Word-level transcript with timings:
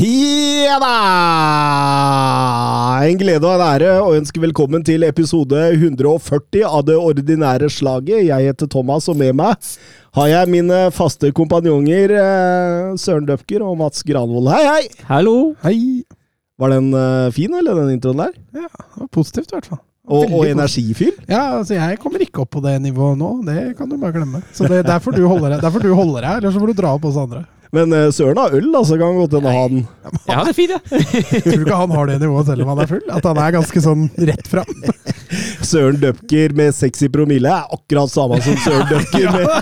Ja 0.00 0.78
da! 0.80 0.92
En 3.04 3.18
glede 3.20 3.44
og 3.44 3.52
en 3.52 3.64
ære 3.66 3.90
å 4.00 4.14
ønske 4.16 4.40
velkommen 4.40 4.80
til 4.86 5.04
episode 5.04 5.58
140 5.74 6.62
av 6.64 6.86
det 6.88 6.96
ordinære 6.96 7.68
slaget. 7.68 8.22
Jeg 8.30 8.46
heter 8.48 8.70
Thomas, 8.72 9.10
og 9.12 9.18
med 9.20 9.36
meg 9.36 9.60
har 10.16 10.30
jeg 10.30 10.52
mine 10.54 10.78
faste 10.96 11.28
kompanjonger 11.36 12.16
eh, 12.16 12.96
Søren 12.96 13.28
Døpker 13.28 13.66
og 13.66 13.76
Mats 13.82 14.00
Granvold. 14.08 14.48
Hei, 14.54 14.64
hei! 14.70 15.04
Hallo! 15.10 15.36
Hei. 15.66 15.76
Var 16.56 16.76
den 16.78 16.90
eh, 16.96 17.28
fin, 17.36 17.60
eller, 17.60 17.84
den 17.84 17.98
introen 17.98 18.24
der? 18.24 18.34
Ja, 18.56 18.72
det 18.72 19.04
var 19.04 19.14
positivt 19.20 19.52
i 19.52 19.58
hvert 19.58 19.72
fall. 19.74 19.84
Og, 20.08 20.32
og 20.32 20.48
energifyll? 20.48 21.12
Ja, 21.28 21.58
altså 21.60 21.76
jeg 21.76 22.00
kommer 22.00 22.24
ikke 22.24 22.46
opp 22.46 22.56
på 22.56 22.64
det 22.64 22.78
nivået 22.80 23.20
nå, 23.20 23.34
det 23.44 23.76
kan 23.76 23.92
du 23.92 24.00
bare 24.00 24.16
glemme. 24.16 24.40
Så 24.56 24.64
det, 24.64 24.80
derfor 24.88 25.12
du 25.12 25.26
holder 25.28 25.60
derfor 25.60 25.84
du 25.84 25.92
holder 25.92 26.24
deg, 26.24 26.40
eller 26.40 26.54
så 26.54 26.64
får 26.64 26.72
du 26.72 26.80
dra 26.80 26.96
opp 26.96 27.10
oss 27.12 27.20
andre. 27.20 27.44
Men 27.74 27.92
uh, 27.94 28.10
Søren 28.10 28.38
har 28.40 28.50
øl, 28.56 28.74
altså. 28.74 28.96
Kan 28.98 29.16
godt 29.20 29.32
hende 29.38 29.50
han 29.54 29.86
Jeg 30.26 30.36
har 30.36 30.44
det 30.48 30.54
fint, 30.56 30.70
jeg. 30.74 30.80
Tror 31.44 31.58
du 31.60 31.64
ikke 31.64 31.76
han 31.84 31.92
har 31.94 32.04
det 32.10 32.16
nivået 32.22 32.46
selv 32.50 32.62
om 32.64 32.68
han 32.72 32.80
er 32.82 32.88
full? 32.90 33.06
At 33.14 33.24
han 33.30 33.38
er 33.38 33.54
ganske 33.54 33.80
sånn 33.84 34.02
rett 34.30 34.46
fram? 34.50 34.70
Søren 35.70 36.00
Døpker 36.02 36.48
med 36.58 36.70
60 36.74 37.12
promille 37.14 37.48
er 37.52 37.64
akkurat 37.76 38.10
samme 38.10 38.40
som 38.42 38.56
Søren 38.64 38.88
Døpker 38.90 39.26
med. 39.36 39.46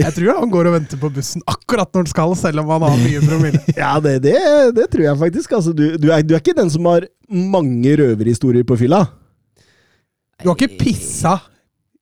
Jeg 0.00 0.12
tror 0.16 0.32
han 0.38 0.50
går 0.52 0.64
og 0.70 0.74
venter 0.78 0.96
på 1.00 1.08
bussen 1.12 1.42
akkurat 1.50 1.90
når 1.92 2.00
han 2.06 2.12
skal, 2.14 2.30
selv 2.38 2.58
om 2.64 2.68
han 2.74 2.82
har 2.88 2.96
mye 3.04 3.20
promille. 3.26 3.60
Ja, 3.80 3.92
det, 4.02 4.14
det, 4.24 4.36
det 4.76 4.86
tror 4.92 5.04
jeg 5.04 5.18
faktisk. 5.20 5.48
Altså, 5.56 5.70
du, 5.76 5.84
du, 6.00 6.06
er, 6.12 6.20
du 6.24 6.32
er 6.36 6.40
ikke 6.42 6.56
den 6.56 6.70
som 6.72 6.84
har 6.88 7.02
mange 7.28 7.90
røverhistorier 8.00 8.64
på 8.66 8.78
fylla? 8.80 9.00
Du 10.40 10.46
har 10.48 10.56
ikke 10.56 10.78
pissa 10.80 11.34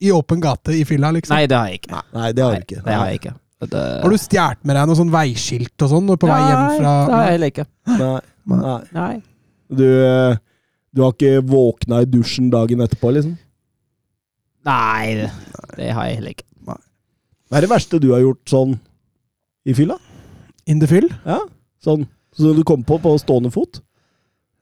i 0.01 0.11
åpen 0.15 0.41
gate 0.41 0.75
i 0.79 0.85
fylla, 0.87 1.11
liksom? 1.15 1.35
Nei, 1.35 1.47
det 1.51 1.57
har 1.59 1.71
jeg 1.71 1.81
ikke. 1.83 2.03
Nei, 2.15 2.33
det 2.33 2.45
har 2.45 2.53
du 2.53 2.59
Nei, 2.59 2.65
ikke. 2.67 2.83
Det 2.85 2.95
har 2.95 3.13
jeg 3.13 3.21
ikke. 3.23 3.35
Det, 3.59 3.81
Har 4.05 4.13
du 4.15 4.19
stjålet 4.23 4.61
med 4.71 4.77
deg 4.79 4.87
noe 4.87 4.99
sånn 5.01 5.11
veiskilt 5.11 5.83
og 5.83 5.91
sånn 5.91 6.11
på 6.13 6.17
på 6.23 6.29
vei 6.31 6.39
hjem 6.45 6.67
fra 6.79 6.93
Nei, 6.93 7.07
det 7.09 7.15
har 7.17 7.25
jeg 7.25 7.33
heller 7.35 7.53
ikke. 7.53 7.65
Nei, 7.91 8.11
nei. 8.53 8.77
Nei. 8.95 9.15
Du, 9.81 9.87
eh, 10.07 10.37
du 10.95 11.03
har 11.03 11.17
ikke 11.17 11.43
våkna 11.51 12.03
i 12.05 12.09
dusjen 12.09 12.53
dagen 12.55 12.85
etterpå, 12.87 13.11
liksom? 13.17 13.35
Nei, 14.69 15.17
det, 15.19 15.33
det 15.81 15.91
har 15.97 16.07
jeg 16.07 16.21
heller 16.21 16.37
ikke. 16.37 16.47
Hva 17.49 17.57
er 17.57 17.65
det 17.65 17.71
verste 17.73 17.99
du 18.03 18.11
har 18.12 18.21
gjort 18.21 18.51
sånn 18.51 18.75
i 19.65 19.75
fylla? 19.77 19.97
In 20.69 20.83
the 20.83 20.89
fyll? 20.91 21.09
Ja, 21.25 21.41
sånn 21.85 22.05
som 22.37 22.55
du 22.55 22.62
kom 22.69 22.85
på 22.87 22.99
på 23.03 23.15
stående 23.19 23.51
fot? 23.51 23.81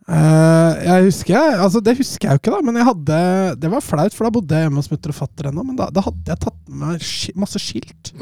Eh, 0.07 0.73
jeg 0.87 1.03
husker 1.09 1.35
Altså, 1.59 1.81
det 1.83 1.97
husker 1.99 2.29
jeg 2.29 2.37
jo 2.37 2.39
ikke, 2.39 2.53
da, 2.55 2.59
men 2.63 2.77
jeg 2.79 2.87
hadde 2.87 3.17
Det 3.59 3.71
var 3.73 3.83
flaut, 3.83 4.15
for 4.15 4.29
da 4.29 4.31
bodde 4.37 4.55
jeg 4.55 4.63
hjemme 4.69 4.79
hos 4.79 4.91
mutter 4.93 5.11
og 5.11 5.17
fatter 5.19 5.49
ennå, 5.51 5.65
men 5.67 5.75
da, 5.81 5.89
da 5.91 6.05
hadde 6.07 6.31
jeg 6.31 6.39
tatt 6.45 6.61
med 6.71 6.77
meg 6.85 7.03
sk 7.03 7.35
masse 7.43 7.59
skilt. 7.59 8.13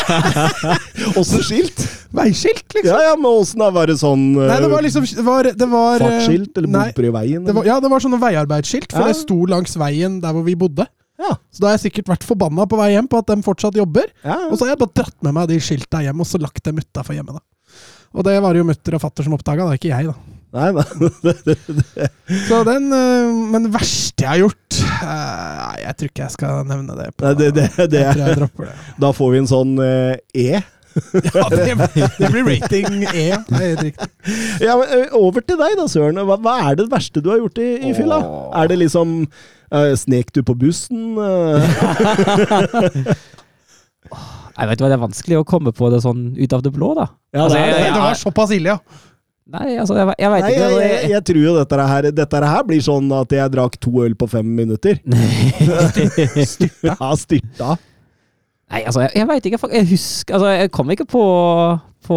Også 1.20 1.42
skilt? 1.44 1.82
Veiskilt, 2.16 2.64
liksom! 2.72 2.88
Ja, 2.88 3.10
ja, 3.10 3.14
men 3.18 3.28
åssen? 3.28 3.60
Var 3.76 3.90
det 3.90 3.98
sånn 4.00 4.24
uh, 4.38 4.46
Nei, 4.48 4.58
det 4.64 4.70
var 4.72 4.86
liksom 4.86 5.04
Det 5.10 5.24
var, 5.26 5.48
det 5.64 5.68
var 5.74 5.96
eh, 6.00 6.04
fartsskilt 6.06 6.60
eller 6.62 6.72
nei, 6.72 6.84
bomper 6.88 7.08
i 7.08 7.12
veien? 7.18 7.44
det 7.44 7.56
var, 7.58 7.68
ja, 7.68 7.76
det 7.84 7.90
var 7.92 8.04
sånne 8.06 8.20
veiarbeidsskilt, 8.22 8.94
for 8.94 9.04
Ja. 9.04 9.10
det 9.12 9.18
sto 9.20 9.36
langs 9.52 9.76
veien 9.80 10.16
der 10.24 10.32
hvor 10.36 10.46
vi 10.46 10.54
bodde. 10.58 10.86
Ja. 11.20 11.34
Så 11.52 11.60
da 11.60 11.70
har 11.70 11.76
jeg 11.76 11.90
sikkert 11.90 12.08
vært 12.14 12.24
forbanna 12.28 12.64
på 12.68 12.78
vei 12.80 12.90
hjem 12.94 13.08
på 13.12 13.20
at 13.20 13.28
de 13.28 13.36
fortsatt 13.44 13.76
jobber. 13.76 14.08
ja. 14.24 14.38
Og 14.48 14.56
så 14.56 14.64
har 14.64 14.74
jeg 14.74 14.80
bare 14.84 14.96
dratt 15.02 15.18
med 15.28 15.36
meg 15.36 15.52
de 15.52 15.60
skilta 15.60 16.00
hjem, 16.04 16.24
og 16.24 16.28
så 16.28 16.40
lagt 16.40 16.64
dem 16.64 16.80
utafor 16.80 17.16
hjemmet, 17.16 17.36
da. 17.36 17.44
Og 18.16 18.24
det 18.24 18.38
var 18.40 18.56
det 18.56 18.62
jo 18.64 18.68
mutter 18.70 18.96
og 18.96 19.02
fatter 19.04 19.26
som 19.26 19.36
oppdaga, 19.36 19.68
da, 19.68 19.76
ikke 19.76 19.92
jeg, 19.92 20.08
da. 20.08 20.35
Nei, 20.56 20.68
nei. 20.72 20.84
Så 22.48 22.62
den 22.66 22.86
øh, 22.96 23.32
Men 23.52 23.66
det 23.66 23.72
verste 23.74 24.24
jeg 24.24 24.30
har 24.30 24.40
gjort 24.40 24.78
øh, 24.80 25.02
Nei, 25.04 25.74
jeg 25.82 25.96
tror 26.00 26.08
ikke 26.12 26.22
jeg 26.24 26.34
skal 26.36 26.64
nevne 26.70 26.96
det. 26.96 27.10
På, 27.16 27.26
Nei, 27.26 27.34
det, 27.42 27.50
det, 27.58 27.66
det, 27.92 28.00
jeg 28.06 28.14
tror 28.16 28.30
jeg 28.30 28.38
dropper 28.40 28.70
det. 28.70 28.76
da 29.04 29.10
får 29.18 29.34
vi 29.34 29.42
en 29.44 29.50
sånn 29.52 29.74
eh, 29.84 30.16
E. 30.46 30.48
Ja, 31.36 31.42
det, 31.52 31.74
det 32.16 32.30
blir 32.32 32.46
rating 32.48 33.02
E. 33.12 33.26
Det. 33.52 33.90
Ja, 34.64 34.78
men 34.80 34.86
eh, 34.96 35.12
Over 35.18 35.44
til 35.44 35.58
deg, 35.60 35.74
da, 35.76 35.84
Søren. 35.92 36.16
Hva, 36.24 36.38
hva 36.40 36.54
er 36.70 36.78
det 36.80 36.88
verste 36.92 37.20
du 37.20 37.28
har 37.34 37.42
gjort 37.42 37.60
i, 37.60 37.68
i 37.90 37.92
fylla? 37.98 38.16
Er 38.56 38.70
det 38.72 38.78
liksom 38.80 39.12
uh, 39.28 39.92
Snek 40.00 40.32
du 40.32 40.40
på 40.48 40.56
bussen? 40.56 41.18
eh? 41.20 41.60
Jeg 44.56 44.70
vet 44.70 44.80
hva, 44.80 44.88
Det 44.88 44.96
er 44.96 45.02
vanskelig 45.02 45.36
å 45.42 45.46
komme 45.48 45.72
på 45.76 45.90
det 45.92 46.00
sånn 46.04 46.30
ut 46.38 46.54
av 46.56 46.62
det 46.64 46.72
blå, 46.72 46.94
da. 46.96 47.10
Ja, 47.36 47.44
Altså, 47.44 47.58
det 47.58 47.66
jeg- 47.66 47.74
det. 47.76 47.92
Det 47.92 48.00
var 48.06 48.14
såpass 48.22 48.50
ille, 48.56 48.68
ja. 48.72 48.78
Nei, 49.46 49.76
altså, 49.78 49.94
jeg, 49.94 50.14
jeg 50.18 50.30
veit 50.32 50.44
ikke. 50.48 50.58
jeg, 50.58 50.70
jeg, 50.74 50.90
Jeg, 50.90 51.10
jeg 51.12 51.24
tror 51.28 51.42
jo 51.44 51.52
dette 51.60 51.84
her, 51.90 52.06
dette 52.18 52.38
her 52.50 52.64
blir 52.66 52.80
sånn 52.82 53.12
at 53.14 53.30
jeg 53.36 53.52
drakk 53.54 53.76
to 53.78 53.92
øl 54.02 54.16
på 54.18 54.26
fem 54.32 54.48
minutter. 54.58 54.98
Ja, 56.86 57.12
styrta. 57.18 57.76
Nei, 58.66 58.80
altså, 58.82 59.04
jeg, 59.04 59.12
jeg 59.20 59.28
vet 59.30 59.46
ikke. 59.46 59.60
Jeg 59.70 59.86
husker 59.92 60.34
Altså, 60.38 60.48
jeg 60.58 60.72
kom 60.74 60.90
ikke 60.90 61.06
på, 61.06 61.22
på 62.08 62.16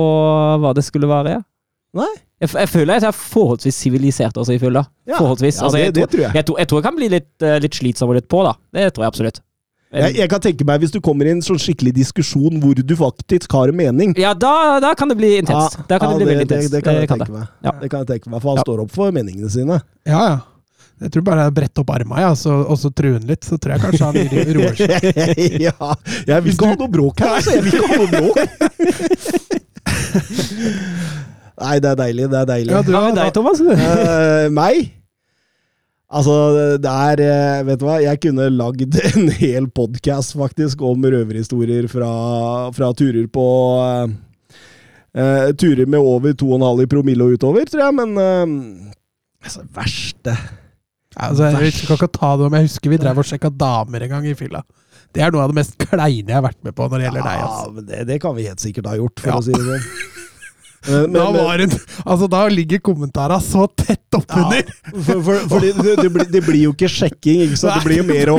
hva 0.63 0.71
det 0.77 0.83
skulle 0.87 1.09
være. 1.11 1.35
Ja. 1.37 1.43
Nei. 1.99 2.09
Jeg, 2.39 2.49
jeg 2.55 2.69
føler 2.71 2.95
jeg 2.97 3.09
er 3.09 3.15
forholdsvis 3.19 3.77
sivilisert 3.83 4.37
også 4.39 4.55
i 4.55 4.61
fylla. 4.61 4.85
Ja. 5.09 5.17
Forholdsvis. 5.19 5.59
Ja, 5.59 5.67
Altså, 5.67 5.77
det, 5.77 5.83
jeg, 5.85 5.93
det 5.95 6.01
tror, 6.05 6.11
tror 6.15 6.23
jeg. 6.25 6.35
jeg, 6.39 6.45
tror, 6.49 6.59
jeg 6.63 6.71
tror 6.71 6.81
jeg 6.81 6.87
kan 6.89 6.97
bli 6.97 7.11
litt, 7.13 7.29
eh, 7.45 7.59
litt 7.65 7.77
slitsom 7.77 8.09
og 8.13 8.17
litt 8.17 8.29
på, 8.31 8.41
da. 8.47 8.55
Det 8.79 8.87
tror 8.95 9.05
jeg 9.05 9.13
absolutt. 9.13 9.41
Jeg. 9.91 10.15
Jeg 10.19 10.29
kan 10.29 10.39
tenke 10.43 10.65
meg 10.69 10.79
hvis 10.83 10.91
du 10.93 10.99
kommer 11.01 11.25
i 11.25 11.29
en 11.33 11.41
sånn 11.41 11.57
skikkelig 11.61 11.93
diskusjon 11.97 12.59
hvor 12.61 12.73
du 12.77 12.95
faktisk 12.99 13.51
har 13.57 13.67
en 13.73 13.77
mening. 13.79 14.13
Ja, 14.19 14.33
da, 14.37 14.77
da 14.83 14.93
kan 14.97 15.07
det 15.09 15.17
bli 15.17 15.37
intenst. 15.39 15.77
Ja, 15.79 15.83
da 15.89 15.97
kan 15.99 16.09
ja, 16.11 16.17
det 16.17 16.25
bli 16.25 16.29
veldig 16.35 16.47
det, 16.47 16.55
intenst. 16.59 16.71
det 16.75 16.81
kan 16.85 16.93
jeg 16.99 17.07
tenke 17.09 17.31
meg. 17.33 17.45
Ja. 17.65 17.71
Det 17.81 17.89
kan 17.89 17.99
jeg 18.05 18.09
tenke 18.13 18.29
meg, 18.29 18.41
For 18.43 18.49
han 18.53 18.57
Ja. 18.61 18.65
står 18.67 18.77
opp 18.85 18.91
for 18.93 19.11
meningene 19.15 19.49
sine. 19.49 19.81
Ja, 20.05 20.21
ja. 20.29 20.37
Jeg 20.99 21.11
tror 21.15 21.23
bare 21.23 21.43
jeg 21.47 21.53
bretter 21.55 21.79
opp 21.85 21.91
arma 21.95 22.19
ja, 22.19 22.33
så- 22.35 22.65
og 22.67 22.75
så 22.77 22.89
truer 22.91 23.13
han 23.21 23.27
litt, 23.27 23.45
så 23.47 23.55
tror 23.57 23.71
jeg 23.71 23.79
kanskje 23.85 24.03
han 24.03 24.15
ro- 24.19 24.53
roer 24.57 24.75
seg. 24.75 24.99
ja, 25.67 25.71
jeg 26.27 26.43
vil 26.43 26.51
ikke 26.53 26.67
ha 26.67 26.75
noe 26.75 26.87
bråk 26.91 27.19
her, 27.23 27.29
altså. 27.39 27.51
Jeg 27.55 27.63
vil 27.63 27.71
ikke 27.71 27.87
ha 27.87 27.95
noe 28.03 28.11
bråk. 28.17 28.35
Nei, 31.59 31.75
det 31.83 31.89
er 31.91 31.97
deilig. 31.99 32.27
Det 32.31 32.37
er 32.39 32.45
deilig. 32.47 32.71
Ja, 32.71 32.79
du, 32.83 32.91
med 32.95 33.15
deg, 33.19 33.33
Thomas? 33.35 33.59
Uh, 33.63 34.47
meg? 34.55 34.93
Altså, 36.09 36.35
det 36.81 36.89
er 36.89 37.21
eh, 37.21 37.59
Vet 37.67 37.81
du 37.81 37.85
hva, 37.85 37.99
jeg 38.01 38.17
kunne 38.23 38.47
lagd 38.49 38.95
en 39.11 39.27
hel 39.37 39.67
podkast 39.69 40.33
faktisk 40.39 40.81
om 40.81 41.03
røverhistorier 41.05 41.85
fra, 41.91 42.09
fra 42.73 42.89
turer 42.97 43.27
på 43.29 43.45
eh, 45.13 45.51
Turer 45.59 45.85
med 45.89 45.99
over 46.01 46.33
2,5 46.37 46.81
i 46.85 46.89
promille 46.89 47.25
og 47.27 47.37
utover, 47.37 47.69
tror 47.69 47.85
jeg, 47.85 47.95
men 47.97 48.17
uh, 48.17 48.89
Altså, 49.45 49.63
verste 49.73 50.33
altså, 51.15 51.47
jeg 51.61 51.73
skal 51.77 51.95
ikke 51.97 52.09
ta 52.17 52.33
det 52.37 52.45
om 52.49 52.57
Jeg 52.57 52.67
husker 52.67 52.91
vi 52.93 52.99
drev 53.01 53.21
og 53.21 53.25
sjekka 53.29 53.49
damer 53.55 54.03
en 54.05 54.11
gang 54.17 54.27
i 54.29 54.35
fylla. 54.37 54.61
Det 55.15 55.23
er 55.25 55.31
noe 55.33 55.45
av 55.45 55.53
det 55.53 55.57
mest 55.61 55.77
kleine 55.81 56.29
jeg 56.29 56.35
har 56.37 56.43
vært 56.45 56.59
med 56.65 56.75
på 56.77 56.85
når 56.89 56.99
det 57.01 57.05
gjelder 57.07 57.25
deg. 57.25 57.37
Ja, 57.39 57.47
Altså. 57.49 57.71
men 57.77 57.87
det, 57.87 58.01
det 58.09 58.17
kan 58.21 58.35
vi 58.37 58.45
helt 58.49 58.61
sikkert 58.61 58.89
ha 58.91 58.97
gjort, 58.99 59.17
for 59.23 59.31
Ja. 59.31 59.37
å 59.39 59.45
si 59.45 59.53
det 59.55 59.63
sånn. 59.65 59.87
Men, 60.87 61.13
Da, 61.13 61.31
men, 61.31 61.43
var 61.43 61.57
det, 61.57 61.79
altså, 62.05 62.27
da 62.31 62.45
ligger 62.47 62.79
kommentarene 62.79 63.43
så 63.43 63.67
tett 63.75 64.15
oppunder! 64.15 64.63
for, 64.89 65.19
for, 65.25 65.41
for 65.51 65.59
det, 65.63 65.73
det, 65.83 65.95
det, 66.03 66.11
blir, 66.13 66.29
det 66.31 66.43
blir 66.45 66.61
jo 66.69 66.75
ikke 66.75 66.89
sjekking, 66.91 67.43
ikke 67.49 67.59
sant? 67.59 67.81
Det 67.81 67.89
blir 67.89 68.01
jo 68.01 68.07
mer 68.07 68.31
å, 68.33 68.37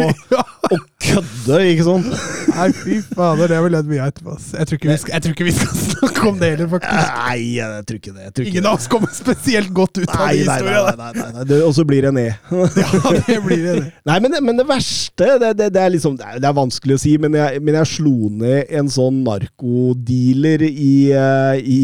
å 0.71 0.79
kødde, 1.05 1.59
ikke 1.73 1.87
sant? 1.87 2.09
Nei, 2.51 2.69
fy 2.77 2.99
fader, 3.13 3.51
det 3.51 3.59
har 3.59 3.67
vi 3.67 3.73
ledd 3.75 3.91
mye 3.91 4.03
av 4.05 4.13
etterpå. 4.15 4.37
Jeg 4.57 4.71
tror, 4.71 4.81
skal, 4.81 5.15
jeg 5.15 5.25
tror 5.27 5.37
ikke 5.37 5.49
vi 5.51 5.55
skal 5.59 5.77
snakke 5.91 6.27
om 6.31 6.41
det 6.41 6.51
heller, 6.55 6.71
faktisk. 6.73 7.13
Nei, 7.21 7.39
jeg 7.59 7.87
tror 7.91 8.01
ikke 8.01 8.15
det. 8.17 8.27
Tror 8.31 8.47
ikke 8.47 8.55
Ingen 8.55 8.71
av 8.71 8.81
oss 8.81 8.89
kommer 8.91 9.15
spesielt 9.15 9.73
godt 9.77 10.01
ut 10.01 10.09
av 10.09 10.25
de 10.31 10.45
nei, 10.49 10.59
nei, 10.65 10.83
nei, 11.01 11.13
nei, 11.21 11.31
nei. 11.37 11.61
Og 11.61 11.75
så 11.77 11.87
blir 11.89 12.09
det 12.09 12.15
ned. 12.17 12.33
Ja, 12.81 13.13
det 13.27 13.37
blir 13.45 13.63
det. 13.67 13.91
Nei, 14.09 14.17
men, 14.25 14.35
men 14.45 14.57
det 14.59 14.65
verste 14.69 15.27
det, 15.41 15.69
er 15.69 15.91
liksom 15.93 16.17
det 16.19 16.41
det 16.41 16.49
er 16.49 16.57
vanskelig 16.57 16.97
å 16.97 17.01
si, 17.03 17.15
men 17.21 17.35
jeg, 17.37 17.61
men 17.65 17.77
jeg 17.81 17.91
slo 17.91 18.31
ned 18.41 18.71
en 18.81 18.89
sånn 18.93 19.21
narkodealer 19.27 20.65
i 20.69 20.93
uh, 21.13 21.57
i, 21.61 21.81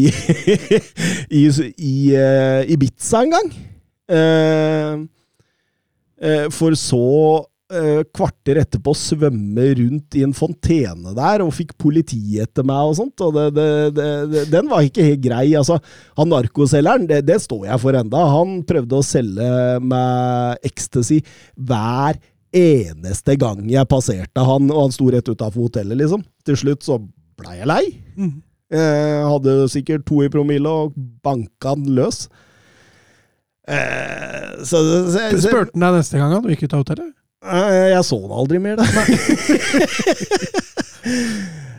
i, 0.47 1.43
i 1.43 1.93
uh, 2.15 2.61
Ibiza 2.71 3.23
en 3.25 3.35
gang. 3.35 3.51
Uh, 4.07 5.03
uh, 6.23 6.47
for 6.55 6.77
så 6.79 7.05
kvarter 8.15 8.61
etterpå 8.61 8.93
svømme 8.95 9.63
rundt 9.75 10.15
i 10.15 10.21
en 10.23 10.31
fontene 10.31 11.11
der, 11.11 11.41
og 11.43 11.49
fikk 11.51 11.73
politi 11.83 12.37
etter 12.39 12.63
meg 12.63 12.93
og 12.93 12.93
sånt. 12.95 13.19
og 13.25 13.33
det, 13.35 13.65
det, 13.91 14.05
det, 14.31 14.43
Den 14.53 14.69
var 14.71 14.87
ikke 14.87 15.03
helt 15.03 15.19
grei. 15.25 15.49
altså. 15.59 15.75
Han 16.15 16.31
narkoselgeren, 16.31 17.09
det 17.27 17.35
står 17.43 17.65
jeg 17.67 17.81
for 17.83 17.99
enda. 17.99 18.23
Han 18.37 18.61
prøvde 18.63 19.01
å 19.01 19.03
selge 19.03 19.49
meg 19.83 20.63
ecstasy 20.71 21.19
hver 21.59 22.15
eneste 22.55 23.35
gang 23.35 23.67
jeg 23.67 23.91
passerte 23.91 24.47
han, 24.47 24.71
og 24.71 24.85
han 24.85 24.95
sto 24.95 25.11
rett 25.11 25.27
utafor 25.27 25.67
hotellet, 25.67 25.99
liksom. 25.99 26.23
Til 26.47 26.63
slutt 26.63 26.87
så 26.87 27.01
blei 27.37 27.59
jeg 27.59 27.69
lei. 27.69 27.83
Mm. 28.15 28.37
Eh, 28.67 29.21
hadde 29.23 29.53
sikkert 29.71 30.03
to 30.07 30.19
i 30.25 30.31
promille 30.31 30.67
og 30.67 30.95
banka 31.23 31.75
den 31.77 31.93
løs. 31.95 32.25
Eh, 33.67 34.57
så, 34.63 34.81
så, 34.81 34.97
så 35.11 35.43
Spurte 35.43 35.75
han 35.75 35.85
deg 35.85 35.99
neste 36.01 36.19
gang 36.19 36.35
han 36.35 36.49
gikk 36.51 36.65
ut 36.67 36.75
av 36.75 36.83
hotellet? 36.83 37.13
Eh, 37.47 37.93
Jeg 37.93 38.03
så 38.07 38.19
den 38.23 38.35
aldri 38.41 38.59
mer, 38.63 38.81
da. 38.81 38.85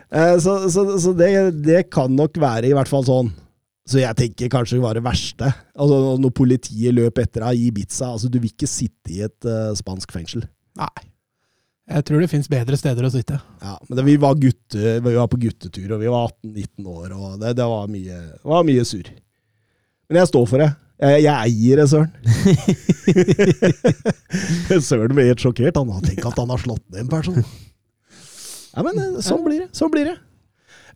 Eh, 0.09 0.39
så 0.41 0.71
så, 0.73 0.83
så 0.97 1.11
det, 1.13 1.27
det 1.61 1.83
kan 1.93 2.09
nok 2.17 2.39
være 2.41 2.71
i 2.71 2.73
hvert 2.73 2.89
fall 2.89 3.03
sånn. 3.05 3.27
Så 3.85 4.01
jeg 4.01 4.17
tenker 4.17 4.49
kanskje 4.53 4.79
det 4.79 4.85
var 4.87 4.97
det 4.97 5.03
verste. 5.05 5.51
Altså 5.77 6.15
Når 6.21 6.33
politiet 6.33 6.97
løp 6.97 7.21
etter 7.21 7.45
deg 7.45 7.61
i 7.61 7.67
Ibiza 7.69 8.15
altså 8.15 8.31
Du 8.33 8.39
vil 8.41 8.49
ikke 8.49 8.69
sitte 8.69 9.13
i 9.13 9.21
et 9.27 9.49
uh, 9.49 9.75
spansk 9.77 10.13
fengsel. 10.17 10.47
Nei. 10.81 11.05
Jeg 11.89 12.05
tror 12.05 12.21
det 12.21 12.29
fins 12.29 12.51
bedre 12.53 12.77
steder 12.77 13.07
å 13.07 13.11
sitte. 13.13 13.39
Ja, 13.63 13.79
Men 13.89 13.97
det, 13.97 14.05
vi, 14.05 14.17
var 14.21 14.37
gutte, 14.37 14.99
vi 15.01 15.15
var 15.15 15.31
på 15.33 15.41
guttetur, 15.41 15.95
og 15.97 16.03
vi 16.03 16.11
var 16.13 16.29
18-19 16.45 16.91
år, 16.93 17.15
og 17.17 17.39
det, 17.41 17.55
det 17.57 17.69
var, 17.71 17.89
mye, 17.89 18.19
var 18.45 18.67
mye 18.69 18.85
sur. 18.89 19.09
Men 20.09 20.21
jeg 20.21 20.31
står 20.31 20.45
for 20.51 20.65
det. 20.65 20.69
Jeg, 20.99 21.23
jeg 21.25 21.35
eier 21.47 21.81
det, 21.81 21.87
Søren. 21.89 22.11
Søren 24.89 25.17
ble 25.17 25.29
helt 25.31 25.41
sjokkert. 25.43 25.81
Han 25.81 25.95
har 25.95 26.05
tenkt 26.05 26.29
at 26.29 26.41
han 26.43 26.53
har 26.53 26.61
slått 26.61 26.85
ned 26.91 27.07
en 27.07 27.13
person. 27.13 27.41
Ja, 28.75 28.85
men 28.85 28.99
eh, 29.01 29.21
sånn 29.25 29.45
blir 29.47 29.65
det. 29.65 29.69
Sånn 29.77 29.93
blir 29.95 30.11
det. 30.11 30.17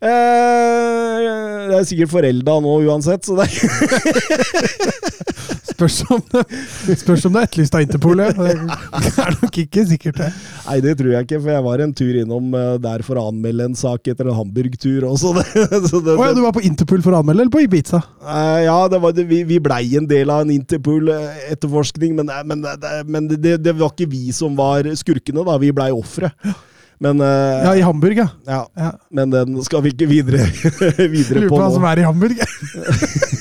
Eh, 0.01 1.27
det 1.69 1.77
er 1.77 1.85
sikkert 1.87 2.11
forelda 2.13 2.57
nå 2.63 2.73
uansett, 2.87 3.25
så 3.27 3.37
det 3.39 3.49
Spørs 5.73 6.03
om 6.13 6.21
det, 6.29 6.43
spørs 6.99 7.23
om 7.27 7.33
det 7.33 7.41
er 7.41 7.47
etterlyst 7.47 7.75
av 7.75 7.83
Interpolet. 7.83 8.37
Det 8.37 9.23
er 9.23 9.35
nok 9.39 9.57
ikke 9.63 9.83
sikkert, 9.89 10.19
det. 10.19 10.29
Nei, 10.67 10.77
det 10.85 10.93
tror 10.99 11.11
jeg 11.15 11.25
ikke, 11.25 11.39
for 11.41 11.51
jeg 11.53 11.65
var 11.65 11.83
en 11.83 11.93
tur 11.97 12.19
innom 12.21 12.53
eh, 12.57 12.75
der 12.83 13.03
for 13.05 13.19
å 13.19 13.25
anmelde 13.31 13.67
en 13.71 13.77
sak 13.77 14.11
etter 14.11 14.29
en 14.29 14.37
Hamburg-tur 14.37 15.07
også. 15.09 15.33
Det, 15.43 15.79
så 15.89 15.99
det, 16.03 16.15
Å 16.19 16.27
ja, 16.27 16.35
du 16.35 16.43
var 16.43 16.53
på 16.55 16.63
Interpol 16.65 17.01
for 17.03 17.15
å 17.15 17.21
anmelde, 17.23 17.45
eller 17.45 17.53
på 17.53 17.63
Ibiza? 17.63 17.99
Eh, 18.21 18.59
ja, 18.67 18.77
det 18.91 18.99
var, 19.03 19.15
vi, 19.17 19.41
vi 19.47 19.57
blei 19.63 19.83
en 19.99 20.07
del 20.09 20.31
av 20.33 20.43
en 20.45 20.53
Interpol-etterforskning, 20.53 22.15
men, 22.19 22.29
eh, 22.31 22.43
men, 22.47 22.63
men 23.07 23.31
det, 23.33 23.57
det 23.63 23.73
var 23.79 23.91
ikke 23.95 24.09
vi 24.11 24.29
som 24.35 24.55
var 24.59 24.87
skurkene, 24.99 25.45
da. 25.47 25.57
Vi 25.63 25.73
blei 25.75 25.89
ofre. 25.95 26.31
Men, 27.03 27.19
uh, 27.19 27.63
Ja, 27.65 27.75
i 27.75 27.81
Hamburg, 27.83 28.17
ja. 28.17 28.27
ja, 28.47 28.61
ja. 28.79 28.91
men 29.11 29.31
den 29.33 29.57
skal 29.65 29.81
vi 29.83 29.91
ikke 29.91 30.07
videre, 30.07 30.45
videre 31.15 31.41
Lurer 31.43 31.49
på 31.49 31.57
på 31.57 31.59
hva 31.59 31.67
som 31.73 31.87
er 31.89 31.99
i 31.99 32.05
Hamburg. 32.07 32.39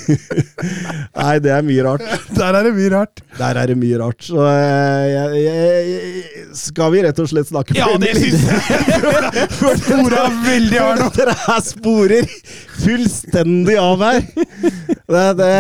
Nei, 1.21 1.37
det 1.45 1.53
er 1.55 1.63
mye 1.67 1.85
rart. 1.87 2.03
Der 2.41 2.59
er 2.59 2.67
det 2.67 2.73
mye 2.75 2.91
rart. 2.91 3.23
Der 3.39 3.61
er 3.63 3.71
det 3.71 3.79
mye 3.79 4.01
rart. 4.03 4.27
Så 4.27 4.41
uh, 4.43 5.05
jeg, 5.13 5.45
jeg, 5.45 6.51
skal 6.59 6.93
vi 6.97 7.07
rett 7.07 7.23
og 7.23 7.31
slett 7.31 7.53
snakke 7.53 7.79
Ja, 7.79 7.87
det 8.03 8.17
syns 8.19 8.43
jeg! 8.51 9.47
Spora 9.85 10.27
veldig 10.43 10.83
hardt 10.83 11.07
opp. 11.07 11.17
Dere 11.23 11.39
her 11.47 11.65
sporer 11.67 12.37
fullstendig 12.83 13.79
av 13.79 14.07
her. 14.09 14.23
Det, 14.27 15.27
det, 15.39 15.51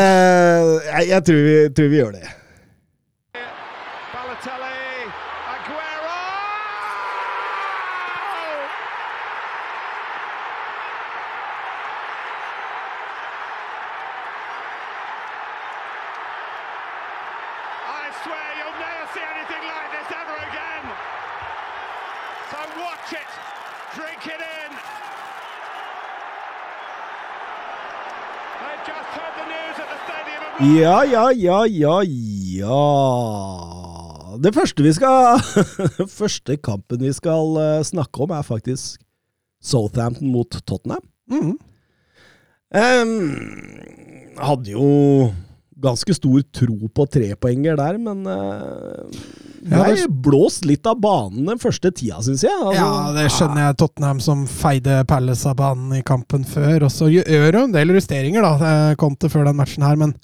jeg, 0.90 1.10
jeg 1.12 1.26
tror, 1.30 1.42
vi, 1.46 1.58
tror 1.76 1.92
vi 1.92 2.02
gjør 2.02 2.14
det. 2.18 2.38
Ja, 30.62 31.02
ja, 31.02 31.32
ja, 31.34 31.66
ja, 31.66 31.94
ja 32.06 32.82
Det 34.38 34.52
første 34.54 34.84
vi 34.84 34.92
skal 34.94 35.40
Første 36.20 36.54
kampen 36.62 37.02
vi 37.02 37.10
skal 37.16 37.56
eh, 37.58 37.82
snakke 37.82 38.22
om, 38.22 38.30
er 38.30 38.46
faktisk 38.46 39.00
Southampton 39.62 40.30
mot 40.34 40.50
Tottenham. 40.66 41.02
Mm. 41.30 41.52
Um, 42.74 43.12
hadde 44.42 44.72
jo 44.74 44.88
ganske 45.82 46.14
stor 46.14 46.42
tro 46.54 46.88
på 46.94 47.06
trepoenger 47.10 47.76
der, 47.78 47.98
men 48.02 48.22
uh, 48.26 49.02
Ja, 49.66 49.84
ble 49.86 50.06
blåst 50.24 50.66
litt 50.66 50.86
av 50.90 50.98
banen 51.02 51.46
den 51.50 51.60
første 51.62 51.92
tida, 51.94 52.22
syns 52.22 52.42
jeg. 52.46 52.54
Altså, 52.54 52.78
Ja, 52.78 53.12
det 53.16 53.28
skjønner 53.34 53.66
jeg. 53.66 53.78
Tottenham 53.82 54.22
som 54.22 54.46
feide 54.50 55.02
Palace 55.10 55.46
av 55.50 55.58
banen 55.58 55.94
i 55.98 56.02
kampen 56.06 56.46
før. 56.46 56.88
Og 56.88 56.94
så 56.94 57.10
gjør 57.12 57.58
jo 57.58 57.64
en 57.66 57.74
del 57.74 57.94
justeringer, 57.94 58.46
da, 58.46 58.72
eh, 58.72 58.96
Conte 58.98 59.30
før 59.32 59.46
den 59.50 59.58
matchen 59.58 59.86
her, 59.86 59.98
men 59.98 60.16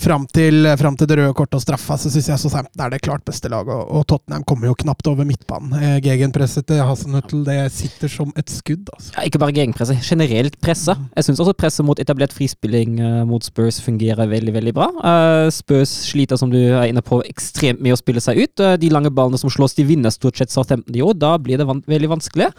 fram 0.00 0.26
til, 0.32 0.66
fram 0.80 0.96
til 0.98 1.08
det 1.10 1.18
røde 1.18 1.34
kortet 1.36 1.58
og 1.58 1.64
straffa, 1.64 1.96
så 2.00 2.10
syns 2.12 2.30
jeg 2.30 2.42
Southampton 2.42 2.84
er 2.84 2.92
det 2.94 3.02
klart 3.04 3.24
beste 3.26 3.50
laget. 3.52 3.72
Og, 3.76 4.02
Tottenham 4.10 4.44
kommer 4.48 4.70
jo 4.70 4.76
knapt 4.80 5.06
over 5.10 5.28
midtbanen. 5.28 5.74
Eh, 5.76 5.96
Gegenpresset 6.04 6.66
til 6.70 6.82
Hasenhüttel 6.86 7.44
det 7.46 7.58
sitter 7.74 8.12
som 8.12 8.32
et 8.40 8.50
skudd, 8.52 8.88
altså. 8.94 9.14
Ja, 9.16 9.26
ikke 9.28 9.40
bare 9.42 9.54
gegenpresset, 9.56 10.02
generelt 10.06 10.58
presset. 10.64 10.98
Jeg 11.16 11.28
syns 11.28 11.42
også 11.44 11.56
presset 11.58 11.86
mot 11.86 12.00
etablert 12.02 12.34
frispilling 12.36 12.98
eh, 13.00 13.22
mot 13.28 13.44
Spurs 13.46 13.80
fungerer 13.84 14.30
veldig 14.30 14.56
veldig 14.56 14.76
bra. 14.76 14.90
Eh, 15.12 15.46
Spurs 15.54 15.92
sliter, 16.10 16.40
som 16.40 16.52
du 16.52 16.60
er 16.60 16.88
inne 16.90 17.04
på, 17.04 17.22
ekstremt 17.30 17.82
med 17.84 17.96
å 17.96 18.00
spille 18.00 18.22
seg 18.24 18.40
ut. 18.40 18.66
De 18.80 18.92
lange 18.92 19.12
ballene 19.14 19.40
som 19.40 19.52
slås, 19.52 19.76
de 19.78 19.86
vinner 19.88 20.12
stort 20.14 20.40
sett 20.40 20.54
Southampton 20.54 20.96
i 20.96 21.04
år. 21.04 21.18
Da 21.20 21.36
blir 21.40 21.60
det 21.60 21.68
van 21.68 21.84
veldig 21.90 22.14
vanskelig. 22.16 22.52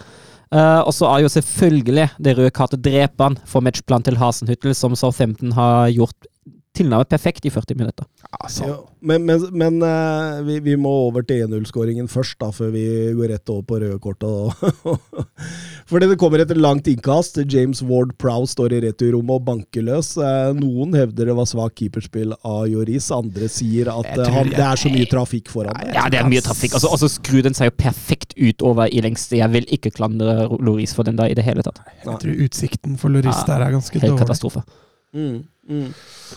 Uh, 0.52 0.84
og 0.84 0.92
så 0.92 1.08
er 1.08 1.22
jo 1.24 1.30
selvfølgelig 1.32 2.10
det 2.20 2.34
røde 2.36 2.52
kartet 2.52 2.82
dreperen 2.84 3.38
for 3.48 3.64
matchplan 3.64 4.04
til 4.04 4.18
Hasenhüttel, 4.20 4.74
som 4.76 4.92
Southampton 4.98 5.54
har 5.56 5.88
gjort 5.94 6.28
tilnærmet 6.72 7.08
perfekt 7.12 7.44
i 7.44 7.50
40 7.52 7.76
minutter. 7.76 8.06
altså. 8.40 8.64
Ja, 8.64 8.76
men 9.04 9.26
men, 9.28 9.42
men 9.52 9.82
eh, 9.84 10.38
vi, 10.46 10.54
vi 10.64 10.76
må 10.80 10.88
over 11.08 11.22
til 11.26 11.42
1-0-skåringen 11.44 12.08
først, 12.08 12.38
da, 12.40 12.48
før 12.54 12.70
vi 12.72 12.84
går 13.18 13.28
rett 13.34 13.50
over 13.52 13.62
på 13.68 13.80
røde 13.82 13.98
kortet. 14.00 15.18
Fordi 15.90 16.06
det 16.08 16.16
kommer 16.20 16.40
etter 16.40 16.56
langt 16.56 16.86
innkast. 16.88 17.36
James 17.52 17.82
Ward 17.84 18.14
Prowse 18.22 18.54
står 18.56 18.72
i 18.76 18.80
returrommet 18.86 19.34
og 19.36 19.44
banker 19.50 19.84
løs. 19.84 20.14
Eh, 20.16 20.52
Noen 20.56 20.94
hevder 20.96 21.28
det 21.28 21.36
var 21.36 21.48
svakt 21.50 21.76
keeperspill 21.82 22.32
av 22.40 22.62
Joris, 22.70 23.10
andre 23.12 23.50
sier 23.52 23.90
at 23.92 24.08
eh, 24.14 24.30
han, 24.32 24.48
det 24.54 24.62
er 24.64 24.80
så 24.80 24.92
mye 24.94 25.08
trafikk 25.10 25.50
foran 25.52 25.76
det. 25.82 25.92
Ja, 25.98 26.06
det 26.12 26.22
er 26.22 26.30
mye 26.30 26.44
trafikk. 26.44 26.78
Altså, 26.78 26.88
og 26.94 27.02
så 27.02 27.10
skrur 27.12 27.44
den 27.44 27.58
seg 27.58 27.68
jo 27.72 27.76
perfekt 27.82 28.32
utover 28.40 28.88
i 28.88 29.02
lengste. 29.04 29.36
Jeg 29.42 29.52
vil 29.52 29.68
ikke 29.76 29.92
klandre 29.98 30.46
Loris 30.62 30.96
for 30.96 31.04
den 31.08 31.20
da 31.20 31.28
i 31.28 31.36
det 31.36 31.44
hele 31.46 31.64
tatt. 31.66 31.82
Jeg 32.06 32.16
tror 32.24 32.46
utsikten 32.48 32.96
for 33.00 33.12
Loris 33.12 33.42
Ja, 33.44 33.48
der 33.52 33.66
er 33.68 33.76
ganske 33.76 33.98
Helt 34.00 34.08
dårlig. 34.14 34.22
katastrofe. 34.24 34.64
Mm, 35.12 35.42
mm. 35.68 35.88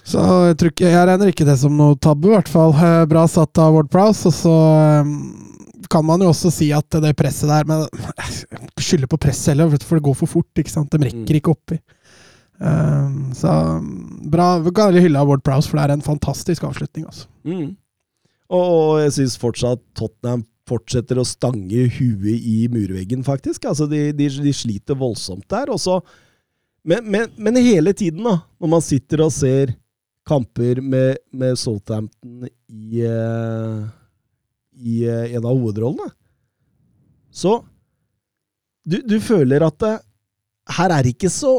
Så 0.04 0.22
jeg, 0.50 0.58
tror 0.60 0.72
ikke, 0.74 0.90
jeg 0.92 1.08
regner 1.10 1.32
ikke 1.32 1.48
det 1.48 1.58
som 1.62 1.76
noe 1.80 1.96
tabu, 1.96 2.30
i 2.32 2.36
hvert 2.36 2.52
fall. 2.52 2.74
Eh, 2.76 3.06
Bra 3.10 3.26
satt 3.32 3.58
av 3.64 3.74
Ward 3.78 3.90
Prowse. 3.94 4.28
Og 4.28 4.36
så 4.36 4.56
eh, 4.76 5.12
kan 5.92 6.06
man 6.08 6.24
jo 6.26 6.32
også 6.34 6.52
si 6.52 6.72
at 6.76 6.98
det 7.04 7.14
presset 7.20 7.48
der 7.52 7.68
Men 7.70 7.86
skylder 8.82 9.08
på 9.12 9.20
presset 9.22 9.54
heller, 9.54 9.72
for 9.80 9.96
det 10.00 10.06
går 10.10 10.18
for 10.24 10.28
fort. 10.38 10.52
ikke 10.60 10.74
sant? 10.74 10.92
De 10.92 11.06
rekker 11.08 11.24
Mm. 11.36 11.40
ikke 11.40 11.54
oppi. 11.56 11.80
Um, 12.60 13.34
så 13.36 13.52
bra. 14.32 14.60
Vi 14.64 14.72
kan 14.72 14.88
heller 14.88 15.04
hylle 15.04 15.20
av 15.20 15.28
Ward 15.28 15.44
Prowse, 15.44 15.68
for 15.70 15.78
det 15.80 15.90
er 15.90 15.94
en 15.98 16.06
fantastisk 16.06 16.64
avslutning. 16.64 17.06
altså. 17.06 17.28
Mm. 17.44 17.74
Og 18.56 19.00
jeg 19.02 19.12
syns 19.18 19.38
fortsatt 19.42 19.82
Tottenham 19.98 20.46
fortsetter 20.70 21.20
å 21.22 21.26
stange 21.28 21.84
huet 21.94 22.42
i 22.42 22.68
murveggen, 22.74 23.24
faktisk. 23.26 23.66
Altså, 23.70 23.86
de, 23.90 24.12
de, 24.18 24.30
de 24.30 24.54
sliter 24.56 24.98
voldsomt 24.98 25.46
der. 25.52 25.70
Og 25.70 25.78
så 25.82 26.00
men, 26.86 27.06
men, 27.12 27.32
men 27.38 27.58
hele 27.60 27.94
tiden, 27.98 28.24
da, 28.28 28.38
når 28.62 28.72
man 28.76 28.84
sitter 28.86 29.24
og 29.26 29.34
ser 29.34 29.74
kamper 30.26 30.82
med, 30.82 31.20
med 31.34 31.58
Southampton 31.60 32.48
i, 32.70 33.04
eh, 33.06 33.80
i 34.86 35.04
eh, 35.10 35.36
en 35.38 35.44
av 35.46 35.54
hovedrollene, 35.54 36.10
så 37.36 37.60
du, 38.86 39.00
du 39.02 39.18
føler 39.22 39.66
at 39.66 39.78
det, 39.82 39.96
her 40.78 40.94
er 40.94 41.06
det 41.06 41.16
ikke 41.16 41.34
så 41.34 41.58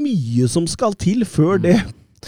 mye 0.00 0.46
som 0.50 0.66
skal 0.70 0.94
til 0.98 1.26
før 1.28 1.60
det 1.62 1.78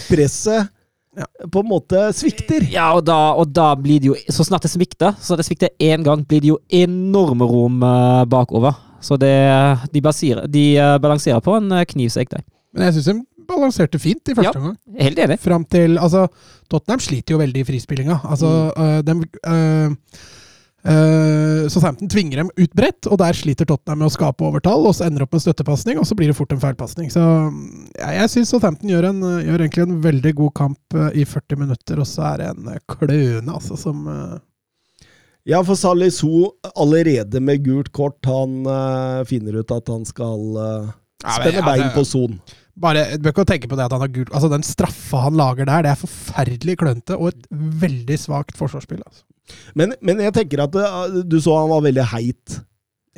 presset 0.08 0.70
Ja. 1.12 1.26
på 1.52 1.60
en 1.60 1.68
måte 1.68 2.06
svikter. 2.16 2.64
Ja, 2.72 2.86
og 2.96 3.02
da, 3.04 3.16
og 3.36 3.50
da 3.52 3.74
blir 3.76 4.00
det 4.00 4.08
jo 4.08 4.14
Så 4.32 4.46
snart 4.48 4.64
det 4.64 4.70
svikter, 4.72 5.12
så 5.20 5.36
det 5.36 5.44
svikter 5.44 5.68
én 5.76 6.00
gang, 6.06 6.22
blir 6.24 6.40
det 6.40 6.48
jo 6.48 6.56
enorme 6.72 7.44
rom 7.44 7.82
eh, 7.84 8.22
bakover. 8.32 8.78
Så 9.02 9.18
det, 9.20 9.34
de, 9.92 10.00
baserer, 10.04 10.46
de 10.46 10.64
eh, 10.78 10.96
balanserer 11.02 11.42
på 11.42 11.56
en 11.58 11.70
uh, 11.74 11.82
knivsegg 11.90 12.30
der. 12.30 12.44
Men 12.72 12.86
jeg 12.86 13.00
syns 13.00 13.08
de 13.10 13.46
balanserte 13.48 13.98
fint 14.00 14.30
i 14.30 14.36
første 14.38 14.54
Ja. 14.54 14.60
omgang. 14.60 14.76
Helt 15.02 15.18
enig. 15.18 15.40
Fram 15.42 15.64
til 15.66 15.98
Altså, 15.98 16.28
Tottenham 16.70 17.00
sliter 17.02 17.34
jo 17.34 17.40
veldig 17.42 17.64
i 17.64 17.66
frispillinga. 17.68 18.20
Altså, 18.24 18.72
øh, 18.78 19.00
dem 19.04 19.24
øh, 19.26 19.90
øh, 20.86 21.70
Southampton 21.70 22.08
tvinger 22.08 22.36
dem 22.42 22.50
ut 22.56 22.72
bredt, 22.74 23.06
og 23.06 23.18
der 23.18 23.32
sliter 23.36 23.66
Tottenham 23.68 23.98
med 24.02 24.08
å 24.08 24.14
skape 24.14 24.46
overtall, 24.46 24.86
og 24.86 24.94
så 24.96 25.06
ender 25.06 25.26
opp 25.26 25.34
med 25.34 25.42
en 25.42 25.46
støttepasning, 25.46 25.98
og 26.00 26.06
så 26.08 26.16
blir 26.18 26.30
det 26.30 26.38
fort 26.38 26.54
en 26.54 26.62
feilpasning. 26.62 27.10
Så 27.12 27.20
ja, 27.98 28.14
jeg 28.22 28.30
syns 28.32 28.54
Southampton 28.54 28.90
gjør, 28.90 29.10
en, 29.10 29.20
gjør 29.46 29.66
egentlig 29.66 29.86
en 29.88 30.00
veldig 30.06 30.34
god 30.40 30.54
kamp 30.62 30.98
i 31.12 31.26
40 31.28 31.60
minutter, 31.60 32.00
og 32.02 32.08
så 32.08 32.24
er 32.32 32.42
det 32.44 32.48
en 32.54 32.72
kløne, 32.88 33.52
altså, 33.52 33.76
som 33.76 34.06
øh, 34.08 34.38
Ja, 35.48 35.58
for 35.66 35.74
Salisu, 35.74 36.52
allerede 36.78 37.40
med 37.42 37.64
gult 37.66 37.90
kort, 37.96 38.20
han 38.28 38.60
uh, 38.68 39.22
finner 39.26 39.56
ut 39.58 39.72
at 39.74 39.88
han 39.90 40.04
skal 40.06 40.44
eh, 40.54 40.90
Ja, 41.24 41.32
men, 41.32 41.38
spenne 41.40 41.58
ja, 41.58 41.64
bein 41.66 41.86
det- 41.88 41.94
på 41.96 42.04
son. 42.06 42.36
Bare, 42.82 43.02
Du 43.18 43.26
bør 43.26 43.34
ikke 43.34 43.44
tenke 43.50 43.68
på 43.68 43.76
det 43.76 43.84
at 43.84 43.92
han 43.92 44.00
har 44.00 44.08
gult 44.08 44.30
Altså, 44.32 44.48
Den 44.48 44.62
straffa 44.64 45.18
han 45.26 45.34
lager 45.36 45.66
der, 45.68 45.82
det 45.84 45.90
er 45.92 45.98
forferdelig 46.00 46.78
klønete 46.80 47.18
og 47.18 47.28
et 47.34 47.42
veldig 47.82 48.16
svakt 48.22 48.56
forsvarsspill. 48.56 49.02
Altså. 49.04 49.26
Men, 49.76 49.92
men 50.00 50.22
jeg 50.24 50.32
tenker 50.38 50.62
at 50.64 50.78
eh, 50.80 51.18
du 51.26 51.36
så 51.42 51.58
han 51.58 51.68
var 51.74 51.82
veldig 51.84 52.06
heit. 52.14 52.60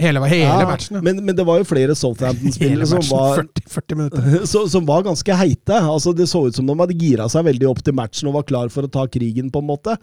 Hele, 0.00 0.18
hele 0.26 0.40
Ja, 0.48 0.64
matchen. 0.66 0.96
Ja. 0.98 1.04
Men, 1.06 1.20
men 1.22 1.36
det 1.38 1.44
var 1.46 1.60
jo 1.60 1.68
flere 1.70 1.94
Southampton-spillere 1.94 2.88
som 2.90 3.04
var 3.12 3.44
40, 3.44 3.68
40 3.76 4.00
minutter. 4.00 4.46
så, 4.52 4.64
som 4.72 4.88
var 4.88 5.04
ganske 5.06 5.36
heite. 5.38 5.76
Altså, 5.78 6.16
det 6.16 6.26
så 6.32 6.46
ut 6.48 6.56
som 6.56 6.66
de 6.66 6.74
hadde 6.80 6.96
gira 6.98 7.28
seg 7.30 7.46
veldig 7.46 7.68
opp 7.70 7.84
til 7.86 7.94
matchen 7.94 8.32
og 8.32 8.40
var 8.40 8.48
klar 8.48 8.72
for 8.74 8.88
å 8.88 8.90
ta 8.90 9.04
krigen, 9.06 9.52
på 9.54 9.62
en 9.62 9.68
måte. 9.70 9.94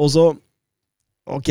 Og 0.00 0.08
så 0.14 0.30
Ok. 1.26 1.50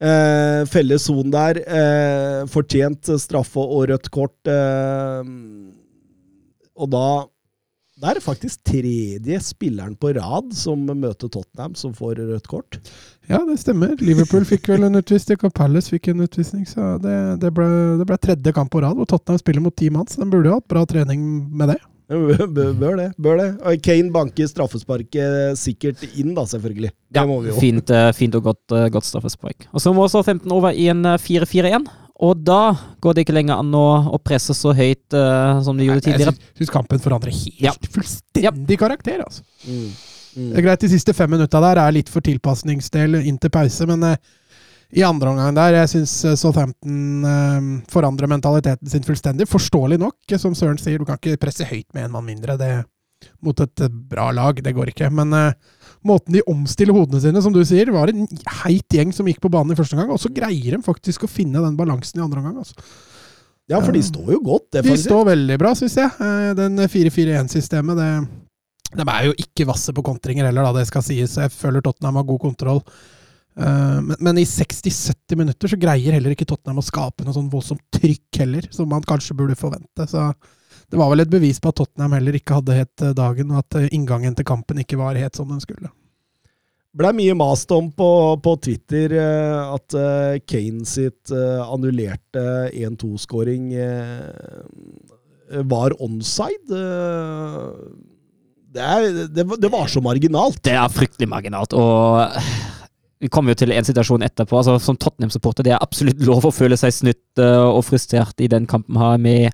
Eh, 0.00 0.62
felle 0.72 0.98
son 0.98 1.28
der. 1.32 1.60
Eh, 1.60 2.46
fortjent 2.48 3.12
straffe 3.20 3.60
og 3.60 3.90
rødt 3.90 4.08
kort. 4.12 4.38
Eh, 4.48 5.20
og 6.80 6.90
da 6.94 7.04
Det 8.00 8.08
er 8.08 8.20
faktisk 8.24 8.62
tredje 8.64 9.36
spilleren 9.44 9.92
på 9.92 10.14
rad 10.16 10.54
som 10.56 10.86
møter 10.88 11.28
Tottenham, 11.28 11.74
som 11.76 11.92
får 11.92 12.14
rødt 12.16 12.46
kort. 12.48 12.78
Ja, 13.28 13.44
det 13.44 13.58
stemmer. 13.60 13.92
Liverpool 14.00 14.46
fikk 14.48 14.70
vel 14.72 14.86
en 14.86 14.96
utvisning, 14.96 15.36
og 15.44 15.52
Palace 15.52 15.92
fikk 15.92 16.08
en 16.08 16.24
utvisning. 16.24 16.64
Så 16.64 16.94
det, 17.04 17.40
det, 17.42 17.50
ble, 17.52 17.66
det 18.00 18.06
ble 18.08 18.16
tredje 18.16 18.54
kamp 18.56 18.72
på 18.72 18.80
rad 18.80 18.96
hvor 18.96 19.04
Tottenham 19.04 19.42
spiller 19.42 19.60
mot 19.60 19.76
ti 19.76 19.90
mann. 19.92 20.08
Så 20.08 20.22
de 20.22 20.30
burde 20.32 20.48
jo 20.48 20.56
hatt 20.56 20.72
bra 20.72 20.86
trening 20.88 21.20
med 21.52 21.74
det. 21.74 21.76
Bør 22.10 22.74
bør 22.74 22.96
det. 22.98 23.08
bør 23.22 23.36
det. 23.38 23.48
Og 23.62 23.82
Kane 23.86 24.10
banker 24.10 24.48
straffesparket 24.50 25.56
sikkert 25.60 26.02
inn, 26.18 26.32
da, 26.34 26.42
selvfølgelig. 26.50 26.90
Det 27.10 27.20
Ja, 27.20 27.26
må 27.26 27.36
vi 27.44 27.52
jo. 27.52 27.58
fint, 27.60 27.90
eh, 27.94 28.10
fint 28.12 28.34
og 28.34 28.42
godt, 28.48 28.64
eh, 28.74 28.88
godt 28.90 29.06
straffespark. 29.06 29.68
Og 29.72 29.80
så 29.80 29.92
må 29.94 30.02
også 30.08 30.24
15 30.26 30.50
over 30.52 30.70
i 30.74 30.88
en 30.90 31.04
eh, 31.06 31.18
4-4-1. 31.18 31.86
Og 32.20 32.42
da 32.44 32.74
går 33.00 33.14
det 33.14 33.22
ikke 33.24 33.32
lenger 33.38 33.58
an 33.62 33.70
å, 33.72 33.84
å 34.12 34.18
presse 34.20 34.52
så 34.52 34.74
høyt 34.76 35.14
uh, 35.16 35.62
som 35.64 35.78
de 35.78 35.86
gjorde 35.86 36.02
tidligere. 36.04 36.34
Jeg 36.36 36.58
syns 36.66 36.72
kampen 36.74 37.00
forandrer 37.00 37.32
helt 37.32 37.62
Ja. 37.64 37.72
fullstendig 37.94 38.76
karakter. 38.82 39.22
altså. 39.24 39.40
Mm. 39.64 39.86
Mm. 40.36 40.50
Det 40.50 40.58
er 40.58 40.62
greit, 40.66 40.80
De 40.84 40.88
siste 40.92 41.14
fem 41.16 41.30
minutta 41.32 41.62
der 41.64 41.80
er 41.80 41.94
litt 41.96 42.10
for 42.12 42.20
tilpasningsdel 42.20 43.16
inn 43.24 43.38
til 43.40 43.48
pause, 43.54 43.86
men 43.88 44.04
eh, 44.04 44.16
i 44.96 45.02
andre 45.06 45.30
omgang 45.30 45.54
der 45.54 45.76
Jeg 45.78 45.88
syns 45.92 46.12
Southampton 46.40 47.24
eh, 47.24 47.66
forandrer 47.92 48.26
mentaliteten 48.30 48.90
sin 48.90 49.04
fullstendig. 49.06 49.46
Forståelig 49.50 50.00
nok, 50.02 50.16
eh, 50.32 50.38
som 50.40 50.54
Søren 50.58 50.80
sier. 50.82 50.98
Du 50.98 51.04
kan 51.06 51.20
ikke 51.20 51.38
presse 51.40 51.66
høyt 51.68 51.86
med 51.94 52.08
en 52.08 52.16
mann 52.16 52.26
mindre 52.26 52.56
det, 52.58 52.72
mot 53.44 53.60
et 53.62 53.84
eh, 53.86 53.92
bra 54.10 54.30
lag. 54.34 54.58
Det 54.64 54.72
går 54.74 54.90
ikke. 54.94 55.10
Men 55.14 55.32
eh, 55.36 55.52
måten 56.06 56.34
de 56.34 56.42
omstiller 56.50 56.96
hodene 56.96 57.20
sine, 57.22 57.42
som 57.44 57.54
du 57.54 57.60
sier, 57.68 57.92
var 57.94 58.10
en 58.10 58.26
heit 58.64 58.88
gjeng 58.96 59.14
som 59.14 59.28
gikk 59.30 59.40
på 59.44 59.52
banen 59.52 59.74
i 59.74 59.78
første 59.78 59.94
omgang, 59.94 60.10
og 60.16 60.20
så 60.22 60.32
greier 60.34 60.74
de 60.74 60.82
faktisk 60.82 61.26
å 61.26 61.30
finne 61.30 61.62
den 61.62 61.78
balansen 61.78 62.18
i 62.18 62.24
andre 62.24 62.42
omgang. 62.42 62.58
Altså. 62.64 62.74
Ja, 63.70 63.78
for 63.78 63.94
de 63.94 64.02
står 64.02 64.32
jo 64.34 64.40
godt, 64.42 64.66
De 64.72 64.80
defensivt. 64.80 65.06
står 65.12 65.28
veldig 65.28 65.56
bra, 65.62 65.70
syns 65.78 65.94
jeg. 66.00 66.10
Eh, 66.18 66.50
Den 66.58 66.80
4-4-1-systemet, 66.90 68.00
det 68.00 68.98
De 68.98 69.04
er 69.06 69.28
jo 69.28 69.34
ikke 69.38 69.68
vasse 69.68 69.92
på 69.94 70.02
kontringer 70.02 70.48
heller, 70.48 70.66
da, 70.66 70.80
det 70.80 70.88
skal 70.88 71.04
sies. 71.06 71.36
Jeg 71.38 71.52
føler 71.54 71.78
Tottenham 71.84 72.16
har 72.18 72.26
god 72.26 72.40
kontroll. 72.42 72.80
Eh, 73.60 74.00
Men, 74.00 74.16
men 74.18 74.38
i 74.40 74.46
60-70 74.48 75.36
minutter 75.36 75.68
så 75.68 75.78
greier 75.80 76.16
heller 76.16 76.32
ikke 76.34 76.48
Tottenham 76.48 76.80
å 76.80 76.86
skape 76.86 77.26
noe 77.26 77.36
sånn 77.36 77.50
voldsomt 77.52 77.84
trykk 77.92 78.40
heller, 78.42 78.68
som 78.72 78.88
man 78.88 79.04
kanskje 79.06 79.36
burde 79.36 79.58
forvente. 79.58 80.06
Så 80.08 80.30
det 80.90 80.98
var 80.98 81.10
vel 81.12 81.22
et 81.24 81.30
bevis 81.32 81.60
på 81.62 81.70
at 81.70 81.78
Tottenham 81.82 82.16
heller 82.16 82.38
ikke 82.38 82.56
hadde 82.60 82.78
helt 82.80 83.04
eh, 83.04 83.16
dagen, 83.16 83.52
og 83.52 83.64
at 83.64 83.80
eh, 83.82 83.90
inngangen 83.96 84.36
til 84.38 84.48
kampen 84.48 84.80
ikke 84.82 84.98
var 85.00 85.18
helt 85.20 85.36
som 85.38 85.50
den 85.52 85.60
skulle. 85.62 85.92
Blei 86.96 87.12
mye 87.14 87.36
mast 87.38 87.70
om 87.70 87.92
på, 87.94 88.06
på 88.42 88.52
Twitter 88.64 89.12
at 89.14 89.94
Kane 90.50 90.82
sitt 90.90 91.30
annullerte 91.30 92.42
1-2-skåring 92.74 93.68
eh, 93.78 95.62
var 95.70 95.94
onside. 96.02 96.80
Det, 98.74 98.82
er, 98.82 99.06
det, 99.30 99.44
det 99.62 99.70
var 99.70 99.86
så 99.86 100.02
marginalt. 100.02 100.58
Det 100.66 100.74
er 100.74 100.90
fryktelig 100.90 101.30
marginalt. 101.30 101.78
og 101.78 102.34
vi 103.20 103.28
kommer 103.28 103.52
jo 103.52 103.60
til 103.62 103.74
en 103.74 103.84
situasjon 103.86 104.24
etterpå. 104.24 104.56
altså 104.56 104.78
Som 104.80 104.96
Tottenham-supporter 104.96 105.66
det 105.66 105.74
er 105.76 105.84
absolutt 105.84 106.22
lov 106.28 106.48
å 106.48 106.54
føle 106.54 106.78
seg 106.80 106.94
snytt 106.96 107.42
eh, 107.42 107.66
og 107.66 107.84
frustrert 107.88 108.40
i 108.40 108.48
den 108.50 108.68
kampen 108.70 108.98
her, 109.00 109.20
med 109.20 109.52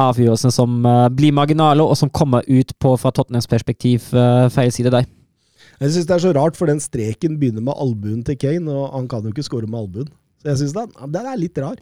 avgjørelsen 0.00 0.52
som 0.54 0.84
eh, 0.86 1.06
blir 1.12 1.34
marginale, 1.36 1.84
og 1.84 1.96
som 1.98 2.12
kommer 2.12 2.44
ut 2.48 2.74
på, 2.78 2.94
fra 3.00 3.12
Tottenhams 3.16 3.48
perspektiv, 3.50 4.10
eh, 4.12 4.46
feil 4.52 4.72
side 4.74 4.92
der. 4.94 5.08
Jeg 5.80 5.94
syns 5.94 6.08
det 6.08 6.16
er 6.16 6.24
så 6.26 6.34
rart, 6.36 6.58
for 6.60 6.68
den 6.68 6.80
streken 6.82 7.38
begynner 7.40 7.64
med 7.64 7.78
albuen 7.80 8.20
til 8.26 8.36
Kane, 8.40 8.68
og 8.68 8.92
han 8.92 9.08
kan 9.08 9.24
jo 9.24 9.32
ikke 9.32 9.46
skåre 9.48 9.68
med 9.68 9.80
albuen. 9.80 10.12
Så 10.40 10.52
jeg 10.52 10.60
syns 10.62 10.76
den, 10.76 10.92
den 11.16 11.28
er 11.32 11.40
litt 11.40 11.60
rar. 11.60 11.80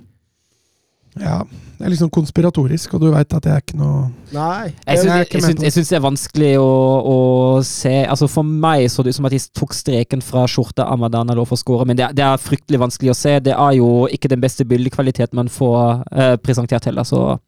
Ja, 1.23 1.43
det 1.79 1.87
er 1.87 1.93
liksom 1.93 2.11
konspiratorisk, 2.11 2.95
og 2.97 3.03
du 3.05 3.09
veit 3.13 3.35
at 3.35 3.45
jeg 3.47 3.55
er 3.55 3.63
ikke 3.63 3.79
noe 3.79 4.09
Nei. 4.35 4.73
Jeg 4.83 5.03
syns, 5.05 5.47
det. 5.47 5.67
jeg 5.69 5.75
syns 5.77 5.91
det 5.93 5.99
er 5.99 6.05
vanskelig 6.05 6.51
å, 6.61 6.71
å 7.07 7.19
se 7.67 7.95
altså 8.03 8.29
For 8.31 8.47
meg 8.47 8.89
så 8.91 9.05
det 9.07 9.15
ut 9.15 9.19
som 9.21 9.29
at 9.29 9.35
de 9.37 9.41
tok 9.57 9.77
streken 9.77 10.25
fra 10.25 10.43
skjorta 10.51 10.89
Amadana 10.91 11.37
lå 11.39 11.47
for 11.49 11.59
å 11.59 11.63
score, 11.63 11.87
men 11.89 11.99
det, 11.99 12.11
det 12.19 12.25
er 12.27 12.43
fryktelig 12.43 12.83
vanskelig 12.83 13.15
å 13.15 13.19
se. 13.19 13.37
Det 13.47 13.55
er 13.55 13.77
jo 13.79 14.09
ikke 14.11 14.31
den 14.33 14.43
beste 14.43 14.67
bildekvaliteten 14.69 15.39
man 15.39 15.53
får 15.53 16.03
eh, 16.11 16.35
presentert 16.43 16.91
heller, 16.91 17.07
så 17.07 17.39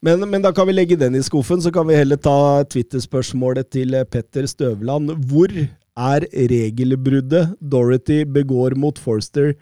Men, 0.00 0.22
men 0.30 0.42
da 0.42 0.52
kan 0.54 0.68
vi 0.68 0.76
legge 0.76 0.96
den 0.96 1.16
i 1.18 1.22
skuffen, 1.26 1.60
så 1.62 1.72
kan 1.74 1.88
vi 1.88 1.98
heller 1.98 2.16
ta 2.16 2.64
Twitter-spørsmålet 2.70 3.70
til 3.74 3.96
eh, 3.98 4.06
Petter 4.08 4.46
Støvland. 4.46 5.10
Hvor 5.28 5.52
er 5.52 6.26
regelbruddet 6.32 7.56
Dorothy 7.60 8.24
begår 8.24 8.76
mot 8.78 8.98
Forster 8.98 9.54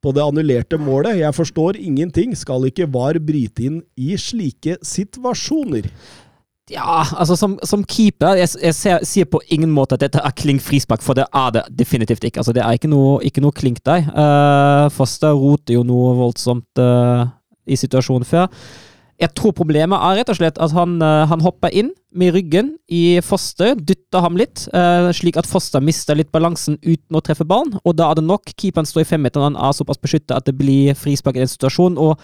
på 0.00 0.14
det 0.16 0.24
annullerte 0.24 0.78
målet? 0.80 1.20
Jeg 1.20 1.36
forstår 1.36 1.78
ingenting. 1.80 2.34
Skal 2.36 2.66
ikke 2.68 2.88
VAR 2.92 3.20
bryte 3.22 3.66
inn 3.66 3.78
i 4.00 4.16
slike 4.20 4.78
situasjoner? 4.86 5.90
Ja, 6.70 7.02
altså 7.18 7.34
som, 7.34 7.56
som 7.66 7.80
keeper 7.82 8.36
Jeg, 8.38 8.48
jeg 8.62 8.74
ser, 8.78 9.00
sier 9.06 9.26
på 9.26 9.40
ingen 9.50 9.72
måte 9.74 9.96
at 9.96 10.04
dette 10.04 10.20
er 10.22 10.34
klink 10.38 10.62
frispark, 10.62 11.02
for 11.02 11.18
det 11.18 11.26
er 11.34 11.50
det 11.56 11.64
definitivt 11.78 12.24
ikke. 12.24 12.40
Altså 12.42 12.54
Det 12.54 12.62
er 12.62 12.78
ikke 12.78 12.92
noe, 12.92 13.18
ikke 13.26 13.42
noe 13.42 13.56
klink 13.56 13.82
der. 13.86 14.06
Uh, 14.14 14.86
Foster 14.94 15.34
roter 15.34 15.74
jo 15.74 15.82
noe 15.86 16.14
voldsomt 16.20 16.82
uh, 16.82 17.26
i 17.66 17.78
situasjonen 17.78 18.28
før. 18.28 18.46
Jeg 19.20 19.34
tror 19.36 19.52
problemet 19.52 20.00
er 20.00 20.20
rett 20.20 20.30
og 20.32 20.38
slett 20.38 20.58
at 20.64 20.72
han, 20.72 20.94
eh, 21.04 21.26
han 21.28 21.42
hopper 21.44 21.74
inn 21.76 21.90
med 22.16 22.32
ryggen 22.32 22.70
i 22.88 23.20
Foster, 23.20 23.74
dytter 23.76 24.24
ham 24.24 24.38
litt, 24.40 24.66
eh, 24.72 25.10
slik 25.12 25.36
at 25.36 25.46
Foster 25.46 25.80
mister 25.84 26.16
litt 26.16 26.32
balansen 26.32 26.78
uten 26.80 27.18
å 27.18 27.20
treffe 27.20 27.44
ballen. 27.44 27.78
Og 27.84 27.96
da 27.96 28.10
er 28.10 28.14
det 28.14 28.24
nok. 28.24 28.54
Keeperen 28.56 28.88
står 28.88 29.04
i 29.04 29.10
femmeteren, 29.12 29.54
han 29.54 29.60
er 29.60 29.76
såpass 29.76 30.00
beskyttet 30.00 30.36
at 30.36 30.46
det 30.46 30.56
blir 30.56 30.94
frispark 30.94 31.36
i 31.36 31.44
den 31.44 31.52
situasjonen. 31.52 31.98
og 31.98 32.18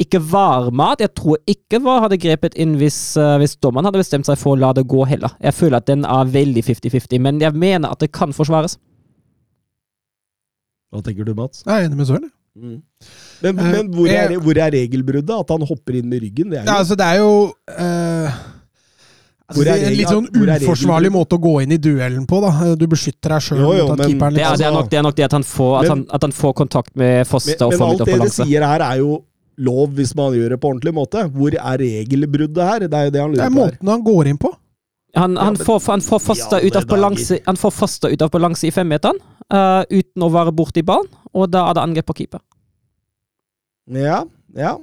ikke 0.00 0.18
VAR-mat. 0.18 1.00
Jeg 1.00 1.14
tror 1.14 1.36
ikke 1.46 1.82
VAR 1.84 2.06
hadde 2.06 2.18
grepet 2.18 2.54
inn 2.60 2.76
hvis, 2.80 3.16
uh, 3.20 3.36
hvis 3.38 3.56
dommeren 3.60 3.84
hadde 3.84 4.00
bestemt 4.00 4.26
seg 4.26 4.38
for 4.40 4.56
å 4.56 4.58
la 4.58 4.72
det 4.72 4.86
gå 4.88 5.04
heller. 5.06 5.34
Jeg 5.42 5.54
føler 5.54 5.76
at 5.76 5.86
den 5.86 6.06
er 6.08 6.32
veldig 6.32 6.64
50-50, 6.64 7.20
men 7.20 7.40
jeg 7.40 7.52
mener 7.52 7.92
at 7.92 8.00
det 8.00 8.12
kan 8.12 8.32
forsvares. 8.32 8.78
Hva 10.92 11.04
tenker 11.04 11.28
du, 11.28 11.34
Mats? 11.36 11.62
Jeg 11.66 11.72
er 11.72 11.88
enig 11.88 12.00
med 12.00 12.08
Søren. 12.08 12.30
Mm. 12.54 12.82
Men, 13.42 13.58
Eh, 13.58 13.70
men 13.72 13.86
hvor, 13.94 14.08
er, 14.12 14.34
hvor 14.44 14.58
er 14.60 14.70
regelbruddet? 14.74 15.30
At 15.40 15.48
han 15.54 15.62
hopper 15.66 15.94
inn 15.96 16.08
med 16.10 16.20
ryggen? 16.22 16.50
Det 16.52 16.58
er 16.60 16.66
Ja, 16.66 16.74
jo 16.74 16.78
altså, 16.82 16.96
det 17.00 17.06
er 17.06 17.16
jo 17.16 17.30
uh, 17.78 18.34
altså, 19.48 19.64
det 19.64 19.72
er 19.72 19.86
En 19.88 19.96
litt 19.96 20.12
sånn 20.12 20.28
uforsvarlig 20.36 21.10
måte 21.14 21.38
å 21.38 21.42
gå 21.42 21.54
inn 21.64 21.72
i 21.72 21.78
duellen 21.80 22.26
på. 22.28 22.40
da. 22.44 22.74
Du 22.76 22.86
beskytter 22.92 23.34
deg 23.36 23.40
sjøl 23.46 23.62
mot 23.64 23.90
at 23.94 23.98
men- 23.98 24.10
keeperen 24.12 24.34
Det 24.36 24.44
det 24.58 24.66
er, 24.68 24.72
nok, 24.76 24.90
det 24.92 24.98
er 25.00 25.02
nok 25.08 25.16
det 25.16 25.24
at 25.30 25.32
han 25.38 25.42
får, 25.48 25.72
at 25.78 25.82
Men- 25.82 25.90
han, 25.90 26.06
at 26.12 26.22
han 26.28 26.32
får 26.32 26.54
kontakt 26.60 26.96
med 26.96 27.26
Foster 27.26 27.64
og 27.66 27.70
men 27.72 27.78
får 27.78 27.86
alt 27.88 27.92
litt 27.98 28.06
det 28.06 28.06
dere 28.12 28.18
balanse. 28.20 28.44
sier 28.46 28.66
her, 28.66 28.80
er 28.92 28.96
jo 28.98 29.24
lov 29.58 29.88
hvis 29.96 30.14
man 30.16 30.32
gjør 30.32 30.48
det 30.50 30.60
på 30.60 30.68
ordentlig 30.72 30.94
måte. 30.94 31.24
Hvor 31.32 31.52
er 31.56 31.78
regelbruddet 31.78 32.64
her? 32.68 32.78
Det 32.88 32.94
er 33.00 33.04
jo 33.04 33.10
det 33.16 33.20
han 33.20 33.32
Det 33.32 33.40
er 33.40 33.50
måten 33.50 33.80
her. 33.88 33.90
han 33.96 34.02
går 34.04 34.26
inn 34.28 34.38
på. 34.38 34.52
Han, 35.14 35.34
Ja, 35.36 35.44
men- 35.50 35.56
får, 35.56 35.80
han 35.86 36.00
får 36.00 36.20
Foster 36.20 36.60
ut 36.64 36.76
av 36.76 36.86
balanse, 36.86 37.38
han 37.44 37.56
får 37.56 37.72
Foster 37.72 38.08
ut 38.08 38.22
av 38.22 38.30
balanse 38.30 38.64
i 38.66 38.70
femmeteren 38.70 39.18
eh, 39.52 40.00
uten 40.00 40.24
å 40.24 40.30
være 40.32 40.54
borti 40.56 40.84
ballen, 40.86 41.10
og 41.32 41.50
da 41.52 41.66
er 41.68 41.78
det 41.78 41.84
angrep 41.84 42.08
på 42.10 42.18
keeper. 42.22 42.42
Ja, 43.92 44.22
ja. 44.56 44.76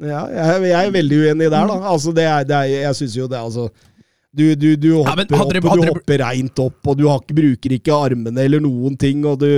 ja 0.00 0.22
jeg, 0.32 0.62
jeg 0.70 0.78
er 0.80 0.94
veldig 0.94 1.20
uenig 1.24 1.50
der, 1.50 1.68
da. 1.72 1.80
Altså, 1.92 2.14
det 2.16 2.26
er, 2.28 2.46
det 2.48 2.56
er, 2.56 2.72
jeg 2.88 3.00
syns 3.00 3.18
jo 3.18 3.28
det, 3.30 3.40
altså 3.40 3.68
du, 4.36 4.50
du, 4.54 4.70
du 4.76 4.90
hopper 4.98 5.24
ja, 5.24 5.40
hadde 5.40 5.60
opp, 5.60 5.68
og 5.70 5.80
du 5.80 5.88
hopper 5.88 6.20
reint 6.20 6.60
opp, 6.60 6.80
og 6.84 6.96
du 6.98 7.06
har 7.08 7.20
ikke, 7.22 7.36
bruker 7.38 7.76
ikke 7.78 8.00
armene 8.06 8.42
eller 8.44 8.60
noen 8.64 8.98
ting, 9.00 9.24
og 9.28 9.40
du 9.42 9.50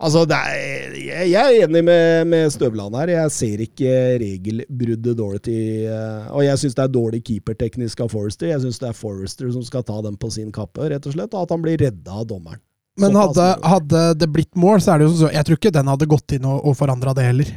Altså, 0.00 0.22
det 0.24 0.32
er, 0.32 0.94
jeg 0.96 1.26
jeg 1.28 1.40
er 1.40 1.66
enig 1.66 1.82
med, 1.84 2.24
med 2.32 2.52
Støvland 2.54 2.94
her. 2.96 3.10
Jeg 3.12 3.32
ser 3.34 3.60
ikke 3.60 3.90
regelbruddet 4.22 5.18
Dorothy 5.18 5.84
eh, 5.84 6.30
Og 6.32 6.46
jeg 6.46 6.56
syns 6.62 6.78
det 6.78 6.86
er 6.86 6.94
dårlig 6.94 7.20
keeperteknisk 7.26 8.00
av 8.00 8.08
Forrester. 8.08 8.48
Jeg 8.48 8.62
syns 8.62 8.80
det 8.80 8.88
er 8.88 8.96
Forrester 8.96 9.50
som 9.52 9.66
skal 9.66 9.84
ta 9.84 9.98
den 10.06 10.16
på 10.16 10.32
sin 10.32 10.48
kappe, 10.56 10.88
rett 10.88 11.04
og 11.04 11.12
slett, 11.12 11.36
og 11.36 11.44
at 11.44 11.52
han 11.52 11.60
blir 11.66 11.76
redda 11.84 12.16
av 12.22 12.24
dommeren. 12.32 12.62
Men 12.98 13.14
hadde, 13.14 13.34
det 13.38 13.70
hadde 13.70 14.00
det 14.18 14.28
blitt 14.34 14.54
mål, 14.58 14.80
så 14.82 14.94
er 14.94 14.98
det 14.98 15.06
jo 15.06 15.12
sånn 15.22 15.32
Jeg 15.32 15.46
tror 15.46 15.56
ikke 15.60 15.70
den 15.72 15.86
hadde 15.92 16.08
gått 16.10 16.32
inn 16.36 16.44
og, 16.50 16.64
og 16.66 16.74
forandra 16.76 17.14
det 17.16 17.24
heller. 17.28 17.52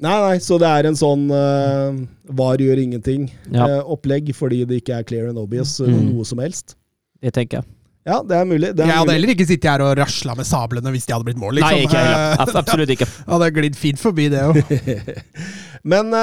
Nei, 0.00 0.14
nei, 0.22 0.36
så 0.38 0.56
det 0.62 0.68
er 0.70 0.86
en 0.86 0.96
sånn 0.96 1.24
uh, 1.34 1.90
var 2.38 2.56
gjør 2.62 2.78
ingenting-opplegg, 2.84 4.30
fordi 4.38 4.60
det 4.70 4.78
ikke 4.82 5.00
er 5.00 5.06
clear 5.08 5.28
and 5.32 5.38
obvious 5.42 5.80
eh, 5.82 5.90
Mm. 5.90 6.12
noe 6.14 6.24
som 6.24 6.38
helst. 6.38 6.76
Det 7.20 7.32
tenker 7.34 7.58
jeg. 7.60 7.66
Ja, 8.08 8.22
det 8.22 8.36
er 8.38 8.46
mulig. 8.48 8.70
Det 8.78 8.84
er 8.84 8.88
Jeg 8.88 8.94
hadde 8.96 9.08
mulig. 9.10 9.16
heller 9.18 9.32
ikke 9.34 9.46
sittet 9.50 9.68
her 9.68 9.82
og 9.84 9.90
rasla 9.98 10.36
med 10.38 10.46
sablene 10.48 10.92
hvis 10.94 11.04
de 11.04 11.12
hadde 11.12 11.26
blitt 11.26 11.40
mål. 11.42 11.58
Liksom. 11.58 11.74
Nei, 11.74 11.82
ikke 11.84 11.98
heller. 11.98 12.54
Absolutt 12.62 12.92
ikke. 12.94 13.08
Hadde 13.28 13.50
glidd 13.58 13.76
fint 13.76 14.00
forbi 14.00 14.28
det 14.32 14.44
òg. 14.46 14.62
Men 15.92 16.14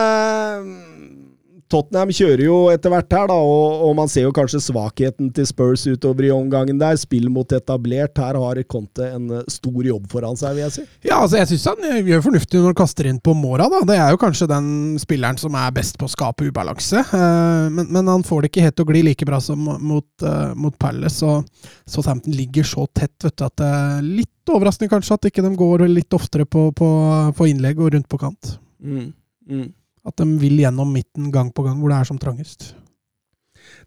Tottenham 1.71 2.11
kjører 2.13 2.43
jo 2.45 2.55
etter 2.69 2.91
hvert 2.93 3.13
her, 3.15 3.25
da, 3.31 3.35
og, 3.41 3.79
og 3.87 3.95
man 3.97 4.09
ser 4.11 4.27
jo 4.27 4.33
kanskje 4.35 4.59
svakheten 4.61 5.31
til 5.33 5.47
Spurs 5.49 5.81
utover 5.89 6.27
i 6.27 6.31
omgangen 6.33 6.77
der. 6.77 6.97
Spill 7.01 7.25
mot 7.33 7.49
etablert. 7.57 8.17
Her 8.21 8.37
har 8.37 8.59
Conte 8.69 9.07
en 9.15 9.31
eh, 9.39 9.45
stor 9.49 9.79
jobb 9.87 10.05
foran 10.11 10.37
seg, 10.37 10.53
vil 10.57 10.65
jeg 10.67 10.75
si. 10.75 10.83
Ja, 11.09 11.21
altså 11.23 11.39
jeg 11.41 11.49
syns 11.49 11.65
han 11.71 12.05
gjør 12.05 12.21
fornuftig 12.27 12.59
når 12.61 12.69
han 12.69 12.77
kaster 12.83 13.09
inn 13.09 13.17
på 13.25 13.33
Mora. 13.37 13.65
da. 13.73 13.79
Det 13.89 13.97
er 13.97 14.13
jo 14.13 14.19
kanskje 14.21 14.47
den 14.51 14.67
spilleren 15.01 15.39
som 15.41 15.57
er 15.57 15.73
best 15.75 15.97
på 16.01 16.05
å 16.05 16.13
skape 16.13 16.47
ubalanse. 16.51 17.01
Eh, 17.01 17.69
Men, 17.75 17.89
men 17.89 18.07
han 18.13 18.23
får 18.27 18.45
det 18.45 18.51
ikke 18.51 18.65
helt 18.67 18.77
til 18.77 18.85
å 18.85 18.91
gli 18.93 19.01
like 19.09 19.25
bra 19.27 19.39
som 19.41 19.59
mot, 19.65 20.25
mot 20.55 20.75
Palace. 20.79 21.25
Og 21.25 21.49
Southampton 21.89 22.35
ligger 22.37 22.63
så 22.67 22.85
tett 22.93 23.15
vet 23.25 23.35
du, 23.39 23.45
at 23.47 23.57
det 23.57 23.71
er 23.71 24.05
litt 24.05 24.53
overraskende 24.53 24.91
kanskje 24.93 25.15
at 25.17 25.25
ikke 25.31 25.41
de 25.41 25.49
går 25.57 25.87
litt 25.89 26.13
oftere 26.13 26.45
på, 26.45 26.67
på, 26.77 26.87
på 27.33 27.47
innlegg 27.49 27.81
og 27.81 27.95
rundt 27.97 28.07
på 28.11 28.21
kant. 28.21 28.53
Mm, 28.85 29.09
Mm. 29.49 29.67
At 30.05 30.17
de 30.21 30.27
vil 30.41 30.59
gjennom 30.61 30.91
midten 30.93 31.31
gang 31.33 31.51
på 31.53 31.65
gang 31.65 31.79
hvor 31.79 31.91
det 31.91 31.99
er 31.99 32.09
som 32.09 32.19
trangest. 32.21 32.73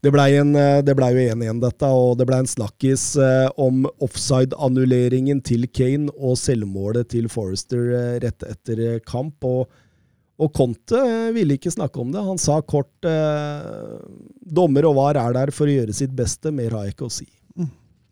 Det 0.03 0.11
blei 0.15 0.31
ble 0.35 1.11
jo 1.15 1.35
1-1, 1.35 1.61
dette, 1.63 1.91
og 1.91 2.19
det 2.19 2.27
blei 2.29 2.41
en 2.43 2.51
snakkis 2.51 3.05
eh, 3.23 3.47
om 3.59 3.87
offside-annulleringen 4.05 5.41
til 5.47 5.67
Kane 5.75 6.11
og 6.15 6.39
selvmålet 6.39 7.11
til 7.15 7.29
Forrester 7.31 7.93
eh, 7.95 8.17
rett 8.23 8.47
etter 8.47 8.83
eh, 8.85 9.01
kamp. 9.07 9.47
Og, 9.47 9.71
og 10.39 10.53
Conte 10.55 10.99
eh, 10.99 11.33
ville 11.35 11.59
ikke 11.59 11.75
snakke 11.75 12.03
om 12.03 12.13
det. 12.15 12.27
Han 12.27 12.43
sa 12.43 12.61
kort 12.63 13.07
eh, 13.07 13.99
dommer 14.43 14.91
og 14.91 14.99
VAR 14.99 15.23
er 15.23 15.39
der 15.41 15.55
for 15.55 15.71
å 15.71 15.79
gjøre 15.79 15.97
sitt 15.97 16.15
beste, 16.19 16.55
mer 16.55 16.75
har 16.75 16.87
jeg 16.87 16.99
ikke 16.99 17.11
å 17.11 17.17
si. 17.21 17.29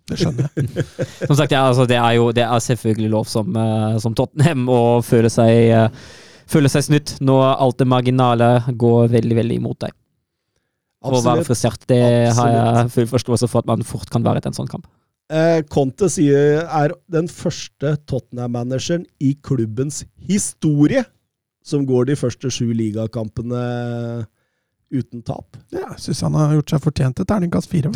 Det 0.07 0.21
skjønner 0.21 0.47
jeg. 0.47 0.85
Som 1.29 1.35
sagt, 1.39 1.53
ja, 1.55 1.65
altså, 1.67 1.87
det 1.89 1.99
er 1.99 2.15
jo 2.19 2.31
det 2.35 2.45
er 2.47 2.63
selvfølgelig 2.63 3.11
lov 3.11 3.27
som, 3.31 3.51
eh, 3.59 3.99
som 4.03 4.15
Tottenham 4.15 4.69
å 4.71 4.81
føle 5.07 5.31
seg, 5.33 5.55
eh, 5.75 6.07
føle 6.51 6.71
seg 6.73 6.87
snytt 6.89 7.17
når 7.25 7.45
alt 7.55 7.79
det 7.81 7.89
marginale 7.91 8.51
går 8.79 9.11
veldig, 9.15 9.39
veldig 9.41 9.59
imot 9.61 9.81
deg. 9.87 9.97
Å 11.07 11.11
være 11.13 11.43
Absolutt. 11.43 11.49
frisert, 11.51 11.83
det 11.91 12.03
har 12.35 12.53
jeg 12.53 12.93
full 12.95 13.11
forståelse 13.11 13.49
for 13.51 13.63
at 13.63 13.69
man 13.71 13.85
fort 13.87 14.11
kan 14.11 14.25
være 14.27 14.41
etter 14.41 14.51
en 14.51 14.59
sånn 14.59 14.71
kamp. 14.71 14.87
Eh, 15.27 15.61
Conte 15.71 16.09
sier 16.11 16.63
er 16.65 16.95
den 17.11 17.27
første 17.31 17.97
Tottenham-manageren 18.07 19.05
i 19.19 19.35
klubbens 19.43 20.05
historie 20.29 21.03
som 21.67 21.83
går 21.87 22.13
de 22.13 22.17
første 22.19 22.51
sju 22.55 22.71
ligakampene 22.79 23.63
uten 24.95 25.23
tap. 25.27 25.57
Ja, 25.75 25.89
jeg 25.97 26.05
syns 26.05 26.23
han 26.23 26.37
har 26.39 26.55
gjort 26.55 26.71
seg 26.71 26.85
fortjent 26.85 27.19
til 27.19 27.27
terningkast 27.27 27.71
fire. 27.73 27.91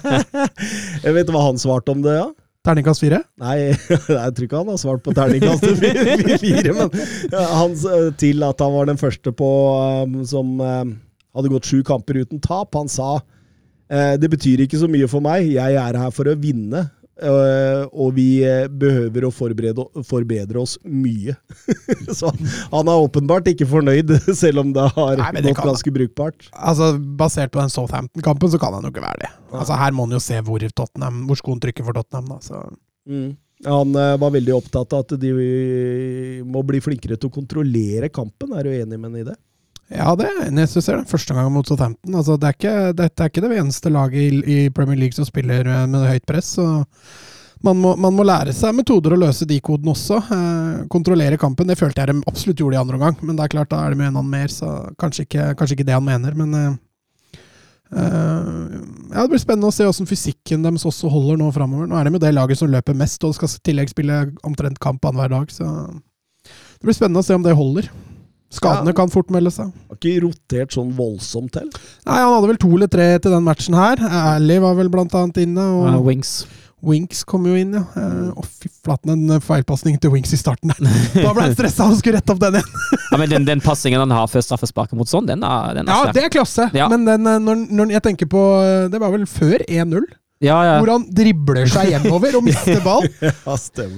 Jeg 1.04 1.16
vet 1.16 1.32
hva 1.34 1.42
han 1.48 1.58
svarte 1.58 1.90
om 1.90 2.04
det, 2.04 2.14
ja? 2.14 2.28
Terningkast 2.66 3.00
fire? 3.00 3.22
Nei, 3.40 3.70
jeg 3.88 4.32
tror 4.36 4.46
ikke 4.46 4.58
han 4.60 4.68
har 4.68 4.80
svart 4.80 5.04
på 5.04 5.14
terningkast 5.16 5.64
fire, 6.44 6.74
men 6.76 6.90
ja, 7.32 7.44
han 7.56 7.76
til 8.20 8.44
at 8.44 8.60
han 8.60 8.74
var 8.74 8.90
den 8.90 9.00
første 9.00 9.32
på 9.32 9.48
um, 10.04 10.18
som 10.28 10.58
um, 10.60 10.90
hadde 11.36 11.52
gått 11.54 11.70
sju 11.70 11.80
kamper 11.86 12.20
uten 12.20 12.42
tap. 12.44 12.74
Han 12.76 12.90
sa 12.90 13.14
eh, 13.88 14.16
det 14.20 14.28
betyr 14.32 14.66
ikke 14.66 14.80
så 14.80 14.90
mye 14.90 15.08
for 15.08 15.24
meg, 15.24 15.48
jeg 15.54 15.78
er 15.80 15.98
her 16.02 16.12
for 16.14 16.28
å 16.28 16.36
vinne. 16.36 16.88
Eh, 17.22 17.82
og 17.92 18.14
vi 18.16 18.26
eh, 18.46 18.66
behøver 18.68 19.26
å 19.28 19.30
forberede, 19.34 19.84
forbedre 20.08 20.60
oss 20.62 20.76
mye. 20.84 21.34
så 22.18 22.32
han 22.72 22.88
er 22.90 23.04
åpenbart 23.04 23.50
ikke 23.52 23.68
fornøyd, 23.70 24.14
selv 24.42 24.62
om 24.64 24.72
det 24.76 24.86
har 24.96 25.20
Nei, 25.20 25.30
det 25.38 25.44
gått 25.50 25.60
kan- 25.60 25.70
ganske 25.72 25.92
brukbart. 25.94 26.48
Altså, 26.56 26.92
Basert 27.20 27.52
på 27.54 27.60
den 27.62 27.72
Southampton-kampen, 27.72 28.50
så 28.54 28.60
kan 28.62 28.74
han 28.78 28.88
jo 28.88 28.92
ikke 28.94 29.04
være 29.04 29.26
det. 29.26 29.30
Altså, 29.52 29.76
Her 29.80 29.92
må 29.96 30.08
han 30.08 30.16
jo 30.18 30.22
se 30.24 30.40
hvor, 30.46 30.64
Tottenham, 30.72 31.22
hvor 31.28 31.38
skoen 31.40 31.60
trykker 31.62 31.86
for 31.86 31.96
Tottenham. 32.00 32.34
da, 32.34 32.40
så... 32.44 32.64
Mm. 33.10 33.30
Han 33.66 33.90
eh, 33.92 34.14
var 34.16 34.30
veldig 34.32 34.54
opptatt 34.56 34.94
av 34.96 35.02
at 35.04 35.10
de 35.20 35.30
må 36.48 36.62
bli 36.64 36.78
flinkere 36.80 37.18
til 37.20 37.28
å 37.28 37.34
kontrollere 37.34 38.08
kampen. 38.08 38.54
Er 38.56 38.64
du 38.64 38.70
enig 38.72 38.96
med 38.96 39.10
ham 39.10 39.18
i 39.20 39.24
det? 39.26 39.34
Ja, 39.90 40.12
det 40.14 40.28
er 40.28 40.52
jeg 40.54 40.70
ser 40.70 41.00
den 41.00 41.08
første 41.10 41.34
gangen 41.34 41.52
mot 41.52 41.66
Southampton. 41.66 42.14
Altså, 42.14 42.36
det 42.38 42.46
er 42.46 42.56
ikke, 42.58 42.76
dette 42.94 43.24
er 43.24 43.32
ikke 43.32 43.42
det 43.42 43.56
eneste 43.58 43.90
laget 43.90 44.20
i, 44.22 44.42
i 44.44 44.58
Premier 44.74 44.98
League 44.98 45.16
som 45.16 45.26
spiller 45.26 45.66
eh, 45.66 45.86
med 45.90 46.06
høyt 46.06 46.28
press. 46.30 46.54
så 46.60 46.68
man 47.60 47.76
må, 47.76 47.92
man 48.00 48.14
må 48.16 48.24
lære 48.24 48.54
seg 48.56 48.72
metoder 48.72 49.12
å 49.12 49.20
løse 49.20 49.44
de 49.48 49.58
kodene 49.60 49.92
også. 49.92 50.20
Eh, 50.32 50.76
kontrollere 50.92 51.36
kampen. 51.40 51.68
Det 51.68 51.76
følte 51.76 52.00
jeg 52.00 52.08
de 52.08 52.22
absolutt 52.30 52.62
gjorde 52.62 52.78
i 52.78 52.80
andre 52.80 52.96
omgang, 52.96 53.18
men 53.20 53.36
det 53.36 53.44
er 53.44 53.52
klart 53.52 53.72
da 53.72 53.82
er 53.84 53.92
det 53.92 54.00
med 54.00 54.08
en 54.08 54.20
annen 54.22 54.32
mer, 54.32 54.52
så 54.52 54.70
kanskje 55.00 55.26
ikke, 55.26 55.50
kanskje 55.60 55.76
ikke 55.76 55.88
det 55.90 55.96
han 55.98 56.06
mener. 56.06 56.36
Men 56.38 56.56
eh, 56.56 56.78
eh, 58.00 58.78
ja, 59.12 59.18
det 59.20 59.28
blir 59.34 59.42
spennende 59.42 59.68
å 59.68 59.76
se 59.76 59.88
åssen 59.88 60.08
fysikken 60.08 60.64
deres 60.64 60.88
også 60.88 61.12
holder 61.12 61.42
nå 61.42 61.50
framover. 61.56 61.90
Nå 61.90 61.98
er 62.00 62.08
de 62.08 62.16
jo 62.16 62.22
det 62.24 62.32
laget 62.36 62.62
som 62.62 62.72
løper 62.72 62.96
mest, 62.96 63.28
og 63.28 63.36
skal 63.36 63.52
i 63.52 63.64
tillegg 63.68 63.92
spille 63.92 64.22
omtrent 64.46 64.80
kamp 64.80 65.04
annenhver 65.04 65.34
dag, 65.36 65.52
så 65.52 65.68
det 66.40 66.88
blir 66.88 66.96
spennende 66.96 67.20
å 67.20 67.28
se 67.28 67.36
om 67.36 67.44
det 67.44 67.58
holder. 67.58 67.92
Skadene 68.50 68.90
Ja. 68.90 68.96
kan 68.98 69.10
fort 69.12 69.28
melde 69.30 69.50
seg. 69.54 69.70
Har 69.88 69.96
ikke 70.00 70.22
rotert 70.24 70.72
sånn 70.74 70.90
voldsomt 70.96 71.52
til. 71.54 71.68
Nei, 72.06 72.16
han 72.18 72.32
hadde 72.34 72.48
vel 72.50 72.56
to 72.58 72.70
eller 72.74 72.88
tre 72.90 73.18
til 73.22 73.30
den 73.30 73.44
matchen 73.46 73.74
her. 73.78 73.96
Ally 74.00 74.58
var 74.58 74.74
vel 74.74 74.88
blant 74.90 75.14
annet 75.14 75.38
inne, 75.44 75.60
og 75.62 75.86
ja, 75.86 76.00
wings. 76.02 76.32
Winks 76.82 77.24
kom 77.28 77.44
jo 77.44 77.52
inn, 77.60 77.74
ja. 77.76 77.82
Eh, 77.94 78.30
Å, 78.32 78.42
fy 78.42 78.70
flaten, 78.82 79.12
en 79.30 79.40
feilpasning 79.44 79.98
til 80.00 80.10
Winks 80.14 80.32
i 80.32 80.38
starten 80.40 80.72
der. 80.72 80.80
Da 81.26 81.34
ble 81.36 81.42
han 81.44 81.52
stressa 81.54 81.84
og 81.92 81.98
skulle 82.00 82.16
rette 82.18 82.32
opp 82.32 82.40
den 82.40 82.56
igjen. 82.56 82.70
Ja, 83.12 83.18
men 83.20 83.28
den, 83.28 83.44
den 83.44 83.60
passingen 83.60 84.00
han 84.00 84.10
har 84.16 84.26
før 84.32 84.40
straffesparket 84.46 84.96
mot 84.96 85.06
sånn, 85.10 85.26
den 85.28 85.44
er, 85.44 85.74
den 85.76 85.88
er 85.90 85.92
Ja, 86.08 86.12
det 86.16 86.24
er 86.24 86.32
klasse, 86.32 86.70
Ja. 86.72 86.88
men 86.88 87.04
den, 87.04 87.26
eh, 87.28 87.38
når, 87.38 87.66
når 87.70 87.92
jeg 87.98 88.02
tenker 88.08 88.26
på 88.32 88.40
eh, 88.64 88.88
Det 88.88 89.00
var 89.02 89.10
vel 89.12 89.26
før 89.28 89.60
1-0, 89.68 90.06
Ja, 90.40 90.56
ja. 90.64 90.76
hvor 90.80 90.88
han 90.94 91.02
dribler 91.12 91.68
seg 91.68 91.90
hjemover 91.92 92.38
og 92.38 92.46
mister 92.46 92.80
ball. 92.86 93.04
Ja. 93.20 93.32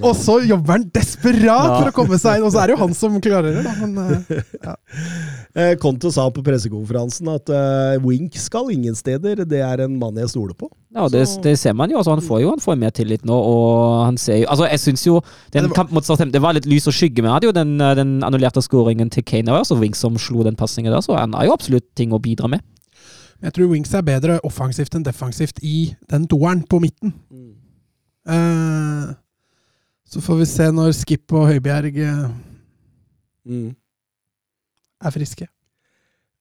Og 0.02 0.16
så 0.18 0.40
jobber 0.42 0.74
han 0.74 0.88
desperat 0.90 1.44
Ja. 1.46 1.76
for 1.76 1.90
å 1.92 1.94
komme 1.94 2.18
seg 2.18 2.40
inn, 2.40 2.46
og 2.48 2.50
så 2.50 2.64
er 2.64 2.72
det 2.72 2.74
jo 2.74 2.80
han 2.82 2.96
som 2.98 3.20
klarer 3.22 3.54
det, 3.54 3.62
da. 3.62 3.74
Men 3.78 3.98
eh, 4.02 4.42
Eh, 5.52 5.76
sa 5.76 6.30
på 6.32 6.40
pressekonferansen 6.40 7.28
at 7.28 7.50
uh, 7.52 8.00
Wink 8.00 8.38
skal 8.40 8.70
ingen 8.72 8.94
steder. 8.96 9.44
Det 9.44 9.60
er 9.60 9.82
en 9.84 9.98
mann 10.00 10.16
jeg 10.16 10.30
stoler 10.32 10.56
på. 10.56 10.70
Ja, 10.96 11.04
det, 11.12 11.26
det 11.44 11.58
ser 11.60 11.76
man 11.76 11.92
jo. 11.92 11.98
Altså, 12.00 12.14
han 12.16 12.24
får 12.24 12.40
jo 12.40 12.50
han 12.54 12.62
får 12.64 12.78
mer 12.80 12.94
tillit 12.96 13.26
nå, 13.28 13.36
og 13.36 14.06
han 14.06 14.16
ser 14.20 14.40
jo 14.42 14.48
Altså, 14.48 14.64
jeg 14.72 14.80
syns 14.80 15.04
jo 15.06 15.20
den 15.52 15.68
kampen 15.72 15.96
mot 15.96 16.04
Southampton 16.04 16.32
Det 16.34 16.42
var 16.44 16.56
litt 16.56 16.68
lys 16.68 16.88
og 16.88 16.96
skygge, 16.96 17.20
men 17.20 17.30
han 17.30 17.36
hadde 17.36 17.50
jo 17.50 17.56
den, 17.56 17.76
den 18.00 18.14
annullerte 18.24 18.64
skåringen 18.64 19.12
til 19.12 19.24
Kane. 19.28 19.44
Det 19.48 19.54
var 19.54 19.66
også 19.66 19.76
Wink 19.80 19.96
som 19.96 20.16
slo 20.20 20.44
den 20.48 20.56
pasningen 20.56 20.92
der, 20.92 21.04
så 21.04 21.20
han 21.20 21.36
har 21.36 21.50
jo 21.50 21.56
absolutt 21.56 21.90
ting 22.00 22.16
å 22.16 22.20
bidra 22.22 22.48
med. 22.48 22.64
Jeg 23.42 23.54
tror 23.54 23.70
Wings 23.72 23.94
er 23.94 24.04
bedre 24.06 24.38
offensivt 24.46 24.94
enn 24.94 25.04
defensivt 25.04 25.58
i 25.62 25.94
den 26.10 26.28
toeren 26.30 26.62
på 26.66 26.78
midten. 26.82 27.14
Eh, 28.28 29.14
så 30.06 30.20
får 30.22 30.36
vi 30.42 30.46
se 30.46 30.68
når 30.72 30.92
Skip 30.94 31.32
og 31.32 31.48
Høibjerg 31.50 31.96
uh, 31.98 32.30
Mm. 33.44 33.74
er 35.02 35.10
friske. 35.10 35.48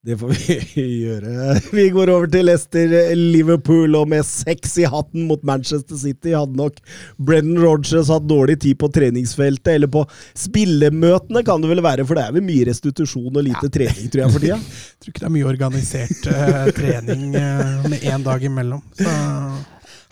Det 0.04 0.16
får 0.18 0.30
vi 0.34 0.56
gjøre. 1.06 1.60
Vi 1.72 1.84
går 1.94 2.10
over 2.10 2.30
til 2.34 2.48
Leicester 2.50 2.94
Liverpool, 3.16 3.94
og 4.00 4.08
med 4.10 4.26
seks 4.26 4.80
i 4.82 4.88
hatten 4.90 5.28
mot 5.30 5.44
Manchester 5.46 6.00
City 6.02 6.34
hadde 6.34 6.58
nok 6.58 6.80
Brennan 7.22 7.60
Rodgers 7.62 8.10
hatt 8.10 8.26
dårlig 8.26 8.58
tid 8.64 8.80
på 8.82 8.90
treningsfeltet, 8.90 9.76
eller 9.76 9.92
på 9.94 10.02
spillemøtene 10.34 11.44
kan 11.46 11.62
det 11.62 11.70
vel 11.70 11.84
være, 11.86 12.08
for 12.10 12.18
det 12.18 12.24
er 12.26 12.34
vel 12.34 12.48
mye 12.48 12.66
restitusjon 12.72 13.30
og 13.30 13.46
lite 13.46 13.70
trening, 13.70 14.10
tror 14.10 14.24
jeg, 14.24 14.34
for 14.34 14.48
tida. 14.48 14.58
Tror 15.02 15.14
ikke 15.14 15.22
det 15.22 15.30
er 15.30 15.36
mye 15.38 15.52
organisert 15.52 16.32
uh, 16.32 16.66
trening 16.78 17.38
uh, 17.38 17.86
med 17.90 18.10
én 18.10 18.26
dag 18.26 18.50
imellom. 18.50 18.82
Så 18.98 19.14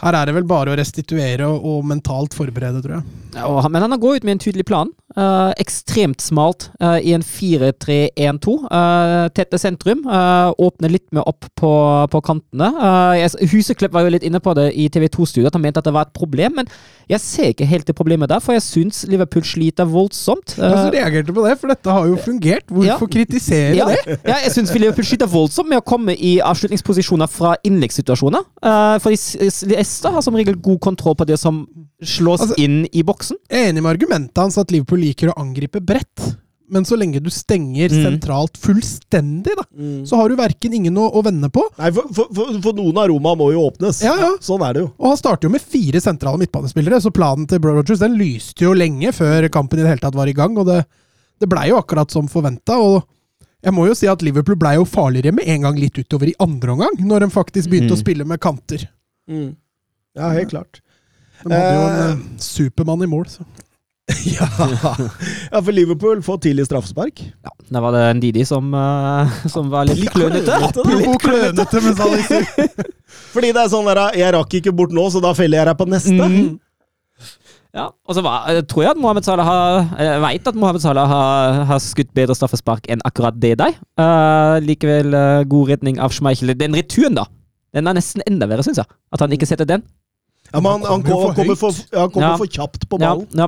her 0.02 0.16
er 0.16 0.26
det 0.30 0.36
vel 0.38 0.48
bare 0.48 0.72
å 0.72 0.78
restituere 0.80 1.48
og, 1.48 1.66
og 1.66 1.86
mentalt 1.90 2.34
forberede, 2.38 2.82
tror 2.86 3.00
jeg. 3.00 3.04
Ja, 3.36 3.68
Men 3.70 3.84
han 3.86 4.00
går 4.02 4.16
ut 4.20 4.24
med 4.26 4.38
en 4.38 4.42
tydelig 4.42 4.66
plan. 4.66 4.90
Uh, 5.18 5.52
ekstremt 5.62 6.22
smalt 6.22 6.70
uh, 6.82 6.98
i 7.02 7.12
en 7.14 7.22
4-3-1-2. 7.26 8.54
Uh, 8.72 9.28
tette 9.36 9.60
sentrum. 9.62 10.02
Uh, 10.08 10.50
åpne 10.62 10.90
litt 10.92 11.06
mer 11.16 11.28
opp 11.30 11.46
på, 11.60 11.72
på 12.14 12.22
kantene. 12.26 12.70
Eh, 12.74 13.20
jeg- 13.24 13.50
Huseklepp 13.52 13.94
var 13.94 14.06
jo 14.06 14.14
litt 14.14 14.24
inne 14.26 14.40
på 14.44 14.54
det 14.58 14.70
i 14.80 14.88
TV2-studioet, 14.92 15.50
at 15.52 15.58
han 15.58 15.64
mente 15.66 15.82
at 15.82 15.88
det 15.90 15.94
var 15.96 16.08
et 16.08 16.14
problem. 16.16 16.56
Men 16.62 16.70
jeg 17.10 17.22
ser 17.24 17.52
ikke 17.54 17.68
helt 17.70 17.88
det 17.90 17.96
problemet 17.98 18.30
der, 18.32 18.42
for 18.44 18.56
jeg 18.56 18.64
syns 18.66 19.04
Liverpool 19.10 19.44
sliter 19.46 19.90
voldsomt. 19.90 20.56
Uh, 20.58 20.66
Eh, 20.70 20.76
også 20.76 20.94
reagerte 20.94 21.34
på 21.36 21.46
det, 21.48 21.56
for 21.62 21.72
dette 21.74 21.94
har 22.00 22.08
jo 22.10 22.18
fungert. 22.24 22.66
Hvorfor 22.70 23.08
Ja. 23.08 23.14
kritisere 23.14 23.76
ja, 23.78 23.86
det? 23.90 24.20
ja, 24.26 24.38
jeg 24.46 24.54
syns 24.56 24.74
Liverpool 24.78 25.06
sliter 25.06 25.30
voldsomt 25.30 25.70
med 25.70 25.82
å 25.82 25.86
komme 25.86 26.14
i 26.16 26.38
avslutningsposisjoner 26.46 27.28
fra 27.30 27.56
innleggssituasjoner. 27.66 28.46
For 29.04 29.14
Leicester 29.90 30.14
har 30.14 30.22
som 30.22 30.36
regel 30.38 30.56
god 30.62 30.80
kontroll 30.86 31.16
på 31.18 31.26
det 31.26 31.40
som 31.42 31.64
slås 32.02 32.42
Altså- 32.46 32.58
inn 32.62 32.86
i 32.94 33.02
boksen. 33.04 33.38
Jeg 33.50 33.66
er 33.66 33.72
enig 33.74 33.82
med 33.82 33.98
argumentet 33.98 34.38
hans 34.38 34.58
at 34.62 34.70
Liverpool 34.72 35.00
liker 35.02 35.30
å 35.34 35.38
angripe 35.42 35.82
bredt. 35.82 36.36
Men 36.72 36.84
så 36.86 36.96
lenge 36.96 37.18
du 37.20 37.32
stenger 37.34 37.90
Mm. 37.90 38.04
sentralt 38.22 38.54
fullstendig, 38.62 39.56
da, 39.58 39.64
så 40.06 40.16
har 40.18 40.30
du 40.30 40.36
verken 40.36 40.72
ingen 40.72 40.94
å, 41.02 41.08
å 41.12 41.24
vende 41.26 41.50
på. 41.50 41.64
Nei, 41.80 41.90
for, 41.90 42.04
for, 42.14 42.28
for, 42.32 42.62
for 42.62 42.74
noen 42.78 42.96
av 42.96 43.08
Roma 43.10 43.34
må 43.36 43.48
jo 43.52 43.64
åpnes. 43.72 44.04
Ja, 44.06 44.14
ja. 44.16 44.30
Sånn 44.40 44.62
er 44.62 44.74
det 44.78 44.82
jo. 44.84 44.92
Og 45.00 45.08
han 45.10 45.18
starter 45.18 45.48
jo 45.50 45.54
med 45.56 45.62
fire 45.66 46.00
sentrale 46.00 46.38
midtbanespillere, 46.38 47.02
så 47.02 47.10
planen 47.12 47.48
til 47.50 47.58
Bro 47.58 47.74
Rogers 47.80 47.98
den 48.04 48.14
lyste 48.22 48.62
jo 48.68 48.76
lenge 48.78 49.10
før 49.18 49.50
kampen 49.50 49.80
i 49.80 49.82
det 49.82 49.90
hele 49.96 50.04
tatt 50.06 50.14
var 50.14 50.28
i 50.30 50.34
gang. 50.38 50.56
Og 50.62 50.68
det, 50.70 50.86
det 51.42 51.50
blei 51.50 51.70
jo 51.72 51.82
akkurat 51.82 52.12
som 52.14 52.28
forventa. 52.30 52.78
Og 52.78 53.02
jeg 53.66 53.74
må 53.74 53.88
jo 53.90 53.96
si 53.98 54.06
at 54.06 54.22
Liverpool 54.22 54.56
blei 54.56 54.76
jo 54.78 54.86
farligere 54.86 55.34
med 55.34 55.48
en 55.50 55.62
gang 55.66 55.76
litt 55.82 55.98
utover 55.98 56.30
i 56.30 56.36
andre 56.40 56.70
omgang, 56.78 57.02
når 57.02 57.26
de 57.26 57.34
faktisk 57.34 57.68
begynte 57.74 57.96
Mm. 57.96 57.98
å 57.98 58.04
spille 58.06 58.26
med 58.30 58.40
kanter. 58.40 58.86
Ja, 60.18 60.30
helt 60.34 60.50
klart. 60.54 60.82
De 61.46 61.54
hadde 61.54 61.74
jo 61.76 61.82
en 61.88 61.98
Eh. 62.00 62.12
eh, 62.12 62.38
supermann 62.44 63.04
i 63.04 63.08
mål, 63.10 63.26
så. 63.32 63.46
ja. 64.26 64.48
ja, 65.52 65.60
for 65.62 65.72
Liverpool 65.72 66.24
får 66.26 66.40
tidlig 66.42 66.66
straffespark. 66.66 67.20
Ja, 67.46 67.52
Der 67.70 67.84
var 67.84 67.94
det 67.94 68.00
en 68.10 68.20
Didi 68.24 68.42
som, 68.46 68.72
uh, 68.74 69.30
som 69.54 69.70
var 69.70 69.86
litt 69.86 70.10
klønete. 70.10 70.50
Apropos 70.66 71.20
klønete 71.22 71.82
med 71.86 72.00
Salisbury. 72.00 72.68
Fordi 73.36 73.52
det 73.54 73.62
er 73.62 73.70
sånn 73.70 73.86
der, 73.86 74.02
jeg 74.18 74.34
rakk 74.34 74.56
ikke 74.58 74.74
bort 74.74 74.96
nå, 74.98 75.06
så 75.14 75.22
da 75.22 75.36
feller 75.38 75.62
jeg 75.62 75.70
deg 75.70 75.78
på 75.78 75.88
neste. 75.94 76.18
Mm. 76.18 76.58
Ja, 77.78 77.84
og 78.10 78.16
så 78.18 78.24
var, 78.26 78.48
jeg 78.50 78.66
tror 78.66 78.82
jeg 78.88 78.96
at 78.96 78.98
Mohammed 78.98 79.28
Salah 79.28 79.46
har 79.46 79.76
Jeg 80.02 80.22
vet 80.24 80.48
at 80.50 80.56
Mohammed 80.58 80.82
Salah 80.82 81.06
har, 81.12 81.60
har 81.70 81.82
skutt 81.84 82.10
bedre 82.18 82.34
straffespark 82.34 82.88
enn 82.90 83.04
akkurat 83.06 83.38
det 83.38 83.60
der. 83.62 83.76
Uh, 83.94 84.58
likevel 84.66 85.14
uh, 85.14 85.44
god 85.46 85.70
redning 85.76 86.00
av 86.02 86.10
Schmeichel. 86.18 86.56
Den 86.58 86.74
returen, 86.74 87.14
da! 87.20 87.28
Den 87.78 87.86
er 87.86 87.94
nesten 88.00 88.26
enda 88.26 88.50
verre, 88.50 88.66
syns 88.66 88.82
jeg. 88.82 88.90
At 89.14 89.22
han 89.22 89.38
ikke 89.38 89.46
setter 89.46 89.70
den. 89.70 89.86
Ja, 90.54 90.60
men 90.60 90.72
han, 90.72 90.84
han, 90.88 91.04
kommer 91.04 91.28
han, 91.28 91.36
kommer, 91.36 91.56
for 91.56 91.72
for, 91.72 91.86
ja, 91.94 92.00
han 92.06 92.12
kommer 92.12 92.28
Ja. 92.28 92.38
for 92.38 92.48
kjapt 92.48 92.88
på 92.90 92.98
ballen. 93.00 93.28
ja. 93.34 93.48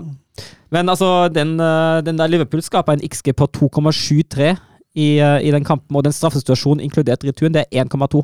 Men 0.72 0.88
altså, 0.90 1.28
den, 1.34 1.60
eh, 1.60 2.02
den 2.06 2.18
der 2.18 2.28
Liverpool 2.32 2.62
skapa 2.64 2.94
en 2.94 3.02
XG 3.04 3.34
på 3.36 3.48
2,73 3.52 4.58
i, 4.96 5.18
eh, 5.20 5.40
i 5.48 5.52
den 5.52 5.64
kampen, 5.68 5.96
og 5.98 6.04
den 6.06 6.14
straffesituasjonen 6.16 6.80
inkludert 6.86 7.24
returen, 7.28 7.52
det 7.54 7.66
er 7.72 7.84
1,2. 7.84 8.22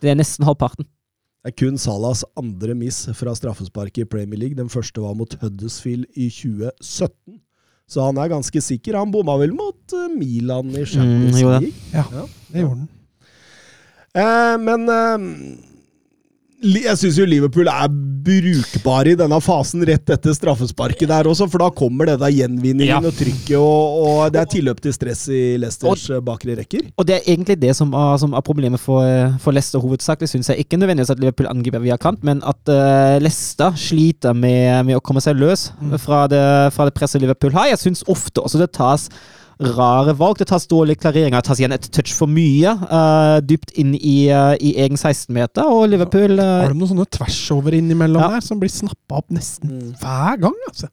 Det 0.00 0.10
er 0.10 0.16
nesten 0.16 0.44
halvparten. 0.48 0.86
Det 1.44 1.52
er 1.52 1.56
kun 1.60 1.76
Salas 1.78 2.24
andre 2.36 2.74
miss 2.74 3.04
fra 3.14 3.34
straffesparket 3.36 3.98
i 4.02 4.08
Premier 4.10 4.38
League. 4.40 4.56
Den 4.56 4.68
første 4.72 5.00
var 5.04 5.14
mot 5.14 5.36
Huddersfield 5.42 6.06
i 6.16 6.30
2017. 6.32 7.40
Så 7.88 8.02
han 8.02 8.16
er 8.18 8.28
ganske 8.32 8.58
sikker. 8.64 8.96
Han 8.98 9.12
bomma 9.14 9.36
vel 9.38 9.52
mot 9.54 9.92
eh, 9.94 10.08
Milan 10.16 10.72
i 10.74 10.84
Champions 10.84 11.36
Mm, 11.36 11.48
League. 11.52 11.70
Mm, 11.70 11.94
Ja, 11.94 12.26
det 12.50 12.64
gjorde 12.64 12.78
han. 12.80 12.88
Eh, 14.16 14.56
men 14.64 14.88
eh, 14.88 15.18
jeg 16.64 16.96
syns 16.96 17.18
jo 17.20 17.26
Liverpool 17.28 17.68
er 17.68 17.90
brukbare 18.26 19.12
i 19.12 19.18
denne 19.18 19.36
fasen 19.44 19.82
rett 19.86 20.08
etter 20.10 20.34
straffesparket 20.34 21.08
der 21.10 21.28
også, 21.28 21.46
for 21.52 21.62
da 21.62 21.68
kommer 21.74 22.08
det 22.08 22.16
der 22.22 22.32
gjenvinningen 22.32 22.88
Ja. 22.88 22.98
og 23.04 23.14
trykket, 23.14 23.58
og, 23.58 23.98
og 24.06 24.32
det 24.32 24.40
er 24.40 24.48
tilløp 24.50 24.80
til 24.82 24.94
stress 24.96 25.26
i 25.28 25.42
Leicesters 25.60 26.06
eh, 26.10 26.22
bakre 26.24 26.56
rekker. 26.58 26.88
Og 26.96 27.06
det 27.06 27.18
er 27.18 27.28
egentlig 27.28 27.58
det 27.60 27.74
som 27.76 27.92
er, 27.94 28.16
som 28.22 28.32
er 28.34 28.44
problemet 28.46 28.80
for, 28.82 29.04
eh, 29.04 29.36
for 29.42 29.52
Leicester 29.54 29.82
hovedsakelig, 29.84 30.30
syns 30.32 30.50
jeg. 30.50 30.64
Ikke 30.64 30.80
nødvendigvis 30.80 31.12
at 31.14 31.20
Liverpool 31.22 31.50
angriper 31.52 31.84
via 31.84 31.98
kant, 32.00 32.24
men 32.26 32.40
at 32.46 32.72
uh, 32.72 33.16
Leicester 33.22 33.76
sliter 33.76 34.34
med, 34.34 34.86
med 34.88 34.96
å 34.98 35.04
komme 35.04 35.20
seg 35.22 35.36
løs 35.38 35.68
fra, 36.02 36.24
det, 36.30 36.42
fra 36.74 36.88
det 36.88 36.96
presset 36.96 37.22
Liverpool 37.22 37.52
har. 37.54 37.68
Jeg 37.74 37.84
syns 37.84 38.04
ofte 38.10 38.42
også 38.42 38.58
det 38.64 38.72
tas 38.76 39.10
rare 39.60 40.12
valg. 40.18 40.38
Det 40.38 40.46
tas 40.50 40.66
dårlige 40.68 41.00
klareringer, 41.00 41.38
det 41.40 41.44
tas 41.48 41.60
igjen 41.60 41.72
et 41.76 41.88
touch 41.92 42.12
for 42.14 42.26
mye 42.28 42.74
uh, 42.90 43.38
dypt 43.40 43.72
inn 43.80 43.94
i, 43.96 44.28
uh, 44.32 44.54
i 44.60 44.74
egen 44.84 44.96
16-meter, 45.00 45.64
og 45.64 45.88
Liverpool 45.92 46.36
uh, 46.38 46.64
Har 46.66 46.74
de 46.74 46.78
noen 46.80 46.92
sånne 46.92 47.08
tvers-over 47.16 47.76
innimellom 47.78 48.20
Ja. 48.22 48.28
der 48.36 48.44
som 48.44 48.60
blir 48.60 48.72
snappa 48.72 49.22
opp 49.22 49.30
nesten 49.32 49.70
Mm. 49.70 49.94
hver 50.00 50.36
gang? 50.40 50.54
altså. 50.68 50.88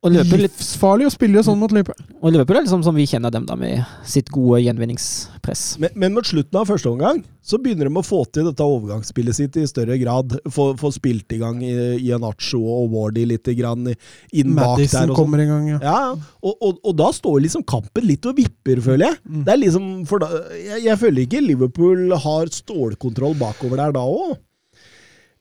Og 0.00 0.14
Liverpool, 0.14 0.40
Livsfarlig 0.46 1.04
å 1.04 1.12
spille 1.12 1.42
sånn 1.44 1.58
mot 1.60 1.72
Liverpool. 1.76 2.06
og 2.22 2.32
Liverpool 2.32 2.56
er 2.56 2.64
liksom 2.64 2.84
som 2.86 2.96
vi 2.96 3.04
kjenner 3.08 3.32
dem, 3.34 3.44
da, 3.44 3.52
med 3.60 3.82
sitt 4.08 4.30
gode 4.32 4.62
gjenvinningspress. 4.64 5.64
Men, 5.82 5.92
men 5.92 6.14
mot 6.16 6.24
slutten 6.24 6.56
av 6.56 6.70
første 6.70 6.88
omgang 6.88 7.20
så 7.44 7.60
begynner 7.60 7.90
de 7.90 8.00
å 8.00 8.04
få 8.04 8.22
til 8.32 8.48
dette 8.48 8.64
overgangsspillet 8.64 9.36
sitt 9.36 9.58
i 9.60 9.66
større 9.68 9.98
grad. 10.00 10.38
Få, 10.48 10.70
få 10.80 10.92
spilt 10.96 11.36
i 11.36 11.42
gang 11.42 11.60
i, 11.60 11.74
i 12.00 12.14
Anacho 12.16 12.62
og 12.64 12.94
Wardy 12.94 13.26
litt 13.28 13.52
grann 13.58 13.92
inn 13.92 14.56
bak 14.56 14.80
der. 14.80 14.88
Og 14.88 14.94
sånn. 14.94 15.16
kommer 15.18 15.44
i 15.44 15.48
gang, 15.50 15.68
ja. 15.74 15.80
Ja, 15.84 15.96
ja. 16.08 16.34
og, 16.40 16.54
og, 16.56 16.80
og 16.80 16.96
da 16.96 17.12
står 17.12 17.42
liksom 17.44 17.68
kampen 17.68 18.08
litt 18.08 18.24
og 18.24 18.40
vipper, 18.40 18.80
føler 18.84 19.10
jeg. 19.10 19.24
Mm. 19.28 19.42
Det 19.44 19.52
er 19.52 19.64
liksom, 19.66 19.90
for 20.08 20.24
da, 20.24 20.46
jeg, 20.56 20.86
jeg 20.88 21.00
føler 21.04 21.28
ikke 21.28 21.44
Liverpool 21.44 22.16
har 22.24 22.54
stålkontroll 22.56 23.36
bakover 23.40 23.84
der 23.84 24.00
da 24.00 24.08
òg. 24.08 24.38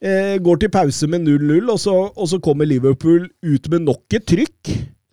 Eh, 0.02 0.38
går 0.40 0.60
til 0.62 0.70
pause 0.72 1.08
med 1.12 1.26
0-0, 1.28 1.70
og, 1.74 1.80
så- 1.80 2.12
og 2.16 2.28
så 2.32 2.40
kommer 2.40 2.66
Liverpool 2.66 3.28
ut 3.44 3.70
med 3.70 3.82
nok 3.84 4.14
et 4.16 4.26
trykk. 4.26 4.70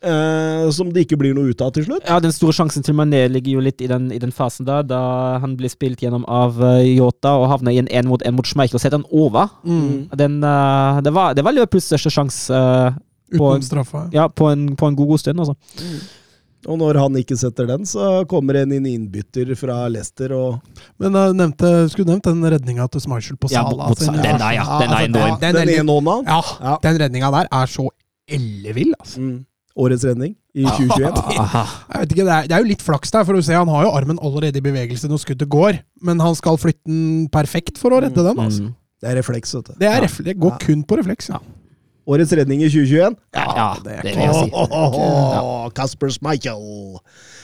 Eh, 0.07 0.70
som 0.70 0.92
det 0.92 1.07
ikke 1.09 1.16
blir 1.18 1.33
noe 1.35 1.51
ut 1.51 1.61
av 1.64 1.72
til 1.75 1.83
slutt. 1.88 2.05
Ja, 2.07 2.20
Den 2.20 2.31
store 2.31 2.53
sjansen 2.55 2.85
til 2.85 2.94
Mané 2.94 3.25
ligger 3.33 3.57
jo 3.57 3.61
litt 3.64 3.81
i 3.83 3.88
den, 3.90 4.12
i 4.12 4.18
den 4.22 4.31
fasen 4.31 4.64
da, 4.68 4.83
da 4.87 5.38
han 5.42 5.57
blir 5.57 5.68
spilt 5.72 5.99
gjennom 6.05 6.22
av 6.29 6.61
uh, 6.62 6.79
Yota 6.85 7.33
og 7.40 7.49
havner 7.51 7.72
i 7.75 7.79
en 7.81 7.88
én 7.88 8.07
mot 8.07 8.22
én 8.22 8.37
mot 8.37 8.46
Schmeichel 8.46 8.77
og 8.77 8.81
setter 8.85 9.01
han 9.01 9.07
over. 9.11 9.49
Mm. 9.64 10.09
Den, 10.14 10.37
uh, 10.44 11.01
det, 11.03 11.12
var, 11.16 11.35
det 11.35 11.42
var 11.42 11.53
Liverpools 11.57 11.88
største 11.90 12.12
sjanse 12.14 12.55
Uh, 12.55 13.38
På- 13.40 13.57
Utenom 13.57 13.62
straffa. 13.66 14.05
ja, 14.14 14.29
på, 14.29 14.53
en, 14.53 14.77
på 14.77 14.87
en 14.87 14.94
god, 14.94 15.09
god 15.09 15.18
stund. 15.18 15.40
Altså. 15.40 15.57
Og 16.66 16.79
når 16.81 16.98
han 16.98 17.16
ikke 17.20 17.37
setter 17.38 17.66
den, 17.70 17.85
så 17.87 18.24
kommer 18.31 18.57
en 18.62 18.72
inn 18.74 18.87
innbytter 18.90 19.52
fra 19.59 19.85
Leicester 19.92 20.33
og 20.35 20.61
Men 20.98 21.14
jeg 21.14 21.37
nevnte, 21.38 21.72
skulle 21.92 22.11
nevnt 22.11 22.24
den 22.26 22.42
redninga 22.42 22.88
til 22.90 23.00
Schmeichel 23.05 23.37
på 23.38 23.48
Sala. 23.52 23.90
Ja, 23.90 23.94
Salah. 23.94 24.22
Den 24.22 24.40
der, 24.42 24.52
ja. 24.59 24.64
Den 24.83 24.90
er 24.96 25.05
enorm. 25.07 25.37
Den, 25.40 25.55
Den 25.55 25.66
den, 25.66 26.26
ja, 26.26 26.40
Ja. 26.62 26.79
den 26.83 26.98
redninga 27.05 27.31
der 27.31 27.46
er 27.52 27.66
så 27.70 27.88
ellevill, 28.29 28.94
altså. 28.98 29.20
Mm. 29.20 29.44
Årets 29.76 30.05
redning 30.09 30.33
i 30.57 30.64
2021. 30.64 31.20
Jeg 31.92 32.00
vet 32.00 32.12
ikke, 32.14 32.24
det 32.24 32.33
er, 32.33 32.46
det 32.48 32.55
er 32.57 32.62
jo 32.64 32.68
litt 32.70 32.83
flaks 32.83 33.11
der, 33.12 33.26
for 33.29 33.37
du 33.37 33.42
ser 33.44 33.59
han 33.61 33.68
har 33.68 33.85
jo 33.85 33.90
armen 33.92 34.18
allerede 34.24 34.57
i 34.57 34.64
bevegelse 34.64 35.11
når 35.12 35.20
skuddet 35.20 35.50
går, 35.52 35.83
men 36.02 36.18
han 36.24 36.35
skal 36.38 36.57
flytte 36.57 36.81
den 36.88 37.29
perfekt 37.29 37.76
for 37.79 37.92
å 37.92 38.00
redde 38.00 38.24
den. 38.24 38.40
altså. 38.40 38.64
Mm. 38.64 38.74
Det 39.05 39.11
er 39.12 39.18
refleks, 39.20 39.52
vet 39.55 39.66
du. 39.68 39.72
Det, 39.76 39.87
er 39.90 39.98
Ja. 39.98 40.02
ref, 40.07 40.16
det 40.24 40.38
går 40.40 40.55
Ja. 40.57 40.59
kun 40.64 40.83
på 40.88 40.96
refleks. 40.96 41.29
Ja. 41.29 41.38
Årets 42.06 42.32
redning 42.38 42.60
i 42.62 42.68
2021. 42.70 43.16
Ja, 43.34 43.46
ja, 43.56 43.70
det 43.82 43.96
det 44.04 44.12
vil 44.14 44.22
jeg 44.28 44.34
si. 44.34 44.50
Åh, 44.52 44.68
åh, 44.70 45.00
åh, 45.40 45.64
Kasper 45.74 46.12
Schmeichel. 46.14 47.00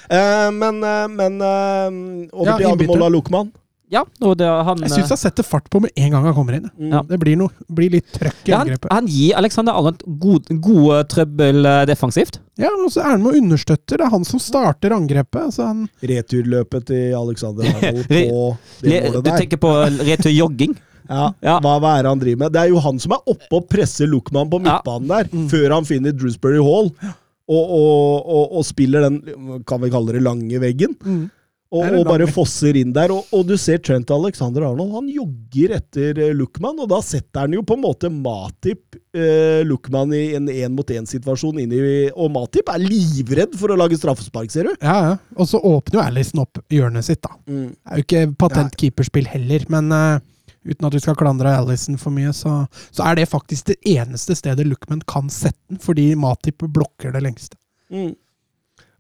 Eh, 0.07 0.51
men 0.55 0.79
eh, 0.87 1.09
men 1.11 1.41
eh, 1.43 2.31
over 2.31 2.61
til. 2.61 2.71
Ademola 2.71 3.11
Lukman. 3.11 3.51
Ja, 3.93 4.07
og 4.25 4.39
det, 4.41 4.47
han 4.49 4.79
Jeg 4.87 4.89
syns 4.95 5.11
han 5.13 5.19
setter 5.21 5.45
fart 5.45 5.67
på 5.69 5.83
med 5.85 5.91
en 6.01 6.15
gang 6.15 6.25
han 6.25 6.33
kommer 6.33 6.55
inn. 6.57 6.71
Ja. 6.81 7.03
Det 7.05 7.19
blir, 7.21 7.37
noe, 7.37 7.53
blir 7.69 7.91
litt 7.93 8.07
trøkk 8.15 8.47
i 8.47 8.55
ja, 8.55 8.63
han, 8.63 8.71
angrepet. 8.71 8.89
han 8.89 9.11
gir 9.11 9.35
Alexander 9.37 9.77
Arnold 9.77 10.07
gode, 10.23 10.57
gode 10.65 11.03
trøbbel 11.13 11.69
defensivt. 11.91 12.39
Ja, 12.57 12.71
og 12.73 12.89
så 12.95 13.03
er 13.03 13.11
han 13.11 13.21
med 13.27 13.35
og 13.35 13.43
understøtter. 13.43 14.01
Det 14.01 14.07
er 14.07 14.15
han 14.15 14.25
som 14.25 14.41
starter 14.41 14.95
angrepet. 14.97 15.43
Altså 15.51 15.67
han, 15.69 15.85
Returløpet 16.09 16.89
til 16.89 17.19
Alexander 17.19 17.69
Arnold 17.69 18.09
på 18.09 18.41
det 18.81 18.97
målet 19.03 19.19
der. 19.19 19.21
Du 19.21 19.31
tenker 19.35 19.61
på 19.61 19.75
retur 20.09 20.33
jogging? 20.33 20.79
Ja, 21.09 21.33
Ja. 21.43 21.59
Hva, 21.61 21.79
hva 21.83 21.97
er 21.99 22.03
det 22.07 22.13
han 22.13 22.23
driver 22.23 22.39
med? 22.45 22.53
Det 22.53 22.61
er 22.63 22.69
jo 22.75 22.79
han 22.85 22.99
som 23.03 23.13
er 23.19 23.23
oppe 23.35 23.53
og 23.61 23.69
presser 23.73 24.07
Lukman 24.11 24.51
på 24.53 24.61
midtbanen 24.63 25.09
der, 25.09 25.25
Mm. 25.33 25.49
før 25.51 25.71
han 25.79 25.85
finner 25.89 26.13
Drewsbury 26.13 26.63
Hall, 26.63 26.91
og, 27.53 27.63
og, 27.77 28.27
og, 28.27 28.59
og 28.59 28.65
spiller 28.65 29.09
den, 29.09 29.63
kan 29.67 29.81
vi 29.83 29.91
kalle 29.91 30.13
det, 30.15 30.23
lange 30.23 30.61
veggen. 30.63 30.95
En 31.73 31.95
og 31.97 32.05
bare 32.05 32.27
fosser 32.29 32.77
inn 32.77 32.91
der. 32.93 33.09
Og, 33.15 33.25
og 33.33 33.47
du 33.49 33.55
ser 33.57 33.79
Trent 33.81 34.11
Alexander 34.13 34.67
Arnold, 34.69 34.91
han 34.93 35.07
jogger 35.09 35.73
etter 35.79 36.19
eh, 36.21 36.35
Lukman, 36.37 36.77
og 36.85 36.91
da 36.93 36.99
setter 37.01 37.47
han 37.47 37.55
jo 37.57 37.63
på 37.65 37.79
en 37.79 37.81
måte 37.81 38.11
Matip 38.13 38.99
eh, 39.17 39.63
Lukman 39.65 40.13
i 40.13 40.35
en 40.37 40.51
én-mot-én-situasjon 40.53 41.63
inn 41.63 41.73
i 41.73 42.11
Og 42.13 42.29
Matip 42.35 42.69
er 42.69 42.85
livredd 42.85 43.57
for 43.57 43.73
å 43.73 43.79
lage 43.81 43.97
straffespark, 43.97 44.53
ser 44.53 44.69
du. 44.69 44.75
ja, 44.85 44.99
ja. 45.09 45.17
Og 45.41 45.49
så 45.49 45.63
åpner 45.65 45.97
jo 46.03 46.05
Alison 46.05 46.45
opp 46.45 46.61
hjørnet 46.69 47.09
sitt, 47.09 47.23
da. 47.25 47.33
Det 47.49 47.73
er 47.89 48.03
jo 48.03 48.05
ikke 48.05 48.25
patent 48.45 48.77
keeperspill 48.77 49.33
heller, 49.33 49.65
men 49.73 49.89
eh, 49.97 50.21
uten 50.65 50.89
at 50.89 50.97
vi 50.97 51.03
skal 51.03 51.19
klandre 51.19 51.53
Alison 51.57 51.99
for 52.01 52.15
mye, 52.15 52.33
så, 52.37 52.63
så 52.91 53.07
er 53.09 53.19
det 53.19 53.31
faktisk 53.31 53.73
det 53.73 53.79
eneste 53.95 54.37
stedet 54.39 54.67
Lookman 54.69 55.05
kan 55.11 55.31
sette 55.33 55.61
den, 55.71 55.81
fordi 55.83 56.13
Matip 56.19 56.63
blokker 56.63 57.15
det 57.15 57.25
lengste. 57.25 57.59
Mm. 57.93 58.15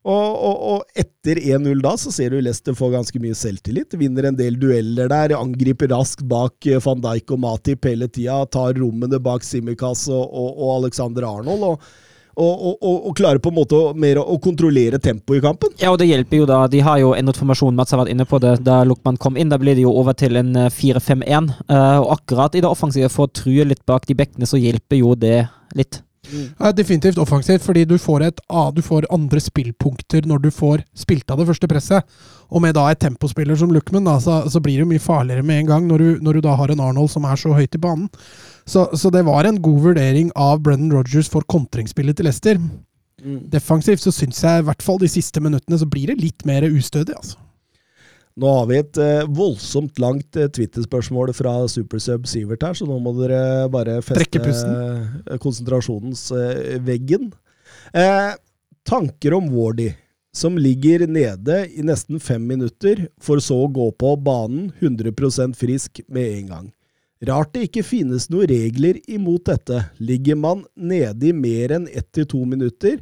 Og, 0.02 0.30
og, 0.34 0.62
og 0.66 0.98
etter 0.98 1.38
1-0 1.38 1.78
da, 1.84 1.92
så 2.00 2.10
ser 2.10 2.34
du 2.34 2.40
Leicester 2.42 2.74
få 2.74 2.88
ganske 2.90 3.20
mye 3.22 3.36
selvtillit. 3.38 3.94
Vinner 4.00 4.26
en 4.26 4.38
del 4.38 4.56
dueller 4.58 5.10
der, 5.12 5.36
angriper 5.38 5.92
raskt 5.94 6.24
bak 6.26 6.66
eh, 6.66 6.82
van 6.82 7.04
Dijk 7.04 7.36
og 7.36 7.42
Matip 7.44 7.86
hele 7.86 8.08
tida. 8.10 8.40
Tar 8.50 8.74
rommene 8.80 9.22
bak 9.22 9.46
Simikaz 9.46 10.08
og, 10.10 10.24
og 10.34 10.80
Alexander 10.80 11.28
Arnold. 11.28 11.68
Og, 11.68 11.92
og, 12.32 12.60
og, 12.80 12.94
og, 13.08 13.12
klare 13.16 13.40
på 13.42 13.50
en 13.52 13.56
måte 13.58 13.76
å, 13.76 13.90
mer 13.98 14.20
å 14.22 14.38
kontrollere 14.42 15.00
tempoet 15.02 15.40
i 15.40 15.44
kampen. 15.44 15.74
Ja, 15.82 15.90
og 15.92 15.98
det 16.00 16.08
hjelper 16.08 16.40
jo 16.42 16.46
da. 16.48 16.62
De 16.72 16.80
har 16.84 17.00
jo 17.02 17.12
endret 17.16 17.40
formasjon, 17.40 17.76
Mats 17.76 17.92
har 17.92 18.00
vært 18.00 18.14
inne 18.14 18.26
på 18.28 18.40
det. 18.42 18.54
Da 18.64 18.80
Lukman 18.88 19.20
kom 19.20 19.36
inn, 19.36 19.52
da 19.52 19.60
ble 19.60 19.76
det 19.76 19.84
jo 19.84 19.92
over 20.00 20.16
til 20.16 20.40
en 20.40 20.54
eh, 20.64 20.70
4-5-1. 20.72 21.50
Eh, 21.66 21.98
og 22.00 22.14
akkurat 22.16 22.56
i 22.56 22.64
det 22.64 22.70
offensive, 22.70 23.12
for 23.12 23.28
å 23.28 23.34
true 23.42 23.68
litt 23.68 23.84
bak 23.88 24.08
de 24.08 24.16
bekkene, 24.18 24.48
så 24.48 24.60
hjelper 24.60 25.02
jo 25.02 25.16
det 25.18 25.42
litt. 25.76 26.00
Ja, 26.30 26.70
definitivt 26.72 27.18
offensivt, 27.18 27.64
fordi 27.66 27.82
du 27.84 27.96
får, 27.98 28.22
et, 28.28 28.40
du 28.76 28.82
får 28.82 29.08
andre 29.10 29.40
spillpunkter 29.42 30.28
når 30.28 30.44
du 30.44 30.50
får 30.54 30.84
spilt 30.94 31.30
av 31.30 31.42
det 31.42 31.48
første 31.48 31.68
presset. 31.68 32.14
Og 32.52 32.62
med 32.62 32.76
da 32.76 32.86
et 32.92 33.00
tempospiller 33.02 33.58
som 33.58 33.72
Luckman, 33.74 34.06
da, 34.06 34.18
så, 34.22 34.38
så 34.50 34.62
blir 34.62 34.82
det 34.82 34.88
mye 34.88 35.02
farligere 35.02 35.42
med 35.42 35.64
en 35.64 35.72
gang, 35.72 35.90
når 35.90 35.98
du, 36.04 36.08
når 36.22 36.38
du 36.38 36.44
da 36.46 36.54
har 36.60 36.70
en 36.70 36.84
Arnold 36.84 37.10
som 37.10 37.26
er 37.26 37.40
så 37.40 37.54
høyt 37.56 37.74
i 37.74 37.82
banen. 37.82 38.08
Så, 38.68 38.86
så 38.94 39.10
det 39.10 39.24
var 39.26 39.48
en 39.48 39.58
god 39.62 39.80
vurdering 39.88 40.30
av 40.38 40.62
Brendan 40.62 40.94
Rodgers 40.94 41.30
for 41.32 41.46
kontringsspillet 41.50 42.16
til 42.18 42.30
Leicester. 42.30 42.60
Defensivt 43.52 44.02
så 44.02 44.14
syns 44.14 44.42
jeg 44.44 44.62
i 44.62 44.66
hvert 44.66 44.82
fall 44.82 45.02
de 45.02 45.10
siste 45.10 45.42
minuttene 45.42 45.78
så 45.78 45.88
blir 45.90 46.12
det 46.12 46.22
litt 46.22 46.46
mer 46.48 46.66
ustødig, 46.70 47.16
altså. 47.18 47.38
Nå 48.40 48.48
har 48.48 48.68
vi 48.70 48.78
et 48.80 48.98
eh, 49.00 49.26
voldsomt 49.28 49.98
langt 50.00 50.36
eh, 50.40 50.48
Twitter-spørsmål 50.48 51.34
fra 51.36 51.52
Supersub 51.68 52.24
Sivert 52.30 52.64
her, 52.64 52.76
så 52.78 52.86
nå 52.88 52.96
må 53.02 53.12
dere 53.18 53.68
bare 53.72 53.98
feste 54.04 54.40
eh, 54.40 55.36
konsentrasjonsveggen. 55.42 57.28
Eh, 57.92 58.30
tanker 58.88 59.36
om 59.36 59.50
Wardy, 59.52 59.90
som 60.32 60.56
ligger 60.56 61.04
nede 61.04 61.66
i 61.76 61.84
nesten 61.84 62.22
fem 62.24 62.46
minutter, 62.48 63.04
for 63.20 63.42
så 63.44 63.66
å 63.66 63.72
gå 63.72 63.90
på 64.00 64.14
banen 64.24 64.70
100% 64.80 65.58
frisk 65.58 66.00
med 66.08 66.38
en 66.38 66.54
gang. 66.54 66.72
Rart 67.28 67.52
det 67.54 67.68
ikke 67.68 67.84
finnes 67.86 68.30
noen 68.32 68.48
regler 68.50 68.96
imot 69.12 69.44
dette. 69.46 69.84
Ligger 70.02 70.40
man 70.40 70.64
nede 70.74 71.28
i 71.28 71.36
mer 71.36 71.76
enn 71.76 71.84
ett 71.92 72.08
til 72.16 72.26
to 72.26 72.40
minutter 72.48 72.96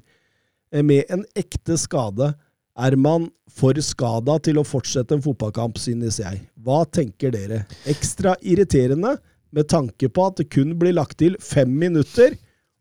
med 0.75 1.07
en 1.09 1.23
ekte 1.39 1.79
skade, 1.81 2.35
er 2.81 2.97
man 3.01 3.31
for 3.57 3.79
skada 3.85 4.39
til 4.43 4.61
å 4.61 4.67
fortsette 4.67 5.17
en 5.17 5.25
fotballkamp, 5.25 5.79
synes 5.81 6.21
jeg. 6.23 6.43
Hva 6.63 6.85
tenker 6.87 7.35
dere? 7.35 7.65
Ekstra 7.91 8.37
irriterende 8.41 9.17
med 9.55 9.69
tanke 9.71 10.09
på 10.13 10.29
at 10.29 10.39
det 10.41 10.51
kun 10.55 10.77
blir 10.79 10.95
lagt 10.97 11.19
til 11.23 11.37
fem 11.43 11.73
minutter, 11.83 12.37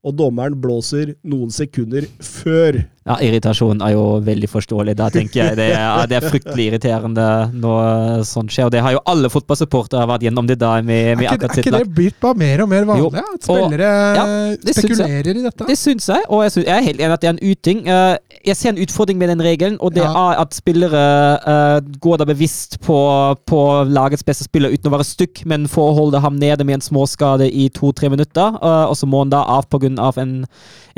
og 0.06 0.16
dommeren 0.16 0.56
blåser 0.62 1.16
noen 1.28 1.52
sekunder 1.52 2.06
før. 2.24 2.84
Ja, 3.10 3.16
irritasjon 3.26 3.80
er 3.82 3.96
jo 3.96 4.04
veldig 4.22 4.48
forståelig. 4.52 4.94
Da 5.00 5.08
tenker 5.10 5.40
jeg 5.42 5.56
det 5.58 5.70
er, 5.74 6.04
det 6.12 6.18
er 6.20 6.26
fryktelig 6.30 6.68
irriterende 6.70 7.24
når 7.58 8.22
sånt 8.30 8.54
skjer. 8.54 8.68
Og 8.70 8.74
det 8.76 8.84
har 8.86 8.94
jo 8.94 9.02
alle 9.10 9.32
fotballsupportere 9.34 10.06
vært 10.12 10.28
gjennom 10.28 10.46
det 10.50 10.60
da 10.62 10.76
med, 10.86 11.16
med 11.18 11.26
Er 11.26 11.40
ikke, 11.40 11.50
er 11.50 11.64
ikke 11.64 11.74
det 11.74 11.96
blitt 11.98 12.20
bare 12.22 12.38
mer 12.38 12.62
og 12.66 12.70
mer 12.70 12.86
vanlig? 12.86 13.24
Jo. 13.24 13.34
At 13.34 13.48
spillere 13.48 13.90
ja, 14.20 14.26
det 14.62 14.76
syns 14.78 14.84
jeg. 14.84 15.00
spekulerer 15.00 15.32
i 15.42 15.46
dette? 15.48 15.68
Det 15.72 15.78
syns 15.82 16.10
jeg, 16.14 16.28
og 16.30 16.44
jeg, 16.46 16.54
synes, 16.54 16.68
jeg 16.70 16.76
er 16.78 16.86
helt 16.92 17.02
enig 17.02 17.18
at 17.18 17.26
det 17.26 17.32
er 17.32 17.36
en 17.38 17.44
uting. 17.50 17.82
Eh, 17.90 18.16
Jeg 18.50 18.56
ser 18.56 18.70
en 18.76 18.82
utfordring 18.86 19.18
med 19.20 19.34
den 19.34 19.42
regelen, 19.44 19.78
og 19.84 19.94
det 19.98 20.04
Ja. 20.06 20.14
er 20.30 20.40
at 20.46 20.54
spillere 20.56 21.02
eh, 21.50 21.80
går 22.06 22.22
da 22.22 22.26
bevisst 22.30 22.78
på, 22.86 23.00
på 23.50 23.60
lagets 23.90 24.24
beste 24.24 24.46
spiller 24.46 24.70
uten 24.72 24.88
å 24.92 24.94
være 24.96 25.08
stykk, 25.10 25.44
men 25.50 25.66
for 25.68 25.90
å 25.92 25.98
holde 25.98 26.22
ham 26.24 26.38
nede 26.40 26.64
med 26.64 26.78
en 26.80 26.86
småskade 26.86 27.50
i 27.52 27.68
to-tre 27.74 28.10
minutter, 28.14 28.54
eh, 28.62 28.86
og 28.86 28.96
så 28.96 29.10
må 29.10 29.26
han 29.26 29.34
da 29.34 29.42
av 29.58 29.66
pga. 29.68 29.90
En, 30.20 30.46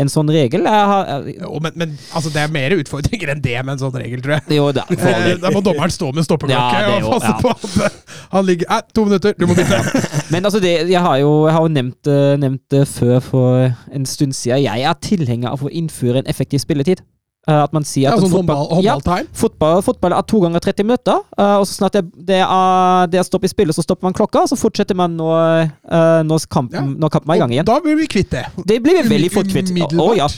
en 0.02 0.10
sånn 0.10 0.30
regel. 0.34 0.64
Jeg 0.66 0.86
har, 0.92 1.10
jeg, 1.30 1.50
men, 1.62 1.74
men 1.78 1.92
altså, 2.14 2.32
det 2.34 2.42
er 2.44 2.52
mer 2.54 2.76
utfordringer 2.78 3.32
enn 3.36 3.42
det 3.44 3.56
med 3.66 3.74
en 3.76 3.82
sånn 3.84 3.96
regel, 4.02 4.22
tror 4.24 4.38
jeg. 4.38 4.58
jo, 4.58 4.70
det 4.76 4.84
er 4.86 4.98
Eh. 5.32 5.38
Da 5.42 5.52
må 5.54 5.62
dommeren 5.66 5.92
stå 5.94 6.12
med 6.16 6.26
stoppeklokke 6.28 6.82
Ja, 6.82 6.98
og 7.04 7.16
passe 7.16 7.34
på 7.42 7.54
at 7.54 7.78
eh, 7.86 8.18
han 8.34 8.46
ligger 8.48 8.68
eh, 8.72 8.82
To 8.96 9.06
minutter, 9.08 9.34
du 9.38 9.48
må 9.50 9.56
bytte! 9.58 9.80
Men 10.34 10.46
altså, 10.48 10.60
det, 10.64 10.74
jeg 10.92 11.02
har 11.02 11.18
jo, 11.22 11.32
jeg 11.48 11.56
har 11.58 11.66
jo 11.68 11.72
nevnt, 11.78 11.98
det- 12.08 12.40
nevnt 12.44 12.64
det 12.72 12.86
før 12.88 13.18
for 13.24 13.72
en 13.92 14.06
stund 14.08 14.34
siden. 14.38 14.64
Jeg 14.64 14.86
er 14.88 15.00
tilhenger 15.04 15.52
av 15.56 15.64
å 15.66 15.70
innføre 15.72 16.22
en 16.24 16.30
effektiv 16.32 16.62
spilletid. 16.64 17.02
Eh, 17.50 17.58
at 17.58 17.72
man 17.74 17.82
sier 17.84 18.12
at 18.12 18.20
Ja, 18.20 18.22
sånn 18.22 18.36
fotball- 18.36 18.68
håndball, 18.70 18.84
Ja. 18.86 19.26
Fotball, 19.34 19.82
fotball 19.82 20.14
er 20.14 20.22
to 20.30 20.40
ganger 20.44 20.62
30 20.62 20.86
minutter, 20.86 21.24
eh, 21.42 21.56
og 21.58 21.66
så 21.66 21.80
snart 21.80 21.96
det, 21.98 22.04
det, 22.30 22.38
er, 22.46 23.08
det 23.10 23.18
er 23.18 23.26
stopp 23.26 23.44
i 23.44 23.50
spillet, 23.50 23.74
så 23.74 23.82
stopper 23.82 24.06
man 24.06 24.14
klokka, 24.14 24.44
og 24.46 24.52
så 24.52 24.60
fortsetter 24.62 24.94
man 24.96 25.16
når, 25.18 25.72
eh, 25.90 26.22
når, 26.30 26.46
kampen, 26.54 26.94
når 27.02 27.10
kampen 27.18 27.34
er 27.34 27.40
i 27.40 27.42
gang 27.42 27.50
Og 27.50 27.58
igjen. 27.58 27.66
Da 27.72 27.80
blir 27.82 27.98
vi 27.98 28.06
kvitt 28.14 28.30
det. 28.38 28.46
Det 28.70 28.78
blir 28.86 29.02
vi 29.02 29.10
veldig 29.16 29.32
fort 29.34 29.50
kvitt. 29.50 29.74
Å 29.98 30.08
ja. 30.20 30.30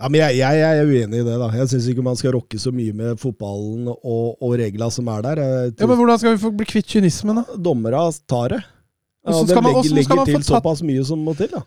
Ja, 0.00 0.08
men 0.08 0.16
jeg, 0.22 0.38
jeg, 0.38 0.60
jeg 0.62 0.80
er 0.80 0.88
uenig 0.88 1.18
i 1.20 1.24
det. 1.26 1.36
da. 1.42 1.48
Jeg 1.58 1.68
syns 1.74 1.86
ikke 1.92 2.04
man 2.06 2.16
skal 2.16 2.32
rokke 2.38 2.56
så 2.60 2.72
mye 2.72 2.94
med 2.96 3.18
fotballen 3.20 3.90
og, 3.92 4.38
og 4.40 4.54
reglene 4.56 4.88
som 4.94 5.08
er 5.12 5.26
der. 5.26 5.40
Ja, 5.76 5.86
men 5.90 5.98
Hvordan 6.00 6.20
skal 6.22 6.36
vi 6.36 6.40
få 6.46 6.52
bli 6.56 6.68
kvitt 6.70 6.88
kynismen, 6.88 7.42
da? 7.42 7.58
Dommere 7.68 8.00
tar 8.30 8.54
det. 8.54 8.60
Ja, 8.64 9.34
og 9.34 9.44
de 9.44 9.52
skal 9.52 9.62
man- 9.66 9.76
legger, 9.76 9.96
legger 9.98 10.24
til 10.30 10.46
såpass 10.48 10.80
mye 10.86 11.04
som 11.04 11.20
må 11.20 11.34
til. 11.36 11.50
da. 11.52 11.60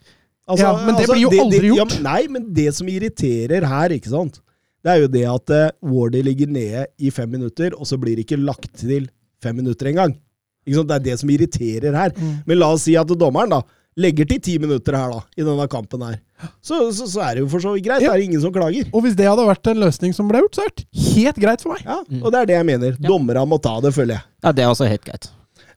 Altså, 0.50 0.66
Ja, 0.66 0.72
men 0.86 0.98
det 0.98 1.06
blir 1.08 1.22
jo 1.22 1.30
aldri 1.30 1.68
Ja, 1.70 1.76
gjort. 1.84 1.94
men- 1.94 2.04
nei, 2.10 2.28
men 2.28 2.54
det 2.54 2.74
som 2.76 2.88
irriterer 2.90 3.64
her, 3.70 3.90
ikke 3.90 4.10
sant, 4.10 4.42
det 4.84 4.92
er 4.92 5.00
jo 5.00 5.08
det 5.08 5.24
at 5.30 5.50
uh, 5.54 5.70
Wardy 5.94 6.24
ligger 6.26 6.48
nede 6.48 6.88
i 7.00 7.10
fem 7.10 7.30
minutter, 7.30 7.72
og 7.78 7.86
så 7.86 7.98
blir 8.02 8.18
det 8.18 8.26
ikke 8.26 8.42
lagt 8.44 8.74
til 8.76 9.08
fem 9.42 9.56
minutter 9.56 9.86
engang. 9.88 10.18
Det 10.66 10.92
er 10.92 11.00
det 11.00 11.20
som 11.20 11.30
irriterer 11.30 11.94
her. 11.94 12.10
Mm. 12.18 12.44
Men 12.46 12.60
la 12.60 12.72
oss 12.74 12.84
si 12.84 12.96
at 12.96 13.08
dommeren 13.08 13.50
da 13.50 13.62
legger 14.00 14.28
til 14.30 14.40
ti 14.44 14.56
minutter 14.62 14.96
her 14.98 15.12
da, 15.14 15.20
i 15.38 15.46
denne 15.46 15.68
kampen 15.72 16.02
her. 16.06 16.18
Så, 16.66 16.80
så, 16.96 17.06
så 17.08 17.22
er 17.24 17.38
det 17.38 17.44
jo 17.46 17.52
for 17.52 17.64
så 17.64 17.76
vidt 17.76 17.86
greit. 17.86 18.04
Ja. 18.04 18.12
Det 18.12 18.24
er 18.24 18.26
ingen 18.26 18.42
som 18.44 18.52
klager. 18.56 18.90
Og 18.92 19.06
hvis 19.06 19.16
det 19.20 19.30
hadde 19.30 19.46
vært 19.48 19.70
en 19.72 19.80
løsning 19.84 20.16
som 20.16 20.28
ble 20.32 20.42
gjort, 20.44 20.58
så 20.58 20.66
hadde 20.66 20.82
det 20.82 21.06
helt 21.14 21.40
greit 21.46 21.64
for 21.64 21.76
meg. 21.76 21.86
Ja, 21.88 22.02
og 22.20 22.34
det 22.34 22.42
er 22.42 22.50
det 22.50 22.58
jeg 22.58 22.68
mener. 22.74 22.98
Ja. 22.98 23.08
Dommerne 23.08 23.46
må 23.54 23.62
ta 23.64 23.78
det, 23.86 23.94
føler 23.96 24.18
jeg. 24.18 24.28
ja, 24.44 24.52
det 24.58 24.66
er 24.66 24.74
også 24.74 24.90
helt 24.90 25.06
greit. 25.08 25.30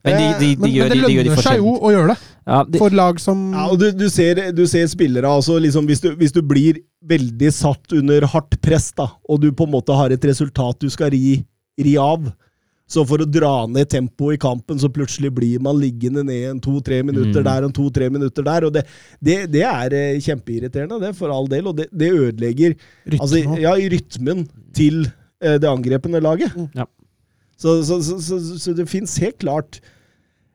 Men 0.05 0.13
de, 0.13 0.25
de, 0.39 0.49
de, 0.55 0.61
Men, 0.61 0.71
gjør, 0.71 0.87
men 0.87 0.91
det 0.91 0.97
de, 0.97 1.07
de 1.07 1.13
gjør 1.15 1.23
de 1.25 1.29
lønner 1.31 1.43
seg 1.43 1.57
jo 1.59 1.71
å 1.73 1.89
gjøre 1.91 2.11
det, 2.13 2.17
Ja, 2.47 2.57
de, 2.63 2.79
for 2.79 2.93
lag 2.95 3.17
som 3.19 3.39
Ja, 3.51 3.63
og 3.73 3.79
du, 3.81 3.87
du, 3.97 4.05
ser, 4.13 4.39
du 4.55 4.61
ser 4.69 4.85
spillere 4.87 5.27
altså 5.27 5.57
liksom, 5.59 5.87
hvis, 5.89 6.03
du, 6.03 6.11
hvis 6.19 6.35
du 6.35 6.39
blir 6.45 6.77
veldig 7.09 7.49
satt 7.51 7.95
under 7.97 8.27
hardt 8.31 8.55
press, 8.63 8.91
da, 8.95 9.09
og 9.27 9.41
du 9.43 9.49
på 9.51 9.67
en 9.67 9.73
måte 9.73 9.97
har 9.97 10.13
et 10.13 10.27
resultat 10.29 10.79
du 10.79 10.87
skal 10.93 11.11
ri, 11.11 11.41
ri 11.81 11.97
av 11.99 12.29
Så 12.87 13.03
for 13.03 13.19
å 13.19 13.25
dra 13.27 13.65
ned 13.67 13.89
tempoet 13.91 14.37
i 14.37 14.39
kampen, 14.39 14.77
så 14.79 14.87
plutselig 14.87 15.33
blir 15.35 15.59
man 15.59 15.75
liggende 15.81 16.23
ned 16.23 16.45
en 16.53 16.59
to-tre 16.63 17.01
minutter 17.03 17.41
Mm. 17.43 17.47
der 17.49 17.65
og 17.67 17.73
to-tre 17.75 18.07
minutter 18.09 18.43
der. 18.47 18.63
og 18.63 18.71
Det, 18.77 18.83
det, 19.19 19.35
det 19.51 19.63
er 19.67 19.93
eh, 19.93 20.19
kjempeirriterende, 20.23 20.99
det, 21.03 21.15
for 21.19 21.27
all 21.35 21.47
del. 21.51 21.67
Og 21.67 21.75
det, 21.75 21.89
det 21.91 22.11
ødelegger 22.15 22.77
rytmen. 22.77 23.19
altså, 23.19 23.41
ja, 23.59 23.73
rytmen 23.75 24.45
til 24.73 25.03
eh, 25.41 25.57
det 25.59 25.67
angrepende 25.67 26.21
laget. 26.23 26.55
Ja. 26.75 26.85
Så, 27.57 27.83
så, 27.83 27.99
så, 28.05 28.19
så, 28.23 28.39
så 28.59 28.73
det 28.77 28.87
fins 28.87 29.17
helt 29.19 29.39
klart 29.43 29.81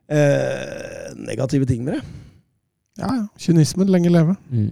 eh, 0.09 1.13
negative 1.19 1.65
ting 1.69 1.83
med 1.85 1.99
det. 1.99 2.03
Ja, 2.97 3.09
ja. 3.13 3.27
Kynismen 3.37 3.89
lenge 3.93 4.09
leve. 4.09 4.35
mm. 4.49 4.71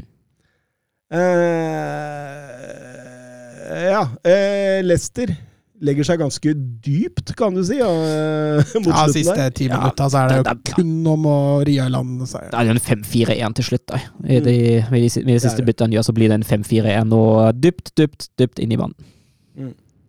Eh, 3.71 3.87
ja. 3.91 4.01
Eh, 4.23 4.81
Leicester 4.85 5.35
legger 5.81 6.05
seg 6.05 6.19
ganske 6.21 6.53
dypt, 6.85 7.33
kan 7.39 7.55
du 7.57 7.63
si, 7.65 7.79
ja, 7.79 7.89
eh, 7.89 8.73
mot 8.83 8.91
Ja, 8.91 9.05
siste 9.09 9.47
ti 9.57 9.65
Ja, 9.69 9.79
minutta 9.79 10.07
så 10.13 10.21
er 10.23 10.29
det 10.29 10.37
jo 10.39 10.43
det- 10.47 10.55
jo 10.69 10.75
kun 10.77 11.07
om 11.13 11.25
å 11.31 11.37
ri 11.67 11.77
i 11.81 11.87
land 11.89 12.21
seier. 12.29 12.49
Det 12.53 12.59
er 12.59 12.69
jo 12.69 12.75
en 12.75 12.83
5-4-1 12.85 13.55
til 13.59 13.69
slutt, 13.71 13.85
da. 13.89 14.01
I 14.25 14.39
de, 14.45 14.57
med, 14.93 14.99
de, 15.01 15.23
med 15.25 15.31
de 15.33 15.37
er 15.39 15.45
siste 15.47 15.65
byttene 15.65 15.97
gjør, 15.97 16.07
så 16.09 16.15
blir 16.17 16.29
det 16.29 16.39
en 16.41 16.49
5-4-1 16.51 17.15
og 17.17 17.61
dypt, 17.61 17.93
dypt, 17.97 18.29
dypt 18.37 18.61
inn 18.61 18.75
i 18.75 18.81
vann. 18.81 18.93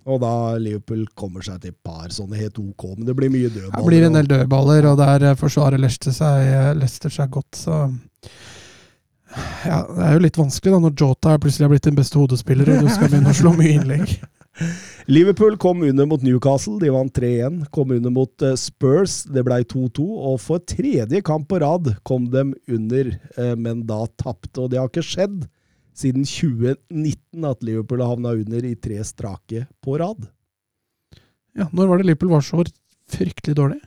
Og 0.02 0.18
da 0.18 0.32
Liverpool 0.58 1.04
kommer 1.14 1.44
seg 1.46 1.60
til 1.62 1.70
et 1.70 1.78
par 1.86 2.08
sånne 2.10 2.34
helt 2.34 2.56
ok, 2.58 2.88
men 2.98 3.06
det 3.06 3.14
blir 3.14 3.30
mye 3.30 3.48
dødballer. 3.52 3.78
Det 3.78 3.86
blir 3.86 4.06
en 4.08 4.16
del 4.18 4.26
dødballer, 4.32 4.88
og 4.90 4.98
der 4.98 5.28
eh, 5.30 5.36
forsvarer 5.38 5.78
Leicester 5.80 6.14
seg, 6.16 6.50
Leicester 6.80 7.12
seg 7.14 7.30
godt, 7.30 7.54
så 7.60 7.84
ja, 9.64 9.78
Det 9.88 10.02
er 10.04 10.12
jo 10.18 10.22
litt 10.26 10.36
vanskelig 10.36 10.74
da, 10.74 10.78
når 10.82 10.96
Jota 11.00 11.36
plutselig 11.40 11.64
har 11.64 11.70
blitt 11.72 11.86
din 11.86 11.96
beste 11.96 12.18
hodespiller, 12.20 12.68
og 12.74 12.82
du 12.84 12.90
skal 12.92 13.08
begynne 13.08 13.32
å 13.32 13.38
slå 13.38 13.52
mye 13.56 13.76
innlegg. 13.78 14.10
Liverpool 15.08 15.56
kom 15.56 15.82
under 15.82 16.06
mot 16.06 16.22
Newcastle, 16.22 16.78
de 16.78 16.90
vant 16.92 17.12
3-1. 17.16 17.62
Kom 17.72 17.90
under 17.90 18.10
mot 18.12 18.42
eh, 18.44 18.54
Spurs, 18.60 19.22
det 19.24 19.44
ble 19.46 19.62
2-2. 19.64 20.04
Og 20.04 20.36
for 20.42 20.60
tredje 20.68 21.22
kamp 21.24 21.48
på 21.50 21.60
rad 21.62 21.94
kom 22.06 22.28
de 22.32 22.44
under, 22.68 23.14
eh, 23.38 23.54
men 23.56 23.84
da 23.88 24.02
tapte. 24.20 24.60
Og 24.60 24.70
det 24.72 24.78
har 24.82 24.90
ikke 24.92 25.04
skjedd 25.06 25.46
siden 25.96 26.24
2019 26.28 27.48
at 27.48 27.64
Liverpool 27.66 28.00
har 28.04 28.14
havna 28.14 28.34
under 28.38 28.68
i 28.68 28.74
tre 28.80 29.00
strake 29.04 29.66
på 29.84 29.96
rad. 30.00 30.28
Ja, 31.56 31.66
Når 31.72 31.88
var 31.90 31.98
det 32.00 32.06
Liverpool 32.08 32.30
var 32.32 32.44
så 32.46 32.62
fryktelig 33.12 33.56
dårlig? 33.58 33.80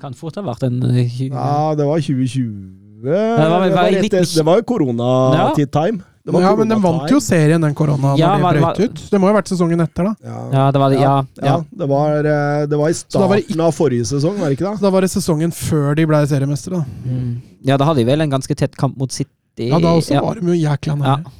Kan 0.00 0.14
fort 0.16 0.36
ha 0.38 0.44
vært 0.46 0.62
en 0.68 0.78
eh, 0.90 1.06
Ja, 1.28 1.74
det 1.76 1.86
var 1.86 2.00
2020. 2.00 2.76
Det 3.00 3.08
var- 3.10 3.38
det 3.40 3.48
var 3.50 3.60
det 3.64 3.74
var, 3.74 3.90
19 4.02 4.36
det 4.36 4.44
var 4.44 4.56
jo 4.60 4.64
koronatid 4.68 5.70
time 5.72 5.98
Det 5.98 6.04
var 6.04 6.09
Ja, 6.28 6.50
men 6.54 6.68
den 6.68 6.82
vant 6.84 7.08
jo 7.10 7.16
serien, 7.22 7.62
den 7.64 7.74
korona, 7.74 8.12
Ja, 8.20 8.34
da 8.36 8.50
de 8.52 8.58
det 8.58 8.62
brøt 8.62 8.80
ut. 8.84 8.98
Det 9.10 9.18
må 9.20 9.28
jo 9.30 9.32
ha 9.32 9.38
vært 9.40 9.48
sesongen 9.48 9.80
etter, 9.80 10.10
da. 10.10 10.12
Ja. 10.20 10.40
Ja, 10.52 10.64
det 10.74 10.82
var 10.82 10.92
det. 10.92 10.98
Ja. 11.00 11.14
Ja, 11.40 11.46
ja. 11.46 11.56
det 11.80 11.88
var, 11.88 12.28
eh, 12.28 12.66
det 12.68 12.78
var 12.78 12.92
i 12.92 12.96
starten 12.98 13.40
starten 13.40 13.62
av 13.64 13.72
forrige 13.72 14.04
sesong, 14.10 14.36
var 14.38 14.52
det 14.52 14.58
ikke 14.58 14.74
Så 14.76 14.84
da 14.84 14.90
var 14.92 15.06
det 15.06 15.10
sesongen 15.14 15.54
før 15.56 15.96
de 15.96 16.04
ble 16.10 16.20
seriemestere, 16.28 16.82
da. 16.82 17.08
Mm. 17.08 17.30
ja, 17.64 17.78
da 17.80 17.88
hadde 17.88 18.02
de 18.02 18.08
vel 18.10 18.20
en 18.26 18.34
ganske 18.36 18.56
tett 18.56 18.76
kamp 18.76 18.98
mot 19.00 19.10
City. 19.12 19.70
Ja, 19.70 19.80
da 19.80 19.94
også 19.96 20.14
ja. 20.18 20.20
var 20.24 20.36
de 20.36 20.52
jo 20.52 20.58
jækla 20.60 20.92
Ja. 20.92 20.98
nære. 21.00 21.32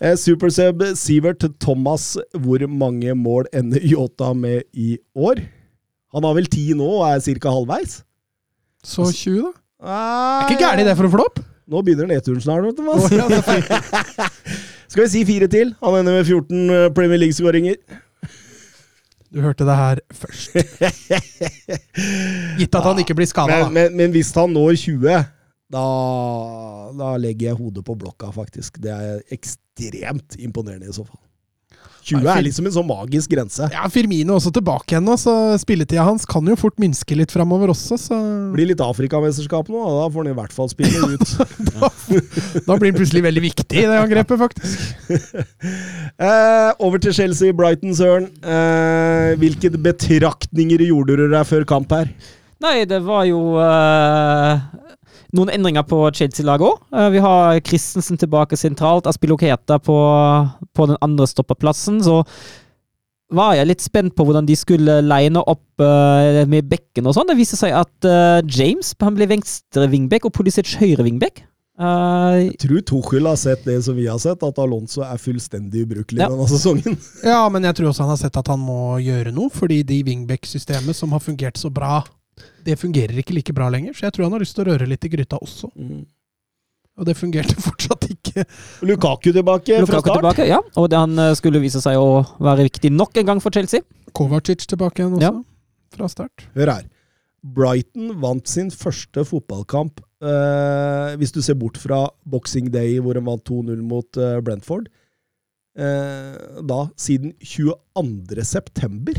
Eh, 0.00 0.16
Superseb 0.16 0.82
Sivert 0.96 1.44
Thomas, 1.60 2.16
hvor 2.36 2.66
mange 2.68 3.14
mål 3.14 3.48
ender 3.52 3.80
Yota 3.84 4.34
med 4.34 4.62
i 4.72 4.98
år? 5.16 5.40
Han 6.12 6.24
har 6.24 6.34
vel 6.34 6.46
ti 6.46 6.72
nå 6.74 6.86
og 7.00 7.06
er 7.08 7.20
ca. 7.40 7.50
halvveis? 7.52 8.02
Så 8.84 9.04
20, 9.12 9.42
da. 9.42 9.52
Ah, 9.80 10.44
Er 10.44 10.50
ikke 10.50 10.60
gærent 10.60 10.84
det 10.84 10.96
for 10.96 11.04
en 11.08 11.12
flopp? 11.12 11.40
Nå 11.70 11.82
begynner 11.86 12.08
nedturen 12.10 12.42
snart, 12.42 12.64
vet 12.66 12.78
du. 12.78 12.82
Mads. 12.82 13.10
Ja. 13.14 14.28
Skal 14.90 15.04
vi 15.04 15.10
si 15.12 15.24
fire 15.28 15.46
til? 15.50 15.74
Han 15.84 16.00
ender 16.00 16.16
med 16.18 16.26
14 16.26 16.70
eh, 16.74 16.86
Premier 16.94 17.20
League-skåringer. 17.22 17.76
Du 19.30 19.38
hørte 19.44 19.62
det 19.68 19.76
her 19.78 20.00
først. 20.10 20.56
Gitt 22.58 22.74
at 22.74 22.88
han 22.88 22.98
ikke 22.98 23.14
blir 23.14 23.28
skada, 23.30 23.60
Men, 23.68 23.76
men, 23.76 23.96
men 24.00 24.16
hvis 24.16 24.32
han 24.34 24.50
når 24.50 24.74
20, 24.82 25.20
da, 25.70 25.84
da 26.98 27.12
legger 27.22 27.52
jeg 27.52 27.60
hodet 27.60 27.84
på 27.86 27.94
blokka, 27.94 28.32
faktisk. 28.34 28.82
Det 28.82 28.90
er 28.90 29.20
ekstremt 29.30 30.34
imponerende 30.42 30.90
i 30.90 30.96
så 30.96 31.06
fall. 31.06 31.22
20 32.10 32.30
er 32.32 32.44
liksom 32.46 32.68
en 32.68 32.74
sånn 32.74 32.88
magisk 32.88 33.32
grense. 33.32 33.68
Ja, 33.74 33.86
Firmino 33.92 34.36
også 34.36 34.52
tilbake 34.54 34.94
igjen 34.94 35.06
nå, 35.06 35.16
så 35.20 35.34
spilletida 35.60 36.04
hans 36.06 36.26
kan 36.28 36.46
jo 36.50 36.56
fort 36.58 36.78
minske 36.82 37.16
litt 37.18 37.32
framover 37.34 37.72
også, 37.74 37.98
så 38.00 38.18
blir 38.54 38.70
litt 38.72 38.82
Afrikamesterskap 38.84 39.70
nå, 39.72 39.84
da 40.00 40.08
får 40.10 40.24
han 40.24 40.32
i 40.32 40.36
hvert 40.40 40.56
fall 40.56 40.70
spille 40.72 41.14
ut. 41.14 41.36
Da 42.66 42.74
blir 42.76 42.90
han 42.90 42.96
plutselig 42.96 43.22
veldig 43.22 43.42
viktig 43.44 43.82
i 43.82 43.86
det 43.86 43.98
angrepet, 44.00 44.40
faktisk. 44.40 44.84
Eh, 46.20 46.70
over 46.84 47.00
til 47.00 47.14
Chelsea, 47.16 47.54
Brighton, 47.56 47.94
Søren. 47.96 48.26
Eh, 48.44 49.30
hvilke 49.40 49.70
betraktninger 49.72 50.82
gjorde 50.84 51.16
du 51.16 51.22
deg 51.32 51.46
før 51.48 51.64
kamp 51.68 51.94
her? 51.96 52.10
Nei, 52.60 52.82
det 52.84 52.98
var 53.06 53.24
jo 53.24 53.38
eh, 53.62 54.60
noen 55.36 55.52
endringer 55.54 55.84
på 55.86 56.02
Chelsea-laget 56.16 56.66
òg. 56.66 57.12
vi 57.14 57.18
har 57.22 57.60
Christensen 57.66 58.18
tilbake 58.18 58.56
sentralt, 58.58 59.06
Aspiloketa 59.06 59.78
på, 59.78 59.96
på 60.74 60.86
den 60.90 60.96
andre 61.00 61.26
stopperplassen. 61.30 62.00
Så 62.02 62.24
var 63.30 63.54
jeg 63.54 63.68
litt 63.70 63.82
spent 63.84 64.16
på 64.18 64.24
hvordan 64.26 64.46
de 64.48 64.56
skulle 64.58 64.96
line 65.06 65.38
opp 65.38 65.84
eh, 65.84 66.40
med 66.50 66.66
bekken 66.70 67.06
og 67.06 67.14
sånn. 67.14 67.28
Det 67.30 67.36
viste 67.38 67.58
seg 67.60 67.76
at 67.78 68.08
eh, 68.10 68.40
James 68.50 68.90
han 68.98 69.14
ble 69.14 69.28
venstre 69.30 69.86
wingback 69.92 70.26
og 70.26 70.34
Pulisic 70.34 70.72
høyre 70.80 71.06
wingback. 71.06 71.44
Eh, 71.80 72.50
Jeg 72.50 72.58
tror 72.64 72.82
Tuchel 72.90 73.28
har 73.30 73.38
sett 73.38 73.62
det 73.64 73.78
som 73.86 73.94
vi 73.96 74.08
har 74.10 74.18
sett, 74.20 74.42
at 74.42 74.58
Alonso 74.58 75.04
er 75.06 75.22
fullstendig 75.22 75.86
ubrukelig 75.86 76.24
Ja. 76.24 76.28
denne 76.32 76.48
sesongen. 76.50 76.98
Ja, 77.22 77.44
men 77.54 77.62
jeg 77.70 77.78
tror 77.78 77.92
også 77.92 78.02
han 78.02 78.10
har 78.16 78.20
sett 78.20 78.36
at 78.42 78.50
han 78.50 78.58
må 78.66 78.98
gjøre 78.98 79.30
noe, 79.32 79.48
fordi 79.54 79.84
de 79.86 80.02
wingback-systemet 80.10 80.98
som 80.98 81.14
har 81.14 81.22
fungert 81.22 81.56
så 81.56 81.70
bra, 81.70 82.00
det 82.64 82.76
fungerer 82.80 83.18
ikke 83.22 83.34
like 83.36 83.52
bra 83.56 83.68
lenger. 83.72 83.94
Så 83.96 84.06
jeg 84.06 84.12
tror 84.16 84.26
han 84.28 84.34
har 84.36 84.42
lyst 84.44 84.54
til 84.56 84.64
å 84.64 84.70
røre 84.72 84.88
litt 84.90 85.04
i 85.04 85.10
gryta 85.12 85.38
også. 85.40 85.70
Og 87.00 87.06
det 87.08 87.14
fungerte 87.16 87.54
fortsatt 87.68 88.08
ikke. 88.10 88.44
Lukaku 88.84 89.30
tilbake 89.32 89.78
fra 89.78 89.86
Lukaku 89.86 90.00
start. 90.04 90.18
tilbake, 90.20 90.48
ja. 90.50 90.58
Og 90.76 90.88
det, 90.92 90.98
han 91.00 91.18
eh, 91.18 91.34
skulle 91.38 91.62
vise 91.62 91.80
seg 91.84 91.96
å 92.00 92.20
være 92.42 92.66
viktig 92.68 92.90
nok 92.92 93.16
en 93.22 93.30
gang 93.32 93.40
for 93.44 93.54
Chelsea. 93.54 93.80
Kovacic 94.16 94.66
tilbake 94.68 95.00
igjen 95.04 95.16
også, 95.16 95.30
Ja. 95.30 95.32
fra 95.96 96.08
start. 96.12 96.46
Hør 96.56 96.74
her. 96.74 96.88
Brighton 97.40 98.10
vant 98.20 98.44
sin 98.52 98.68
første 98.68 99.22
fotballkamp, 99.24 100.02
eh, 100.20 101.14
hvis 101.16 101.32
du 101.32 101.40
ser 101.40 101.56
bort 101.56 101.78
fra 101.80 102.02
Boxing 102.28 102.68
Day, 102.74 102.98
hvor 103.00 103.16
de 103.16 103.22
vant 103.24 103.40
2-0 103.48 103.80
mot 103.80 104.18
eh, 104.20 104.40
Brentford. 104.44 104.90
Eh, 105.80 106.60
da 106.68 106.82
siden 107.00 107.32
22. 107.40 109.14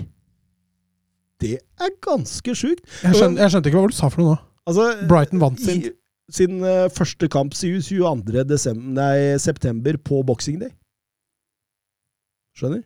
Det 1.41 1.55
er 1.57 1.95
ganske 2.05 2.55
sjukt. 2.57 2.85
Jeg 3.01 3.17
skjønte, 3.17 3.41
jeg 3.41 3.53
skjønte 3.53 3.71
ikke 3.71 3.81
hva 3.81 3.91
du 3.91 3.97
sa 3.97 4.11
for 4.11 4.23
noe 4.23 4.35
nå. 4.35 4.37
Altså, 4.69 4.85
Brighton 5.09 5.41
vant 5.41 5.63
sin. 5.63 5.81
i, 5.87 5.93
sin 6.31 6.61
eh, 6.61 6.85
første 6.93 7.27
kamp 7.33 7.57
siden 7.57 7.81
22. 7.81 8.45
Desember, 8.49 8.93
nei, 8.99 9.15
september 9.41 9.97
på 10.05 10.21
Boxing 10.27 10.61
Day. 10.61 10.69
Skjønner? 12.57 12.83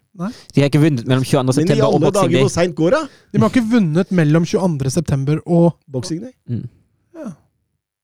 De 0.53 0.61
har 0.61 0.69
ikke 0.69 0.83
vunnet 0.83 1.07
mellom 1.09 1.25
22. 1.25 1.41
Men 1.41 1.51
i 1.51 1.57
september 1.59 1.85
og 1.89 1.97
alle 1.97 2.07
Boxing 2.07 2.31
dager, 2.31 2.37
Day. 2.37 2.47
hvor 2.47 2.75
går 2.79 2.95
da. 2.95 3.03
De 3.33 3.43
har 3.43 3.53
ikke 3.53 3.67
vunnet 3.73 4.15
mellom 4.21 4.47
22. 4.47 4.91
september 4.93 5.41
og 5.45 5.69
Boxing 5.91 6.23
Day. 6.23 6.35
Mm. 6.47 6.65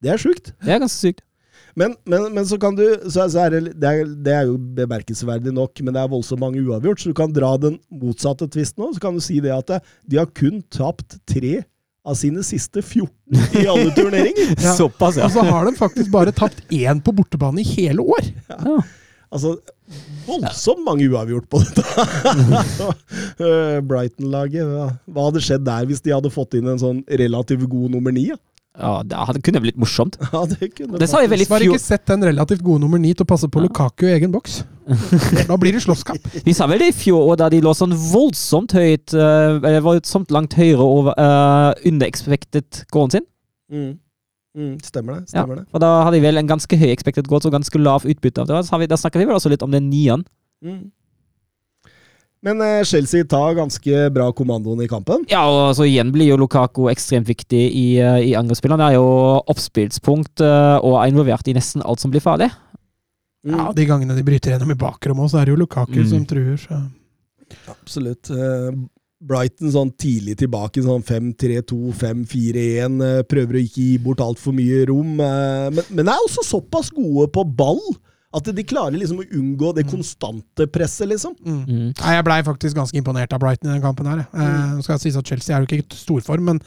Det 0.02 0.10
er 0.10 0.18
sjukt. 0.18 0.56
Det 0.66 0.74
er 0.74 0.82
ganske 0.82 0.98
sykt. 0.98 1.22
Men, 1.80 1.96
men, 2.10 2.28
men 2.36 2.48
så 2.48 2.58
kan 2.62 2.76
du 2.78 2.84
så, 3.08 3.26
så 3.32 3.46
er 3.46 3.56
det, 3.56 3.76
det, 3.80 3.90
er, 3.92 4.14
det 4.26 4.36
er 4.36 4.48
jo 4.50 4.58
bemerkelsesverdig 4.78 5.54
nok, 5.56 5.84
men 5.84 5.96
det 5.96 6.04
er 6.04 6.12
voldsomt 6.12 6.44
mange 6.44 6.62
uavgjort, 6.64 7.02
så 7.02 7.12
du 7.12 7.18
kan 7.18 7.34
dra 7.36 7.54
den 7.62 7.80
motsatte 8.02 8.50
tvisten 8.52 8.84
nå. 8.84 8.92
Så 8.96 9.04
kan 9.04 9.18
du 9.18 9.24
si 9.24 9.40
det 9.44 9.54
at 9.56 9.70
det, 9.72 9.82
de 10.12 10.22
har 10.22 10.32
kun 10.36 10.62
tapt 10.74 11.20
tre 11.30 11.62
av 12.02 12.18
sine 12.18 12.42
siste 12.46 12.82
14 12.82 13.62
i 13.62 13.68
alle 13.70 13.92
turneringer. 13.98 14.56
Ja. 14.58 14.74
Såpass, 14.78 15.20
ja. 15.20 15.28
Og 15.28 15.36
så 15.36 15.46
har 15.46 15.68
de 15.70 15.76
faktisk 15.78 16.12
bare 16.14 16.34
tapt 16.36 16.64
én 16.74 17.04
på 17.04 17.14
bortebane 17.16 17.64
i 17.64 17.70
hele 17.76 18.04
år! 18.04 18.34
ja. 18.50 18.82
Altså, 19.32 19.54
voldsomt 20.26 20.84
mange 20.84 21.06
uavgjort 21.08 21.46
på 21.48 21.62
dette. 21.64 21.86
Eh, 23.42 23.78
Brighton-laget, 23.88 24.68
hva, 24.68 24.90
hva 25.10 25.24
hadde 25.30 25.42
skjedd 25.42 25.64
der 25.66 25.86
hvis 25.90 26.04
de 26.04 26.12
hadde 26.14 26.30
fått 26.34 26.58
inn 26.58 26.68
en 26.70 26.82
sånn 26.82 27.00
relativt 27.22 27.64
god 27.72 27.94
nummer 27.96 28.14
ni? 28.14 28.28
Ja? 28.28 28.36
Ja 28.80 28.92
det 29.04 29.18
hadde, 29.28 29.42
kunne 29.44 29.62
blitt 29.64 29.80
morsomt. 29.80 30.16
Ja, 30.34 30.44
det 30.48 30.72
kunne 30.78 31.00
Det 31.02 31.10
sa 31.12 31.20
jeg 31.24 31.32
vel 31.34 31.44
i 31.44 31.48
fjor. 31.48 31.66
ikke 31.68 31.82
sett 31.84 32.06
den 32.08 32.24
relativt 32.24 32.64
gode 32.64 32.84
nummer 32.84 33.02
ni 33.02 33.12
til 33.14 33.26
å 33.26 33.30
passe 33.30 33.50
på 33.52 33.64
Lukaku 33.64 34.08
i 34.08 34.14
egen 34.16 34.32
boks. 34.32 34.62
Da 35.50 35.58
blir 35.60 35.76
det 35.76 35.84
slåsskamp. 35.84 36.24
Vi 36.48 36.56
sa 36.56 36.68
vel 36.72 36.84
det 36.84 36.92
i 36.94 36.96
fjor, 36.96 37.26
òg, 37.26 37.36
da 37.42 37.50
de 37.52 37.60
lå 37.64 37.74
sånn 37.78 37.96
voldsomt 38.12 38.76
høyt 38.78 39.16
uh, 39.18 39.60
Voldsomt 39.84 40.32
langt 40.32 40.56
høyere 40.58 40.86
over 40.86 41.20
uh, 41.20 41.74
under 41.88 42.08
expected 42.08 42.86
goalen 42.96 43.18
sin. 43.18 43.28
Mm. 43.72 43.92
Mm, 44.58 44.74
stemmer 44.84 45.20
det. 45.20 45.22
Ja, 45.30 45.44
stemmer 45.44 45.62
det. 45.62 45.68
og 45.72 45.84
da 45.84 45.92
hadde 46.04 46.18
de 46.18 46.26
vel 46.26 46.40
en 46.42 46.50
ganske 46.50 46.80
høy 46.80 46.90
expected 46.92 47.28
goal, 47.32 47.44
så 47.44 47.52
ganske 47.54 47.80
lav 47.80 48.08
utbytte 48.08 48.44
av 48.44 48.50
det. 48.50 48.64
Så 48.68 48.80
vi, 48.82 48.90
da 48.92 49.00
snakker 49.00 49.22
vi 49.22 49.28
vel 49.30 49.38
også 49.38 49.52
litt 49.52 49.64
om 49.64 49.72
den 49.72 49.88
nieren. 49.92 50.26
Mm. 50.64 50.90
Men 52.44 52.62
eh, 52.66 52.82
Chelsea 52.90 53.24
tar 53.30 53.54
ganske 53.54 54.08
bra 54.16 54.32
kommandoen 54.34 54.82
i 54.82 54.88
kampen. 54.90 55.26
Ja, 55.30 55.44
og 55.46 55.76
så 55.78 55.86
igjen 55.86 56.10
blir 56.14 56.32
jo 56.32 56.40
Lukaku 56.42 56.88
ekstremt 56.90 57.28
viktig 57.30 57.60
i, 57.70 57.86
uh, 58.02 58.18
i 58.18 58.32
angrepsspillet. 58.40 58.80
Han 58.80 58.88
er 58.88 58.96
jo 58.98 59.06
oppspillspunkt 59.52 60.42
uh, 60.42 60.80
og 60.82 60.96
er 61.04 61.12
involvert 61.14 61.48
i 61.52 61.54
nesten 61.54 61.84
alt 61.86 62.02
som 62.02 62.10
blir 62.14 62.24
farlig. 62.26 62.50
Mm. 63.46 63.58
Ja, 63.58 63.68
De 63.78 63.86
gangene 63.90 64.16
de 64.18 64.24
bryter 64.26 64.56
gjennom 64.56 64.74
i 64.74 64.78
bakrommet, 64.78 65.28
òg, 65.28 65.30
så 65.36 65.40
er 65.42 65.46
det 65.46 65.54
jo 65.54 65.62
Lukaku 65.62 66.00
Mm. 66.02 66.10
som 66.10 66.26
truer. 66.30 66.58
Så. 66.62 66.82
Absolutt. 67.70 68.30
Eh, 68.34 68.72
Brighton 69.22 69.70
sånn 69.74 69.92
tidlig 70.02 70.38
tilbake, 70.42 70.82
sånn 70.82 71.04
5-3-2, 71.06 71.92
5-4-1. 71.94 73.02
eh, 73.06 73.22
Prøver 73.30 73.58
å 73.60 73.62
ikke 73.62 73.84
gi 73.86 73.98
bort 74.02 74.22
altfor 74.26 74.54
mye 74.58 74.86
rom. 74.90 75.20
eh, 75.22 75.70
Men, 75.78 75.84
men 75.92 76.10
er 76.10 76.24
også 76.26 76.42
såpass 76.48 76.90
gode 76.90 77.28
på 77.34 77.44
ball 77.46 77.82
at 78.34 78.48
de 78.56 78.64
klarer 78.64 78.96
liksom 78.96 79.20
å 79.20 79.26
unngå 79.38 79.74
det 79.76 79.84
konstante 79.92 80.68
presset, 80.72 81.10
liksom. 81.12 81.34
Mm. 81.44 81.62
Mm. 81.68 81.88
Nei, 82.00 82.14
Jeg 82.16 82.26
blei 82.28 82.38
faktisk 82.48 82.78
ganske 82.78 82.98
imponert 82.98 83.34
av 83.36 83.42
Brighton 83.44 83.70
i 83.70 83.74
den 83.74 83.84
kampen. 83.84 84.08
her. 84.08 84.22
Eh, 84.32 84.76
nå 84.78 84.84
skal 84.86 84.96
jeg 84.96 85.04
sies 85.08 85.18
at 85.20 85.28
Chelsea 85.28 85.56
er 85.56 85.62
jo 85.66 85.68
ikke 85.68 85.82
i 85.82 86.00
storform, 86.00 86.46
men 86.54 86.62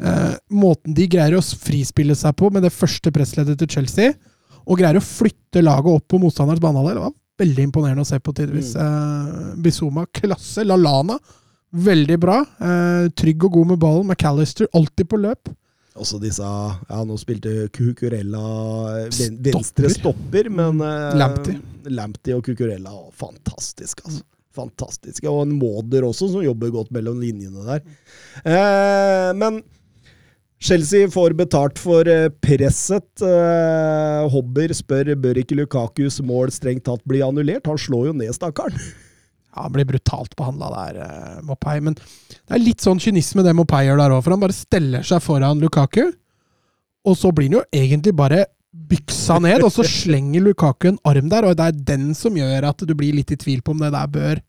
eh, 0.00 0.34
måten 0.50 0.96
de 0.96 1.06
greier 1.12 1.36
å 1.36 1.42
frispille 1.44 2.16
seg 2.16 2.32
på 2.40 2.50
med 2.54 2.64
det 2.64 2.72
første 2.72 3.12
pressleddet 3.12 3.58
til 3.60 3.68
Chelsea, 3.68 4.14
og 4.64 4.80
greier 4.80 4.96
å 4.96 5.04
flytte 5.04 5.60
laget 5.60 5.92
opp 5.92 6.06
på 6.08 6.20
motstanderens 6.22 6.62
banehalvdel, 6.64 7.02
var 7.04 7.12
veldig 7.44 7.66
imponerende 7.68 8.04
å 8.06 8.08
se 8.08 8.16
på 8.22 8.32
tidvis. 8.32 8.72
Eh, 8.80 9.54
Bizuma 9.60 10.06
klasse. 10.08 10.64
Lalana 10.64 11.18
veldig 11.74 12.16
bra. 12.22 12.38
Eh, 12.62 13.10
trygg 13.18 13.44
og 13.44 13.58
god 13.58 13.74
med 13.74 13.82
ballen. 13.82 14.06
McAllister 14.08 14.68
alltid 14.72 15.08
på 15.10 15.20
løp. 15.20 15.50
Også 15.94 16.18
disse 16.22 16.42
Ja, 16.42 17.00
nå 17.06 17.14
spilte 17.20 17.68
Cucurella 17.74 18.40
ven- 19.06 19.12
Stopper. 19.14 19.52
venstre 19.54 19.90
stopper, 19.94 20.48
men 20.50 20.80
uh, 20.82 21.12
Lamptey. 21.18 21.60
Lamptey 21.86 22.34
og 22.34 22.42
Cucurella 22.46 22.90
fantastisk, 23.14 24.02
altså. 24.06 24.24
Fantastiske. 24.54 25.26
Og 25.26 25.40
en 25.48 25.54
Måder 25.58 26.04
også, 26.06 26.28
som 26.30 26.42
jobber 26.44 26.70
godt 26.70 26.92
mellom 26.94 27.18
linjene 27.18 27.64
der. 27.66 27.80
Eh, 28.46 29.30
men 29.34 29.56
Chelsea 30.62 31.08
får 31.10 31.34
betalt 31.34 31.80
for 31.82 32.06
eh, 32.06 32.28
presset. 32.42 33.08
Eh, 33.26 34.28
Hobber 34.30 34.70
spør 34.78 35.10
bør 35.18 35.40
ikke 35.42 35.58
Lukakus 35.58 36.20
mål 36.22 36.54
strengt 36.54 36.86
tatt 36.86 37.02
bli 37.10 37.18
annullert. 37.26 37.66
Han 37.66 37.78
slår 37.82 38.12
jo 38.12 38.14
ned 38.20 38.30
stakkaren. 38.38 38.78
Ja, 39.54 39.62
Han 39.62 39.72
blir 39.72 39.84
brutalt 39.86 40.34
behandla 40.36 40.70
der, 40.74 41.00
eh, 41.04 41.40
Mopai. 41.46 41.80
Men 41.80 41.94
det 41.94 42.50
er 42.50 42.58
litt 42.58 42.80
sånn 42.82 42.98
kynisme 43.00 43.44
det 43.46 43.54
Mopai 43.54 43.84
gjør 43.86 43.98
der 44.02 44.10
òg, 44.16 44.22
for 44.24 44.30
han 44.34 44.40
bare 44.40 44.52
steller 44.56 45.02
seg 45.06 45.22
foran 45.22 45.60
Lukaku. 45.62 46.12
Og 47.06 47.16
så 47.20 47.30
blir 47.32 47.50
han 47.50 47.58
jo 47.60 47.64
egentlig 47.72 48.14
bare 48.16 48.46
byksa 48.74 49.36
ned, 49.40 49.62
og 49.62 49.70
så 49.70 49.84
slenger 50.02 50.42
Lukaku 50.42 50.88
en 50.88 50.98
arm 51.06 51.28
der, 51.30 51.44
og 51.46 51.56
det 51.56 51.66
er 51.68 51.78
den 51.94 52.14
som 52.14 52.34
gjør 52.34 52.66
at 52.72 52.78
du 52.86 52.94
blir 52.94 53.14
litt 53.14 53.30
i 53.30 53.36
tvil 53.36 53.62
på 53.62 53.70
om 53.76 53.78
det 53.84 53.92
der 53.94 54.06
bør 54.10 54.40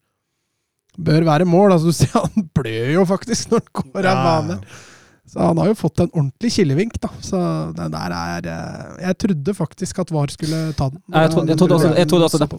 bør 0.98 1.26
være 1.28 1.46
mål. 1.46 1.74
Altså, 1.76 1.91
du 1.91 1.91
ser 1.98 2.13
Han 2.24 2.50
blør 2.56 2.91
jo 2.94 3.06
faktisk 3.06 3.52
når 3.52 3.60
han 3.68 3.91
går 3.91 4.06
av 4.08 4.20
banen. 4.26 4.62
Så 5.28 5.41
han 5.41 5.58
har 5.58 5.68
jo 5.68 5.74
fått 5.76 6.00
en 6.00 6.12
ordentlig 6.13 6.52
kilevink, 6.56 7.00
da. 7.04 7.10
Så 7.20 7.39
den 7.76 7.91
der 7.91 8.13
er 8.15 8.48
eh, 8.48 9.02
Jeg 9.10 9.18
trodde 9.18 9.54
faktisk 9.58 10.00
at 10.00 10.12
VAR 10.13 10.32
skulle 10.32 10.62
ta 10.78 10.88
den. 10.89 11.02
Jeg 11.12 11.32
trodde- 11.34 11.50
jeg 11.52 11.58
trodde 11.60 11.76
også- 11.80 11.96
jeg 11.98 12.08
trodde 12.08 12.26
også 12.30 12.39
det. 12.39 12.50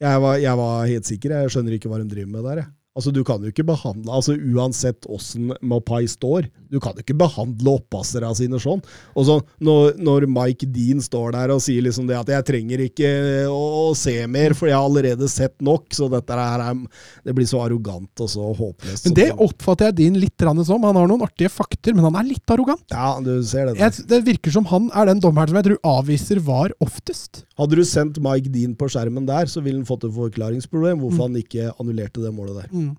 Jeg 0.00 0.20
var, 0.22 0.36
jeg 0.40 0.56
var 0.56 0.86
helt 0.88 1.08
sikker. 1.08 1.34
Jeg 1.42 1.52
skjønner 1.52 1.76
ikke 1.76 1.90
hva 1.92 1.98
de 2.00 2.08
driver 2.08 2.30
med 2.32 2.46
der. 2.48 2.62
Jeg. 2.62 2.70
Altså, 2.98 3.12
Du 3.14 3.22
kan 3.26 3.42
jo 3.42 3.52
ikke 3.52 3.66
behandle 3.68 4.10
altså 4.10 4.34
Uansett 4.34 5.06
åssen 5.10 5.52
Mapai 5.62 6.08
står, 6.10 6.48
du 6.70 6.78
kan 6.82 6.94
jo 6.94 7.04
ikke 7.04 7.16
behandle 7.18 7.76
oppasserne 7.78 8.30
sine 8.38 8.58
sånn. 8.62 8.80
Og 9.18 9.26
så 9.26 9.36
når, 9.62 9.96
når 9.98 10.26
Mike 10.30 10.68
Dean 10.70 11.02
står 11.02 11.34
der 11.34 11.52
og 11.54 11.62
sier 11.64 11.82
liksom 11.82 12.06
det 12.08 12.18
at 12.18 12.30
'jeg 12.30 12.46
trenger 12.46 12.82
ikke 12.84 13.10
å, 13.50 13.90
å 13.90 13.94
se 13.98 14.14
mer, 14.30 14.54
for 14.54 14.70
jeg 14.70 14.78
har 14.78 14.86
allerede 14.86 15.26
sett 15.30 15.56
nok', 15.58 15.90
så 15.94 16.06
dette 16.10 16.30
her 16.30 16.62
er, 16.62 16.82
det 17.26 17.34
blir 17.34 17.48
så 17.50 17.62
arrogant 17.64 18.22
og 18.22 18.30
så 18.30 18.50
håpløst. 18.54 19.08
Men 19.08 19.18
det 19.18 19.28
oppfatter 19.34 19.90
jeg 19.90 19.98
Dean 20.00 20.20
litt 20.22 20.38
som. 20.40 20.82
Han 20.82 20.96
har 20.96 21.10
noen 21.10 21.26
artige 21.26 21.50
fakter, 21.50 21.94
men 21.94 22.06
han 22.06 22.16
er 22.22 22.28
litt 22.30 22.54
arrogant. 22.54 22.86
Ja, 22.90 23.18
du 23.20 23.42
ser 23.42 23.66
det. 23.66 23.78
Jeg, 23.78 24.06
det 24.08 24.22
virker 24.26 24.54
som 24.54 24.66
han 24.70 24.90
er 24.94 25.10
den 25.10 25.20
dommeren 25.20 25.50
som 25.50 25.58
jeg 25.58 25.68
tror 25.70 25.80
avviser 25.98 26.40
VAR 26.40 26.74
oftest. 26.80 27.44
Hadde 27.58 27.76
du 27.76 27.84
sendt 27.84 28.22
Mike 28.22 28.50
Dean 28.50 28.76
på 28.78 28.88
skjermen 28.90 29.26
der, 29.28 29.50
så 29.50 29.60
ville 29.60 29.82
han 29.82 29.88
fått 29.88 30.06
et 30.06 30.14
forklaringsproblem 30.14 31.02
hvorfor 31.02 31.26
han 31.28 31.38
ikke 31.40 31.72
annullerte 31.76 32.22
det 32.22 32.32
målet 32.34 32.62
der. 32.62 32.70
Mm. 32.72 32.89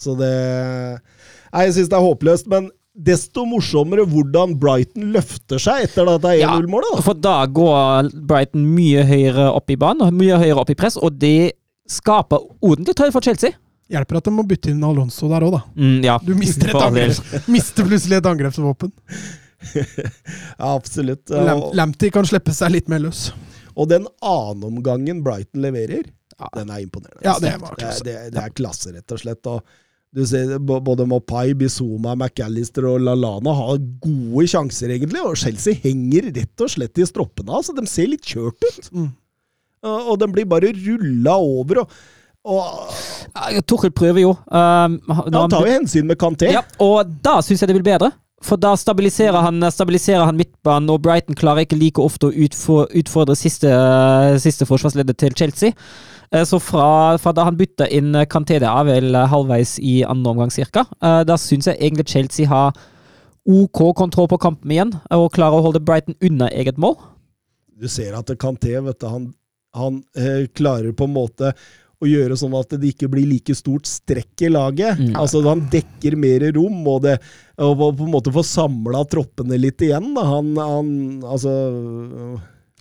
Så 0.00 0.16
det 0.18 0.32
Nei, 1.52 1.62
jeg 1.68 1.76
syns 1.78 1.88
det 1.92 1.96
er 1.96 2.04
håpløst, 2.04 2.48
men 2.52 2.66
desto 2.96 3.44
morsommere 3.48 4.04
hvordan 4.08 4.54
Brighton 4.60 5.10
løfter 5.14 5.60
seg 5.60 5.86
etter 5.86 6.08
dette 6.08 6.32
Ja. 6.38 6.54
1-0-målet. 6.56 6.94
Ja, 6.98 7.04
For 7.04 7.16
da 7.16 7.36
går 7.46 8.10
Brighton 8.28 8.64
mye 8.76 9.04
høyere 9.08 9.50
opp 9.56 9.72
i 9.72 9.76
banen, 9.80 10.04
og 10.06 10.16
mye 10.16 10.36
høyere 10.40 10.60
opp 10.64 10.72
i 10.72 10.76
press, 10.78 10.96
og 11.00 11.16
det 11.20 11.52
skaper 11.88 12.40
ordentlig 12.64 12.96
tøy 12.98 13.08
for 13.14 13.24
Chelsea. 13.24 13.56
Hjelper 13.92 14.18
at 14.18 14.26
de 14.26 14.32
må 14.34 14.42
bytte 14.48 14.72
inn 14.72 14.82
Alonso 14.84 15.28
der 15.30 15.44
òg, 15.46 15.52
da. 15.54 15.60
Mm, 15.78 15.98
ja. 16.04 16.16
Du 16.24 16.32
mister, 16.34 16.72
mister 17.56 17.86
plutselig 17.86 18.18
et 18.20 18.30
angrepsvåpen. 18.32 18.92
Ja, 19.76 20.74
absolutt. 20.76 21.30
Lam 21.32 21.62
Lamptey 21.74 22.10
kan 22.12 22.26
slippe 22.28 22.52
seg 22.54 22.74
litt 22.74 22.90
mer 22.92 23.00
løs. 23.02 23.30
og 23.74 23.88
den 23.90 24.04
annenomgangen 24.22 25.22
Brighton 25.24 25.62
leverer, 25.64 26.04
den 26.54 26.70
er 26.70 26.82
imponerende. 26.84 27.24
Ja, 27.24 27.34
det 27.40 27.54
var 27.62 27.74
det, 27.80 27.88
er, 27.88 28.02
det, 28.04 28.14
er, 28.20 28.30
det 28.36 28.42
er 28.44 28.52
klasse, 28.56 28.92
rett 28.94 29.12
og 29.16 29.20
slett. 29.22 29.48
Og 29.50 29.64
du 30.14 30.22
ser, 30.26 30.56
både 30.62 31.04
Mopai, 31.08 31.54
Bizuma, 31.58 32.14
McAllister 32.16 32.86
og 32.88 33.02
Lalana 33.04 33.52
har 33.58 33.78
gode 34.00 34.46
sjanser, 34.48 34.92
egentlig. 34.94 35.20
Og 35.26 35.36
Chelsea 35.40 35.76
henger 35.82 36.30
rett 36.32 36.64
og 36.64 36.72
slett 36.72 37.00
i 37.02 37.06
stroppene. 37.08 37.52
Altså, 37.58 37.74
de 37.76 37.84
ser 37.90 38.08
litt 38.12 38.24
kjørt 38.24 38.56
ut. 38.64 38.92
Mm. 38.92 39.10
Og 39.86 40.12
og 40.12 40.20
den 40.22 40.32
blir 40.34 40.48
bare 40.48 40.72
rulla 40.72 41.36
over. 41.36 41.82
Og, 41.82 41.90
Og 42.46 43.66
Tuchel 43.66 43.92
prøver 43.92 44.22
jo. 44.22 44.36
Um, 44.46 45.00
han 45.10 45.50
tar 45.50 45.66
jo 45.66 45.74
hensyn 45.74 46.06
med 46.08 46.18
Kanté. 46.20 46.48
Ja, 46.54 46.62
og 46.82 47.10
da 47.22 47.40
syns 47.44 47.62
jeg 47.62 47.70
det 47.70 47.78
blir 47.78 47.90
bedre. 47.90 48.12
For 48.44 48.60
da 48.60 48.74
stabiliserer 48.76 49.40
han, 49.46 49.64
stabiliserer 49.72 50.26
han 50.28 50.36
midtbanen, 50.36 50.90
og 50.92 51.00
Brighton 51.02 51.38
klarer 51.38 51.64
ikke 51.64 51.78
like 51.80 52.02
ofte 52.02 52.28
å 52.28 52.34
utfordre 52.36 53.36
siste, 53.38 53.70
siste 54.42 54.68
forsvarsleddet 54.68 55.16
til 55.22 55.36
Chelsea. 55.38 55.72
Eh, 56.32 56.44
Så 56.44 56.60
fra, 56.62 57.16
fra 57.18 57.32
da 57.32 57.46
han 57.48 57.58
bytta 57.58 57.88
inn 57.88 58.12
det 58.62 58.68
er 58.70 58.84
vel 58.88 59.14
halvveis 59.14 59.78
i 59.78 60.02
andre 60.04 60.34
omgang 60.34 60.50
eh, 61.02 61.22
da 61.24 61.36
syns 61.36 61.66
jeg 61.70 61.80
egentlig 61.80 62.08
Chelsea 62.08 62.48
har 62.50 62.76
OK 63.46 63.94
kontroll 63.94 64.28
på 64.28 64.40
kampen 64.42 64.70
igjen, 64.74 64.92
og 65.14 65.32
klarer 65.34 65.60
å 65.60 65.66
holde 65.68 65.80
Brighton 65.80 66.18
unna 66.20 66.48
eget 66.50 66.78
mål. 66.82 66.96
Du 67.76 67.86
ser 67.88 68.16
at 68.18 68.30
vet 68.82 69.00
du, 69.00 69.06
han, 69.06 69.32
han 69.76 70.00
eh, 70.16 70.46
klarer 70.56 70.92
på 70.96 71.06
en 71.06 71.14
måte 71.14 71.52
å 72.02 72.08
gjøre 72.08 72.36
sånn 72.36 72.54
at 72.58 72.74
det 72.76 72.90
ikke 72.92 73.08
blir 73.12 73.24
like 73.28 73.54
stort 73.56 73.88
strekk 73.88 74.44
i 74.44 74.50
laget. 74.52 74.98
Mm. 75.00 75.14
Altså 75.16 75.40
Han 75.46 75.64
dekker 75.72 76.16
mer 76.20 76.44
rom, 76.56 76.82
og, 76.84 77.06
det, 77.06 77.16
og 77.56 77.78
på 77.80 78.04
en 78.04 78.12
måte 78.12 78.34
får 78.34 78.48
samla 78.50 79.04
troppene 79.08 79.56
litt 79.60 79.80
igjen. 79.84 80.10
Da. 80.16 80.26
Han, 80.28 80.52
han 80.60 80.90
altså 81.24 81.54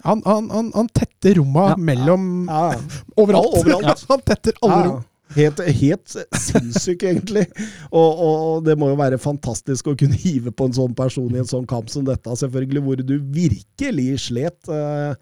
Han, 0.06 0.22
han, 0.26 0.48
han, 0.54 0.72
han 0.76 0.88
tetter 0.94 1.40
romma 1.42 1.72
Ja. 1.74 1.82
mellom 1.92 2.30
ja, 2.50 2.70
Overalt. 3.22 3.58
Ja, 3.66 3.78
overalt. 3.80 4.06
han 4.10 4.24
tetter 4.26 4.58
alle 4.62 4.80
ja, 4.80 4.88
rom. 4.92 5.04
Helt, 5.36 5.60
helt 5.80 6.14
sinnssyk, 6.38 7.02
egentlig. 7.04 7.48
Og, 7.90 8.20
og, 8.28 8.60
det 8.68 8.76
må 8.80 8.92
jo 8.92 8.98
være 9.00 9.18
fantastisk 9.20 9.90
å 9.90 9.96
kunne 9.98 10.16
hive 10.22 10.54
på 10.54 10.68
en 10.70 10.76
sånn 10.78 10.94
person 10.96 11.34
i 11.34 11.42
en 11.42 11.50
sånn 11.50 11.66
kamp 11.68 11.90
som 11.92 12.06
dette, 12.08 12.36
selvfølgelig, 12.40 12.84
hvor 12.86 13.02
du 13.02 13.16
virkelig 13.34 14.06
slet. 14.28 14.60
Eh, 14.70 15.16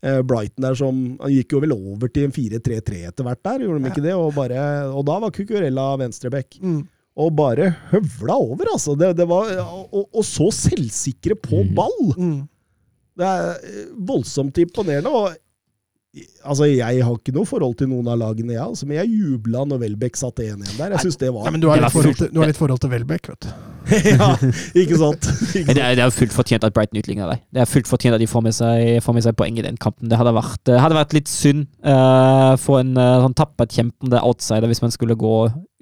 eh, 0.00 0.22
Brighton 0.26 0.64
der 0.64 0.78
som 0.80 1.02
han 1.20 1.34
gikk 1.36 1.52
jo 1.54 1.60
vel 1.62 1.76
over 1.76 2.08
til 2.08 2.30
en 2.30 2.34
4-3-3 2.34 3.02
etter 3.10 3.28
hvert 3.28 3.42
der, 3.46 3.66
gjorde 3.66 3.84
de 3.84 3.92
ikke 3.92 4.06
det? 4.08 4.16
Og, 4.16 4.32
bare, 4.34 4.64
og 4.88 5.04
da 5.10 5.18
var 5.26 5.36
Cucurella 5.36 5.90
venstreback. 6.00 6.56
Mm. 6.64 6.80
Og 7.20 7.34
bare 7.36 7.68
høvla 7.92 8.38
over, 8.40 8.72
altså. 8.72 8.96
Det, 8.96 9.12
det 9.18 9.28
var, 9.28 9.52
og, 9.60 10.08
og 10.08 10.24
så 10.26 10.48
selvsikre 10.56 11.36
på 11.36 11.66
ball! 11.76 12.00
Mm. 12.16 12.40
Det 13.20 13.30
er 13.30 13.54
eh, 13.70 13.86
voldsomt 14.10 14.58
imponerende. 14.64 15.12
og 15.12 15.38
Altså, 16.42 16.64
Jeg 16.66 17.04
har 17.06 17.12
ikke 17.14 17.32
noe 17.36 17.46
forhold 17.46 17.76
til 17.78 17.86
noen 17.86 18.08
av 18.10 18.16
lagene, 18.18 18.56
jeg, 18.56 18.62
altså, 18.64 18.86
men 18.88 18.96
jeg 18.96 19.12
jubla 19.14 19.60
når 19.70 19.78
Welbeck 19.84 20.16
satte 20.18 20.42
1-1 20.42 20.72
der. 20.74 20.96
Jeg 20.96 21.04
synes 21.04 21.18
det 21.20 21.28
var 21.30 21.44
Nei, 21.46 21.52
men 21.54 21.62
du 21.62 21.68
har, 21.70 21.78
Det 21.78 21.84
litt 21.84 21.86
var 21.86 21.94
forhold 21.94 22.16
til, 22.18 22.30
du 22.34 22.40
har 22.42 22.50
litt 22.50 22.58
forhold 22.58 22.80
til 22.82 22.90
Welbeck, 22.90 23.28
vet 23.30 23.46
du. 23.46 23.52
Ja, 24.10 24.30
ikke 24.82 24.98
sant? 24.98 25.28
Ikke 25.54 25.70
Det 25.70 25.76
sant? 25.76 25.78
er, 25.84 25.94
det 26.00 26.02
er 26.02 26.16
fullt 26.16 26.34
fortjent 26.34 26.66
at 26.66 26.74
Brighton 26.74 26.98
utligner 26.98 27.30
deg. 27.30 27.44
Det 27.54 27.62
er 27.62 27.70
fullt 27.70 27.90
fortjent 27.92 28.18
at 28.18 28.24
de 28.24 28.28
får 28.32 28.42
med 28.48 28.56
seg, 28.58 28.90
får 29.06 29.16
med 29.20 29.26
seg 29.28 29.38
poeng 29.38 29.62
i 29.62 29.66
den 29.68 29.78
kampen. 29.78 30.10
Det 30.10 30.18
hadde 30.18 30.34
vært, 30.34 30.72
hadde 30.82 30.98
vært 30.98 31.14
litt 31.14 31.30
synd 31.30 31.68
uh, 31.86 32.58
for 32.58 32.82
en 32.82 32.90
uh, 32.98 33.20
sånn 33.28 33.38
tappert 33.38 33.78
kjempende 33.78 34.18
outsider 34.26 34.66
hvis 34.66 34.82
man 34.82 34.94
skulle 34.94 35.14
gå 35.20 35.36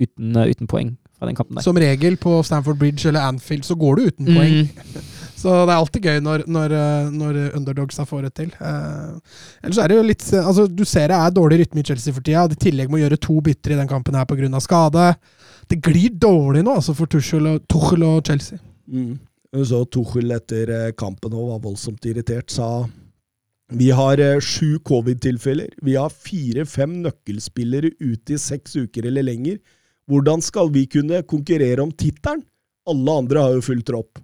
uten, 0.04 0.36
uh, 0.36 0.44
uten 0.44 0.68
poeng 0.68 0.92
fra 1.16 1.30
den 1.30 1.40
kampen 1.40 1.56
der. 1.56 1.64
Som 1.64 1.80
regel 1.80 2.20
på 2.20 2.36
Stamford 2.44 2.76
Bridge 2.84 3.08
eller 3.08 3.24
Anfield 3.32 3.64
så 3.64 3.80
går 3.80 3.96
du 3.96 4.10
uten 4.12 4.28
poeng. 4.28 4.60
Så 5.38 5.52
det 5.68 5.70
er 5.70 5.76
alltid 5.78 6.06
gøy 6.08 6.20
når, 6.24 6.44
når, 6.50 6.74
eh, 6.74 7.10
når 7.14 7.36
underdogsa 7.60 8.06
får 8.08 8.26
det 8.26 8.32
til. 8.40 8.52
Eh, 8.58 9.38
ellers 9.62 9.78
er 9.78 9.90
det 9.90 9.98
jo 9.98 10.06
litt 10.08 10.24
altså 10.40 10.66
Du 10.66 10.82
ser 10.88 11.12
det 11.12 11.18
er 11.18 11.34
dårlig 11.36 11.60
rytme 11.62 11.84
i 11.84 11.86
Chelsea 11.86 12.14
for 12.14 12.26
tida. 12.26 12.48
I 12.50 12.58
tillegg 12.58 12.90
må 12.90 13.00
gjøre 13.02 13.20
to 13.22 13.38
bytter 13.44 13.76
i 13.76 13.78
den 13.78 13.90
kampen 13.90 14.18
her 14.18 14.26
pga. 14.26 14.60
skade. 14.64 15.12
Det 15.68 15.80
glir 15.84 16.10
dårlig 16.18 16.64
nå 16.66 16.74
altså 16.80 16.94
for 16.96 17.06
Tuchel 17.06 17.46
og, 17.46 17.62
Tuchel 17.70 18.02
og 18.08 18.22
Chelsea. 18.26 18.58
Mm. 18.90 19.18
Så 19.64 19.84
Tuchel 19.92 20.32
etter 20.34 20.70
eh, 20.74 20.92
kampen 20.96 21.32
og 21.32 21.52
var 21.54 21.62
voldsomt 21.68 22.04
irritert, 22.04 22.50
sa 22.50 22.88
vi 23.68 23.90
har 23.92 24.18
eh, 24.18 24.40
sju 24.40 24.78
covid-tilfeller. 24.80 25.74
Vi 25.84 25.96
har 25.96 26.08
fire-fem 26.08 27.02
nøkkelspillere 27.04 27.90
ute 28.00 28.34
i 28.34 28.40
seks 28.40 28.78
uker 28.80 29.10
eller 29.10 29.26
lenger. 29.26 29.58
Hvordan 30.08 30.40
skal 30.40 30.72
vi 30.72 30.86
kunne 30.88 31.20
konkurrere 31.28 31.84
om 31.84 31.92
tittelen? 31.92 32.46
Alle 32.88 33.18
andre 33.20 33.42
har 33.44 33.58
jo 33.58 33.66
full 33.66 33.82
tropp. 33.84 34.22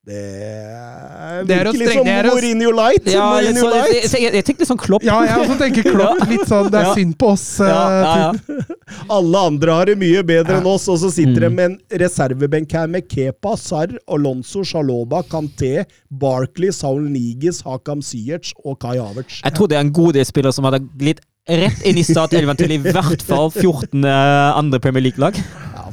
Det 0.00 0.16
er 0.16 1.42
Det 1.44 1.54
er 1.58 1.66
virkelig 1.68 1.88
som 1.92 2.06
Mourinho 2.08 2.70
Light! 2.72 3.04
Ja, 3.04 3.24
jeg, 3.36 3.52
Mourinho 3.52 3.60
så, 3.60 3.72
jeg, 3.76 3.90
Light. 4.00 4.14
jeg, 4.16 4.32
jeg 4.38 4.44
tenkte 4.48 4.66
sånn 4.70 4.78
Klopp. 4.80 5.04
Ja, 5.04 5.18
jeg 5.28 5.42
også 5.44 5.56
tenker 5.60 5.88
Klopp. 5.92 6.22
Litt 6.30 6.46
sånn 6.48 6.70
det 6.72 6.78
er 6.80 6.86
Ja. 6.88 6.94
synd 6.96 7.16
på 7.20 7.28
oss. 7.34 7.44
eh, 7.60 7.68
Ja, 7.68 7.82
ja, 7.92 8.32
ja. 8.32 8.64
Alle 9.16 9.42
andre 9.50 9.74
har 9.76 9.84
det 9.90 9.98
mye 10.00 10.22
bedre 10.24 10.56
Ja. 10.56 10.60
enn 10.62 10.66
oss, 10.72 10.88
og 10.88 10.98
så 11.02 11.10
sitter 11.12 11.36
Mm. 11.36 11.40
de 11.44 11.50
med 11.50 11.64
en 11.70 11.78
reservebenk 12.00 12.72
her 12.72 12.86
med 12.88 13.08
Kepa, 13.12 13.56
Sarr, 13.60 13.92
Alonso, 14.08 14.64
Shaloba, 14.64 15.22
Kanté, 15.28 15.84
Barkley, 16.10 16.70
Saul 16.72 17.02
Nigis, 17.02 17.60
Hakam 17.62 18.00
Ziyech 18.00 18.54
og 18.64 18.78
Kai 18.80 18.96
Havertz. 18.96 19.42
Jeg 19.44 19.52
tror 19.54 19.68
det 19.68 19.76
er 19.76 19.80
en 19.84 19.92
god 19.92 20.14
del 20.14 20.24
spillere 20.24 20.52
som 20.56 20.64
hadde 20.64 20.80
glidd 20.96 21.20
rett 21.48 21.84
inn 21.84 21.98
i 21.98 22.02
startelven 22.04 22.56
til 22.56 22.70
i 22.72 22.78
hvert 22.78 23.20
fall 23.22 23.50
14 23.50 24.04
andre 24.04 24.78
Premier 24.80 25.02
League-lag. 25.02 25.36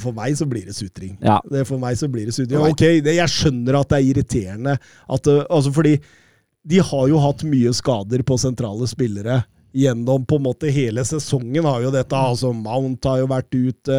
For 0.02 0.16
meg 0.16 0.38
så 0.40 0.48
blir 0.50 0.68
det 0.70 0.78
sutring. 0.78 1.18
Ja. 1.24 1.40
Det, 1.46 1.66
for 1.70 1.82
meg 1.82 1.98
så 2.00 2.10
blir 2.12 2.30
det 2.30 2.36
sutring. 2.38 2.62
Ok, 2.64 2.86
det, 3.06 3.18
jeg 3.20 3.34
skjønner 3.34 3.82
at 3.82 3.92
det 3.92 4.00
er 4.00 4.10
irriterende, 4.12 4.78
at, 4.78 5.30
uh, 5.30 5.44
altså 5.50 5.74
fordi 5.76 5.98
de 6.68 6.82
har 6.84 7.06
jo 7.08 7.20
hatt 7.24 7.46
mye 7.48 7.72
skader 7.76 8.24
på 8.28 8.40
sentrale 8.42 8.88
spillere. 8.90 9.42
Gjennom 9.78 10.24
på 10.26 10.40
en 10.40 10.46
måte 10.48 10.72
hele 10.74 11.04
sesongen 11.06 11.68
har 11.68 11.84
jo 11.84 11.92
dette 11.94 12.18
altså 12.18 12.50
Mount 12.56 13.06
har 13.06 13.20
jo 13.22 13.28
vært 13.30 13.54
ute, 13.54 13.98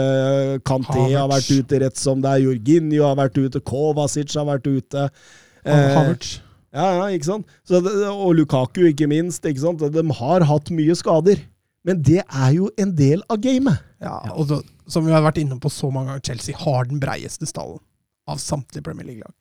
Kanté 0.67 1.05
har 1.13 1.29
vært 1.31 1.51
ute 1.53 1.81
rett 1.85 2.01
som 2.01 2.25
det 2.25 2.33
er, 2.33 2.47
Jorginho 2.49 3.05
har 3.07 3.19
vært 3.21 3.39
ute, 3.39 3.63
Kovacic 3.63 4.35
har 4.37 4.49
vært 4.49 4.67
ute. 4.67 5.05
Eh, 5.63 5.93
Havertz. 5.95 6.39
Ja, 6.75 6.89
ja, 6.99 7.05
ikke 7.15 7.29
sant? 7.31 7.55
Så 7.69 7.81
det, 7.85 7.93
og 8.11 8.35
Lukaku, 8.37 8.83
ikke 8.91 9.09
minst. 9.09 9.47
ikke 9.47 9.63
sant? 9.63 9.85
De 9.95 10.05
har 10.19 10.45
hatt 10.51 10.73
mye 10.75 10.97
skader. 10.99 11.41
Men 11.87 12.03
det 12.05 12.21
er 12.21 12.51
jo 12.57 12.69
en 12.81 12.91
del 12.97 13.23
av 13.31 13.41
gamet. 13.41 13.81
Ja, 14.03 14.19
og 14.35 14.51
så, 14.51 14.61
som 14.89 15.07
vi 15.07 15.15
har 15.15 15.25
vært 15.25 15.41
inne 15.43 15.59
på 15.61 15.71
så 15.73 15.91
mange 15.93 16.13
ganger, 16.13 16.25
Chelsea 16.31 16.57
har 16.59 16.89
den 16.89 17.01
breieste 17.03 17.49
stallen 17.49 17.81
av 18.29 18.41
samtlige 18.43 18.85
Premier 18.85 19.09
League-lag. 19.09 19.35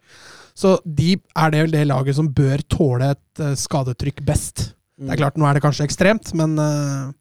Så 0.58 0.78
de 0.84 1.16
er 1.38 1.54
det 1.54 1.66
det 1.74 1.86
laget 1.90 2.18
som 2.18 2.30
bør 2.34 2.64
tåle 2.72 3.12
et 3.14 3.44
eh, 3.44 3.56
skadetrykk 3.60 4.24
best. 4.26 4.72
Det 4.98 5.14
er 5.14 5.20
klart, 5.20 5.38
nå 5.38 5.46
er 5.46 5.58
det 5.58 5.64
kanskje 5.66 5.86
ekstremt, 5.86 6.32
men 6.40 6.56
eh, 6.62 7.12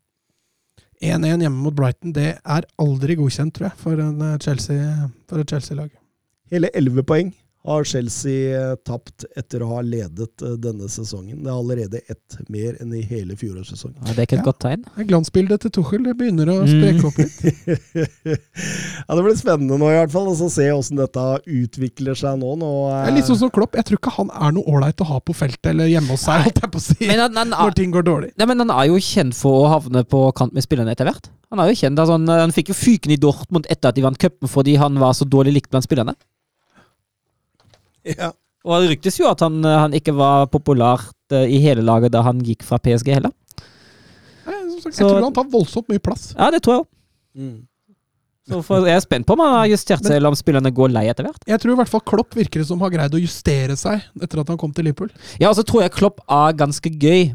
1-1 1.13 1.45
hjemme 1.45 1.59
mot 1.61 1.75
Brighton, 1.77 2.15
det 2.17 2.37
er 2.39 2.69
aldri 2.81 3.19
godkjent, 3.19 3.53
tror 3.57 3.69
jeg, 3.69 3.79
for, 3.83 4.01
en 4.01 4.23
eh, 4.31 4.39
Chelsea, 4.43 5.11
for 5.29 5.43
et 5.43 5.53
Chelsea-lag. 5.53 5.91
Hele 6.53 6.71
elleve 6.79 7.05
poeng 7.07 7.35
har 7.67 7.85
Chelsea 7.89 8.55
eh, 8.57 8.75
tapt 8.87 9.25
etter 9.37 9.63
å 9.65 9.69
ha 9.75 9.81
ledet 9.83 10.43
eh, 10.47 10.55
denne 10.63 10.87
sesongen. 10.93 11.43
Det 11.45 11.51
er 11.51 11.57
allerede 11.57 12.01
ett 12.09 12.37
mer 12.53 12.77
enn 12.83 12.93
i 12.95 13.03
hele 13.07 13.37
fjorårssesongen. 13.39 13.99
Ja, 14.07 14.13
det 14.15 14.19
er 14.23 14.29
ikke 14.29 14.39
et 14.39 14.45
Ja. 14.45 14.47
godt 14.47 14.61
tegn. 14.63 14.85
Glansbildet 15.09 15.65
til 15.67 15.73
Tuchel 15.79 16.05
det 16.07 16.15
begynner 16.21 16.47
å 16.53 16.57
Mm. 16.63 16.71
spreke 16.73 17.09
opp 17.11 17.19
litt. 17.19 17.39
ja, 19.09 19.15
Det 19.17 19.23
blir 19.27 19.37
spennende 19.39 19.79
nå, 19.81 19.89
i 19.91 19.99
hvert 19.99 20.13
fall, 20.15 20.29
å 20.33 20.51
se 20.51 20.67
åssen 20.73 21.01
dette 21.01 21.25
utvikler 21.47 22.17
seg 22.19 22.39
nå. 22.41 22.55
nå 22.61 22.71
eh, 22.91 23.01
Det 23.07 23.13
er 23.13 23.17
litt 23.19 23.31
sånn 23.31 23.41
som 23.45 23.51
Klopp. 23.55 23.77
Jeg 23.79 23.89
tror 23.91 24.01
ikke 24.01 24.15
han 24.19 24.31
er 24.35 24.55
noe 24.57 24.67
ålreit 24.73 25.03
å 25.05 25.09
ha 25.11 25.21
på 25.21 25.35
feltet 25.37 25.73
eller 25.73 25.91
hjemme 25.91 26.15
hos 26.15 26.27
seg, 26.27 26.45
holdt 26.47 26.63
jeg 26.63 26.73
på 26.75 26.83
å 26.83 26.87
si, 26.87 26.99
han, 27.11 27.35
han, 27.37 27.51
når 27.55 27.75
ting 27.79 27.91
går 27.95 28.07
dårlig. 28.07 28.31
Nei, 28.39 28.47
men 28.53 28.63
han 28.65 28.71
er 28.75 28.91
jo 28.91 29.01
kjent 29.03 29.35
for 29.39 29.65
å 29.65 29.73
havne 29.77 30.05
på 30.09 30.23
kant 30.39 30.55
med 30.57 30.65
spillerne 30.67 30.95
etter 30.95 31.09
hvert. 31.09 31.31
Han 31.51 31.61
er 31.63 31.71
jo 31.71 31.79
kjent, 31.79 31.99
altså, 32.03 32.17
han, 32.19 32.27
han 32.47 32.55
fikk 32.55 32.73
jo 32.73 32.79
fyken 32.79 33.13
i 33.15 33.21
Dortmund 33.23 33.69
etter 33.71 33.91
at 33.93 33.99
de 33.99 34.03
vant 34.07 34.19
cupen 34.19 34.51
fordi 34.51 34.75
han 34.81 34.97
var 34.99 35.13
så 35.15 35.27
dårlig 35.29 35.53
likt 35.61 35.71
blant 35.71 35.87
spillerne. 35.87 36.17
Ja. 38.15 38.33
Og 38.67 38.83
det 38.83 38.91
ryktes 38.97 39.19
jo 39.21 39.29
at 39.31 39.41
han, 39.45 39.61
han 39.63 39.93
ikke 39.95 40.15
var 40.17 40.49
populært 40.51 41.13
eh, 41.37 41.45
i 41.55 41.61
hele 41.63 41.85
laget 41.87 42.11
da 42.15 42.23
han 42.27 42.41
gikk 42.43 42.65
fra 42.67 42.79
PSG 42.83 43.13
heller. 43.15 43.31
Som 44.47 44.81
sagt, 44.83 44.95
Så- 44.95 45.05
Jeg 45.07 45.09
tror 45.11 45.23
han 45.25 45.33
tar 45.37 45.49
voldsomt 45.51 45.89
mye 45.91 46.03
plass. 46.03 46.33
Ja, 46.37 46.51
det 46.51 46.63
tror 46.67 46.75
jeg 46.81 46.83
òg. 46.85 46.89
Mm. 47.37 47.57
Jeg 48.47 48.95
er 48.95 49.01
spent 49.03 49.27
på 49.27 49.35
om 49.35 49.41
han 49.43 49.55
har 49.57 49.67
justert 49.73 50.05
seg, 50.07 50.17
eller 50.21 50.31
om 50.31 50.37
spillerne 50.39 50.71
går 50.75 50.93
lei 50.95 51.09
etter 51.11 51.27
hvert. 51.27 51.43
Jeg 51.51 51.59
tror 51.59 51.73
i 51.73 51.79
hvert 51.81 51.91
fall 51.91 52.03
Klopp 52.07 52.35
virker 52.39 52.63
som 52.65 52.79
har 52.85 52.93
greid 52.95 53.11
å 53.11 53.19
justere 53.19 53.75
seg 53.77 54.05
etter 54.23 54.39
at 54.45 54.53
han 54.53 54.59
kom 54.61 54.71
til 54.73 54.87
Liverpool. 54.87 55.11
Ja, 55.43 55.49
og 55.51 55.57
så 55.59 55.65
tror 55.67 55.83
jeg 55.83 55.91
Klopp 55.97 56.21
er 56.31 56.53
ganske 56.55 56.93
gøy, 56.95 57.33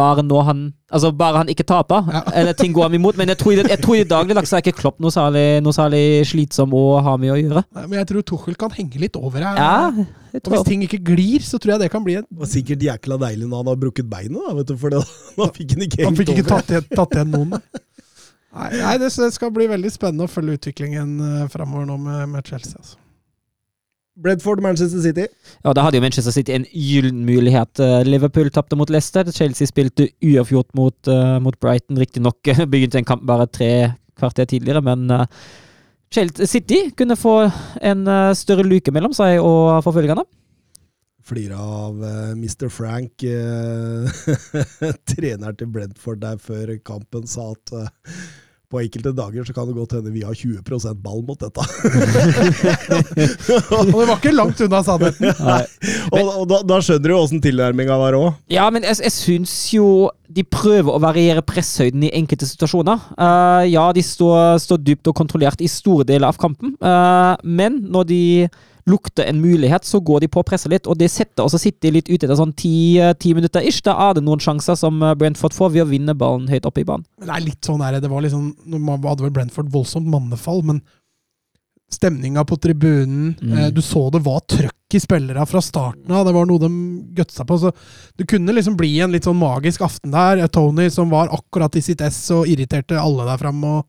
bare 0.00 0.24
når 0.26 0.46
han 0.50 0.68
Altså, 0.90 1.12
bare 1.14 1.38
han 1.38 1.50
ikke 1.52 1.62
taper, 1.62 2.08
Ja. 2.10 2.20
eller 2.40 2.56
ting 2.58 2.72
går 2.74 2.88
ham 2.88 2.94
imot. 2.98 3.18
Men 3.18 3.30
jeg 3.30 3.38
tror, 3.38 3.60
jeg 3.62 3.78
tror 3.78 3.94
i 3.94 4.00
det 4.02 4.08
dagligdags 4.10 4.50
er 4.56 4.62
ikke 4.64 4.74
Klopp 4.80 4.96
noe 4.98 5.14
særlig, 5.14 5.44
noe 5.62 5.76
særlig 5.76 6.00
slitsom 6.26 6.72
å 6.74 6.80
ha 7.06 7.12
med 7.20 7.30
å 7.30 7.36
gjøre. 7.38 7.62
Nei, 7.76 7.84
Men 7.84 8.00
jeg 8.00 8.08
tror 8.10 8.24
Tuchel 8.26 8.56
kan 8.58 8.74
henge 8.74 8.98
litt 8.98 9.18
over 9.20 9.44
her. 9.46 9.60
Ja, 9.60 10.40
Og 10.40 10.50
hvis 10.50 10.66
ting 10.66 10.82
ikke 10.86 10.98
glir, 11.12 11.44
så 11.46 11.60
tror 11.62 11.76
jeg 11.76 11.84
det 11.84 11.90
kan 11.92 12.02
bli 12.06 12.16
en 12.18 12.26
Det 12.26 12.40
var 12.42 12.50
sikkert 12.50 12.82
jækla 12.88 13.20
deilig 13.22 13.46
når 13.46 13.62
han 13.62 13.70
har 13.70 13.78
brukket 13.84 14.10
beinet, 14.10 14.40
da, 14.48 14.56
vet 14.58 14.72
du, 14.72 14.74
for 14.82 14.94
det, 14.94 15.04
da 15.38 15.48
fikk 15.54 15.76
han 15.76 15.86
ikke 15.86 16.08
Han 16.08 16.18
fikk 16.18 16.34
ikke 16.34 16.46
over. 16.48 16.56
tatt 16.56 16.74
igjen, 16.74 16.90
tatt 16.90 17.14
igjen 17.20 17.32
noen. 17.36 17.54
Nei, 17.54 18.68
nei 18.82 18.96
det, 19.04 19.12
det 19.22 19.30
skal 19.36 19.54
bli 19.54 19.70
veldig 19.70 19.94
spennende 19.94 20.26
å 20.26 20.32
følge 20.32 20.58
utviklingen 20.58 21.14
uh, 21.22 21.46
framover 21.54 21.86
nå 21.86 22.00
med, 22.02 22.26
med 22.34 22.50
Chelsea. 22.50 22.82
Altså. 22.82 22.98
Bredford, 24.22 24.60
Manchester 24.62 25.00
City. 25.02 25.26
Ja, 25.64 25.72
da 25.76 25.84
hadde 25.84 25.98
jo 25.98 26.04
Manchester 26.04 26.34
City 26.34 26.54
en 26.54 26.66
gyllen 26.72 27.24
mulighet. 27.26 27.80
Eh, 27.80 28.00
Liverpool 28.08 28.50
tapte 28.52 28.78
mot 28.78 28.90
Leicester. 28.92 29.28
Chelsea 29.32 29.68
spilte 29.68 30.10
uavgjort 30.24 30.74
mot, 30.78 30.96
uh, 31.08 31.38
mot 31.42 31.56
Brighton. 31.60 31.98
Riktignok 32.00 32.52
eh, 32.52 32.64
begynte 32.68 33.00
en 33.00 33.08
kamp 33.08 33.24
bare 33.28 33.48
tre 33.48 33.72
kvarter 34.20 34.48
tidligere, 34.50 34.82
men 34.84 35.08
uh, 35.14 35.24
Chelsea 36.12 36.46
City 36.50 36.82
kunne 36.96 37.16
få 37.16 37.38
en 37.80 38.04
uh, 38.08 38.34
større 38.36 38.66
luke 38.66 38.92
mellom 38.92 39.16
seg 39.16 39.40
og 39.40 39.80
forfølgerne. 39.86 40.26
Flirer 41.30 41.54
av 41.54 42.00
Mr. 42.34 42.66
Frank, 42.72 43.22
treneren 45.12 45.58
til 45.60 45.68
Bredford 45.70 46.22
der 46.24 46.40
før 46.42 46.72
kampen, 46.82 47.28
sa 47.30 47.52
at 47.52 47.74
på 48.70 48.78
enkelte 48.78 49.10
dager 49.16 49.46
så 49.46 49.54
kan 49.54 49.66
det 49.66 49.74
godt 49.74 49.96
hende 49.96 50.12
vi 50.14 50.22
har 50.22 50.34
20% 50.36 50.98
ball 51.02 51.24
mot 51.26 51.40
dette. 51.40 51.58
Og 53.74 53.88
det 53.88 53.94
var 53.96 54.12
ikke 54.14 54.34
langt 54.34 54.60
unna 54.62 54.82
sannheten. 54.86 55.32
og 56.14 56.28
og 56.30 56.44
da, 56.50 56.60
da 56.62 56.78
skjønner 56.84 57.10
du 57.10 57.16
åssen 57.16 57.42
tilnærminga 57.42 57.96
var 57.98 58.14
òg. 58.18 58.28
Ja, 58.52 58.68
men 58.70 58.86
jeg, 58.86 59.00
jeg 59.02 59.14
syns 59.16 59.54
jo 59.74 60.10
de 60.30 60.44
prøver 60.46 60.94
å 60.94 61.02
variere 61.02 61.42
presshøyden 61.42 62.04
i 62.06 62.12
enkelte 62.14 62.46
situasjoner. 62.46 63.02
Uh, 63.18 63.66
ja, 63.66 63.88
de 63.96 64.04
står, 64.06 64.60
står 64.62 64.78
dypt 64.86 65.10
og 65.10 65.18
kontrollert 65.18 65.62
i 65.64 65.70
store 65.70 66.06
deler 66.06 66.30
av 66.30 66.38
kampen, 66.38 66.76
uh, 66.78 67.34
men 67.42 67.82
når 67.90 68.06
de 68.12 68.22
lukter 68.90 69.24
en 69.30 69.40
mulighet, 69.40 69.86
så 69.88 70.00
går 70.04 70.20
de 70.24 70.28
på 70.28 70.42
og 70.42 70.46
presser 70.50 70.72
litt, 70.74 70.86
og 70.90 70.98
det 71.00 71.08
setter 71.12 71.46
også 71.46 71.60
City 71.62 71.90
litt 71.94 72.10
ute 72.10 72.26
etter 72.26 72.36
sånn 72.38 72.54
ti, 72.58 72.98
eh, 73.00 73.12
ti 73.14 73.32
minutter 73.36 73.62
ish. 73.66 73.80
Da 73.86 73.94
er 74.10 74.14
det 74.18 74.24
noen 74.26 74.42
sjanser 74.42 74.76
som 74.78 75.00
eh, 75.06 75.14
Brentford 75.14 75.54
får 75.56 75.72
ved 75.78 75.86
å 75.86 75.90
vinne 75.90 76.14
ballen 76.18 76.48
høyt 76.50 76.66
oppe 76.68 76.82
i 76.82 76.88
banen. 76.88 77.06
Det 77.20 77.30
er 77.30 77.44
litt 77.46 77.62
sånn 77.70 77.80
her, 77.86 78.00
det 78.02 78.10
var 78.10 78.24
liksom, 78.26 78.50
Nå 78.66 78.96
hadde 79.08 79.24
vel 79.28 79.36
Brentford 79.40 79.70
voldsomt 79.72 80.10
mannefall, 80.10 80.62
men 80.66 80.82
stemninga 81.90 82.44
på 82.46 82.56
tribunen 82.62 83.34
Mm. 83.42 83.58
eh, 83.58 83.70
Du 83.74 83.80
så 83.82 84.10
det 84.12 84.22
var 84.22 84.40
trøkk 84.46 84.94
i 84.94 85.00
spillere 85.00 85.46
fra 85.46 85.60
starten 85.60 86.10
av. 86.10 86.24
Det 86.26 86.34
var 86.34 86.46
noe 86.46 86.58
de 86.58 86.68
gutsa 87.14 87.44
på. 87.46 87.58
så 87.58 87.72
Det 88.16 88.26
kunne 88.28 88.52
liksom 88.54 88.76
bli 88.76 89.00
en 89.00 89.12
litt 89.12 89.24
sånn 89.24 89.38
magisk 89.38 89.80
aften 89.82 90.10
der. 90.12 90.46
Tony 90.48 90.88
som 90.90 91.10
var 91.10 91.28
akkurat 91.28 91.74
i 91.76 91.80
sitt 91.82 92.00
ess 92.00 92.30
og 92.30 92.46
irriterte 92.46 92.98
alle 92.98 93.24
der 93.26 93.38
framme. 93.38 93.82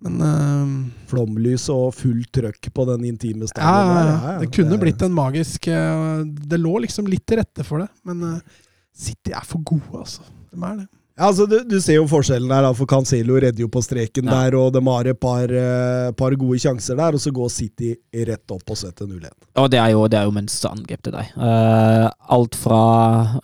Men 0.00 0.20
uh, 0.24 0.70
Flomlys 1.10 1.66
og 1.72 1.90
fullt 1.98 2.30
trøkk 2.36 2.70
på 2.72 2.86
den 2.88 3.04
intime 3.10 3.48
stadion. 3.50 3.90
ja, 3.92 4.04
ja, 4.08 4.36
det 4.40 4.48
kunne 4.54 4.78
blitt 4.80 5.02
en 5.04 5.12
magisk 5.12 5.68
uh, 5.68 6.22
Det 6.24 6.60
lå 6.60 6.78
liksom 6.86 7.08
litt 7.10 7.26
til 7.28 7.42
rette 7.42 7.66
for 7.66 7.84
det, 7.84 7.90
men 8.08 8.24
uh, 8.24 8.62
City 8.96 9.34
er 9.36 9.44
for 9.46 9.62
gode, 9.64 10.00
altså. 10.00 10.24
De 10.50 10.60
er 10.60 10.80
det. 10.82 10.88
Ja, 11.20 11.26
altså, 11.28 11.44
du, 11.44 11.58
du 11.68 11.74
ser 11.84 11.98
jo 11.98 12.06
forskjellen 12.08 12.48
der, 12.48 12.64
da, 12.64 12.68
for 12.72 12.88
Cancelo 12.88 13.34
redder 13.36 13.60
jo 13.60 13.68
på 13.68 13.82
streken 13.84 14.24
Ja. 14.24 14.38
der, 14.38 14.54
og 14.56 14.70
de 14.72 14.80
har 14.86 15.08
et 15.10 15.18
par, 15.20 15.52
eh, 15.52 16.12
par 16.16 16.32
gode 16.40 16.56
sjanser 16.62 16.96
der, 16.96 17.12
og 17.12 17.20
så 17.20 17.28
går 17.36 17.50
City 17.52 17.90
rett 18.24 18.54
opp 18.54 18.72
og 18.72 18.78
setter 18.80 19.04
0-1. 19.04 19.28
Og 19.60 19.68
det 19.68 19.82
er 19.82 19.90
jo, 19.92 20.06
det 20.08 20.16
er 20.16 20.24
jo 20.24 20.32
mønsterangrep 20.32 21.02
til 21.04 21.12
deg. 21.18 21.34
Uh, 21.36 22.08
alt 22.32 22.56
fra 22.56 22.80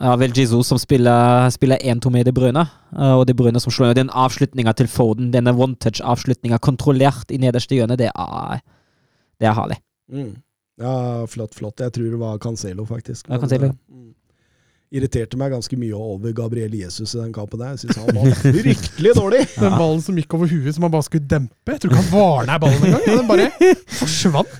ja, 0.01 0.17
vel 0.17 0.33
Jesus 0.33 0.73
som 0.73 0.81
spiller, 0.81 1.51
spiller 1.53 1.77
1-2 1.85 2.15
med 2.17 2.25
De 2.25 2.33
Bruyne, 2.33 2.65
uh, 2.97 3.19
og 3.19 3.27
De 3.29 3.37
Bruyne 3.37 3.61
som 3.61 3.75
slår 3.75 3.93
Den 4.01 4.09
avslutninga 4.09 4.73
til 4.73 4.89
Foden, 4.89 5.29
denne 5.37 5.53
one-touch-avslutninga 5.53 6.57
kontrollert 6.65 7.29
i 7.29 7.43
nederste 7.45 7.77
hjørne, 7.77 8.01
det 8.01 8.09
er, 8.09 8.65
det 9.37 9.53
er 9.53 9.59
herlig. 9.61 9.83
Ja, 10.81 11.27
flott, 11.29 11.53
flott. 11.57 11.81
Jeg 11.85 11.93
tror 11.93 12.09
det 12.09 12.25
var 12.25 12.41
Cancelo, 12.41 12.89
faktisk. 12.89 13.29
Ja, 13.29 13.37
Cancelo. 13.37 13.75
Mm. 13.93 14.15
Irriterte 14.95 15.39
meg 15.39 15.51
ganske 15.51 15.77
mye 15.79 15.99
over 15.99 16.31
Gabriel 16.37 16.75
Jesus 16.79 17.17
i 17.17 17.19
den 17.19 17.33
kampen 17.35 17.59
der. 17.59 17.75
Jeg 17.75 17.87
syns 17.87 17.99
han 17.99 18.15
var 18.15 18.37
fryktelig 18.39 19.15
dårlig. 19.19 19.41
Den 19.63 19.75
ballen 19.75 20.03
som 20.05 20.19
gikk 20.19 20.37
over 20.39 20.51
huet, 20.51 20.75
som 20.77 20.87
han 20.87 20.93
bare 20.95 21.07
skulle 21.09 21.27
dempe. 21.27 21.73
Jeg 21.73 21.83
tror 21.83 21.91
ikke 21.91 22.03
han 22.05 22.13
var 22.13 22.47
nær 22.47 22.61
ballen 22.63 22.87
engang. 22.87 23.09
Den 23.09 23.27
bare 23.27 23.49
forsvant. 23.99 24.55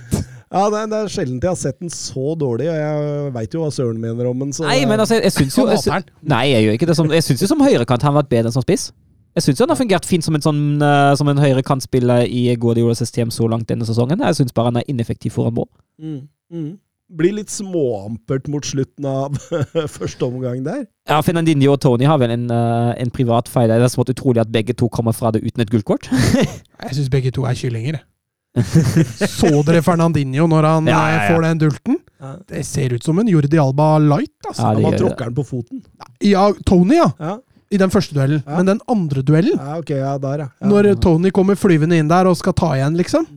Ja, 0.47 0.67
det, 0.71 0.83
det 0.91 0.99
er 0.99 1.09
sjelden 1.11 1.39
jeg 1.43 1.49
har 1.51 1.57
sett 1.59 1.79
den 1.83 1.91
så 1.91 2.31
dårlig, 2.39 2.69
og 2.71 2.77
jeg 2.79 3.31
veit 3.35 3.55
jo 3.55 3.63
hva 3.65 3.71
Søren 3.75 3.97
mener 3.99 4.29
om 4.29 4.45
den. 4.45 4.53
Så 4.55 4.63
Nei, 4.63 4.79
men 4.87 4.99
altså, 4.99 5.17
jeg, 5.17 5.27
jeg 5.27 5.35
syns 5.35 5.57
jo 5.59 5.65
jeg, 5.67 5.81
syns. 5.83 6.07
Nei, 6.23 6.45
jeg 6.53 6.63
gjør 6.63 6.77
ikke 6.79 6.87
det. 6.91 6.95
Som, 6.99 7.11
jeg 7.15 7.25
syns 7.25 7.43
jo 7.43 7.49
som 7.51 7.63
høyrekant 7.63 8.03
har 8.03 8.13
han 8.13 8.19
vært 8.21 8.31
bedre 8.31 8.51
enn 8.51 8.55
som 8.55 8.63
spiss. 8.63 8.89
Jeg 9.37 9.45
syns 9.45 9.61
han 9.61 9.71
har 9.71 9.77
fungert 9.77 10.07
fint 10.07 10.25
som 10.25 10.33
en 10.33 10.41
sånn 10.41 10.61
uh, 10.81 11.11
Som 11.19 11.29
en 11.29 11.37
høyrekantspiller 11.37 12.23
i 12.25 12.47
Guardiolas 12.57 13.03
system 13.03 13.29
så 13.33 13.45
langt 13.51 13.67
denne 13.69 13.85
sesongen. 13.85 14.23
Jeg 14.23 14.39
syns 14.39 14.55
bare 14.55 14.71
han 14.71 14.79
er 14.81 14.87
ineffektiv 14.89 15.35
foran 15.35 15.55
mål. 15.59 15.69
mm, 16.01 16.21
mm. 16.51 16.71
Blir 17.07 17.37
litt 17.37 17.47
småampert 17.53 18.49
mot 18.51 18.65
slutten 18.67 19.05
av 19.07 19.37
første 19.97 20.25
omgang 20.27 20.59
der. 20.65 20.81
Ja, 21.07 21.21
Fernandinho 21.23 21.71
og 21.77 21.79
Tony 21.79 22.03
har 22.09 22.19
vel 22.19 22.33
en, 22.35 22.49
uh, 22.51 22.91
en 22.99 23.11
privat 23.15 23.47
feil. 23.47 23.71
Det 23.71 23.79
er 23.85 23.93
smått 23.93 24.11
utrolig 24.11 24.41
at 24.43 24.51
begge 24.51 24.75
to 24.75 24.89
kommer 24.91 25.15
fra 25.15 25.31
det 25.31 25.39
uten 25.45 25.63
et 25.63 25.71
gullkort. 25.71 26.09
Jeg 26.83 26.97
syns 26.97 27.07
begge 27.13 27.31
to 27.31 27.47
er 27.47 27.55
kyllinger. 27.55 28.01
Så 28.57 29.53
dere 29.67 29.83
Fernandinho 29.85 30.47
når 30.49 30.65
han 30.65 30.87
Ja, 30.89 30.97
ja, 30.97 31.15
ja. 31.15 31.23
eh, 31.23 31.31
får 31.31 31.43
den 31.45 31.59
dulten? 31.61 31.97
Det 32.49 32.63
ser 32.65 32.95
ut 32.97 33.03
som 33.05 33.19
en 33.21 33.27
Jordi 33.29 33.59
Alba 33.61 33.97
light. 34.01 34.33
Altså. 34.47 34.63
Ja, 34.73 34.79
Man 34.81 34.97
tråkker 34.97 35.29
den 35.29 35.35
på 35.37 35.45
foten. 35.45 35.83
Ja, 36.25 36.49
Tony, 36.65 36.97
ja. 36.97 37.11
Ja, 37.21 37.37
I 37.71 37.77
den 37.77 37.93
første 37.93 38.17
duellen. 38.17 38.41
Ja. 38.43 38.57
Men 38.57 38.71
den 38.73 38.81
andre 38.89 39.21
duellen, 39.23 39.59
ja 39.59 39.77
ok, 39.79 39.89
ja, 39.95 40.17
der, 40.23 40.43
ja. 40.47 40.49
ja. 40.59 40.67
når 40.71 40.95
Tony 41.03 41.31
kommer 41.31 41.55
flyvende 41.59 41.99
inn 42.01 42.09
der 42.11 42.27
og 42.31 42.35
skal 42.39 42.55
ta 42.57 42.73
igjen, 42.79 42.97
liksom 42.99 43.27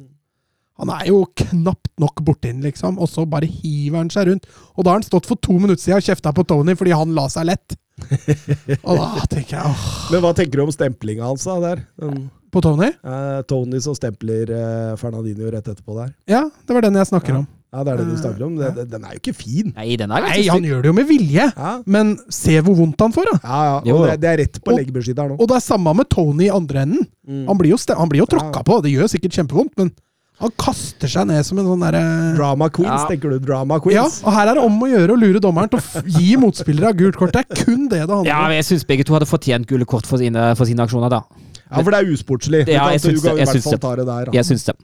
Han 0.80 0.90
er 0.96 1.06
jo 1.10 1.20
knapt 1.36 1.90
nok 2.00 2.22
borti 2.26 2.48
den, 2.50 2.62
liksom. 2.64 2.96
Og 2.98 3.08
så 3.12 3.26
bare 3.28 3.46
hiver 3.48 4.00
han 4.00 4.10
seg 4.12 4.30
rundt. 4.30 4.48
Og 4.74 4.82
da 4.86 4.94
har 4.94 4.98
han 5.00 5.06
stått 5.06 5.28
for 5.28 5.36
to 5.44 5.58
minutter 5.60 5.82
siden 5.82 6.00
og 6.00 6.08
kjefta 6.08 6.32
på 6.36 6.46
Tony 6.48 6.74
fordi 6.80 6.94
han 6.96 7.12
la 7.16 7.28
seg 7.32 7.46
lett. 7.52 7.76
Og 8.88 8.96
da 8.96 9.24
tenker 9.28 9.58
jeg 9.58 9.68
åh, 9.68 9.86
Men 10.08 10.22
hva 10.24 10.30
tenker 10.32 10.56
du 10.56 10.62
om 10.64 10.70
stemplinga 10.72 11.26
hans 11.28 11.42
da, 11.44 11.58
der? 11.60 11.82
Den, 12.00 12.30
På 12.50 12.62
Tony? 12.64 12.88
eh, 12.96 13.40
Tony 13.50 13.76
som 13.84 13.92
stempler 13.98 14.48
eh, 14.56 14.92
Fernandinho 14.96 15.50
rett 15.52 15.68
etterpå 15.68 15.98
der. 15.98 16.14
Ja, 16.30 16.46
det 16.48 16.76
var 16.78 16.86
den 16.86 16.96
jeg 16.96 17.10
snakker 17.10 17.42
om. 17.42 17.44
Ja, 17.70 17.84
det 17.86 17.92
er 17.92 18.00
det 18.00 18.06
du 18.08 18.16
snakker 18.18 18.42
om. 18.48 18.56
Det, 18.58 18.86
den 18.90 19.04
er 19.06 19.12
jo 19.14 19.20
ikke 19.20 19.34
fin. 19.36 19.68
Nei, 19.76 19.92
den 20.00 20.10
er 20.10 20.24
Nei, 20.24 20.40
han 20.50 20.64
gjør 20.66 20.80
det 20.82 20.90
jo 20.90 20.94
med 20.96 21.06
vilje. 21.06 21.44
Ja, 21.52 21.74
Men 21.86 22.16
se 22.34 22.56
hvor 22.66 22.74
vondt 22.80 23.04
han 23.04 23.12
får, 23.14 23.28
da. 23.30 23.36
ja, 23.44 23.60
ja. 23.86 23.94
Og 23.94 24.08
det, 24.08 24.16
det 24.24 24.30
er 24.32 24.40
rett 24.42 24.58
på 24.64 24.74
leggebeskytteren 24.74 25.36
nå. 25.36 25.38
Og 25.38 25.52
det 25.52 25.60
er 25.60 25.62
samme 25.68 25.92
med 26.00 26.08
Tony 26.10 26.48
i 26.48 26.50
andre 26.56 26.82
enden. 26.88 27.04
Mm. 27.28 27.44
Han 27.52 27.60
blir 27.60 27.76
jo, 27.76 27.78
han 27.94 28.10
blir 28.10 28.24
jo 28.24 28.30
Ja. 28.40 28.64
på, 28.66 28.80
det 28.82 28.90
gjør 28.96 29.12
sikkert 29.12 29.36
kjempevondt, 29.38 29.76
men 29.78 29.92
han 30.40 30.52
kaster 30.56 31.10
seg 31.12 31.26
ned 31.28 31.44
som 31.44 31.58
en 31.60 31.66
sånn 31.68 31.82
derre 31.84 32.00
Drama 32.38 32.70
Queens, 32.72 33.02
Ja. 33.02 33.08
tenker 33.10 33.30
du? 33.34 33.38
Drama 33.44 33.76
queens. 33.84 34.20
Ja, 34.22 34.26
og 34.28 34.32
her 34.38 34.48
er 34.48 34.54
det 34.58 34.64
om 34.64 34.78
å 34.80 34.88
gjøre 34.88 35.12
å 35.12 35.20
lure 35.20 35.40
dommeren 35.44 35.68
til 35.68 35.78
å 35.78 35.82
f- 35.84 36.06
gi 36.16 36.34
motspillere 36.40 36.94
gult 36.96 37.16
kort. 37.20 37.32
Det 37.36 37.44
er 37.44 37.64
kun 37.64 37.88
det 37.88 37.98
det 37.98 38.08
handler 38.08 38.22
om. 38.22 38.26
Ja, 38.30 38.40
men 38.48 38.56
jeg 38.56 38.64
syns 38.70 38.86
begge 38.88 39.04
to 39.04 39.12
hadde 39.12 39.28
fortjent 39.28 39.66
gule 39.68 39.84
kort 39.84 40.06
for 40.08 40.16
sine, 40.22 40.54
for 40.56 40.64
sine 40.64 40.80
aksjoner, 40.86 41.10
da. 41.12 41.22
Ja, 41.70 41.82
for 41.84 41.90
det 41.92 42.00
er 42.00 42.10
usportslig. 42.14 42.62
Ja, 42.68 42.88
jeg 42.90 43.00
syns 43.04 43.22
det, 43.22 43.36
jeg 43.38 43.48
syns 43.52 43.68
det. 43.70 43.80
det 44.00 44.06
der. 44.08 44.30
Jeg 44.34 44.44
syns 44.48 44.64
det. 44.64 44.74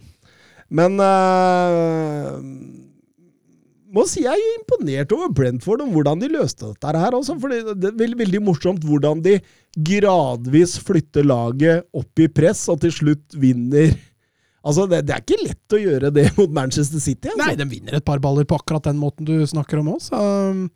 Men 0.69 1.01
uh, 1.01 2.41
må 3.97 4.05
si 4.11 4.25
jeg 4.27 4.35
er 4.37 4.59
imponert 4.59 5.13
over 5.17 5.31
Brentford 5.33 5.81
om 5.85 5.93
hvordan 5.95 6.21
de 6.21 6.29
løste 6.35 6.69
dette 6.75 7.01
her. 7.01 7.17
Også, 7.17 7.37
fordi 7.41 7.63
det 7.81 7.93
er 7.93 7.97
veldig, 8.03 8.19
veldig 8.25 8.43
morsomt 8.45 8.85
hvordan 8.85 9.23
de 9.25 9.39
gradvis 9.77 10.77
flytter 10.85 11.25
laget 11.27 11.87
opp 11.97 12.23
i 12.23 12.29
press, 12.29 12.67
og 12.73 12.81
til 12.85 12.93
slutt 12.93 13.37
vinner. 13.41 13.95
Altså, 14.67 14.87
det, 14.91 15.05
det 15.07 15.15
er 15.15 15.23
ikke 15.23 15.43
lett 15.45 15.75
å 15.77 15.83
gjøre 15.83 16.13
det 16.15 16.25
mot 16.39 16.55
Manchester 16.55 17.03
City. 17.03 17.31
Altså. 17.31 17.43
Nei, 17.45 17.59
de 17.59 17.69
vinner 17.71 17.99
et 17.99 18.07
par 18.07 18.23
baller 18.23 18.49
på 18.49 18.59
akkurat 18.59 18.89
den 18.89 18.99
måten 18.99 19.29
du 19.29 19.37
snakker 19.47 19.83
om 19.83 19.93
òg, 19.95 20.01
så 20.03 20.19
um, 20.51 20.67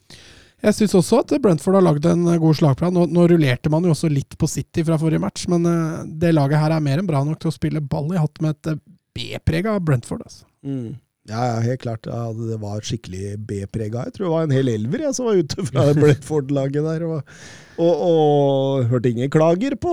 jeg 0.60 0.76
syns 0.76 0.94
også 0.98 1.22
at 1.22 1.34
Brentford 1.40 1.78
har 1.78 1.84
lagd 1.86 2.06
en 2.06 2.26
god 2.42 2.58
slagplan. 2.58 2.92
Nå, 2.94 3.06
nå 3.10 3.26
rullerte 3.32 3.72
man 3.72 3.86
jo 3.86 3.94
også 3.94 4.10
litt 4.12 4.36
på 4.38 4.48
City 4.50 4.84
fra 4.86 4.98
forrige 5.00 5.22
match, 5.22 5.46
men 5.50 5.66
uh, 5.66 6.02
det 6.04 6.34
laget 6.36 6.62
her 6.62 6.76
er 6.76 6.84
mer 6.84 7.00
enn 7.00 7.08
bra 7.08 7.24
nok 7.26 7.40
til 7.40 7.50
å 7.50 7.56
spille 7.56 7.82
ball 7.82 8.12
i 8.14 8.20
hatt 8.20 8.42
med 8.44 8.58
et 8.58 8.74
uh, 8.76 8.82
B-preg 9.16 9.70
av 9.72 9.80
Brentford. 9.84 10.22
Altså. 10.28 10.44
Mm. 10.66 10.98
Ja, 11.30 11.40
ja, 11.46 11.58
helt 11.62 11.82
klart. 11.84 12.06
Ja, 12.10 12.24
det 12.34 12.58
var 12.60 12.82
skikkelig 12.82 13.36
B-prega. 13.46 14.06
Jeg 14.08 14.16
tror 14.16 14.26
det 14.26 14.32
var 14.34 14.46
en 14.48 14.54
hel 14.54 14.70
elver 14.72 15.04
jeg, 15.06 15.14
som 15.16 15.28
var 15.28 15.38
ute 15.38 15.66
fra 15.68 15.84
Bledford-laget 16.00 16.86
der. 16.88 17.04
Og, 17.06 17.36
og, 17.78 18.02
og 18.06 18.88
hørte 18.90 19.12
ingen 19.14 19.30
klager 19.32 19.76
på 19.80 19.92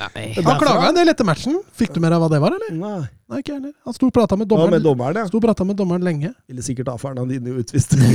Nei. 0.00 0.26
Han 0.38 0.60
klaga 0.60 0.90
en 0.90 0.96
del 0.96 1.10
etter 1.12 1.26
matchen. 1.26 1.56
Fikk 1.76 1.96
du 1.96 2.00
mer 2.04 2.14
av 2.14 2.22
hva 2.22 2.28
det 2.32 2.38
var, 2.40 2.54
eller? 2.56 2.76
Nei. 2.76 3.00
Nei, 3.30 3.40
ikke 3.42 3.56
heller. 3.56 3.72
Han 3.86 3.96
sto 3.96 4.08
og 4.08 4.14
prata 4.14 4.36
med 4.38 4.52
Ja, 4.52 4.68
med 4.70 4.84
dommeren, 4.84 5.18
ja. 5.18 5.26
Sto 5.28 5.40
med 5.40 5.76
dommeren 5.78 6.06
lenge. 6.06 6.32
Ville 6.48 6.64
sikkert 6.64 6.92
ha 6.92 6.96
Fernandinho 7.00 7.56
utvist. 7.60 7.96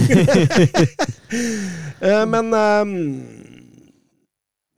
Eh, 2.06 2.26
Men 2.28 2.52
ehm, 2.54 2.90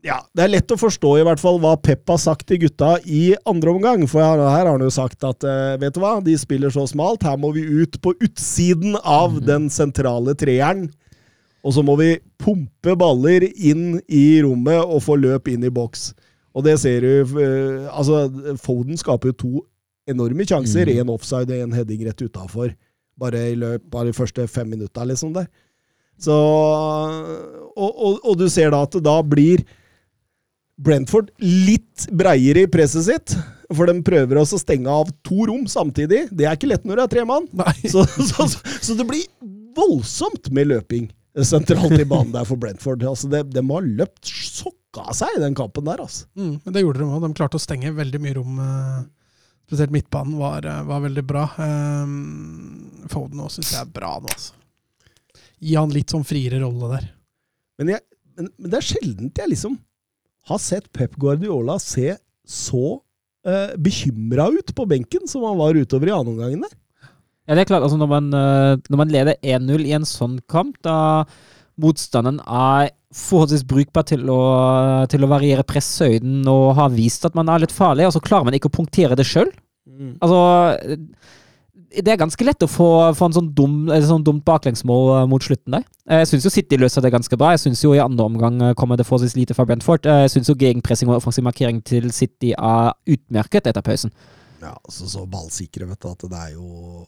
ja, 0.07 0.17
det 0.37 0.45
er 0.45 0.51
lett 0.53 0.71
å 0.71 0.79
forstå 0.79 1.09
i 1.19 1.23
hvert 1.27 1.41
fall 1.41 1.57
hva 1.59 1.73
Pep 1.83 2.07
har 2.07 2.19
sagt 2.21 2.47
til 2.47 2.61
gutta 2.61 2.95
i 3.03 3.33
andre 3.49 3.73
omgang. 3.75 4.05
For 4.07 4.23
her, 4.23 4.39
her 4.39 4.63
har 4.63 4.69
han 4.71 4.85
jo 4.85 4.91
sagt 4.93 5.25
at 5.27 5.43
eh, 5.43 5.75
vet 5.81 5.97
du 5.97 5.99
hva, 6.03 6.17
de 6.23 6.37
spiller 6.39 6.71
så 6.73 6.85
smalt, 6.87 7.25
her 7.27 7.35
må 7.41 7.51
vi 7.55 7.65
ut 7.65 7.99
på 8.03 8.13
utsiden 8.23 8.95
av 9.03 9.41
den 9.43 9.67
sentrale 9.73 10.35
treeren. 10.39 10.87
Og 11.67 11.75
så 11.75 11.83
må 11.83 11.97
vi 11.99 12.13
pumpe 12.39 12.93
baller 12.99 13.43
inn 13.49 13.97
i 14.07 14.39
rommet 14.45 14.79
og 14.79 15.03
få 15.03 15.17
løp 15.19 15.49
inn 15.51 15.65
i 15.67 15.73
boks. 15.73 16.13
Og 16.57 16.63
det 16.65 16.77
ser 16.81 17.03
du 17.03 17.39
eh, 17.43 17.87
Altså, 17.91 18.27
Foden 18.63 18.97
skaper 18.97 19.33
jo 19.33 19.39
to 19.41 19.53
enorme 20.07 20.47
sjanser. 20.47 20.87
Mm. 20.87 21.11
Offside 21.17 21.51
og 21.51 21.65
én 21.65 21.75
heading 21.75 22.05
rett 22.07 22.23
utafor. 22.23 22.71
Bare 23.19 23.49
i 23.51 23.57
løpet 23.59 23.97
av 23.97 24.07
de 24.07 24.15
første 24.15 24.47
fem 24.47 24.69
minutta, 24.71 25.03
liksom. 25.09 25.35
der. 25.35 25.49
Så 26.17 26.33
og, 27.77 27.91
og, 27.91 28.23
og 28.23 28.39
du 28.39 28.47
ser 28.49 28.71
da 28.73 28.81
at 28.87 28.95
det 28.95 29.03
da 29.05 29.19
blir 29.21 29.61
Brentford 30.78 31.32
litt 31.41 32.07
breiere 32.13 32.65
i 32.65 32.69
presset 32.71 33.07
sitt. 33.07 33.36
For 33.73 33.89
de 33.89 33.97
prøver 34.05 34.39
også 34.39 34.55
å 34.59 34.61
stenge 34.61 34.91
av 34.93 35.09
to 35.28 35.47
rom 35.49 35.65
samtidig. 35.67 36.28
Det 36.32 36.45
er 36.47 36.55
ikke 36.55 36.69
lett 36.71 36.86
når 36.88 37.01
det 37.01 37.05
er 37.07 37.13
tre 37.17 37.25
mann. 37.28 37.47
Så, 37.91 38.05
så, 38.07 38.45
så, 38.47 38.61
så 38.63 38.95
det 38.95 39.05
blir 39.09 39.25
voldsomt 39.78 40.47
med 40.55 40.69
løping 40.71 41.09
sentralt 41.45 41.93
i 41.99 42.05
banen 42.07 42.32
der 42.34 42.47
for 42.47 42.57
Brentford. 42.57 43.03
Altså 43.05 43.28
det, 43.30 43.43
de 43.53 43.61
har 43.61 43.89
løpt 43.99 44.25
sokka 44.25 45.03
av 45.11 45.17
seg 45.19 45.36
i 45.38 45.41
den 45.43 45.57
kampen 45.57 45.86
der, 45.86 45.99
altså. 46.01 46.25
Mm, 46.39 46.55
men 46.63 46.73
det 46.73 46.82
gjorde 46.82 47.03
de 47.03 47.09
òg. 47.11 47.25
De 47.28 47.38
klarte 47.38 47.59
å 47.59 47.61
stenge 47.61 47.91
veldig 47.93 48.21
mye 48.23 48.38
rom. 48.39 48.55
eh, 48.63 49.03
Spesielt 49.67 49.91
midtbanen 49.93 50.38
var, 50.39 50.65
eh, 50.65 50.80
var 50.88 51.03
veldig 51.03 51.23
bra. 51.28 51.43
Um, 51.59 53.03
Foden 53.11 53.43
òg 53.43 53.51
syns 53.53 53.73
jeg 53.75 53.82
er 53.84 53.91
bra 53.93 54.15
nå, 54.23 54.32
altså. 54.32 54.55
Gi 55.61 55.75
han 55.75 55.91
litt 55.93 56.13
sånn 56.13 56.25
friere 56.25 56.61
rolle 56.63 56.89
der. 56.95 57.09
Men, 57.82 57.91
jeg, 57.97 58.05
men, 58.38 58.49
men 58.57 58.71
det 58.73 58.80
er 58.80 58.88
sjeldent 58.93 59.41
jeg 59.43 59.51
liksom 59.53 59.75
har 60.47 60.61
sett 60.63 60.91
Pep 60.95 61.15
Guardiola 61.19 61.77
se 61.81 62.15
så 62.47 62.99
eh, 63.47 63.75
bekymra 63.77 64.49
ut 64.55 64.73
på 64.75 64.85
benken 64.87 65.27
som 65.27 65.43
han 65.47 65.59
var 65.59 65.77
utover 65.77 66.11
i 66.11 66.15
andre 66.15 66.35
omgangen 66.35 66.63
der. 66.63 66.75
Ja, 67.47 67.55
det 67.55 67.63
er 67.63 67.69
klart. 67.69 67.85
Altså, 67.85 67.99
når, 67.99 68.09
man, 68.11 68.31
eh, 68.35 68.73
når 68.91 69.01
man 69.01 69.11
leder 69.13 69.39
1-0 69.39 69.85
i 69.87 69.95
en 69.95 70.07
sånn 70.07 70.39
kamp, 70.51 70.79
da 70.83 71.27
motstanderen 71.79 72.41
er 72.43 72.91
forholdsvis 73.15 73.63
brukbar 73.67 74.03
til 74.09 74.27
å, 74.33 74.41
til 75.11 75.23
å 75.23 75.29
variere 75.31 75.63
presshøyden 75.67 76.41
og 76.51 76.73
har 76.79 76.91
vist 76.95 77.23
at 77.27 77.37
man 77.37 77.47
er 77.51 77.63
litt 77.63 77.75
farlig, 77.75 78.07
og 78.07 78.15
så 78.17 78.23
klarer 78.23 78.49
man 78.49 78.57
ikke 78.57 78.71
å 78.71 78.77
punktere 78.79 79.15
det 79.15 79.27
sjøl. 79.27 79.51
Altså 80.21 80.39
det 81.89 82.11
er 82.11 82.19
ganske 82.19 82.43
lett 82.43 82.63
å 82.63 82.67
få, 82.67 82.88
få 83.15 83.29
en 83.29 83.35
sånn, 83.38 83.47
dum, 83.55 83.75
sånn 84.03 84.23
dumt 84.27 84.43
baklengsmål 84.45 85.21
eh, 85.21 85.27
mot 85.31 85.43
slutten 85.43 85.77
der. 85.77 85.85
Jeg 86.07 86.27
syns 86.27 86.45
jo 86.47 86.51
City 86.51 86.77
løser 86.77 87.01
det 87.05 87.11
ganske 87.13 87.38
bra. 87.39 87.53
Jeg 87.55 87.63
syns 87.63 87.83
jo 87.83 87.93
i 87.95 88.01
andre 88.03 88.25
omgang 88.27 88.61
eh, 88.61 88.73
kommer 88.79 88.99
det 88.99 89.05
forholdsvis 89.07 89.38
lite 89.39 89.55
fra 89.57 89.65
Brentford. 89.65 90.05
Jeg 90.05 90.33
syns 90.33 90.51
jo 90.51 90.57
gegenpressing 90.59 91.07
og 91.09 91.21
offensiv 91.21 91.45
markering 91.47 91.79
til 91.88 92.09
City 92.11 92.51
er 92.57 92.91
utmerket 93.07 93.67
etter 93.71 93.81
pausen. 93.85 94.11
Ja, 94.61 94.73
altså 94.73 95.07
så 95.07 95.23
ballsikre, 95.29 95.88
vet 95.88 96.01
du, 96.01 96.09
at 96.11 96.27
det 96.27 96.43
er 96.43 96.53
jo 96.57 97.05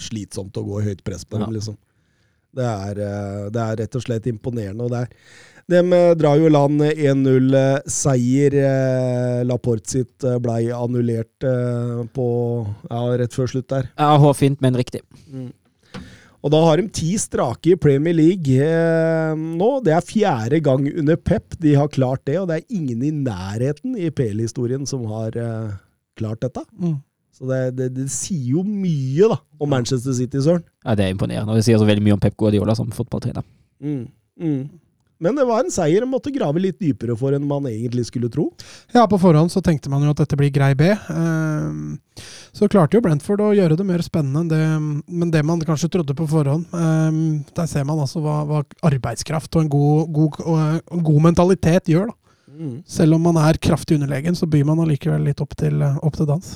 slitsomt 0.00 0.56
å 0.60 0.64
gå 0.66 0.80
i 0.82 0.88
høyt 0.90 1.04
press 1.06 1.24
på 1.24 1.38
Ja. 1.38 1.44
dem, 1.46 1.54
liksom. 1.54 1.76
Det 2.52 2.64
er, 2.66 2.98
eh, 2.98 3.50
det 3.50 3.60
er 3.62 3.76
rett 3.84 3.94
og 3.96 4.02
slett 4.02 4.26
imponerende. 4.26 4.82
og 4.82 4.90
det 4.90 4.98
er 5.02 5.08
de 5.70 5.80
eh, 5.96 6.10
drar 6.18 6.40
jo 6.40 6.48
i 6.48 6.52
land 6.52 6.82
1-0-seier. 6.90 8.58
Laporte 9.48 9.96
sitt 9.96 10.26
eh, 10.26 10.38
blei 10.42 10.64
annullert 10.74 11.46
eh, 11.46 12.02
på 12.14 12.26
ja, 12.90 13.00
rett 13.22 13.36
før 13.36 13.50
slutt 13.54 13.70
der. 13.72 13.90
Ja, 13.94 14.12
Hårfint, 14.20 14.60
men 14.64 14.78
riktig. 14.78 15.02
Og 16.40 16.52
da 16.54 16.60
har 16.64 16.80
de 16.80 16.88
ti 16.88 17.12
strake 17.20 17.74
i 17.74 17.78
Premier 17.80 18.16
League 18.16 18.64
eh, 18.64 19.34
nå. 19.36 19.70
Det 19.84 19.92
er 19.92 20.06
fjerde 20.06 20.62
gang 20.64 20.88
under 20.88 21.20
Pep 21.20 21.56
de 21.60 21.76
har 21.76 21.92
klart 21.92 22.24
det, 22.28 22.38
og 22.40 22.48
det 22.48 22.60
er 22.60 22.76
ingen 22.78 23.04
i 23.04 23.12
nærheten 23.12 23.96
i 24.00 24.08
PL-historien 24.14 24.88
som 24.88 25.04
har 25.10 25.36
eh, 25.36 25.74
klart 26.20 26.40
dette. 26.44 26.64
Mm. 26.80 26.96
Så 27.36 27.48
det, 27.48 27.60
det, 27.76 27.90
det 27.96 28.08
sier 28.12 28.56
jo 28.56 28.64
mye 28.64 29.28
da, 29.32 29.36
om 29.60 29.70
Manchester 29.72 30.16
City, 30.16 30.40
Søren. 30.44 30.64
Ja, 30.84 30.96
Det 30.96 31.06
er 31.06 31.14
imponerende, 31.14 31.52
og 31.52 31.60
det 31.60 31.66
sier 31.68 31.80
så 31.80 31.88
veldig 31.88 32.04
mye 32.08 32.16
om 32.16 32.22
Pep 32.24 32.36
Guardiola 32.40 32.76
som 32.76 32.88
fotballtrener. 32.92 33.44
Mm. 33.84 34.06
Mm. 34.40 34.62
Men 35.20 35.36
det 35.36 35.44
var 35.44 35.60
en 35.64 35.72
seier 35.72 36.02
en 36.02 36.08
måtte 36.10 36.32
grave 36.32 36.60
litt 36.64 36.78
dypere 36.80 37.12
for 37.20 37.34
enn 37.36 37.44
man 37.46 37.66
egentlig 37.68 38.06
skulle 38.08 38.30
tro. 38.32 38.46
Ja, 38.94 39.02
på 39.10 39.18
forhånd 39.20 39.52
så 39.52 39.60
tenkte 39.64 39.90
man 39.92 40.02
jo 40.06 40.14
at 40.14 40.22
dette 40.22 40.38
blir 40.40 40.52
grei 40.54 40.72
B. 40.74 40.88
Ehm, 41.12 41.98
Så 42.52 42.68
klarte 42.68 42.96
jo 42.96 43.02
Brentford 43.04 43.40
å 43.44 43.50
gjøre 43.54 43.76
det 43.78 43.84
mer 43.86 44.02
spennende 44.04 44.40
enn 44.42 44.48
det, 44.50 45.04
men 45.06 45.30
det 45.30 45.44
man 45.46 45.60
kanskje 45.60 45.90
trodde 45.92 46.16
på 46.16 46.26
forhånd. 46.28 46.66
ehm, 46.72 47.44
Der 47.54 47.66
ser 47.66 47.84
man 47.84 47.98
altså 48.00 48.20
hva, 48.24 48.40
hva 48.48 48.64
arbeidskraft 48.82 49.54
og 49.56 49.62
en 49.62 49.68
god, 49.68 50.12
god, 50.12 50.40
og 50.90 51.04
god 51.04 51.22
mentalitet 51.28 51.84
gjør. 51.92 52.06
da. 52.08 52.14
Selv 52.86 53.14
om 53.14 53.22
man 53.22 53.36
er 53.36 53.56
kraftig 53.60 53.96
underlegen, 54.00 54.34
så 54.36 54.48
byr 54.48 54.64
man 54.68 54.78
allikevel 54.82 55.22
litt 55.24 55.40
opp 55.40 55.54
til, 55.56 55.80
opp 55.82 56.16
til 56.16 56.26
dans. 56.26 56.50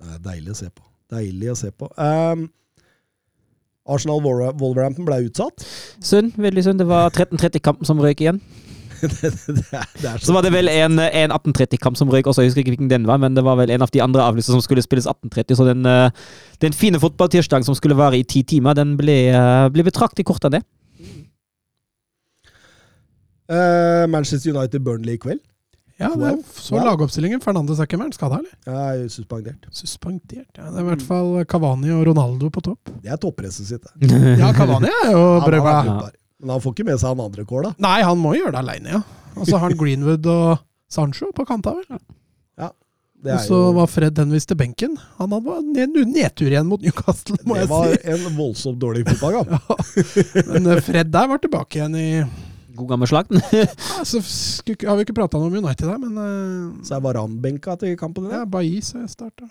Det 0.00 0.10
er 0.16 0.18
deilig 0.32 0.50
å 0.52 0.56
se 0.58 0.68
på. 0.70 0.82
Deilig 1.14 1.50
å 1.52 1.56
se 1.56 1.70
på. 1.70 1.88
Um, 1.96 2.48
Arsenal 3.84 4.22
Wolver- 4.24 4.54
Wolverhampton 4.60 5.06
ble 5.08 5.22
utsatt. 5.26 5.64
Synd, 6.04 6.36
veldig 6.40 6.64
synd. 6.64 6.80
Det 6.80 6.86
var 6.88 7.10
13.30-kampen 7.12 7.88
som 7.88 8.00
røyk 8.00 8.22
igjen. 8.24 8.40
det, 9.04 9.30
det, 9.46 9.80
det 10.00 10.12
Så 10.24 10.32
var 10.32 10.44
det 10.46 10.52
vel 10.54 10.70
en, 10.72 10.98
en 10.98 11.34
18.30-kamp 11.34 11.98
som 11.98 12.08
røyk 12.12 12.28
også, 12.30 12.44
jeg 12.44 12.52
husker 12.52 12.62
ikke 12.62 12.74
hvilken 12.76 12.92
den 12.92 13.08
var, 13.08 13.18
men 13.20 13.36
det 13.36 13.44
var 13.44 13.58
vel 13.60 13.72
en 13.74 13.84
av 13.84 13.92
de 13.92 14.00
andre 14.00 14.24
avlyser 14.24 14.54
som 14.54 14.62
skulle 14.64 14.84
spilles 14.84 15.08
18.30, 15.10 15.58
så 15.58 15.66
den, 15.68 15.84
eh, 15.88 16.24
den 16.64 16.76
fine 16.76 17.00
fotballtirsdagen 17.02 17.66
som 17.66 17.76
skulle 17.76 17.98
vare 17.98 18.16
i 18.20 18.24
ti 18.24 18.42
timer, 18.54 18.76
den 18.78 18.96
ble, 19.00 19.18
eh, 19.34 19.66
ble 19.74 19.84
betraktelig 19.84 20.24
kortere 20.30 20.54
enn 20.54 20.60
det. 20.60 20.64
Uh, 23.44 24.06
Manchester 24.08 24.54
United-Burnley 24.54 25.18
i 25.18 25.20
kveld. 25.20 25.42
Ja, 26.00 26.10
det 26.18 26.26
er, 26.26 26.38
så 26.58 26.74
ja. 26.74 26.84
lagoppstillingen. 26.88 27.42
Fernandes 27.42 27.78
er 27.78 27.86
ikke 27.86 28.00
mer 28.00 28.10
skada, 28.16 28.40
eller? 28.42 28.54
Ja, 28.66 28.94
er 28.96 29.04
suspendert. 29.12 29.68
Suspendert. 29.74 30.50
Ja, 30.58 30.66
det 30.72 30.80
er 30.80 30.82
i 30.82 30.88
hvert 30.88 31.04
fall 31.06 31.36
Cavani 31.50 31.92
og 31.94 32.02
Ronaldo 32.10 32.50
på 32.54 32.64
topp. 32.66 32.90
Det 33.04 33.12
er 33.14 33.20
toppresset 33.22 33.70
sitt. 33.70 33.86
det. 34.02 34.20
Ja, 34.42 34.50
Cavani 34.56 34.90
er 34.90 35.14
jo 35.14 35.24
vært 35.44 35.62
Ja. 35.62 35.98
Men 36.44 36.56
han 36.56 36.60
får 36.64 36.74
ikke 36.74 36.88
med 36.90 36.98
seg 37.00 37.14
han 37.14 37.22
andre 37.24 37.44
kål, 37.48 37.68
da. 37.70 37.76
Nei, 37.86 37.98
han 38.04 38.18
må 38.20 38.34
gjøre 38.36 38.52
det 38.56 38.60
aleine, 38.60 38.98
ja. 38.98 39.30
Og 39.38 39.46
så 39.46 39.56
har 39.56 39.70
han 39.70 39.78
Greenwood 39.78 40.26
og 40.28 40.58
Sancho 40.92 41.30
på 41.34 41.46
kanta, 41.48 41.72
vel. 41.78 42.02
Det, 43.24 43.32
Og 43.32 43.38
er 43.38 43.44
så 43.46 43.56
jo, 43.56 43.68
var 43.78 43.86
Fred 43.88 44.18
henvist 44.20 44.50
til 44.50 44.58
benken. 44.60 44.96
Han 45.16 45.32
hadde 45.32 45.84
en 45.86 45.94
nedtur 46.12 46.50
igjen 46.50 46.66
mot 46.68 46.82
Newcastle, 46.84 47.38
må 47.48 47.56
jeg 47.56 47.70
si. 47.70 47.94
det 48.02 48.16
var 48.18 48.26
en 48.28 48.36
voldsomt 48.36 48.80
dårlig 48.82 49.06
fotballkamp. 49.08 49.54
Men 50.50 50.68
eh, 50.74 50.82
Fred 50.84 51.08
der 51.14 51.30
var 51.30 51.40
tilbake 51.40 51.78
igjen 51.78 51.96
i 51.96 52.08
God 52.74 52.90
gammel 52.90 53.10
slagten. 53.10 53.40
altså, 54.00 54.20
har 54.84 54.98
vi 54.98 55.06
ikke 55.06 55.16
prata 55.16 55.40
noe 55.40 55.50
om 55.50 55.58
United 55.60 55.86
her, 55.88 55.98
men 56.02 56.18
uh, 56.18 56.84
Så 56.86 56.96
er 56.96 57.04
Varan 57.04 57.36
benka 57.42 57.76
til 57.80 57.96
kampen. 58.00 58.28
ja, 58.30 58.42
der. 58.42 58.50
Bailly 58.50 58.82
så 58.84 59.02
jeg 59.02 59.12
starta. 59.14 59.48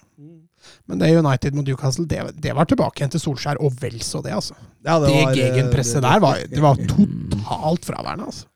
Men 0.88 1.02
det 1.02 1.12
United 1.18 1.58
mot 1.58 1.68
Newcastle, 1.68 2.06
det, 2.08 2.22
det 2.44 2.56
var 2.56 2.68
tilbake 2.70 3.02
igjen 3.02 3.14
til 3.16 3.24
Solskjær, 3.24 3.60
og 3.64 3.76
vel 3.82 4.00
så 4.04 4.24
det, 4.24 4.36
altså. 4.36 4.56
Ja, 4.86 5.00
Det, 5.04 5.12
eh, 5.12 5.36
gegenpresset 5.40 6.04
der 6.04 6.24
var, 6.24 6.40
det 6.50 6.64
var 6.64 6.80
totalt 6.88 7.88
fraværende, 7.88 8.32
altså. 8.32 8.48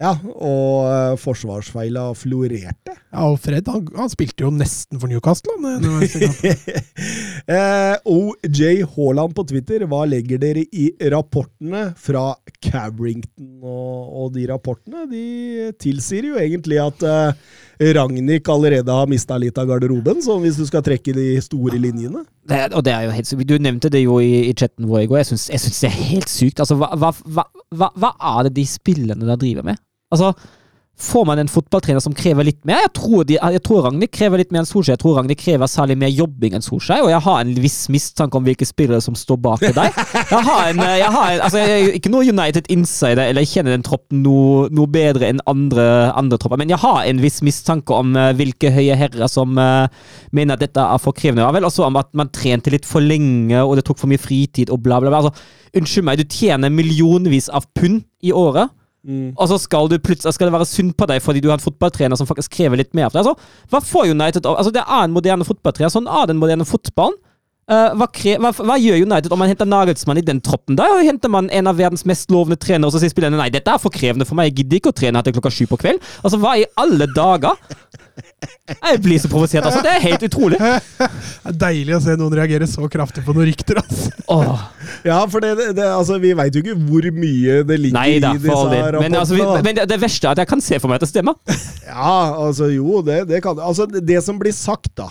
Ja, 0.00 0.14
og 0.24 0.86
uh, 0.88 1.16
forsvarsfeila 1.20 2.06
florerte. 2.16 2.94
Ja, 3.12 3.26
og 3.28 3.34
Fred 3.44 3.66
han, 3.68 3.82
han 3.98 4.08
spilte 4.08 4.46
jo 4.46 4.52
nesten 4.54 4.96
for 5.02 5.10
Newcastle. 5.12 5.52
Han, 5.60 6.00
eh, 6.00 6.54
eh, 7.54 7.96
OJ 8.08 8.62
Haaland 8.94 9.34
på 9.36 9.44
Twitter, 9.50 9.84
hva 9.90 10.06
legger 10.08 10.40
dere 10.40 10.62
i 10.72 10.86
rapportene 11.12 11.90
fra 12.00 12.30
Cabrington? 12.64 13.58
Og, 13.60 14.14
og 14.22 14.30
de 14.38 14.46
rapportene 14.48 15.04
de 15.10 15.24
tilsier 15.84 16.30
jo 16.30 16.38
egentlig 16.40 16.80
at 16.80 17.04
eh, 17.04 17.92
Ragnhild 17.96 18.48
allerede 18.56 18.96
har 18.96 19.08
mista 19.10 19.36
litt 19.40 19.60
av 19.60 19.68
garderoben, 19.68 20.24
sånn 20.24 20.40
hvis 20.46 20.56
du 20.60 20.64
skal 20.68 20.84
trekke 20.86 21.12
de 21.16 21.28
store 21.44 21.76
linjene. 21.80 22.24
Det, 22.48 22.56
er- 22.56 22.72
og 22.76 22.84
det 22.88 22.96
er 22.96 23.04
jo 23.04 23.14
helt 23.18 23.28
sykt. 23.28 23.44
Du 23.52 23.56
nevnte 23.60 23.92
det 23.92 24.02
jo 24.06 24.16
i, 24.24 24.46
i 24.48 24.56
chatten 24.56 24.88
vår 24.88 25.04
i 25.04 25.12
går. 25.12 25.20
Jeg 25.26 25.32
syns, 25.34 25.84
det 25.84 25.92
er 25.92 26.00
helt 26.14 26.32
sykt. 26.32 26.64
Altså, 26.64 26.80
hva, 26.80 26.88
hva, 26.96 27.12
hva, 27.36 27.44
hva, 27.76 27.92
hva 28.00 28.14
er 28.38 28.48
det 28.48 28.56
de 28.62 28.66
spillerne 28.68 29.28
der 29.28 29.40
driver 29.44 29.68
med? 29.72 29.80
Altså, 30.10 30.34
Får 31.00 31.24
man 31.24 31.38
en 31.40 31.48
fotballtrener 31.48 32.02
som 32.04 32.12
krever 32.16 32.44
litt 32.44 32.58
mer? 32.68 32.82
Jeg 32.84 32.92
tror, 32.98 33.22
de, 33.24 33.38
jeg 33.40 33.60
tror 33.64 33.86
Ragnhild 33.86 34.10
krever 34.12 34.42
litt 34.42 34.50
mer 34.52 34.60
enn 34.60 34.68
Solskjær. 34.68 34.98
Jeg 34.98 35.00
tror 35.00 35.14
Ragnhild 35.16 35.40
krever 35.40 35.70
særlig 35.70 35.94
mer 35.96 36.10
jobbing 36.12 36.56
enn 36.56 36.64
Solskjær, 36.64 37.06
og 37.06 37.12
jeg 37.12 37.22
har 37.24 37.38
en 37.40 37.52
viss 37.64 37.78
mistanke 37.92 38.36
om 38.36 38.44
hvilke 38.44 38.66
spillere 38.68 39.00
som 39.00 39.16
står 39.16 39.38
bak 39.40 39.64
deg. 39.64 39.96
Jeg 40.30 40.42
har 40.44 40.66
en, 40.68 40.82
jeg 41.00 41.08
har 41.14 41.30
en 41.32 41.44
altså, 41.46 41.62
jeg 41.64 41.94
ikke 41.96 42.12
noe 42.12 42.28
United 42.28 42.68
insider, 42.72 43.22
eller 43.24 43.46
jeg 43.46 43.52
kjenner 43.54 43.74
den 43.74 43.84
troppen 43.86 44.20
noe, 44.26 44.66
noe 44.76 44.90
bedre 44.92 45.30
enn 45.30 45.40
andre, 45.48 45.86
andre 46.20 46.38
tropper, 46.40 46.60
men 46.60 46.74
jeg 46.74 46.82
har 46.82 47.00
en 47.08 47.22
viss 47.24 47.40
mistanke 47.46 47.96
om 47.96 48.12
uh, 48.18 48.28
hvilke 48.36 48.72
høye 48.74 48.98
herrer 49.00 49.30
som 49.32 49.56
uh, 49.56 49.88
mener 50.36 50.58
at 50.58 50.66
dette 50.66 50.84
er 50.84 51.00
for 51.00 51.16
krevende. 51.16 51.46
Ja, 51.46 51.54
vel 51.56 51.68
også 51.68 51.86
om 51.88 51.96
at 52.00 52.12
man 52.18 52.32
trente 52.34 52.74
litt 52.74 52.88
for 52.88 53.00
lenge, 53.00 53.56
og 53.64 53.78
det 53.80 53.86
tok 53.88 54.02
for 54.02 54.12
mye 54.12 54.20
fritid, 54.20 54.68
og 54.68 54.84
bla, 54.84 55.00
bla, 55.00 55.08
bla. 55.08 55.24
Altså, 55.24 55.56
unnskyld 55.80 56.06
meg, 56.10 56.20
du 56.20 56.28
tjener 56.28 56.76
millionvis 56.76 57.48
av 57.56 57.64
pund 57.78 58.04
i 58.20 58.36
året. 58.36 58.68
Og 59.08 59.48
så 59.48 59.56
skal, 59.62 59.88
skal 59.96 60.46
det 60.46 60.52
være 60.52 60.68
synd 60.68 60.92
på 60.98 61.08
deg 61.08 61.22
fordi 61.24 61.40
du 61.40 61.48
har 61.48 61.56
en 61.56 61.64
fotballtrener 61.64 62.18
som 62.20 62.28
faktisk 62.28 62.52
krever 62.58 62.82
litt 62.82 62.92
mer. 62.96 63.08
Altså, 63.08 63.32
hva 63.72 63.80
får 63.84 64.12
United 64.12 64.44
av? 64.44 64.58
Altså, 64.60 64.72
det 64.74 64.84
er 64.84 65.06
en 65.06 65.14
moderne 65.14 65.46
fotballtrener. 65.48 65.92
Sånn 65.92 66.10
er 66.10 66.28
den 66.28 66.40
moderne 66.42 66.68
fotballen. 66.68 67.16
Eh, 67.70 67.92
hva, 67.94 68.06
kre, 68.10 68.34
hva, 68.42 68.50
hva 68.50 68.76
gjør 68.82 69.04
United 69.04 69.30
om 69.30 69.38
man 69.38 69.50
henter 69.52 69.68
Nagelsmann 69.68 70.18
i 70.18 70.24
den 70.26 70.40
troppen? 70.42 70.74
Da 70.78 70.88
henter 71.06 71.30
man 71.30 71.50
en 71.54 71.70
av 71.70 71.78
verdens 71.78 72.02
mest 72.08 72.32
lovende 72.34 72.58
trenere, 72.58 72.88
og 72.88 72.94
så 72.96 73.02
sier 73.02 73.12
spillerne 73.12 73.38
nei, 73.38 73.50
dette 73.54 73.70
er 73.70 73.82
for 73.82 73.94
krevende 73.94 74.26
for 74.26 74.38
meg, 74.38 74.50
jeg 74.50 74.64
gidder 74.64 74.80
ikke 74.80 74.90
å 74.90 74.96
trene 75.00 75.22
etter 75.22 75.36
klokka 75.36 75.52
sju 75.54 75.68
på 75.70 75.78
kveld. 75.78 76.02
Altså, 76.24 76.40
hva 76.42 76.56
i 76.58 76.66
alle 76.80 77.06
dager? 77.14 77.54
Jeg 78.70 78.98
blir 79.04 79.20
så 79.22 79.30
provosert, 79.30 79.64
altså. 79.66 79.84
Det 79.84 79.92
er 79.92 80.02
helt 80.02 80.24
utrolig. 80.26 80.58
Det 81.40 81.52
er 81.52 81.56
deilig 81.62 81.94
å 81.96 82.00
se 82.02 82.14
noen 82.18 82.34
reagere 82.36 82.66
så 82.70 82.88
kraftig 82.90 83.22
på 83.26 83.34
noen 83.36 83.48
rykter. 83.48 83.80
Altså. 83.80 84.10
Åh. 84.34 84.66
Ja, 85.06 85.20
for 85.30 85.42
det, 85.44 85.54
det, 85.78 85.86
altså, 85.86 86.18
vi 86.22 86.34
veit 86.36 86.54
jo 86.56 86.62
ikke 86.64 86.76
hvor 86.88 87.06
mye 87.16 87.62
det 87.66 87.78
ligger 87.80 87.96
Nei 87.96 88.18
da, 88.22 88.34
i 88.34 88.42
disse 88.42 88.58
rapportene. 88.58 89.02
Men, 89.06 89.18
altså, 89.22 89.38
vi, 89.38 89.46
men 89.66 89.78
det, 89.78 89.86
det 89.90 89.98
verste 90.02 90.28
er 90.28 90.34
at 90.34 90.42
jeg 90.42 90.50
kan 90.52 90.62
se 90.64 90.78
for 90.82 90.90
meg 90.90 91.00
at 91.00 91.06
det 91.06 91.12
stemmer. 91.12 91.38
Ja, 91.86 92.12
altså 92.48 92.70
jo, 92.70 93.00
det, 93.06 93.22
det 93.30 93.42
kan 93.46 93.58
Altså, 93.58 93.86
det, 93.90 94.04
det 94.08 94.20
som 94.26 94.38
blir 94.40 94.54
sagt, 94.56 94.92
da, 94.98 95.08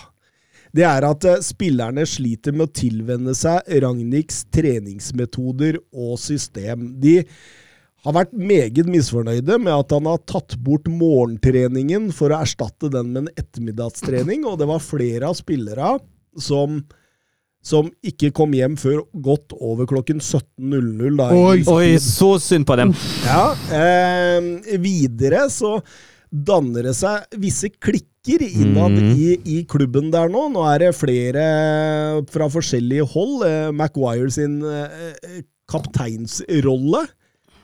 det 0.76 0.84
er 0.86 1.06
at 1.08 1.26
eh, 1.26 1.40
spillerne 1.44 2.04
sliter 2.08 2.54
med 2.54 2.68
å 2.68 2.74
tilvenne 2.80 3.34
seg 3.36 3.66
Ragnhilds 3.82 4.44
treningsmetoder 4.54 5.80
og 5.90 6.14
system. 6.22 6.92
De 7.02 7.18
har 8.04 8.16
vært 8.16 8.32
meget 8.32 8.86
misfornøyde 8.88 9.58
med 9.60 9.74
at 9.74 9.92
han 9.92 10.08
har 10.08 10.22
tatt 10.30 10.56
bort 10.64 10.86
morgentreningen 10.88 12.08
for 12.16 12.32
å 12.32 12.40
erstatte 12.46 12.88
den 12.92 13.12
med 13.12 13.26
en 13.26 13.34
ettermiddagstrening, 13.34 14.46
og 14.48 14.56
det 14.62 14.70
var 14.70 14.84
flere 14.84 15.28
av 15.28 15.36
spillerne 15.38 15.98
som 16.40 16.80
som 17.60 17.90
ikke 18.00 18.30
kom 18.32 18.54
hjem 18.56 18.76
før 18.80 19.02
godt 19.20 19.52
over 19.60 19.84
klokken 19.88 20.16
17.00. 20.16 21.16
da, 21.18 21.26
Oi. 21.36 21.58
Oi, 21.68 21.98
så 22.00 22.38
synd 22.40 22.64
på 22.64 22.76
dem. 22.80 22.94
ja, 23.26 23.50
eh, 23.76 24.78
videre 24.80 25.44
så 25.52 25.74
danner 26.30 26.88
det 26.88 26.94
seg 26.96 27.40
visse 27.42 27.68
klikker 27.74 28.09
innad 28.28 28.92
mm. 28.92 29.12
i, 29.16 29.40
i 29.44 29.64
klubben 29.64 30.10
der 30.12 30.28
nå. 30.28 30.48
Nå 30.52 30.64
er 30.68 30.78
det 30.84 30.92
flere 30.98 31.44
fra 32.30 32.50
forskjellige 32.52 33.06
hold. 33.14 33.46
Eh, 33.46 33.70
Maguire 33.72 34.30
sin 34.30 34.60
eh, 34.62 35.40
kapteinsrolle 35.70 37.06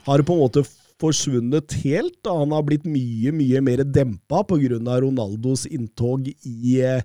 har 0.06 0.22
på 0.22 0.34
en 0.34 0.44
måte 0.44 0.64
forsvunnet 1.00 1.76
helt. 1.84 2.16
Da. 2.24 2.38
Han 2.40 2.54
har 2.56 2.64
blitt 2.66 2.86
mye, 2.88 3.32
mye 3.36 3.60
mer 3.60 3.84
dempa 3.84 4.44
pga. 4.48 5.00
Ronaldos 5.02 5.66
inntog 5.66 6.28
i, 6.28 6.80
eh, 6.80 7.02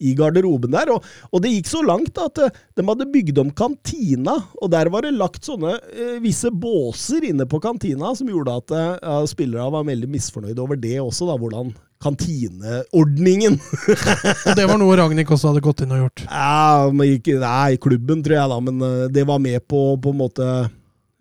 i 0.00 0.14
garderoben 0.16 0.72
der. 0.74 0.92
Og, 0.92 1.04
og, 1.30 1.42
det 1.44 1.54
gikk 1.54 1.70
så 1.70 1.82
langt 1.84 2.12
da, 2.16 2.28
at 2.28 2.42
eh, 2.44 2.62
de 2.76 2.86
hadde 2.86 3.10
bygd 3.12 3.40
om 3.42 3.52
kantina, 3.56 4.36
og 4.60 4.72
der 4.72 4.90
var 4.92 5.06
det 5.06 5.16
lagt 5.16 5.46
sånne 5.48 5.76
eh, 5.92 6.18
visse 6.24 6.52
båser 6.52 7.30
inne 7.30 7.48
på 7.48 7.62
kantina 7.62 8.12
som 8.16 8.28
gjorde 8.28 8.58
at 8.62 8.76
eh, 8.76 9.22
spillere 9.30 9.70
var 9.72 9.88
veldig 9.88 10.10
misfornøyde 10.10 10.60
over 10.60 10.80
det 10.80 10.98
også, 11.00 11.28
da, 11.30 11.38
hvordan 11.40 11.72
kantineordningen 12.00 13.56
Og 13.60 14.56
det 14.56 14.66
var 14.66 14.78
noe 14.80 14.96
Ragnhild 14.98 15.30
også 15.30 15.52
hadde 15.52 15.62
gått 15.64 15.82
inn 15.84 15.94
og 15.94 16.04
gjort? 16.04 16.22
Ja, 16.26 16.90
ikke, 17.06 17.38
Nei, 17.42 17.78
klubben, 17.82 18.22
tror 18.24 18.36
jeg, 18.38 18.52
da, 18.52 18.60
men 18.66 18.84
eh, 18.86 19.08
det 19.12 19.26
var 19.28 19.42
med 19.42 19.64
på 19.68 19.82
på 20.00 20.14
en 20.14 20.20
måte 20.20 20.46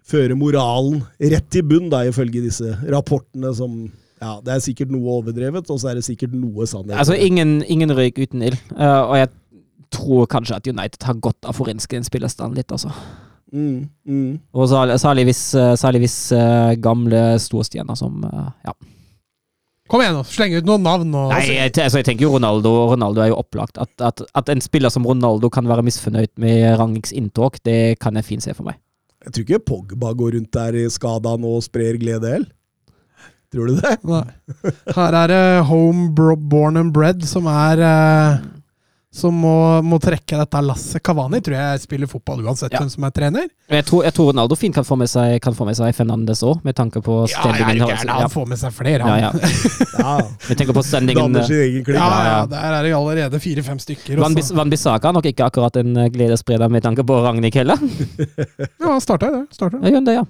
føre 0.10 0.38
moralen 0.38 1.04
rett 1.20 1.58
i 1.60 1.64
bunn, 1.66 1.90
da, 1.92 2.04
ifølge 2.08 2.44
disse 2.46 2.74
rapportene 2.90 3.52
som 3.56 3.82
ja, 4.20 4.34
Det 4.44 4.52
er 4.52 4.64
sikkert 4.64 4.90
noe 4.92 5.20
overdrevet, 5.20 5.70
og 5.72 5.78
så 5.80 5.92
er 5.92 6.00
det 6.00 6.04
sikkert 6.04 6.34
noe 6.36 6.66
sannhet. 6.68 6.98
Altså, 7.00 7.16
ingen, 7.16 7.62
ingen 7.72 7.94
røyk 7.96 8.18
uten 8.20 8.42
ild. 8.44 8.58
Uh, 8.74 9.06
og 9.06 9.14
jeg 9.16 9.30
tror 9.96 10.28
kanskje 10.28 10.58
at 10.58 10.68
United 10.68 11.06
har 11.08 11.22
godt 11.24 11.48
av 11.48 11.56
å 11.56 11.68
den 11.70 11.80
spillerstanden 11.80 12.60
litt, 12.60 12.68
altså. 12.76 12.92
Mm, 13.56 13.88
mm. 14.04 14.34
Og 14.54 14.68
særlig, 15.00 15.30
hvis, 15.32 15.44
særlig 15.80 16.04
hvis 16.04 16.18
uh, 16.36 16.76
gamle 16.84 17.40
storstjerner 17.40 17.96
som 17.98 18.20
uh, 18.28 18.52
Ja. 18.68 18.76
Kom 19.90 20.04
igjen, 20.04 20.20
nå. 20.20 20.26
Sleng 20.30 20.54
ut 20.54 20.68
noen 20.70 20.84
navn. 20.86 21.16
Og... 21.18 21.32
Nei, 21.34 21.42
jeg, 21.50 21.74
altså, 21.74 21.98
jeg, 21.98 22.06
tenker 22.12 22.28
jo 22.28 22.36
Ronaldo. 22.36 22.74
Ronaldo 22.92 23.24
er 23.24 23.32
jo 23.32 23.40
opplagt. 23.42 23.80
At, 23.82 23.92
at, 24.06 24.22
at, 24.38 24.52
en 24.54 24.62
spiller 24.62 24.94
som 24.94 25.08
Ronaldo 25.08 25.50
kan 25.54 25.66
være 25.70 25.86
misfornøyd 25.88 26.36
med 26.42 26.78
Rangiks 26.78 27.16
inntog, 27.18 27.58
det 27.66 27.98
kan 28.04 28.20
jeg 28.20 28.28
fint 28.28 28.46
se 28.46 28.54
for 28.54 28.70
meg. 28.70 28.78
Jeg 29.26 29.34
tror 29.34 29.48
ikke 29.48 29.66
Pogba 29.68 30.14
går 30.16 30.38
rundt 30.38 30.54
der 30.56 30.78
i 30.80 30.86
skada 30.94 31.34
nå 31.42 31.58
og 31.58 31.66
sprer 31.66 31.98
glede 32.00 32.38
heller. 32.38 32.54
Tror 33.50 33.66
du 33.66 33.80
det? 33.82 33.96
Nei. 34.06 34.22
Her 34.94 35.16
er 35.24 35.32
det 35.32 35.44
home 35.66 36.12
born 36.14 36.78
and 36.78 36.94
bred 36.94 37.26
som 37.26 37.50
er 37.50 37.82
uh, 37.82 38.44
som 39.10 39.34
må, 39.34 39.82
må, 39.82 39.98
trekke 40.02 40.38
dette 40.38 40.60
lasset. 40.62 41.02
Kavani 41.02 41.40
tror 41.42 41.56
jeg 41.58 41.82
spiller 41.82 42.10
fotball 42.10 42.44
uansett 42.46 42.76
hvem 42.76 42.90
som 42.94 43.08
er 43.08 43.14
trener. 43.16 43.48
Jeg 43.70 43.86
tror, 43.88 44.04
jeg 44.06 44.14
tror, 44.14 44.30
Ronaldo 44.30 44.58
fint 44.60 44.76
kan 44.76 44.86
få 44.86 45.00
med 45.02 45.10
seg, 45.10 45.40
kan 45.42 45.56
få 45.58 45.66
med 45.66 45.78
seg 45.80 45.96
Fernandes 45.98 46.44
òg, 46.46 46.62
med 46.66 46.78
tanke 46.78 47.02
på 47.06 47.24
standingen. 47.32 47.82
Ja, 47.82 47.98
ja, 48.06 48.20
han 48.22 48.34
får 48.34 48.46
med 48.52 48.62
seg 48.62 48.76
flere, 48.76 49.08
han. 49.08 49.24
Ja, 49.24 49.32
ja. 49.98 50.54
tenker 50.60 50.78
på 50.78 50.86
standingen. 50.86 51.40
Ja, 51.42 52.10
ja, 52.30 52.38
der 52.52 52.78
er 52.78 52.86
det 52.86 52.94
allerede 53.00 53.42
fire-fem 53.42 53.82
stykker. 53.82 54.22
Van 54.22 54.70
Bissaka 54.70 55.14
nok 55.16 55.32
ikke 55.32 55.50
akkurat 55.50 55.82
en 55.82 55.98
eh, 55.98 56.12
gledesspreder 56.14 56.70
med 56.70 56.86
tanke 56.86 57.06
på 57.06 57.18
Ragnhild 57.26 57.58
heller. 57.64 57.82
ja, 58.62 58.86
han 58.86 59.02
starta 59.02 59.34
jo 59.34 59.42
det. 59.42 59.58
Startet. 59.58 59.90
Ja, 59.90 60.06
det, 60.06 60.20
ja. 60.22 60.28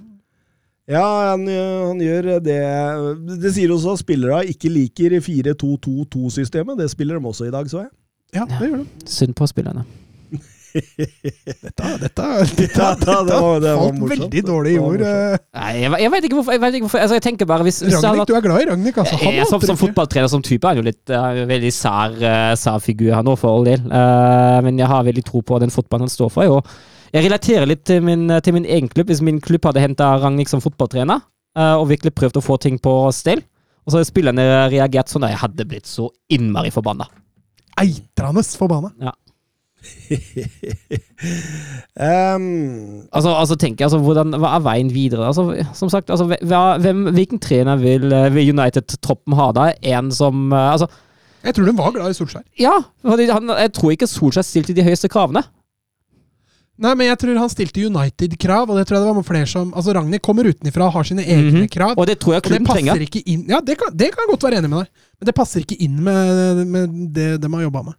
Ja, 0.90 1.06
han, 1.30 1.44
han, 1.46 2.00
gjør 2.02 2.32
det. 2.42 2.60
Det 3.44 3.52
sier 3.54 3.70
også 3.70 3.92
at 3.92 4.00
spillere 4.00 4.40
ikke 4.50 4.72
liker 4.72 5.20
4-2-2-2-systemet. 5.20 6.80
Det 6.80 6.88
spiller 6.90 7.20
de 7.20 7.28
også 7.30 7.46
i 7.46 7.52
dag, 7.52 7.68
så 7.70 7.84
jeg. 7.84 7.92
Ja, 8.34 8.46
det 8.46 8.68
gjør 8.68 8.84
det. 8.84 9.10
Synd 9.10 9.34
på 9.38 9.48
spillerne. 9.50 9.86
dette, 10.74 11.86
dette, 11.98 12.26
dette, 12.54 12.66
dette 12.70 13.72
falt 13.74 14.02
veldig 14.12 14.42
dårlig 14.46 14.74
i 14.76 14.78
ord. 14.80 15.02
Eh. 15.02 15.34
Nei, 15.56 15.70
jeg, 15.80 15.90
jeg 16.04 16.12
vet 16.14 16.28
ikke 16.28 16.38
hvorfor. 16.38 16.54
Jeg, 16.54 16.62
vet 16.62 16.76
ikke 16.78 16.86
hvorfor. 16.86 17.02
Altså, 17.02 17.18
jeg 17.18 17.24
tenker 17.26 17.48
bare 17.50 17.66
hvis, 17.66 17.80
hvis 17.82 17.96
Ragnhild, 17.98 18.28
du 18.30 18.36
er 18.38 18.44
glad 18.44 18.62
i 18.62 18.68
Ragnhild, 18.70 19.00
altså. 19.02 19.18
Han 19.24 19.34
jeg, 19.34 19.48
som, 19.50 19.64
som 19.72 19.80
fotballtrener 19.80 20.30
som 20.30 20.44
type 20.46 20.66
er 20.66 20.76
han 20.76 20.80
jo 20.82 20.86
litt 20.86 21.12
uh, 21.14 21.42
veldig 21.50 21.72
sær, 21.74 22.14
uh, 22.22 22.52
sær 22.60 22.78
figur 22.84 23.10
her 23.16 23.26
nå, 23.26 23.34
for 23.40 23.58
all 23.58 23.66
del. 23.66 23.82
Uh, 23.90 24.60
men 24.66 24.78
jeg 24.80 24.90
har 24.90 25.06
veldig 25.06 25.26
tro 25.26 25.42
på 25.46 25.58
den 25.62 25.74
fotballen 25.74 26.06
han 26.06 26.14
står 26.14 26.34
for. 26.34 26.58
Og 26.60 27.16
jeg 27.16 27.26
relaterer 27.26 27.66
litt 27.66 27.82
til 27.90 28.04
min, 28.06 28.28
til 28.44 28.54
min 28.56 28.68
egen 28.68 28.90
klubb. 28.92 29.10
Hvis 29.10 29.24
min 29.26 29.40
klubb 29.42 29.66
hadde 29.66 29.82
henta 29.82 30.12
Ragnhild 30.22 30.52
som 30.52 30.62
fotballtrener, 30.62 31.26
og 31.58 31.88
virkelig 31.90 32.12
prøvd 32.14 32.38
å 32.38 32.44
få 32.46 32.60
ting 32.62 32.76
på 32.78 32.92
stell, 33.10 33.40
og 33.82 33.90
så 33.90 33.98
hadde 33.98 34.06
spillerne 34.06 34.44
reagert 34.70 35.10
sånn, 35.10 35.26
jeg 35.26 35.40
hadde 35.40 35.66
blitt 35.66 35.90
så 35.90 36.06
innmari 36.30 36.70
forbanna 36.70 37.08
eitrende 37.80 38.44
forbanna. 38.44 38.92
Ja. 39.00 39.16
um, 42.36 43.00
altså, 43.12 43.30
altså 43.32 43.56
tenker 43.56 43.84
jeg, 43.84 43.86
altså, 43.86 43.98
hvordan, 44.04 44.34
Hva 44.36 44.50
er 44.56 44.64
veien 44.66 44.90
videre? 44.92 45.26
Altså, 45.26 45.64
som 45.74 45.88
sagt, 45.88 46.10
altså, 46.12 46.26
hvem, 46.28 47.06
Hvilken 47.16 47.40
trener 47.40 47.76
vil, 47.80 48.12
eh, 48.12 48.34
vil 48.34 48.50
United-troppen 48.52 49.32
ha 49.38 49.46
da? 49.56 49.70
En 49.80 50.10
som 50.12 50.52
uh, 50.52 50.72
altså, 50.74 50.86
Jeg 51.44 51.56
tror 51.56 51.70
de 51.70 51.78
var 51.78 51.94
glad 51.96 52.12
i 52.12 52.18
Solskjær. 52.18 52.44
Ja, 52.60 52.76
han, 53.08 53.54
jeg 53.56 53.72
tror 53.72 53.94
ikke 53.94 54.10
Solskjær 54.10 54.44
stilte 54.44 54.76
de 54.76 54.84
høyeste 54.84 55.08
kravene. 55.08 55.42
Nei, 56.80 56.94
men 56.96 57.10
jeg 57.10 57.18
tror 57.20 57.38
han 57.42 57.50
stilte 57.52 57.82
United-krav, 57.84 58.70
og 58.70 58.78
det 58.78 58.86
tror 58.88 58.96
jeg 58.96 59.04
det 59.04 59.10
var 59.10 59.18
med 59.18 59.26
flere 59.28 59.48
som 59.50 59.72
Altså, 59.76 59.92
Ragnhild 59.96 60.22
kommer 60.24 60.48
utenfra 60.48 60.86
og 60.86 60.94
har 60.94 61.04
sine 61.04 61.24
egne 61.26 61.50
mm 61.50 61.56
-hmm. 61.56 61.68
krav. 61.68 61.94
Og 61.96 62.06
det 62.06 62.18
tror 62.18 62.32
jeg 62.34 62.42
klubben 62.42 62.66
trenger. 62.66 62.94
Ikke 63.00 63.22
inn, 63.26 63.44
ja, 63.48 63.60
det 63.60 63.76
kan, 63.78 63.92
det 63.92 64.08
kan 64.12 64.22
jeg 64.24 64.30
godt 64.30 64.42
være 64.42 64.58
enig 64.58 64.70
med 64.70 64.78
deg, 64.78 64.88
men 65.20 65.26
det 65.26 65.34
passer 65.34 65.60
ikke 65.60 65.76
inn 65.76 66.02
med, 66.02 66.66
med 66.66 66.88
det 67.14 67.42
de 67.42 67.52
har 67.52 67.62
jobba 67.62 67.82
med. 67.82 67.92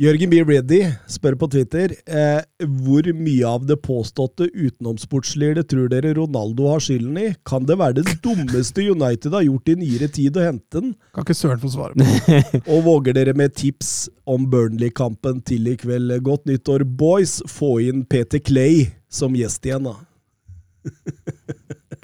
Jørgen 0.00 0.30
B. 0.32 0.38
Reddy 0.48 0.78
spør 1.12 1.34
på 1.36 1.46
Twitter 1.52 1.92
eh, 2.08 2.38
hvor 2.80 3.04
mye 3.12 3.44
av 3.44 3.66
det 3.68 3.76
påståtte 3.84 4.46
utenomsportslige 4.48 5.58
det 5.58 5.64
tror 5.68 5.90
dere 5.92 6.14
Ronaldo 6.16 6.70
har 6.70 6.80
skylden 6.80 7.18
i. 7.20 7.26
Kan 7.44 7.66
det 7.68 7.76
være 7.76 7.98
det 7.98 8.14
dummeste 8.24 8.86
United 8.88 9.36
har 9.36 9.44
gjort 9.44 9.68
i 9.68 9.74
nyere 9.82 10.08
tid 10.08 10.38
å 10.40 10.46
hente 10.46 10.80
den? 10.80 10.94
Kan 11.12 11.26
ikke 11.26 11.36
søren 11.36 11.60
få 11.60 11.72
svare 11.74 11.92
på. 12.00 12.40
Og 12.72 12.86
våger 12.88 13.18
dere 13.18 13.34
med 13.36 13.52
tips 13.60 14.08
om 14.24 14.48
Burnley-kampen 14.48 15.42
til 15.44 15.68
i 15.68 15.76
kveld? 15.82 16.16
Godt 16.24 16.48
nyttår, 16.48 16.86
boys! 16.88 17.42
Få 17.50 17.76
inn 17.84 18.06
Peter 18.08 18.40
Clay 18.40 18.86
som 19.12 19.36
gjest 19.36 19.68
igjen, 19.68 19.84
da. 19.84 19.98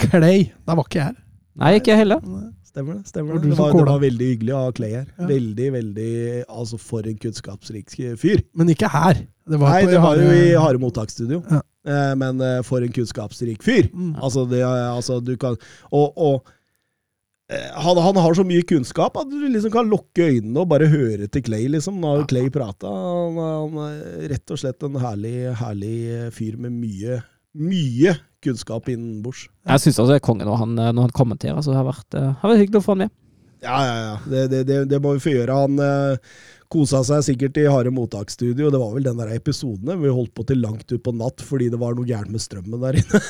Clay? 0.05 0.51
Da 0.69 0.77
var 0.77 0.85
ikke 0.85 1.01
jeg 1.01 1.15
her. 1.15 1.19
Nei, 1.57 1.73
ikke 1.81 1.95
jeg 1.95 2.05
heller. 2.05 2.46
Stemmer 2.77 2.99
det. 2.99 3.09
stemmer 3.09 3.39
det. 3.39 3.49
Det 3.49 3.57
var, 3.57 3.73
det 3.73 3.85
var 3.89 4.01
veldig 4.03 4.27
hyggelig 4.29 4.53
å 4.53 4.59
ha 4.67 4.73
Clay 4.77 4.91
her. 4.93 5.07
Ja. 5.17 5.29
Veldig, 5.31 5.69
veldig 5.79 6.11
Altså, 6.45 6.77
for 6.77 7.07
en 7.09 7.17
kunnskapsrik 7.23 7.95
fyr. 8.21 8.43
Men 8.53 8.73
ikke 8.75 8.91
her. 8.93 9.23
Det 9.49 9.61
var 9.63 9.73
Nei, 9.73 9.87
det 9.89 10.03
var 10.03 10.21
jo 10.21 10.35
i 10.35 10.51
Hare 10.61 10.83
mottaksstudio. 10.83 11.39
Ja. 11.49 11.63
Eh, 11.89 12.13
men 12.21 12.43
eh, 12.45 12.59
for 12.67 12.85
en 12.85 12.93
kunnskapsrik 12.93 13.65
fyr. 13.65 13.89
Mm. 13.95 14.13
Altså, 14.21 14.45
det, 14.51 14.61
altså, 14.67 15.23
du 15.25 15.33
kan 15.41 15.57
Og, 15.89 16.13
og 16.21 16.53
eh, 17.49 17.73
han, 17.81 18.03
han, 18.05 18.21
har 18.21 18.37
så 18.37 18.45
mye 18.45 18.67
kunnskap 18.69 19.17
at 19.23 19.33
du 19.33 19.39
liksom 19.47 19.73
kan 19.73 19.89
lukke 19.89 20.29
øynene 20.35 20.61
og 20.61 20.69
bare 20.75 20.91
høre 20.93 21.31
til 21.33 21.47
Clay. 21.49 21.71
liksom. 21.73 21.97
Når 22.05 22.27
ja. 22.27 22.31
Clay 22.35 22.53
prata. 22.53 22.93
Han, 22.93 23.41
han, 23.41 23.83
er 23.89 24.31
rett 24.35 24.53
og 24.53 24.61
slett 24.61 24.85
en 24.85 25.01
herlig, 25.01 25.37
herlig 25.63 25.99
fyr 26.37 26.61
med 26.61 26.77
mye, 26.77 27.23
mye 27.57 28.19
kunnskap 28.47 28.89
innenbords. 28.93 29.45
Jeg 29.67 29.85
syns 29.85 30.01
også 30.01 30.15
det 30.15 30.21
er 30.23 30.27
konge 30.27 30.49
når 30.49 30.63
han, 30.63 30.75
når 30.79 31.09
han 31.09 31.15
kommenterer, 31.17 31.61
så 31.63 31.75
det 31.75 31.81
har 31.83 31.89
vært, 31.91 32.09
uh, 32.17 32.33
har 32.41 32.53
vært 32.53 32.65
hyggelig 32.65 32.81
å 32.81 32.87
få 32.87 32.97
han 32.97 33.07
med. 33.07 33.15
Ja, 33.67 33.79
ja, 33.87 33.97
ja. 33.97 34.19
Det, 34.31 34.49
det, 34.53 34.65
det, 34.69 34.85
det 34.91 35.01
må 35.03 35.15
vi 35.17 35.23
få 35.25 35.33
gjøre. 35.33 35.59
Han 35.65 35.81
eh, 35.83 36.33
kosa 36.73 37.03
seg 37.07 37.25
sikkert 37.27 37.61
i 37.61 37.67
harde 37.71 37.93
mottaksstudio. 37.95 38.71
Det 38.73 38.81
var 38.81 38.95
vel 38.95 39.07
den 39.07 39.21
der 39.21 39.33
episoden 39.37 40.03
vi 40.03 40.13
holdt 40.13 40.35
på 40.37 40.47
til 40.49 40.61
langt 40.63 40.87
ut 40.93 41.03
på 41.03 41.15
natt 41.17 41.45
fordi 41.45 41.71
det 41.73 41.81
var 41.81 41.97
noe 41.97 42.09
gærent 42.09 42.35
med 42.35 42.43
strømmen 42.43 42.83
der 42.85 43.01
inne. 43.01 43.23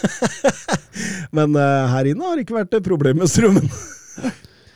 Men 1.36 1.58
eh, 1.60 1.92
her 1.94 2.10
inne 2.12 2.26
har 2.26 2.36
det 2.36 2.46
ikke 2.46 2.58
vært 2.58 2.80
et 2.80 2.88
problem 2.88 3.22
med 3.22 3.32
strømmen. 3.32 3.70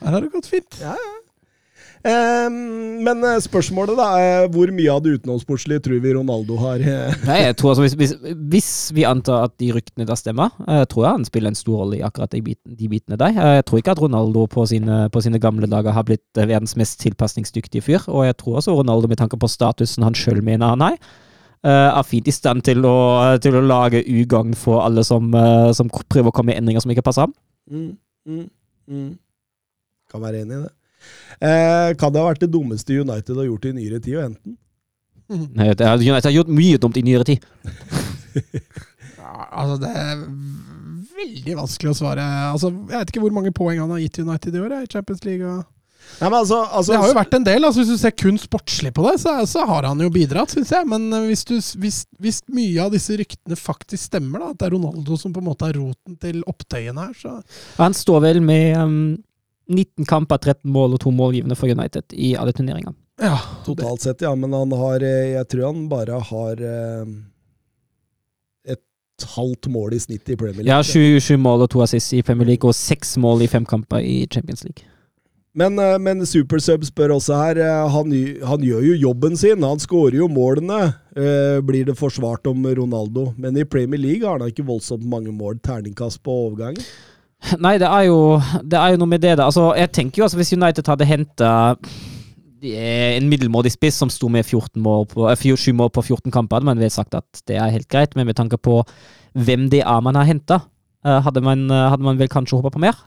her 0.01 0.14
har 0.14 0.20
det 0.20 0.32
gått 0.32 0.53
fint. 0.53 0.80
Ja, 0.82 0.95
ja. 0.95 1.16
Ehm, 2.01 3.03
men 3.05 3.20
eh, 3.28 3.36
spørsmålet, 3.44 3.98
da. 3.98 4.07
er 4.16 4.46
Hvor 4.53 4.70
mye 4.72 4.92
av 4.92 5.03
det 5.05 5.18
utenomsportslige 5.18 5.82
tror 5.84 6.01
vi 6.01 6.14
Ronaldo 6.16 6.57
har? 6.62 6.80
Eh? 6.80 7.16
Nei, 7.28 7.38
jeg 7.44 7.57
tror 7.61 7.74
altså, 7.74 7.84
hvis, 7.84 7.96
hvis, 8.01 8.14
hvis, 8.55 8.70
vi 8.96 9.05
antar 9.09 9.51
at 9.51 9.57
de 9.61 9.68
ryktene 9.76 10.09
da 10.09 10.16
stemmer, 10.16 10.55
jeg 10.64 10.88
tror 10.92 11.05
jeg 11.05 11.18
han 11.18 11.28
spiller 11.28 11.53
en 11.53 11.61
stor 11.61 11.82
rolle 11.82 11.98
i 11.98 12.05
akkurat 12.07 12.32
de, 12.32 12.42
biten, 12.46 12.76
de 12.78 12.88
bitene 12.88 13.20
der. 13.20 13.36
Jeg 13.36 13.66
tror 13.68 13.82
ikke 13.82 13.96
at 13.96 14.01
Ronaldo 14.01 14.46
på 14.48 14.64
sine, 14.70 15.03
på 15.12 15.24
sine 15.24 15.42
gamle 15.42 15.68
dager 15.68 15.96
har 15.96 16.09
blitt 16.09 16.40
eh, 16.40 16.48
verdens 16.48 16.76
mest 16.80 17.01
tilpasningsdyktige 17.05 17.84
fyr. 17.84 18.09
Og 18.09 18.24
jeg 18.30 18.38
tror 18.40 18.62
også 18.62 18.78
Ronaldo, 18.80 19.11
med 19.11 19.20
tanke 19.20 19.40
på 19.40 19.51
statusen 19.51 20.07
han 20.07 20.16
sjøl 20.16 20.40
mener 20.44 20.72
han 20.72 20.88
har, 20.88 21.01
er 21.61 22.05
fint 22.09 22.24
i 22.24 22.32
stand 22.32 22.62
til 22.64 22.86
å, 22.88 23.36
til 23.44 23.59
å 23.59 23.61
lage 23.61 24.01
ugagn 24.01 24.55
for 24.57 24.80
alle 24.80 25.03
som, 25.05 25.26
som, 25.76 25.90
prøver 25.92 26.30
å 26.30 26.32
komme 26.32 26.55
med 26.55 26.62
endringer 26.62 26.80
som 26.80 26.92
ikke 26.94 27.05
passer 27.05 27.26
ham. 27.26 27.34
Mm, 27.68 27.90
mm, 28.24 28.46
mm. 28.88 29.11
Kan 30.09 30.24
være 30.24 30.40
enig 30.40 30.57
i 30.57 30.62
det. 30.62 30.70
Eh, 31.40 31.90
kan 32.01 32.12
det 32.12 32.22
ha 32.22 32.28
vært 32.28 32.42
det 32.44 32.51
dummeste 32.53 32.98
United 33.01 33.38
har 33.38 33.48
gjort 33.48 33.70
i 33.70 33.76
nyere 33.76 34.01
tid, 34.03 34.18
å 34.18 34.26
hente 34.26 34.42
den? 34.44 34.59
United 35.30 35.86
har 35.86 36.34
gjort 36.34 36.51
mye 36.53 36.78
dumt 36.82 36.96
i 36.98 37.05
nyere 37.07 37.26
tid. 37.28 37.44
ja, 39.20 39.34
altså, 39.48 39.76
det 39.84 39.90
er 39.94 40.24
veldig 41.20 41.59
vanskelig 41.61 41.92
å 41.92 41.98
svare. 41.98 42.24
Altså, 42.51 42.72
jeg 42.90 42.96
vet 42.96 43.12
ikke 43.12 43.22
hvor 43.24 43.36
mange 43.36 43.53
poeng 43.55 43.78
han 43.82 43.92
har 43.94 44.03
gitt 44.03 44.22
United 44.24 44.57
i 44.57 44.64
år 44.64 44.74
i 44.80 44.88
Champions 44.90 45.22
League. 45.28 45.61
Nei, 46.18 46.28
altså, 46.28 46.59
altså, 46.64 46.92
det 46.92 46.98
har 47.01 47.11
jo 47.12 47.16
vært 47.16 47.36
en 47.38 47.46
del. 47.46 47.64
Altså, 47.64 47.82
hvis 47.82 47.94
du 47.94 48.01
ser 48.01 48.14
kun 48.18 48.38
sportslig 48.40 48.92
på 48.96 49.05
det, 49.07 49.14
så, 49.22 49.36
så 49.48 49.64
har 49.68 49.86
han 49.88 50.03
jo 50.03 50.11
bidratt, 50.12 50.53
syns 50.53 50.72
jeg. 50.74 50.88
Men 50.90 51.07
eh, 51.14 51.30
hvis, 51.30 51.46
du, 51.48 51.57
hvis, 51.80 52.03
hvis, 52.20 52.42
mye 52.53 52.84
av 52.84 52.92
disse 52.94 53.16
ryktene 53.20 53.59
faktisk 53.59 54.11
stemmer, 54.11 54.42
da, 54.42 54.53
at 54.53 54.61
det 54.61 54.68
er 54.68 54.76
Ronaldo 54.76 55.18
som 55.20 55.34
på 55.34 55.42
en 55.42 55.51
måte 55.53 55.70
er 55.70 55.78
roten 55.78 56.18
til 56.20 56.42
opptøyene 56.51 57.09
her, 57.09 57.16
så 57.16 57.38
Han 57.78 57.96
står 57.96 58.24
vel 58.26 58.44
med 58.44 58.78
um 58.80 59.03
19 59.70 60.04
kamper, 60.10 60.38
13 60.42 60.70
mål 60.74 60.96
og 60.96 61.00
to 61.04 61.12
målgivende 61.14 61.56
for 61.58 61.70
United 61.70 62.12
i 62.12 62.34
alle 62.36 62.52
turneringene. 62.56 62.96
Ja, 63.20 63.36
Totalt 63.66 64.00
sett, 64.02 64.22
ja. 64.24 64.34
Men 64.34 64.52
han 64.56 64.72
har 64.72 65.02
eh, 65.04 65.34
Jeg 65.36 65.48
tror 65.52 65.66
han 65.68 65.88
bare 65.90 66.20
har 66.30 66.62
eh, 66.64 67.10
et 68.74 69.26
halvt 69.36 69.68
mål 69.72 69.94
i 69.94 70.00
snitt 70.00 70.30
i 70.32 70.36
Premier 70.40 70.64
League. 70.64 70.70
Ja, 70.72 70.80
sju, 70.82 71.20
sju 71.20 71.36
mål 71.40 71.66
og 71.66 71.74
to 71.74 71.82
assist 71.84 72.14
i 72.16 72.22
Premier 72.24 72.48
League, 72.54 72.66
og 72.66 72.76
seks 72.76 73.18
mål 73.20 73.44
i 73.44 73.50
fem 73.52 73.66
kamper 73.68 74.00
i 74.00 74.22
Champions 74.32 74.64
League. 74.64 74.86
Men, 75.52 75.76
eh, 75.82 75.98
men 76.00 76.24
Supersub 76.26 76.84
spør 76.86 77.16
også 77.18 77.36
her. 77.36 77.60
Han, 77.92 78.14
han 78.46 78.64
gjør 78.64 78.84
jo 78.88 78.96
jobben 79.10 79.36
sin. 79.36 79.66
Han 79.66 79.82
skårer 79.82 80.20
jo 80.22 80.30
målene. 80.30 80.94
Eh, 81.12 81.60
Blir 81.66 81.90
det 81.90 81.98
forsvart 81.98 82.46
om 82.48 82.64
Ronaldo? 82.64 83.34
Men 83.36 83.58
i 83.58 83.66
Premier 83.68 84.00
League 84.00 84.26
har 84.26 84.38
han 84.40 84.48
ikke 84.48 84.66
voldsomt 84.66 85.04
mange 85.04 85.34
mål. 85.34 85.58
Terningkast 85.60 86.22
på 86.24 86.40
overgangen. 86.46 86.80
Nei, 87.64 87.76
det 87.80 87.88
er 87.88 88.07
jo, 88.09 88.38
det 88.62 88.78
er 88.78 88.95
jo 88.95 89.01
noe 89.01 89.11
med 89.11 89.22
det, 89.24 89.36
da. 89.41 89.49
Altså, 89.49 89.70
jeg 89.78 89.93
tenker 89.97 90.20
jo 90.20 90.26
altså 90.26 90.41
Hvis 90.41 90.53
United 90.53 90.91
hadde 90.91 91.09
henta 91.09 91.53
en 92.61 93.28
middelmådig 93.30 93.70
spiss 93.72 93.97
som 94.03 94.11
sto 94.12 94.28
med 94.28 94.45
14 94.45 94.82
mål 94.84 95.07
på, 95.09 95.24
eh, 95.30 95.45
7 95.57 95.72
mål 95.72 95.88
på 95.97 96.03
14 96.05 96.28
kamper, 96.34 96.59
hadde 96.59 96.68
man 96.68 96.82
vel 96.82 96.93
sagt 96.93 97.16
at 97.16 97.41
det 97.49 97.57
er 97.57 97.72
helt 97.72 97.88
greit. 97.88 98.12
Men 98.16 98.28
med 98.28 98.36
tanke 98.36 98.59
på 98.61 98.82
hvem 99.32 99.70
det 99.72 99.80
er 99.80 100.05
man 100.05 100.18
har 100.18 100.28
henta, 100.28 100.61
hadde, 101.05 101.41
man, 101.41 101.70
eh, 101.70 101.88
hadde 101.88 102.05
man 102.05 102.18
vel 102.20 102.28
kanskje 102.28 102.61
håpa 102.61 102.74
på 102.74 102.82
mer. 102.82 102.99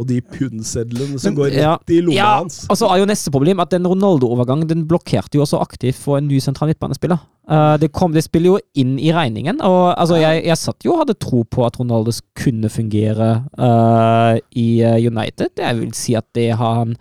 Og 0.00 0.06
de 0.08 0.20
pundsedlene 0.24 1.18
som 1.20 1.34
går 1.36 1.52
rett 1.58 1.92
i 1.92 1.98
lomma 2.00 2.16
Ja, 2.16 2.28
hans. 2.40 2.62
Og 2.72 2.78
så 2.80 2.88
er 2.88 3.02
jo 3.02 3.08
neste 3.10 3.32
problem 3.34 3.60
at 3.60 3.72
den 3.74 3.84
Ronaldo-overgangen 3.84 4.68
den 4.70 4.86
blokkerte 4.88 5.36
jo 5.36 5.44
også 5.44 5.60
aktivt 5.60 5.98
for 6.00 6.16
en 6.16 6.28
ny 6.30 6.38
sentral 6.40 6.70
midtbanespiller. 6.72 7.20
Uh, 7.50 7.74
det, 7.82 7.90
kom, 7.92 8.14
det 8.16 8.22
spiller 8.24 8.54
jo 8.54 8.60
inn 8.80 8.94
i 9.02 9.10
regningen. 9.12 9.60
Og 9.66 9.92
altså, 9.92 10.16
jeg, 10.22 10.44
jeg 10.46 10.56
satt 10.60 10.86
jo 10.86 10.94
og 10.94 11.02
hadde 11.02 11.18
tro 11.20 11.42
på 11.44 11.66
at 11.66 11.76
Ronaldo 11.80 12.14
kunne 12.38 12.70
fungere 12.72 13.28
uh, 13.60 14.38
i 14.56 14.68
eh, 14.86 14.96
United. 15.10 15.52
Jeg 15.60 15.80
vil 15.82 15.92
si 15.98 16.16
at 16.16 16.28
det 16.38 16.48
har 16.56 16.80
han 16.84 16.96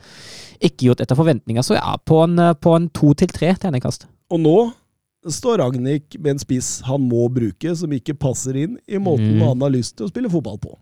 ikke 0.60 0.90
gjort 0.90 1.06
etter 1.06 1.16
forventninger, 1.16 1.64
så 1.64 1.78
ja, 1.78 1.96
på 2.04 2.20
en, 2.26 2.36
på 2.60 2.76
en 2.76 2.90
to 2.92 3.14
til 3.16 3.32
tre 3.32 3.54
terningkast. 3.62 4.10
Og 4.34 4.44
nå 4.44 4.58
står 5.30 5.62
Ragnhild 5.62 6.18
med 6.20 6.34
en 6.36 6.42
spiss 6.42 6.82
han 6.88 7.04
må 7.08 7.30
bruke, 7.32 7.72
som 7.76 7.92
ikke 7.96 8.18
passer 8.20 8.60
inn 8.60 8.78
i 8.88 9.00
måten 9.00 9.38
Mm. 9.38 9.48
han 9.48 9.62
har 9.62 9.72
lyst 9.74 9.98
til 9.98 10.08
å 10.08 10.12
spille 10.12 10.32
fotball 10.32 10.60
på. 10.60 10.76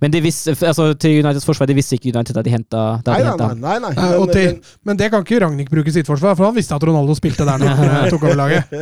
Men 0.00 0.12
de 0.14 0.20
visste, 0.22 0.52
altså, 0.66 0.90
til 1.00 1.18
Uniteds 1.18 1.46
forsvar, 1.48 1.66
de 1.66 1.74
visste 1.74 1.96
ikke 1.98 2.12
United 2.14 2.36
at 2.38 2.46
de 2.46 2.52
henta 2.52 2.82
Nei, 3.08 3.16
nei, 3.24 3.32
nei. 3.36 3.48
nei, 3.58 3.78
nei. 3.82 3.92
Eh, 3.94 4.12
og 4.20 4.26
Men, 4.28 4.34
til, 4.36 4.50
men, 4.52 4.74
men 4.90 5.00
det 5.00 5.08
kan 5.12 5.24
ikke 5.26 5.40
Ragnhild 5.42 5.72
bruke 5.72 5.94
sitt 5.94 6.06
forsvar, 6.08 6.36
for 6.38 6.46
han 6.48 6.54
visste 6.56 6.76
at 6.78 6.86
Ronaldo 6.86 7.16
spilte 7.18 7.46
der 7.48 7.58
når 7.62 7.74
han 7.80 8.08
tok 8.14 8.26
over 8.28 8.38
laget. 8.38 8.76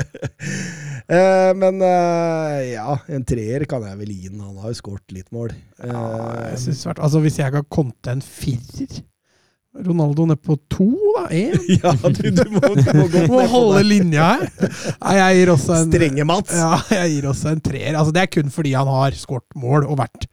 eh, 1.16 1.52
men 1.58 1.80
eh, 1.86 2.58
ja, 2.74 2.98
en 3.16 3.24
treer 3.28 3.64
kan 3.70 3.86
jeg 3.88 3.98
vel 4.02 4.12
gi 4.12 4.28
den. 4.28 4.42
Han 4.44 4.60
har 4.62 4.72
jo 4.74 4.80
skåret 4.82 5.16
litt 5.16 5.30
mål. 5.34 5.54
Ja, 5.80 5.88
Eh, 5.92 6.50
jeg 6.52 6.58
synes, 6.62 6.84
altså 6.92 7.18
Hvis 7.24 7.40
jeg 7.40 7.52
kan 7.54 7.64
konte 7.72 8.12
en 8.12 8.20
firer 8.22 9.00
Ronaldo 9.86 10.26
ned 10.28 10.36
på 10.44 10.54
to, 10.70 10.84
da? 11.16 11.22
Én? 11.32 11.56
ja, 11.80 11.92
du, 11.96 12.26
du 12.28 12.42
må, 12.52 12.60
du 12.76 12.90
må 12.98 13.06
Må 13.30 13.40
holde 13.48 13.80
linja 13.88 14.26
her. 14.36 14.50
Nei, 15.00 15.14
jeg 15.16 15.38
gir 15.40 15.52
også 15.54 15.78
en 15.78 15.88
Strenge 15.94 16.26
Mats. 16.28 16.52
Ja, 16.58 16.76
jeg 16.98 17.14
gir 17.14 17.28
også 17.30 17.54
en 17.54 17.62
treer. 17.64 17.96
Altså, 17.96 18.12
det 18.12 18.20
er 18.26 18.30
kun 18.34 18.52
fordi 18.52 18.74
han 18.76 18.90
har 18.92 19.16
skåret 19.16 19.48
mål 19.56 19.86
og 19.88 19.96
vært, 20.02 20.28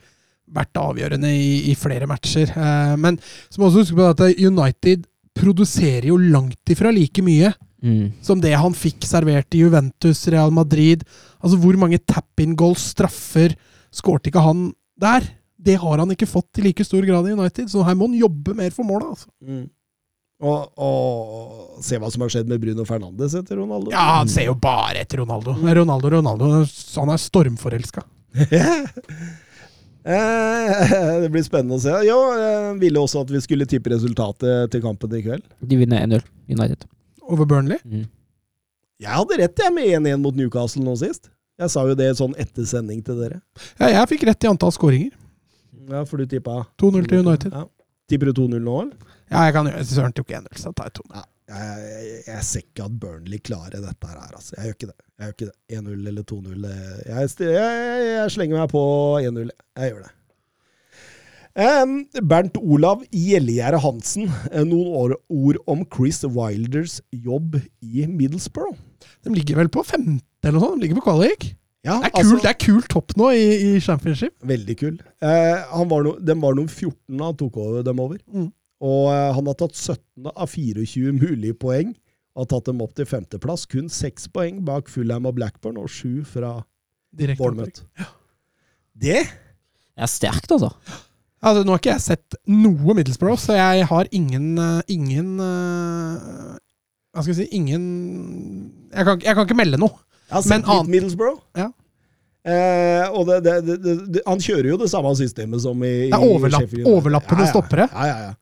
vært 0.56 0.80
avgjørende 0.82 1.30
i, 1.36 1.72
i 1.72 1.76
flere 1.78 2.08
matcher. 2.10 2.50
Eh, 2.56 2.94
men 3.02 3.18
så 3.50 3.60
må 3.62 3.70
også 3.70 3.84
huske 3.86 3.98
på 4.00 4.10
at 4.10 4.24
United 4.40 5.08
produserer 5.40 6.10
jo 6.10 6.18
langt 6.20 6.72
ifra 6.74 6.92
like 6.96 7.24
mye 7.26 7.54
Mm. 7.80 8.10
som 8.20 8.42
det 8.44 8.52
han 8.60 8.74
fikk 8.76 9.06
servert 9.08 9.56
i 9.56 9.62
Juventus, 9.62 10.26
Real 10.28 10.52
Madrid. 10.52 11.06
Altså, 11.40 11.56
hvor 11.62 11.78
mange 11.80 11.96
tap-in-goals, 12.04 12.90
straffer, 12.92 13.54
skårte 13.96 14.28
ikke 14.28 14.44
han 14.44 14.66
der? 15.00 15.24
Det 15.56 15.78
har 15.80 16.02
han 16.04 16.12
ikke 16.12 16.28
fått 16.28 16.60
i 16.60 16.66
like 16.66 16.84
stor 16.84 17.08
grad 17.08 17.30
i 17.30 17.32
United, 17.38 17.70
så 17.72 17.86
her 17.88 17.96
må 17.96 18.10
han 18.10 18.18
jobbe 18.20 18.52
mer 18.60 18.76
for 18.76 18.84
målet. 18.84 19.14
Altså. 19.16 19.32
Mm. 19.48 19.64
Og, 20.44 20.70
og 20.76 21.80
se 21.88 21.96
hva 22.00 22.12
som 22.12 22.24
har 22.24 22.36
skjedd 22.36 22.52
med 22.52 22.60
Bruno 22.64 22.84
Fernandes 22.88 23.38
etter 23.40 23.60
Ronaldo. 23.60 23.92
Ja, 23.96 24.20
han 24.20 24.28
ser 24.32 24.50
jo 24.52 24.58
bare 24.60 25.06
etter 25.06 25.24
Ronaldo. 25.24 25.56
Ronaldo, 25.64 26.12
Ronaldo, 26.18 26.52
Han 27.00 27.16
er 27.16 27.24
stormforelska. 27.30 28.04
Eh, 30.04 31.20
det 31.24 31.30
blir 31.34 31.44
spennende 31.44 31.80
å 31.80 31.84
se. 31.84 31.96
Jo, 32.08 32.20
eh, 32.36 32.70
ville 32.80 33.02
også 33.02 33.24
at 33.26 33.34
vi 33.34 33.42
skulle 33.44 33.68
tippe 33.70 33.92
resultatet 33.94 34.72
til 34.74 34.84
kampen 34.84 35.16
i 35.18 35.24
kveld. 35.26 35.44
De 35.60 35.80
vinner 35.80 36.06
1-0, 36.06 36.24
United. 36.52 36.88
Over 37.30 37.50
Burnley. 37.50 37.82
Mm. 37.86 38.08
Jeg 39.00 39.16
hadde 39.16 39.40
rett 39.40 39.62
jeg 39.64 39.76
med 39.76 39.92
1-1 40.02 40.24
mot 40.24 40.36
Newcastle 40.36 40.84
nå 40.84 40.96
sist. 41.00 41.30
Jeg 41.60 41.72
sa 41.72 41.84
jo 41.88 41.96
det 42.00 42.08
sånn 42.16 42.36
etter 42.40 42.68
sending 42.68 43.02
til 43.04 43.20
dere. 43.20 43.42
Ja, 43.80 43.90
jeg 43.92 44.12
fikk 44.14 44.24
rett 44.30 44.46
i 44.46 44.50
antall 44.50 44.72
skåringer. 44.76 45.12
Ja, 45.90 46.06
for 46.08 46.22
du 46.22 46.30
tippa 46.30 46.62
2-0 46.80 47.08
til 47.10 47.26
United. 47.26 47.56
Ja. 47.56 47.66
Tipper 48.10 48.32
du 48.32 48.42
2-0 48.42 48.64
nå, 48.64 48.78
eller? 48.86 49.18
Ja, 49.30 49.44
jeg 49.46 49.54
kan 49.56 49.68
gjøre 49.70 49.86
Søren 49.86 50.16
tok 50.16 50.32
1-0, 50.40 50.56
så 50.62 50.72
tar 50.74 50.90
jeg 50.90 51.00
2. 51.02 51.06
Ja. 51.18 51.26
Jeg, 51.50 51.86
jeg, 51.90 52.24
jeg 52.28 52.46
ser 52.46 52.66
ikke 52.66 52.86
at 52.86 52.98
Burnley 53.02 53.40
klarer 53.42 53.82
dette 53.82 54.10
her, 54.10 54.20
altså. 54.28 54.56
Jeg 54.56 54.70
gjør 54.70 54.78
ikke 54.78 54.92
det. 54.92 55.00
Jeg 55.20 55.28
gjør 55.28 55.36
ikke 55.36 55.50
det. 55.50 55.58
1-0 55.76 56.08
eller 56.08 56.24
2-0. 56.24 56.70
Jeg, 57.10 57.34
jeg, 57.44 58.08
jeg 58.08 58.32
slenger 58.32 58.62
meg 58.62 58.72
på 58.72 58.84
1-0. 59.20 59.52
Jeg 59.76 59.92
gjør 59.92 60.06
det. 60.06 60.14
Um, 61.60 61.96
Bernt 62.30 62.56
Olav 62.62 63.02
Gjellegjerde 63.12 63.82
Hansen, 63.84 64.30
eh, 64.54 64.64
noen 64.64 64.94
år, 64.96 65.16
ord 65.28 65.58
om 65.68 65.82
Chris 65.92 66.22
Wilders 66.24 67.00
jobb 67.12 67.58
i 67.84 68.06
Middlesbrough? 68.08 68.78
De 69.26 69.34
ligger 69.34 69.60
vel 69.60 69.72
på 69.74 69.84
femte 69.84 70.24
eller 70.46 70.56
noe 70.56 70.70
sånt. 70.70 70.80
De 70.80 70.86
ligger 70.86 71.02
på 71.02 71.08
kvalik. 71.10 71.50
Ja, 71.84 71.98
Det 72.00 72.12
er 72.12 72.16
kult, 72.16 72.44
det 72.44 72.52
er 72.54 72.60
kul 72.60 72.82
topp 72.92 73.16
nå 73.20 73.32
i, 73.36 73.44
i 73.74 73.80
championship. 73.84 74.38
Veldig 74.46 74.76
kul. 74.80 74.96
Eh, 75.24 75.60
han 75.74 75.92
var 75.92 76.06
no, 76.06 76.16
de 76.16 76.36
var 76.40 76.56
nummer 76.56 76.72
14 76.72 77.20
da 77.20 77.28
han 77.32 77.40
tok 77.40 77.60
over, 77.60 77.84
dem 77.84 78.00
over. 78.04 78.20
Mm. 78.32 78.50
Og 78.80 79.04
eh, 79.12 79.30
han 79.36 79.52
har 79.52 79.60
tatt 79.60 79.76
17 79.76 80.32
av 80.32 80.56
24 80.56 81.16
mulige 81.18 81.60
poeng. 81.60 81.92
Har 82.40 82.48
tatt 82.48 82.70
dem 82.72 82.80
opp 82.86 82.94
til 82.96 83.06
femteplass. 83.10 83.66
Kun 83.68 83.90
seks 83.92 84.30
poeng 84.32 84.62
bak 84.68 84.88
Fulham 84.92 85.28
og 85.28 85.36
Blackburn, 85.38 85.78
og 85.82 85.90
sju 85.92 86.24
fra 86.28 86.54
Direkte 87.12 87.42
Bournemouth. 87.44 87.84
Ja. 88.00 88.08
Det 89.00 89.20
Det 89.28 90.06
er 90.08 90.12
sterkt, 90.12 90.52
altså. 90.56 90.72
Altså, 91.44 91.64
nå 91.64 91.72
har 91.72 91.80
ikke 91.80 91.94
jeg 91.94 92.04
sett 92.04 92.36
noe 92.52 92.94
Middlesbrough, 92.98 93.40
så 93.40 93.56
jeg 93.56 93.86
har 93.88 94.08
ingen 94.12 94.58
eh, 94.60 94.82
Ingen 94.92 95.30
eh, 95.40 96.58
Hva 97.16 97.24
skal 97.24 97.32
jeg 97.32 97.38
si 97.46 97.56
Ingen 97.56 97.86
Jeg 98.92 99.06
kan, 99.08 99.22
jeg 99.24 99.36
kan 99.38 99.46
ikke 99.48 99.56
melde 99.60 99.80
noe. 99.80 99.96
Jeg 100.28 100.36
har 100.36 100.44
sett 100.44 100.60
litt 100.62 100.72
annen- 100.74 100.92
Middlesbrough. 100.92 101.40
Ja. 101.58 101.70
Eh, 102.50 103.06
og 103.16 103.28
det, 103.28 103.40
det, 103.46 103.78
det, 104.16 104.22
han 104.28 104.40
kjører 104.44 104.70
jo 104.72 104.78
det 104.80 104.90
samme 104.92 105.12
systemet 105.20 105.60
som 105.64 105.80
i, 105.84 105.94
Det 106.10 106.16
er 106.20 106.24
i 106.28 106.30
overlapp, 106.36 106.64
Sheffield 106.66 106.86
United. 106.86 106.94
overlappende 107.00 107.44
Ja, 107.44 107.48
ja. 107.48 107.54
stoppere. 107.56 107.88
Ja, 107.92 108.06
ja, 108.12 108.20
ja. 108.30 108.34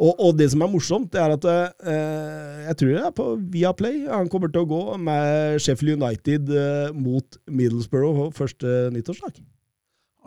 Og, 0.00 0.16
og 0.16 0.36
det 0.38 0.48
som 0.52 0.62
er 0.64 0.70
morsomt, 0.72 1.10
det 1.12 1.20
er 1.20 1.34
at 1.34 1.46
eh, 1.52 2.66
jeg 2.70 2.76
tror 2.80 2.92
det 2.94 3.00
er 3.04 3.16
på 3.16 3.26
Viaplay 3.52 4.06
han 4.08 4.30
kommer 4.32 4.48
til 4.52 4.64
å 4.64 4.70
gå 4.70 4.82
med 4.96 5.60
Sheffield 5.60 6.00
United 6.00 6.52
eh, 6.56 6.92
mot 6.96 7.40
Middlesbrough 7.50 8.30
første 8.36 8.88
nyttårsdag. 8.94 9.42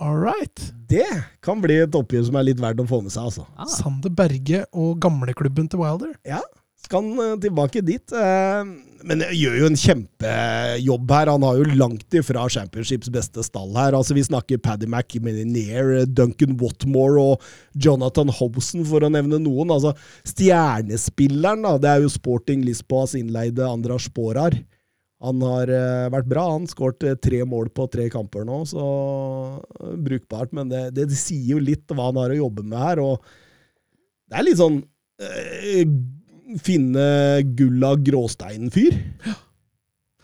All 0.03 0.17
right. 0.17 0.61
Det 0.89 1.05
kan 1.45 1.61
bli 1.61 1.80
et 1.84 1.97
oppgjør 1.97 2.28
som 2.30 2.38
er 2.38 2.47
litt 2.49 2.61
verdt 2.61 2.82
å 2.82 2.88
få 2.89 3.01
med 3.05 3.13
seg, 3.13 3.30
altså. 3.30 3.47
Ah. 3.57 3.69
Sander 3.69 4.13
Berge 4.13 4.63
og 4.74 4.97
gamleklubben 5.01 5.69
til 5.69 5.82
Wilder. 5.82 6.13
Ja, 6.28 6.41
skal 6.84 7.01
han 7.05 7.21
eh, 7.23 7.38
tilbake 7.43 7.81
dit. 7.86 8.11
eh, 8.13 8.63
Men 9.03 9.23
han 9.23 9.36
gjør 9.36 9.55
jo 9.59 9.69
en 9.69 9.79
kjempejobb 9.79 11.13
her. 11.15 11.31
Han 11.34 11.45
har 11.47 11.59
jo 11.59 11.77
langt 11.79 12.15
ifra 12.19 12.45
Championships 12.51 13.09
beste 13.13 13.43
stall 13.43 13.73
her. 13.75 13.95
Altså 13.97 14.15
Vi 14.17 14.23
snakker 14.27 14.61
Paddy 14.63 14.88
McNair, 14.88 16.05
Duncan 16.07 16.57
Watmore 16.61 17.23
og 17.34 17.47
Jonathan 17.75 18.31
Hobson, 18.31 18.86
for 18.88 19.03
å 19.03 19.11
nevne 19.11 19.41
noen. 19.43 19.73
Altså 19.75 19.95
Stjernespilleren, 20.27 21.65
da, 21.65 21.75
det 21.81 21.91
er 21.91 22.05
jo 22.05 22.13
Sporting 22.13 22.63
Lisboas 22.67 23.15
innleide 23.19 23.65
Andras 23.67 24.07
Sporar. 24.11 24.55
Han 25.23 25.39
har 25.47 25.69
eh, 25.71 26.07
vært 26.11 26.27
bra. 26.27 26.49
Han 26.51 26.67
skåret 26.67 27.21
tre 27.23 27.43
mål 27.47 27.69
på 27.75 27.88
tre 27.91 28.09
kamper 28.11 28.43
nå, 28.47 28.63
så 28.67 28.88
brukbart. 30.03 30.51
Men 30.55 30.71
det, 30.71 30.89
det 30.97 31.07
sier 31.15 31.55
jo 31.55 31.63
litt 31.63 31.88
hva 31.91 32.09
han 32.09 32.19
har 32.19 32.34
å 32.36 32.41
jobbe 32.43 32.65
med 32.67 32.79
her. 32.79 33.03
og 33.03 33.23
Det 34.27 34.39
er 34.39 34.47
litt 34.49 34.59
sånn 34.59 34.81
finne 36.62 37.06
gulla 37.58 37.93
gråsteinen-fyr. 37.97 38.97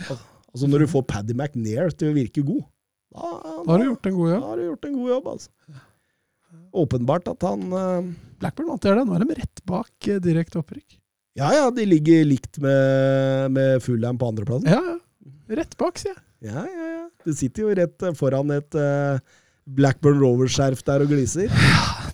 Altså 0.09 0.69
Når 0.69 0.85
du 0.85 0.91
får 0.91 1.05
Paddy 1.09 1.35
McNair 1.35 1.91
til 1.93 2.11
å 2.11 2.15
virke 2.15 2.43
god, 2.45 2.63
da, 3.09 3.29
Da 3.65 3.71
har 3.73 3.81
du 3.81 3.87
gjort 3.89 4.09
en 4.09 4.17
god 4.17 4.29
da 4.29 4.33
jobb. 4.35 4.45
har 4.47 4.57
du 4.59 4.63
gjort 4.67 4.87
en 4.87 4.97
god 4.99 5.11
jobb. 5.13 5.27
altså. 5.33 5.81
Åpenbart 6.83 7.29
at 7.31 7.45
han 7.45 7.67
uh, 7.73 8.09
Blackburn 8.41 8.71
vant 8.71 8.85
det. 8.85 8.95
Nå 9.01 9.17
er 9.17 9.25
de 9.25 9.37
rett 9.41 9.61
bak 9.69 10.09
uh, 10.09 10.17
direkte 10.23 10.61
opprykk. 10.61 10.97
Ja, 11.37 11.51
ja, 11.55 11.67
de 11.73 11.85
ligger 11.85 12.25
likt 12.27 12.57
med, 12.61 13.53
med 13.55 13.83
Fulham 13.85 14.17
på 14.19 14.29
andreplassen. 14.31 14.69
Ja, 14.69 14.81
ja. 14.95 14.97
Rett 15.59 15.75
bak, 15.79 15.97
sier 16.01 16.13
jeg. 16.13 16.23
Ja, 16.49 16.63
ja, 16.65 16.89
ja. 16.95 17.05
Du 17.25 17.33
sitter 17.35 17.65
jo 17.65 17.75
rett 17.77 18.03
eh, 18.05 18.15
foran 18.17 18.51
et 18.55 18.75
eh, 18.79 19.19
Blackburn 19.77 20.19
Rover-skjerf 20.21 20.81
der 20.87 21.03
og 21.05 21.11
gliser. 21.11 21.51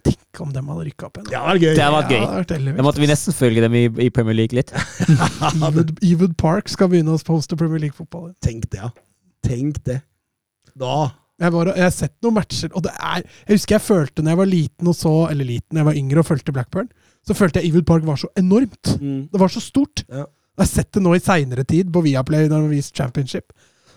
Tenk 0.05 0.41
om 0.43 0.51
de 0.53 0.61
hadde 0.65 0.85
rykka 0.89 1.07
opp 1.07 1.19
igjen. 1.19 1.29
Det 1.31 1.41
var 1.45 1.59
gøy! 1.61 1.69
Det 1.75 1.83
hadde 1.85 1.97
vært 1.97 2.11
gøy. 2.11 2.19
det 2.19 2.59
vært 2.59 2.79
Da 2.79 2.85
måtte 2.87 3.03
vi 3.03 3.09
nesten 3.11 3.35
følge 3.37 3.63
dem 3.63 3.77
i, 3.79 3.83
i 4.05 4.09
Premier 4.13 4.37
League 4.37 4.57
litt. 4.57 4.73
Ewood, 5.63 5.93
Ewood 6.03 6.35
Park 6.41 6.71
skal 6.71 6.91
begynne 6.91 7.15
å 7.15 7.21
poste 7.25 7.57
Premier 7.59 7.85
League-fotball. 7.85 8.33
Tenk 8.43 8.67
det, 8.73 8.81
ja. 8.83 8.91
Tenk 9.45 9.79
det. 9.87 10.01
Da 10.75 10.95
Jeg, 11.39 11.51
var, 11.55 11.69
jeg 11.71 11.85
har 11.85 11.93
sett 11.95 12.15
noen 12.25 12.35
matcher, 12.35 12.71
og 12.75 12.83
det 12.83 12.91
er 12.95 13.21
Jeg 13.23 13.53
husker 13.57 13.75
jeg 13.77 13.83
følte 13.85 14.23
når 14.23 14.33
jeg 14.33 14.39
var 14.41 14.49
liten 14.49 14.89
og 14.91 14.95
så 14.97 15.11
Eller 15.29 15.47
liten, 15.47 15.77
jeg 15.79 15.87
var 15.87 15.99
yngre 15.99 16.19
og 16.23 16.27
fulgte 16.27 16.55
Blackburn, 16.55 16.89
så 17.23 17.35
følte 17.37 17.61
jeg 17.61 17.71
Ewood 17.71 17.85
Park 17.87 18.03
var 18.07 18.19
så 18.19 18.27
enormt. 18.39 18.91
mm. 18.99 19.21
Det 19.31 19.39
var 19.39 19.53
så 19.53 19.63
stort. 19.63 20.03
Ja. 20.09 20.25
Jeg 20.55 20.63
har 20.63 20.69
sett 20.71 20.91
det 20.95 21.03
nå 21.03 21.15
i 21.15 21.23
seinere 21.23 21.63
tid, 21.67 21.89
på 21.91 22.03
Viaplay, 22.03 22.47
når 22.47 22.59
de 22.59 22.67
har 22.67 22.75
vist 22.75 22.95
Championship. 22.95 23.51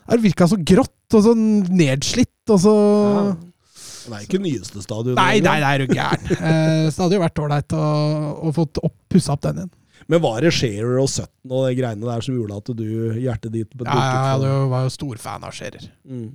Det 0.08 0.22
virka 0.24 0.46
så 0.48 0.56
grått 0.64 1.14
og 1.18 1.24
så 1.26 1.34
nedslitt 1.36 2.52
og 2.54 2.62
så 2.62 2.74
Ja. 2.74 3.34
Det 4.08 4.18
er 4.18 4.26
ikke 4.26 4.40
nyeste 4.42 4.82
stadion. 4.84 5.18
Nei, 5.18 5.38
nei, 5.44 5.58
nei, 5.62 5.74
er 5.76 5.84
du 5.84 5.94
gæren. 5.94 6.30
Eh, 6.38 6.86
så 6.88 6.96
det 6.96 7.04
hadde 7.04 7.18
jo 7.18 7.24
vært 7.24 7.40
ålreit 7.42 7.74
å, 7.76 7.84
å 8.48 8.52
få 8.56 8.64
pussa 9.10 9.34
opp 9.34 9.44
den 9.44 9.62
igjen. 9.62 9.72
Men 10.08 10.22
var 10.24 10.40
det 10.40 10.52
Shearer 10.56 11.00
og 11.02 11.08
17 11.10 11.28
og 11.52 11.64
de 11.66 11.76
greiene 11.76 12.06
der 12.06 12.24
som 12.24 12.36
gjorde 12.36 12.60
at 12.62 12.70
du 12.78 12.84
hjertet 13.20 13.52
ditt 13.52 13.74
Ja, 13.84 13.96
jeg 13.98 14.46
ja, 14.46 14.60
var 14.70 14.86
jo 14.86 14.92
stor 14.94 15.18
fan 15.20 15.44
av 15.44 15.56
Scherer. 15.56 15.88
Mm. 16.08 16.30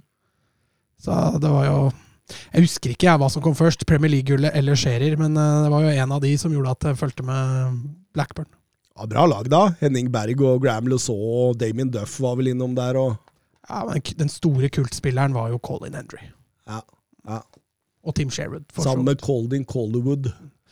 Så 1.01 1.15
det 1.41 1.51
var 1.51 1.65
jo 1.67 1.77
Jeg 2.53 2.67
husker 2.67 2.93
ikke 2.93 3.07
jeg 3.09 3.21
hva 3.21 3.29
som 3.33 3.43
kom 3.43 3.55
først, 3.57 3.87
Premier 3.89 4.13
League-gullet 4.13 4.53
eller 4.55 4.77
Scherer, 4.79 5.15
men 5.19 5.37
eh, 5.39 5.61
det 5.65 5.71
var 5.73 5.87
jo 5.87 5.95
en 6.03 6.15
av 6.17 6.21
de 6.23 6.35
som 6.39 6.53
gjorde 6.53 6.75
at 6.75 6.89
jeg 6.91 6.99
fulgte 7.01 7.25
med 7.27 7.81
Blackburn. 8.13 8.51
Ja, 8.93 9.07
bra 9.09 9.25
lag, 9.25 9.49
da. 9.49 9.63
Henning 9.81 10.11
Berg 10.13 10.41
og 10.45 10.61
Graham 10.61 10.91
Lausau 10.91 11.17
og 11.17 11.57
Damien 11.57 11.89
Duff 11.91 12.19
var 12.21 12.37
vel 12.37 12.51
innom 12.53 12.75
der. 12.77 12.99
og... 13.01 13.17
Ja, 13.65 13.85
men 13.87 14.03
Den 14.19 14.29
store 14.29 14.69
kultspilleren 14.69 15.33
var 15.33 15.49
jo 15.49 15.57
Colin 15.63 15.95
Hendry. 15.97 16.27
Ja. 16.69 16.83
Og 18.03 18.15
Tim 18.15 18.29
Sherwood. 18.31 18.65
Sammen 18.75 19.05
med 19.05 19.13
vidt. 19.15 19.25
Colding 19.25 19.65
Collywood 19.65 20.29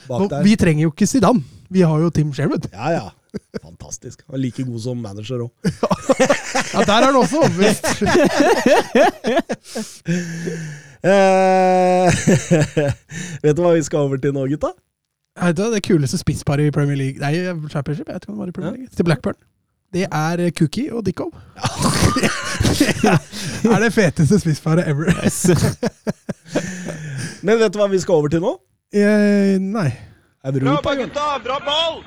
bak 0.07 0.29
der. 0.29 0.43
Vi 0.43 0.55
trenger 0.59 0.83
jo 0.83 0.91
ikke 0.91 1.07
Zidane. 1.07 1.43
Vi 1.69 1.81
har 1.81 1.99
jo 1.99 2.09
Tim 2.09 2.33
Sherwood. 2.33 2.67
Ja, 2.73 2.89
ja. 2.89 3.09
Fantastisk. 3.63 4.23
Han 4.27 4.35
er 4.35 4.41
like 4.43 4.63
god 4.67 4.79
som 4.83 4.97
manager 4.97 5.45
òg. 5.45 5.51
Ja, 6.73 6.83
Der 6.87 6.93
er 6.93 7.05
han 7.05 7.15
også 7.15 7.37
overbevist. 7.37 7.85
Eh, 11.03 12.07
vet 13.43 13.57
du 13.57 13.61
hva 13.63 13.71
vi 13.75 13.83
skal 13.83 14.05
over 14.05 14.19
til 14.21 14.33
nå, 14.35 14.45
gutta? 14.51 14.73
Det 15.55 15.63
er 15.63 15.71
det 15.73 15.83
kuleste 15.87 16.19
spissparet 16.19 16.67
i 16.67 16.71
Premier 16.75 16.97
League 16.99 17.23
Nei, 17.23 17.31
Championship, 17.71 18.07
jeg 18.07 18.15
vet 18.15 18.23
ikke 18.23 18.33
om 18.33 18.35
det 18.35 18.41
var 18.43 18.51
i 18.51 18.55
Premier 18.57 18.75
League. 18.75 18.91
Til 18.95 19.07
Blackburn. 19.07 19.39
Det 19.93 20.05
er 20.11 20.39
eh, 20.45 20.51
Cookie 20.51 20.93
og 20.93 21.05
Dickov. 21.05 21.31
det 23.63 23.71
er 23.75 23.79
det 23.83 23.93
feteste 23.93 24.39
spissparet 24.39 24.87
ever. 24.87 25.11
Men 27.41 27.59
vet 27.59 27.73
du 27.73 27.79
hva 27.81 27.87
vi 27.89 27.99
skal 28.01 28.21
over 28.21 28.29
til 28.33 28.43
nå? 28.43 28.55
Eh, 28.93 29.57
nei. 29.61 29.89
Europa. 30.45 30.81
Bra, 30.81 30.95
gutta! 30.95 31.25
Bra 31.43 31.57
ball! 31.65 32.01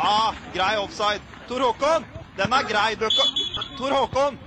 Ah, 0.00 0.34
grei 0.54 0.76
offside. 0.80 1.20
Tor 1.48 1.60
Håkon, 1.60 2.04
den 2.38 2.52
er 2.52 2.68
grei. 2.68 2.96
Tor 3.76 3.92
Håkon! 3.92 4.38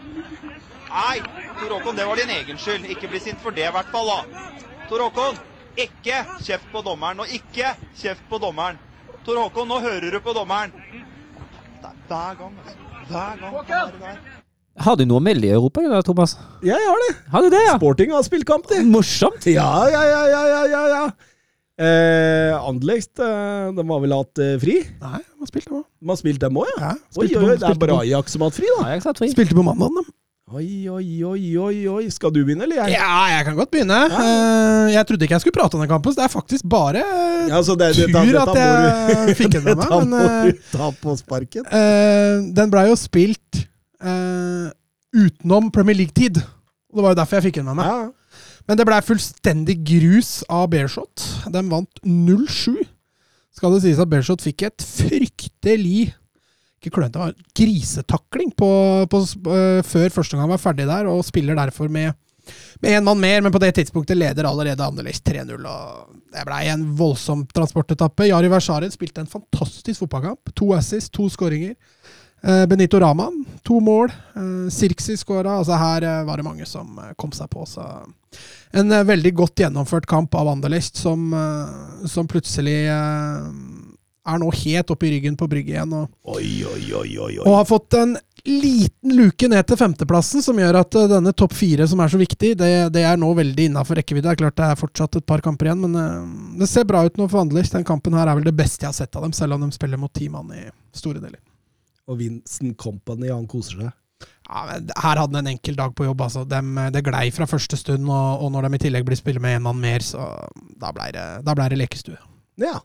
Nei, 0.89 1.19
Tor 1.59 1.75
Håkon, 1.75 1.95
det 1.97 2.07
var 2.07 2.15
din 2.21 2.33
egen 2.37 2.57
skyld. 2.57 2.85
Ikke 2.89 3.09
bli 3.11 3.21
sint 3.21 3.41
for 3.43 3.53
det, 3.53 3.67
i 3.69 3.75
hvert 3.75 3.93
fall. 3.93 4.09
da. 4.09 4.47
Tor 4.89 5.05
Håkon, 5.05 5.37
ikke 5.77 6.23
kjeft 6.41 6.71
på 6.73 6.81
dommeren, 6.85 7.21
og 7.21 7.33
ikke 7.33 7.75
kjeft 7.97 8.25
på 8.29 8.41
dommeren. 8.41 8.81
Tor 9.25 9.41
Håkon, 9.43 9.69
nå 9.69 9.79
hører 9.85 10.09
du 10.11 10.19
på 10.23 10.33
dommeren. 10.37 10.73
Det 11.81 11.91
er 11.91 12.01
hver 12.09 12.41
gang, 12.41 12.59
altså. 12.65 13.05
Hver 13.11 13.39
gang. 13.41 13.53
Håkon! 13.53 14.36
Har 14.77 14.97
du 14.97 15.07
noe 15.09 15.17
å 15.17 15.23
melde 15.23 15.47
i 15.47 15.53
Europa, 15.55 15.81
Thomas? 16.05 16.35
Ja, 16.61 16.77
jeg 16.77 16.85
har 16.85 17.01
det. 17.07 17.13
Har 17.33 17.45
du 17.45 17.49
det, 17.53 17.63
ja? 17.65 17.77
Sporting 17.79 18.13
har 18.13 18.25
spilt 18.27 18.45
kamp, 18.49 18.67
de. 18.69 18.83
Morsomt! 18.85 19.47
Ja, 19.49 19.71
ja, 19.89 20.03
ja, 20.05 20.21
ja, 20.29 20.43
ja, 20.51 20.61
ja, 20.69 20.83
ja. 20.93 21.07
Eh, 21.77 22.53
Anderlecht, 22.57 23.13
eh, 23.21 23.71
de 23.77 23.83
har 23.89 23.99
vel 24.01 24.13
hatt 24.15 24.41
eh, 24.41 24.53
fri? 24.61 24.77
Nei, 25.01 25.19
de 25.21 25.41
har 25.41 25.49
spilt, 25.49 25.67
dem 25.69 25.79
òg. 25.81 25.83
De 26.01 26.11
har 26.13 26.21
spilt 26.21 26.41
dem 26.41 26.61
òg, 26.61 26.69
ja? 26.73 26.93
Ja, 26.93 26.93
Oi, 27.17 27.27
oi, 27.27 27.41
oi, 27.41 27.57
det 27.57 27.67
er 27.69 27.81
bare 27.81 27.99
Ajax 28.03 28.33
som 28.37 28.45
har 28.45 28.53
hatt 28.53 28.57
fri, 28.57 28.69
da. 28.75 28.85
Ajax 28.91 29.09
har 29.09 29.19
fri. 29.19 29.29
Spilte 29.33 29.57
på 29.57 29.65
mandag, 29.65 29.93
dem. 29.97 30.09
Oi, 30.47 30.87
oi, 30.87 31.07
oi, 31.27 31.41
oi, 31.59 31.77
oi. 31.91 32.03
Skal 32.13 32.31
du 32.31 32.39
begynne, 32.47 32.63
eller 32.63 32.79
jeg? 32.79 32.95
Ja, 32.95 33.15
jeg 33.33 33.47
kan 33.49 33.57
godt 33.57 33.73
begynne. 33.73 33.97
Eh, 34.07 34.93
jeg 34.93 35.09
trodde 35.09 35.27
ikke 35.27 35.35
jeg 35.35 35.43
skulle 35.43 35.57
prate 35.57 35.75
om 35.75 35.83
den 35.83 35.89
kampen, 35.91 36.13
så 36.13 36.21
det 36.21 36.27
er 36.29 36.31
faktisk 36.31 36.69
bare 36.71 37.01
uh, 37.03 37.49
Ja, 37.49 37.59
så 37.67 37.75
det, 37.75 37.89
tur 37.97 38.07
dette, 38.13 38.29
dette 38.31 38.53
at 38.53 39.11
jeg 39.27 39.35
fikk 39.41 39.51
den 39.57 39.65
med 39.65 39.73
dette 39.73 39.89
meg. 39.89 40.05
må 40.07 40.21
Men 40.21 40.45
du 40.47 40.53
eh, 40.53 40.61
ta 40.71 40.87
på 41.01 41.17
sparken. 41.19 41.67
Uh, 41.67 42.47
den 42.55 42.71
blei 42.71 42.85
jo 42.87 42.95
spilt 42.95 43.65
eh, 44.01 44.67
utenom 45.17 45.71
Premier 45.73 45.97
League-tid. 45.97 46.39
Og 46.91 46.99
Det 46.99 47.05
var 47.05 47.15
jo 47.15 47.19
derfor 47.21 47.37
jeg 47.37 47.47
fikk 47.49 47.59
den 47.61 47.69
med 47.71 47.79
meg. 47.79 47.89
Ja. 47.91 48.43
Men 48.67 48.79
det 48.79 48.85
blei 48.87 48.99
fullstendig 49.05 49.77
grus 49.87 50.31
av 50.51 50.67
Bearshot. 50.73 51.23
De 51.47 51.63
vant 51.71 52.01
0-7. 52.03 52.83
Skal 53.55 53.73
det 53.73 53.83
sies 53.85 53.99
at 54.01 54.09
Bearshot 54.11 54.43
fikk 54.43 54.67
et 54.67 54.83
fryktelig 54.83 56.11
ikke 56.77 56.93
klønete, 56.93 57.17
det 57.17 57.23
var 57.23 57.55
grisetakling 57.57 58.51
på, 58.53 58.69
på, 59.09 59.21
uh, 59.49 59.81
før 59.81 60.11
første 60.13 60.37
gang 60.37 60.51
var 60.51 60.61
ferdig 60.61 60.85
der, 60.85 61.09
og 61.09 61.25
spiller 61.25 61.57
derfor 61.57 61.89
med 61.89 62.13
med 62.79 62.93
én 62.95 63.03
mann 63.03 63.19
mer, 63.19 63.41
men 63.41 63.51
på 63.51 63.59
det 63.59 63.73
tidspunktet 63.75 64.15
leder 64.15 64.47
allerede 64.47 64.85
Anderlecht 64.85 65.25
3-0. 65.27 65.65
og 65.67 66.21
Det 66.31 66.45
blei 66.47 66.61
en 66.71 66.85
voldsom 66.95 67.41
transportetappe. 67.51 68.29
Jari 68.29 68.47
Versaren 68.47 68.93
spilte 68.93 69.19
en 69.19 69.27
fantastisk 69.27 70.05
fotballkamp. 70.05 70.53
To 70.55 70.71
assist, 70.77 71.11
to 71.11 71.27
skåringer. 71.27 71.75
Eh, 72.41 72.65
Benito 72.65 72.99
Raman, 72.99 73.45
to 73.63 73.79
mål. 73.79 74.11
Eh, 74.35 74.69
Sirksi 74.69 75.17
skåra. 75.17 75.57
Altså 75.57 75.77
her 75.77 76.03
eh, 76.03 76.23
var 76.23 76.37
det 76.37 76.45
mange 76.45 76.65
som 76.65 76.99
kom 77.17 77.33
seg 77.33 77.49
på. 77.49 77.65
Så 77.65 77.83
en 78.71 78.93
veldig 79.07 79.33
godt 79.33 79.63
gjennomført 79.63 80.05
kamp 80.05 80.35
av 80.35 80.51
Anderlecht, 80.51 80.97
som, 80.99 81.31
som 82.05 82.27
plutselig 82.27 82.75
er 82.91 84.41
nå 84.43 84.49
helt 84.51 84.91
oppe 84.91 85.07
i 85.07 85.13
ryggen 85.15 85.37
på 85.39 85.47
Brygge 85.49 85.71
igjen. 85.71 85.93
Og, 85.95 86.11
Oi, 86.35 86.65
oi, 86.67 86.91
oi, 86.99 87.37
og 87.39 87.55
har 87.55 87.65
fått 87.65 87.95
en 87.97 88.17
liten 88.43 89.15
luke 89.15 89.47
ned 89.49 89.63
til 89.67 89.79
femteplassen, 89.79 90.43
som 90.43 90.59
gjør 90.59 90.81
at 90.83 90.99
denne 91.15 91.31
topp 91.31 91.55
fire, 91.55 91.87
som 91.87 92.03
er 92.03 92.11
så 92.11 92.19
viktig, 92.19 92.51
det, 92.59 92.69
det 92.93 93.07
er 93.07 93.17
nå 93.19 93.31
veldig 93.39 93.69
innafor 93.71 93.97
rekkevidde. 94.01 94.27
Det 94.27 94.35
er 94.35 94.43
klart 94.43 94.59
det 94.59 94.67
er 94.67 94.83
fortsatt 94.83 95.17
et 95.21 95.27
par 95.31 95.41
kamper 95.47 95.71
igjen, 95.71 95.87
men 95.87 96.59
det 96.59 96.69
ser 96.69 96.85
bra 96.87 97.05
ut 97.07 97.17
nå 97.17 97.31
for 97.31 97.45
Anderlecht. 97.45 97.73
Den 97.79 97.87
kampen 97.87 98.19
her 98.19 98.27
er 98.27 98.37
vel 98.37 98.51
det 98.51 98.57
beste 98.59 98.83
jeg 98.83 98.91
har 98.91 98.99
sett 98.99 99.15
av 99.15 99.25
dem, 99.25 99.35
selv 99.35 99.55
om 99.55 99.63
de 99.63 99.71
spiller 99.79 100.03
mot 100.03 100.13
ti 100.13 100.27
mann 100.29 100.51
i 100.51 100.67
store 100.91 101.23
deler. 101.23 101.39
Og 102.07 102.19
Vincent 102.21 102.77
Company, 102.79 103.29
han 103.33 103.47
koser 103.51 103.81
seg. 103.81 103.95
Ja, 104.47 104.61
Her 105.03 105.19
hadde 105.19 105.35
han 105.35 105.41
en 105.43 105.51
enkel 105.51 105.75
dag 105.77 105.91
på 105.95 106.05
jobb. 106.07 106.21
altså. 106.23 106.45
Dem, 106.47 106.71
det 106.93 107.03
glei 107.05 107.25
fra 107.35 107.45
første 107.49 107.77
stund, 107.77 108.07
og, 108.09 108.43
og 108.45 108.51
når 108.53 108.67
de 108.69 108.75
i 108.79 108.83
tillegg 108.87 109.05
blir 109.05 109.19
spiller 109.19 109.43
med 109.43 109.57
en 109.59 109.65
mann 109.67 109.81
mer, 109.81 109.99
så 110.05 110.29
da 110.79 110.93
blei 110.95 111.09
det, 111.15 111.25
ble 111.45 111.67
det 111.73 111.81
lekestue. 111.83 112.17
Ja. 112.63 112.77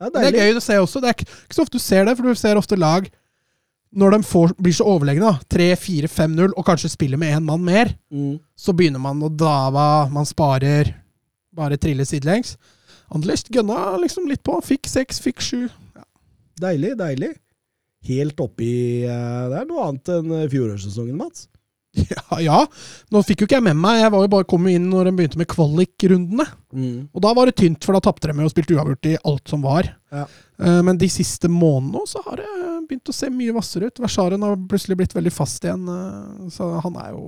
ja 0.00 0.12
det 0.14 0.22
er 0.30 0.38
gøy 0.38 0.60
å 0.60 0.62
se 0.64 0.78
også. 0.80 1.02
Det 1.02 1.10
er 1.10 1.18
ikke 1.26 1.58
så 1.58 1.66
ofte 1.66 1.76
du 1.80 1.82
ser 1.82 2.06
det, 2.06 2.14
for 2.16 2.30
du 2.30 2.38
ser 2.38 2.60
ofte 2.60 2.78
lag 2.78 3.10
når 3.92 4.14
de 4.14 4.22
får, 4.24 4.54
blir 4.56 4.72
så 4.72 4.86
overlegne, 4.88 5.34
3-4-5-0, 5.52 6.54
og 6.56 6.64
kanskje 6.64 6.88
spiller 6.94 7.20
med 7.20 7.34
én 7.36 7.44
mann 7.44 7.60
mer, 7.66 7.90
Mm. 8.08 8.38
så 8.56 8.72
begynner 8.72 9.02
man 9.02 9.20
å 9.20 9.28
dava, 9.28 10.08
man 10.08 10.24
sparer, 10.24 10.94
bare 11.52 11.76
triller 11.76 12.08
sidelengs. 12.08 12.54
Anderlecht 13.12 13.50
gønna 13.52 13.98
liksom 14.00 14.24
litt 14.30 14.40
på. 14.42 14.56
Fikk 14.64 14.88
seks, 14.88 15.20
fikk 15.20 15.44
sju. 15.44 15.68
Deilig, 16.62 16.94
deilig. 16.96 17.34
Helt 18.08 18.40
oppi 18.42 18.72
eh, 19.06 19.42
Det 19.52 19.58
er 19.60 19.66
noe 19.68 19.88
annet 19.88 20.10
enn 20.16 20.32
eh, 20.40 20.48
fjorårssesongen, 20.52 21.16
Mats. 21.18 21.48
Ja, 22.08 22.38
ja. 22.40 22.58
Nå 23.12 23.20
fikk 23.26 23.42
jo 23.42 23.46
ikke 23.46 23.58
jeg 23.58 23.66
med 23.66 23.76
meg, 23.76 23.98
jeg 24.00 24.12
var 24.14 24.22
jo 24.24 24.30
bare 24.32 24.46
kommet 24.48 24.72
inn 24.78 24.86
når 24.88 25.10
de 25.10 25.14
begynte 25.18 25.36
med 25.40 25.48
kvalikrundene. 25.52 26.46
Mm. 26.72 27.00
Og 27.12 27.24
da 27.24 27.32
var 27.36 27.50
det 27.50 27.58
tynt, 27.60 27.84
for 27.84 27.92
da 27.92 28.00
tapte 28.00 28.30
de 28.30 28.36
med 28.38 28.48
og 28.48 28.54
spilte 28.54 28.72
uavgjort 28.78 29.10
i 29.10 29.16
alt 29.28 29.52
som 29.52 29.60
var. 29.66 29.90
Ja. 30.14 30.24
Eh, 30.56 30.78
Men 30.88 30.98
de 31.00 31.10
siste 31.12 31.50
månedene 31.52 32.08
så 32.08 32.22
har 32.24 32.40
det 32.40 32.48
begynt 32.88 33.12
å 33.12 33.16
se 33.16 33.28
mye 33.30 33.52
hvassere 33.54 33.90
ut. 33.92 34.00
Versaren 34.06 34.46
har 34.48 34.56
plutselig 34.72 34.98
blitt 35.02 35.16
veldig 35.18 35.34
fast 35.36 35.68
igjen, 35.68 35.84
så 36.50 36.70
han 36.82 36.96
er 37.04 37.12
jo 37.12 37.26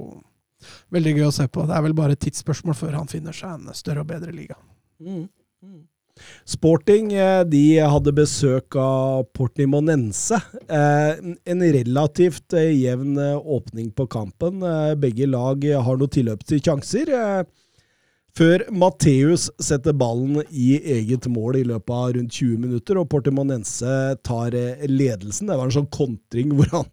veldig 0.97 1.13
gøy 1.19 1.27
å 1.29 1.35
se 1.37 1.47
på. 1.53 1.67
Det 1.69 1.77
er 1.77 1.85
vel 1.85 1.97
bare 1.97 2.17
et 2.17 2.25
tidsspørsmål 2.25 2.77
før 2.79 2.97
han 2.97 3.11
finner 3.11 3.37
seg 3.37 3.59
en 3.59 3.77
større 3.77 4.01
og 4.03 4.09
bedre 4.11 4.33
liga. 4.33 4.57
Mm. 5.05 5.27
Mm. 5.65 5.83
Sporting 6.47 7.13
eh, 7.17 7.43
de 7.49 7.63
hadde 7.81 8.15
besøk 8.15 8.77
av 8.79 9.25
Portimonense. 9.37 10.39
Eh, 10.69 11.35
En 11.51 11.65
relativt 11.77 12.55
eh, 12.57 12.71
jevn 12.85 13.19
åpning 13.19 13.91
på 13.97 14.07
kampen. 14.07 14.63
Begge 15.01 15.29
lag 15.31 15.65
har 15.65 16.01
noe 16.01 16.11
tilløp 16.13 16.45
til 16.47 16.63
sjanser. 16.63 17.11
Før 18.35 18.65
Matheus 18.75 19.47
setter 19.63 19.95
ballen 19.95 20.41
i 20.51 20.75
eget 20.97 21.29
mål 21.31 21.61
i 21.61 21.67
løpet 21.69 21.95
av 21.95 22.17
rundt 22.17 22.35
20 22.35 22.65
minutter, 22.65 22.99
og 22.99 23.07
Portimonense 23.13 23.93
tar 24.27 24.57
ledelsen. 24.91 25.47
Det 25.51 25.59
var 25.59 25.71
en 25.71 25.77
sånn 25.77 25.93
kontring 25.95 26.57
hvor 26.59 26.73
han 26.73 26.91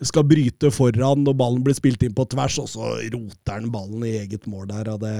skal 0.00 0.24
bryte 0.30 0.70
foran 0.72 1.26
og 1.28 1.36
ballen 1.36 1.64
blir 1.66 1.76
spilt 1.76 2.04
inn 2.06 2.16
på 2.16 2.24
tvers, 2.32 2.56
og 2.62 2.70
så 2.72 2.94
roter 3.12 3.52
han 3.58 3.68
ballen 3.74 4.06
i 4.06 4.16
eget 4.22 4.48
mål 4.48 4.70
der. 4.70 4.94
Og, 4.94 5.02
det, 5.04 5.14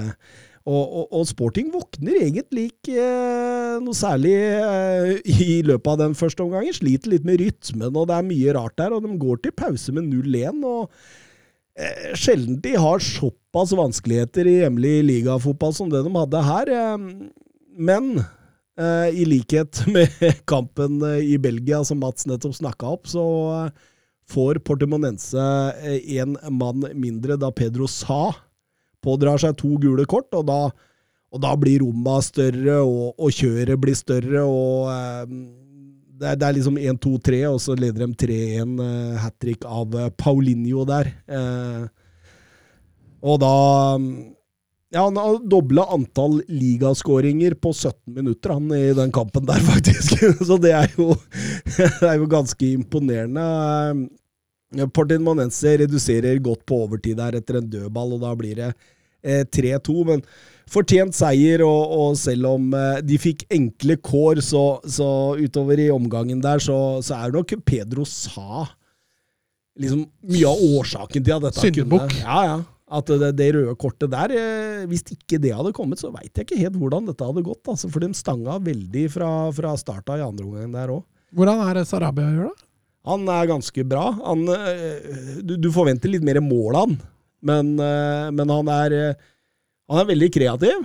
og, 0.69 0.83
og, 0.85 1.05
og 1.17 1.25
Sporting 1.29 1.71
våkner 1.73 2.19
egentlig 2.21 2.67
ikke 2.69 2.97
eh, 3.01 3.77
noe 3.81 3.97
særlig 3.97 4.33
eh, 4.37 5.13
i 5.25 5.61
løpet 5.65 5.93
av 5.93 6.01
den 6.03 6.17
første 6.17 6.45
omgangen. 6.45 6.75
Sliter 6.75 7.13
litt 7.13 7.25
med 7.27 7.41
rytmen, 7.41 7.89
og 7.89 8.09
det 8.09 8.17
er 8.17 8.27
mye 8.27 8.55
rart 8.57 8.75
der. 8.81 8.93
Og 8.93 9.05
de 9.05 9.15
går 9.21 9.41
til 9.43 9.55
pause 9.57 9.95
med 9.95 10.11
0-1. 10.11 10.59
og 10.69 10.91
eh, 11.79 12.11
Sjelden 12.19 12.59
de 12.61 12.75
har 12.77 13.01
såpass 13.03 13.73
vanskeligheter 13.77 14.49
i 14.49 14.59
hjemlig 14.59 14.99
ligafotball 15.07 15.73
som 15.77 15.89
det 15.91 16.03
de 16.05 16.13
hadde 16.19 16.43
her. 16.49 16.73
Eh, 16.75 17.07
men 17.89 18.11
eh, 18.19 19.07
i 19.09 19.25
likhet 19.29 19.81
med 19.95 20.43
kampen 20.49 20.99
eh, 21.15 21.23
i 21.33 21.39
Belgia 21.41 21.81
som 21.87 22.03
Mats 22.03 22.29
nettopp 22.29 22.59
snakka 22.59 22.93
opp, 22.97 23.09
så 23.09 23.23
får 24.29 24.61
Portemonense 24.61 25.41
én 26.05 26.35
mann 26.53 26.85
mindre 26.93 27.39
da 27.41 27.49
Pedro 27.49 27.87
Sa 27.89 28.27
pådrar 29.03 29.41
seg 29.41 29.57
to 29.59 29.75
gule 29.81 30.05
kort, 30.09 30.29
og 30.35 30.45
da, 30.49 30.59
og 31.29 31.41
da 31.43 31.53
blir 31.59 31.83
romma 31.83 32.19
større, 32.25 32.81
og, 32.81 33.15
og 33.19 33.33
kjøret 33.35 33.79
blir 33.81 33.97
større, 33.97 34.43
og 34.43 34.89
eh, 34.93 35.33
det, 36.19 36.33
er, 36.33 36.35
det 36.39 36.47
er 36.47 36.57
liksom 36.57 36.79
1-2-3, 36.81 37.39
og 37.47 37.61
så 37.63 37.77
leder 37.79 38.03
de 38.03 38.11
3-1 38.25 38.75
uh, 38.81 39.15
hat 39.23 39.37
trick 39.39 39.63
av 39.67 39.95
eh, 39.95 40.11
Paulinho 40.19 40.83
der. 40.89 41.13
Eh, 41.31 41.87
Og 43.21 43.39
da 43.41 43.53
Ja, 44.89 45.03
han 45.05 45.17
har 45.21 45.35
dobla 45.45 45.83
antall 45.93 46.39
ligaskåringer 46.49 47.53
på 47.61 47.71
17 47.75 48.15
minutter, 48.15 48.55
han, 48.55 48.71
i 48.73 48.93
den 48.97 49.11
kampen 49.13 49.45
der, 49.45 49.61
faktisk. 49.71 50.17
Så 50.41 50.57
det 50.57 50.71
er 50.73 50.89
jo, 50.97 51.13
det 51.77 52.09
er 52.09 52.17
jo 52.17 52.29
ganske 52.31 52.71
imponerende. 52.73 53.43
Portinmonense 54.93 55.77
reduserer 55.81 56.39
godt 56.45 56.61
på 56.69 56.83
overtid 56.85 57.17
der 57.17 57.39
etter 57.39 57.57
en 57.59 57.69
dødball, 57.69 58.15
og 58.17 58.21
da 58.21 58.33
blir 58.37 58.59
det 58.59 58.71
eh, 59.23 59.41
3-2. 59.49 59.95
Men 60.11 60.23
fortjent 60.69 61.17
seier, 61.17 61.63
og, 61.65 61.95
og 61.95 62.17
selv 62.21 62.51
om 62.51 62.67
eh, 62.77 62.99
de 63.05 63.17
fikk 63.21 63.47
enkle 63.55 63.97
kår, 64.05 64.43
så, 64.45 64.65
så 64.85 65.09
utover 65.39 65.81
i 65.81 65.89
omgangen 65.93 66.43
der, 66.45 66.61
så, 66.61 66.99
så 67.05 67.17
er 67.17 67.33
nok 67.33 67.55
Pedro 67.65 68.05
Sa 68.05 68.67
liksom 69.79 70.03
mye 70.27 70.49
av 70.49 70.61
årsaken 70.79 71.23
til 71.23 71.35
at 71.37 71.47
dette 71.47 71.63
Syndebukk. 71.63 72.11
kunne 72.11 72.25
Ja, 72.25 72.41
ja. 72.49 72.59
At 72.89 73.05
det, 73.21 73.35
det 73.37 73.51
røde 73.53 73.75
kortet 73.77 74.09
der, 74.09 74.31
eh, 74.33 74.85
hvis 74.89 75.03
ikke 75.13 75.37
det 75.41 75.53
hadde 75.53 75.73
kommet, 75.77 76.01
så 76.01 76.09
veit 76.13 76.33
jeg 76.33 76.47
ikke 76.47 76.57
helt 76.57 76.77
hvordan 76.81 77.05
dette 77.09 77.25
hadde 77.25 77.45
gått. 77.45 77.61
Altså, 77.69 77.89
for 77.93 78.01
de 78.01 78.09
stanga 78.17 78.57
veldig 78.65 79.03
fra, 79.13 79.29
fra 79.53 79.75
starta 79.77 80.17
i 80.17 80.25
andre 80.25 80.47
omgang 80.47 80.73
der 80.73 80.95
òg. 80.95 81.05
Hvordan 81.37 81.61
er 81.67 81.77
det 81.77 81.85
Sarabia 81.85 82.31
gjør, 82.33 82.49
da? 82.49 82.68
Han 83.07 83.27
er 83.31 83.49
ganske 83.49 83.85
bra. 83.87 84.09
Han, 84.25 84.45
eh, 84.51 85.41
du, 85.45 85.55
du 85.57 85.69
forventer 85.73 86.11
litt 86.11 86.25
mer 86.25 86.41
mål 86.43 86.75
av 86.75 86.87
han, 86.87 86.95
men, 87.49 87.75
eh, 87.79 88.29
men 88.35 88.51
han 88.51 88.71
er 88.75 88.95
eh, 88.97 89.27
Han 89.89 90.03
er 90.03 90.09
veldig 90.11 90.27
kreativ. 90.29 90.81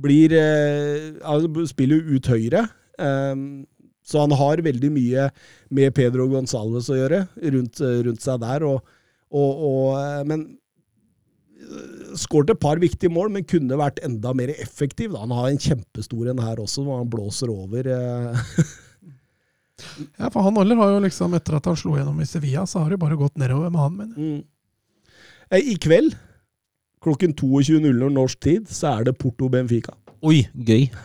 Blir 0.00 0.34
Han 1.20 1.66
spiller 1.68 2.06
ut 2.14 2.30
høyre. 2.32 2.62
Så 4.06 4.22
han 4.22 4.32
har 4.32 4.62
veldig 4.64 4.90
mye 4.94 5.26
med 5.68 5.92
Pedro 5.92 6.28
Gonzalves 6.30 6.88
å 6.88 6.96
gjøre 6.96 7.26
rundt, 7.52 7.82
rundt 8.06 8.24
seg 8.24 8.40
der. 8.40 8.64
Og, 8.64 8.80
og, 9.28 9.66
og, 9.68 10.24
men 10.30 10.46
skåret 12.16 12.54
et 12.54 12.62
par 12.62 12.80
viktige 12.80 13.12
mål, 13.12 13.34
men 13.34 13.44
kunne 13.44 13.76
vært 13.76 14.00
enda 14.06 14.32
mer 14.32 14.54
effektiv. 14.56 15.12
Da. 15.12 15.26
Han 15.26 15.36
har 15.36 15.50
en 15.50 15.60
kjempestor 15.60 16.32
en 16.32 16.40
her 16.40 16.62
også, 16.62 16.86
hvor 16.86 17.02
han 17.02 17.12
blåser 17.12 17.52
over. 17.52 17.92
Ja, 20.16 20.30
for 20.32 20.40
han 20.46 20.56
Aller 20.60 20.78
har 20.80 20.94
jo 20.94 21.00
liksom, 21.04 21.34
etter 21.36 21.58
at 21.58 21.66
han 21.68 21.76
slo 21.76 21.96
gjennom 21.98 22.20
i 22.22 22.26
Sevilla, 22.28 22.64
så 22.68 22.80
har 22.84 22.94
det 22.94 23.00
bare 23.02 23.18
gått 23.20 23.36
nedover 23.40 23.70
med 23.72 23.80
han, 23.82 23.96
mener 23.98 24.16
jeg. 24.16 24.38
Mm. 24.38 25.16
Eh, 25.50 25.68
I 25.72 25.76
kveld, 25.82 26.16
klokken 27.04 27.34
22.00 27.36 28.12
norsk 28.16 28.40
tid, 28.40 28.70
så 28.72 28.94
er 28.96 29.08
det 29.10 29.16
Porto 29.20 29.50
Benfica. 29.52 29.92
Oi, 30.26 30.46
gøy. 30.54 30.86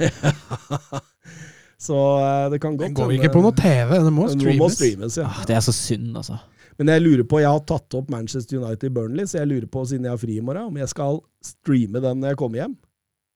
Så 1.82 1.98
eh, 2.22 2.48
det 2.54 2.60
kan 2.62 2.76
godt 2.78 2.92
Den 2.92 2.94
går 2.94 3.08
vi 3.10 3.16
ikke 3.18 3.32
på 3.34 3.42
noe 3.42 3.56
TV, 3.58 3.96
den 4.06 4.14
må 4.14 4.28
Nå 4.30 4.36
må 4.38 4.68
streames. 4.70 4.76
streames, 4.78 5.16
ja. 5.18 5.26
Ah, 5.26 5.40
Det 5.50 5.56
er 5.58 5.64
så 5.66 5.74
synd, 5.74 6.12
altså. 6.20 6.38
Men 6.78 6.92
jeg 6.94 7.02
lurer 7.02 7.26
på, 7.28 7.40
jeg 7.42 7.50
har 7.50 7.64
tatt 7.68 7.96
opp 7.98 8.10
Manchester 8.14 8.60
United 8.62 8.94
Burnley, 8.94 9.26
så 9.30 9.40
jeg 9.42 9.50
lurer 9.50 9.66
på, 9.70 9.82
siden 9.90 10.06
jeg 10.06 10.14
har 10.14 10.22
fri 10.22 10.36
i 10.38 10.44
morgen, 10.46 10.70
om 10.70 10.78
jeg 10.78 10.90
skal 10.94 11.18
streame 11.46 12.02
den 12.04 12.22
når 12.22 12.34
jeg 12.36 12.40
kommer 12.42 12.62
hjem, 12.62 12.76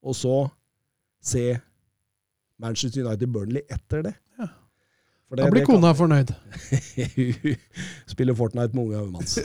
og 0.06 0.18
så 0.18 0.36
se 1.26 1.44
Manchester 2.62 3.02
United 3.06 3.34
Burnley 3.34 3.66
etter 3.66 4.06
det. 4.06 4.14
Ja. 5.26 5.30
For 5.30 5.36
Da 5.42 5.48
blir 5.50 5.66
kan- 5.66 5.76
kona 5.82 5.94
fornøyd. 5.98 6.30
Hun 7.16 7.56
Spiller 8.12 8.36
Fortnite 8.38 8.76
med 8.78 8.84
unga 8.86 8.98
hans. 9.18 9.36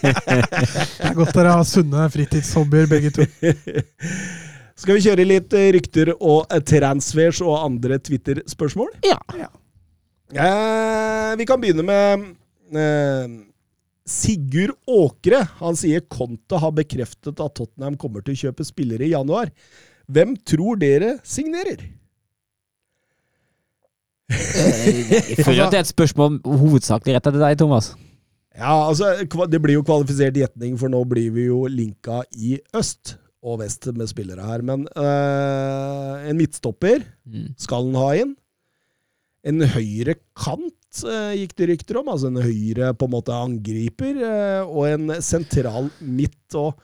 Det 0.00 1.06
er 1.06 1.14
godt 1.14 1.34
dere 1.36 1.52
har 1.54 1.64
sunne 1.68 2.06
fritidshobbyer, 2.10 2.88
begge 2.90 3.12
to. 3.14 3.26
Skal 4.80 4.96
vi 4.96 5.04
kjøre 5.04 5.26
litt 5.28 5.52
eh, 5.54 5.68
rykter 5.76 6.10
og 6.16 6.46
eh, 6.50 6.62
transfers 6.66 7.40
og 7.44 7.58
andre 7.62 7.98
Twitter-spørsmål? 8.02 8.90
Ja. 9.06 9.18
Eh, 10.32 11.36
vi 11.38 11.46
kan 11.48 11.60
begynne 11.62 11.84
med 11.86 12.26
eh, 12.74 13.28
Sigurd 14.10 14.74
Åkre. 14.90 15.44
Han 15.60 15.76
sier 15.78 16.02
Conte 16.10 16.58
har 16.62 16.72
bekreftet 16.74 17.38
at 17.44 17.54
Tottenham 17.60 17.98
kommer 18.00 18.24
til 18.24 18.34
å 18.34 18.40
kjøpe 18.46 18.64
spillere 18.66 19.06
i 19.06 19.12
januar. 19.14 19.52
Hvem 20.10 20.34
tror 20.48 20.80
dere 20.80 21.18
signerer? 21.28 21.84
Jeg 24.30 25.42
føler 25.46 25.64
at 25.66 25.72
det 25.74 25.80
er 25.80 25.86
et 25.86 25.90
spørsmål 25.90 26.38
hovedsakelig 26.46 27.16
retta 27.18 27.32
til 27.34 27.42
deg, 27.42 27.58
Thomas. 27.58 27.92
Ja, 28.56 28.74
altså, 28.88 29.12
Det 29.50 29.60
blir 29.62 29.78
jo 29.78 29.84
kvalifisert 29.86 30.36
gjetning, 30.36 30.76
for 30.78 30.92
nå 30.92 31.00
blir 31.08 31.30
vi 31.34 31.46
jo 31.48 31.64
linka 31.70 32.20
i 32.36 32.58
øst 32.76 33.16
og 33.42 33.60
vest 33.62 33.86
med 33.96 34.10
spillere 34.10 34.44
her. 34.44 34.62
Men 34.66 34.84
øh, 34.96 36.28
en 36.30 36.36
midtstopper 36.40 37.06
Mm. 37.30 37.54
skal 37.58 37.84
han 37.86 37.94
ha 38.00 38.10
inn. 38.18 38.30
En 39.46 39.62
høyre 39.62 40.16
kant 40.36 41.02
øh, 41.06 41.32
gikk 41.38 41.52
det 41.56 41.68
rykter 41.70 42.00
om, 42.00 42.08
altså 42.12 42.26
en 42.28 42.40
høyre 42.42 42.90
på 42.98 43.06
en 43.06 43.12
måte 43.14 43.32
angriper, 43.32 44.18
øh, 44.18 44.66
og 44.68 44.88
en 44.90 45.14
sentral 45.22 45.90
midt. 46.00 46.54
og 46.58 46.74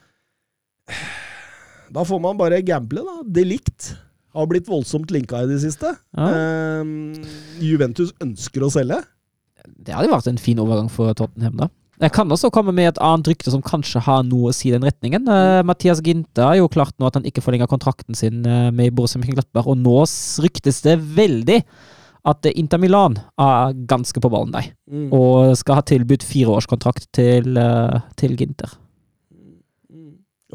Da 1.93 2.03
får 2.03 2.19
man 2.23 2.39
bare 2.39 2.61
gamble, 2.65 3.03
da. 3.05 3.17
Delikt 3.41 3.91
har 4.37 4.47
blitt 4.49 4.69
voldsomt 4.69 5.11
linka 5.13 5.41
i 5.43 5.49
det 5.49 5.59
siste. 5.65 5.95
Ja. 6.17 6.29
Eh, 6.29 7.27
Juventus 7.65 8.13
ønsker 8.23 8.65
å 8.67 8.71
selge. 8.73 9.01
Det 9.67 9.95
hadde 9.95 10.13
vært 10.13 10.29
en 10.31 10.39
fin 10.39 10.59
overgang 10.63 10.87
for 10.93 11.11
Tottenham, 11.17 11.57
da. 11.65 11.67
Jeg 11.97 12.13
kan 12.13 12.29
også 12.29 12.51
komme 12.53 12.69
med 12.77 12.91
et 12.91 12.99
annet 13.01 13.25
rykte 13.31 13.49
som 13.49 13.63
kanskje 13.65 14.03
har 14.05 14.21
noe 14.27 14.51
å 14.51 14.53
si 14.53 14.69
i 14.69 14.73
den 14.75 14.85
retningen. 14.85 15.25
Uh, 15.25 15.63
Mathias 15.65 15.97
Ginte 16.05 16.45
har 16.45 16.59
jo 16.59 16.67
klart 16.69 16.93
nå 17.01 17.07
at 17.09 17.17
han 17.17 17.25
ikke 17.25 17.41
forlenger 17.41 17.69
kontrakten 17.71 18.13
sin 18.17 18.45
eh, 18.45 18.67
med 18.69 18.93
Borussia 18.93 19.17
Mönchenglattberg, 19.17 19.65
og 19.73 19.79
nå 19.81 19.95
ryktes 20.45 20.83
det 20.85 20.93
veldig 21.01 21.63
at 22.27 22.45
Inter 22.53 22.77
Milan 22.83 23.17
er 23.41 23.73
ganske 23.89 24.21
på 24.21 24.29
ballen 24.29 24.53
der, 24.53 24.69
Mm. 24.87 25.09
og 25.11 25.57
skal 25.59 25.75
ha 25.75 25.81
tilbudt 25.83 26.23
fireårskontrakt 26.23 27.09
til, 27.17 27.57
uh, 27.57 27.99
til 28.15 28.37
Ginter. 28.39 28.77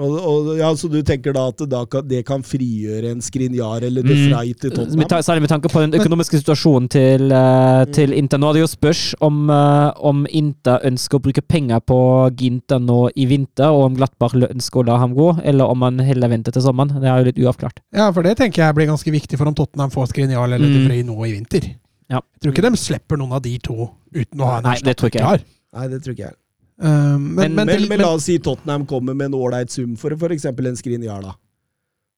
Og, 0.00 0.12
og, 0.16 0.46
ja, 0.56 0.70
så 0.72 0.88
du 0.88 1.02
tenker 1.04 1.34
da 1.36 1.42
at 1.50 1.58
da 1.68 1.82
kan, 1.84 2.06
det 2.08 2.22
kan 2.24 2.40
frigjøre 2.40 3.10
en 3.12 3.20
Skrinjar 3.20 3.84
eller 3.84 4.00
De 4.06 4.14
Mm. 4.14 4.30
Frey 4.30 4.54
til 4.56 4.70
Tottenham? 4.72 5.22
Særlig 5.22 5.42
med 5.44 5.50
tanke 5.52 5.68
på 5.68 5.82
den 5.82 5.92
økonomiske 5.92 6.40
situasjonen 6.40 6.88
til, 6.88 7.28
uh, 7.28 7.84
til 7.92 8.14
Inter. 8.16 8.40
Nå 8.40 8.48
er 8.48 8.52
det 8.56 8.62
jo 8.62 8.70
spørs 8.72 9.02
om, 9.20 9.50
uh, 9.50 9.92
om 10.00 10.24
Inter 10.30 10.80
ønsker 10.88 11.18
å 11.18 11.22
bruke 11.26 11.44
penger 11.44 11.84
på 11.84 11.98
Ginter 12.40 12.80
nå 12.80 13.10
i 13.16 13.26
vinter, 13.28 13.68
og 13.68 13.90
om 13.90 13.98
Glattberg 14.00 14.48
ønsker 14.48 14.80
å 14.80 14.86
la 14.88 14.96
ham 15.02 15.12
gå, 15.12 15.28
eller 15.44 15.68
om 15.68 15.84
han 15.84 16.00
heller 16.00 16.32
venter 16.32 16.56
til 16.56 16.64
sommeren. 16.64 16.96
Det 16.96 17.10
er 17.12 17.18
jo 17.18 17.28
litt 17.28 17.44
uavklart. 17.44 17.84
Ja, 17.92 18.08
for 18.12 18.24
det 18.24 18.38
tenker 18.40 18.64
jeg 18.64 18.74
blir 18.74 18.88
ganske 18.88 19.12
viktig 19.12 19.36
for 19.36 19.52
om 19.52 19.54
Tottenham 19.54 19.92
får 19.92 20.08
Skrinjar 20.14 20.44
eller 20.48 20.58
Mm. 20.62 20.72
De 20.72 20.86
Frey 20.88 21.02
nå 21.02 21.18
i 21.26 21.32
vinter. 21.36 21.68
Ja. 22.08 22.20
Jeg 22.40 22.40
tror 22.40 22.52
ikke 22.52 22.70
de 22.70 22.76
slipper 22.80 23.20
noen 23.20 23.32
av 23.32 23.42
de 23.42 23.58
to 23.58 23.90
uten 24.14 24.40
å 24.40 24.48
ha 24.48 24.58
en 24.58 24.72
jeg. 24.72 24.96
klar. 25.20 25.44
Nei, 25.76 25.88
det 25.88 26.02
tror 26.04 26.16
ikke 26.16 26.30
jeg. 26.30 26.36
Uh, 26.82 27.14
men, 27.16 27.34
Men- 27.36 27.54
men, 27.54 27.66
Men, 27.66 27.76
til- 27.78 27.88
men 27.88 28.00
la 28.02 28.08
oss 28.16 28.24
si 28.26 28.38
Tottenham 28.42 28.84
kommer 28.90 29.14
med 29.14 29.30
en 29.30 29.38
ålreit 29.38 29.70
sum 29.70 29.96
for 29.96 30.10
f.eks. 30.16 30.44
en 30.50 30.76
Skrinjar, 30.76 31.22
da. 31.22 31.34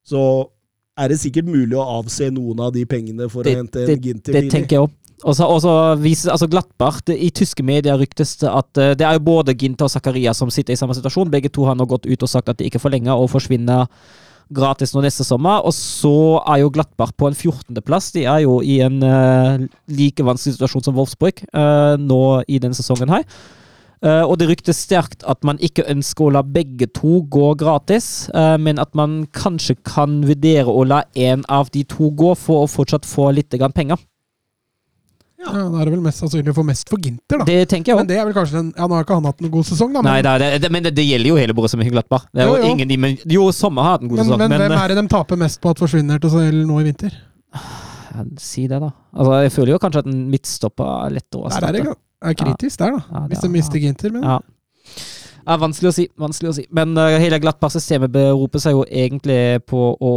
Så 0.08 0.20
er 0.96 1.08
det 1.08 1.18
sikkert 1.20 1.44
mulig 1.50 1.74
å 1.76 1.84
avse 2.00 2.30
noen 2.32 2.60
av 2.60 2.72
de 2.72 2.84
pengene 2.86 3.28
for 3.30 3.42
Det- 3.44 3.54
å 3.56 3.62
hente 3.64 3.82
en 3.88 4.00
Ginter 4.00 4.32
Det 4.32 4.50
tenker 4.50 4.76
jeg 4.78 4.80
òg. 4.86 4.90
Og 5.24 5.34
så- 5.36 5.96
viser 5.98 6.30
altså 6.32 6.48
Glattbart 6.50 7.04
det, 7.06 7.16
I 7.22 7.30
tyske 7.30 7.62
medier 7.64 7.96
ryktes 7.98 8.36
det 8.40 8.48
at 8.50 8.78
uh, 8.78 8.94
det 8.94 9.00
er 9.06 9.14
jo 9.14 9.20
både 9.20 9.54
Ginter 9.56 9.84
og 9.84 9.90
Zakaria 9.90 10.34
som 10.34 10.50
sitter 10.50 10.72
i 10.72 10.76
samme 10.76 10.94
situasjon. 10.94 11.30
Begge 11.30 11.50
to 11.52 11.64
har 11.64 11.74
nå 11.74 11.86
gått 11.86 12.06
ut 12.06 12.22
og 12.22 12.28
sagt 12.28 12.48
at 12.48 12.58
de 12.58 12.64
ikke 12.68 12.80
forlenger 12.80 13.12
og 13.16 13.30
forsvinner 13.30 13.86
gratis 14.52 14.92
nå 14.94 15.00
neste 15.02 15.24
sommer. 15.24 15.64
Og 15.64 15.72
så 15.72 16.42
er 16.46 16.60
jo 16.60 16.70
Glattbart 16.70 17.16
på 17.16 17.26
en 17.28 17.34
14.-plass. 17.34 18.12
De 18.12 18.24
er 18.24 18.40
jo 18.44 18.60
i 18.60 18.80
en 18.84 19.02
uh, 19.02 19.58
like 19.88 20.22
vanskelig 20.22 20.58
situasjon 20.58 20.84
som 20.84 20.94
Wolfsburg 20.94 21.40
uh, 21.54 21.96
nå 21.96 22.44
i 22.46 22.58
denne 22.58 22.74
sesongen 22.76 23.08
her. 23.08 23.24
Eh, 24.02 24.22
og 24.22 24.38
det 24.40 24.48
ryktes 24.50 24.82
sterkt 24.84 25.22
at 25.30 25.44
man 25.46 25.60
ikke 25.64 25.86
ønsker 25.90 26.26
å 26.26 26.32
la 26.36 26.42
begge 26.44 26.88
to 26.92 27.22
gå 27.32 27.52
gratis, 27.60 28.28
eh, 28.34 28.56
men 28.60 28.80
at 28.82 28.92
man 28.98 29.22
kanskje 29.32 29.76
kan 29.86 30.22
vurdere 30.26 30.68
å 30.68 30.82
la 30.88 31.04
en 31.14 31.44
av 31.48 31.70
de 31.72 31.84
to 31.88 32.10
gå 32.10 32.34
for 32.36 32.64
å 32.64 32.70
fortsatt 32.70 33.06
få 33.08 33.30
litt 33.36 33.54
penger. 33.74 33.96
ja, 35.44 35.52
da 35.52 35.80
er 35.80 35.84
det 35.84 35.92
vel 35.92 36.02
mest 36.04 36.20
sannsynlig 36.22 36.52
å 36.52 36.56
få 36.56 36.64
mest 36.64 36.88
for 36.88 36.98
Ginter, 36.98 37.38
da. 37.38 37.44
Det 37.44 37.68
tenker 37.68 37.92
jeg 37.92 37.96
også. 37.96 38.04
Men 38.04 38.08
det 38.08 38.18
er 38.18 38.24
vel 38.24 38.36
kanskje 38.36 38.56
den, 38.56 38.72
Ja, 38.76 38.86
nå 38.88 38.96
har 38.96 39.04
ikke 39.04 39.18
han 39.18 39.28
hatt 39.28 39.40
noen 39.44 39.52
god 39.52 39.66
sesong, 39.68 39.92
da. 39.92 40.02
Nei, 40.04 40.14
Men, 40.16 40.24
det 40.24 40.30
er, 40.30 40.38
det, 40.38 40.62
det, 40.62 40.70
men 40.72 40.84
det, 40.84 40.94
det 40.96 41.04
gjelder 41.04 41.28
jo 41.28 41.36
hele 41.36 41.56
Borussia 41.56 41.80
Mönchengladbach. 41.80 42.28
Det 42.32 42.44
er 42.44 42.48
jo, 42.48 42.56
Jo, 42.56 42.62
jo. 42.64 42.70
ingen 42.72 43.00
men, 43.00 43.18
jo, 43.28 43.48
Sommer 43.52 43.82
har 43.84 43.96
hatt 43.98 44.06
en 44.06 44.12
god 44.12 44.20
men, 44.20 44.24
sesong, 44.24 44.40
men, 44.40 44.50
men, 44.54 44.64
hvem 44.64 44.76
eh, 44.76 44.84
er 44.84 44.94
det 44.94 44.98
de 45.02 45.06
taper 45.12 45.40
mest 45.44 45.60
på 45.60 45.74
at 45.74 45.84
forsvinner 45.84 46.20
til 46.20 46.32
selv 46.32 46.64
nå 46.68 46.80
i 46.80 46.88
vinter? 46.88 47.20
ja, 47.54 48.24
Si 48.40 48.66
det, 48.70 48.80
da. 48.80 48.90
Altså, 49.12 49.36
jeg 49.44 49.52
føler 49.58 49.74
jo 49.74 49.82
kanskje 49.84 50.04
at 50.04 50.10
en 50.12 50.24
midtstopper 50.32 50.92
er 50.94 51.16
lettere 51.18 51.40
å 51.40 51.52
Der 51.52 51.68
er 51.68 51.76
det 51.76 51.84
erstatte. 51.84 52.00
Er 52.30 52.36
kritisk, 52.38 52.78
der, 52.80 52.96
da. 52.96 53.02
Ja, 53.12 53.26
Hvis 53.30 53.44
de 53.44 53.50
mister 53.52 53.78
Ginter. 53.82 54.12
Men 54.14 54.22
Ja. 54.24 54.40
Ja, 55.44 55.58
vanskelig 55.60 55.90
å 55.90 55.92
si. 55.92 56.08
vanskelig 56.16 56.50
å 56.50 56.56
si. 56.56 56.66
Men 56.72 56.96
uh, 56.96 57.18
hele 57.20 57.38
Glattbach-systemet 57.42 58.12
beroper 58.12 58.62
seg 58.62 58.78
jo 58.78 58.84
egentlig 58.88 59.60
på 59.68 59.90
å 60.00 60.12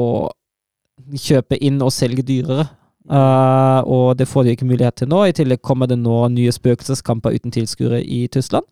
kjøpe 1.19 1.59
inn 1.59 1.81
og 1.83 1.91
selge 1.91 2.23
dyrere. 2.23 2.69
Uh, 3.07 3.83
og 3.87 4.17
det 4.19 4.27
får 4.27 4.43
de 4.43 4.55
ikke 4.55 4.67
mulighet 4.67 5.01
til 5.01 5.11
nå. 5.11 5.25
I 5.27 5.35
tillegg 5.35 5.61
kommer 5.63 5.87
det 5.87 5.99
nå 5.99 6.15
nye 6.31 6.53
spøkelseskamper 6.55 7.35
uten 7.35 7.51
tilskuere 7.55 7.99
i 8.03 8.25
Tyskland. 8.31 8.67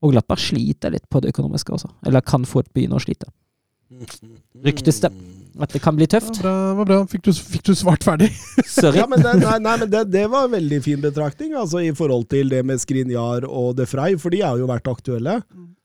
Og 0.00 0.14
Glattbach 0.14 0.40
sliter 0.40 0.92
litt 0.92 1.08
på 1.12 1.20
det 1.20 1.32
økonomiske 1.34 1.74
også. 1.76 1.90
Eller 2.08 2.24
kan 2.24 2.44
fort 2.48 2.68
begynne 2.76 2.96
å 2.96 3.04
slite. 3.04 3.28
Ryktes 4.66 5.00
det. 5.04 5.12
At 5.58 5.72
det 5.74 5.80
kan 5.82 5.96
bli 5.98 6.06
tøft. 6.10 6.38
Ja, 6.38 6.42
bra. 6.44 6.74
var 6.78 6.88
bra. 6.88 6.98
Fikk, 7.10 7.24
du, 7.26 7.32
fikk 7.34 7.64
du 7.66 7.72
svart 7.78 8.04
ferdig? 8.06 8.28
Sorry. 8.70 9.00
Ja, 9.00 9.06
men 9.10 9.22
det, 9.24 9.32
nei, 9.42 9.56
nei, 9.64 9.74
men 9.82 9.90
det, 9.90 10.04
det 10.12 10.26
var 10.30 10.46
en 10.46 10.54
veldig 10.54 10.80
fin 10.84 11.00
betraktning 11.02 11.56
altså, 11.58 11.82
i 11.82 11.90
forhold 11.96 12.28
til 12.30 12.52
det 12.52 12.62
med 12.66 12.82
Skrinjar 12.82 13.48
og 13.48 13.74
De 13.80 13.88
Frey, 13.90 14.18
for 14.20 14.34
de 14.34 14.44
har 14.44 14.60
jo 14.60 14.68
vært 14.70 14.90
aktuelle. 14.92 15.40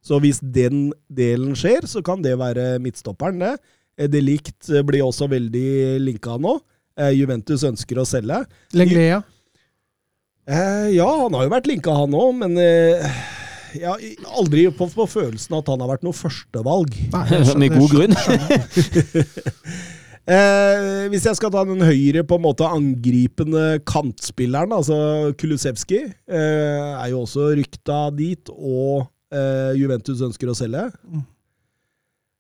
Så 0.05 0.19
hvis 0.21 0.37
den 0.43 0.91
delen 1.09 1.55
skjer, 1.57 1.87
så 1.89 2.03
kan 2.05 2.21
det 2.21 2.35
være 2.37 2.75
midtstopperen, 2.83 3.41
det. 3.41 3.55
Eh, 3.97 4.09
De 4.11 4.21
Ligt 4.21 4.69
blir 4.85 5.05
også 5.07 5.29
veldig 5.31 5.69
linka 6.03 6.37
nå. 6.41 6.59
Eh, 6.99 7.15
Juventus 7.17 7.65
ønsker 7.67 7.99
å 7.99 8.05
selge. 8.07 8.43
Lengleia. 8.77 9.23
Eh, 10.45 10.91
ja, 10.93 11.07
han 11.23 11.33
har 11.33 11.47
jo 11.47 11.55
vært 11.55 11.67
linka, 11.71 11.95
han 12.05 12.13
òg, 12.13 12.35
men 12.43 12.53
eh, 12.61 13.01
jeg 13.81 13.89
har 13.89 14.39
aldri 14.39 14.65
fått 14.75 14.95
på 14.95 15.05
følelsen 15.09 15.57
at 15.57 15.69
han 15.71 15.83
har 15.83 15.91
vært 15.95 16.07
noe 16.07 16.15
førstevalg. 16.15 16.97
Med 17.59 17.77
god 17.77 17.95
grunn. 17.95 18.17
Eh, 20.25 21.03
hvis 21.13 21.27
jeg 21.27 21.37
skal 21.37 21.51
ta 21.53 21.61
den 21.69 21.83
høyre 21.85 22.23
på 22.25 22.39
en 22.39 22.45
måte 22.47 22.65
angripende 22.65 23.75
kantspilleren, 23.85 24.71
altså 24.73 25.35
Kulusevski, 25.37 25.99
eh, 26.09 26.87
er 26.97 27.11
jo 27.11 27.19
også 27.27 27.51
rykta 27.59 28.07
dit, 28.17 28.49
og 28.49 29.05
eh, 29.29 29.77
Juventus 29.77 30.23
ønsker 30.25 30.49
å 30.49 30.57
selge. 30.57 30.87
Mm. 31.05 31.21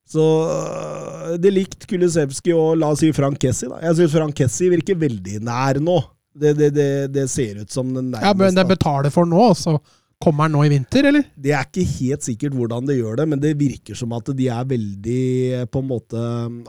Så 0.09 0.25
eh, 0.49 1.35
det 1.41 1.53
likt 1.53 1.85
Kulusevski 1.89 2.55
og 2.57 2.79
la 2.81 2.89
oss 2.93 3.03
si 3.05 3.11
Frank 3.13 3.37
Kessi. 3.41 3.69
Da. 3.69 3.77
Jeg 3.85 3.99
syns 3.99 4.17
Frank 4.17 4.41
Kessi 4.41 4.71
virker 4.73 4.97
veldig 5.05 5.43
nær 5.45 5.81
nå. 5.83 5.99
Det, 6.35 6.55
det, 6.57 6.71
det, 6.75 6.89
det 7.13 7.29
ser 7.31 7.61
ut 7.61 7.71
som 7.71 7.93
den 7.93 8.09
nærmeste. 8.09 8.27
Ja, 8.27 8.33
men 8.41 8.57
det 8.57 8.65
betaler 8.73 9.13
for 9.13 9.29
nå, 9.29 9.45
og 9.53 9.59
så 9.61 9.77
kommer 10.23 10.47
han 10.47 10.55
nå 10.55 10.63
i 10.65 10.71
vinter, 10.71 11.07
eller? 11.09 11.25
Det 11.35 11.51
er 11.53 11.65
ikke 11.67 11.83
helt 11.89 12.25
sikkert 12.25 12.55
hvordan 12.55 12.87
det 12.87 12.97
gjør 12.97 13.19
det, 13.19 13.25
men 13.31 13.41
det 13.41 13.55
virker 13.59 13.97
som 13.97 14.13
at 14.15 14.31
de 14.37 14.47
er 14.51 14.69
veldig 14.69 15.65
på 15.71 15.81
en 15.81 15.89
måte 15.89 16.21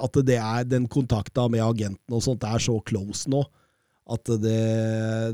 At 0.02 0.18
det 0.26 0.40
er 0.40 0.66
den 0.66 0.88
kontakta 0.90 1.46
med 1.52 1.64
agenten 1.64 2.16
og 2.16 2.24
sånt 2.24 2.44
er 2.46 2.62
så 2.62 2.76
close 2.86 3.30
nå 3.30 3.44
at 4.06 4.28
det 4.42 4.58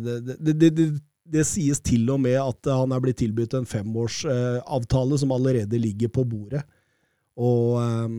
det, 0.01 0.53
det, 0.57 0.71
det, 1.29 1.43
sies 1.45 1.81
til 1.85 2.09
og 2.13 2.23
med 2.25 2.39
at 2.41 2.71
han 2.73 2.95
er 2.95 3.03
blitt 3.05 3.19
tilbudt 3.21 3.59
en 3.59 3.69
femårsavtale 3.69 5.19
som 5.21 5.35
allerede 5.37 5.81
ligger 5.81 6.09
på 6.13 6.25
bordet. 6.29 6.63
Og 7.37 7.77
eh, 7.83 8.17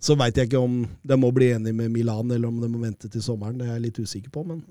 så 0.00 0.16
veit 0.16 0.36
jeg 0.36 0.48
ikke 0.48 0.64
om 0.64 0.80
de 0.84 1.20
må 1.20 1.30
bli 1.34 1.50
enige 1.54 1.76
med 1.76 1.92
Milan, 1.92 2.30
eller 2.30 2.48
om 2.48 2.60
de 2.60 2.68
må 2.72 2.80
vente 2.82 3.08
til 3.12 3.24
sommeren. 3.24 3.56
Det 3.60 3.68
er 3.68 3.76
jeg 3.76 3.86
litt 3.88 4.00
usikker 4.00 4.32
på, 4.32 4.44
men 4.48 4.64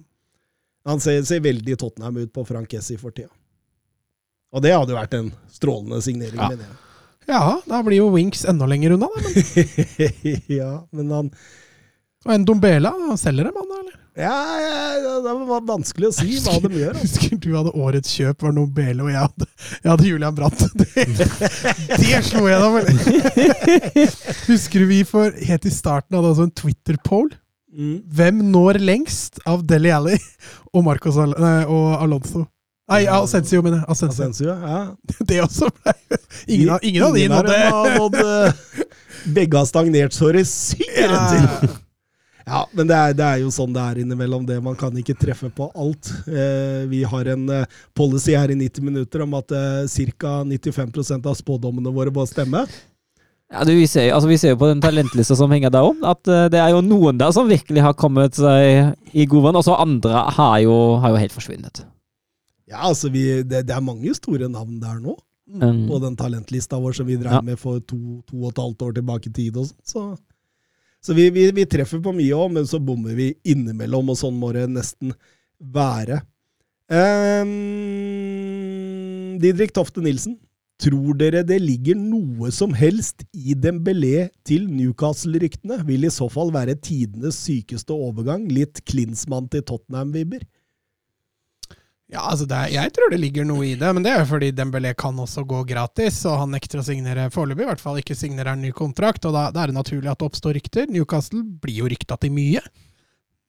han 0.86 1.02
ser, 1.02 1.22
ser 1.26 1.42
veldig 1.46 1.78
Tottenham 1.82 2.22
ut 2.22 2.34
på 2.34 2.46
Frank 2.46 2.70
Kessi 2.74 2.98
for 3.02 3.14
tida. 3.14 3.34
Og 4.56 4.64
det 4.64 4.72
hadde 4.72 4.94
jo 4.96 4.98
vært 5.02 5.14
en 5.20 5.30
strålende 5.52 6.00
signering, 6.06 6.40
Ja. 6.40 6.50
mener 6.54 6.66
jeg. 6.70 6.82
Ja, 7.26 7.44
da 7.66 7.80
blir 7.82 7.98
jo 7.98 8.12
Winks 8.14 8.44
enda 8.46 8.68
lenger 8.70 8.94
unna, 8.96 9.08
da. 9.10 9.22
Men, 9.26 10.42
ja, 10.60 10.72
men 10.94 11.10
han 11.12 11.32
og 12.26 12.32
en 12.34 12.46
Dombela, 12.46 12.90
han 13.06 13.18
selger 13.22 13.46
dem, 13.46 13.54
han 13.60 13.68
da, 13.70 13.76
eller? 13.84 13.98
ja, 14.18 14.38
ja, 14.98 15.10
Det 15.22 15.34
var 15.46 15.62
vanskelig 15.68 16.08
å 16.10 16.14
si 16.16 16.40
hva 16.42 16.56
de 16.64 16.72
gjør. 16.80 16.96
Altså. 16.98 17.20
Husker 17.22 17.38
du 17.44 17.50
hadde 17.54 17.74
årets 17.78 18.14
kjøp 18.18 18.46
var 18.48 18.56
Dombele, 18.56 19.04
og 19.06 19.12
jeg 19.12 19.20
hadde, 19.22 19.48
jeg 19.84 19.92
hadde 19.92 20.08
Julian 20.10 20.38
Brandt. 20.40 20.64
Det, 20.80 22.00
det 22.02 22.24
slo 22.26 22.48
jeg 22.50 22.62
da, 22.64 22.70
vel! 22.74 22.90
Husker 24.50 24.82
du 24.82 24.88
vi 24.90 25.04
for 25.06 25.34
helt 25.50 25.68
i 25.70 25.74
starten 25.74 26.18
hadde 26.18 26.32
altså 26.34 26.48
en 26.48 26.56
Twitter-poll? 26.58 27.30
Mm. 27.76 27.96
Hvem 28.18 28.42
når 28.54 28.80
lengst 28.82 29.42
av 29.46 29.62
Deli 29.68 29.92
Alli 29.94 30.18
og 30.74 30.86
Marcos 30.88 31.18
og 31.20 31.36
Alonso? 32.02 32.46
Nei, 32.92 33.06
Asensio, 33.10 33.64
mener 33.66 33.80
jeg. 33.82 33.88
Asensio. 33.90 34.26
Ascensio 34.26 34.52
ja. 34.54 34.82
Det 35.30 35.40
også 35.42 35.72
ble 35.74 35.94
Ingen, 36.54 36.70
av- 36.76 36.84
ingen 36.86 37.04
av 37.08 37.16
de 37.16 37.24
nådde 37.32 37.56
har 37.64 37.96
nådd 37.98 38.20
eh, 38.22 38.60
Begge 39.38 39.58
har 39.58 39.66
stagnert 39.66 40.14
så 40.14 40.30
det 40.36 40.44
synger 40.50 41.10
Ja. 41.16 41.24
til. 41.32 41.74
Ja, 42.46 42.60
men 42.78 42.86
det 42.86 42.94
er, 42.94 43.14
det 43.18 43.26
er 43.26 43.40
jo 43.42 43.50
sånn 43.50 43.72
det 43.74 43.82
er 43.82 43.98
innimellom 44.04 44.44
det. 44.46 44.60
Man 44.62 44.76
kan 44.78 44.94
ikke 45.02 45.16
treffe 45.18 45.48
på 45.50 45.66
alt. 45.74 46.12
Eh, 46.30 46.84
vi 46.92 47.00
har 47.10 47.26
en 47.34 47.48
eh, 47.50 47.64
policy 47.98 48.36
her 48.38 48.54
i 48.54 48.58
90 48.60 48.86
minutter 48.86 49.24
om 49.26 49.34
at 49.40 49.50
eh, 49.50 50.12
ca. 50.22 50.36
95% 50.46 51.26
av 51.26 51.40
spådommene 51.40 51.90
våre 51.96 52.14
må 52.14 52.22
stemme. 52.30 52.62
Ja, 53.50 53.66
du, 53.66 53.74
vi, 53.74 53.88
ser, 53.90 54.12
altså, 54.14 54.30
vi 54.30 54.38
ser 54.38 54.54
jo 54.54 54.60
på 54.62 54.70
den 54.70 54.84
talentlista 54.86 55.34
som 55.42 55.50
henger 55.58 55.74
der 55.74 55.90
om, 55.90 56.06
at 56.06 56.22
uh, 56.30 56.46
det 56.54 56.62
er 56.62 56.72
jo 56.74 56.86
noen 56.86 57.18
der 57.18 57.34
som 57.34 57.50
virkelig 57.50 57.82
har 57.86 57.94
kommet 57.98 58.38
seg 58.38 58.94
i 59.14 59.26
god 59.30 59.44
vann, 59.50 59.58
og 59.60 59.66
så 59.66 59.76
andre 59.82 60.24
har 60.38 60.56
jo, 60.66 60.74
har 61.02 61.14
jo 61.14 61.20
helt 61.22 61.34
forsvunnet. 61.34 61.82
Ja, 62.68 62.82
altså 62.90 63.12
vi, 63.14 63.44
det, 63.44 63.66
det 63.68 63.76
er 63.76 63.84
mange 63.86 64.14
store 64.18 64.48
navn 64.50 64.80
der 64.82 65.00
nå. 65.04 65.14
Um, 65.46 65.84
På 65.88 66.00
den 66.02 66.16
talentlista 66.18 66.80
vår 66.82 66.96
som 66.98 67.06
vi 67.06 67.16
drev 67.22 67.36
Ja. 67.38 67.42
med 67.46 67.60
for 67.62 67.78
to, 67.80 67.98
to 68.26 68.40
og 68.44 68.50
et 68.50 68.58
halvt 68.64 68.82
år 68.88 68.94
tilbake 68.98 69.30
i 69.30 69.34
tid. 69.34 69.58
og 69.62 69.68
sånt, 69.68 69.84
Så, 69.86 70.06
så 71.06 71.14
vi, 71.14 71.28
vi, 71.30 71.52
vi 71.54 71.66
treffer 71.70 72.02
på 72.02 72.14
mye 72.18 72.34
òg, 72.34 72.52
men 72.56 72.66
så 72.66 72.80
bommer 72.82 73.14
vi 73.14 73.36
innimellom, 73.46 74.10
og 74.10 74.18
sånn 74.18 74.34
må 74.42 74.50
det 74.58 74.66
nesten 74.74 75.14
være. 75.62 76.24
Um, 77.66 79.38
Didrik 79.42 79.74
Tofte 79.76 80.02
Nilsen, 80.04 80.38
tror 80.82 81.16
dere 81.20 81.44
det 81.48 81.60
ligger 81.62 81.96
noe 82.00 82.50
som 82.52 82.74
helst 82.76 83.24
i 83.34 83.54
Dembélé 83.56 84.30
til 84.48 84.66
Newcastle-ryktene? 84.72 85.80
Vil 85.88 86.06
i 86.08 86.12
så 86.14 86.28
fall 86.32 86.52
være 86.56 86.76
tidenes 86.84 87.38
sykeste 87.46 87.94
overgang. 87.96 88.48
Litt 88.52 88.82
Klinsmann 88.90 89.48
til 89.52 89.64
Tottenham-vibber. 89.68 90.44
Ja, 92.14 92.22
altså 92.30 92.46
er, 92.54 92.70
Jeg 92.70 92.94
tror 92.94 93.10
det 93.10 93.18
ligger 93.18 93.48
noe 93.48 93.66
i 93.66 93.76
det, 93.80 93.90
men 93.98 94.06
det 94.06 94.12
er 94.14 94.22
jo 94.22 94.30
fordi 94.36 94.52
Dembélé 94.54 94.94
kan 94.98 95.18
også 95.18 95.42
gå 95.48 95.64
gratis, 95.66 96.20
og 96.30 96.38
han 96.44 96.54
nekter 96.54 96.82
å 96.82 96.86
signere 96.86 97.32
foreløpig, 97.34 97.66
i 97.66 97.70
hvert 97.72 97.82
fall 97.82 97.98
ikke 98.02 98.18
signere 98.18 98.54
en 98.54 98.62
ny 98.62 98.70
kontrakt, 98.78 99.26
og 99.26 99.34
da, 99.34 99.48
da 99.54 99.64
er 99.64 99.74
det 99.74 99.80
naturlig 99.80 100.12
at 100.12 100.22
det 100.22 100.28
oppstår 100.30 100.58
rykter. 100.60 100.90
Newcastle 100.94 101.42
blir 101.42 101.82
jo 101.82 101.90
rykta 101.90 102.20
til 102.22 102.36
mye, 102.36 102.62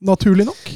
naturlig 0.08 0.48
nok. 0.48 0.70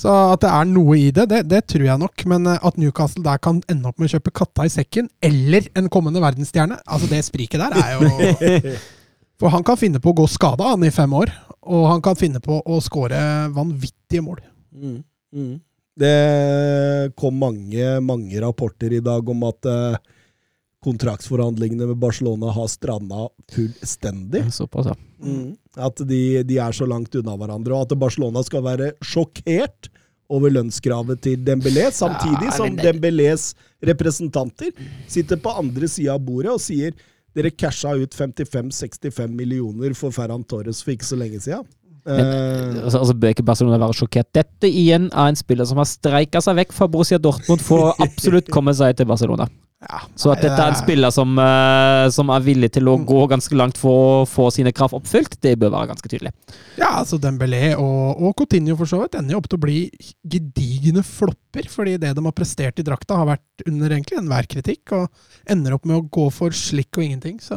Så 0.00 0.10
at 0.32 0.42
det 0.42 0.50
er 0.50 0.66
noe 0.70 0.96
i 0.98 1.08
det, 1.14 1.26
det, 1.30 1.40
det 1.50 1.62
tror 1.70 1.86
jeg 1.86 2.00
nok, 2.00 2.24
men 2.30 2.46
eh, 2.48 2.66
at 2.66 2.78
Newcastle 2.80 3.22
der 3.26 3.40
kan 3.42 3.62
ende 3.70 3.90
opp 3.90 3.98
med 4.00 4.10
å 4.10 4.14
kjøpe 4.16 4.34
katta 4.42 4.66
i 4.66 4.72
sekken, 4.72 5.10
eller 5.22 5.66
en 5.78 5.90
kommende 5.92 6.22
verdensstjerne, 6.22 6.78
altså 6.86 7.10
det 7.10 7.22
spriket 7.26 7.62
der 7.62 7.76
er 7.78 7.98
jo 7.98 8.74
For 9.40 9.48
han 9.48 9.64
kan 9.64 9.78
finne 9.80 10.02
på 10.04 10.12
å 10.12 10.18
gå 10.18 10.26
skada, 10.28 10.74
han, 10.74 10.82
i 10.84 10.92
fem 10.92 11.12
år, 11.16 11.30
og 11.64 11.86
han 11.88 12.02
kan 12.04 12.18
finne 12.18 12.42
på 12.44 12.58
å 12.60 12.76
skåre 12.84 13.48
vanvittige 13.54 14.20
mål. 14.20 14.42
Mm, 14.76 14.98
mm. 15.32 15.54
Det 16.00 17.12
kom 17.20 17.36
mange, 17.36 18.00
mange 18.00 18.40
rapporter 18.40 18.94
i 18.96 19.02
dag 19.04 19.28
om 19.28 19.44
at 19.48 19.68
eh, 19.68 19.98
kontraktsforhandlingene 20.84 21.90
med 21.90 22.00
Barcelona 22.00 22.52
har 22.56 22.68
stranda 22.72 23.28
fullstendig. 23.52 24.46
Såpass, 24.54 24.86
ja. 24.92 24.96
Mm. 25.20 25.56
At 25.76 26.00
de, 26.08 26.20
de 26.48 26.58
er 26.58 26.72
så 26.72 26.88
langt 26.88 27.14
unna 27.20 27.36
hverandre, 27.36 27.76
og 27.76 27.84
at 27.84 27.98
Barcelona 28.00 28.42
skal 28.46 28.64
være 28.64 28.94
sjokkert 29.04 29.90
over 30.30 30.52
lønnskravet 30.54 31.20
til 31.26 31.42
Dembélé, 31.44 31.88
samtidig 31.92 32.52
som 32.54 32.76
Dembélés 32.78 33.50
representanter 33.82 34.70
sitter 35.10 35.40
på 35.42 35.52
andre 35.58 35.88
sida 35.90 36.14
av 36.14 36.22
bordet 36.24 36.54
og 36.54 36.62
sier 36.62 36.94
dere 37.34 37.52
casha 37.54 37.92
ut 37.98 38.14
55-65 38.14 39.34
millioner 39.34 39.94
for 39.98 40.14
Ferran 40.14 40.44
Torres 40.46 40.82
for 40.84 40.94
ikke 40.94 41.06
så 41.06 41.18
lenge 41.18 41.42
sida. 41.42 41.60
Eh, 42.06 42.84
Altså, 42.84 43.00
altså 43.00 43.14
bør 43.14 43.34
ikke 43.34 43.46
Barcelona 43.46 43.78
være 43.82 43.98
sjokkert. 43.98 44.30
Dette 44.34 44.68
igjen 44.68 45.10
er 45.10 45.32
en 45.32 45.38
spiller 45.38 45.68
som 45.68 45.80
har 45.80 45.88
streika 45.88 46.40
seg 46.44 46.56
vekk 46.62 46.76
fra 46.76 46.88
Borussia 46.90 47.18
Dortmund 47.20 47.62
for 47.64 47.90
å 47.90 47.96
absolutt 48.02 48.48
komme 48.52 48.74
seg 48.76 48.96
til 48.98 49.08
Barcelona. 49.10 49.48
Ja, 49.80 50.02
Så 50.12 50.28
at 50.28 50.42
dette 50.44 50.60
er 50.60 50.74
en 50.74 50.76
spiller 50.76 51.12
som, 51.14 51.30
uh, 51.40 52.04
som 52.12 52.28
er 52.34 52.42
villig 52.44 52.68
til 52.74 52.90
å 52.92 52.98
gå 53.08 53.22
ganske 53.30 53.56
langt 53.56 53.78
for 53.80 54.00
å 54.20 54.26
få 54.28 54.50
sine 54.52 54.74
krav 54.76 54.92
oppfylt, 54.98 55.38
det 55.40 55.54
bør 55.56 55.72
være 55.72 55.88
ganske 55.94 56.10
tydelig. 56.12 56.34
Ja, 56.76 56.90
altså 56.98 57.16
Dembélé 57.16 57.70
og, 57.78 58.20
og 58.20 58.34
Coutinho 58.36 58.76
for 58.76 58.90
så 58.90 59.00
vidt 59.00 59.16
ender 59.16 59.38
jo 59.38 59.40
opp 59.40 59.48
til 59.48 59.56
å 59.56 59.64
bli 59.64 59.78
gedigne 60.34 61.00
flopper, 61.06 61.70
fordi 61.72 61.96
det 62.02 62.12
de 62.12 62.26
har 62.26 62.36
prestert 62.36 62.82
i 62.82 62.84
drakta, 62.84 63.22
har 63.22 63.30
vært 63.32 63.64
under 63.64 63.96
egentlig 63.96 64.20
enhver 64.20 64.50
kritikk, 64.52 64.92
og 64.98 65.48
ender 65.48 65.78
opp 65.78 65.88
med 65.88 65.96
å 65.96 66.04
gå 66.12 66.28
for 66.28 66.52
slikk 66.52 67.00
og 67.00 67.06
ingenting, 67.06 67.40
så 67.40 67.56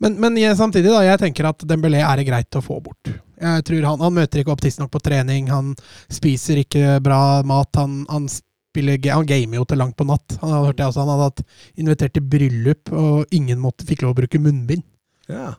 Men, 0.00 0.16
men 0.20 0.36
jeg, 0.40 0.56
samtidig, 0.56 0.88
da, 0.92 1.02
jeg 1.04 1.20
tenker 1.20 1.50
at 1.50 1.64
Dembélé 1.68 2.00
er 2.00 2.20
det 2.20 2.28
greit 2.28 2.56
å 2.56 2.62
få 2.64 2.78
bort. 2.80 3.10
Jeg 3.40 3.64
tror 3.68 3.86
Han, 3.88 4.04
han 4.04 4.14
møter 4.16 4.40
ikke 4.42 4.54
opp 4.54 4.62
tidsnok 4.64 4.90
på 4.92 5.02
trening, 5.04 5.48
han 5.52 5.74
spiser 6.12 6.62
ikke 6.62 6.98
bra 7.04 7.40
mat, 7.46 7.68
han, 7.76 8.02
han 8.08 8.28
spiller 8.30 9.00
Han 9.12 9.28
gamer 9.28 9.60
jo 9.60 9.66
til 9.68 9.80
langt 9.80 9.96
på 9.98 10.06
natt. 10.08 10.38
Han 10.40 10.54
hadde 10.54 10.70
hørt 10.70 10.78
det 10.78 10.86
også, 10.88 11.04
han 11.04 11.12
hadde 11.14 11.28
hatt 11.30 11.42
invitert 11.80 12.14
til 12.16 12.24
bryllup, 12.32 12.92
og 12.92 13.34
ingen 13.34 13.60
måtte, 13.60 13.84
fikk 13.88 14.04
lov 14.04 14.14
å 14.14 14.20
bruke 14.22 14.42
munnbind. 14.42 14.86
ja. 15.28 15.52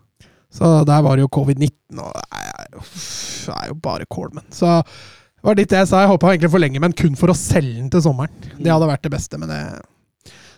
Så 0.52 0.68
der 0.84 1.00
var 1.00 1.16
det 1.16 1.24
jo 1.24 1.30
covid-19, 1.32 2.00
og 2.04 2.12
det 2.12 2.24
er, 2.36 2.74
det 2.76 3.54
er 3.56 3.70
jo 3.70 3.76
bare 3.80 4.08
Coleman. 4.12 4.44
Så 4.52 4.68
det 4.84 5.48
var 5.48 5.56
litt 5.56 5.72
det 5.72 5.80
jeg 5.80 5.88
sa. 5.88 6.02
Jeg 6.04 6.12
håpa 6.12 6.34
egentlig 6.34 6.52
for 6.52 6.60
lenge, 6.60 6.82
men 6.84 6.92
kun 6.92 7.16
for 7.16 7.32
å 7.32 7.38
selge 7.38 7.78
den 7.78 7.88
til 7.94 8.04
sommeren. 8.04 8.34
Det 8.60 8.68
hadde 8.68 8.90
vært 8.90 9.06
det 9.08 9.14
beste, 9.14 9.40
men 9.40 9.48
det, 9.48 9.62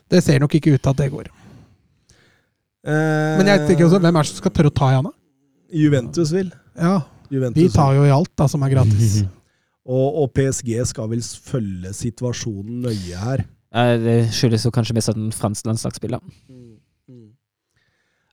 det 0.10 0.24
ser 0.26 0.42
nok 0.42 0.58
ikke 0.58 0.74
ut 0.74 0.82
til 0.82 0.96
at 0.96 1.04
det 1.04 1.12
går. 1.14 1.30
Eh, 2.84 3.38
Men 3.40 3.48
jeg 3.48 3.68
tenker 3.68 3.88
også, 3.88 4.00
hvem 4.04 4.18
er 4.20 4.26
det 4.26 4.32
som 4.34 4.42
skal 4.42 4.54
tørre 4.58 4.72
å 4.72 4.76
ta 4.76 4.90
i 4.92 4.98
han, 4.98 5.08
da? 5.08 5.14
Juventus 5.74 6.34
vil. 6.36 6.50
Ja, 6.78 6.98
Juventus 7.34 7.62
de 7.64 7.70
tar 7.74 7.96
jo 7.98 8.04
i 8.06 8.12
alt 8.14 8.32
da, 8.38 8.48
som 8.52 8.64
er 8.66 8.74
gratis. 8.76 9.24
Og, 9.84 10.16
og 10.22 10.30
PSG 10.32 10.78
skal 10.88 11.10
vel 11.12 11.20
følge 11.20 11.90
situasjonen 11.92 12.86
nøye 12.86 13.18
her. 13.20 13.42
Det 14.00 14.14
skyldes 14.32 14.64
jo 14.64 14.72
kanskje 14.72 14.94
mest 14.96 15.12
at 15.12 15.18
en 15.20 15.34
fransk 15.36 15.66
landslagsspiller. 15.68 16.22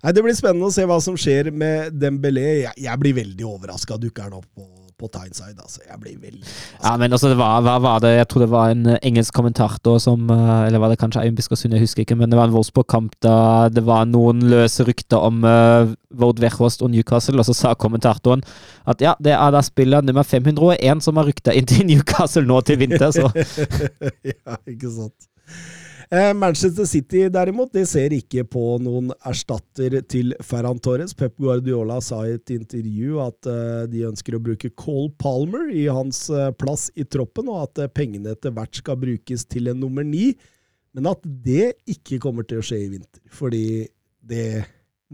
Nei, 0.01 0.13
Det 0.15 0.23
blir 0.23 0.37
spennende 0.39 0.69
å 0.69 0.71
se 0.71 0.85
hva 0.87 1.01
som 1.03 1.17
skjer 1.19 1.51
med 1.51 1.97
Dembélé. 1.99 2.45
Jeg, 2.63 2.75
jeg 2.87 3.01
blir 3.03 3.17
veldig 3.19 3.49
overraska 3.49 3.99
dukker 3.99 4.29
han 4.29 4.39
opp 4.39 4.47
på, 4.55 4.63
på 5.01 5.09
Tyneside. 5.15 5.57
Altså. 5.59 5.81
Jeg 5.87 6.01
blir 6.03 6.19
veldig 6.21 6.43
Ja, 6.85 6.97
men 7.01 7.13
altså, 7.13 7.31
det 7.33 7.39
var, 7.41 7.63
hva 7.65 7.79
var 7.83 8.03
det? 8.05 8.13
Jeg 8.19 8.29
tror 8.31 8.45
det 8.45 8.51
var 8.53 8.75
en 8.75 8.87
eh, 8.87 9.01
engelsk 9.07 9.35
kommentator 9.37 9.99
som 10.03 10.31
eh, 10.31 10.67
Eller 10.67 10.83
var 10.83 10.93
det 10.93 11.01
kanskje 11.01 11.25
Eivind 11.25 11.41
Biskosund, 11.41 11.75
jeg 11.75 11.85
husker 11.85 12.05
ikke, 12.05 12.19
men 12.21 12.31
det 12.31 12.39
var 12.39 12.51
en 12.51 12.55
Wolfsburg-kamp 12.57 13.17
da 13.25 13.37
det 13.73 13.85
var 13.87 14.07
noen 14.09 14.45
løse 14.51 14.85
rykter 14.87 15.21
om 15.21 15.43
uh, 15.45 15.91
Vord 16.17 16.41
Verhorst 16.43 16.83
og 16.85 16.93
Newcastle, 16.93 17.39
og 17.41 17.49
så 17.49 17.57
sa 17.57 17.75
kommentatoren 17.79 18.43
at 18.89 19.03
ja, 19.05 19.15
det 19.23 19.35
er 19.37 19.53
da 19.55 19.63
spiller 19.65 20.05
nummer 20.05 20.27
501 20.27 21.05
som 21.05 21.21
har 21.21 21.29
rykta 21.29 21.55
inn 21.57 21.69
til 21.69 21.87
Newcastle 21.89 22.47
nå 22.49 22.61
til 22.67 22.81
vinter, 22.81 23.13
så 23.15 23.31
ja, 24.33 24.59
ikke 24.69 24.93
sant. 24.95 25.29
Eh, 26.13 26.33
Manchester 26.35 26.85
City 26.91 27.29
derimot, 27.31 27.71
de 27.71 27.85
ser 27.87 28.11
ikke 28.11 28.43
på 28.51 28.61
noen 28.83 29.13
erstatter 29.31 30.01
til 30.11 30.33
Ferran 30.43 30.81
Torres. 30.83 31.15
Pep 31.15 31.37
Guardiola 31.39 32.01
sa 32.03 32.25
i 32.27 32.33
et 32.35 32.51
intervju 32.51 33.21
at 33.23 33.47
eh, 33.47 33.85
de 33.93 34.03
ønsker 34.09 34.35
å 34.35 34.41
bruke 34.43 34.73
Cole 34.75 35.13
Palmer 35.23 35.69
i 35.71 35.85
hans 35.87 36.25
eh, 36.35 36.49
plass 36.59 36.89
i 36.99 37.07
troppen, 37.07 37.47
og 37.55 37.69
at 37.69 37.95
pengene 37.95 38.35
etter 38.35 38.51
hvert 38.57 38.83
skal 38.83 38.99
brukes 38.99 39.47
til 39.47 39.71
en 39.71 39.79
nummer 39.79 40.03
ni, 40.03 40.33
men 40.99 41.07
at 41.07 41.23
det 41.23 41.77
ikke 41.87 42.19
kommer 42.27 42.43
til 42.43 42.59
å 42.59 42.67
skje 42.67 42.83
i 42.89 42.91
vinter. 42.91 43.23
Fordi 43.31 43.65
det 44.19 44.65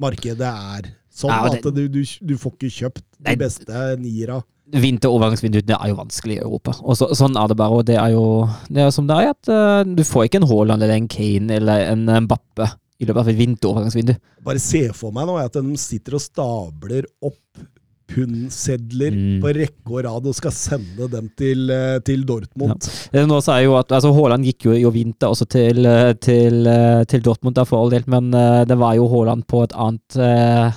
markedet 0.01 0.49
er 0.49 0.95
sånn 1.13 1.37
at 1.53 1.61
du, 1.77 1.85
du, 1.93 2.01
du 2.01 2.37
får 2.41 2.57
ikke 2.57 2.77
kjøpt 2.79 3.05
de 3.21 3.37
beste 3.45 3.85
niera. 4.01 4.41
Vinterovergangsvinduet 4.73 5.71
er 5.77 5.93
jo 5.93 5.99
vanskelig 6.01 6.39
i 6.39 6.43
Europa. 6.43 6.75
Og 6.83 6.97
så, 6.99 7.11
sånn 7.15 7.37
er 7.39 7.53
det 7.53 7.59
bare. 7.61 7.77
Og 7.79 7.87
det 7.87 7.99
er 8.01 8.15
jo 8.17 8.25
det 8.69 8.83
er 8.87 8.91
som 8.95 9.07
det 9.07 9.17
er, 9.21 9.31
at 9.37 9.53
uh, 9.53 9.83
du 9.87 10.03
får 10.07 10.27
ikke 10.27 10.43
en 10.43 10.49
Haaland 10.51 10.83
eller 10.83 10.99
en 10.99 11.09
Kane 11.13 11.61
eller 11.61 11.87
en 11.93 12.05
Mbappe 12.27 12.71
i 12.99 13.05
løpet 13.07 13.23
av 13.23 13.31
et 13.31 13.39
vinterovergangsvindu. 13.39 14.15
Bare 14.47 14.63
se 14.63 14.87
for 14.97 15.15
meg 15.15 15.27
nå 15.29 15.37
at 15.43 15.57
de 15.59 15.81
sitter 15.81 16.17
og 16.17 16.23
stabler 16.25 17.07
opp 17.21 17.67
pundsedler 18.07 19.11
Mm. 19.11 19.41
på 19.43 19.51
rekke 19.51 19.91
og 19.91 20.05
rad 20.07 20.27
og 20.31 20.35
skal 20.39 20.53
sende 20.55 21.09
dem 21.11 21.29
til, 21.37 21.69
eh, 21.71 21.99
til 22.07 22.23
Dortmund. 22.25 22.79
Det 23.13 23.19
er 23.21 23.27
Nå 23.27 23.41
så 23.43 23.57
er 23.57 23.65
jo 23.65 23.75
at, 23.77 23.91
altså 23.91 24.13
Haaland 24.15 24.45
gikk 24.47 24.69
jo 24.69 24.73
i 24.73 24.85
vinter 24.95 25.27
også 25.35 25.49
til, 25.51 25.85
eh, 25.85 26.13
til, 26.15 26.67
eh, 26.67 27.03
til 27.05 27.21
Dortmund, 27.21 27.57
da, 27.57 27.65
for 27.65 27.83
all 27.83 27.91
del, 27.91 28.05
men 28.07 28.33
eh, 28.33 28.65
det 28.65 28.79
var 28.79 28.95
jo 28.95 29.09
Haaland 29.09 29.45
på 29.49 29.65
et 29.65 29.73
annet 29.75 30.17
eh, 30.17 30.71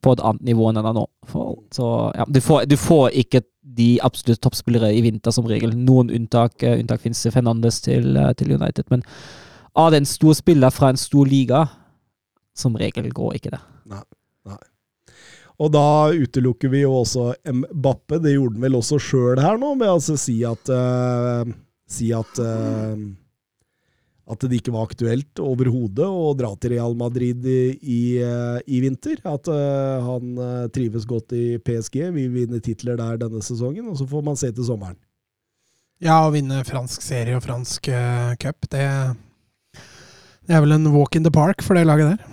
på 0.00 0.14
et 0.14 0.22
annet 0.24 0.46
nivå 0.48 0.68
enn 0.68 0.78
den 0.78 0.88
er 0.88 0.96
nå. 0.96 1.04
For, 1.30 1.56
så 1.74 1.88
ja, 2.16 2.26
du 2.28 2.40
får, 2.44 2.64
du 2.70 2.76
får 2.80 3.14
ikke 3.24 3.42
de 3.76 3.88
absolutt 4.04 4.42
toppspillere 4.44 4.92
i 4.94 5.02
vinter, 5.04 5.34
som 5.34 5.48
regel. 5.50 5.74
Noen 5.76 6.12
unntak, 6.14 6.58
Uh, 6.62 6.78
unntak 6.78 7.02
finnes. 7.04 7.24
Fernandes 7.34 7.80
til, 7.84 8.16
uh, 8.16 8.32
til 8.38 8.54
United. 8.54 8.86
Men 8.92 9.02
av 9.76 9.92
den 9.94 10.06
store 10.06 10.36
spiller 10.38 10.70
fra 10.74 10.92
en 10.92 11.00
stor 11.00 11.26
liga, 11.28 11.66
som 12.54 12.76
regel 12.78 13.10
går 13.12 13.40
ikke 13.40 13.56
det. 13.56 13.62
Nei. 13.90 14.04
Og 15.62 15.70
da 15.70 16.10
utelukker 16.10 16.70
vi 16.72 16.80
jo 16.82 16.96
også 17.00 17.28
Mbappe. 17.46 18.18
Det 18.22 18.34
gjorde 18.34 18.56
han 18.56 18.64
vel 18.66 18.78
også 18.80 18.98
sjøl 19.02 19.42
her 19.42 19.58
nå, 19.60 19.74
med 19.78 19.90
å 19.90 19.98
altså 20.00 20.16
si 20.18 20.40
at 20.46 20.70
uh, 20.72 21.46
Si 21.94 22.08
at 22.16 22.38
eh, 22.40 23.00
at 24.24 24.44
det 24.48 24.56
ikke 24.56 24.72
var 24.72 24.86
aktuelt 24.88 25.40
overhodet 25.42 26.06
å 26.08 26.30
dra 26.36 26.48
til 26.56 26.72
Real 26.72 26.94
Madrid 26.96 27.44
i, 27.44 28.16
i, 28.16 28.78
vinter. 28.80 29.20
At 29.28 29.50
uh, 29.52 30.00
han 30.06 30.38
eh, 30.40 30.62
trives 30.72 31.04
godt 31.08 31.34
i 31.36 31.58
PSG, 31.60 31.98
vil 32.14 32.30
vinne 32.32 32.62
titler 32.64 32.96
der 33.00 33.20
denne 33.20 33.44
sesongen, 33.44 33.90
og 33.90 33.98
så 34.00 34.08
får 34.08 34.24
man 34.24 34.40
se 34.40 34.48
til 34.48 34.64
sommeren. 34.64 34.96
Ja, 36.02 36.22
å 36.24 36.32
vinne 36.32 36.64
fransk 36.66 37.04
serie 37.04 37.36
og 37.36 37.44
fransk 37.44 37.92
uh, 37.92 38.32
cup, 38.40 38.64
det, 38.72 38.88
det 40.48 40.56
er 40.56 40.64
vel 40.64 40.78
en 40.78 40.88
walk 40.96 41.20
in 41.20 41.26
the 41.26 41.32
park 41.32 41.60
for 41.64 41.76
det 41.76 41.84
laget 41.84 42.14
der. 42.14 42.32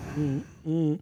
Mm. 0.64 0.96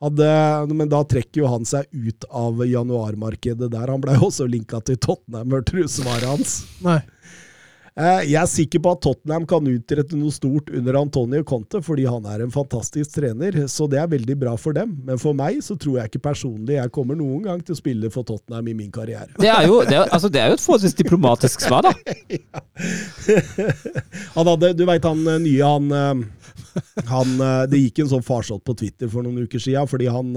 Hadde, 0.00 0.28
men 0.72 0.88
da 0.88 1.02
trekker 1.04 1.42
jo 1.42 1.48
han 1.52 1.66
seg 1.68 1.88
ut 1.92 2.24
av 2.28 2.60
januarmarkedet 2.64 3.68
der. 3.72 3.88
Han 3.92 4.00
ble 4.04 4.14
jo 4.16 4.28
også 4.30 4.46
linka 4.48 4.80
til 4.84 5.00
Tottenham, 5.00 5.52
hørte 5.52 5.76
du 5.76 5.88
svaret 5.92 6.28
hans? 6.28 6.60
Nei. 6.84 7.00
Eh, 8.00 8.22
Jeg 8.30 8.38
er 8.40 8.46
sikker 8.48 8.80
på 8.80 8.92
at 8.94 9.00
Tottenham 9.04 9.44
kan 9.48 9.66
utrette 9.68 10.16
noe 10.16 10.32
stort 10.32 10.70
under 10.72 10.96
Antonio 11.02 11.42
Conte, 11.44 11.82
fordi 11.84 12.06
han 12.08 12.24
er 12.30 12.40
en 12.46 12.52
fantastisk 12.54 13.12
trener, 13.18 13.58
så 13.68 13.84
det 13.90 13.98
er 14.00 14.08
veldig 14.08 14.36
bra 14.40 14.54
for 14.60 14.72
dem. 14.76 14.94
Men 15.04 15.20
for 15.20 15.36
meg 15.36 15.58
så 15.64 15.76
tror 15.80 15.98
jeg 16.00 16.08
ikke 16.12 16.22
personlig 16.30 16.78
jeg 16.78 16.92
kommer 16.94 17.18
noen 17.18 17.42
gang 17.44 17.60
til 17.64 17.74
å 17.76 17.80
spille 17.80 18.10
for 18.14 18.24
Tottenham 18.28 18.70
i 18.72 18.76
min 18.78 18.92
karriere. 18.94 19.28
Det 19.36 19.50
er 19.52 19.66
jo, 19.68 19.82
det 19.84 19.98
er, 19.98 20.06
altså, 20.08 20.30
det 20.32 20.40
er 20.40 20.52
jo 20.52 20.56
et 20.56 20.64
forholdsvis 20.64 20.96
diplomatisk 21.02 21.66
svar, 21.66 21.90
da. 21.90 21.92
Han 24.36 24.46
hadde, 24.48 24.72
du 24.78 24.84
veit 24.88 25.04
han 25.04 25.20
eh, 25.28 25.40
nye, 25.42 25.66
han, 25.66 25.90
eh, 25.92 26.14
han 27.10 27.34
Det 27.70 27.80
gikk 27.82 27.98
en 28.04 28.10
sånn 28.14 28.24
farsott 28.24 28.62
på 28.64 28.74
Twitter 28.78 29.10
for 29.12 29.26
noen 29.26 29.42
uker 29.44 29.60
siden, 29.60 29.88
fordi 29.90 30.06
han 30.10 30.32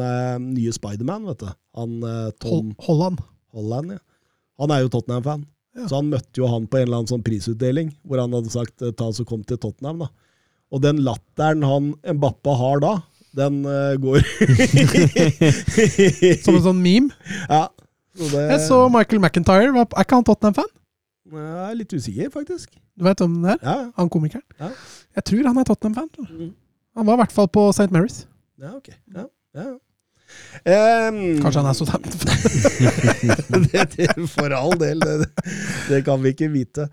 nye 0.49 0.73
Spiderman, 0.76 1.27
vet 1.30 1.45
du, 1.45 1.49
han 1.80 1.91
Tom 2.44 2.73
Holland. 2.84 3.19
Holland, 3.53 3.88
ja. 3.95 4.02
Han 4.61 4.72
er 4.73 4.80
jo 4.84 4.90
Tottenham-fan. 4.94 5.41
Ja. 5.73 5.87
Så 5.89 5.97
han 5.97 6.11
møtte 6.11 6.37
jo 6.37 6.49
han 6.51 6.67
på 6.69 6.77
en 6.79 6.85
eller 6.87 7.01
annen 7.01 7.09
sånn 7.09 7.23
prisutdeling, 7.25 7.89
hvor 8.05 8.21
han 8.21 8.33
hadde 8.35 8.51
sagt 8.53 8.83
eh, 8.85 8.93
ta 8.93 9.07
så 9.13 9.25
kom 9.25 9.41
til 9.47 9.57
Tottenham. 9.61 10.03
da. 10.05 10.09
Og 10.73 10.81
den 10.83 11.01
latteren 11.05 11.65
han 11.65 11.91
Mbappe 12.17 12.53
har 12.59 12.81
da, 12.81 12.93
den 13.33 13.63
uh, 13.65 13.95
går 13.97 14.21
Som 16.45 16.57
en 16.59 16.65
sånn 16.67 16.81
meme. 16.81 17.13
Ja. 17.49 17.65
Så 18.13 18.29
det, 18.29 18.43
Jeg 18.51 18.59
så 18.67 18.77
Michael 18.93 19.21
McIntyre. 19.23 19.71
Er 19.73 20.03
ikke 20.05 20.19
han 20.19 20.27
Tottenham-fan? 20.27 20.69
Jeg 21.33 21.63
er 21.65 21.77
litt 21.79 21.95
usikker, 21.95 22.29
faktisk. 22.33 22.75
Du 22.93 23.07
vet 23.07 23.21
hvem 23.23 23.39
det 23.41 23.55
er? 23.55 23.63
Ja, 23.65 23.77
Han 23.97 24.11
komikeren? 24.13 24.45
Ja. 24.59 24.69
Jeg 25.17 25.25
tror 25.29 25.49
han 25.49 25.57
er 25.61 25.65
Tottenham-fan. 25.69 26.29
Mm. 26.29 26.51
Han 26.93 27.09
var 27.09 27.17
i 27.17 27.21
hvert 27.23 27.33
fall 27.33 27.49
på 27.49 27.65
St. 27.73 27.89
Mary's. 27.93 28.23
ja 28.61 28.75
ok. 28.77 28.91
Ja, 29.15 29.25
ja. 29.57 29.71
Ehm, 30.64 31.41
Kanskje 31.43 31.60
han 31.60 31.69
er 31.69 31.76
Southampton-fan. 31.76 33.68
det, 33.72 33.84
det, 33.97 34.07
for 34.31 34.53
all 34.55 34.76
del, 34.80 35.01
det, 35.03 35.27
det 35.89 36.01
kan 36.07 36.22
vi 36.23 36.31
ikke 36.35 36.51
vite. 36.53 36.88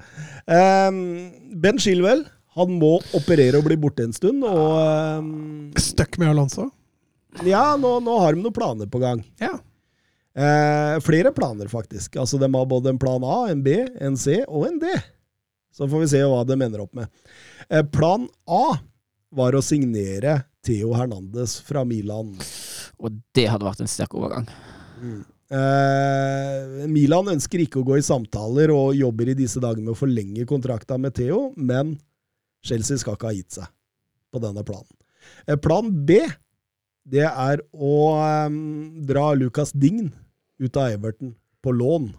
Um, 0.50 1.30
ben 1.62 1.78
Shilwell 1.82 2.24
han 2.58 2.72
må 2.80 2.96
operere 3.14 3.60
og 3.60 3.66
bli 3.68 3.76
borte 3.78 4.04
en 4.06 4.14
stund. 4.16 4.42
Og 4.46 4.78
Um, 5.20 5.70
Stuck 5.78 6.18
med 6.18 6.32
Alonso. 6.32 6.70
ja, 7.46 7.76
nå, 7.78 7.92
nå 8.02 8.16
har 8.24 8.34
de 8.34 8.42
noen 8.42 8.56
planer 8.56 8.90
på 8.90 8.98
gang. 9.02 9.22
Ja. 9.38 9.54
Uh, 10.34 10.96
flere 11.02 11.32
planer, 11.34 11.68
faktisk. 11.70 12.16
Altså, 12.18 12.38
De 12.38 12.46
har 12.50 12.66
både 12.70 12.90
en 12.90 12.98
plan 12.98 13.22
A, 13.26 13.50
en 13.50 13.62
B, 13.62 13.76
en 14.00 14.16
C 14.18 14.40
og 14.48 14.66
en 14.66 14.78
D. 14.82 14.90
Så 15.74 15.86
får 15.86 16.02
vi 16.04 16.10
se 16.10 16.20
hva 16.26 16.42
de 16.46 16.56
ender 16.58 16.82
opp 16.82 16.94
med. 16.98 17.10
Uh, 17.70 17.84
plan 17.86 18.26
A 18.50 18.64
var 19.34 19.56
å 19.56 19.62
signere 19.64 20.40
Theo 20.66 20.92
Hernandez 20.96 21.58
fra 21.64 21.84
Milan. 21.86 22.34
Og 23.00 23.20
det 23.36 23.46
hadde 23.50 23.66
vært 23.66 23.84
en 23.84 23.90
sterk 23.90 24.16
overgang. 24.18 24.48
Eh, 25.50 26.86
Milan 26.90 27.32
ønsker 27.32 27.64
ikke 27.64 27.80
å 27.80 27.86
gå 27.86 27.98
i 27.98 28.06
samtaler 28.06 28.70
og 28.74 28.94
jobber 28.98 29.32
i 29.32 29.38
disse 29.38 29.62
dager 29.62 29.82
med 29.82 29.94
å 29.94 29.98
forlenge 29.98 30.46
kontrakta 30.46 30.98
med 31.00 31.16
Theo, 31.16 31.48
men 31.56 31.96
Chelsea 32.66 33.00
skal 33.00 33.16
ikke 33.16 33.30
ha 33.30 33.34
gitt 33.34 33.58
seg 33.58 33.70
på 34.30 34.42
denne 34.42 34.62
planen. 34.66 34.90
Eh, 35.46 35.58
plan 35.58 35.90
B 35.90 36.20
det 37.10 37.26
er 37.26 37.62
å 37.72 37.94
eh, 38.20 38.58
dra 39.08 39.30
Lucas 39.34 39.72
Dign 39.72 40.12
ut 40.60 40.76
av 40.76 40.92
Everton 40.92 41.34
på 41.64 41.74
lån. 41.74 42.12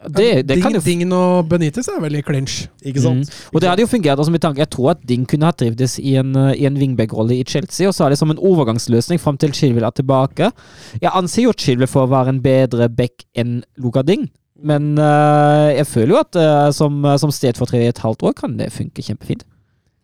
Det, 0.00 0.46
det 0.48 0.56
kan 0.62 0.72
jo 0.72 0.80
Ding 0.80 1.02
og 1.12 1.48
Benitez 1.50 1.90
er 1.92 1.98
vel 2.00 2.14
i 2.16 2.22
clinch. 2.24 2.62
Ikke 2.80 3.02
sant? 3.04 3.28
Mm. 3.28 3.50
Og 3.52 3.60
det 3.60 3.68
hadde 3.68 3.84
jo 3.84 3.90
fungert 3.90 4.16
altså 4.16 4.32
med 4.32 4.40
tanke 4.40 4.62
Jeg 4.62 4.70
tror 4.72 4.94
at 4.94 5.02
Ding 5.04 5.26
kunne 5.28 5.44
ha 5.44 5.52
trivdes 5.52 5.98
i 6.00 6.14
en, 6.16 6.32
i 6.56 6.64
en 6.64 6.78
wingback-rolle 6.80 7.36
i 7.36 7.44
Chelsea, 7.44 7.88
og 7.88 7.92
så 7.92 8.06
er 8.06 8.14
det 8.14 8.20
som 8.20 8.32
en 8.32 8.40
overgangsløsning 8.40 9.20
fram 9.20 9.36
til 9.36 9.52
Chilwell 9.52 9.84
er 9.84 9.92
tilbake. 9.92 10.48
Jeg 11.02 11.12
anser 11.12 11.44
jo 11.44 11.52
Chilwell 11.52 11.90
for 11.90 12.06
å 12.06 12.12
være 12.14 12.32
en 12.32 12.40
bedre 12.44 12.88
back 12.88 13.26
enn 13.36 13.58
Luka 13.76 14.00
Ding, 14.06 14.30
men 14.56 14.94
uh, 14.96 15.68
jeg 15.72 15.88
føler 15.88 16.14
jo 16.14 16.20
at 16.22 16.38
uh, 16.40 16.68
som, 16.72 17.00
sted 17.04 17.24
som 17.26 17.34
stedfortreder 17.36 17.90
i 17.90 17.92
et 17.92 18.04
halvt 18.04 18.24
år 18.30 18.36
kan 18.40 18.56
det 18.56 18.72
funke 18.72 19.04
kjempefint. 19.04 19.44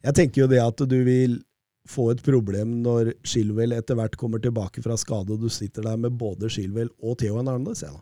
Jeg 0.05 0.17
tenker 0.21 0.45
jo 0.45 0.51
det 0.51 0.61
at 0.63 0.85
du 0.85 0.99
vil 1.07 1.41
få 1.89 2.11
et 2.13 2.21
problem 2.25 2.81
når 2.85 3.15
Chilwell 3.27 3.73
etter 3.77 3.97
hvert 3.99 4.19
kommer 4.19 4.43
tilbake 4.43 4.85
fra 4.85 4.99
skade, 5.01 5.33
og 5.33 5.41
du 5.41 5.49
sitter 5.53 5.87
der 5.87 5.97
med 6.01 6.19
både 6.19 6.51
Chilwell 6.53 6.93
og 7.01 7.17
Theo 7.23 7.39
Hernandez. 7.39 7.85
Ja. 7.87 7.95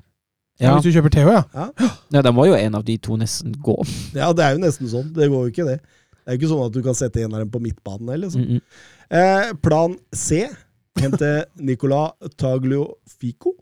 Ja. 0.62 0.76
Hvis 0.76 0.86
du 0.86 0.94
kjøper 0.94 1.10
TH, 1.10 1.30
ja. 1.54 1.66
Ja, 2.14 2.22
da 2.22 2.30
må 2.34 2.46
jo 2.46 2.54
en 2.54 2.76
av 2.78 2.84
de 2.86 2.94
to 3.02 3.16
nesten 3.18 3.56
gå. 3.64 3.74
ja, 4.14 4.30
det 4.36 4.44
er 4.44 4.54
jo 4.54 4.62
nesten 4.62 4.90
sånn. 4.90 5.08
Det 5.16 5.26
går 5.32 5.48
jo 5.48 5.54
ikke, 5.54 5.66
det. 5.66 5.80
Det 5.80 6.30
er 6.30 6.36
jo 6.36 6.40
ikke 6.40 6.52
sånn 6.52 6.68
at 6.68 6.76
du 6.76 6.82
kan 6.84 6.96
sette 6.98 7.24
en 7.24 7.34
av 7.34 7.42
dem 7.42 7.50
på 7.52 7.62
midtbanen. 7.64 8.08
Eller, 8.08 8.28
liksom. 8.28 8.44
Mm 8.44 8.60
-mm. 8.60 8.62
eh, 9.18 9.52
plan 9.62 9.96
C. 10.12 10.46
Hente 11.00 11.44
Nicola 11.58 12.12
Tagliafico. 12.38 13.56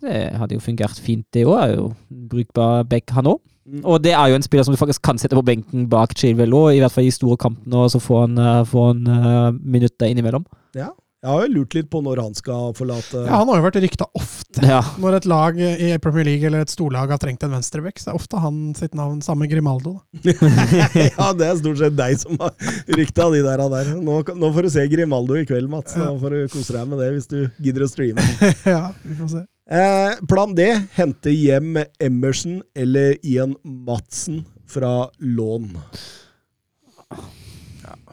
Det 0.00 0.14
hadde 0.36 0.54
jo 0.54 0.60
fungert 0.60 1.00
fint, 1.00 1.26
det 1.34 1.46
òg. 1.46 1.56
Er 1.62 1.74
jo 1.74 1.94
brukbar 2.30 2.84
back, 2.84 3.10
han 3.10 3.26
òg. 3.26 3.40
Mm. 3.66 3.82
Og 3.84 4.04
det 4.04 4.12
er 4.12 4.28
jo 4.30 4.34
en 4.38 4.42
spiller 4.42 4.64
som 4.64 4.74
du 4.74 4.78
faktisk 4.78 5.02
kan 5.02 5.18
sette 5.18 5.34
på 5.34 5.42
benken 5.42 5.88
bak 5.90 6.14
Chilwell 6.16 6.54
òg, 6.54 6.76
i 6.76 6.78
hvert 6.78 6.92
fall 6.92 7.08
i 7.08 7.10
store 7.10 7.36
kampene, 7.36 7.76
og 7.76 7.90
så 7.90 7.98
få 7.98 8.20
han, 8.20 8.38
uh, 8.38 8.62
få 8.66 8.86
han 8.92 9.06
uh, 9.06 9.50
minutter 9.58 10.06
innimellom. 10.06 10.46
Ja. 10.74 10.92
Jeg 11.26 11.34
har 11.34 11.42
jo 11.42 11.54
lurt 11.56 11.74
litt 11.74 11.88
på 11.90 11.98
når 12.06 12.20
han 12.22 12.36
skal 12.38 12.70
forlate 12.78 13.24
ja. 13.24 13.40
Han 13.40 13.48
har 13.50 13.58
jo 13.58 13.64
vært 13.64 13.78
rykta 13.82 14.06
ofte. 14.14 14.60
Ja. 14.62 14.78
Når 15.02 15.16
et 15.18 15.24
lag 15.26 15.56
i 15.58 15.88
Premier 16.02 16.28
League 16.28 16.46
eller 16.46 16.62
et 16.62 16.70
storlag 16.70 17.10
har 17.10 17.18
trengt 17.18 17.42
en 17.42 17.50
venstreback, 17.50 17.98
så 17.98 18.12
er 18.12 18.18
ofte 18.20 18.38
han 18.38 18.60
sitt 18.78 18.94
navn 18.94 19.18
samme 19.26 19.48
Grimaldo. 19.50 19.96
Da. 20.22 20.36
ja, 21.08 21.32
det 21.34 21.48
er 21.48 21.58
stort 21.58 21.80
sett 21.80 21.96
deg 21.98 22.14
som 22.20 22.38
har 22.38 22.54
rykta 22.94 23.26
de 23.34 23.40
der. 23.42 23.64
der. 23.72 23.90
Nå, 23.98 24.20
nå 24.38 24.50
får 24.54 24.68
du 24.68 24.70
se 24.76 24.84
Grimaldo 24.92 25.40
i 25.40 25.42
kveld, 25.48 25.66
Mats. 25.72 25.96
Nå 25.98 26.12
får 26.22 26.36
du 26.36 26.54
kose 26.54 26.76
deg 26.78 26.86
med 26.92 27.02
det 27.02 27.10
hvis 27.16 27.26
du 27.32 27.40
gidder 27.58 27.88
å 27.88 27.90
streame. 27.90 28.28
ja, 28.76 28.84
vi 29.02 29.18
får 29.18 29.32
se. 29.34 29.42
Eh, 29.66 30.22
plan 30.30 30.54
D 30.54 30.68
hente 30.94 31.34
hjem 31.34 31.82
Emerson 31.98 32.60
eller 32.78 33.18
Ian 33.26 33.58
Madsen 33.66 34.44
fra 34.70 35.08
lån. 35.18 35.72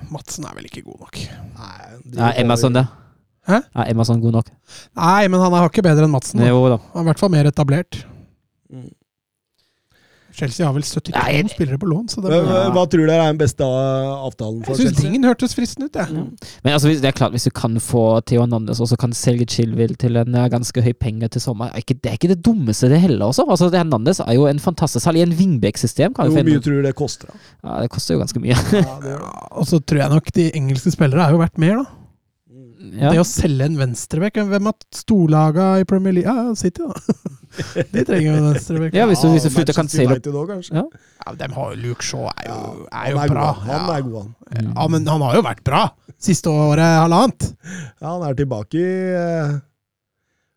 Madsen 0.09 0.49
er 0.49 0.57
vel 0.57 0.65
ikke 0.69 0.81
god 0.89 1.05
nok. 1.05 1.21
Nei, 1.53 1.77
de 2.09 2.33
Emerson, 2.41 2.81
det. 2.81 2.87
Hæ? 3.47 3.59
Er 3.75 3.89
Emerson 3.91 4.21
god 4.23 4.31
nok? 4.39 4.49
Nei, 4.95 5.27
men 5.27 5.39
han 5.43 5.53
er 5.53 5.67
ikke 5.69 5.83
bedre 5.83 6.05
enn 6.07 6.11
Madsen. 6.15 6.39
da. 6.39 6.47
Jo 6.47 6.61
da. 6.69 6.77
Han 6.93 7.01
er 7.03 7.07
i 7.07 7.11
hvert 7.11 7.19
fall 7.19 7.29
mer 7.33 7.49
etablert. 7.51 8.03
Mm. 8.71 8.91
Chelsea 10.33 10.65
har 10.65 10.73
vel 10.73 10.81
72 10.81 11.13
Nei, 11.13 11.43
spillere 11.51 11.77
på 11.77 11.85
lån, 11.85 12.07
så 12.09 12.17
det 12.23 12.31
blir- 12.33 12.71
hva 12.73 12.83
tror 12.89 13.05
dere 13.05 13.21
er 13.21 13.27
den 13.29 13.37
beste 13.37 13.61
avtalen 13.61 14.63
for 14.65 14.73
Jeg 14.73 14.79
syns 14.79 14.95
Chelsea? 14.95 15.03
Lingen 15.05 15.23
hørtes 15.29 15.53
fristende 15.53 15.85
ut, 15.85 15.93
jeg. 15.93 16.09
Men 16.63 16.73
altså, 16.73 16.87
det 16.89 17.05
er 17.05 17.11
klart, 17.11 17.31
hvis 17.35 17.43
du 17.45 17.51
kan 17.51 17.75
få 17.77 18.19
Theo 18.25 18.47
Nandes 18.47 18.79
og 18.81 18.87
så 18.89 18.97
kan 18.97 19.11
selge 19.13 19.45
Chilwell 19.45 19.93
til 19.95 20.17
en 20.17 20.33
eh, 20.33 20.47
ganske 20.49 20.81
høy 20.81 20.93
penge 20.97 21.29
til 21.29 21.39
sommer 21.39 21.69
er 21.69 21.83
ikke, 21.83 21.99
Det 22.01 22.09
er 22.09 22.17
ikke 22.17 22.29
det 22.33 22.41
dummeste, 22.41 22.89
det 22.89 22.99
heller. 22.99 23.27
også. 23.27 23.45
Altså, 23.47 23.69
det 23.69 23.85
Nandes 23.85 24.19
er 24.21 24.33
jo 24.33 24.47
en 24.47 24.57
fantastisk 24.57 25.03
salg 25.05 25.17
i 25.17 25.21
en 25.21 25.33
wingback-system. 25.37 26.15
kan 26.15 26.25
du 26.25 26.31
Hvor 26.31 26.39
finne- 26.41 26.49
mye 26.57 26.63
tror 26.63 26.81
du 26.81 26.81
det 26.81 26.95
koster? 26.95 27.27
da? 27.27 27.33
Ja, 27.69 27.81
Det 27.83 27.89
koster 27.91 28.15
jo 28.15 28.19
ganske 28.21 28.39
mye. 28.41 28.57
Ja. 28.73 28.99
Ja, 29.05 29.17
og 29.51 29.67
så 29.67 29.79
tror 29.85 29.99
jeg 30.01 30.09
nok 30.09 30.31
de 30.33 30.49
engelske 30.55 30.89
spillere 30.91 31.27
er 31.27 31.29
jo 31.31 31.37
verdt 31.37 31.59
mer, 31.59 31.75
da. 31.83 31.85
Ja. 32.83 33.13
Det 33.13 33.19
å 33.21 33.23
selge 33.23 33.63
en 33.69 33.77
venstrebekk 33.79 34.41
Hvem 34.49 34.65
har 34.67 34.73
storlaga 34.91 35.67
i 35.79 35.85
Premier 35.87 36.11
League? 36.17 36.27
Ja, 36.27 36.51
City, 36.59 36.83
da. 36.83 36.97
De 37.93 38.01
trenger 38.03 38.25
jo 38.27 38.33
en 38.41 38.47
venstrebekk. 38.49 38.97
Ja, 38.97 39.05
hvis 39.07 39.21
du, 39.23 39.29
hvis 39.31 39.45
du 39.45 39.49
Ja, 39.49 39.53
flytter 39.55 39.77
Manchester 39.77 40.03
Cancelo 40.03 40.17
United 40.17 40.35
også, 40.35 40.49
kanskje? 40.51 40.75
Ja. 40.81 41.11
Ja, 41.23 41.33
De 41.39 41.49
har 41.55 41.69
jo 41.71 41.79
Luke 41.85 42.03
Shaw 42.03 42.25
er 42.33 42.49
jo, 42.49 42.57
er 42.91 43.13
jo 43.13 43.21
han 43.21 43.29
er 43.29 43.33
bra. 43.35 43.45
god, 43.53 43.61
han 43.69 43.73
ja. 43.77 43.95
er 43.95 44.07
god, 44.09 44.17
han. 44.19 44.71
Ja, 44.73 44.87
men 44.97 45.07
han 45.13 45.23
har 45.29 45.37
jo 45.39 45.45
vært 45.45 45.63
bra 45.69 45.83
siste 46.23 46.51
året 46.51 46.83
halvannet. 47.03 47.49
Ja, 48.01 48.09
han 48.17 48.25
er 48.27 48.35
tilbake 48.41 48.79
i 48.79 48.89
eh, 49.15 49.55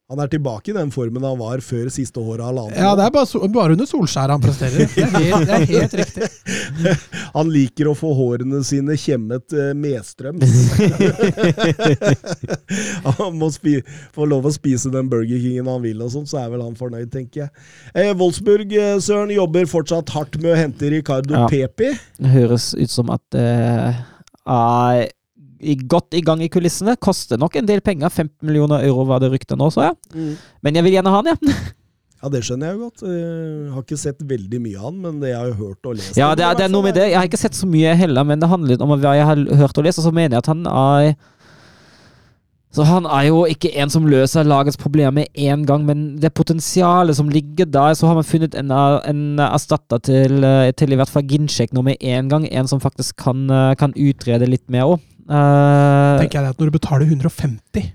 Han 0.07 0.21
er 0.23 0.29
tilbake 0.31 0.71
i 0.71 0.75
den 0.77 0.93
formen 0.95 1.25
han 1.27 1.35
var 1.41 1.59
før 1.67 1.89
siste 1.91 2.21
året 2.23 2.45
halvannet. 2.47 2.77
Ja, 2.79 2.93
det 2.95 3.09
er 3.09 3.11
bare, 3.11 3.27
so- 3.27 3.41
bare 3.51 3.75
under 3.75 3.89
Solskjær 3.91 4.31
han 4.31 4.39
presterer. 4.45 4.87
Det 4.95 5.03
er 5.03 5.11
helt, 5.19 5.49
det 5.49 5.55
er 5.57 5.65
helt 5.73 5.95
riktig. 5.99 6.29
Han 7.37 7.51
liker 7.53 7.89
å 7.91 7.95
få 7.99 8.13
hårene 8.17 8.63
sine 8.65 8.95
kjemmet 8.97 9.53
eh, 9.53 9.73
medstrøms. 9.77 10.47
han 13.19 13.35
må 13.37 13.51
spi 13.53 13.75
få 14.15 14.25
lov 14.31 14.47
å 14.49 14.53
spise 14.55 14.89
den 14.95 15.11
Burger 15.13 15.41
Kingen 15.43 15.69
han 15.71 15.83
vil, 15.85 16.01
og 16.07 16.11
sånn, 16.15 16.25
så 16.31 16.39
er 16.45 16.49
vel 16.55 16.63
han 16.65 16.79
fornøyd, 16.79 17.11
tenker 17.13 17.41
jeg. 17.45 17.51
Eh, 17.93 18.13
Wolfsburg, 18.17 18.73
eh, 18.79 18.97
Søren, 19.05 19.31
jobber 19.35 19.67
fortsatt 19.71 20.09
hardt 20.15 20.39
med 20.41 20.51
å 20.55 20.59
hente 20.63 20.91
Ricardo 20.95 21.35
Ja. 21.43 21.47
Pepi. 21.51 21.91
Det 22.23 22.31
høres 22.33 22.71
ut 22.79 22.91
som 22.95 23.11
at 23.15 23.27
i- 23.37 23.95
godt 25.89 26.17
i 26.17 26.23
gang 26.25 26.43
i 26.45 26.51
kulissene. 26.53 26.97
Koster 27.01 27.41
nok 27.41 27.57
en 27.57 27.69
del 27.69 27.83
penger. 27.85 28.09
15 28.11 28.47
millioner 28.47 28.85
euro 28.87 29.07
var 29.09 29.23
det 29.23 29.33
ryktet 29.33 29.59
nå, 29.59 29.71
så 29.73 29.91
ja. 29.91 29.97
Men 30.63 30.79
jeg 30.79 30.87
vil 30.87 30.99
gjerne 30.99 31.13
ha 31.15 31.23
han, 31.23 31.35
ja. 31.35 31.57
Ja, 32.17 32.31
det 32.33 32.41
skjønner 32.47 32.71
jeg 32.71 32.79
jo 32.79 32.87
godt. 32.87 33.03
Jeg 33.05 33.73
har 33.75 33.83
ikke 33.85 33.99
sett 34.01 34.23
veldig 34.27 34.59
mye 34.65 34.79
av 34.81 34.87
han, 34.89 35.01
men 35.05 35.19
det 35.21 35.29
jeg 35.31 35.37
har 35.37 35.59
hørt 35.59 35.87
og 35.87 35.99
lest 35.99 36.17
Ja, 36.19 36.31
det 36.35 36.47
er, 36.47 36.57
det 36.57 36.65
er 36.65 36.73
noe 36.73 36.87
med 36.87 36.97
det. 36.97 37.11
Jeg 37.11 37.19
har 37.21 37.29
ikke 37.29 37.39
sett 37.39 37.59
så 37.59 37.69
mye 37.69 37.93
heller, 37.95 38.25
men 38.27 38.41
det 38.41 38.49
handler 38.51 38.83
om 38.83 38.95
hva 38.97 39.13
jeg 39.19 39.29
har 39.29 39.43
hørt 39.61 39.77
og 39.77 39.85
lest, 39.85 40.01
og 40.01 40.09
så 40.09 40.13
mener 40.17 40.39
jeg 40.39 40.43
at 40.43 40.49
han 40.51 40.65
er 40.71 41.11
så 42.77 42.85
han 42.85 43.07
er 43.09 43.31
jo 43.31 43.39
ikke 43.49 43.71
en 43.81 43.89
som 43.89 44.05
løser 44.11 44.45
lagets 44.45 44.77
problemer 44.77 45.15
med 45.23 45.39
en 45.49 45.63
gang, 45.69 45.87
men 45.89 46.01
det 46.21 46.35
potensialet 46.37 47.17
som 47.17 47.31
ligger 47.33 47.69
der, 47.73 47.95
så 47.97 48.11
har 48.11 48.19
man 48.19 48.27
funnet 48.27 48.57
en, 48.59 48.73
en 48.73 49.23
erstatter 49.41 50.03
til, 50.05 50.45
eh, 50.45 50.73
til 50.77 50.93
i 50.93 50.99
hvert 51.01 51.13
fall 51.13 51.25
Ginchek 51.25 51.73
nå 51.73 51.87
med 51.87 52.03
en 52.05 52.29
gang. 52.29 52.45
En 52.53 52.69
som 52.69 52.83
faktisk 52.83 53.17
kan, 53.23 53.47
eh, 53.49 53.73
kan 53.81 53.97
utrede 53.97 54.51
litt 54.51 54.67
mer 54.69 54.91
òg. 54.91 55.07
Tenker 55.29 56.39
jeg 56.39 56.45
det 56.47 56.51
at 56.55 56.59
når 56.61 56.71
du 56.71 56.75
betaler 56.79 57.07
150 57.07 57.93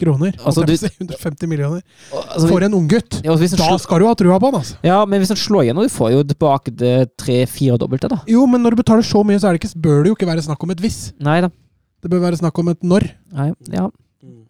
kroner, 0.00 0.32
Altså, 0.42 0.64
du- 0.66 0.72
på 0.72 0.76
å 0.76 0.78
si, 0.78 0.90
150 1.00 1.46
millioner, 1.48 1.82
altså, 2.12 2.48
for 2.50 2.64
en 2.66 2.72
unggutt, 2.74 3.20
ja, 3.24 3.30
altså, 3.30 3.56
da 3.56 3.76
skal 3.78 4.00
du 4.02 4.06
ha 4.08 4.14
trua 4.18 4.38
på 4.42 4.50
han, 4.50 4.60
altså. 4.60 4.76
ja, 4.82 5.04
men 5.06 5.20
hvis 5.22 5.28
han 5.30 5.38
slår 5.38 5.64
igjennom, 5.68 5.86
du 5.86 5.92
får 5.94 6.10
jo 6.16 6.22
tilbake 6.24 6.74
det 6.76 6.94
tre-fire 7.16 7.78
dobbelte, 7.78 8.08
da. 8.10 8.18
Jo, 8.26 8.44
men 8.50 8.60
når 8.62 8.74
du 8.74 8.82
betaler 8.82 9.06
så 9.06 9.22
mye, 9.24 9.38
så 9.38 9.48
er 9.48 9.54
det 9.58 9.62
ikke, 9.62 9.80
bør 9.80 10.02
det 10.02 10.10
jo 10.10 10.16
ikke 10.18 10.26
være 10.32 10.42
snakk 10.46 10.62
om 10.66 10.70
et 10.74 10.82
hvis. 10.82 11.12
Nei 11.22 11.40
da. 11.46 11.50
Det 12.02 12.10
bør 12.10 12.20
være 12.26 12.36
snakk 12.42 12.58
om 12.58 12.68
et 12.74 12.82
når. 12.82 13.06
Nei, 13.32 13.52
ja, 13.72 13.88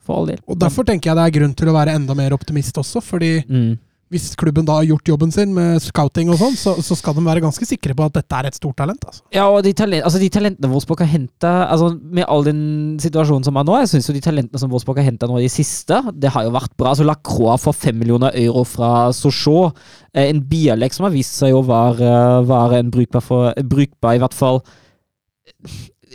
for 0.05 0.17
all 0.23 0.27
del. 0.27 0.41
Og 0.49 0.59
Derfor 0.59 0.85
tenker 0.89 1.13
jeg 1.13 1.17
det 1.21 1.25
er 1.29 1.39
grunn 1.41 1.55
til 1.55 1.69
å 1.69 1.75
være 1.77 1.95
enda 1.95 2.15
mer 2.17 2.31
optimist 2.33 2.75
også. 2.81 3.03
fordi 3.05 3.45
Mm. 3.47 3.79
Hvis 4.13 4.35
klubben 4.39 4.67
da 4.69 4.77
har 4.79 4.87
gjort 4.87 5.09
jobben 5.09 5.33
sin 5.35 5.55
med 5.57 5.81
scouting 5.83 6.29
og 6.31 6.37
sånn, 6.39 6.57
så, 6.61 6.75
så 6.85 6.97
skal 6.99 7.17
de 7.17 7.23
være 7.25 7.43
ganske 7.43 7.67
sikre 7.67 7.97
på 7.97 8.05
at 8.05 8.15
dette 8.19 8.37
er 8.39 8.49
et 8.51 8.59
stort 8.59 8.77
talent. 8.79 9.03
altså. 9.09 9.23
Ja, 9.35 9.47
og 9.49 9.63
de, 9.67 9.73
talent, 9.77 10.05
altså 10.07 10.21
de 10.23 10.29
talentene 10.35 10.71
Wolfsburg 10.71 11.01
har 11.03 11.11
henta 11.11 11.53
altså 11.73 11.89
Med 11.97 12.27
all 12.29 12.45
den 12.47 12.61
situasjonen 13.03 13.47
som 13.49 13.57
er 13.59 13.67
nå, 13.67 13.79
jeg 13.81 13.91
syns 13.95 14.11
jo 14.11 14.17
de 14.17 14.23
talentene 14.25 14.61
som 14.61 14.71
Wolfsburg 14.71 15.01
har 15.01 15.09
henta 15.09 15.29
nå 15.31 15.41
i 15.41 15.47
de 15.47 15.53
siste, 15.53 15.99
det 16.21 16.31
har 16.35 16.47
jo 16.47 16.53
vært 16.55 16.75
bra. 16.77 16.93
Altså 16.93 17.07
Lacroix 17.09 17.65
får 17.65 17.79
fem 17.87 17.99
millioner 18.03 18.37
euro 18.45 18.63
fra 18.69 18.93
Sochaux. 19.17 19.73
Eh, 20.15 20.29
En 20.35 20.45
Bialek 20.53 20.95
som 20.95 21.09
har 21.09 21.15
vist 21.17 21.35
seg 21.41 21.57
å 21.57 21.65
være, 21.67 22.13
være 22.49 22.85
en 22.85 22.93
brukbar, 22.95 23.25
for, 23.25 23.51
brukbar, 23.65 24.15
i 24.19 24.23
hvert 24.23 24.37
fall 24.37 24.63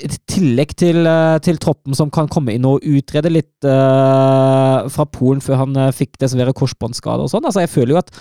et 0.05 0.17
tillegg 0.29 0.75
til, 0.79 1.03
eh, 1.07 1.37
til 1.43 1.59
troppen 1.61 1.97
som 1.97 2.11
kan 2.13 2.29
komme 2.31 2.55
inn 2.55 2.67
og 2.67 2.85
utrede 2.85 3.31
litt 3.31 3.67
uh, 3.67 4.85
fra 4.91 5.05
Polen 5.11 5.43
før 5.43 5.63
han 5.63 5.79
eh, 5.79 5.95
fikk 5.95 6.19
dessverre 6.21 6.55
korsbåndskade 6.55 7.25
og 7.25 7.31
sånn. 7.31 7.45
Altså, 7.45 7.63
jeg 7.65 7.73
føler 7.73 7.95
jo 7.95 8.01
at 8.03 8.13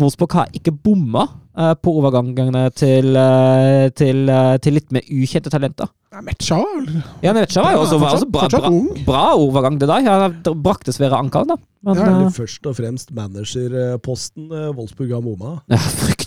Wolfsburg 0.00 0.34
har 0.38 0.52
ikke 0.56 0.72
bomma 0.72 1.26
uh, 1.28 1.74
på 1.76 1.94
overgangene 2.00 2.68
til, 2.78 3.12
uh, 3.18 3.88
til, 3.96 4.30
til 4.64 4.78
litt 4.78 4.94
mer 4.94 5.06
ukjente 5.06 5.52
talenter. 5.52 5.90
Ja, 6.10 6.22
Metcha 6.26 6.56
var 6.58 6.78
vel 6.82 6.94
Ja, 7.22 7.34
var 7.34 7.74
jo 7.76 7.82
også, 7.84 7.98
var 8.02 8.16
også 8.16 8.30
bra, 8.34 8.48
bra, 8.50 8.70
bra 9.06 9.26
overgang, 9.38 9.76
det 9.78 9.90
der. 9.90 10.08
Han 10.08 10.62
brakk 10.64 10.82
dessverre 10.88 11.20
ankelen, 11.20 11.52
da. 11.52 11.60
Men, 11.86 12.00
Ja, 12.00 12.08
Eller 12.10 12.32
først 12.34 12.66
og 12.66 12.74
fremst 12.76 13.14
managerposten 13.16 14.50
Wolfsburg 14.50 15.14
har 15.14 15.22
bomma. 15.24 15.60
Ja, 15.70 15.78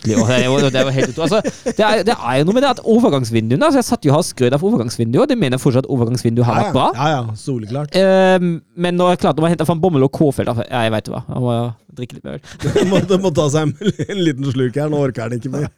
fryktelig. 0.03 0.49
Og 0.51 0.59
det 0.61 0.65
jo, 0.67 0.71
det 0.75 0.95
helt. 0.97 1.19
Altså, 1.25 1.41
det, 1.65 1.79
er, 1.79 2.03
det 2.07 2.15
er 2.15 2.39
jo 2.39 2.47
noe 2.47 2.57
med 2.57 2.65
det 2.65 2.71
at 2.73 2.81
overgangsvinduene 2.95 3.69
altså 3.69 3.81
Jeg 3.81 3.89
satt 3.89 4.07
jo 4.07 4.15
og 4.15 4.25
skrøt 4.27 4.55
av 4.55 4.65
overgangsvinduet, 4.65 5.21
og 5.23 5.31
det 5.31 5.37
mener 5.39 5.57
jeg 5.57 5.63
fortsatt 5.63 5.87
at 5.87 5.93
overgangsvinduet 5.93 6.47
har 6.47 6.59
vært 6.59 6.75
bra. 6.75 6.89
Ja, 6.97 7.09
ja, 7.15 7.37
soleklart. 7.39 7.97
Uh, 7.97 8.59
men 8.75 8.99
når 8.99 9.15
jeg 9.15 9.23
klarte 9.25 9.43
å 9.43 9.49
hente 9.49 9.67
fram 9.67 9.81
Bommel 9.83 10.05
og 10.07 10.13
Kåfeld 10.13 10.51
da, 10.51 10.57
ja, 10.67 10.85
Jeg 10.87 10.93
veit 10.97 11.11
hva. 11.11 11.23
Jeg 11.29 11.43
må 11.43 11.57
drikke 11.97 12.17
litt 12.19 12.27
mer 12.27 12.39
øl. 12.39 12.87
Må, 12.91 13.01
du 13.07 13.17
må 13.21 13.33
ta 13.35 13.49
seg 13.53 13.69
en, 13.69 13.91
en 14.07 14.23
liten 14.23 14.49
sluk 14.53 14.79
her, 14.79 14.89
nå 14.91 15.03
orker 15.09 15.27
han 15.27 15.37
ikke 15.37 15.51
mer. 15.53 15.69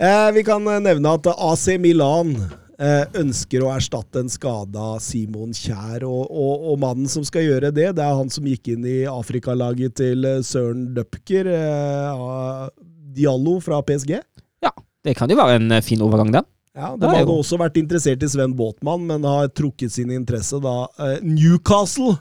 Uh, 0.00 0.30
vi 0.34 0.42
kan 0.46 0.64
eh, 0.70 0.82
nevne 0.82 1.12
at 1.18 1.28
AC 1.30 1.66
Milan 1.82 2.34
eh, 2.80 3.04
ønsker 3.20 3.64
å 3.64 3.72
erstatte 3.74 4.22
en 4.22 4.32
skada 4.32 4.94
Simon 5.02 5.54
Kjær. 5.56 6.06
Og, 6.08 6.22
og, 6.30 6.68
og 6.72 6.80
mannen 6.82 7.10
som 7.10 7.26
skal 7.26 7.46
gjøre 7.46 7.72
det, 7.76 7.90
det 7.98 8.04
er 8.04 8.18
han 8.18 8.32
som 8.32 8.48
gikk 8.48 8.72
inn 8.74 8.86
i 8.88 9.02
Afrikalaget 9.10 9.98
til 10.00 10.30
Søren 10.46 10.88
Dupker, 10.96 11.50
eh, 11.52 12.70
Diallo 13.16 13.58
fra 13.64 13.80
PSG. 13.86 14.16
Ja, 14.64 14.72
det 15.06 15.16
kan 15.18 15.30
jo 15.32 15.36
være 15.40 15.58
en 15.60 15.70
eh, 15.76 15.82
fin 15.84 16.02
overgang, 16.04 16.32
den. 16.34 16.46
Ja, 16.76 16.92
De 16.96 17.08
hadde 17.10 17.24
jo- 17.26 17.40
også 17.42 17.58
vært 17.58 17.76
interessert 17.80 18.22
i 18.22 18.28
Sven 18.30 18.52
Båtmann, 18.56 19.02
men 19.08 19.24
har 19.26 19.48
trukket 19.48 19.90
sin 19.92 20.10
interesse 20.14 20.60
da 20.62 20.84
eh, 21.02 21.16
Newcastle 21.26 22.18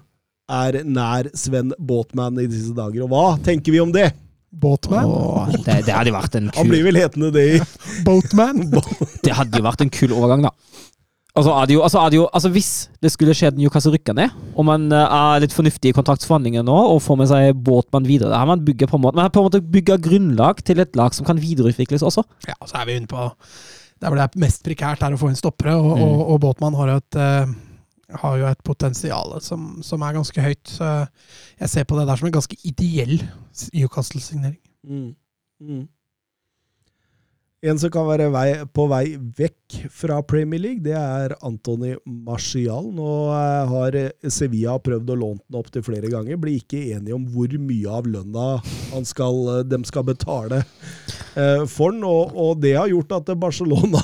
er 0.49 0.79
nær 0.89 1.29
Sven 1.37 1.69
Båtmann 1.77 2.39
i 2.41 2.47
disse 2.49 2.73
dager. 2.73 3.03
Og 3.05 3.11
hva 3.13 3.25
tenker 3.45 3.75
vi 3.75 3.79
om 3.83 3.91
det? 3.93 4.07
Båtmann? 4.49 5.05
Åh, 5.05 5.51
det, 5.61 5.75
det 5.85 5.93
hadde 5.93 6.09
vært 6.15 6.33
en 6.39 6.47
Han 6.55 6.71
blir 6.71 6.81
vel 6.87 6.97
hetende 6.97 7.29
det 7.35 7.43
i 7.51 7.59
Boatman. 8.07 8.63
Det 9.25 9.35
hadde 9.37 9.59
jo 9.61 9.65
vært 9.67 9.83
en 9.85 9.91
kul 9.93 10.15
overgang, 10.17 10.47
da. 10.47 10.55
Altså, 11.37 11.53
er 11.53 11.67
det 11.69 11.75
jo, 11.75 11.81
altså, 11.85 11.99
er 12.01 12.09
det 12.09 12.17
jo, 12.17 12.23
altså 12.33 12.49
Hvis 12.49 12.69
det 13.03 13.11
skulle 13.13 13.35
skje 13.37 13.51
den 13.53 13.61
Newcastle 13.61 13.93
rykker 13.93 14.15
ned, 14.17 14.33
og 14.57 14.65
man 14.65 14.87
eh, 14.91 15.13
er 15.19 15.43
litt 15.43 15.53
fornuftig 15.53 15.91
i 15.91 15.95
kontraktsforhandlinger 15.95 16.65
nå 16.65 16.77
og 16.95 17.01
får 17.05 17.19
med 17.21 17.29
seg 17.29 17.61
båtmann 17.63 18.07
videre, 18.09 18.31
det 18.33 18.39
her 18.41 18.49
man 18.49 18.65
bygger 18.65 18.89
på 18.89 18.97
en 18.97 19.05
måte, 19.05 19.19
man 19.19 19.27
har 19.27 19.33
på 19.35 19.43
en 19.43 19.47
måte 19.47 19.61
bygget 19.61 20.03
grunnlag 20.03 20.63
til 20.65 20.81
et 20.81 20.97
lag 20.99 21.13
som 21.15 21.27
kan 21.29 21.39
videreutvikles 21.39 22.03
også. 22.03 22.25
Ja, 22.49 22.57
så 22.65 22.81
er 22.81 22.89
vi 22.89 22.97
inne 22.99 23.11
på 23.11 23.29
Der 23.99 24.07
hvor 24.07 24.15
det 24.15 24.25
er 24.25 24.39
mest 24.39 24.63
prekært, 24.63 25.01
er 25.03 25.13
å 25.13 25.19
få 25.19 25.29
inn 25.29 25.35
stoppere, 25.39 25.75
og, 25.75 25.97
Mm. 25.99 26.03
og, 26.07 26.19
og 26.33 26.37
Båtmann 26.41 26.77
har 26.79 26.93
jo 26.93 27.01
et 27.03 27.19
uh 27.19 27.57
har 28.17 28.37
jo 28.39 28.45
et 28.49 28.61
potensial 28.65 29.35
som, 29.45 29.83
som 29.85 30.01
er 30.01 30.15
ganske 30.17 30.41
høyt. 30.41 30.65
Så 30.65 30.87
jeg 31.59 31.69
ser 31.69 31.83
på 31.85 31.97
det 31.99 32.07
der 32.09 32.17
som 32.17 32.29
en 32.29 32.33
ganske 32.33 32.57
ideell 32.65 33.19
Newcastle-signering. 33.73 34.57
Mm. 34.87 35.11
Mm. 35.61 35.83
En 37.59 37.75
som 37.75 37.91
kan 37.91 38.05
være 38.07 38.29
vei, 38.31 38.53
på 38.71 38.85
vei 38.87 39.17
vekk 39.35 39.89
fra 39.91 40.21
Premier 40.23 40.61
League, 40.63 40.79
det 40.85 40.93
er 40.95 41.33
Antony 41.43 41.97
Marcial. 42.07 42.87
Nå 42.95 43.09
eh, 43.35 43.67
har 43.73 43.97
Sevilla 44.31 44.77
prøvd 44.79 45.11
å 45.11 45.17
låne 45.19 45.43
den 45.43 45.59
opp 45.59 45.67
til 45.73 45.83
flere 45.83 46.07
ganger. 46.07 46.39
Blir 46.39 46.55
ikke 46.61 46.79
enige 46.95 47.17
om 47.17 47.25
hvor 47.33 47.51
mye 47.59 47.97
av 47.99 48.07
lønna 48.07 48.47
han 48.93 49.03
skal, 49.07 49.65
de 49.67 49.79
dem 49.79 49.83
skal 49.87 50.03
betale 50.07 50.61
eh, 51.35 51.65
for 51.67 51.91
den, 51.91 52.03
og, 52.07 52.31
og 52.31 52.63
det 52.63 52.73
har 52.77 52.87
gjort 52.91 53.11
at 53.19 53.29
Barcelona 53.39 53.99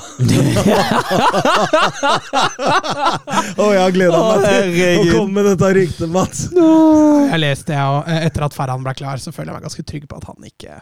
Å, 3.56 3.64
jeg 3.72 3.80
har 3.80 3.92
gleda 3.94 4.20
meg 4.20 4.44
til 4.76 5.00
å 5.00 5.04
komme 5.16 5.32
med 5.38 5.44
dette 5.52 5.68
ryktet, 5.80 6.08
Mats. 6.12 6.38
Jeg 6.52 7.40
leste 7.40 7.72
det, 7.72 7.80
og 7.80 8.04
eh, 8.04 8.26
etter 8.28 8.46
at 8.50 8.56
Ferran 8.56 8.84
ble 8.84 8.94
klar, 9.00 9.16
så 9.22 9.32
føler 9.32 9.52
jeg 9.54 9.56
meg 9.58 9.66
ganske 9.70 9.86
trygg 9.92 10.04
på 10.10 10.20
at 10.20 10.28
han 10.28 10.48
ikke, 10.52 10.72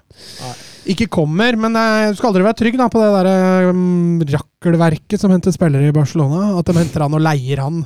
ikke 0.90 1.08
kommer. 1.12 1.56
Men 1.60 1.76
eh, 1.78 2.10
du 2.12 2.18
skal 2.18 2.32
aldri 2.32 2.44
være 2.46 2.58
trygg 2.60 2.80
da, 2.80 2.88
på 2.92 3.02
det 3.02 3.12
der 3.14 3.70
um, 3.70 4.20
rakkelverket 4.34 5.20
som 5.20 5.32
henter 5.34 5.54
spillere 5.54 5.90
i 5.90 5.94
Barcelona. 5.94 6.52
At 6.58 6.68
de 6.68 6.76
henter 6.78 7.06
han 7.06 7.16
og 7.16 7.24
leier 7.24 7.64
han. 7.64 7.84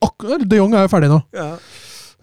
Akkurat, 0.00 0.46
De 0.46 0.60
Jong 0.60 0.74
er 0.74 0.86
jo 0.86 0.92
ferdig 0.92 1.12
nå. 1.12 1.20
Ja. 1.36 1.52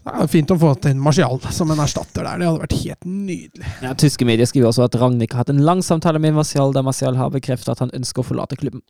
Det 0.08 0.24
er 0.24 0.30
fint 0.32 0.52
å 0.54 0.56
få 0.56 0.70
til 0.80 0.99
Martial 1.04 1.41
som 1.52 1.72
en 1.74 1.82
erstatter 1.84 2.24
der. 2.24 2.40
Det 2.40 2.48
hadde 2.48 2.64
vært 2.64 2.76
helt 2.80 3.08
nydelig. 3.12 3.72
Ja, 3.84 3.91
tyske 3.99 4.28
medier 4.28 4.48
skriver 4.48 4.70
også 4.70 4.86
at 4.86 4.95
Ragnhild 5.02 5.34
har 5.36 5.44
hatt 5.44 5.52
en 5.52 5.66
lang 5.68 5.82
samtale 5.84 6.22
med 6.24 6.38
Martial, 6.38 6.72
der 6.76 6.86
Martial 6.88 7.18
har 7.20 7.34
bekreftet 7.34 7.74
at 7.74 7.84
han 7.84 7.91
ønsker 7.98 8.24
å 8.24 8.30
forlate 8.30 8.56
klubben. 8.60 8.86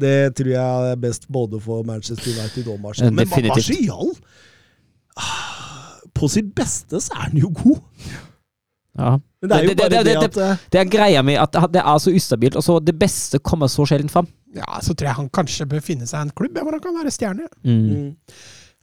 Det 0.00 0.14
tror 0.38 0.50
jeg 0.50 0.92
er 0.94 0.96
best 0.98 1.28
både 1.30 1.60
for 1.62 1.84
Manchester 1.86 2.32
United 2.32 2.70
og 2.72 2.80
Martial. 2.80 3.12
Men 3.12 3.28
definitivt. 3.28 3.68
Martial 3.68 4.14
ah, 5.20 6.00
På 6.16 6.30
sitt 6.32 6.50
beste 6.56 6.98
så 7.04 7.14
er 7.14 7.28
han 7.28 7.38
jo 7.38 7.52
god. 7.54 7.84
Ja. 8.98 9.18
Men 9.42 9.48
det 9.50 9.56
er 9.56 9.62
jo 9.64 9.68
Det- 9.68 9.76
det- 9.76 9.90
bare 9.90 10.04
det, 10.04 10.04
det- 10.04 10.24
at 10.24 10.36
eh, 10.38 10.56
Det 10.70 10.80
er 10.80 10.90
greia 10.90 11.22
mi, 11.22 11.34
at 11.36 11.52
det 11.52 11.82
er 11.82 11.98
så 11.98 12.10
ustabilt, 12.14 12.56
og 12.56 12.62
så 12.62 12.78
det 12.84 12.98
beste 12.98 13.38
kommer 13.40 13.66
så 13.68 13.84
sjelden 13.86 14.08
fram. 14.10 14.26
Ja, 14.54 14.78
så 14.80 14.94
tror 14.94 15.08
jeg 15.08 15.14
han 15.16 15.28
kanskje 15.30 15.66
bør 15.66 15.82
finne 15.82 16.06
seg 16.06 16.20
en 16.22 16.30
klubb 16.30 16.54
hvor 16.62 16.70
han 16.70 16.80
kan 16.80 16.94
være 16.94 17.10
stjerne. 17.10 17.48
mm, 17.64 18.14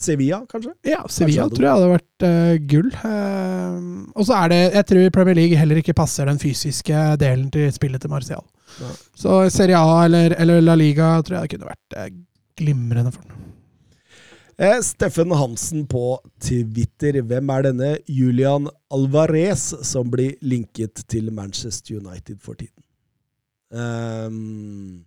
Sevilla, 0.01 0.39
kanskje? 0.49 0.73
Ja, 0.83 1.03
Sevilla 1.07 1.43
kanskje 1.43 1.55
tror 1.55 1.67
jeg 1.67 1.75
hadde 1.77 1.91
vært 1.93 2.23
uh, 2.25 2.57
gull. 2.67 2.89
Uh, 3.05 4.05
og 4.15 4.25
så 4.25 4.33
er 4.43 4.49
det 4.49 4.73
Jeg 4.73 4.85
tror 4.89 5.09
Premier 5.11 5.35
League 5.35 5.57
heller 5.57 5.75
ikke 5.77 5.93
passer 5.93 6.25
den 6.25 6.39
fysiske 6.41 7.03
delen 7.21 7.51
til 7.53 7.71
spillet 7.71 8.01
til 8.01 8.09
Martial. 8.09 8.41
Ja. 8.81 8.89
Så 9.15 9.37
Serie 9.53 9.77
A 9.77 10.05
eller, 10.05 10.33
eller 10.41 10.61
La 10.61 10.75
Liga 10.75 11.21
tror 11.21 11.37
jeg 11.39 11.49
det 11.49 11.53
kunne 11.59 11.69
vært 11.69 11.97
uh, 11.97 12.09
glimrende 12.57 13.13
for 13.13 13.21
ham. 13.21 13.50
Eh, 14.57 14.79
Steffen 14.81 15.31
Hansen 15.31 15.85
på 15.87 16.19
Twitter. 16.41 17.21
Hvem 17.21 17.49
er 17.55 17.67
denne 17.69 17.91
Julian 18.07 18.67
Alvarez 18.91 19.71
som 19.87 20.11
blir 20.11 20.35
linket 20.41 21.05
til 21.07 21.31
Manchester 21.33 22.01
United 22.01 22.41
for 22.43 22.59
tiden? 22.59 22.83
Um, 23.71 25.05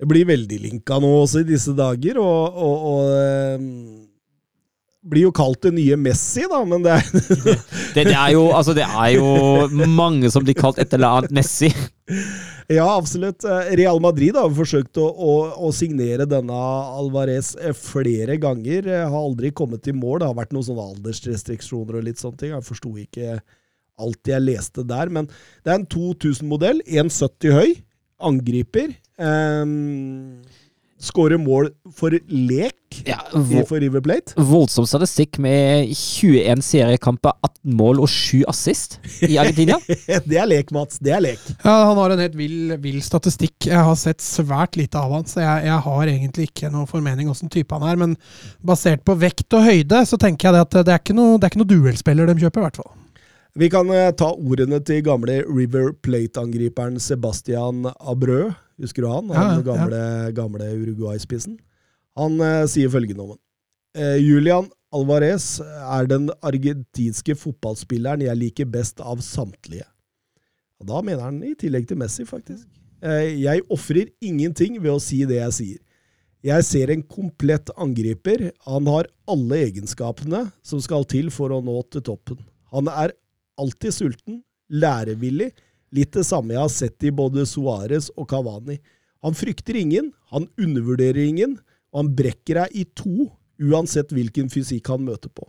jeg 0.00 0.08
blir 0.10 0.26
veldig 0.26 0.58
linka 0.64 0.98
nå 0.98 1.10
også 1.20 1.44
i 1.44 1.50
disse 1.52 1.74
dager, 1.76 2.18
og, 2.18 2.56
og, 2.56 2.86
og 2.90 3.10
ehm, 3.14 3.74
blir 5.00 5.28
jo 5.28 5.32
kalt 5.34 5.62
det 5.64 5.72
nye 5.76 5.96
Messi, 6.00 6.44
da, 6.50 6.60
men 6.68 6.84
det 6.84 6.92
er 6.98 7.06
Det, 7.96 8.04
det, 8.04 8.14
er 8.14 8.34
jo, 8.34 8.50
altså, 8.54 8.74
det 8.76 8.84
er 8.84 9.14
jo 9.16 9.86
mange 9.88 10.30
som 10.32 10.44
blir 10.44 10.58
kalt 10.58 10.78
et 10.82 10.92
eller 10.96 11.20
annet 11.20 11.36
Messi. 11.40 11.72
Ja, 12.70 12.84
absolutt. 12.94 13.42
Eh, 13.42 13.72
Real 13.80 13.98
Madrid 14.02 14.36
har 14.38 14.50
forsøkt 14.54 14.98
å, 15.02 15.08
å, 15.10 15.32
å 15.66 15.70
signere 15.74 16.22
denne 16.30 16.54
Alvarez 16.54 17.56
eh, 17.58 17.74
flere 17.74 18.36
ganger. 18.38 18.86
Eh, 18.86 19.06
Har 19.10 19.24
aldri 19.24 19.50
kommet 19.50 19.82
til 19.82 19.96
mål. 19.98 20.20
Det 20.22 20.28
har 20.28 20.36
vært 20.38 20.54
noen 20.54 20.68
sånne 20.68 20.84
aldersrestriksjoner 20.92 21.98
og 21.98 22.06
litt 22.06 22.22
sånne 22.22 22.38
ting. 22.38 22.52
Jeg 22.54 22.68
forsto 22.68 22.92
ikke 23.02 23.40
alt 24.00 24.30
jeg 24.30 24.44
leste 24.44 24.84
der, 24.86 25.10
men 25.10 25.26
det 25.66 25.72
er 25.72 25.80
en 25.80 25.88
2000-modell. 25.90 26.78
1,70 26.86 27.58
høy. 27.58 27.74
Angriper. 28.30 28.94
Um, 29.18 30.38
Skårer 31.00 31.38
mål 31.40 31.70
for 31.96 32.12
lek 32.28 32.76
Ja, 33.06 33.16
for 33.32 33.78
River 33.80 34.02
Plate. 34.04 34.34
voldsom 34.36 34.84
statistikk 34.84 35.38
med 35.40 35.88
21 35.94 36.60
seriekamper, 36.66 37.32
18 37.46 37.76
mål 37.78 38.02
og 38.04 38.10
7 38.10 38.42
assist 38.50 38.98
i 39.24 39.38
Argentina. 39.40 39.78
Det 40.28 40.36
er 40.36 40.48
lek, 40.50 40.72
Mats. 40.76 40.98
Det 41.00 41.14
er 41.16 41.22
lek. 41.24 41.40
Ja, 41.64 41.76
Han 41.88 41.96
har 42.02 42.12
en 42.16 42.20
helt 42.20 42.36
vill, 42.36 42.74
vill 42.82 43.00
statistikk. 43.06 43.70
Jeg 43.70 43.80
har 43.86 43.96
sett 43.96 44.20
svært 44.20 44.76
lite 44.76 45.00
av 45.00 45.14
han, 45.16 45.24
så 45.30 45.40
jeg, 45.40 45.68
jeg 45.70 45.80
har 45.86 46.12
egentlig 46.12 46.48
ikke 46.50 46.72
noe 46.74 46.88
formening 46.90 47.30
åssen 47.32 47.48
type 47.52 47.72
han 47.78 47.86
er. 47.88 47.96
Men 48.00 48.16
basert 48.60 49.04
på 49.06 49.16
vekt 49.22 49.56
og 49.56 49.64
høyde, 49.70 50.02
så 50.04 50.18
tenker 50.20 50.50
jeg 50.50 50.58
det 50.58 50.64
at 50.66 50.80
det 50.90 50.96
er 50.98 51.00
ikke 51.04 51.16
noe, 51.16 51.38
det 51.38 51.48
er 51.48 51.54
ikke 51.54 51.62
noe 51.64 51.72
duellspiller 51.72 52.28
de 52.28 52.36
kjøper, 52.42 52.60
i 52.60 52.68
hvert 52.68 52.82
fall. 52.82 52.92
Vi 53.58 53.66
kan 53.72 53.88
eh, 53.90 54.12
ta 54.14 54.28
ordene 54.36 54.78
til 54.86 55.00
gamle 55.06 55.40
River 55.48 55.94
Plate-angriperen 56.06 57.00
Sebastian 57.02 57.88
Abreu. 57.98 58.52
Husker 58.80 59.04
du 59.04 59.10
han? 59.10 59.30
Han 59.36 59.54
ja, 59.58 59.62
gamle, 59.64 60.02
gamle 60.36 60.68
Uruguay-spissen. 60.80 61.58
Han 62.18 62.40
eh, 62.44 62.66
sier 62.70 62.92
følgende 62.92 63.24
om 63.24 63.34
ham. 63.34 63.40
Eh, 63.98 64.16
Julian 64.22 64.70
Alvarez 64.94 65.60
er 65.60 66.08
den 66.10 66.30
argentinske 66.42 67.36
fotballspilleren 67.38 68.24
jeg 68.24 68.38
liker 68.38 68.70
best 68.70 69.02
av 69.02 69.22
samtlige. 69.22 69.86
Og 70.80 70.88
da 70.88 71.02
mener 71.04 71.26
han 71.28 71.38
i 71.44 71.54
tillegg 71.58 71.86
til 71.90 72.00
Messi, 72.00 72.24
faktisk. 72.26 72.66
Eh, 73.04 73.36
jeg 73.44 73.64
ofrer 73.72 74.10
ingenting 74.24 74.80
ved 74.80 74.94
å 74.96 75.02
si 75.02 75.22
det 75.28 75.40
jeg 75.42 75.56
sier. 75.56 75.80
Jeg 76.40 76.64
ser 76.64 76.90
en 76.92 77.02
komplett 77.04 77.68
angriper. 77.76 78.48
Han 78.64 78.88
har 78.88 79.10
alle 79.28 79.60
egenskapene 79.66 80.46
som 80.64 80.80
skal 80.80 81.04
til 81.08 81.28
for 81.34 81.52
å 81.52 81.60
nå 81.64 81.76
til 81.92 82.04
toppen. 82.06 82.40
Han 82.72 82.88
er 82.88 83.12
alltid 83.60 83.92
sulten, 83.92 84.40
lærevillig, 84.72 85.50
litt 85.94 86.12
det 86.16 86.26
samme 86.26 86.54
jeg 86.54 86.62
har 86.62 86.72
sett 86.72 87.06
i 87.06 87.12
både 87.14 87.46
Suárez 87.48 88.10
og 88.16 88.28
Cavani. 88.30 88.78
Han 89.24 89.36
frykter 89.36 89.76
ingen, 89.76 90.12
han 90.32 90.48
undervurderer 90.60 91.22
ingen, 91.26 91.58
og 91.92 92.04
han 92.04 92.12
brekker 92.16 92.62
deg 92.62 92.76
i 92.82 92.86
to, 92.96 93.28
uansett 93.60 94.12
hvilken 94.14 94.48
fysikk 94.52 94.88
han 94.92 95.04
møter 95.04 95.32
på. 95.34 95.44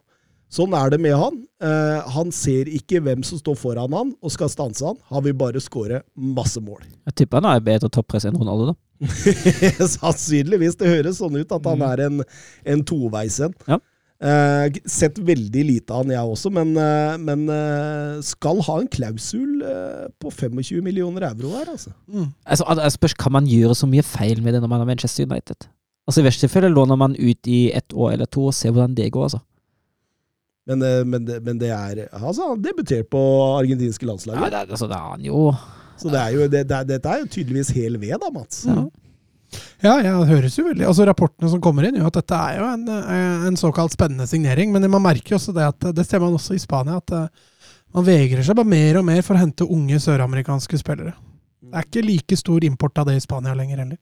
Sånn 0.52 0.74
er 0.76 0.92
det 0.92 1.00
med 1.00 1.16
han. 1.16 1.38
Eh, 1.64 2.08
han 2.12 2.32
ser 2.36 2.68
ikke 2.68 3.00
hvem 3.06 3.22
som 3.24 3.40
står 3.40 3.56
foran 3.56 3.94
han 3.96 4.10
og 4.20 4.34
skal 4.34 4.52
stanse 4.52 4.84
han. 4.84 4.98
Han 5.08 5.24
vil 5.24 5.38
bare 5.40 5.62
skåre 5.64 6.02
masse 6.12 6.60
mål. 6.60 6.82
Jeg 7.08 7.22
tipper 7.22 7.40
han 7.40 7.54
er 7.54 7.64
bedre 7.64 7.88
toppress 7.88 8.28
enn 8.28 8.36
Ronaldo, 8.36 8.74
da. 8.74 8.76
Sannsynligvis. 9.96 10.76
Det 10.76 10.92
høres 10.92 11.22
sånn 11.22 11.40
ut 11.40 11.56
at 11.56 11.70
han 11.72 11.86
er 11.88 12.04
en, 12.10 12.20
en 12.68 12.84
toveis 12.84 13.40
en. 13.48 13.56
Ja. 13.64 13.80
Eh, 14.22 14.68
sett 14.86 15.18
veldig 15.18 15.62
lite 15.66 15.90
av 15.96 16.04
han, 16.04 16.12
jeg 16.14 16.30
også, 16.30 16.52
men, 16.54 16.76
eh, 16.78 17.16
men 17.18 17.48
eh, 17.50 18.20
skal 18.22 18.60
ha 18.68 18.76
en 18.78 18.90
klausul 18.94 19.64
på 20.22 20.30
25 20.30 20.84
millioner 20.86 21.26
euro 21.32 21.56
her, 21.56 21.72
altså. 21.74 21.90
Altså, 22.46 22.68
jeg 22.84 22.94
spørs, 23.00 23.16
Kan 23.18 23.34
man 23.34 23.50
gjøre 23.50 23.74
så 23.74 23.90
mye 23.90 24.06
feil 24.06 24.44
med 24.46 24.54
det 24.54 24.62
når 24.62 24.70
man 24.70 24.84
er 24.84 24.92
Manchester 24.92 25.26
United? 25.26 25.66
Altså 26.06 26.22
I 26.22 26.28
verste 26.28 26.46
tilfelle 26.46 26.70
låner 26.70 27.00
man 27.02 27.16
ut 27.18 27.50
i 27.50 27.72
ett 27.74 27.94
år 27.94 28.14
eller 28.14 28.30
to 28.30 28.46
og 28.52 28.54
ser 28.54 28.70
hvordan 28.70 28.94
det 28.98 29.10
går. 29.12 29.24
altså. 29.24 29.42
Men, 30.70 30.86
men, 31.10 31.26
men 31.42 31.58
det 31.58 31.72
er 31.74 32.06
Altså, 32.14 32.52
han 32.52 32.62
debuterte 32.62 33.10
på 33.10 33.22
argentinske 33.58 34.06
Ja, 34.06 34.50
det, 34.50 34.70
altså, 34.70 34.86
det 34.88 34.96
er 34.96 35.10
han 35.12 35.22
jo 35.26 35.54
Så 35.98 36.10
det 36.10 36.20
er 36.22 36.30
jo, 36.30 36.48
det, 36.48 36.70
det, 36.70 36.88
dette 36.88 37.10
er 37.10 37.20
jo 37.20 37.26
tydeligvis 37.26 37.70
hel 37.70 37.98
ved, 38.00 38.20
da, 38.22 38.30
Mats. 38.30 38.66
ja. 38.66 38.86
Ja, 39.82 39.98
ja, 40.00 40.14
det 40.22 40.30
høres 40.30 40.56
jo 40.56 40.64
veldig 40.68 40.86
Altså 40.88 41.06
Rapportene 41.10 41.50
som 41.52 41.62
kommer 41.64 41.88
inn, 41.88 41.98
jo 42.00 42.08
at 42.08 42.20
dette 42.20 42.38
er 42.38 42.60
jo 42.62 42.68
en, 42.70 42.86
eh, 42.88 43.48
en 43.50 43.58
såkalt 43.60 43.96
spennende 43.96 44.28
signering. 44.30 44.72
Men 44.72 44.86
man 44.92 45.04
merker 45.04 45.36
jo 45.36 45.40
også 45.40 45.56
det 45.58 45.66
at 45.68 45.90
det 45.98 46.06
ser 46.08 46.22
man 46.24 46.38
også 46.38 46.56
i 46.56 46.62
Spania, 46.62 47.02
at 47.02 47.16
eh, 47.18 47.28
man 47.96 48.08
vegrer 48.08 48.46
seg 48.48 48.56
bare 48.56 48.72
mer 48.72 49.02
og 49.02 49.08
mer 49.08 49.26
for 49.26 49.36
å 49.36 49.42
hente 49.42 49.68
unge 49.68 50.00
søramerikanske 50.00 50.80
spillere. 50.80 51.16
Det 51.62 51.78
er 51.78 51.88
ikke 51.88 52.06
like 52.06 52.38
stor 52.40 52.64
import 52.68 53.02
av 53.02 53.10
det 53.10 53.18
i 53.20 53.24
Spania 53.24 53.56
lenger 53.58 53.84
heller. 53.84 54.00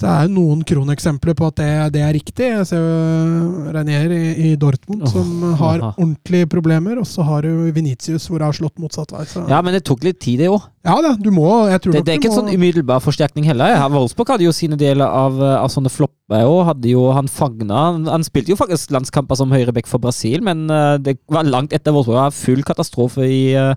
Så 0.00 0.06
det 0.06 0.12
er 0.16 0.28
jo 0.30 0.32
noen 0.32 0.60
kroneksempler 0.64 1.34
på 1.36 1.48
at 1.50 1.58
det, 1.60 1.72
det 1.92 2.00
er 2.00 2.14
riktig. 2.16 2.46
Jeg 2.48 2.68
ser 2.70 2.78
jo 2.80 3.72
Reinier 3.74 4.12
i, 4.16 4.20
i 4.48 4.52
Dortmund 4.56 5.02
oh, 5.04 5.10
som 5.12 5.42
har 5.60 5.82
aha. 5.82 5.90
ordentlige 6.00 6.48
problemer, 6.48 6.96
og 7.02 7.04
så 7.04 7.26
har 7.28 7.44
du 7.44 7.66
Venitius 7.76 8.24
hvor 8.30 8.40
det 8.40 8.46
har 8.48 8.56
slått 8.56 8.80
motsatt 8.80 9.12
vei. 9.12 9.26
Så. 9.28 9.42
ja, 9.50 9.58
men 9.60 9.76
det 9.76 9.82
tok 9.84 10.06
litt 10.06 10.16
tid, 10.24 10.40
det 10.40 10.48
òg. 10.48 10.62
ja 10.88 10.94
da, 11.04 11.10
du 11.20 11.28
må 11.36 11.44
jeg 11.68 11.82
tror 11.84 11.98
Det, 11.98 12.02
det 12.06 12.14
er 12.14 12.20
ikke 12.22 12.30
en 12.30 12.32
må- 12.32 12.38
sånn 12.38 12.54
umiddelbar 12.56 13.02
forsterkning 13.04 13.44
heller. 13.50 13.74
Ja, 13.74 13.90
Wolfsburg 13.92 14.32
hadde 14.32 14.46
jo 14.46 14.54
sine 14.56 14.78
deler 14.80 15.04
av, 15.04 15.36
eh, 15.36 15.56
av 15.58 15.68
sånne 15.74 15.92
flopper 15.92 16.46
òg. 16.48 16.70
Han 17.18 17.28
fagna 17.28 17.82
Han, 17.90 18.06
han 18.08 18.24
spilte 18.24 18.54
jo 18.54 18.56
faktisk 18.56 18.94
landskamper 18.96 19.36
som 19.36 19.52
høyreback 19.52 19.90
for 19.90 20.00
Brasil, 20.00 20.40
men 20.40 20.64
eh, 20.72 20.94
det 20.96 21.18
var 21.28 21.44
langt 21.44 21.76
etter 21.76 21.92
Wolfsburg. 21.92 22.16
Det 22.16 22.24
var 22.24 22.38
full 22.38 22.64
katastrofe 22.64 23.28
i, 23.28 23.42
eh, 23.52 23.74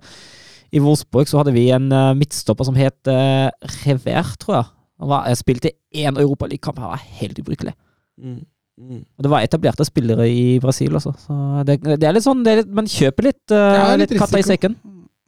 i 0.72 0.80
Wolfsburg. 0.80 1.28
Så 1.28 1.44
hadde 1.44 1.52
vi 1.52 1.68
en 1.76 1.92
midtstopper 2.16 2.64
som 2.64 2.80
het 2.80 3.12
uh, 3.12 3.52
Rever, 3.84 4.32
tror 4.40 4.56
jeg. 4.62 4.72
Var, 5.02 5.28
jeg 5.32 5.40
spilte 5.40 5.72
én 5.96 6.20
europaligakamp, 6.20 6.80
han 6.80 6.94
var 6.94 7.06
helt 7.20 7.40
ubrukelig. 7.42 7.74
Mm. 8.22 8.42
Mm. 8.80 9.04
Og 9.04 9.26
det 9.26 9.30
var 9.30 9.46
etablerte 9.46 9.86
spillere 9.86 10.26
i 10.30 10.60
Brasil 10.62 10.96
også. 10.98 11.14
Så 11.26 11.36
det, 11.68 11.80
det 12.02 12.08
er 12.08 12.16
litt 12.16 12.26
sånn 12.26 12.42
det 12.46 12.54
er 12.54 12.62
litt, 12.64 12.72
Man 12.74 12.90
kjøper 12.90 13.30
litt, 13.30 13.44
uh, 13.54 13.94
litt, 13.98 14.10
litt 14.10 14.22
katta 14.22 14.42
i 14.42 14.46
sekken. 14.48 14.78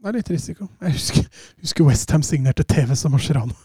Det 0.06 0.12
er 0.12 0.18
litt 0.20 0.28
risiko. 0.30 0.68
Jeg 0.86 0.94
husker, 0.94 1.28
husker 1.64 1.86
Westham 1.88 2.22
signerte 2.26 2.62
TV 2.70 2.94
som 2.98 3.14
Mascherano. 3.16 3.56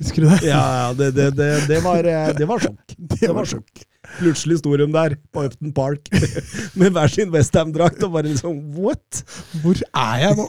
Husker 0.00 0.24
du 0.24 0.30
det? 0.30 0.38
Ja, 0.48 0.60
ja, 0.78 0.86
det, 0.96 1.10
det, 1.16 1.26
det, 1.36 1.48
det, 1.68 1.80
var, 1.84 2.06
eh, 2.08 2.30
det 2.38 2.46
var 2.48 2.62
sjokk. 2.64 2.94
Det 3.20 3.28
var 3.36 3.48
sjokk. 3.48 3.82
Plutselig 4.18 4.58
sto 4.60 4.74
de 4.76 4.86
der 4.90 5.16
på 5.32 5.44
Upton 5.46 5.72
Park 5.76 6.10
med 6.78 6.94
hver 6.96 7.12
sin 7.12 7.30
Westham-drakt 7.32 8.02
og 8.06 8.14
bare 8.16 8.30
liksom 8.30 8.58
What? 8.76 9.22
Hvor 9.62 9.78
er 9.90 10.24
jeg 10.24 10.38
nå? 10.38 10.46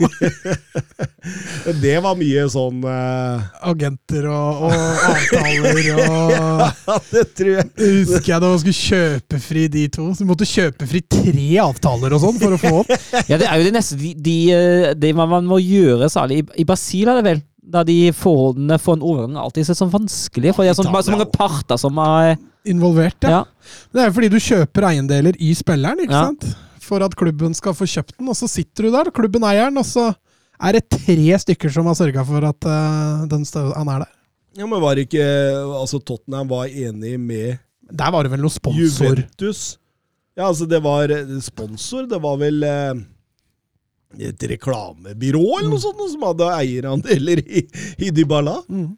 Det 1.84 1.96
var 2.02 2.18
mye 2.18 2.46
sånn 2.50 2.82
uh... 2.82 3.44
Agenter 3.70 4.26
og, 4.32 4.64
og 4.68 5.06
avtaler 5.12 5.92
og 5.94 6.34
Ja, 6.36 6.98
det 7.12 7.26
tror 7.38 7.52
jeg. 7.54 7.68
Husker 7.78 8.34
jeg 8.34 8.42
da 8.42 8.50
man 8.50 8.62
skulle 8.64 8.78
kjøpe 8.78 9.42
fri 9.44 9.68
de 9.72 9.86
to. 9.94 10.08
Så 10.16 10.26
du 10.26 10.32
måtte 10.32 10.48
kjøpe 10.50 10.88
fri 10.90 11.04
tre 11.06 11.48
avtaler 11.62 12.16
og 12.18 12.24
sånn 12.24 12.42
for 12.42 12.56
å 12.56 12.60
få 12.62 12.74
opp. 12.82 12.92
Ja, 13.30 13.38
det 13.38 13.48
er 13.48 13.62
jo 13.62 13.68
det 13.68 13.76
neste 13.76 13.98
de, 14.00 14.14
de, 14.18 14.36
eh, 14.56 14.92
Det 14.98 15.14
man 15.18 15.30
man 15.32 15.48
må 15.48 15.62
gjøre, 15.62 16.10
særlig 16.12 16.42
i, 16.42 16.46
i 16.64 16.68
Brasil, 16.68 17.08
er 17.08 17.20
det 17.20 17.28
vel? 17.28 17.44
Da 17.72 17.84
de 17.88 17.98
forholdene 18.18 18.80
for 18.82 18.98
en 18.98 19.06
overgang 19.06 19.38
alltid 19.40 19.70
er 19.70 19.78
så 19.78 19.88
vanskelig. 19.92 20.56
For 20.56 20.66
det 20.66 20.74
er 20.74 20.80
så, 20.80 20.88
så 20.90 21.14
mange 21.14 21.30
parter 21.32 21.80
som 21.80 22.00
er 22.02 22.34
Involvert, 22.70 23.18
ja. 23.26 23.30
Ja. 23.30 23.44
Det 23.94 24.02
er 24.04 24.10
jo 24.10 24.16
fordi 24.18 24.30
du 24.30 24.38
kjøper 24.42 24.86
eiendeler 24.92 25.38
i 25.42 25.54
spilleren, 25.58 26.04
ikke 26.04 26.14
Ja. 26.14 26.26
sant? 26.30 26.46
For 26.82 27.02
at 27.06 27.16
klubben 27.16 27.54
skal 27.58 27.74
få 27.74 27.88
kjøpt 27.90 28.18
den, 28.18 28.30
og 28.30 28.36
så 28.38 28.50
sitter 28.50 28.84
du 28.86 28.92
der, 28.92 29.12
klubben 29.16 29.44
eier 29.48 29.70
den, 29.70 29.78
og 29.82 29.86
så 29.88 30.12
er 30.62 30.74
det 30.78 30.90
tre 30.90 31.38
stykker 31.42 31.72
som 31.74 31.88
har 31.90 31.96
sørga 31.98 32.26
for 32.28 32.46
at 32.46 32.68
uh, 32.70 33.26
den 33.32 33.46
stø 33.46 33.64
han 33.74 33.90
er 33.90 34.04
der. 34.06 34.12
Ja, 34.60 34.66
men 34.68 34.82
var 34.84 35.00
ikke 35.00 35.24
Altså, 35.80 35.98
Tottenham 36.04 36.50
var 36.52 36.68
enig 36.68 37.14
med 37.18 37.58
Der 37.88 38.12
var 38.12 38.24
det 38.28 38.32
vel 38.34 38.42
noe 38.44 38.52
sponsor 38.52 39.16
Juventus. 39.16 39.78
Ja, 40.36 40.50
altså, 40.50 40.68
det 40.68 40.82
var 40.84 41.10
eh, 41.12 41.40
sponsor. 41.40 42.06
Det 42.08 42.20
var 42.22 42.36
vel 42.40 42.64
eh, 42.64 43.00
et 44.28 44.44
reklamebyrå 44.52 45.44
eller 45.60 45.70
noe 45.72 45.80
sånt 45.80 46.04
som 46.12 46.24
hadde 46.28 46.50
eierandeler 46.56 47.40
i, 47.48 47.64
i 48.00 48.12
Dybala. 48.12 48.58
Mm. 48.68 48.92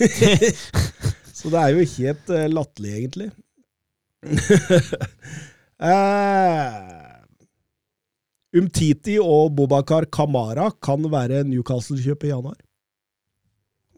Så 1.44 1.50
det 1.52 1.60
er 1.60 1.74
jo 1.76 1.84
helt 1.94 2.30
uh, 2.32 2.44
latterlig, 2.48 2.92
egentlig. 2.98 3.30
uh, 5.84 7.10
Umtiti 8.58 9.16
og 9.20 9.50
Bobakar 9.58 10.06
Kamara 10.14 10.68
kan 10.84 11.02
være 11.10 11.42
Newcastle-kjøp 11.48 12.24
i 12.24 12.30
januar. 12.30 12.56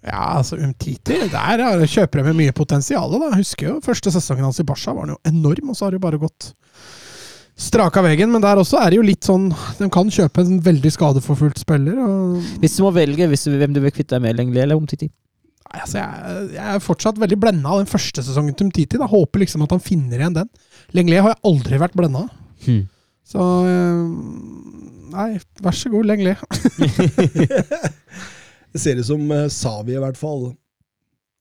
Ja, 0.06 0.38
altså 0.38 0.56
Umtiti 0.62 1.16
Der 1.32 1.60
er- 1.60 1.86
kjøper 1.86 2.20
de 2.22 2.24
med 2.30 2.36
mye 2.40 2.52
potensial. 2.56 3.10
da. 3.10 3.28
Jeg 3.30 3.42
husker 3.42 3.66
jo 3.68 3.80
første 3.84 4.10
sesongen 4.14 4.44
hans 4.46 4.60
i 4.60 4.64
Barca 4.64 4.92
var 4.94 5.04
han 5.06 5.14
jo 5.16 5.18
enorm, 5.28 5.70
og 5.70 5.76
så 5.76 5.84
har 5.86 5.90
det 5.90 6.00
jo 6.00 6.06
bare 6.08 6.18
gått 6.22 6.52
strak 7.56 7.96
av 7.96 8.04
veggen. 8.04 8.30
Men 8.32 8.40
der 8.42 8.56
også 8.56 8.78
er 8.80 8.90
det 8.90 8.96
jo 9.00 9.02
litt 9.06 9.24
sånn 9.26 9.50
De 9.78 9.88
kan 9.90 10.08
kjøpe 10.08 10.40
en 10.44 10.60
veldig 10.62 10.92
skadeforfulgt 10.94 11.58
spiller. 11.58 11.98
og 11.98 12.40
Hvis 12.62 12.76
du 12.78 12.82
må 12.84 12.92
velge 12.94 13.28
hvis 13.28 13.44
du, 13.44 13.58
hvem 13.58 13.74
du 13.74 13.80
vil 13.80 13.90
kvitte 13.92 14.14
deg 14.16 14.22
med, 14.22 14.36
Lengli 14.36 14.60
eller 14.62 14.76
Omtiti? 14.76 15.10
Altså, 15.70 15.98
jeg, 16.00 16.48
jeg 16.56 16.74
er 16.74 16.82
fortsatt 16.84 17.18
veldig 17.20 17.38
blenda 17.40 17.72
av 17.72 17.82
den 17.82 17.90
første 17.90 18.22
sesongen 18.24 18.54
til 18.56 18.68
Umtiti. 18.68 18.98
da. 19.00 19.08
Håper 19.10 19.42
liksom 19.42 19.64
at 19.66 19.74
han 19.74 19.82
finner 19.82 20.20
igjen 20.20 20.36
den. 20.36 20.50
Lenglet 20.96 21.24
har 21.24 21.34
jeg 21.34 21.44
aldri 21.50 21.80
vært 21.82 21.96
blenda 21.98 22.26
av. 22.26 22.42
Hmm. 22.66 22.84
Så 23.26 23.46
eh, 23.68 24.02
Nei, 25.16 25.28
vær 25.64 25.76
så 25.76 25.90
god, 25.92 26.08
Lenglet. 26.10 26.42
Det 28.72 28.82
ser 28.82 28.98
ut 29.00 29.08
som 29.08 29.22
uh, 29.32 29.46
Savi 29.48 29.94
i 29.94 30.00
hvert 30.02 30.18
fall 30.20 30.50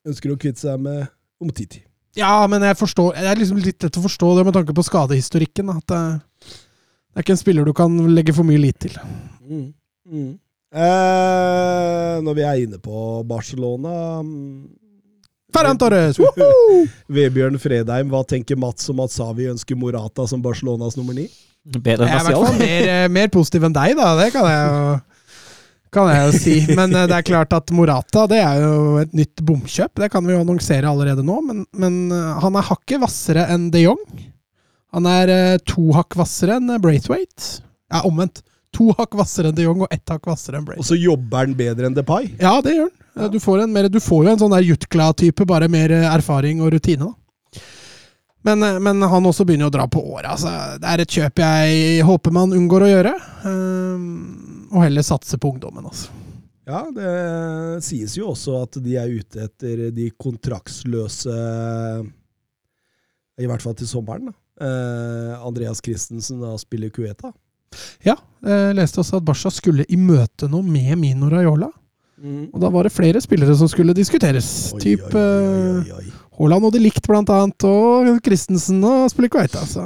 ønsker 0.07 0.31
å 0.31 0.37
kvitte 0.39 0.61
seg 0.61 0.79
med 0.79 1.09
Umtiti. 1.43 1.81
Ja, 2.15 2.45
men 2.47 2.63
jeg 2.63 2.77
forstår 2.79 3.17
Det 3.17 3.27
er 3.27 3.39
liksom 3.41 3.57
litt 3.59 3.83
lett 3.83 3.97
å 3.99 4.03
forstå 4.05 4.29
det 4.37 4.45
med 4.47 4.55
tanke 4.55 4.75
på 4.77 4.85
skadehistorikken. 4.87 5.73
At 5.73 5.83
det, 5.91 5.99
det 6.45 7.19
er 7.19 7.25
ikke 7.25 7.35
en 7.35 7.41
spiller 7.41 7.67
du 7.67 7.73
kan 7.75 7.97
legge 8.15 8.35
for 8.37 8.47
mye 8.47 8.61
lit 8.61 8.79
til. 8.85 8.95
Mm. 9.43 9.67
Mm. 10.07 10.31
Eh, 10.75 12.15
når 12.25 12.35
vi 12.35 12.43
er 12.43 12.63
inne 12.65 12.79
på 12.83 13.21
Barcelona 13.29 14.19
mm, 14.25 14.65
Ferran 15.55 15.77
Torres! 15.79 16.17
Vebjørn 17.07 17.55
Fredheim, 17.63 18.09
hva 18.11 18.25
tenker 18.27 18.59
Mats 18.59 18.89
om 18.91 18.99
at 19.05 19.13
Savi 19.13 19.47
ønsker 19.47 19.77
Morata 19.79 20.25
som 20.27 20.41
Barcelonas 20.43 20.97
nummer 20.99 21.15
ni? 21.15 21.29
Bedre 21.63 22.09
Jeg 22.09 22.19
enn 22.19 22.19
er 22.19 22.25
Martial? 22.27 22.57
mer, 22.59 22.89
eh, 22.91 23.07
mer 23.15 23.29
positiv 23.31 23.63
enn 23.69 23.75
deg, 23.77 23.95
da. 23.95 24.09
Det 24.19 24.33
kan 24.35 24.49
jeg 24.51 24.65
jo 24.73 24.97
kan 25.95 26.09
jeg 26.11 26.25
jo 26.27 26.39
si. 26.43 26.55
Men 26.75 26.91
eh, 26.91 27.05
det 27.07 27.15
er 27.21 27.27
klart 27.29 27.55
at 27.55 27.71
Morata 27.71 28.25
det 28.27 28.41
er 28.43 28.59
jo 28.65 28.97
et 28.99 29.13
nytt 29.15 29.45
bomkjøp. 29.47 29.93
Det 30.03 30.09
kan 30.11 30.27
vi 30.27 30.35
jo 30.35 30.41
annonsere 30.43 30.91
allerede 30.91 31.23
nå. 31.23 31.37
Men, 31.47 31.63
men 31.71 32.01
eh, 32.11 32.33
han 32.43 32.59
er 32.59 32.67
hakket 32.67 32.99
hvassere 33.05 33.47
enn 33.55 33.69
de 33.71 33.85
Jong. 33.85 34.03
Han 34.95 35.07
er 35.07 35.31
to 35.67 35.87
hakk 35.95 36.19
hvassere 36.19 36.59
enn 36.59 36.75
Braithwaite. 36.83 37.63
Ja, 37.91 38.03
omvendt. 38.07 38.43
To 38.75 38.91
hakk 38.97 39.15
hvassere 39.15 39.51
enn 39.51 39.57
de 39.57 39.65
Jong 39.65 39.85
og 39.85 39.93
ett 39.93 40.11
hakk 40.11 40.27
hvassere 40.27 40.59
enn 40.59 40.67
Og 40.75 40.85
så 40.87 40.97
jobber 40.99 41.45
han 41.45 41.55
bedre 41.57 41.89
enn 41.89 41.95
Depay. 41.95 42.33
Ja, 42.41 42.57
det 42.63 42.75
gjør 42.75 42.89
han. 42.89 42.95
Ja. 43.15 43.29
Du 43.31 43.39
får, 43.39 43.61
en 43.63 43.71
mer, 43.71 43.87
du 43.87 44.01
får 44.03 44.25
jo 44.25 44.31
en 44.33 44.41
sånn 44.41 44.51
der 44.51 44.65
Jutkla-type, 44.67 45.45
bare 45.47 45.69
mer 45.71 45.93
eh, 45.95 46.07
erfaring 46.11 46.59
og 46.65 46.73
rutine, 46.73 47.07
da. 47.07 47.61
Men, 48.45 48.63
eh, 48.63 48.79
men 48.83 48.99
han 49.01 49.25
også 49.25 49.45
begynner 49.47 49.71
å 49.71 49.73
dra 49.73 49.87
på 49.87 50.03
året. 50.03 50.27
Altså. 50.33 50.51
Det 50.81 50.91
er 50.91 51.03
et 51.03 51.15
kjøp 51.17 51.41
jeg 51.45 52.03
håper 52.05 52.35
man 52.35 52.53
unngår 52.57 52.85
å 52.85 52.91
gjøre. 52.91 53.13
Um, 53.45 54.67
og 54.73 54.83
heller 54.83 55.05
satse 55.07 55.39
på 55.39 55.53
ungdommen, 55.55 55.87
altså. 55.87 56.11
Ja, 56.65 56.81
det 56.89 57.83
sies 57.85 58.15
jo 58.17 58.31
også 58.33 58.57
at 58.65 58.79
de 58.81 58.95
er 58.97 59.11
ute 59.13 59.43
etter 59.45 59.83
de 59.93 60.07
kontraktsløse 60.17 61.35
I 63.37 63.45
hvert 63.45 63.61
fall 63.61 63.75
til 63.77 63.89
sommeren. 63.89 64.31
da. 64.31 64.35
Uh, 64.55 65.45
Andreas 65.45 65.81
Christensen 65.85 66.41
da 66.41 66.53
spiller 66.57 66.89
Cueta. 66.89 67.31
Ja, 68.05 68.17
jeg 68.45 68.77
leste 68.77 69.01
også 69.01 69.19
at 69.19 69.25
Barca 69.27 69.51
skulle 69.53 69.87
i 69.89 69.97
møte 69.97 70.49
noe 70.51 70.65
med 70.65 70.95
Mino 71.01 71.29
Raiola. 71.31 71.71
Og 72.25 72.59
da 72.61 72.69
var 72.71 72.87
det 72.87 72.93
flere 72.95 73.21
spillere 73.21 73.55
som 73.59 73.69
skulle 73.69 73.93
diskuteres. 73.95 74.47
Oi, 74.73 74.81
typ 74.81 75.17
oi. 75.19 76.05
Haaland 76.35 76.67
og 76.67 76.73
de 76.75 76.81
likt, 76.83 77.05
blant 77.07 77.29
annet, 77.31 77.65
og 77.67 78.19
Christensen 78.25 78.83
og 78.83 79.07
Spillikveita. 79.11 79.63
Så 79.67 79.83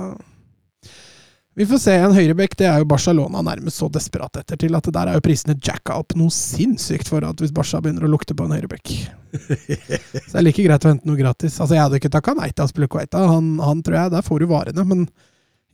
vi 1.59 1.65
får 1.67 1.81
se. 1.83 1.93
En 1.99 2.15
høyrebekk 2.15 2.53
det 2.61 2.69
er 2.69 2.81
jo 2.81 2.87
Barcelona 2.89 3.41
nærmest 3.43 3.81
så 3.81 3.89
desperat 3.91 4.37
etter 4.39 4.59
til 4.61 4.77
at 4.77 4.85
der 4.95 5.11
er 5.11 5.17
jo 5.17 5.23
prisene 5.25 5.57
jacka 5.57 5.97
opp 5.99 6.15
noe 6.15 6.31
sinnssykt 6.33 7.09
for 7.11 7.25
at 7.27 7.41
hvis 7.43 7.53
Barca 7.55 7.81
begynner 7.83 8.07
å 8.07 8.11
lukte 8.13 8.37
på 8.37 8.45
en 8.47 8.55
høyrebekk. 8.55 8.93
Så 9.35 10.31
det 10.31 10.39
er 10.39 10.45
like 10.47 10.63
greit 10.65 10.85
å 10.87 10.93
hente 10.93 11.09
noe 11.09 11.19
gratis. 11.19 11.59
Altså 11.59 11.75
Jeg 11.75 11.83
hadde 11.83 11.99
ikke 11.99 12.13
takka 12.13 12.33
nei 12.37 12.47
til 12.55 12.69
Spillikveita. 12.71 13.25
Han, 13.29 13.57
han 13.61 13.83
tror 13.85 13.99
jeg 13.99 14.13
Der 14.15 14.25
får 14.25 14.39
du 14.39 14.47
varene. 14.49 14.85
Men 14.87 15.03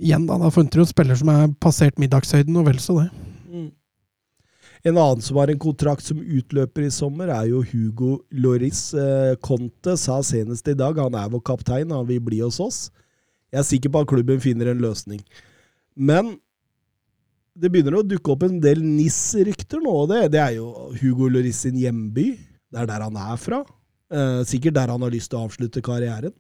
igjen, 0.02 0.28
da, 0.28 0.38
da 0.42 0.52
funnet 0.54 0.76
du 0.76 0.84
en 0.84 0.90
spiller 0.90 1.18
som 1.20 1.32
er 1.34 1.50
passert 1.64 2.00
middagshøyden, 2.02 2.56
og 2.60 2.68
vel 2.70 2.80
så 2.84 3.00
det. 3.02 3.10
Mm. 3.50 3.70
En 4.86 5.00
annen 5.02 5.24
som 5.26 5.40
har 5.42 5.50
en 5.50 5.62
kontrakt 5.62 6.06
som 6.06 6.22
utløper 6.22 6.86
i 6.86 6.94
sommer, 6.94 7.32
er 7.34 7.50
jo 7.50 7.64
Hugo 7.72 8.20
Loris. 8.32 8.88
Eh, 8.94 9.34
Conte 9.44 9.96
sa 9.98 10.20
senest 10.26 10.68
i 10.70 10.78
dag, 10.78 11.00
han 11.02 11.18
er 11.18 11.32
vår 11.34 11.44
kaptein, 11.48 11.94
han 11.96 12.08
vil 12.10 12.22
bli 12.24 12.44
hos 12.44 12.60
oss. 12.64 12.80
Jeg 13.54 13.62
er 13.62 13.70
sikker 13.70 13.94
på 13.94 14.04
at 14.04 14.12
klubben 14.12 14.42
finner 14.44 14.72
en 14.72 14.84
løsning. 14.84 15.22
Men 15.96 16.36
det 17.56 17.72
begynner 17.72 18.02
å 18.02 18.04
dukke 18.04 18.34
opp 18.34 18.44
en 18.44 18.60
del 18.60 18.82
NIS-rykter 18.84 19.80
nå, 19.80 19.96
det, 20.12 20.26
det 20.36 20.42
er 20.44 20.58
jo 20.58 20.68
Hugo 21.00 21.30
Loris 21.32 21.64
sin 21.64 21.80
hjemby. 21.80 22.34
Det 22.68 22.82
er 22.82 22.90
der 22.90 23.06
han 23.08 23.16
er 23.16 23.40
fra. 23.40 23.64
Eh, 24.12 24.42
sikkert 24.46 24.76
der 24.76 24.92
han 24.92 25.02
har 25.02 25.14
lyst 25.14 25.32
til 25.32 25.40
å 25.40 25.48
avslutte 25.48 25.82
karrieren. 25.86 26.36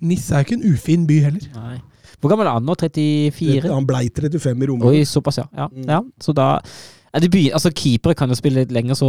Nis 0.00 0.30
er 0.32 0.40
jo 0.40 0.48
ikke 0.48 0.56
en 0.56 0.68
ufin 0.72 1.06
by 1.06 1.18
heller. 1.26 1.48
Nei. 1.54 1.78
Hvor 2.20 2.32
gammel 2.32 2.48
er 2.48 2.56
han 2.58 2.66
nå? 2.68 2.76
34? 2.78 3.68
Han 3.72 3.88
blei 3.88 4.06
35 4.12 4.64
i 4.64 4.70
Roma. 4.70 4.90
Oi, 4.90 5.04
såpass, 5.08 5.40
ja. 5.40 5.46
ja. 5.56 5.68
Mm. 5.72 5.86
ja. 5.88 6.00
Så 6.20 6.34
da 6.36 6.58
begynner, 7.18 7.56
altså 7.58 7.72
Keepere 7.74 8.14
kan 8.14 8.30
jo 8.30 8.36
spille 8.38 8.62
litt 8.62 8.72
lenger, 8.74 8.94
så 8.94 9.08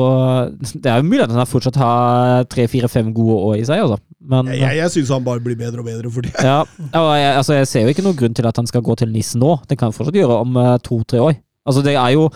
det 0.73 0.89
er 0.89 1.01
jo 1.01 1.05
mulig 1.05 1.21
at 1.21 1.33
han 1.35 1.45
fortsatt 1.49 1.77
har 1.77 2.47
tre, 2.49 2.65
fire, 2.71 2.89
fem 2.89 3.11
gode 3.13 3.35
år 3.51 3.59
i 3.59 3.67
seg. 3.67 3.83
Altså. 3.83 3.99
Men 4.31 4.49
Jeg, 4.53 4.63
jeg, 4.63 4.79
jeg 4.79 4.93
syns 4.95 5.13
han 5.13 5.27
bare 5.27 5.43
blir 5.43 5.59
bedre 5.59 5.83
og 5.83 5.89
bedre 5.91 6.11
for 6.13 6.25
det. 6.25 6.33
ja, 6.41 6.63
jeg, 6.93 7.35
altså, 7.35 7.53
jeg 7.59 7.67
ser 7.69 7.85
jo 7.85 7.93
ikke 7.93 8.05
noen 8.07 8.17
grunn 8.17 8.33
til 8.37 8.47
at 8.49 8.57
han 8.57 8.69
skal 8.69 8.81
gå 8.85 8.95
til 8.97 9.11
NIS 9.13 9.35
nå. 9.37 9.59
Det 9.69 9.77
kan 9.77 9.91
han 9.91 9.97
fortsatt 9.97 10.17
gjøre 10.17 10.41
om 10.47 10.57
eh, 10.57 10.75
to-tre 10.87 11.21
år. 11.21 11.37
Altså, 11.67 11.83
det 11.85 11.93
er 11.93 12.15
jo 12.15 12.29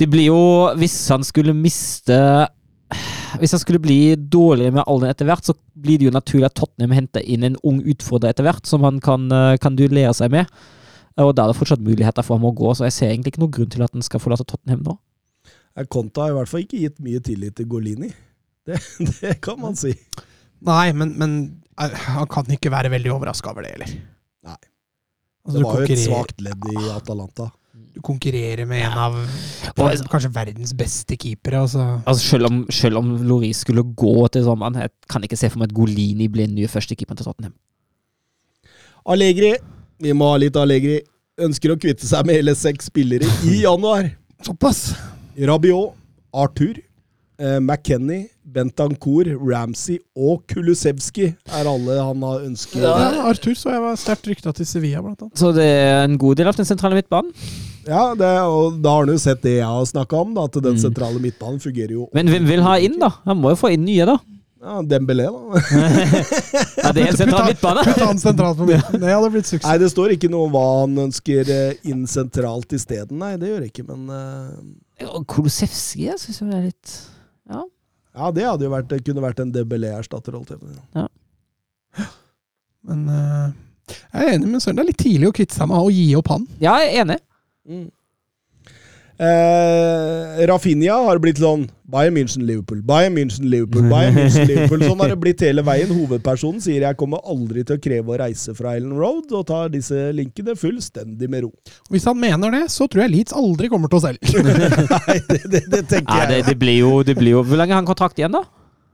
Det 0.00 0.06
blir 0.08 0.30
jo 0.30 0.72
Hvis 0.80 0.94
han 1.12 1.20
skulle 1.20 1.52
miste 1.52 2.16
Hvis 3.40 3.54
han 3.54 3.62
skulle 3.62 3.80
bli 3.82 4.14
dårligere 4.16 4.74
med 4.76 4.84
alderen 4.86 5.14
etter 5.14 5.28
hvert, 5.28 5.46
så 5.46 5.54
blir 5.78 6.00
det 6.00 6.08
jo 6.08 6.14
naturlig 6.14 6.48
at 6.48 6.56
Tottenham 6.58 6.94
henter 6.96 7.24
inn 7.24 7.46
en 7.46 7.58
ung 7.66 7.80
utfordrer 7.88 8.34
etter 8.34 8.46
hvert, 8.46 8.66
som 8.68 8.84
han 8.86 9.00
kan, 9.04 9.30
eh, 9.32 9.56
kan 9.62 9.76
duellere 9.78 10.12
seg 10.16 10.32
med. 10.34 10.50
Og 11.20 11.34
da 11.36 11.44
er 11.44 11.52
det 11.52 11.58
fortsatt 11.58 11.84
muligheter 11.84 12.24
for 12.24 12.38
ham 12.38 12.48
å 12.48 12.54
gå, 12.56 12.74
så 12.76 12.86
jeg 12.88 12.96
ser 12.96 13.10
egentlig 13.12 13.34
ikke 13.34 13.44
noen 13.44 13.56
grunn 13.56 13.72
til 13.72 13.84
at 13.84 13.92
han 13.92 14.04
skal 14.04 14.22
forlate 14.22 14.46
Tottenham 14.48 14.84
nå. 14.86 14.98
Konta 15.92 16.26
har 16.26 16.34
i 16.34 16.36
hvert 16.36 16.50
fall 16.50 16.64
ikke 16.66 16.82
gitt 16.82 17.00
mye 17.04 17.20
tillit 17.24 17.56
til 17.56 17.68
Golini. 17.70 18.12
Det, 18.62 18.76
det 19.18 19.40
kan 19.42 19.56
man 19.58 19.74
si. 19.74 19.90
Nei, 20.62 20.92
men, 20.94 21.16
men 21.18 21.32
eh, 21.82 21.94
han 22.14 22.28
kan 22.30 22.46
ikke 22.46 22.70
være 22.70 22.92
veldig 22.92 23.10
overraska 23.10 23.50
over 23.50 23.66
det, 23.66 23.72
heller. 23.74 23.94
Nei. 24.46 24.58
Altså, 25.42 25.56
Det 25.56 25.64
var 25.66 25.80
jo 25.80 25.88
et 25.88 26.02
svakt 26.04 26.44
ledd 26.46 26.68
i 26.70 26.84
Atalanta. 26.92 27.48
Du 27.92 28.00
konkurrerer 28.00 28.64
med 28.66 28.86
en 28.86 28.98
av 28.98 29.14
Og- 29.76 30.06
kanskje 30.08 30.30
verdens 30.32 30.72
beste 30.72 31.16
keepere. 31.16 31.60
Altså. 31.66 32.02
Altså 32.06 32.22
selv 32.36 32.46
om, 32.48 32.66
selv 32.70 32.96
om 32.98 33.10
Loris 33.28 33.60
skulle 33.66 33.82
gå 33.84 34.28
til 34.32 34.44
sommeren, 34.44 34.74
jeg 34.80 34.90
kan 35.08 35.22
ikke 35.22 35.36
se 35.36 35.50
for 35.50 35.58
meg 35.60 35.68
at 35.70 35.74
Golini 35.76 36.28
blir 36.28 36.46
den 36.46 36.54
nye 36.56 36.68
førstekeeperen 36.72 37.16
til 37.20 37.26
Tottenham. 37.28 37.52
Allegri. 39.06 39.54
Vi 40.02 40.12
må 40.16 40.30
ha 40.32 40.38
litt 40.40 40.56
Allegri. 40.58 41.00
Ønsker 41.42 41.72
å 41.74 41.78
kvitte 41.80 42.06
seg 42.06 42.26
med 42.28 42.36
hele 42.38 42.54
seks 42.58 42.88
spillere 42.90 43.28
i 43.48 43.60
januar. 43.66 44.10
Såpass! 44.44 44.92
Rabiot, 45.38 45.94
Arthur, 46.34 46.76
eh, 47.42 47.58
McKenny, 47.58 48.20
Bentancour, 48.52 49.28
Ramsey 49.42 49.98
og 50.18 50.42
Kulusevski 50.50 51.28
er 51.32 51.68
alle 51.70 51.98
han 51.98 52.24
har 52.26 52.46
ønsket. 52.46 52.80
Ja, 52.84 52.94
Arthur 53.28 53.54
så 53.58 53.74
jeg 53.74 53.82
var 53.84 53.98
sterkt 54.00 54.26
rykta 54.30 54.54
til 54.56 54.68
Sevilla, 54.68 55.02
blant 55.04 55.22
annet. 55.26 55.36
Så 55.40 55.52
det 55.56 55.66
er 55.66 56.02
en 56.06 56.18
god 56.20 56.38
del 56.40 56.50
av 56.50 56.58
den 56.58 56.68
sentrale 56.68 56.98
midtbanen. 56.98 57.32
Ja, 57.82 58.12
det, 58.14 58.28
og 58.46 58.76
da 58.82 58.92
har 58.94 59.06
han 59.06 59.10
jo 59.16 59.18
sett 59.18 59.40
det 59.42 59.56
jeg 59.58 59.66
har 59.66 59.86
snakka 59.90 60.20
om, 60.22 60.36
da, 60.36 60.44
at 60.46 60.58
den 60.62 60.76
Mm. 60.76 60.82
sentrale 60.84 61.18
midtbanen 61.22 61.58
fungerer 61.62 61.96
jo. 61.96 62.08
Men 62.14 62.28
hvem 62.30 62.46
vil 62.46 62.62
ha 62.62 62.76
inn, 62.78 62.98
da? 63.02 63.08
Han 63.26 63.40
må 63.42 63.50
jo 63.54 63.58
få 63.64 63.72
inn 63.74 63.82
nye, 63.88 64.06
da. 64.06 64.18
Ja, 64.62 64.76
Dembélé, 64.86 65.24
da. 65.26 65.58
Ja, 66.82 66.92
det 66.94 67.02
er 67.02 67.08
en 67.10 67.16
sentral 67.18 67.48
midtbane. 67.48 67.82
Putt 67.82 68.04
han 68.04 68.20
sentralt 68.22 68.60
på 68.60 68.68
midten. 68.68 69.00
Det 69.02 69.10
hadde 69.10 69.30
blitt 69.34 69.50
Nei, 69.64 69.74
det 69.82 69.88
står 69.90 70.14
ikke 70.14 70.30
noe 70.30 70.46
om 70.46 70.52
hva 70.54 70.62
han 70.84 70.94
ønsker 71.08 71.50
eh, 71.50 71.80
inn 71.90 72.04
sentralt 72.06 72.70
isteden. 72.78 73.18
Nei, 73.18 73.32
det 73.42 73.50
gjør 73.50 73.64
det 73.64 73.72
ikke, 73.72 73.86
men 73.90 74.06
uh... 74.06 74.52
Kolosevskij 75.02 75.26
Kulusevski, 75.34 76.04
jeg 76.06 76.20
syns 76.22 76.38
det 76.44 76.54
er 76.60 76.68
litt 76.68 76.94
Ja. 78.12 78.30
Det 78.34 78.44
hadde 78.44 78.66
jo 78.66 78.72
vært, 78.72 78.88
det 78.90 79.02
kunne 79.06 79.24
vært 79.24 79.40
en 79.42 79.52
Dembélé-erstatter. 79.54 80.36
Ja. 80.96 81.06
Men 82.88 83.04
uh, 83.08 83.52
jeg 83.88 84.22
er 84.26 84.36
enig 84.36 84.50
med 84.50 84.62
Søren. 84.64 84.78
Det 84.78 84.84
er 84.84 84.90
litt 84.90 85.02
tidlig 85.02 85.30
å 85.30 85.34
kvitte 85.36 85.56
seg 85.56 85.70
med 85.70 85.80
å 85.80 85.90
gi 85.92 86.06
opp 86.18 86.30
han. 86.32 86.46
Ja, 86.62 86.76
jeg 86.82 86.92
er 86.92 87.04
enig. 87.06 87.18
Mm. 87.68 87.88
Eh, 89.20 90.46
Rafinha 90.48 90.94
har 91.06 91.20
blitt 91.22 91.38
sånn 91.42 91.66
Bayern 91.92 92.14
München, 92.16 92.46
Liverpool, 92.48 92.80
Bayern 92.86 93.12
München, 93.14 93.44
Liverpool, 93.52 93.84
Bayern 93.90 94.16
München, 94.16 94.48
Liverpool. 94.48 94.80
Sånn 94.86 95.02
har 95.04 95.12
det 95.12 95.18
blitt 95.20 95.44
hele 95.44 95.64
veien. 95.66 95.92
Hovedpersonen 95.92 96.62
sier 96.64 96.86
jeg 96.86 96.98
kommer 97.00 97.20
aldri 97.28 97.66
til 97.68 97.76
å 97.76 97.82
kreve 97.84 98.14
å 98.14 98.18
reise 98.22 98.54
fra 98.56 98.72
Ellen 98.78 98.96
Road, 98.96 99.28
og 99.36 99.44
tar 99.50 99.68
disse 99.74 100.08
linkene 100.16 100.56
fullstendig 100.58 101.28
med 101.30 101.46
ro. 101.46 101.52
Hvis 101.92 102.08
han 102.08 102.18
mener 102.18 102.56
det, 102.56 102.64
så 102.72 102.88
tror 102.88 103.04
jeg 103.04 103.14
Leeds 103.18 103.36
aldri 103.36 103.70
kommer 103.72 103.92
til 103.92 104.00
å 104.00 104.04
selge. 104.08 104.42
Nei, 104.96 105.20
det, 105.28 105.42
det, 105.44 105.62
det 105.68 105.84
tenker 105.92 106.08
Nei, 106.08 106.26
det, 106.32 106.40
jeg. 106.40 106.48
det, 106.48 106.58
blir 106.64 106.80
jo, 106.80 106.90
det 107.06 107.18
blir 107.18 107.36
jo 107.36 107.46
Hvor 107.46 107.60
lenge 107.60 107.76
har 107.76 107.82
han 107.82 107.88
kontrakt 107.88 108.18
igjen, 108.18 108.34
da? 108.34 108.44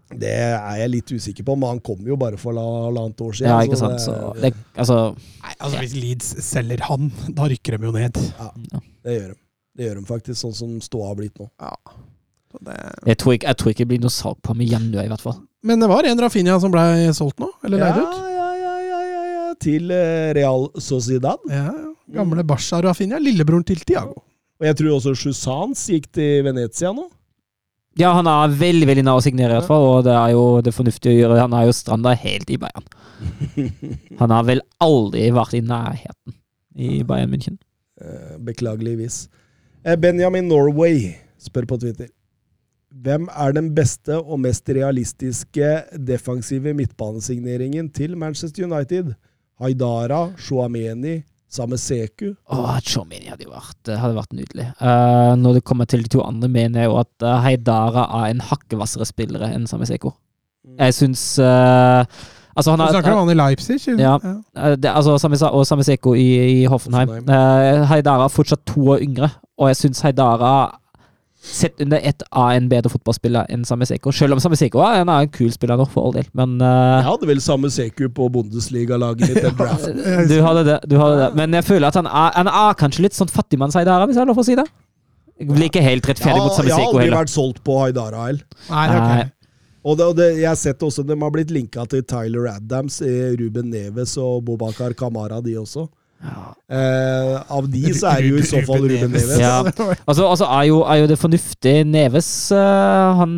Det 0.08 0.30
er 0.32 0.78
jeg 0.80 0.90
litt 0.90 1.10
usikker 1.12 1.44
på, 1.44 1.54
men 1.60 1.74
han 1.76 1.82
kom 1.84 2.00
jo 2.08 2.16
bare 2.18 2.38
for 2.40 2.56
halvannet 2.56 3.20
år 3.20 3.34
siden. 3.36 3.52
Ja, 3.52 3.58
ikke 3.64 3.76
sant. 3.76 4.00
Så 4.00 4.14
det, 4.40 4.54
det, 4.54 4.70
altså 4.80 5.12
Nei, 5.14 5.52
altså 5.58 5.82
Hvis 5.82 5.98
Leeds 5.98 6.30
selger 6.48 6.86
han, 6.88 7.10
da 7.36 7.48
rykker 7.52 7.76
de 7.76 7.90
jo 7.90 7.92
ned. 7.94 8.16
Ja, 8.40 8.48
det 9.04 9.18
gjør 9.18 9.28
de. 9.34 9.38
Det 9.78 9.86
gjør 9.86 10.00
de 10.00 10.08
faktisk, 10.08 10.40
sånn 10.42 10.56
som 10.58 10.70
ståa 10.82 11.12
har 11.12 11.18
blitt 11.20 11.38
nå. 11.38 11.46
Så 12.50 12.58
det... 12.64 12.76
jeg 13.12 13.18
tror, 13.20 13.34
ikke, 13.36 13.46
jeg 13.52 13.58
tror 13.60 13.70
ikke 13.72 13.84
det 13.84 13.90
blir 13.92 14.00
noe 14.02 14.12
salg 14.14 14.38
på 14.42 14.54
ham 14.54 14.62
igjen, 14.64 14.88
i 14.90 15.04
hvert 15.10 15.22
fall. 15.22 15.36
Men 15.68 15.82
det 15.82 15.88
var 15.90 16.06
en 16.08 16.22
Rafinha 16.22 16.56
som 16.62 16.72
ble 16.74 16.82
solgt 17.16 17.38
nå? 17.42 17.50
Eller 17.66 17.82
leid 17.82 17.98
Ja, 18.00 18.06
ut? 18.06 18.18
ja, 18.32 18.48
ja, 18.58 18.72
ja, 18.88 19.02
ja, 19.12 19.22
ja. 19.34 19.44
Til 19.62 19.90
eh, 19.94 20.30
Real 20.38 20.68
Sociedad. 20.82 21.44
Ja, 21.50 21.68
ja. 21.70 21.84
Gamle 22.18 22.42
Basha 22.48 22.78
Rafinha, 22.82 23.18
lillebroren 23.20 23.66
til 23.68 23.82
Tiago. 23.84 24.22
Og 24.58 24.66
jeg 24.66 24.78
tror 24.80 24.94
også 24.96 25.12
Sjusans 25.18 25.82
gikk 25.92 26.08
til 26.16 26.42
Venezia 26.46 26.90
nå. 26.96 27.04
Ja, 27.98 28.12
han 28.14 28.26
er 28.30 28.52
veldig 28.54 28.86
veldig 28.86 29.02
nær 29.06 29.18
å 29.18 29.22
signere, 29.22 29.52
i 29.52 29.58
hvert 29.58 29.66
fall, 29.68 29.84
og 29.90 30.04
det 30.06 30.14
er 30.14 30.32
jo 30.32 30.42
det 30.62 30.72
fornuftige 30.74 31.12
å 31.14 31.18
gjøre. 31.18 31.38
Han 31.42 31.54
er 31.58 31.66
jo 31.68 31.74
stranda 31.74 32.12
helt 32.18 32.50
i 32.54 32.58
Bayern. 32.62 32.86
Han 34.20 34.30
har 34.34 34.44
vel 34.46 34.60
aldri 34.82 35.24
vært 35.34 35.56
i 35.58 35.62
nærheten 35.66 36.34
i 36.78 37.00
Bayern 37.06 37.32
München. 37.34 37.56
Eh, 38.00 38.36
Beklageligvis. 38.46 39.24
Eh, 39.88 39.96
Benjamin 39.96 40.44
Norway 40.44 41.14
spør 41.40 41.64
på 41.70 41.78
Twitter. 41.80 42.10
Hvem 42.92 43.28
er 43.32 43.54
den 43.56 43.70
beste 43.76 44.18
og 44.18 44.40
mest 44.42 44.68
realistiske 44.68 45.70
defensive 46.08 46.74
midtbanesigneringen 46.76 47.88
til 47.96 48.16
Manchester 48.20 48.66
United? 48.66 49.14
Haidara, 49.62 50.26
Shuameni, 50.36 51.22
Sameseku? 51.48 52.34
Åh, 52.52 52.78
Chomini 52.84 53.30
hadde 53.30 53.46
jo 53.46 53.54
vært, 53.54 53.88
hadde 53.88 54.16
vært 54.18 54.36
nydelig. 54.36 54.66
Uh, 54.76 55.32
når 55.40 55.58
det 55.58 55.64
kommer 55.64 55.88
til 55.88 56.04
de 56.04 56.12
to 56.12 56.20
andre, 56.24 56.50
mener 56.52 56.84
jeg 56.84 56.90
jo 56.90 56.98
at 57.00 57.24
uh, 57.24 57.38
Haidara 57.46 58.04
er 58.20 58.34
en 58.34 58.44
hakkevassere 58.44 59.08
spillere 59.08 59.54
enn 59.54 59.64
Sameseko. 59.70 60.12
Jeg 60.76 60.98
syns 60.98 61.24
uh, 61.40 62.04
Altså, 62.58 62.72
han 62.72 62.78
Du 62.78 62.84
har 62.84 62.90
snakker 62.90 63.12
om 63.14 63.28
han 63.28 63.30
i 63.30 63.38
Leipzig? 63.38 63.74
ikke? 63.78 64.02
Ja. 64.02 64.16
Eh, 64.56 64.76
det, 64.76 64.90
altså, 64.90 65.14
og 65.48 65.66
Sameseko 65.66 66.14
i, 66.14 66.62
i 66.62 66.64
Hoffenheim. 66.64 67.08
Hoffenheim. 67.08 67.78
Eh, 67.78 67.86
Haidara 67.86 68.24
er 68.24 68.32
fortsatt 68.34 68.64
to 68.66 68.88
år 68.96 69.04
yngre, 69.04 69.30
og 69.58 69.72
jeg 69.72 69.82
syns 69.84 70.04
Haidara 70.06 70.52
Sett 71.38 71.78
under 71.80 72.00
ett 72.02 72.22
A 72.34 72.48
en 72.56 72.66
bedre 72.68 72.90
fotballspiller 72.90 73.46
enn 73.54 73.62
Sameseko. 73.64 74.10
Selv 74.12 74.34
om 74.34 74.40
Sameseko 74.42 74.80
er 74.82 74.96
en, 74.98 75.06
annen 75.06 75.28
en 75.28 75.30
kul 75.30 75.52
spiller 75.54 75.78
nå, 75.78 75.84
for 75.86 76.08
all 76.08 76.16
del, 76.16 76.26
men 76.36 76.56
uh, 76.58 76.96
Jeg 76.98 77.06
hadde 77.06 77.28
vel 77.30 77.40
Sameseku 77.40 78.08
på 78.16 78.26
Bundesliga-laget 78.34 79.30
mitt. 79.30 79.46
du 80.32 80.34
hadde 80.42 80.64
det. 80.66 80.78
du 80.90 80.96
hadde 80.98 81.20
det 81.22 81.28
Men 81.38 81.54
jeg 81.54 81.64
føler 81.68 81.92
at 81.92 81.98
han 82.00 82.10
er, 82.10 82.34
han 82.40 82.50
er 82.50 82.74
kanskje 82.82 83.06
litt 83.06 83.16
sånn 83.16 83.30
fattigmanns-Haidara, 83.30 84.08
hvis 84.10 84.18
jeg 84.18 84.24
har 84.24 84.30
lov 84.32 84.42
å 84.42 84.46
si 84.48 84.58
det. 84.58 84.66
Jeg 85.38 85.50
blir 85.54 85.70
ikke 85.70 85.84
helt 85.86 86.02
Ja, 86.02 86.10
rettferdig 86.10 86.42
mot 86.42 86.58
jeg 86.58 86.74
har 86.74 86.86
aldri 86.88 87.04
heller. 87.04 87.20
vært 87.20 87.34
solgt 87.36 87.62
på 87.64 87.78
Haidara 87.84 88.26
heller. 88.26 88.42
Nei, 88.66 88.84
det 88.90 88.96
er 88.98 89.04
Nei. 89.06 89.20
ok. 89.22 89.34
Og, 89.88 89.94
det, 89.96 90.06
og 90.10 90.16
det, 90.18 90.26
jeg 90.40 90.48
har 90.50 90.58
sett 90.58 90.82
også 90.84 91.06
de 91.06 91.14
har 91.22 91.30
blitt 91.38 91.54
linka 91.54 91.86
til 91.88 92.02
Tyler 92.02 92.50
Adams, 92.50 92.98
eh, 93.06 93.30
Ruben 93.38 93.70
Neves 93.70 94.18
og 94.18 94.42
Bobakar 94.50 94.98
Kamara, 94.98 95.38
de 95.40 95.54
også. 95.62 95.86
Eh, 96.18 97.34
av 97.54 97.68
de 97.70 97.92
så 97.94 98.10
er 98.10 98.24
det 98.24 98.30
jo 98.32 98.38
i 98.40 98.46
så 98.46 98.60
fall 98.66 98.82
Ruben 98.90 99.12
Neves. 99.14 99.38
Ja. 99.38 99.60
Altså, 100.02 100.26
altså 100.26 100.48
er, 100.50 100.64
jo, 100.68 100.80
er 100.82 101.02
jo 101.02 101.10
det 101.12 101.18
fornuftige 101.20 101.84
Neves 101.86 102.28
uh, 102.52 103.14
Han 103.20 103.36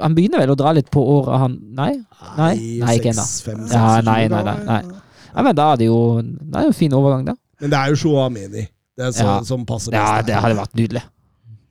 Han 0.00 0.16
begynner 0.16 0.40
vel 0.42 0.54
å 0.54 0.56
dra 0.58 0.72
litt 0.74 0.88
på 0.90 1.02
året, 1.18 1.36
han 1.44 1.58
Nei? 1.76 1.92
Nei, 2.38 2.54
nei 2.80 2.96
ikke 2.98 3.12
ennå. 3.12 3.26
Ja, 3.70 4.00
nei, 4.02 4.22
nei, 4.32 4.40
nei, 4.48 4.56
nei. 4.64 4.80
Ja, 5.28 5.44
men 5.44 5.54
da 5.60 5.68
er 5.74 5.82
det 5.82 5.90
jo 5.90 6.00
Det 6.24 6.56
er 6.56 6.66
jo 6.66 6.72
en 6.72 6.80
fin 6.80 6.96
overgang, 6.98 7.28
da. 7.28 7.36
Men 7.60 7.74
det 7.74 7.78
er 7.78 7.92
jo 7.92 8.00
Chouameni 8.02 8.64
det 8.98 9.06
er 9.06 9.12
så, 9.14 9.28
Ja. 9.28 9.42
som 9.46 9.62
passer 9.66 9.92
best. 9.92 10.00
Ja, 10.02 10.22
det 10.26 10.34
hadde 10.34 10.56
vært 10.58 10.74
nydelig. 10.74 11.04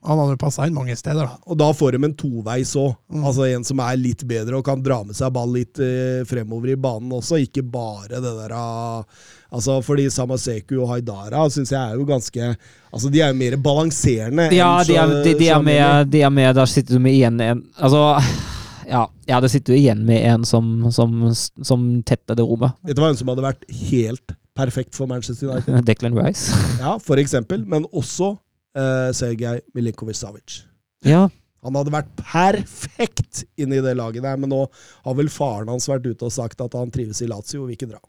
Han 0.06 0.20
hadde 0.20 0.36
passa 0.38 0.66
inn 0.66 0.76
mange 0.76 0.94
steder, 0.96 1.26
da. 1.26 1.38
Og 1.50 1.58
da 1.58 1.68
får 1.74 1.96
de 1.96 2.06
en 2.06 2.14
toveis 2.18 2.70
òg. 2.78 2.92
Mm. 3.10 3.24
Altså 3.26 3.48
en 3.48 3.64
som 3.66 3.80
er 3.82 3.98
litt 3.98 4.22
bedre 4.28 4.60
og 4.60 4.66
kan 4.66 4.82
dra 4.84 5.00
med 5.06 5.18
seg 5.18 5.32
ball 5.34 5.50
litt 5.56 5.80
eh, 5.82 6.22
fremover 6.28 6.72
i 6.74 6.78
banen 6.78 7.16
også, 7.18 7.40
ikke 7.42 7.64
bare 7.66 8.20
det 8.20 8.34
der 8.36 8.54
ah, 8.54 9.02
Altså 9.48 9.78
fordi 9.80 10.06
Samaseku 10.12 10.76
og 10.76 10.90
Haidara 10.92 11.46
syns 11.50 11.72
jeg 11.72 11.80
er 11.80 11.96
jo 11.96 12.04
ganske 12.08 12.50
Altså 12.52 13.08
de 13.12 13.22
er 13.24 13.32
jo 13.32 13.38
mer 13.40 13.56
balanserende. 13.64 14.50
Ja, 14.54 14.74
enn 14.82 14.88
de 14.90 14.98
er, 15.00 15.14
de, 15.24 15.34
de, 15.40 15.48
er 15.54 15.64
med, 15.64 16.12
de 16.12 16.22
er 16.22 16.32
med 16.32 16.52
Der 16.60 16.68
sitter 16.68 16.98
du 16.98 17.02
med 17.02 17.16
igjen 17.16 17.40
en 17.40 17.62
Altså 17.76 18.02
ja, 18.92 19.06
ja, 19.28 19.40
det 19.40 19.50
sitter 19.52 19.74
jo 19.74 19.80
igjen 19.80 20.04
med 20.08 20.20
en 20.24 20.44
som, 20.48 20.90
som, 20.92 21.16
som 21.34 21.88
tetter 22.08 22.38
det 22.38 22.44
rommet. 22.46 22.76
Dette 22.86 23.02
var 23.02 23.12
en 23.12 23.18
som 23.18 23.28
hadde 23.32 23.44
vært 23.44 23.66
helt 23.90 24.36
perfekt 24.58 24.96
for 24.96 25.10
Manchester 25.10 25.50
United? 25.50 25.82
Declan 25.88 26.16
Rice. 26.16 26.54
Ja, 26.80 26.96
for 27.02 27.20
eksempel. 27.20 27.66
Men 27.68 27.84
også 27.92 28.36
uh, 28.76 29.10
Sergej 29.16 29.62
Milinkovic-Savic. 29.76 30.62
Ja. 31.06 31.28
Han 31.66 31.74
hadde 31.78 31.92
vært 31.92 32.10
perfekt 32.20 33.42
inn 33.58 33.72
i 33.74 33.82
det 33.82 33.96
laget 33.98 34.22
der, 34.24 34.38
men 34.38 34.52
nå 34.52 34.64
har 35.04 35.18
vel 35.18 35.30
faren 35.32 35.70
hans 35.72 35.88
vært 35.90 36.06
ute 36.06 36.28
og 36.28 36.34
sagt 36.34 36.60
at 36.62 36.76
han 36.78 36.92
trives 36.94 37.22
i 37.24 37.28
Lazio 37.30 37.64
og 37.64 37.70
vil 37.70 37.78
ikke 37.78 37.90
dra. 37.90 38.00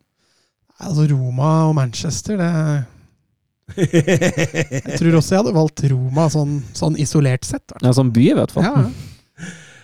Altså 0.79 1.07
Roma 1.11 1.51
og 1.67 1.75
Manchester, 1.75 2.39
det 2.39 2.49
Jeg 3.69 4.95
tror 4.97 5.17
også 5.19 5.35
jeg 5.35 5.41
hadde 5.43 5.53
valgt 5.53 5.83
Roma 5.91 6.25
sånn, 6.33 6.59
sånn 6.77 6.95
isolert 7.01 7.45
sett. 7.45 7.65
da. 7.69 7.81
ja, 7.85 7.93
som 7.93 8.09
by, 8.13 8.23
i 8.31 8.37
hvert 8.37 8.53
fall. 8.53 8.65
Ja, 8.65 8.85
ja. 8.87 9.08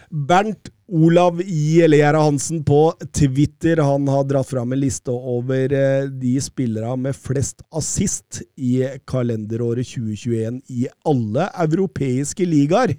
Bernt 0.10 0.70
Olav 0.88 1.42
Gjellera 1.42 2.20
Hansen 2.22 2.64
på 2.64 2.94
Twitter 3.14 3.78
han 3.82 4.08
har 4.08 4.28
dratt 4.30 4.48
fram 4.48 4.72
en 4.72 4.80
liste 4.80 5.12
over 5.12 5.74
eh, 5.74 6.06
de 6.10 6.36
spillere 6.42 6.94
med 6.98 7.18
flest 7.18 7.64
assist 7.74 8.44
i 8.56 8.84
kalenderåret 9.10 9.88
2021 9.90 10.62
i 10.70 10.86
alle 11.10 11.50
europeiske 11.66 12.46
ligaer. 12.46 12.94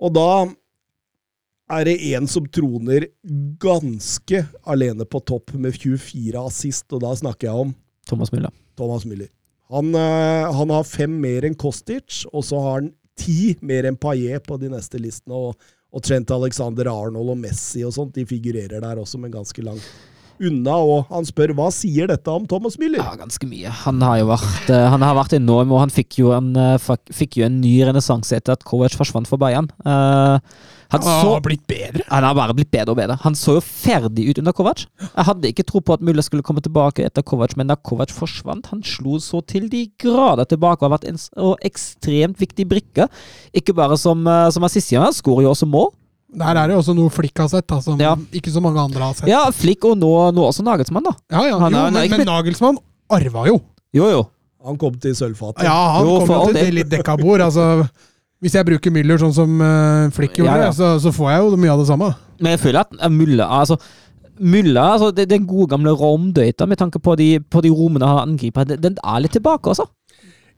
Og 0.00 0.14
da 0.16 0.30
er 1.70 1.86
det 1.86 1.98
en 2.16 2.26
som 2.26 2.46
troner 2.50 3.06
ganske 3.62 4.42
alene 4.66 5.06
på 5.06 5.20
topp 5.22 5.54
med 5.54 5.76
24 5.76 6.34
assist, 6.40 6.88
og 6.90 7.04
da 7.04 7.14
snakker 7.14 7.50
jeg 7.50 7.66
om 7.68 7.76
Thomas 8.10 8.32
Müller. 8.34 8.50
Thomas 8.74 9.06
Müller. 9.06 9.30
Han, 9.70 9.94
eh, 9.94 10.50
han 10.50 10.72
har 10.74 10.88
fem 10.88 11.12
mer 11.22 11.46
enn 11.46 11.54
Kostic, 11.54 12.24
og 12.32 12.42
så 12.42 12.58
har 12.58 12.80
han 12.80 12.90
ti 13.20 13.54
mer 13.66 13.88
enn 13.88 13.98
Paillet 14.00 14.44
på 14.46 14.58
de 14.60 14.70
neste 14.72 15.00
listene. 15.02 15.36
Og, 15.36 15.72
og 15.90 16.06
Trent 16.06 16.30
Alexander 16.34 16.90
Arnold 16.92 17.34
og 17.34 17.38
Messi 17.40 17.84
og 17.86 17.94
sånt, 17.96 18.14
de 18.16 18.26
figurerer 18.28 18.82
der 18.82 19.02
også, 19.02 19.20
men 19.20 19.34
ganske 19.34 19.64
langt 19.66 19.86
unna. 20.40 20.76
Og 20.80 21.10
han 21.10 21.28
spør 21.28 21.54
hva 21.58 21.68
sier 21.74 22.10
dette 22.10 22.32
om 22.32 22.46
Thomas 22.50 22.78
Müller? 22.80 23.02
Ja, 23.02 23.14
ganske 23.20 23.48
mye. 23.48 23.72
Han 23.84 24.02
har 24.04 24.20
jo 24.22 24.30
vært, 24.32 24.72
eh, 24.72 24.88
han 24.94 25.04
har 25.04 25.16
vært 25.18 25.36
enorm, 25.36 25.72
og 25.74 25.84
han 25.84 25.94
fikk 25.94 26.20
jo 26.22 26.34
en, 26.36 26.54
eh, 26.56 26.90
fikk 27.12 27.40
jo 27.40 27.46
en 27.46 27.60
ny 27.60 27.74
renessanse 27.88 28.36
etter 28.36 28.56
at 28.56 28.64
Kovac 28.64 28.96
forsvant 28.96 29.28
for 29.30 29.40
Bayern. 29.40 29.70
Eh, 29.84 30.38
han, 30.90 31.00
Han 31.00 31.06
så, 31.06 31.28
har 31.34 31.40
blitt 31.44 31.62
bedre. 31.70 32.02
han 32.08 32.24
har 32.26 32.34
bare 32.34 32.54
blitt 32.58 32.70
bedre 32.72 32.90
og 32.94 32.98
bedre. 32.98 33.16
Han 33.22 33.36
så 33.38 33.54
jo 33.58 33.62
ferdig 33.62 34.24
ut 34.32 34.40
under 34.42 34.52
Kovac. 34.56 34.86
Jeg 35.00 35.26
hadde 35.28 35.50
ikke 35.52 35.64
tro 35.68 35.80
på 35.86 35.94
at 35.94 36.02
Mulla 36.02 36.22
skulle 36.26 36.42
komme 36.46 36.62
tilbake 36.64 37.04
etter 37.06 37.22
Kovac, 37.22 37.54
men 37.56 37.70
da 37.70 37.76
Kovac 37.78 38.10
forsvant, 38.14 38.66
han 38.72 38.82
slo 38.82 39.20
så 39.22 39.40
til 39.46 39.68
de 39.70 39.84
grader 40.02 40.48
tilbake 40.50 40.82
og 40.82 40.88
har 40.90 40.96
vært 40.98 41.08
en 41.12 41.20
og 41.38 41.62
ekstremt 41.62 42.40
viktig 42.42 42.66
brikke. 42.70 43.06
Ikke 43.54 43.74
bare 43.78 43.96
som, 44.00 44.26
eh, 44.26 44.50
som 44.50 44.66
assistgjenger, 44.66 45.04
han 45.10 45.16
skårer 45.16 45.46
jo 45.46 45.54
også 45.54 45.68
mål. 45.70 45.92
Der 46.30 46.54
er 46.54 46.68
det 46.68 46.74
jo 46.76 46.80
også 46.82 46.94
noe 46.94 47.10
Flick 47.10 47.38
har 47.42 47.48
sett, 47.50 47.66
da, 47.66 47.80
som 47.82 47.98
Ja. 47.98 48.14
ikke 48.14 48.50
så 48.54 48.60
mange 48.62 48.78
andre 48.78 49.00
har 49.02 49.14
sett. 49.14 49.26
Ja, 49.28 49.44
Flick 49.50 49.84
og 49.84 49.96
nå, 49.98 50.10
nå 50.34 50.44
også 50.46 50.62
Nagelsmann, 50.62 51.02
da. 51.02 51.14
Ja, 51.30 51.42
ja. 51.48 51.58
Han 51.58 51.72
jo, 51.72 51.78
han 51.78 51.96
er 51.96 52.08
men, 52.08 52.18
men 52.18 52.26
Nagelsmann 52.26 52.78
arva 53.10 53.46
jo. 53.48 53.60
Jo, 53.94 54.10
jo. 54.10 54.20
Han 54.66 54.76
kom 54.76 54.94
til 55.00 55.14
sølvfatet. 55.16 55.64
Ja, 55.64 55.74
han 55.96 56.06
Jo, 56.06 56.18
kom 56.20 56.28
jo 56.28 56.44
til 56.52 56.54
det 56.60 56.74
litt 56.74 56.90
dekka 56.92 57.16
bord. 57.18 57.40
Altså, 57.40 57.88
hvis 58.40 58.56
jeg 58.56 58.66
bruker 58.68 58.92
Müller 58.94 59.20
sånn 59.20 59.34
som 59.36 59.58
uh, 59.60 60.08
Flick 60.16 60.38
gjorde, 60.40 60.56
Ja, 60.56 60.68
ja. 60.68 60.74
Så, 60.76 60.94
så 61.04 61.12
får 61.12 61.32
jeg 61.32 61.42
jo 61.44 61.58
mye 61.60 61.74
av 61.74 61.82
det 61.82 61.88
samme. 61.90 62.12
Men 62.40 62.54
jeg 62.54 62.62
føler 62.62 62.86
at 62.86 62.94
uh, 62.96 63.10
Müller 63.12 63.44
altså, 63.60 63.76
Müller, 64.40 64.80
altså, 64.96 65.10
det, 65.12 65.26
den 65.28 65.44
gode 65.48 65.68
gamle 65.74 65.92
romdøyta 65.92 66.64
med 66.68 66.80
tanke 66.80 67.00
på 67.04 67.16
de, 67.20 67.34
på 67.40 67.60
de 67.60 67.72
rommene 67.76 68.08
han 68.08 68.30
angriper, 68.30 68.64
den, 68.64 68.80
den 68.80 68.96
er 69.04 69.20
litt 69.20 69.36
tilbake, 69.36 69.68
altså. 69.68 69.84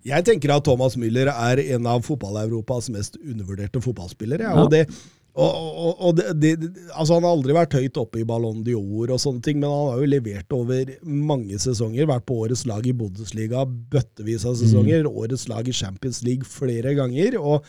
Jeg 0.06 0.26
tenker 0.26 0.50
at 0.54 0.64
Thomas 0.66 0.96
Müller 0.98 1.30
er 1.30 1.60
en 1.74 1.86
av 1.90 2.02
fotball-Europas 2.06 2.88
mest 2.94 3.18
undervurderte 3.22 3.82
fotballspillere. 3.82 4.46
Ja. 4.46 4.54
Ja. 4.54 4.62
Og 4.62 4.70
det, 4.70 4.86
og, 5.32 5.52
og, 5.56 5.92
og 6.04 6.16
det, 6.18 6.32
det, 6.42 6.50
altså 6.92 7.16
han 7.16 7.24
har 7.24 7.32
aldri 7.32 7.54
vært 7.56 7.76
høyt 7.78 7.98
oppe 8.02 8.20
i 8.20 8.26
Ballon 8.28 8.58
d'Or 8.66 9.14
og 9.14 9.20
sånne 9.20 9.40
ting, 9.44 9.62
men 9.62 9.70
han 9.72 9.94
har 9.94 10.02
jo 10.02 10.10
levert 10.12 10.52
over 10.52 10.90
mange 11.08 11.56
sesonger. 11.62 12.04
Vært 12.10 12.26
på 12.28 12.36
årets 12.44 12.66
lag 12.68 12.84
i 12.84 12.92
Bundesliga 12.96 13.64
bøttevis 13.64 14.44
av 14.48 14.58
sesonger. 14.60 15.08
Årets 15.08 15.46
lag 15.48 15.68
i 15.68 15.76
Champions 15.76 16.20
League 16.26 16.44
flere 16.48 16.92
ganger. 16.98 17.38
Og, 17.40 17.64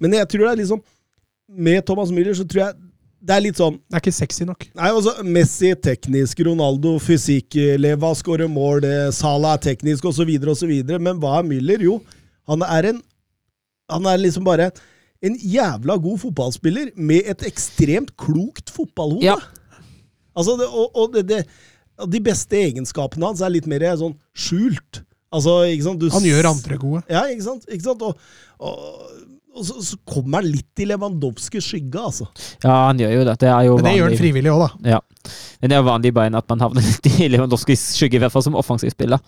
men 0.00 0.16
jeg 0.16 0.30
tror 0.32 0.46
det 0.46 0.52
er 0.54 0.60
liksom 0.64 0.80
Med 1.54 1.84
Thomas 1.84 2.08
Müller 2.08 2.32
så 2.34 2.46
tror 2.48 2.62
jeg 2.62 2.80
det 3.24 3.32
er 3.32 3.42
litt 3.44 3.60
sånn 3.60 3.76
Det 3.76 3.96
er 3.96 4.02
ikke 4.02 4.12
sexy 4.16 4.46
nok. 4.48 4.64
Nei, 4.76 4.88
altså 4.88 5.12
Messi 5.24 5.74
teknisk, 5.80 6.40
Ronaldo 6.48 6.96
fysikk, 7.00 7.56
Leva 7.80 8.10
skårer 8.16 8.48
mål, 8.52 8.84
Salah 9.16 9.58
er 9.58 9.62
teknisk 9.64 10.08
osv., 10.08 10.32
osv. 10.52 10.72
Men 10.96 11.20
hva 11.20 11.38
er 11.38 11.46
Müller? 11.52 11.84
Jo, 11.84 12.00
Han 12.48 12.64
er 12.64 12.94
en 12.94 13.04
Han 13.92 14.08
er 14.08 14.24
liksom 14.24 14.44
bare 14.48 14.72
en 15.24 15.36
jævla 15.40 15.96
god 16.04 16.18
fotballspiller 16.24 16.92
med 16.96 17.30
et 17.32 17.44
ekstremt 17.48 18.12
klokt 18.20 18.72
fotballhode. 18.74 19.24
Ja. 19.24 19.38
Altså, 20.34 20.56
det, 20.60 20.66
og, 20.68 20.90
og 20.98 21.12
det, 21.14 21.24
det, 21.30 21.42
de 22.10 22.20
beste 22.26 22.58
egenskapene 22.58 23.30
hans 23.30 23.42
er 23.44 23.52
litt 23.54 23.68
mer 23.70 23.86
sånn 24.00 24.16
skjult. 24.34 25.04
Altså, 25.34 25.60
ikke 25.70 25.86
sant? 25.88 26.02
Du 26.02 26.10
Han 26.14 26.26
gjør 26.26 26.50
andre 26.52 26.78
gode. 26.78 27.04
Ja, 27.10 27.24
ikke 27.30 27.46
sant? 27.46 27.64
Ikke 27.70 27.86
sant? 27.88 28.02
Og, 28.06 28.18
og, 28.62 29.32
og 29.54 29.66
så, 29.66 29.78
så 29.86 29.98
kommer 30.06 30.42
han 30.42 30.50
litt 30.50 30.82
i 30.82 30.86
Lewandowskis 30.90 31.68
skygge, 31.72 32.02
altså. 32.10 32.28
Ja, 32.64 32.74
han 32.88 33.00
gjør 33.02 33.16
jo 33.20 33.24
det. 33.30 33.36
Det 33.42 33.50
er 33.50 33.66
jo 33.68 33.76
Men 33.78 33.88
det 33.88 33.96
gjør 33.96 34.10
han 34.10 34.20
frivillig 34.20 34.52
òg, 34.54 34.64
da. 34.66 34.96
Ja. 34.96 35.02
Men 35.62 35.70
det 35.70 35.76
er 35.76 35.82
jo 35.82 35.88
vanlig 35.88 36.10
i 36.10 36.16
Bayern 36.18 36.38
at 36.38 36.50
man 36.50 36.64
havner 36.66 36.86
litt 36.90 37.10
i 37.14 37.30
Lewandowskis 37.30 37.84
skygge, 37.98 38.18
i 38.18 38.24
hvert 38.26 38.34
fall 38.34 38.46
som 38.46 38.58
offensivspiller. 38.58 39.22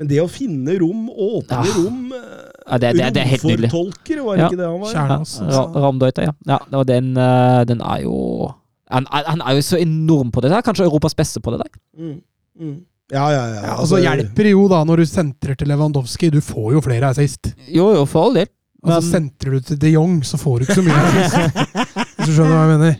Men 0.00 0.10
det 0.10 0.18
å 0.22 0.30
finne 0.32 0.78
rom, 0.82 1.06
åpne 1.10 1.62
Ja. 1.62 1.76
rom 1.78 2.10
eh, 2.16 2.49
Ja, 2.70 2.78
det- 2.78 2.94
det- 2.96 3.12
det 3.14 3.22
er 3.22 3.28
helt 3.34 3.42
nydelig. 3.44 3.70
Romfortolker, 3.72 4.24
var 4.24 4.36
det 4.36 4.40
Ja. 4.42 4.48
ikke 4.48 4.56
det 4.56 4.68
han 4.70 4.80
var? 4.80 4.92
Kjernås. 4.94 5.32
Ja, 5.52 5.62
Ramdøyta, 5.84 6.22
ja. 6.22 6.32
ja. 6.46 6.58
Og 6.78 6.86
den, 6.86 7.16
eh, 7.16 7.64
den 7.64 7.80
er 7.82 8.02
jo 8.02 8.54
han, 8.90 9.06
han 9.10 9.40
er 9.42 9.54
jo 9.54 9.60
så 9.62 9.78
enorm 9.78 10.30
på 10.32 10.40
det 10.42 10.50
der. 10.50 10.62
Kanskje 10.62 10.84
Europas 10.84 11.14
beste 11.14 11.40
på 11.40 11.52
det 11.52 11.60
der. 11.62 11.70
Mm. 11.98 12.20
Mm. 12.60 12.80
Ja, 13.12 13.28
ja, 13.30 13.44
ja. 13.46 13.60
Ja, 13.66 13.76
altså 13.78 13.98
hjelper 14.02 14.42
det 14.46 14.50
jo 14.52 14.68
da 14.68 14.84
når 14.84 14.96
du 14.96 15.06
sentrer 15.06 15.56
til 15.56 15.68
Lewandowski. 15.68 16.30
Du 16.30 16.40
får 16.40 16.72
jo 16.72 16.80
flere 16.80 17.08
assist. 17.10 17.54
Jo, 17.68 17.92
jo, 17.94 18.04
for 18.06 18.24
all 18.26 18.34
del. 18.34 18.46
Altså 18.84 19.02
så 19.02 19.10
Sentrer 19.12 19.50
du 19.52 19.60
til 19.60 19.76
de 19.78 19.90
Jong, 19.92 20.20
så 20.24 20.38
får 20.38 20.58
du 20.60 20.64
ikke 20.66 20.78
så 20.80 20.84
mye 20.86 20.94
assist. 20.94 21.36
Hvis 22.16 22.26
du 22.26 22.32
skjønner 22.32 22.54
hva 22.54 22.68
jeg 22.68 22.78
mener. 22.78 22.96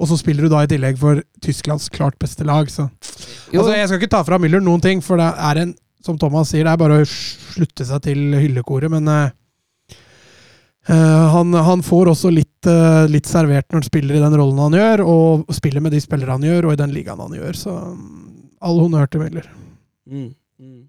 Og 0.00 0.08
så 0.08 0.16
spiller 0.18 0.42
du 0.42 0.48
da 0.48 0.62
i 0.64 0.66
tillegg 0.66 0.96
for 0.98 1.20
Tysklands 1.44 1.88
klart 1.92 2.18
beste 2.18 2.44
lag, 2.44 2.66
så 2.72 2.88
Jo, 3.52 3.60
Altså, 3.60 3.76
Jeg 3.76 3.88
skal 3.88 4.00
ikke 4.00 4.10
ta 4.10 4.22
fra 4.24 4.38
Müller 4.38 4.62
noen 4.64 4.80
ting, 4.80 5.00
for 5.04 5.16
det 5.20 5.28
er 5.36 5.60
en, 5.62 5.74
som 6.04 6.18
Thomas 6.20 6.52
sier, 6.52 6.66
det 6.66 6.72
er 6.72 6.80
bare 6.80 7.00
å 7.02 7.08
slutte 7.08 7.86
seg 7.86 8.04
til 8.06 8.36
hyllekoret, 8.38 8.92
men 8.92 9.08
eh, 9.12 9.96
eh, 10.88 11.26
han, 11.34 11.54
han 11.54 11.84
får 11.86 12.12
også 12.14 12.32
litt, 12.34 12.68
uh, 12.68 13.04
litt 13.10 13.28
servert 13.28 13.68
når 13.68 13.82
han 13.82 13.88
spiller 13.88 14.18
i 14.18 14.22
den 14.22 14.38
rollen 14.40 14.62
han 14.68 14.78
gjør, 14.78 15.04
og 15.06 15.56
spiller 15.56 15.84
med 15.84 15.96
de 15.96 16.00
spillere 16.04 16.38
han 16.38 16.46
gjør, 16.46 16.68
og 16.70 16.76
i 16.76 16.80
den 16.80 16.94
ligaen 16.96 17.20
han 17.20 17.36
gjør. 17.36 17.60
Så 17.66 17.74
um, 17.74 18.48
all 18.64 18.80
honnør 18.82 19.10
til 19.12 19.24
Miller. 19.24 19.50
Mm. 20.08 20.32
Mm. 20.60 20.80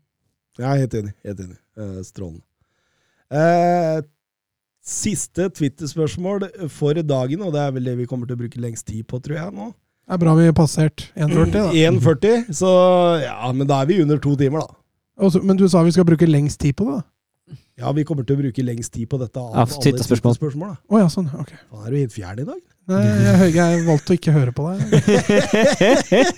Jeg 0.59 0.69
er 0.69 0.81
helt 0.85 0.97
enig. 1.01 1.13
Helt 1.27 1.45
enig. 1.47 1.59
Uh, 1.79 1.99
strålende. 2.07 2.43
Eh, 3.31 4.01
siste 4.83 5.47
Twitter-spørsmål 5.55 6.49
for 6.73 6.99
dagen, 7.05 7.45
og 7.45 7.53
det 7.55 7.61
er 7.61 7.71
vel 7.77 7.88
det 7.88 7.93
vi 8.01 8.07
kommer 8.09 8.27
til 8.27 8.35
å 8.35 8.41
bruke 8.41 8.59
lengst 8.59 8.89
tid 8.89 9.05
på, 9.07 9.21
tror 9.23 9.38
jeg, 9.38 9.55
nå. 9.55 9.69
Det 10.01 10.17
er 10.17 10.19
bra 10.19 10.33
vi 10.35 10.47
har 10.49 10.55
passert 10.57 11.05
1,40, 11.15 11.53
da. 11.53 11.63
1,40, 11.88 12.49
så 12.57 12.71
ja, 13.23 13.38
men 13.55 13.69
da 13.69 13.79
er 13.79 13.91
vi 13.91 14.01
under 14.03 14.19
to 14.19 14.35
timer, 14.39 14.65
da. 14.65 14.80
Og 15.22 15.31
så- 15.34 15.43
Men 15.45 15.57
du 15.57 15.68
sa 15.69 15.84
vi 15.85 15.91
skal 15.95 16.06
bruke 16.07 16.27
lengst 16.27 16.60
tid 16.60 16.76
på 16.76 16.85
det? 16.89 16.99
da? 16.99 17.07
Ja, 17.81 17.91
vi 17.91 18.03
kommer 18.07 18.23
til 18.26 18.38
å 18.38 18.39
bruke 18.43 18.64
lengst 18.64 18.93
tid 18.93 19.10
på 19.10 19.18
dette 19.19 19.39
av 19.41 19.49
ja, 19.56 19.64
alle 19.65 19.81
Twitter-spørsmål. 19.84 20.35
Twitter-spørsmål, 20.38 20.69
da. 20.69 20.77
Oh, 20.89 20.99
ja, 21.02 21.07
sånn. 21.11 21.27
Ok. 21.39 21.52
Hva 21.72 21.88
er 21.88 21.89
du 21.91 21.98
helt 21.98 22.14
fjern 22.14 22.39
i 22.39 22.45
dag? 22.48 22.60
Nei, 22.91 23.02
jeg, 23.26 23.53
jeg 23.56 23.81
valgte 23.88 24.14
å 24.14 24.18
ikke 24.18 24.34
høre 24.35 24.53
på 24.56 24.64
deg. 24.69 24.77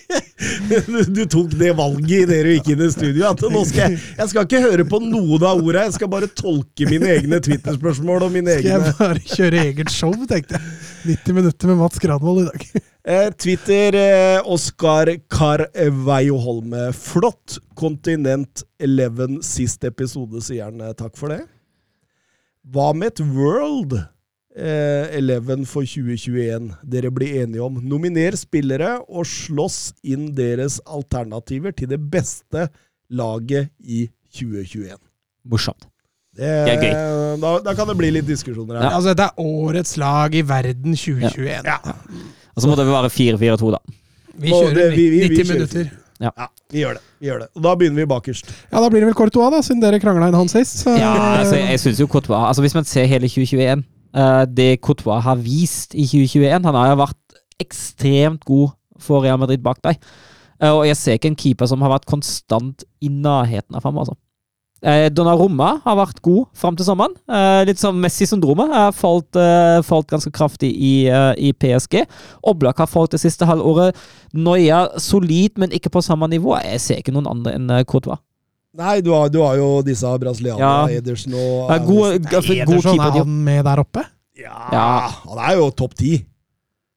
Du, 0.43 0.97
du 1.07 1.21
tok 1.31 1.53
det 1.55 1.69
valget 1.77 2.25
idet 2.25 2.39
du 2.43 2.49
gikk 2.51 2.67
inn 2.73 2.81
i 2.83 2.89
studio. 2.91 3.29
At 3.29 3.41
nå 3.53 3.61
skal 3.69 3.93
jeg, 3.93 3.99
jeg 4.17 4.31
skal 4.31 4.47
ikke 4.47 4.59
høre 4.65 4.85
på 4.89 4.99
noen 5.03 5.45
av 5.45 5.61
ordene, 5.61 5.85
jeg 5.87 5.95
skal 5.95 6.09
bare 6.11 6.27
tolke 6.35 6.87
mine 6.89 7.07
egne 7.13 7.39
Twitter-spørsmål 7.45 8.25
og 8.27 8.33
mine 8.33 8.57
Skal 8.57 8.67
jeg 8.67 8.81
egne 8.81 8.95
bare 8.97 9.21
kjøre 9.23 9.61
eget 9.69 9.93
show, 9.93 10.11
tenkte 10.27 10.57
jeg. 10.59 10.73
90 11.13 11.37
minutter 11.39 11.71
med 11.71 11.79
Mats 11.79 12.01
Granvold 12.03 12.43
i 12.43 12.47
dag. 12.49 12.83
Eh, 13.07 13.29
Twitter 13.37 13.95
eh, 13.95 14.41
Oskar 14.45 15.11
Carveio 15.29 16.37
Holme. 16.37 16.91
Flott. 16.93 17.59
Kontinent 17.75 18.63
11 18.79 19.41
sist 19.43 19.83
episode, 19.83 20.41
sier 20.45 20.69
han. 20.69 20.81
Eh, 20.81 20.93
Takk 20.97 21.17
for 21.19 21.33
det. 21.33 21.43
Hva 22.73 22.93
med 22.95 23.11
et 23.11 23.23
World 23.35 23.97
eh, 24.55 25.17
11 25.19 25.65
for 25.67 25.83
2021 25.83 26.69
dere 26.87 27.11
blir 27.11 27.41
enige 27.43 27.63
om? 27.65 27.81
Nominer 27.83 28.37
spillere 28.39 28.97
og 29.09 29.27
slåss 29.27 29.93
inn 30.07 30.29
deres 30.37 30.79
alternativer 30.87 31.75
til 31.75 31.91
det 31.91 31.99
beste 31.99 32.69
laget 33.11 33.73
i 33.83 34.05
2021. 34.33 34.95
Morsomt. 35.51 35.89
Det, 36.33 36.47
Det 36.65 36.87
er 36.89 37.35
Da, 37.37 37.59
da 37.61 37.73
kan 37.77 37.85
det 37.91 37.97
bli 37.99 38.09
litt 38.15 38.25
diskusjoner 38.25 38.79
her. 38.79 38.95
Altså, 38.95 39.11
dette 39.11 39.27
er 39.27 39.43
årets 39.43 39.97
lag 40.01 40.33
i 40.33 40.41
verden 40.41 40.95
2021. 40.97 41.67
Og 42.55 42.61
så 42.61 42.69
må 42.69 42.75
det 42.77 42.85
være 42.87 43.09
4-4-2, 43.09 43.71
da. 43.71 43.77
Vi 44.37 44.49
kjører 44.49 44.73
det- 44.75 44.91
vi- 44.97 45.09
vi- 45.09 45.21
90 45.27 45.43
kjører. 45.43 45.53
minutter. 45.53 45.91
Ja, 46.21 46.29
vi 46.71 46.79
gjør 46.79 46.93
det. 46.93 47.01
vi 47.19 47.27
gjør 47.27 47.39
det. 47.39 47.47
Og 47.55 47.63
da 47.63 47.75
begynner 47.75 47.95
vi 47.95 48.05
bakerst. 48.05 48.45
Ja, 48.71 48.79
da 48.79 48.89
blir 48.89 48.99
det 49.01 49.07
vel 49.09 49.13
Courtois, 49.17 49.51
da, 49.51 49.61
siden 49.61 49.81
dere 49.81 49.99
krangla 49.99 50.27
inn 50.27 50.33
han 50.37 50.47
sist. 50.47 50.83
Så, 50.85 50.97
Ja, 50.97 51.13
altså, 51.41 51.55
jeg 51.57 51.79
synes 51.79 51.99
jo 51.99 52.07
Courtois 52.07 52.47
altså 52.47 52.61
Hvis 52.61 52.75
man 52.75 52.83
ser 52.85 53.05
hele 53.05 53.27
2021 53.27 53.83
eh, 54.15 54.45
Det 54.45 54.79
Courtois 54.81 55.21
har 55.23 55.35
vist 55.35 55.93
i 55.95 56.05
2021 56.05 56.63
Han 56.63 56.75
har 56.75 56.89
jo 56.95 57.01
vært 57.03 57.17
ekstremt 57.59 58.45
god 58.45 58.71
for 58.99 59.21
Real 59.23 59.37
Madrid 59.37 59.61
bak 59.63 59.81
deg. 59.83 59.97
Eh, 60.61 60.69
og 60.71 60.85
jeg 60.87 60.95
ser 60.97 61.17
ikke 61.17 61.27
en 61.31 61.35
keeper 61.35 61.65
som 61.67 61.81
har 61.81 61.89
vært 61.91 62.05
konstant 62.09 62.83
i 63.01 63.09
nærheten 63.09 63.75
av 63.75 63.83
ham. 63.83 63.97
altså. 63.97 64.15
Eh, 64.83 65.07
Donnarumma 65.09 65.77
har 65.85 65.95
vært 65.95 66.17
god 66.21 66.47
fram 66.59 66.75
til 66.75 66.83
sommeren. 66.85 67.13
Eh, 67.31 67.61
litt 67.69 67.79
sånn 67.79 67.95
Messi-syndromet. 68.03 68.67
har 68.73 68.91
falt, 68.91 69.33
eh, 69.39 69.79
falt 69.81 70.07
ganske 70.11 70.31
kraftig 70.35 70.73
i, 70.75 71.07
eh, 71.07 71.33
i 71.37 71.53
PSG. 71.53 72.05
Oblak 72.43 72.77
har 72.77 72.87
falt 72.87 73.11
det 73.11 73.21
siste 73.21 73.45
halvåret. 73.47 73.95
Noia 74.33 74.89
solid, 74.99 75.57
men 75.57 75.69
ikke 75.71 75.89
på 75.89 76.03
samme 76.03 76.27
nivå. 76.27 76.57
Jeg 76.63 76.81
ser 76.81 76.95
ikke 77.01 77.13
noen 77.13 77.27
andre 77.31 77.53
enn 77.55 77.71
eh, 77.71 77.83
Courtois. 77.85 78.19
Nei, 78.75 78.99
du 79.01 79.11
har, 79.13 79.29
du 79.29 79.39
har 79.39 79.55
jo 79.55 79.81
disse 79.83 80.03
brasilianerne, 80.19 80.59
Ja. 80.91 80.99
Edersen 80.99 81.33
og 81.33 81.69
Ja, 81.69 81.77
god, 81.77 82.21
god, 82.23 82.31
god 82.31 82.49
Ederson, 82.49 82.81
keeper. 82.81 83.05
er 83.07 83.17
han 83.23 83.43
med 83.43 83.63
der 83.65 83.77
oppe? 83.77 84.03
Ja, 84.35 84.69
Ja. 84.71 85.07
han 85.29 85.37
er 85.51 85.55
jo 85.59 85.69
topp 85.71 85.93
ti. 85.95 86.25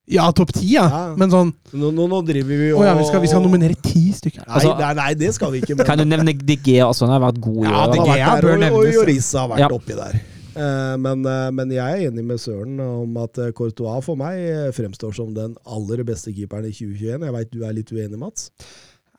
Ja, 0.07 0.29
topp 0.31 0.53
ti, 0.55 0.69
ja. 0.71 0.85
Ja. 0.87 0.99
Men 1.19 1.31
sånn 1.33 1.49
Nå, 1.75 1.89
nå, 1.91 2.05
nå 2.07 2.21
driver 2.23 2.55
vi 2.61 2.69
og 2.71 2.85
ja, 2.85 2.93
vi 2.95 3.03
skal, 3.09 3.19
vi 3.25 3.27
skal 3.27 3.43
nominere 3.43 3.75
ti 3.83 4.05
stykker. 4.15 4.45
Nei, 4.45 4.53
Altså- 4.55 4.77
nei, 4.79 4.93
nei, 4.95 5.09
det 5.19 5.33
skal 5.35 5.51
vi 5.51 5.59
ikke. 5.61 5.75
Men, 5.75 5.85
Kan 5.85 5.99
du 5.99 6.05
nevne 6.07 6.31
DG 6.33 6.77
og 6.81 6.93
også? 6.93 7.09
Han 7.09 7.15
har 7.17 7.25
vært 7.27 7.41
god 7.43 7.59
i 7.59 7.67
ja, 7.67 7.75
år. 7.75 7.91
De 7.91 7.97
De 7.97 7.99
da. 7.99 8.05
Gea 8.05 8.15
Gea 8.39 8.71
og, 8.71 8.77
og 8.79 8.93
Jorissa 8.93 9.39
har 9.43 9.49
vært 9.51 9.59
Ja. 9.65 9.69
oppi 9.75 9.97
der. 9.99 10.19
Uh, 10.57 10.95
men, 10.97 11.25
uh, 11.27 11.51
men 11.53 11.69
jeg 11.69 11.85
er 11.85 12.09
enig 12.09 12.23
med 12.25 12.39
Søren 12.41 12.79
om 12.81 13.17
at 13.21 13.37
eh, 13.37 13.51
Courtois 13.53 14.01
for 14.01 14.15
meg 14.17 14.39
fremstår 14.73 15.13
som 15.13 15.33
den 15.35 15.55
aller 15.69 16.01
beste 16.07 16.33
keeperen 16.33 16.65
i 16.65 16.71
2021. 16.73 17.27
Jeg 17.27 17.35
veit 17.35 17.51
du 17.51 17.61
er 17.67 17.75
litt 17.77 17.91
uenig, 17.91 18.17
Mats? 18.17 18.47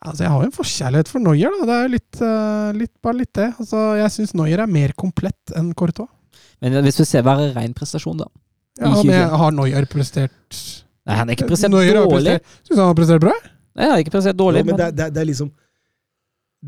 Altså, 0.02 0.24
Jeg 0.24 0.30
har 0.32 0.40
jo 0.42 0.48
en 0.48 0.56
forkjærlighet 0.56 1.08
for 1.12 1.20
Noyer, 1.22 1.52
da. 1.60 1.66
Det 1.68 1.76
er 1.76 1.84
jo 1.84 1.92
litt, 1.94 2.20
uh, 2.24 2.72
litt, 2.80 2.94
bare 3.04 3.20
litt 3.20 3.32
det. 3.38 3.52
Altså, 3.60 3.84
Jeg 4.00 4.10
syns 4.16 4.34
Noyer 4.34 4.64
er 4.64 4.66
mer 4.66 4.96
komplett 4.98 5.54
enn 5.54 5.74
Courtois. 5.74 6.08
Men 6.60 6.80
hvis 6.82 6.98
vi 6.98 7.06
ser 7.06 7.22
hver 7.22 7.52
ren 7.54 7.74
prestasjon, 7.76 8.18
da. 8.18 8.26
Ja, 8.80 9.02
men 9.02 9.28
har 9.42 9.52
Noyer 9.52 9.86
prestert 9.90 10.32
Nei, 11.08 11.14
han 11.16 11.28
har 11.28 11.34
ikke 11.36 11.48
prestert 11.48 11.72
Neuer 11.72 11.94
dårlig. 12.04 12.34
Syns 12.68 12.78
han 12.78 12.86
har 12.90 12.94
prestert 12.98 13.20
bra? 13.24 13.32
Nei, 13.42 13.84
han 13.84 13.92
har 13.96 14.02
ikke 14.04 14.12
prestert 14.14 14.36
dårlig, 14.36 14.60
Ja, 14.60 14.64
men 14.68 14.76
det, 14.76 14.86
er- 14.86 14.92
det, 14.98 15.04
er- 15.06 15.10
det 15.16 15.20
er 15.22 15.28
liksom 15.32 15.50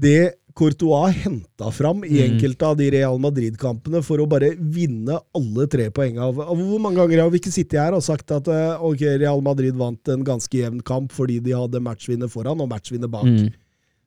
Det 0.00 0.18
Courtois 0.54 1.14
henta 1.24 1.70
fram 1.72 2.02
i 2.04 2.18
Mm. 2.20 2.32
enkelte 2.34 2.66
av 2.66 2.76
de 2.76 2.88
Real 2.90 3.18
Madrid-kampene 3.18 4.02
for 4.02 4.18
å 4.18 4.26
bare 4.28 4.50
vinne 4.58 5.18
alle 5.34 5.66
tre 5.70 5.88
poengene. 5.90 6.20
Av, 6.26 6.40
av 6.40 6.56
hvor 6.58 6.80
mange 6.82 6.96
ganger 6.98 7.22
har 7.22 7.30
vi 7.30 7.38
ikke 7.38 7.52
sittet 7.54 7.78
her 7.80 7.94
og 7.94 8.02
sagt 8.02 8.30
at 8.34 8.48
eh, 8.48 8.82
ok, 8.82 9.00
Real 9.22 9.40
Madrid 9.40 9.74
vant 9.78 10.08
en 10.08 10.24
ganske 10.26 10.50
jevn 10.58 10.80
kamp 10.82 11.12
fordi 11.12 11.38
de 11.42 11.52
hadde 11.54 11.80
matchvinner 11.80 12.28
foran 12.28 12.60
og 12.60 12.68
matchvinner 12.68 13.08
bak? 13.10 13.24
mm. 13.24 13.50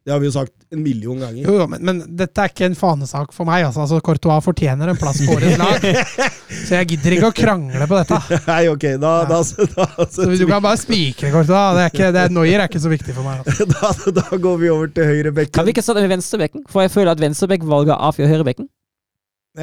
Det 0.03 0.11
har 0.11 0.19
vi 0.19 0.27
jo 0.27 0.34
sagt 0.35 0.51
en 0.75 0.81
million 0.84 1.15
ganger. 1.15 1.45
Jo, 1.45 1.53
jo, 1.61 1.65
men, 1.71 1.80
men 1.88 1.99
dette 2.19 2.43
er 2.43 2.49
ikke 2.51 2.65
en 2.67 2.73
fanesak 2.75 3.30
for 3.31 3.47
meg. 3.47 3.63
Altså, 3.63 3.85
altså 3.85 4.01
Courtois 4.03 4.43
fortjener 4.43 4.89
en 4.91 4.97
plass 4.99 5.21
på 5.23 5.38
årets 5.38 5.55
lag. 5.61 5.85
Så 6.67 6.75
jeg 6.75 6.89
gidder 6.91 7.15
ikke 7.15 7.30
å 7.30 7.35
krangle 7.38 7.88
på 7.88 8.01
dette. 8.01 8.39
Nei, 8.49 8.65
ok, 8.73 8.84
da, 8.99 9.13
da, 9.30 9.39
da, 9.39 9.88
Så 10.11 10.27
Du 10.27 10.43
kan 10.49 10.59
bare 10.65 10.81
spikre 10.81 11.31
Courtois. 11.31 11.77
Det 11.77 11.85
er 11.85 11.93
ikke, 11.93 12.09
det 12.17 12.25
er, 12.25 12.35
Neuer 12.35 12.65
er 12.65 12.67
ikke 12.67 12.84
så 12.84 12.91
viktig 12.91 13.15
for 13.15 13.23
meg. 13.30 13.47
Altså. 13.47 13.69
da, 13.77 13.93
da 14.19 14.41
går 14.43 14.59
vi 14.65 14.73
over 14.75 14.91
til 14.91 15.07
høyrebekken. 15.07 15.55
Kan 15.55 15.69
vi 15.69 15.75
ikke 15.77 15.85
starte 15.88 16.03
med 16.03 16.11
venstrebekken? 16.17 16.67
For 16.73 16.84
jeg 16.84 16.91
føler 16.97 17.15
at 17.15 17.23
venstrebekk-valget 17.23 17.95
avgjør 18.11 18.35
høyrebekken. 18.35 18.67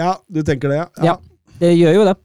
Ja, 0.00 0.16
du 0.32 0.40
tenker 0.46 0.72
det, 0.72 0.80
Ja. 0.80 1.12
Ja, 1.12 1.16
Det 1.60 1.76
gjør 1.76 2.00
jo 2.00 2.08
det. 2.08 2.18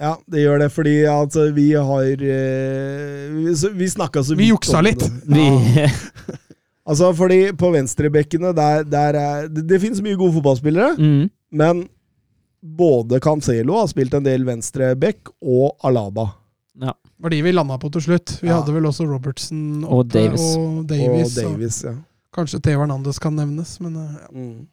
Ja, 0.00 0.14
det 0.32 0.42
gjør 0.42 0.62
det, 0.64 0.70
fordi 0.72 0.98
altså, 1.12 1.50
vi 1.54 1.70
har 1.76 2.22
eh, 2.24 3.26
Vi, 3.36 3.52
vi 3.76 3.88
snakka 3.92 4.22
så 4.24 4.32
Vi 4.34 4.46
vidt 4.46 4.54
juksa 4.56 4.78
om 4.80 4.86
litt. 4.90 5.06
det. 5.06 5.36
Vi, 5.38 5.50
Ja. 5.84 5.90
Altså, 6.90 7.12
fordi 7.14 7.38
på 7.54 7.70
venstrebekkene 7.74 8.50
der, 8.56 8.82
der 8.90 9.14
er, 9.20 9.48
Det, 9.48 9.62
det 9.70 9.78
finnes 9.82 10.00
mye 10.02 10.18
gode 10.18 10.34
fotballspillere, 10.40 10.96
mm. 10.98 11.28
men 11.60 11.84
både 12.60 13.20
Cancelo 13.22 13.76
har 13.78 13.86
spilt 13.92 14.12
en 14.18 14.26
del 14.26 14.42
venstrebekk, 14.48 15.30
og 15.40 15.76
Alaba. 15.86 16.26
var 17.20 17.30
de 17.30 17.38
vi 17.44 17.52
landa 17.52 17.76
på 17.78 17.90
til 17.92 18.02
slutt. 18.08 18.34
Vi 18.42 18.48
Ja. 18.48 18.58
hadde 18.60 18.72
vel 18.74 18.84
også 18.88 19.06
Robertson 19.08 19.84
Og 19.84 20.00
oppe, 20.06 20.12
Davis. 20.18 20.44
Og 20.56 20.86
Davis, 20.88 21.36
og 21.38 21.52
Davis, 21.52 21.78
ja. 21.84 21.94
Kanskje 22.34 22.60
Theo 22.62 22.80
Hernandez 22.80 23.18
kan 23.18 23.34
nevnes, 23.36 23.78
men 23.80 23.96
eh, 23.96 24.18
ja. 24.20 24.28
Mm. 24.34 24.66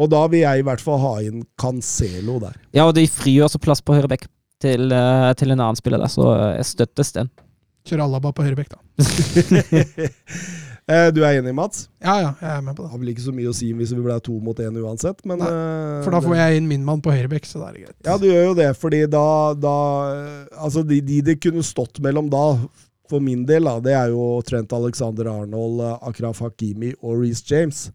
Og 0.00 0.08
da 0.10 0.20
vil 0.32 0.40
jeg 0.40 0.58
i 0.60 0.62
hvert 0.66 0.80
fall 0.80 0.98
ha 1.02 1.14
inn 1.26 1.42
Cancelo 1.60 2.38
der. 2.40 2.56
ja, 2.72 2.84
og 2.86 2.94
de 2.94 3.06
frigjør 3.06 3.48
også 3.48 3.58
plass 3.60 3.82
på 3.82 3.94
høyrebekk 3.98 4.26
til, 4.62 4.90
eh, 4.92 5.32
til 5.34 5.50
en 5.50 5.60
annen 5.60 5.76
spiller 5.76 5.98
der, 5.98 6.08
så 6.12 6.26
eh, 6.34 6.56
jeg 6.60 6.64
støttes 6.74 7.12
den. 7.12 7.30
kjører 7.86 8.04
Alaba 8.06 8.32
på 8.32 8.42
høyrebekk, 8.46 8.70
da. 8.76 8.78
Eh, 10.90 11.08
du 11.14 11.20
er 11.22 11.38
enig, 11.38 11.52
Mats? 11.54 11.84
Ja, 12.02 12.16
ja, 12.18 12.30
jeg 12.40 12.50
er 12.50 12.62
med 12.66 12.74
på 12.74 12.82
Det 12.82 12.90
har 12.90 12.98
vel 12.98 13.12
ikke 13.12 13.22
så 13.22 13.34
mye 13.34 13.50
å 13.52 13.54
si 13.54 13.68
hvis 13.76 13.92
vi 13.94 14.02
ble 14.02 14.16
to 14.26 14.34
mot 14.42 14.58
én 14.58 14.78
uansett, 14.80 15.20
men 15.28 15.38
Nei, 15.38 15.46
eh, 15.46 16.00
For 16.02 16.16
da 16.16 16.20
får 16.24 16.36
jeg 16.40 16.60
inn 16.60 16.68
min 16.70 16.86
mann 16.86 17.02
på 17.04 17.14
høyrebekk, 17.14 17.46
så 17.46 17.62
da 17.62 17.68
er 17.68 17.76
det 17.76 17.84
greit. 17.84 17.98
Ja, 18.08 18.16
du 18.18 18.26
gjør 18.26 18.48
jo 18.48 18.56
det, 18.58 18.70
fordi 18.80 19.04
da, 19.12 19.26
da 19.54 19.74
Altså, 20.58 20.82
de, 20.86 20.98
de 21.06 21.20
det 21.30 21.38
kunne 21.44 21.62
stått 21.66 22.02
mellom 22.02 22.30
da, 22.32 22.42
for 23.10 23.22
min 23.22 23.46
del, 23.46 23.68
da, 23.70 23.78
det 23.84 23.94
er 23.94 24.10
jo 24.14 24.26
Trent 24.46 24.74
Alexander 24.74 25.30
Arnold, 25.30 25.84
eh, 25.86 26.10
Akraf 26.10 26.42
Hakimi 26.42 26.92
og 27.00 27.22
Reece 27.22 27.46
James. 27.46 27.86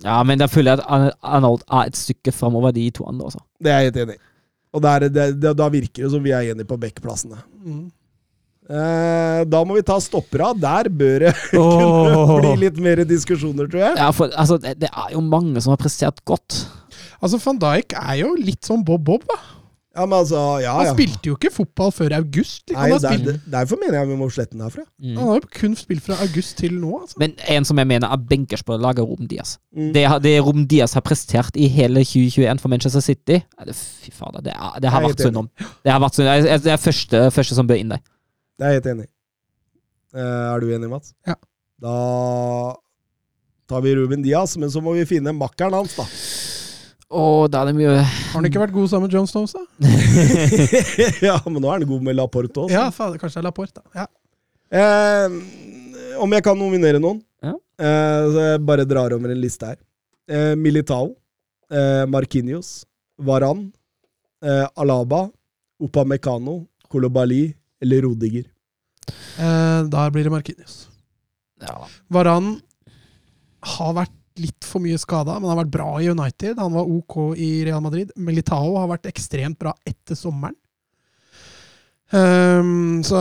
Ja, 0.00 0.22
men 0.24 0.40
da 0.40 0.48
føler 0.48 0.78
jeg 0.78 0.86
at 0.88 1.20
Arnold 1.20 1.66
er 1.68 1.90
et 1.90 2.00
stykke 2.00 2.32
framover 2.32 2.72
de 2.72 2.86
to 2.96 3.04
andre 3.08 3.28
også. 3.28 3.44
Det 3.60 3.72
er 3.72 3.82
jeg 3.82 3.92
helt 3.92 4.02
enig 4.06 4.16
i. 4.16 4.26
Og 4.70 4.82
der, 4.84 5.08
det, 5.10 5.24
det, 5.42 5.56
da 5.58 5.66
virker 5.68 6.06
det 6.06 6.12
som 6.12 6.22
vi 6.24 6.32
er 6.32 6.52
enige 6.52 6.68
på 6.68 6.78
backplassene. 6.80 7.40
Mm. 7.60 7.88
Eh, 8.70 9.42
da 9.50 9.62
må 9.66 9.74
vi 9.78 9.84
ta 9.86 9.98
stoppera. 10.02 10.52
Der 10.54 10.90
bør 10.94 11.26
det 11.26 11.34
oh. 11.60 12.36
bli 12.38 12.56
litt 12.68 12.78
mer 12.82 13.02
diskusjoner, 13.08 13.70
tror 13.70 13.86
jeg. 13.88 13.96
Ja, 13.98 14.10
for 14.14 14.30
altså, 14.38 14.60
det, 14.62 14.76
det 14.84 14.90
er 14.92 15.14
jo 15.16 15.22
mange 15.26 15.62
som 15.62 15.74
har 15.74 15.80
prestert 15.82 16.22
godt. 16.28 16.62
Altså, 17.20 17.40
van 17.42 17.58
Dijk 17.60 17.96
er 17.98 18.20
jo 18.22 18.34
litt 18.38 18.64
som 18.66 18.84
Bob 18.86 19.02
Bob, 19.08 19.26
da. 19.28 19.40
Ja, 19.90 20.04
men 20.06 20.20
altså, 20.20 20.38
ja, 20.62 20.70
Han 20.78 20.94
spilte 20.94 21.32
jo 21.32 21.34
ikke 21.34 21.50
fotball 21.50 21.90
før 21.90 22.12
august. 22.20 22.62
liksom. 22.70 22.78
Nei, 22.78 22.98
der, 23.02 23.16
spilt, 23.18 23.48
derfor 23.50 23.80
mener 23.80 23.96
jeg 23.98 24.08
vi 24.12 24.18
må 24.20 24.28
slette 24.30 24.54
den 24.54 24.62
herfra. 24.62 24.84
Mm. 25.02 25.16
han 25.18 25.26
har 25.32 25.40
jo 25.40 25.48
kun 25.56 25.74
spilt 25.76 26.04
fra 26.06 26.18
august 26.22 26.54
til 26.62 26.76
nå, 26.78 26.92
altså. 27.02 27.18
Men 27.18 27.34
en 27.50 27.66
som 27.66 27.80
jeg 27.82 27.90
mener 27.90 28.06
er 28.06 28.22
benkers 28.30 28.62
på 28.62 28.78
laget, 28.78 29.02
Rom 29.02 29.26
Diaz. 29.28 29.56
Mm. 29.74 29.90
Det, 29.96 30.04
det 30.28 30.36
Rom 30.46 30.62
Diaz 30.70 30.94
har 30.94 31.02
prestert 31.04 31.58
i 31.58 31.66
hele 31.74 32.04
2021 32.06 32.62
for 32.62 32.70
Manchester 32.70 33.02
City 33.02 33.40
det, 33.42 33.74
Fy 33.74 34.14
fader, 34.14 34.46
det, 34.46 34.54
det 34.80 34.94
har 34.94 35.04
vært 35.08 35.26
synd 35.26 35.42
om. 35.42 35.50
Det 35.58 35.92
har 35.92 36.00
vært 36.06 36.20
synd. 36.20 36.30
Jeg- 36.30 36.48
jeg- 36.52 36.64
Det 36.68 36.72
er 36.76 36.82
første, 36.86 37.24
første 37.34 37.58
som 37.58 37.66
bør 37.66 37.82
inn 37.82 37.90
der. 37.96 38.06
Det 38.60 38.66
er 38.68 38.74
jeg 38.74 38.82
helt 38.82 38.88
enig 38.92 39.04
i. 39.06 39.10
Eh, 40.20 40.46
er 40.52 40.60
du 40.60 40.72
enig, 40.76 40.88
Mats? 40.92 41.14
Ja. 41.24 41.36
Da 41.80 41.94
tar 43.70 43.80
vi 43.86 43.94
Ruben 43.96 44.20
Diaz, 44.20 44.52
men 44.60 44.68
så 44.68 44.82
må 44.84 44.92
vi 44.98 45.06
finne 45.08 45.32
makkeren 45.32 45.78
hans, 45.78 45.94
da. 45.96 46.04
Og 47.10 47.46
da 47.50 47.62
er 47.64 47.70
det 47.70 47.78
mye 47.80 47.94
Har 47.96 48.36
han 48.36 48.46
ikke 48.46 48.60
vært 48.62 48.74
god 48.74 48.90
sammen 48.92 49.08
med 49.08 49.14
John 49.16 49.26
Stones, 49.26 49.54
da? 49.56 49.64
ja, 51.30 51.38
men 51.48 51.56
nå 51.56 51.70
er 51.70 51.78
han 51.80 51.86
god 51.88 52.04
med 52.06 52.18
Laporte 52.18 52.66
også. 52.66 52.74
Ja, 52.74 52.84
faen, 52.94 53.16
kanskje 53.18 53.38
det 53.38 53.42
er 53.42 53.48
Laporte, 53.48 53.80
da. 53.80 54.02
Ja. 54.02 54.06
Eh, 54.70 56.20
om 56.20 56.36
jeg 56.36 56.44
kan 56.46 56.60
nominere 56.60 57.00
noen? 57.02 57.22
Ja. 57.42 57.54
Eh, 57.80 58.28
så 58.34 58.44
jeg 58.52 58.62
bare 58.68 58.84
drar 58.86 59.16
over 59.16 59.32
en 59.32 59.40
liste 59.40 59.72
her. 59.72 59.80
Eh, 60.30 60.52
Militao, 60.60 61.14
eh, 61.72 62.04
Marquinhos, 62.12 62.82
Varan, 63.18 63.70
eh, 64.44 64.66
Alaba, 64.76 65.24
Opamecano, 65.80 66.60
Kolobali 66.92 67.46
eller 67.82 68.02
Rodiger. 68.06 68.46
Eh, 69.40 69.82
da 69.90 70.06
blir 70.10 70.24
det 70.24 70.32
Markinius. 70.34 70.88
ja. 71.60 71.76
Varan 72.08 72.60
har 73.60 73.94
vært 73.96 74.16
litt 74.40 74.64
for 74.64 74.80
mye 74.80 74.98
skada, 75.00 75.36
men 75.40 75.50
har 75.50 75.58
vært 75.64 75.74
bra 75.74 75.90
i 76.00 76.08
United. 76.08 76.58
Han 76.58 76.72
var 76.72 76.88
OK 76.88 77.36
i 77.36 77.50
Real 77.66 77.82
Madrid. 77.84 78.12
Militao 78.16 78.76
har 78.78 78.88
vært 78.88 79.10
ekstremt 79.10 79.58
bra 79.60 79.74
etter 79.84 80.16
sommeren. 80.16 80.56
Ehm, 82.10 83.04
så 83.06 83.20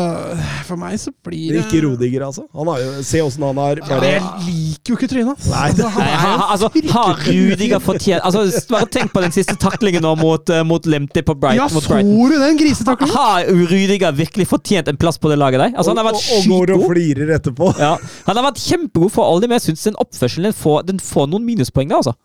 for 0.65 0.79
meg 0.81 0.95
så 0.97 1.11
blir 1.25 1.53
det 1.53 1.59
Ikke 1.67 1.83
Rodiger, 1.83 2.23
altså. 2.25 2.47
Han 2.57 2.71
har 2.71 2.79
jo, 2.81 2.93
se 3.05 3.19
åssen 3.21 3.43
han 3.45 3.59
har 3.61 3.81
Ja, 3.83 3.89
bare 3.91 4.13
jeg 4.15 4.47
liker 4.47 4.93
jo 4.93 4.97
ikke 4.97 5.09
trynet 5.11 5.29
hans. 5.29 5.49
Nei. 5.51 5.65
Altså, 5.69 5.91
han 5.93 6.07
Nei, 6.07 6.15
ha, 6.23 6.47
altså, 6.55 6.69
har 6.95 7.21
Rudiger 7.27 7.83
fortjent 7.85 8.25
altså, 8.25 8.63
Bare 8.73 8.89
tenk 8.89 9.13
på 9.13 9.21
den 9.21 9.35
siste 9.35 9.53
taklingen 9.61 10.01
nå 10.05 10.15
mot, 10.17 10.49
uh, 10.49 10.63
mot 10.65 10.89
Lemty 10.89 11.21
på 11.25 11.35
Brighton. 11.37 11.61
Ja, 11.61 11.67
så 11.69 11.83
Brighton. 11.85 12.15
du 12.33 12.37
den 12.41 12.57
grisetaklingen? 12.57 13.13
Har 13.13 13.45
Rudiger 13.69 14.17
virkelig 14.17 14.47
fortjent 14.49 14.89
en 14.89 14.97
plass 14.97 15.21
på 15.21 15.29
det 15.29 15.37
laget 15.37 15.61
der? 15.61 15.75
Altså, 15.75 15.93
han 15.93 16.01
har 16.01 16.09
vært 16.09 16.23
og, 16.23 16.39
og 16.39 16.49
går 16.55 16.73
og 16.79 16.87
flirer 16.89 17.35
etterpå. 17.37 17.69
Ja, 17.77 17.93
han 18.25 18.41
har 18.41 18.49
vært 18.49 18.63
kjempegod 18.63 19.13
for 19.13 19.29
alle, 19.29 19.45
men 19.45 19.59
jeg 19.59 19.69
syns 19.69 19.85
den 19.91 20.01
oppførselen 20.01 20.49
den 20.49 20.57
får, 20.57 20.81
den 20.89 21.03
får 21.03 21.29
noen 21.29 21.45
minuspoeng 21.45 21.93
der, 21.93 22.01
altså. 22.01 22.17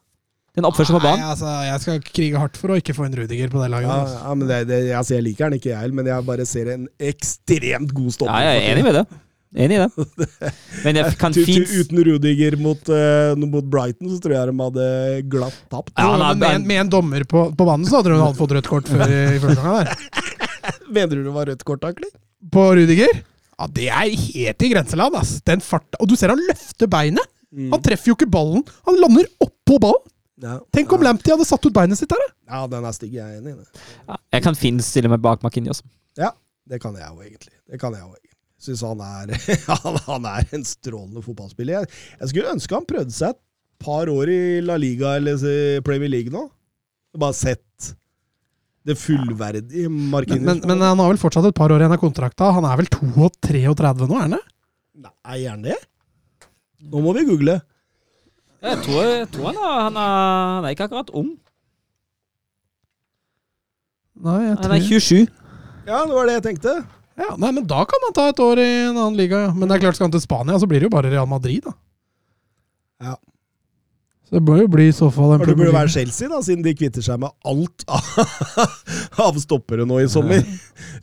Den 0.55 0.67
oppførselen 0.69 1.01
på 1.01 1.03
banen. 1.09 1.19
Nei, 1.25 1.31
altså, 1.33 1.51
jeg 1.67 1.83
skal 1.83 2.01
krige 2.07 2.39
hardt 2.39 2.59
for 2.61 2.71
å 2.71 2.79
ikke 2.79 2.95
få 2.95 3.09
en 3.09 3.17
Rudiger 3.19 3.51
på 3.51 3.59
det 3.63 3.71
laget. 3.73 3.89
Ja, 3.91 4.01
Altså. 4.05 4.19
ja, 4.23 4.35
men 4.39 4.51
det, 4.51 4.59
det, 4.71 4.81
altså, 4.95 5.15
jeg 5.17 5.25
liker 5.27 5.49
han 5.49 5.57
ikke, 5.59 5.73
jeg 5.75 5.95
men 5.99 6.07
jeg 6.13 6.27
bare 6.29 6.47
ser 6.47 6.71
en 6.77 6.85
ekstremt 7.03 7.95
god 7.97 8.21
Ja, 8.29 8.37
jeg 8.47 8.61
er 8.61 8.69
enig 8.75 8.85
med 8.87 8.99
det. 9.01 9.05
Enig 9.55 9.77
i 9.79 9.83
det. 9.85 10.23
Men 10.85 10.97
jeg 10.99 11.15
kan 11.21 11.35
fint 11.37 11.71
Uten 11.71 12.01
Rudiger 12.09 12.57
mot, 12.59 12.89
uh, 12.91 13.37
mot 13.39 13.63
Brighton, 13.71 14.09
så 14.11 14.17
tror 14.23 14.33
jeg 14.35 14.51
de 14.51 14.55
hadde 14.65 14.87
glatt 15.31 15.59
tapt. 15.71 15.93
Ja, 15.95 16.09
er- 16.11 16.25
men 16.25 16.41
med, 16.41 16.57
en, 16.59 16.65
med 16.67 16.81
en 16.83 16.91
dommer 16.91 17.23
på, 17.31 17.45
på 17.55 17.67
banen, 17.69 17.87
så 17.87 18.01
hadde 18.01 18.17
han 18.19 18.35
fått 18.35 18.55
rødt 18.57 18.67
kort 18.67 18.91
før 18.91 19.05
i, 19.07 19.21
i 19.37 19.39
første 19.45 19.63
gang. 19.63 19.87
Der. 19.87 20.35
Mener 20.97 21.15
du 21.15 21.23
det 21.29 21.35
var 21.37 21.47
rødt 21.53 21.63
kort, 21.71 21.87
egentlig? 21.87 22.11
På 22.51 22.67
Rudiger? 22.75 23.15
Ja, 23.55 23.69
det 23.79 23.87
er 23.95 24.11
helt 24.25 24.67
i 24.67 24.73
grenseland, 24.75 25.21
ass. 25.23 25.37
Den 25.47 25.63
farta. 25.63 26.03
Og 26.03 26.11
du 26.11 26.17
ser 26.19 26.35
han 26.35 26.43
løfter 26.51 26.91
beinet! 26.91 27.31
Han 27.71 27.79
treffer 27.87 28.11
jo 28.11 28.17
ikke 28.19 28.27
ballen. 28.35 28.65
Han 28.91 28.99
lander 28.99 29.31
oppå 29.47 29.79
ballen! 29.87 30.03
Ja. 30.45 30.59
Tenk 30.77 30.93
om 30.93 31.05
Lamptey 31.05 31.33
hadde 31.33 31.47
satt 31.49 31.65
ut 31.65 31.75
beinet 31.75 31.99
sitt 32.01 32.11
der! 32.13 32.21
da. 32.21 32.33
Ja, 32.53 32.61
den 32.69 32.85
er 32.85 32.97
stygg. 32.97 33.15
Jeg 33.17 33.25
er 33.25 33.41
enig 33.41 33.55
i 33.55 33.59
det. 33.63 33.85
ja, 34.11 34.19
Jeg 34.37 34.45
kan 34.45 34.59
fint 34.59 34.85
stille 34.85 35.09
meg 35.13 35.23
bak 35.25 35.45
Marquinhos. 35.47 35.81
Ja, 36.21 36.35
det 36.69 36.83
kan 36.83 36.97
jeg 36.99 37.09
jo 37.09 37.25
egentlig. 37.25 37.55
Det 37.71 37.81
kan 37.81 37.97
jeg 37.97 38.05
egentlig. 38.05 38.35
Syns 38.65 38.85
han 38.85 39.01
er, 39.05 39.33
han, 40.09 40.29
er 40.29 40.55
en 40.57 40.67
strålende 40.69 41.25
fotballspiller. 41.25 41.85
Jeg, 41.85 42.05
jeg 42.21 42.33
skulle 42.33 42.55
ønske 42.55 42.77
han 42.77 42.89
prøvde 42.89 43.17
seg 43.17 43.35
et 43.35 43.41
par 43.85 44.09
år 44.13 44.31
i 44.33 44.41
La 44.65 44.77
Liga 44.81 45.17
eller 45.19 45.41
i 45.49 45.59
Premier 45.85 46.13
League 46.13 46.33
nå. 46.33 46.47
Bare 47.21 47.37
sett 47.37 47.95
det 48.85 48.97
fullverdige 49.01 49.89
Men, 49.89 50.43
men, 50.45 50.59
men 50.69 50.83
han 50.83 51.01
har 51.01 51.09
vel 51.09 51.21
fortsatt 51.21 51.47
et 51.49 51.57
par 51.57 51.73
år 51.73 51.81
igjen 51.81 51.95
av 51.97 52.01
kontrakta. 52.03 52.51
Han 52.57 52.67
er 52.69 52.81
vel 52.83 52.91
32 52.93 54.09
nå, 54.11 54.17
er 54.19 54.27
han 54.27 54.37
det? 54.37 54.43
Nei, 55.05 55.39
er 55.39 55.55
han 55.55 55.65
det? 55.65 55.79
Nå 56.93 57.01
må 57.05 57.15
vi 57.17 57.25
google. 57.29 57.59
Jeg 58.65 58.81
tror, 58.87 59.01
jeg 59.05 59.29
tror 59.35 59.51
han, 59.51 59.57
er, 59.61 59.81
han, 59.85 59.97
er, 60.01 60.13
han 60.57 60.67
er 60.67 60.75
ikke 60.77 60.87
akkurat 60.89 61.11
ung. 61.13 61.35
Nei, 64.25 64.39
jeg 64.47 64.55
Han 64.55 64.65
er 64.65 64.79
tror 64.79 64.87
27. 64.89 65.27
Ja, 65.85 65.99
det 66.09 66.17
var 66.17 66.29
det 66.31 66.37
jeg 66.39 66.47
tenkte. 66.47 66.75
ja, 67.21 67.35
Nei, 67.37 67.51
men 67.53 67.67
da 67.69 67.83
kan 67.89 68.07
han 68.07 68.17
ta 68.17 68.31
et 68.33 68.41
år 68.41 68.63
i 68.63 68.71
en 68.87 68.97
annen 68.97 69.19
liga, 69.21 69.43
ja. 69.49 69.53
Men 69.53 69.69
det 69.69 69.77
er 69.77 69.85
klart, 69.85 69.99
skal 69.99 70.09
han 70.09 70.17
til 70.17 70.25
Spania, 70.25 70.57
så 70.59 70.69
blir 70.71 70.81
det 70.81 70.89
jo 70.89 70.95
bare 70.95 71.13
Real 71.13 71.29
Madrid, 71.29 71.67
da. 71.67 71.75
Ja. 73.05 73.17
Så 74.25 74.39
det 74.39 74.45
bør 74.47 74.63
jo 74.63 74.69
bli 74.73 74.87
i 74.89 74.95
så 74.97 75.11
fall 75.13 75.35
en 75.35 75.43
det 75.45 75.53
burde 75.59 75.75
være. 75.75 75.93
Chelsea, 75.93 76.31
da, 76.33 76.41
siden 76.41 76.65
de 76.65 76.73
kvitter 76.79 77.05
seg 77.05 77.21
med 77.21 77.35
alt 77.45 77.85
av 79.21 79.37
stoppere 79.45 79.85
nå 79.85 79.99
i 80.01 80.09
sommer. 80.09 80.41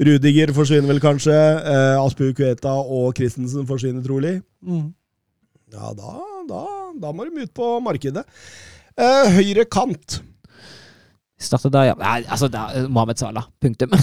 Rudiger 0.01 0.55
forsvinner 0.57 0.89
vel 0.89 1.03
kanskje. 1.03 1.35
Eh, 1.35 2.01
Aspu 2.01 2.31
Kueta 2.33 2.73
og 2.81 3.13
Christensen 3.19 3.69
forsvinner 3.69 4.01
trolig. 4.01 4.39
Mm. 4.65 4.87
Ja, 5.71 5.93
da, 5.93 6.15
da, 6.49 6.63
da 6.99 7.13
må 7.15 7.27
de 7.27 7.45
ut 7.45 7.53
på 7.55 7.71
markedet. 7.83 8.25
Eh, 8.99 9.31
høyre 9.37 9.65
kant. 9.71 10.21
Starter 11.41 11.71
der, 11.73 11.83
ja. 11.91 11.95
Nei, 11.99 12.21
altså, 12.29 12.49
det 12.51 12.59
er 12.59 12.89
Mohammed 12.91 13.17
Salah. 13.17 13.47
Punktum. 13.61 13.89
uh, 13.91 13.97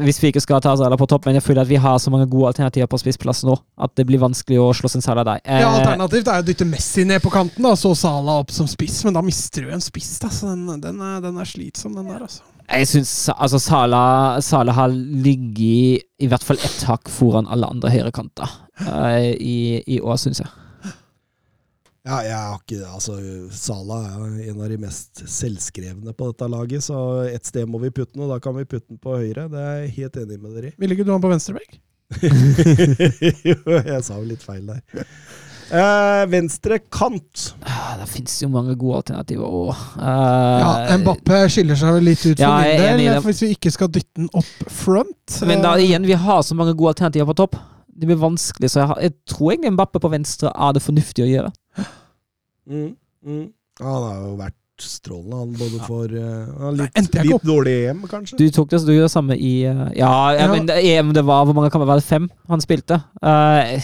hvis 0.04 0.18
vi 0.22 0.32
ikke 0.32 0.42
skal 0.42 0.62
ta 0.64 0.74
Salah 0.78 0.98
på 0.98 1.06
topp, 1.10 1.28
men 1.28 1.38
jeg 1.38 1.44
føler 1.46 1.62
at 1.62 1.70
vi 1.70 1.78
har 1.78 2.00
så 2.02 2.10
mange 2.10 2.26
gode 2.30 2.50
alternativer 2.50 2.88
på 2.90 2.98
spissplass 2.98 3.44
nå 3.46 3.54
at 3.54 3.94
det 3.98 4.06
blir 4.08 4.22
vanskelig 4.22 4.58
å 4.62 4.72
slå 4.74 4.90
sin 4.90 5.04
Salah 5.04 5.26
der. 5.28 5.44
Uh, 5.46 5.60
Ja, 5.62 5.70
Alternativt 5.70 6.32
er 6.32 6.42
å 6.42 6.46
dytte 6.48 6.66
Messi 6.68 7.06
ned 7.06 7.22
på 7.22 7.30
kanten, 7.34 7.68
og 7.70 7.78
så 7.78 7.94
Salah 7.98 8.42
opp 8.42 8.50
som 8.54 8.66
spiss, 8.70 9.04
men 9.06 9.14
da 9.14 9.22
mister 9.22 9.68
du 9.68 9.70
en 9.76 9.84
spiss. 9.84 10.16
da, 10.24 10.32
så 10.34 10.50
Den, 10.50 10.66
den, 10.82 10.98
er, 10.98 11.22
den 11.22 11.38
er 11.38 11.46
slitsom, 11.48 11.94
den 11.94 12.10
der. 12.10 12.26
altså. 12.26 12.42
Jeg 12.64 12.88
syns 12.88 13.14
altså, 13.36 13.58
Salah, 13.60 14.40
Salah 14.42 14.74
har 14.74 14.88
ligget 14.90 16.08
i 16.24 16.28
hvert 16.30 16.46
fall 16.46 16.58
ett 16.64 16.86
hakk 16.88 17.10
foran 17.12 17.46
alle 17.52 17.68
andre 17.68 17.92
høyrekanter 17.92 18.48
uh, 18.48 18.63
i, 19.38 19.82
i 19.86 20.00
år, 20.02 20.16
syns 20.18 20.40
jeg. 20.42 20.50
Ja, 22.04 22.18
jeg 22.20 22.36
har 22.36 22.58
ikke 22.58 22.82
Altså, 22.84 23.14
Sala 23.56 24.00
er 24.10 24.50
en 24.50 24.58
av 24.60 24.68
de 24.68 24.76
mest 24.82 25.22
selvskrevne 25.30 26.12
på 26.12 26.26
dette 26.32 26.48
laget, 26.52 26.84
så 26.84 26.98
et 27.30 27.46
sted 27.48 27.64
må 27.70 27.80
vi 27.80 27.88
putte 27.94 28.12
den, 28.18 28.26
og 28.26 28.34
da 28.34 28.40
kan 28.44 28.52
vi 28.58 28.66
putte 28.68 28.90
den 28.92 29.00
på 29.00 29.14
høyre. 29.16 29.46
Det 29.48 29.62
er 29.62 29.78
jeg 29.86 29.94
helt 30.02 30.18
enig 30.20 30.40
med 30.42 30.52
dere 30.58 30.72
i. 30.72 30.76
Ville 30.82 30.98
ikke 30.98 31.06
du 31.08 31.14
ha 31.14 31.16
den 31.16 31.24
på 31.24 31.32
venstrebekk? 31.32 31.80
Jo, 33.48 33.56
jeg 33.80 34.04
sa 34.04 34.18
jo 34.20 34.26
litt 34.28 34.44
feil 34.44 34.66
der. 34.68 34.84
Uh, 35.72 36.26
venstre 36.28 36.76
kant. 36.92 37.54
Ah, 37.64 37.94
Det 38.02 38.06
fins 38.12 38.34
jo 38.42 38.50
mange 38.52 38.74
gode 38.78 39.00
alternativer 39.00 39.48
òg. 39.48 39.70
Ja, 39.96 40.98
Mbappé 41.00 41.38
skiller 41.50 41.78
seg 41.80 41.96
vel 41.96 42.04
litt 42.10 42.20
ut 42.20 42.34
for 42.36 42.44
Ja, 42.44 42.58
min 42.60 43.00
del, 43.00 43.16
hvis 43.24 43.40
vi 43.46 43.54
ikke 43.56 43.72
skal 43.72 43.88
dytte 43.94 44.20
den 44.20 44.28
opp 44.36 44.68
front. 44.70 45.38
Men 45.48 45.64
da 45.64 45.72
Eh, 45.78 45.86
igjen, 45.88 46.04
vi 46.06 46.12
har 46.20 46.44
så 46.44 46.54
mange 46.58 46.76
gode 46.76 46.92
alternativer 46.92 47.32
på 47.32 47.38
topp. 47.40 47.56
Det 47.94 48.08
blir 48.10 48.18
vanskelig, 48.18 48.70
så 48.72 48.80
jeg, 48.80 48.88
har, 48.90 48.98
jeg 49.04 49.12
tror 49.30 49.52
egentlig 49.52 49.70
Mbappe 49.76 50.00
på 50.02 50.10
venstre 50.10 50.50
er 50.50 50.74
det 50.74 50.82
fornuftig 50.82 51.24
å 51.24 51.30
gjøre. 51.30 51.50
Mm, 52.66 52.92
mm. 53.24 53.44
Ja, 53.80 53.86
han 53.90 54.04
har 54.08 54.20
jo 54.24 54.36
vært 54.38 54.56
strålende, 54.82 55.36
han 55.38 55.52
både 55.54 55.80
for 55.86 56.10
uh, 56.10 56.70
litt, 56.74 56.96
litt 57.22 57.44
dårlig 57.46 57.74
EM, 57.90 58.00
kanskje. 58.10 58.38
Du 58.40 58.48
tok 58.50 58.72
det, 58.72 58.80
så 58.82 58.88
du 58.88 58.94
gjør 58.96 59.06
det 59.06 59.12
samme 59.12 59.36
i 59.38 59.52
uh, 59.70 59.84
Ja, 59.94 60.10
ja, 60.34 60.40
Ja. 60.40 60.48
men 60.50 60.66
EM 60.74 61.12
det 61.14 61.22
var 61.26 61.44
Hvor 61.46 61.54
mange 61.54 61.70
kamper 61.70 61.86
var 61.86 62.00
det? 62.00 62.06
Fem 62.08 62.26
han 62.50 62.62
spilte? 62.64 62.98
Uh, 63.22 63.78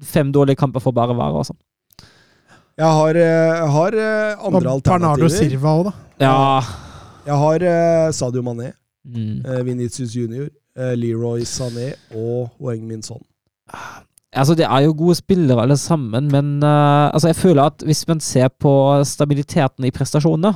fem 0.00 0.30
dårlige 0.32 0.56
kamper 0.62 0.80
for 0.80 0.96
bare 0.96 1.16
være, 1.16 1.42
altså. 1.42 1.56
Jeg 2.80 2.88
har, 2.88 3.18
har 3.68 3.92
andre 3.92 4.36
og 4.40 4.46
andre 4.46 4.60
Bernardo 4.60 4.76
alternativer. 4.78 5.34
Silva 5.36 5.72
òg, 5.76 5.90
da. 5.90 5.92
Ja. 6.24 6.36
Jeg 7.26 7.40
har 7.44 8.12
Sadio 8.16 8.42
Mané, 8.46 8.72
Mm. 9.00 9.40
Vinicius 9.64 10.12
Junior, 10.12 10.50
Leroy 10.76 11.40
Sané 11.48 11.94
og 12.12 12.50
Min 12.84 13.02
Son. 13.02 13.22
Altså, 14.30 14.54
det 14.54 14.66
er 14.66 14.84
jo 14.84 14.94
gode 14.94 15.16
spillere 15.18 15.62
alle 15.64 15.76
sammen, 15.80 16.28
men 16.30 16.58
uh, 16.62 17.10
altså, 17.10 17.32
jeg 17.32 17.38
føler 17.40 17.64
at 17.66 17.82
hvis 17.82 18.04
man 18.06 18.20
ser 18.22 18.50
på 18.62 18.72
stabiliteten 19.04 19.88
i 19.88 19.90
prestasjonene 19.94 20.52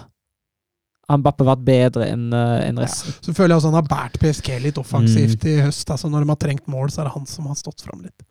har 1.05 1.19
Mbappe 1.21 1.45
vært 1.45 1.65
bedre 1.67 2.07
enn 2.09 2.29
uh, 2.33 2.63
enn 2.65 2.79
resten. 2.81 3.17
Så 3.19 3.35
føler 3.35 3.53
jeg 3.53 3.61
også 3.61 3.73
han 3.73 3.81
har 3.81 3.89
båret 3.91 4.21
PSG 4.23 4.53
litt 4.63 4.79
offensivt 4.81 5.45
i 5.51 5.59
høst. 5.61 5.91
Altså 5.91 6.09
Når 6.09 6.25
de 6.25 6.33
har 6.33 6.39
trengt 6.47 6.71
mål, 6.71 6.93
så 6.93 7.03
er 7.03 7.11
det 7.11 7.17
han 7.17 7.27
som 7.29 7.51
har 7.51 7.59
stått 7.59 7.83
fram 7.85 8.07
litt. 8.07 8.25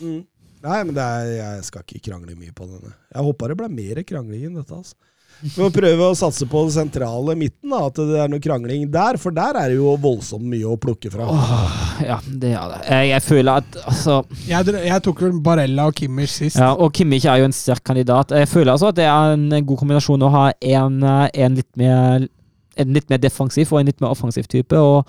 Mm. 0.00 0.24
Nei, 0.66 0.78
men 0.80 0.94
det 0.96 1.04
er, 1.04 1.28
jeg 1.36 1.66
skal 1.68 1.84
ikke 1.84 2.08
krangle 2.08 2.34
mye 2.38 2.54
på 2.56 2.66
denne. 2.66 2.96
Jeg 3.12 3.28
håpa 3.28 3.50
det 3.52 3.58
ble 3.60 3.68
mer 3.70 4.00
krangling 4.08 4.48
enn 4.48 4.58
dette. 4.58 4.80
altså. 4.80 4.96
Vi 5.42 5.50
må 5.60 5.68
prøve 5.74 6.08
å 6.08 6.16
satse 6.16 6.46
på 6.48 6.62
det 6.66 6.74
sentrale 6.76 7.34
midten, 7.38 7.68
da, 7.72 7.82
at 7.90 7.98
det 7.98 8.20
er 8.22 8.30
noe 8.32 8.42
krangling 8.42 8.86
der. 8.92 9.18
For 9.20 9.34
der 9.36 9.58
er 9.60 9.72
det 9.72 9.76
jo 9.76 9.92
voldsomt 10.00 10.46
mye 10.48 10.64
å 10.72 10.78
plukke 10.80 11.12
fra. 11.12 11.28
Åh, 11.28 11.76
ja, 12.06 12.16
det 12.26 12.54
er 12.56 12.72
det. 12.72 12.80
Jeg, 12.88 13.10
jeg 13.12 13.24
føler 13.26 13.60
at 13.60 13.78
altså 13.84 14.16
Jeg, 14.48 14.74
jeg 14.88 15.04
tok 15.04 15.22
vel 15.26 15.36
Barella 15.44 15.88
og 15.90 15.98
Kimmich 15.98 16.32
sist. 16.32 16.60
Ja, 16.60 16.72
og 16.72 16.94
Kimmich 16.96 17.28
er 17.28 17.42
jo 17.42 17.50
en 17.50 17.56
sterk 17.56 17.84
kandidat. 17.86 18.32
Jeg 18.32 18.48
føler 18.50 18.74
altså 18.74 18.90
at 18.92 18.98
det 18.98 19.08
er 19.10 19.36
en 19.36 19.48
god 19.60 19.82
kombinasjon 19.82 20.24
å 20.24 20.32
ha 20.32 20.48
en, 20.56 21.00
eh, 21.04 21.28
en 21.44 21.60
litt 21.60 21.72
mer 21.80 22.28
en 22.76 22.92
litt 22.92 23.08
mer 23.08 23.20
defensiv 23.20 23.70
og 23.72 23.80
en 23.80 23.88
litt 23.88 24.02
mer 24.04 24.12
offensiv 24.12 24.48
type. 24.52 24.76
og 24.76 25.08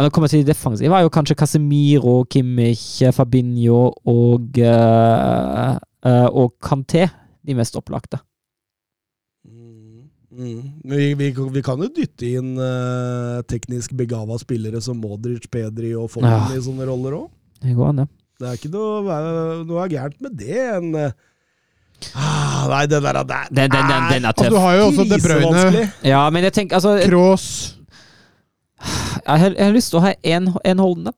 når 0.00 0.06
det 0.06 0.12
kommer 0.16 0.30
til 0.32 0.40
de 0.40 0.48
defensive, 0.48 0.96
er 0.96 1.02
jo 1.04 1.12
kanskje 1.12 1.34
Casemiro, 1.36 2.22
Kimmich, 2.24 3.02
Fabinho 3.12 3.90
og, 4.08 4.56
uh, 4.56 5.74
uh, 5.76 6.28
og 6.30 6.54
Kanté 6.64 7.04
de 7.44 7.56
mest 7.58 7.76
opplagte. 7.76 8.16
Mm. 10.30 10.60
Men 10.86 10.96
vi, 11.00 11.06
vi, 11.18 11.28
vi 11.56 11.62
kan 11.66 11.80
jo 11.82 11.88
dytte 11.90 12.28
inn 12.38 12.52
uh, 12.54 13.40
teknisk 13.50 13.96
begava 13.98 14.36
spillere 14.38 14.78
som 14.84 15.00
Modric, 15.02 15.48
Pedri 15.50 15.90
og 15.98 16.06
Foden 16.12 16.30
Ja. 16.30 16.44
i 16.54 16.60
sånne 16.62 16.86
roller 16.86 17.16
òg. 17.24 17.30
Det 17.60 17.74
går 17.74 17.88
an, 17.90 17.96
det. 18.04 18.06
Det 18.40 18.46
er 18.48 18.54
ikke 18.60 18.70
noe, 18.72 19.16
noe 19.68 19.82
er 19.84 19.90
gærent 19.92 20.20
med 20.24 20.36
det. 20.38 20.60
En, 20.78 20.94
eh, 20.96 21.10
ah, 22.14 22.62
nei, 22.70 22.84
den 22.88 23.02
der, 23.04 23.18
der 23.26 23.50
Den, 23.50 23.68
den, 23.74 23.90
den, 23.90 24.06
den 24.14 24.24
er 24.24 24.30
Altså, 24.30 24.44
tøff. 24.46 24.54
du 24.54 24.58
har 24.62 24.78
jo 24.78 24.86
også 24.86 25.04
De 25.10 25.18
Bruyne. 25.20 25.82
Ja, 26.06 26.22
men 26.32 26.46
jeg 26.46 26.54
tenker 26.56 26.78
altså 26.78 26.94
Jeg, 27.02 27.10
jeg, 29.26 29.38
har, 29.42 29.50
jeg 29.50 29.64
har 29.66 29.74
lyst 29.76 29.90
til 29.92 29.98
å 30.00 30.04
ha 30.06 30.14
én 30.24 30.80
holdende. 30.80 31.12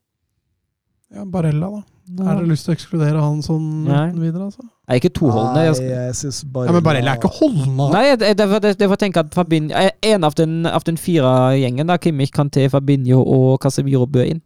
ja, 1.15 1.25
Barella, 1.29 1.69
da. 1.77 1.83
Har 2.21 2.37
det 2.41 2.49
lyst 2.49 2.65
til 2.67 2.73
å 2.75 2.77
ekskludere 2.77 3.21
han 3.23 3.41
sånn 3.43 3.85
Nei. 3.87 4.09
uten 4.11 4.21
videre? 4.21 4.45
altså? 4.51 4.63
Nei, 4.89 4.97
ikke 5.01 5.13
to 5.15 5.31
holdende. 5.31 5.63
Jeg 5.65 5.75
skal, 5.79 5.89
jeg 5.89 6.15
synes 6.19 6.45
bare 6.53 6.67
Ja, 6.67 6.73
Men 6.73 6.83
Barella 6.85 7.13
er 7.15 7.17
ikke 7.21 7.31
holdende. 7.39 7.87
nei, 7.93 8.03
det, 8.11 8.19
det, 8.21 8.37
derfor, 8.39 8.61
det- 8.61 8.89
får 8.91 8.97
tenke 9.01 9.21
at 9.21 9.35
Fabinho 9.35 9.75
eh, 9.75 9.91
En 10.03 10.25
av 10.25 10.35
den, 10.35 10.67
av 10.67 10.85
den 10.85 10.97
fire 10.97 11.33
gjengen, 11.57 11.87
da, 11.87 11.97
Kimmich, 11.99 12.31
Kanté, 12.33 12.69
Fabinho 12.71 13.23
og 13.23 13.61
Casemiro, 13.61 14.07
bør 14.07 14.27
inn. 14.35 14.43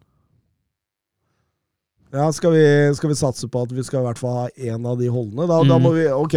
Ja, 2.14 2.30
skal 2.32 2.52
vi, 2.54 2.94
skal 2.96 3.10
vi 3.10 3.16
satse 3.18 3.48
på 3.50 3.62
at 3.66 3.72
vi 3.74 3.82
skal 3.84 4.00
i 4.00 4.06
hvert 4.06 4.20
fall 4.22 4.36
ha 4.38 4.46
én 4.56 4.86
av 4.88 4.96
de 5.00 5.08
holdene? 5.12 5.46
Da, 5.50 5.58
da 5.66 5.76
Mm. 5.76 5.82
må 5.82 5.90
vi, 5.96 6.06
ok, 6.08 6.36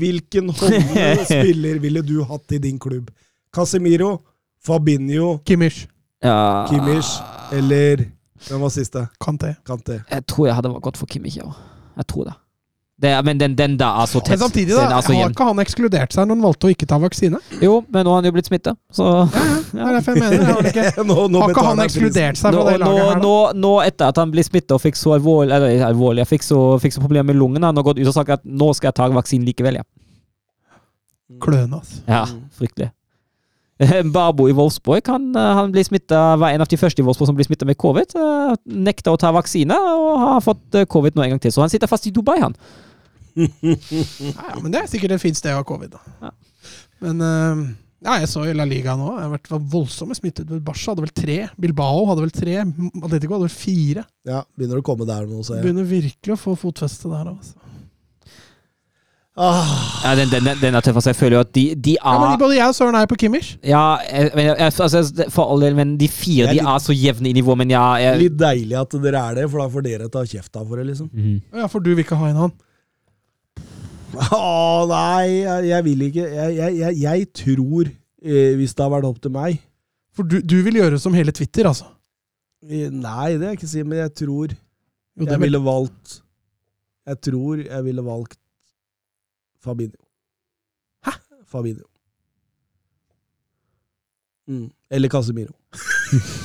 Hvilken 0.00 0.48
holdende 0.50 1.24
spiller 1.28 1.78
ville 1.78 2.02
du 2.02 2.22
hatt 2.24 2.50
i 2.52 2.58
din 2.58 2.78
klubb? 2.78 3.10
Casemiro, 3.54 4.20
Fabinho, 4.64 5.38
Kimmich, 5.44 5.86
Ja, 6.24 6.66
Kimmich 6.70 7.06
eller 7.52 8.06
Hvem 8.48 8.62
var 8.62 8.72
siste? 8.74 9.06
Kanté. 9.22 9.54
Kanté. 9.66 10.00
Jeg 10.10 10.24
tror 10.30 10.48
jeg 10.48 10.56
hadde 10.58 10.72
gått 10.84 10.98
for 11.00 11.10
Kimmich, 11.10 11.36
ja. 11.38 11.50
Jeg 11.96 12.06
tror 12.08 12.24
det. 12.28 12.34
det 13.04 13.12
men 13.26 13.40
den, 13.40 13.54
den 13.58 13.76
der 13.78 14.00
er 14.02 14.06
så 14.10 14.20
tett. 14.20 14.34
Men 14.34 14.42
samtidig, 14.46 14.74
da, 14.76 15.00
har 15.00 15.30
ikke 15.30 15.48
han 15.48 15.62
ekskludert 15.62 16.14
seg 16.14 16.28
når 16.28 16.38
han 16.38 16.46
valgte 16.46 16.68
å 16.68 16.72
ikke 16.74 16.88
ta 16.88 16.98
vaksine? 17.02 17.40
Jo, 17.62 17.80
men 17.88 18.06
nå 18.06 18.14
har 18.14 18.22
han 18.22 18.28
jo 18.30 18.34
blitt 18.36 18.48
smitta, 18.48 18.74
så 18.92 19.08
Det 19.72 19.80
er 19.80 19.96
derfor 19.98 20.16
jeg 20.16 20.22
mener. 20.22 20.46
Har, 20.48 20.70
ikke, 20.72 21.04
nå, 21.10 21.18
nå 21.32 21.42
har 21.42 21.54
ikke 21.54 21.66
han 21.68 21.84
ekskludert 21.86 22.40
seg 22.40 22.56
nå, 22.56 22.62
fra 22.62 22.72
det 22.72 22.80
nå, 22.80 22.86
laget 22.86 23.04
her? 23.04 23.12
da? 23.12 23.26
nå, 23.26 23.36
nå 23.66 23.74
etter 23.86 24.14
at 24.14 24.22
han 24.22 24.32
ble 24.34 24.46
smitta 24.46 24.78
og 24.78 24.84
fikk 24.84 24.98
så 25.00 25.14
alvorlig 25.16 25.56
Eller 25.58 25.84
alvorlig, 25.88 26.26
fikk 26.30 26.46
så, 26.46 26.62
fikk 26.82 26.96
så 26.96 27.04
problemer 27.04 27.32
med 27.32 27.40
lungene, 27.40 27.68
han 27.70 27.80
har 27.80 27.86
gått 27.86 28.00
ut 28.00 28.08
og 28.08 28.16
sagt 28.16 28.34
at 28.38 28.44
nå 28.48 28.72
skal 28.78 28.92
jeg 28.92 29.00
ta 29.00 29.12
vaksinen 29.12 29.48
likevel, 29.48 29.80
ja. 29.82 29.86
Kløne, 31.42 31.78
altså. 31.80 32.02
Ja, 32.06 32.26
fryktelig. 32.58 32.92
Babo 34.14 34.46
i 34.50 34.54
Wolfsburg 34.56 35.08
han, 35.10 35.30
eh, 35.36 35.52
han 35.58 35.72
smittet, 35.84 36.12
var 36.12 36.52
en 36.52 36.64
av 36.64 36.70
de 36.70 36.78
første 36.78 37.02
i 37.02 37.06
Wolfsburg 37.06 37.30
som 37.30 37.38
ble 37.38 37.46
smitta 37.46 37.68
med 37.68 37.78
covid. 37.80 38.14
eh, 38.14 38.54
Nekta 38.88 39.14
å 39.14 39.20
ta 39.20 39.32
vaksine 39.34 39.76
og 39.76 40.10
har 40.22 40.42
fått 40.44 40.78
eh, 40.78 40.86
covid 40.86 41.16
nå 41.16 41.24
en 41.24 41.34
gang 41.34 41.42
til. 41.42 41.54
Så 41.54 41.64
han 41.64 41.72
sitter 41.72 41.90
fast 41.90 42.06
i 42.06 42.14
Dubai, 42.14 42.38
han. 42.42 42.56
Ja, 43.36 44.58
men 44.60 44.72
det 44.74 44.82
er 44.82 44.90
sikkert 44.92 45.16
et 45.16 45.22
fint 45.22 45.38
sted 45.38 45.54
å 45.54 45.62
ha 45.62 45.66
covid, 45.66 45.94
da. 45.94 46.02
Ja. 46.20 46.34
Men 47.02 47.24
ja, 48.02 48.16
jeg 48.18 48.28
så 48.30 48.42
i 48.50 48.54
La 48.54 48.64
Liga 48.66 48.96
nå. 48.98 49.12
Det 49.14 49.22
har 49.24 49.30
vært 49.36 49.48
voldsomt 49.48 49.72
voldsomme 49.72 50.16
smittet. 50.18 50.50
Barca 50.66 50.90
hadde 50.90 51.04
vel 51.04 51.14
tre. 51.14 51.36
Bilbao 51.62 52.02
hadde 52.10 52.24
vel 52.24 52.34
tre. 52.34 52.56
Atletico 52.98 53.36
hadde 53.36 53.46
vel 53.46 53.54
fire. 53.54 54.02
Ja, 54.26 54.40
begynner 54.58 54.80
å 54.82 54.86
komme 54.86 55.06
der 55.08 55.28
nå, 55.30 55.42
ser 55.46 55.60
jeg. 55.60 55.68
Begynner 55.68 55.86
virkelig 55.86 56.34
å 56.34 56.40
få 56.40 56.56
fotfeste 56.58 57.10
der. 57.12 57.30
Altså. 57.30 57.61
Ah, 59.32 59.64
Ja, 60.04 60.10
den, 60.18 60.28
den, 60.28 60.48
den 60.60 60.74
er 60.76 60.82
tøff. 60.84 60.98
Altså, 61.00 61.08
jeg 61.14 61.16
føler 61.16 61.38
jo 61.38 61.40
at 61.40 61.52
de, 61.56 61.62
de 61.74 61.94
Ja, 61.96 62.12
men 62.20 62.34
er 62.34 62.40
både 62.42 62.56
jeg 62.58 62.68
og 62.68 62.74
Søren 62.76 62.98
er 62.98 63.06
på 63.08 63.16
Kimmich. 63.16 63.54
Ja, 63.64 63.96
jeg, 64.04 64.56
altså, 64.60 65.00
for 65.32 65.48
all 65.54 65.62
del, 65.64 65.76
men 65.78 65.94
de 66.00 66.08
fire 66.12 66.50
er 66.50 66.58
de 66.58 66.60
er 66.60 66.82
så 66.84 66.92
jevne 66.92 67.30
i 67.30 67.32
nivå, 67.38 67.54
men 67.56 67.70
ja 67.72 67.84
jeg, 68.02 68.18
litt 68.26 68.36
deilig 68.42 68.76
at 68.82 68.96
dere 69.06 69.22
er 69.30 69.38
det, 69.40 69.46
for 69.48 69.62
da 69.62 69.68
får 69.72 69.86
dere 69.86 70.10
ta 70.12 70.24
kjefta 70.28 70.66
for 70.66 70.76
det, 70.76 70.84
liksom. 70.90 71.08
Mm. 71.14 71.38
Ja, 71.62 71.70
For 71.72 71.80
du 71.80 71.94
vil 71.94 72.04
ikke 72.04 72.18
ha 72.20 72.28
en 72.28 72.42
han? 72.42 72.52
Å 74.12 74.84
nei, 74.90 75.28
jeg, 75.40 75.68
jeg 75.70 75.84
vil 75.86 76.02
ikke. 76.10 76.26
Jeg, 76.28 76.56
jeg, 76.58 76.76
jeg, 76.82 76.98
jeg 77.06 77.28
tror, 77.40 77.88
eh, 77.88 78.50
hvis 78.60 78.74
det 78.76 78.84
har 78.84 78.92
vært 78.92 79.08
opp 79.08 79.22
til 79.24 79.32
meg 79.32 79.56
For 80.12 80.28
du, 80.28 80.42
du 80.44 80.58
vil 80.66 80.76
gjøre 80.82 80.98
som 81.00 81.16
hele 81.16 81.32
Twitter, 81.32 81.70
altså? 81.70 81.88
Nei, 82.62 83.30
det 83.32 83.38
vil 83.40 83.48
jeg 83.48 83.56
ikke 83.62 83.70
si, 83.72 83.80
men 83.82 84.02
jeg 84.04 84.12
tror 84.20 84.52
Jo, 84.52 85.24
det 85.24 85.30
jeg 85.32 85.40
vil, 85.40 85.46
ville 85.48 85.62
valgt 85.64 86.18
Jeg 87.08 87.18
tror 87.26 87.62
jeg 87.64 87.86
ville 87.88 88.04
valgt 88.06 88.36
Fabinho. 89.62 89.98
Hæ? 91.06 91.12
Fabinho. 91.46 91.84
Mm. 94.48 94.70
Eller 94.90 95.08
Casemiro. 95.08 95.54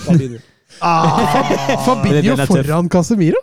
Fabinho. 0.05 0.39
Ah, 0.81 1.79
Fabinho 1.85 2.35
foran 2.45 2.89
Casemiro? 2.89 3.39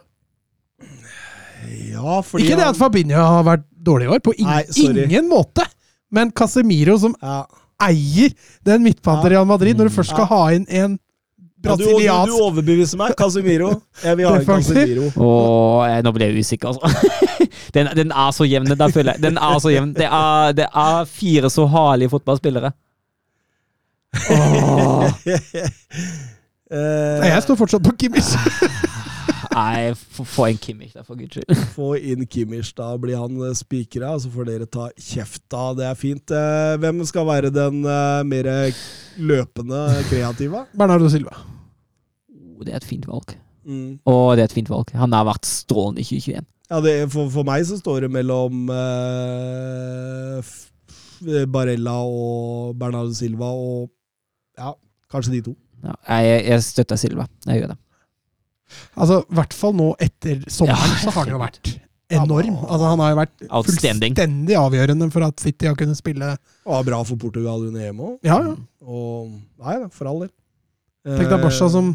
ja, 1.91 2.21
fordi 2.23 2.45
Ikke 2.45 2.57
det 2.61 2.67
at 2.69 2.77
Fabinho 2.79 3.17
har 3.17 3.43
vært 3.47 3.65
dårlig 3.87 4.07
i 4.07 4.11
år, 4.15 4.21
på 4.23 4.35
ing 4.39 4.47
Nei, 4.47 4.61
ingen 4.85 5.29
måte. 5.31 5.65
Men 6.15 6.31
Casemiro, 6.37 6.95
som 7.01 7.17
ja. 7.23 7.41
eier 7.83 8.31
den 8.69 8.85
midtbanen 8.85 9.25
til 9.25 9.35
Real 9.35 9.49
Madrid, 9.49 9.75
når 9.81 9.89
du 9.91 9.95
først 9.97 10.13
skal 10.15 10.29
Ja. 10.29 10.31
ha 10.37 10.43
inn 10.55 10.67
en 10.69 10.99
Ja, 11.65 11.77
du, 11.81 11.85
du, 12.29 12.35
overbeviser 12.45 12.99
meg. 13.01 13.15
Casemiro. 13.19 13.71
Jeg 14.05 14.19
vil 14.19 14.29
ha 14.29 14.35
en 14.39 14.47
Casemiro. 14.47 15.11
Jeg, 15.89 16.05
nå 16.05 16.13
ble 16.17 16.29
jeg 16.29 16.45
usikker, 16.45 16.69
altså. 16.75 16.85
den, 17.77 17.91
den 17.97 18.13
er 18.13 18.31
så 18.37 18.45
jevn, 18.49 18.69
den 18.71 18.81
der 18.81 18.95
føler 18.95 19.13
jeg. 19.15 19.23
Den 19.25 19.39
er 19.41 19.59
så 19.65 19.73
jevn. 19.73 19.95
Det 19.97 20.09
er, 20.11 20.53
det 20.57 20.69
er 20.71 21.05
fire 21.09 21.51
så 21.51 21.67
harlige 21.71 22.13
fotballspillere. 22.15 22.71
Nei, 26.75 27.29
Jeg 27.29 27.43
står 27.45 27.57
fortsatt 27.59 27.85
på 27.85 27.93
Kimmich. 27.99 28.31
Nei, 29.55 29.95
få 29.95 30.49
inn 30.51 30.59
Kimmich 30.59 30.95
da, 30.97 31.05
for 31.07 31.19
guds 31.19 31.37
skyld. 31.37 31.65
Få 31.77 31.93
inn 31.99 32.27
Kimmich, 32.27 32.73
da 32.75 32.89
blir 32.99 33.21
han 33.21 33.39
eh, 33.47 33.55
spikra, 33.55 34.15
så 34.19 34.31
får 34.35 34.51
dere 34.51 34.67
ta 34.67 34.89
kjefta. 34.99 35.69
Det 35.79 35.87
er 35.87 35.99
fint. 35.99 36.35
Eh, 36.35 36.75
Hvem 36.83 37.05
skal 37.07 37.29
være 37.29 37.55
den 37.55 37.85
eh, 37.87 38.23
mer 38.27 38.51
løpende 39.31 39.87
kreative? 40.11 40.67
Bernardo 40.75 41.11
Silva. 41.13 41.54
Det 42.65 42.75
er 42.75 42.81
et 42.81 42.89
fint 42.89 43.07
valg. 43.09 43.37
Mm. 43.65 43.99
Og 44.11 44.37
det 44.37 44.45
er 44.45 44.51
et 44.51 44.57
fint 44.57 44.71
valg. 44.73 44.91
Han 44.99 45.15
har 45.17 45.27
vært 45.29 45.49
strålende 45.49 46.03
i 46.03 46.09
2021. 46.09 46.49
Ja, 46.73 46.81
det, 46.81 46.95
for, 47.13 47.29
for 47.33 47.47
meg 47.47 47.65
så 47.69 47.77
står 47.79 48.07
det 48.07 48.11
mellom 48.15 48.71
eh, 48.73 50.53
Barella 51.53 51.99
og 52.09 52.75
Bernardo 52.81 53.13
Silva 53.15 53.51
og 53.53 53.91
ja, 54.59 54.73
kanskje 55.13 55.37
de 55.37 55.43
to. 55.51 55.55
Ja, 55.85 55.95
jeg, 56.25 56.45
jeg 56.49 56.65
støtter 56.65 57.01
Silva. 57.01 57.29
Jeg 57.47 57.61
gjør 57.61 57.75
det. 57.75 57.81
Altså, 58.97 59.21
I 59.21 59.37
hvert 59.39 59.55
fall 59.55 59.75
nå 59.77 59.91
etter 60.03 60.41
sommeren 60.49 60.95
Ja, 60.95 61.01
så 61.03 61.13
har 61.13 61.27
han 61.27 61.35
jo 61.35 61.41
vært 61.43 61.75
enorm. 62.15 62.57
Altså, 62.65 62.89
han 62.89 63.03
har 63.03 63.13
jo 63.13 63.19
vært 63.21 63.45
fullstendig 63.69 64.57
avgjørende 64.59 65.11
for 65.13 65.27
at 65.27 65.45
City 65.45 65.69
har 65.69 65.77
kunnet 65.79 65.99
spille 65.99 66.33
Og 66.65 66.73
var 66.73 66.89
bra 66.89 67.03
for 67.07 67.21
Portugal 67.21 67.69
under 67.69 67.85
EM 67.91 68.01
òg. 68.01 68.17
Ja, 68.27 68.41
ja. 68.41 68.57
Og 68.85 69.31
Nei 69.35 69.77
da, 69.83 69.93
for 69.93 70.11
all 70.11 70.25
del. 70.25 70.33
Tenk 71.05 71.29
deg 71.29 71.45
Barca 71.45 71.69
som 71.69 71.93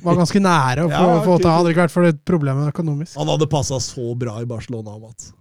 var 0.00 0.16
ganske 0.16 0.40
nære 0.40 0.86
å 0.86 0.90
få, 0.90 1.06
Ja, 1.12 1.22
få 1.26 1.36
ta, 1.42 1.52
hadde 1.56 1.68
det 1.68 1.74
ikke 1.74 1.84
vært 1.84 1.94
for 1.94 2.08
det 2.08 2.14
problemet 2.28 2.72
økonomisk. 2.72 3.16
Han 3.20 3.30
hadde 3.32 3.48
passa 3.52 3.80
så 3.82 4.14
bra 4.18 4.38
i 4.42 4.48
Barcelona, 4.48 4.98
Mats. 5.02 5.32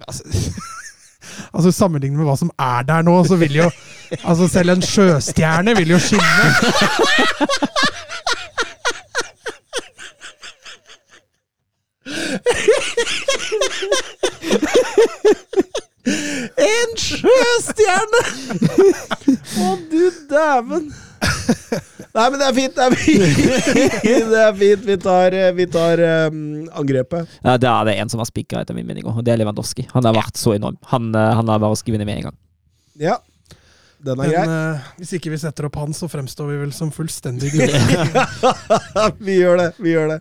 Altså 1.54 1.70
Sammenlignet 1.74 2.18
med 2.18 2.26
hva 2.26 2.34
som 2.38 2.50
er 2.58 2.86
der 2.88 3.04
nå, 3.06 3.12
så 3.28 3.36
vil 3.38 3.52
jo 3.58 3.66
Altså 4.24 4.48
Selv 4.50 4.72
en 4.72 4.82
sjøstjerne 4.82 5.74
vil 5.78 5.92
jo 5.92 5.98
skinne. 6.02 6.24
En 16.00 16.92
sjøstjerne! 16.96 18.20
Å, 19.60 19.70
du 19.90 20.02
dæven! 20.30 20.90
Nei, 22.10 22.24
men 22.24 22.38
det 22.40 22.46
er 22.46 22.54
fint. 22.56 22.74
Det 22.74 22.86
er 22.86 22.94
fint. 22.96 23.34
Det 24.02 24.40
er 24.40 24.54
fint. 24.58 24.86
Vi 24.88 24.96
tar, 25.02 25.36
eh, 25.36 25.50
vi 25.54 25.66
tar 25.70 26.02
um, 26.32 26.38
angrepet. 26.80 27.36
Ja, 27.44 27.54
det 27.60 27.68
er 27.70 27.86
det 27.86 27.96
en 28.02 28.10
som 28.10 28.22
har 28.22 28.28
spikra, 28.30 28.64
etter 28.64 28.74
min 28.74 28.88
mening, 28.88 29.06
og 29.06 29.20
det 29.26 29.34
er 29.34 29.42
Lewandowski. 29.42 29.86
Han 29.92 30.08
har 30.08 30.16
vært 30.16 30.40
så 30.40 30.56
enorm. 30.56 30.78
Han, 30.90 31.12
eh, 31.14 31.34
han 31.38 31.52
har 31.52 31.60
bare 31.62 31.78
skrevet 31.78 32.02
ned 32.02 32.08
med 32.08 32.22
en 32.22 32.30
gang. 32.30 32.38
Ja. 33.00 33.20
Den 34.00 34.16
er 34.16 34.22
Men 34.22 34.30
grei. 34.32 34.44
Uh, 34.48 34.90
hvis 34.96 35.10
ikke 35.18 35.30
vi 35.34 35.38
setter 35.42 35.66
opp 35.68 35.74
han, 35.76 35.92
så 35.92 36.06
fremstår 36.08 36.46
vi 36.48 36.58
vel 36.62 36.70
som 36.72 36.88
fullstendig 36.94 37.50
gule. 37.54 37.80
vi 39.26 39.34
gjør 39.40 39.58
det. 39.60 39.66
vi 39.78 39.92
gjør 39.92 40.14
det. 40.14 40.18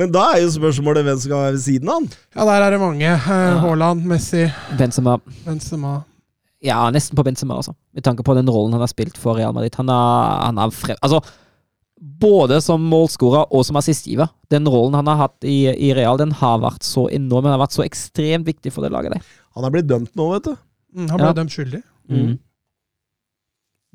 Men 0.00 0.12
da 0.14 0.22
er 0.34 0.42
jo 0.46 0.52
spørsmålet 0.54 1.04
hvem 1.04 1.18
som 1.18 1.26
skal 1.26 1.42
være 1.44 1.56
ved 1.58 1.64
siden 1.66 1.90
av 1.92 1.98
han. 2.00 2.06
Ja, 2.38 2.46
der 2.48 2.64
er 2.66 2.70
det 2.76 2.80
mange. 2.80 3.10
Haaland, 3.26 3.60
Haaland, 3.66 4.06
Messi, 4.08 4.46
Benzema 4.78 5.18
Benzema 5.44 5.98
Ja, 6.64 6.78
nesten 6.94 7.14
på 7.18 7.22
Benzema, 7.26 7.58
altså. 7.60 7.74
Med 7.94 8.02
tanke 8.08 8.24
på 8.26 8.34
den 8.38 8.48
rollen 8.50 8.72
han 8.74 8.82
har 8.82 8.90
spilt 8.90 9.20
for 9.20 9.36
Real 9.38 9.52
Madrid. 9.54 9.76
Han 9.78 9.92
har, 9.92 10.40
han 10.48 10.56
har 10.64 10.72
frem... 10.74 10.96
Altså, 11.04 11.20
både 11.98 12.60
som 12.62 12.82
målskårer 12.90 13.52
og 13.54 13.64
som 13.66 13.76
assistgiver. 13.78 14.30
Den 14.50 14.66
rollen 14.70 14.94
han 14.98 15.06
har 15.10 15.20
hatt 15.26 15.44
i, 15.46 15.66
i 15.68 15.92
Real, 15.98 16.16
den 16.18 16.32
har 16.40 16.58
vært 16.62 16.86
så 16.86 17.08
enorm. 17.14 17.44
Den 17.46 17.54
har 17.56 17.62
vært 17.62 17.76
så 17.76 17.84
ekstremt 17.86 18.46
viktig 18.48 18.72
for 18.74 18.86
det 18.86 18.92
laget 18.94 19.16
der. 19.18 19.30
Han 19.58 19.66
er 19.66 19.74
blitt 19.74 19.88
dømt 19.90 20.12
nå, 20.18 20.28
vet 20.36 20.48
du. 20.48 20.52
mm, 20.94 21.08
Han 21.12 21.18
ble 21.18 21.30
Ja. 21.32 21.36
dømt 21.42 21.54
skyldig. 21.54 21.82
Mm. 22.08 22.36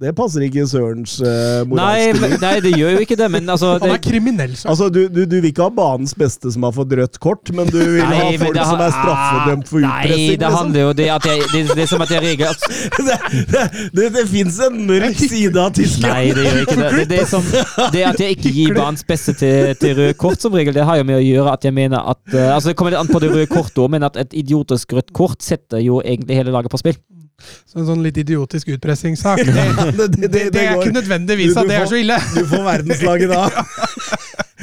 Det 0.01 0.09
passer 0.17 0.41
ikke 0.41 0.63
Sørens 0.65 1.19
uh, 1.21 1.27
Nei, 1.27 1.67
moralske 1.69 2.21
men- 2.23 2.31
nei, 2.41 2.53
det 2.65 2.71
gjør 2.73 2.95
jo 2.95 3.01
ikke 3.05 3.17
det, 3.19 3.27
men 3.29 3.51
altså 3.53 3.75
Han 3.83 3.91
er 3.93 3.99
kriminell. 4.01 4.55
Så. 4.57 4.65
Altså, 4.71 4.87
du, 4.89 5.03
du, 5.05 5.19
du 5.29 5.35
vil 5.37 5.51
ikke 5.51 5.67
ha 5.67 5.73
banens 5.73 6.15
beste 6.17 6.49
som 6.55 6.65
har 6.65 6.73
fått 6.73 6.95
rødt 6.97 7.19
kort, 7.21 7.51
men 7.53 7.69
du 7.69 7.77
vil 7.77 8.01
Nei, 8.01 8.17
ha 8.17 8.31
folk 8.41 8.57
det 8.57 8.65
som 8.71 8.81
er 8.81 8.95
straffedømt 8.95 9.69
for 9.69 9.85
utpressing? 9.85 10.09
Nei, 10.09 10.25
det 10.31 10.39
liksom. 10.41 10.57
handler 10.57 10.87
jo 10.87 10.95
det 10.97 11.07
at 11.13 11.29
jeg, 11.29 11.45
det, 11.53 11.61
det 11.77 11.85
er 11.85 11.91
som 11.93 12.05
at 12.07 12.15
jeg 12.15 12.25
reagerer 12.25 12.57
det, 13.11 13.19
det, 13.53 13.63
det, 13.99 14.09
det 14.17 14.25
fins 14.33 14.59
en 14.65 14.81
mørk 14.89 15.21
side 15.21 15.61
av 15.67 15.77
Tyskland. 15.77 16.17
Nei, 16.17 16.25
det 16.33 16.47
gjør 16.49 16.59
ikke 16.65 16.79
det. 16.81 16.89
Det, 16.97 17.07
det, 17.13 17.21
er 17.21 17.31
som, 17.35 17.49
det 17.93 18.05
at 18.09 18.25
jeg 18.25 18.39
ikke 18.39 18.57
gir 18.57 18.75
banens 18.81 19.05
beste 19.13 19.37
til, 19.37 19.71
til 19.77 19.97
røde 20.01 20.17
kort, 20.25 20.41
som 20.41 20.57
regel, 20.57 20.73
det 20.73 20.89
har 20.89 21.03
jo 21.03 21.05
med 21.11 21.21
å 21.21 21.23
gjøre 21.23 21.53
at 21.53 21.69
jeg 21.69 21.77
mener 21.77 22.01
at 22.01 22.23
uh, 22.33 22.49
Altså, 22.55 22.71
det 22.71 22.79
kommer 22.81 22.97
litt 22.97 23.03
an 23.03 23.13
på 23.13 23.21
det 23.21 23.29
røde 23.29 23.49
kortet 23.53 23.85
òg, 23.85 23.93
men 23.93 24.09
at 24.09 24.17
et 24.25 24.33
idiotisk 24.41 24.97
rødt 24.97 25.13
kort 25.13 25.45
setter 25.45 25.85
jo 25.85 26.01
egentlig 26.01 26.41
hele 26.41 26.57
laget 26.57 26.73
på 26.73 26.81
spill. 26.81 26.97
Så 27.41 27.81
en 27.81 27.87
sånn 27.87 28.03
litt 28.05 28.17
idiotisk 28.21 28.73
utpressingssak. 28.75 29.41
Det, 29.47 29.53
det, 29.53 29.91
det, 29.97 30.07
det, 30.07 30.27
det, 30.27 30.43
det 30.53 30.61
er 30.63 30.75
går. 30.75 30.83
ikke 30.83 30.97
nødvendigvis 30.99 31.57
at 31.57 31.69
det 31.69 31.79
er 31.79 31.89
så 31.89 31.99
ille. 31.99 32.19
Du 32.37 32.45
får 32.49 32.63
verdenslaget 32.69 33.33
da. 33.33 33.43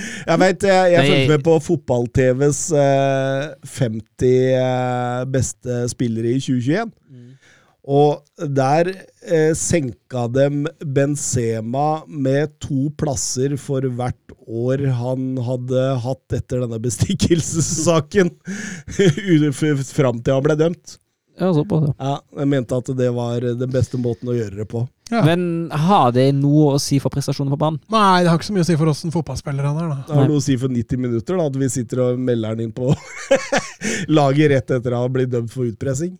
Jeg 0.01 0.39
vet, 0.41 0.65
jeg, 0.65 0.93
jeg 0.93 1.09
fulgte 1.09 1.33
med 1.33 1.43
på 1.45 1.55
fotball-TVs 1.65 2.61
eh, 2.77 3.47
50 3.67 4.31
eh, 4.31 5.23
beste 5.33 5.79
spillere 5.91 6.37
i 6.37 6.41
2021. 6.41 6.93
Og 7.91 8.21
der 8.57 8.91
eh, 8.93 9.53
senka 9.57 10.27
dem 10.31 10.67
Benzema 10.95 12.05
med 12.07 12.53
to 12.63 12.91
plasser 13.01 13.57
for 13.61 13.85
hvert 13.89 14.35
år 14.47 14.85
han 15.01 15.33
hadde 15.47 15.85
hatt 16.05 16.37
etter 16.39 16.65
denne 16.65 16.81
bestikkelsessaken. 16.85 18.31
Fram 19.91 20.21
til 20.21 20.37
han 20.37 20.47
ble 20.47 20.59
dømt. 20.61 21.01
Ja, 21.41 21.51
såpass, 21.57 21.87
ja. 21.89 21.93
Ja, 22.05 22.15
jeg 22.43 22.49
mente 22.53 22.77
at 22.77 22.89
det 22.99 23.11
var 23.17 23.41
den 23.41 23.71
beste 23.73 23.97
måten 23.99 24.29
å 24.29 24.35
gjøre 24.37 24.59
det 24.61 24.67
på. 24.69 24.83
Ja. 25.11 25.23
Men 25.27 25.71
har 25.73 26.13
det 26.15 26.29
noe 26.39 26.75
å 26.77 26.81
si 26.83 26.99
for 27.03 27.11
prestasjonen 27.11 27.51
på 27.51 27.59
banen? 27.59 27.81
Nei, 27.91 28.23
det 28.23 28.29
har 28.31 28.37
ikke 28.39 28.47
så 28.51 28.55
mye 28.55 28.63
å 28.63 28.69
si 28.69 28.77
for 28.79 28.91
åssen 28.93 29.11
fotballspiller 29.15 29.65
han 29.67 29.79
er, 29.81 29.89
da. 29.91 29.97
Det 30.07 30.19
har 30.21 30.29
noe 30.31 30.39
å 30.39 30.45
si 30.45 30.55
for 30.61 30.69
90 30.71 31.01
minutter, 31.03 31.41
da, 31.41 31.47
at 31.51 31.57
vi 31.59 31.69
sitter 31.73 32.03
og 32.05 32.21
melder 32.21 32.53
han 32.55 32.61
inn 32.67 32.75
på 32.77 32.93
laget 34.21 34.53
rett 34.53 34.71
etter 34.79 34.95
å 34.95 35.01
ha 35.05 35.09
blitt 35.11 35.33
dømt 35.33 35.51
for 35.53 35.67
utpressing. 35.67 36.15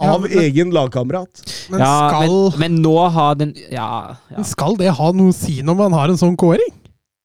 Ja, 0.00 0.14
Av 0.16 0.22
men- 0.24 0.32
egen 0.42 0.72
lagkamerat. 0.74 1.42
Men 1.70 1.80
Ja, 1.80 1.92
skal, 2.08 2.32
men, 2.58 2.58
men 2.64 2.80
nå 2.82 2.94
har 3.14 3.34
den 3.38 3.52
Ja. 3.70 4.16
ja. 4.30 4.36
men 4.38 4.44
skal 4.44 4.74
det 4.80 4.90
ha 4.96 5.10
noe 5.12 5.30
å 5.30 5.36
si 5.36 5.60
når 5.62 5.76
man 5.78 5.92
har 5.92 6.08
en 6.10 6.18
sånn 6.18 6.36
kåring? 6.36 6.72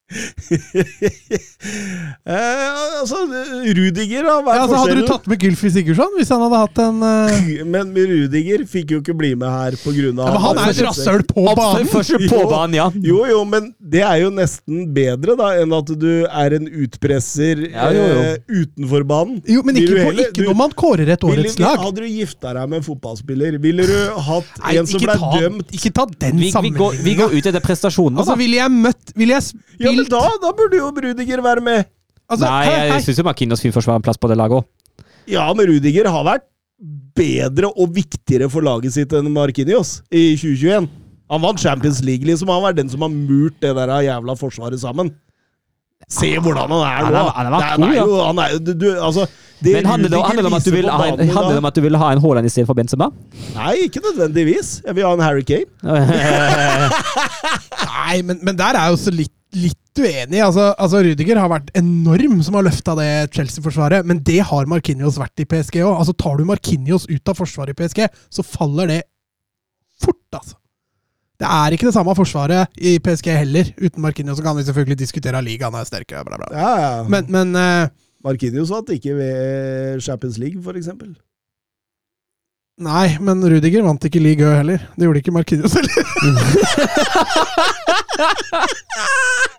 eh, 2.26 3.00
altså, 3.02 3.20
Rudiger, 3.78 4.24
da. 4.26 4.36
Hva 4.42 4.54
er 4.54 4.58
Ja, 4.58 4.64
altså, 4.66 4.80
hadde 4.82 4.96
du 5.00 5.04
tatt 5.10 5.28
med 5.30 5.44
Gylfi 5.44 5.70
Sigurdsson 5.74 6.16
hvis 6.18 6.32
han 6.34 6.42
hadde 6.46 6.60
hatt 6.64 6.82
en 6.84 6.98
uh... 7.06 7.66
Men 7.70 7.92
Rudiger 7.94 8.64
fikk 8.70 8.94
jo 8.96 9.02
ikke 9.04 9.16
bli 9.20 9.32
med 9.40 9.50
her 9.54 9.78
pga. 9.80 9.94
ja, 10.00 10.14
Men 10.18 10.40
han 10.46 10.62
er 10.64 10.72
et 10.74 10.82
rasshøl 10.88 11.24
på 11.30 11.46
banen! 11.60 11.92
På 12.30 12.42
banen, 12.50 12.78
ja. 12.80 12.88
Jo, 13.06 13.20
jo, 13.30 13.44
men 13.50 13.70
det 13.80 14.02
er 14.06 14.18
jo 14.24 14.32
nesten 14.34 14.88
bedre 14.96 15.36
da 15.40 15.52
enn 15.62 15.74
at 15.78 15.94
du 16.02 16.10
er 16.26 16.58
en 16.58 16.68
utpresser 16.86 17.64
Ja, 17.70 17.90
jo, 17.96 18.04
jo. 18.10 18.20
Uh, 18.20 18.36
utenfor 18.64 19.06
banen. 19.10 19.40
Jo, 19.50 19.62
men 19.68 19.78
ikke, 19.80 19.94
på, 19.94 20.04
heller- 20.10 20.30
ikke 20.32 20.42
du- 20.42 20.48
når 20.50 20.58
man 20.64 20.74
kårer 20.80 21.14
et 21.16 21.24
Ville- 21.28 21.46
årets 21.46 21.60
lag. 21.62 21.78
Hadde 21.86 22.02
du 22.06 22.10
gifta 22.10 22.54
deg 22.58 22.66
med 22.74 22.82
en 22.82 22.86
fotballspiller, 22.90 23.60
ville 23.62 23.86
du 23.90 23.96
hatt 24.30 24.50
Nei, 24.64 24.74
en 24.82 24.90
som 24.90 25.02
ble 25.04 25.16
ta, 25.22 25.30
dømt 25.44 25.74
ikke 25.78 25.92
ta 26.00 26.06
den 26.26 26.40
Vi, 26.42 26.50
vi, 26.66 26.72
går, 26.76 26.98
vi 27.06 27.14
går 27.20 27.34
ut 27.38 27.46
etter 27.54 27.62
prestasjonene, 27.64 28.20
Altså, 28.24 28.34
da. 28.34 28.40
ville 28.42 28.58
jeg 28.60 28.74
møtt 28.74 29.14
Ville 29.20 29.38
jeg 29.38 29.44
Ja, 29.80 29.94
men 30.00 30.10
da, 30.14 30.22
da 30.44 30.52
burde 30.58 30.80
jo 30.80 30.90
Rudiger 30.92 31.42
være 31.46 31.62
med. 31.66 31.86
altså, 32.30 32.46
Nei, 32.46 32.66
hei, 32.66 32.74
jeg 32.88 32.92
hei. 32.96 33.02
syns 33.08 33.20
jo 33.22 33.28
Markinos 33.28 33.62
fint 33.64 33.76
forsvarer 33.76 34.00
en 34.02 34.06
plass 34.08 34.18
på 34.22 34.30
det 34.32 34.38
laget 34.40 34.60
òg. 34.62 35.06
Ja, 35.30 35.46
men 35.54 35.68
Rudiger 35.70 36.10
har 36.10 36.24
vært 36.26 36.48
bedre 37.20 37.68
og 37.76 37.92
viktigere 37.94 38.48
for 38.50 38.64
laget 38.66 38.94
sitt 38.96 39.12
enn 39.14 39.28
Markinios 39.36 39.98
i 40.10 40.30
2021. 40.40 40.88
Han 41.30 41.42
vant 41.44 41.60
Champions 41.62 42.00
League, 42.02 42.26
liksom. 42.26 42.50
Han 42.50 42.64
var 42.64 42.74
den 42.74 42.90
som 42.90 43.04
har 43.06 43.12
murt 43.14 43.60
det 43.62 43.74
der 43.78 43.92
jævla 44.08 44.34
forsvaret 44.40 44.80
sammen. 44.82 45.12
Se 46.10 46.30
hvordan 46.40 46.72
han 46.72 46.80
er 46.80 47.10
nå! 47.12 47.24
han 47.36 47.46
er- 47.54 47.66
han 47.68 47.84
er 47.84 47.96
jo- 48.00 48.24
han 48.24 48.40
er 48.40 48.58
du, 48.64 48.72
du, 48.74 48.86
altså, 49.04 49.28
det 49.62 49.74
Men 49.76 49.86
handler 49.86 50.10
det, 50.10 50.22
handler 50.24 50.42
det 50.46 50.48
om 50.48 50.56
at 50.58 50.64
du 50.64 50.72
vil 50.72 50.88
ha 50.90 51.06
en, 51.10 51.20
handler 51.20 51.50
det 51.52 51.58
om 51.60 51.66
at 51.68 51.76
du 51.76 51.82
vil 51.84 51.98
ha 52.00 52.12
en 52.16 52.22
Haaland 52.24 52.46
istedenfor 52.48 52.74
Benzema? 52.80 53.10
Nei, 53.58 53.74
ikke 53.90 54.00
nødvendigvis. 54.06 54.70
Jeg 54.86 54.96
vil 54.96 55.04
ha 55.06 55.12
en 55.14 55.20
Harry 55.20 55.44
Kane. 55.44 55.68
Nei, 57.84 58.22
men, 58.26 58.40
men 58.48 58.58
der 58.58 58.80
er 58.80 58.88
jo 58.90 58.98
også 58.98 59.12
litt, 59.14 59.34
litt 59.54 59.78
uenig. 60.00 60.40
Altså, 60.44 60.70
altså 60.80 61.04
Rudiger 61.06 61.40
har 61.42 61.52
vært 61.52 61.70
enorm 61.78 62.40
som 62.46 62.58
har 62.58 62.66
løfta 62.68 62.96
det 63.00 63.10
Chelsea-forsvaret, 63.36 64.08
men 64.08 64.24
det 64.26 64.40
har 64.50 64.70
Markinios 64.72 65.20
vært 65.22 65.44
i 65.44 65.48
PSG 65.50 65.82
òg. 65.84 65.94
Altså, 65.94 66.16
tar 66.18 66.40
du 66.40 66.48
Markinios 66.48 67.08
ut 67.10 67.32
av 67.32 67.38
forsvaret 67.38 67.76
i 67.76 67.80
PSG, 67.80 68.08
så 68.34 68.46
faller 68.46 68.94
det 68.94 69.02
fort, 70.00 70.24
altså. 70.34 70.56
Det 71.40 71.48
er 71.48 71.72
ikke 71.72 71.88
det 71.88 71.96
samme 71.96 72.12
forsvaret 72.18 72.82
i 72.84 72.98
PSG 73.00 73.30
heller. 73.32 73.70
Uten 73.80 74.04
Markinios 74.04 74.42
så 74.42 74.44
kan 74.44 74.58
vi 74.58 74.66
selvfølgelig 74.68 75.00
diskutere 75.00 75.40
ligaen 75.46 75.78
er 75.80 75.88
sterk, 75.88 76.12
bla, 76.12 76.36
bla. 76.36 76.50
Ja, 76.52 76.72
ja. 76.84 76.92
Men, 77.08 77.32
men 77.32 77.56
uh, 77.56 77.88
Markinios 78.28 78.74
vant 78.74 78.92
ikke 78.92 79.16
ved 79.16 80.04
Champions 80.04 80.38
League, 80.42 80.60
for 80.64 80.76
eksempel. 80.76 81.16
Nei, 82.80 83.18
men 83.24 83.44
Rudiger 83.44 83.84
vant 83.84 84.06
ikke 84.08 84.22
League 84.24 84.44
Ø 84.44 84.56
heller. 84.56 84.80
Det 84.96 85.08
gjorde 85.08 85.20
ikke 85.24 85.36
Markinios 85.36 85.76
heller. 85.80 85.96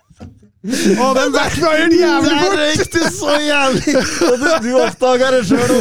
Å, 0.61 1.05
den 1.17 1.31
backfiren 1.33 1.93
jævlig 1.95 2.29
Der 2.29 2.43
fort! 2.43 2.59
røyk 2.59 2.91
du 2.93 2.99
så 3.15 3.37
jævlig! 3.41 3.93
Og 4.27 4.35
du, 4.37 4.49
du 4.61 4.69
oppdaga 4.77 5.31
det 5.33 5.39
sjøl, 5.49 5.71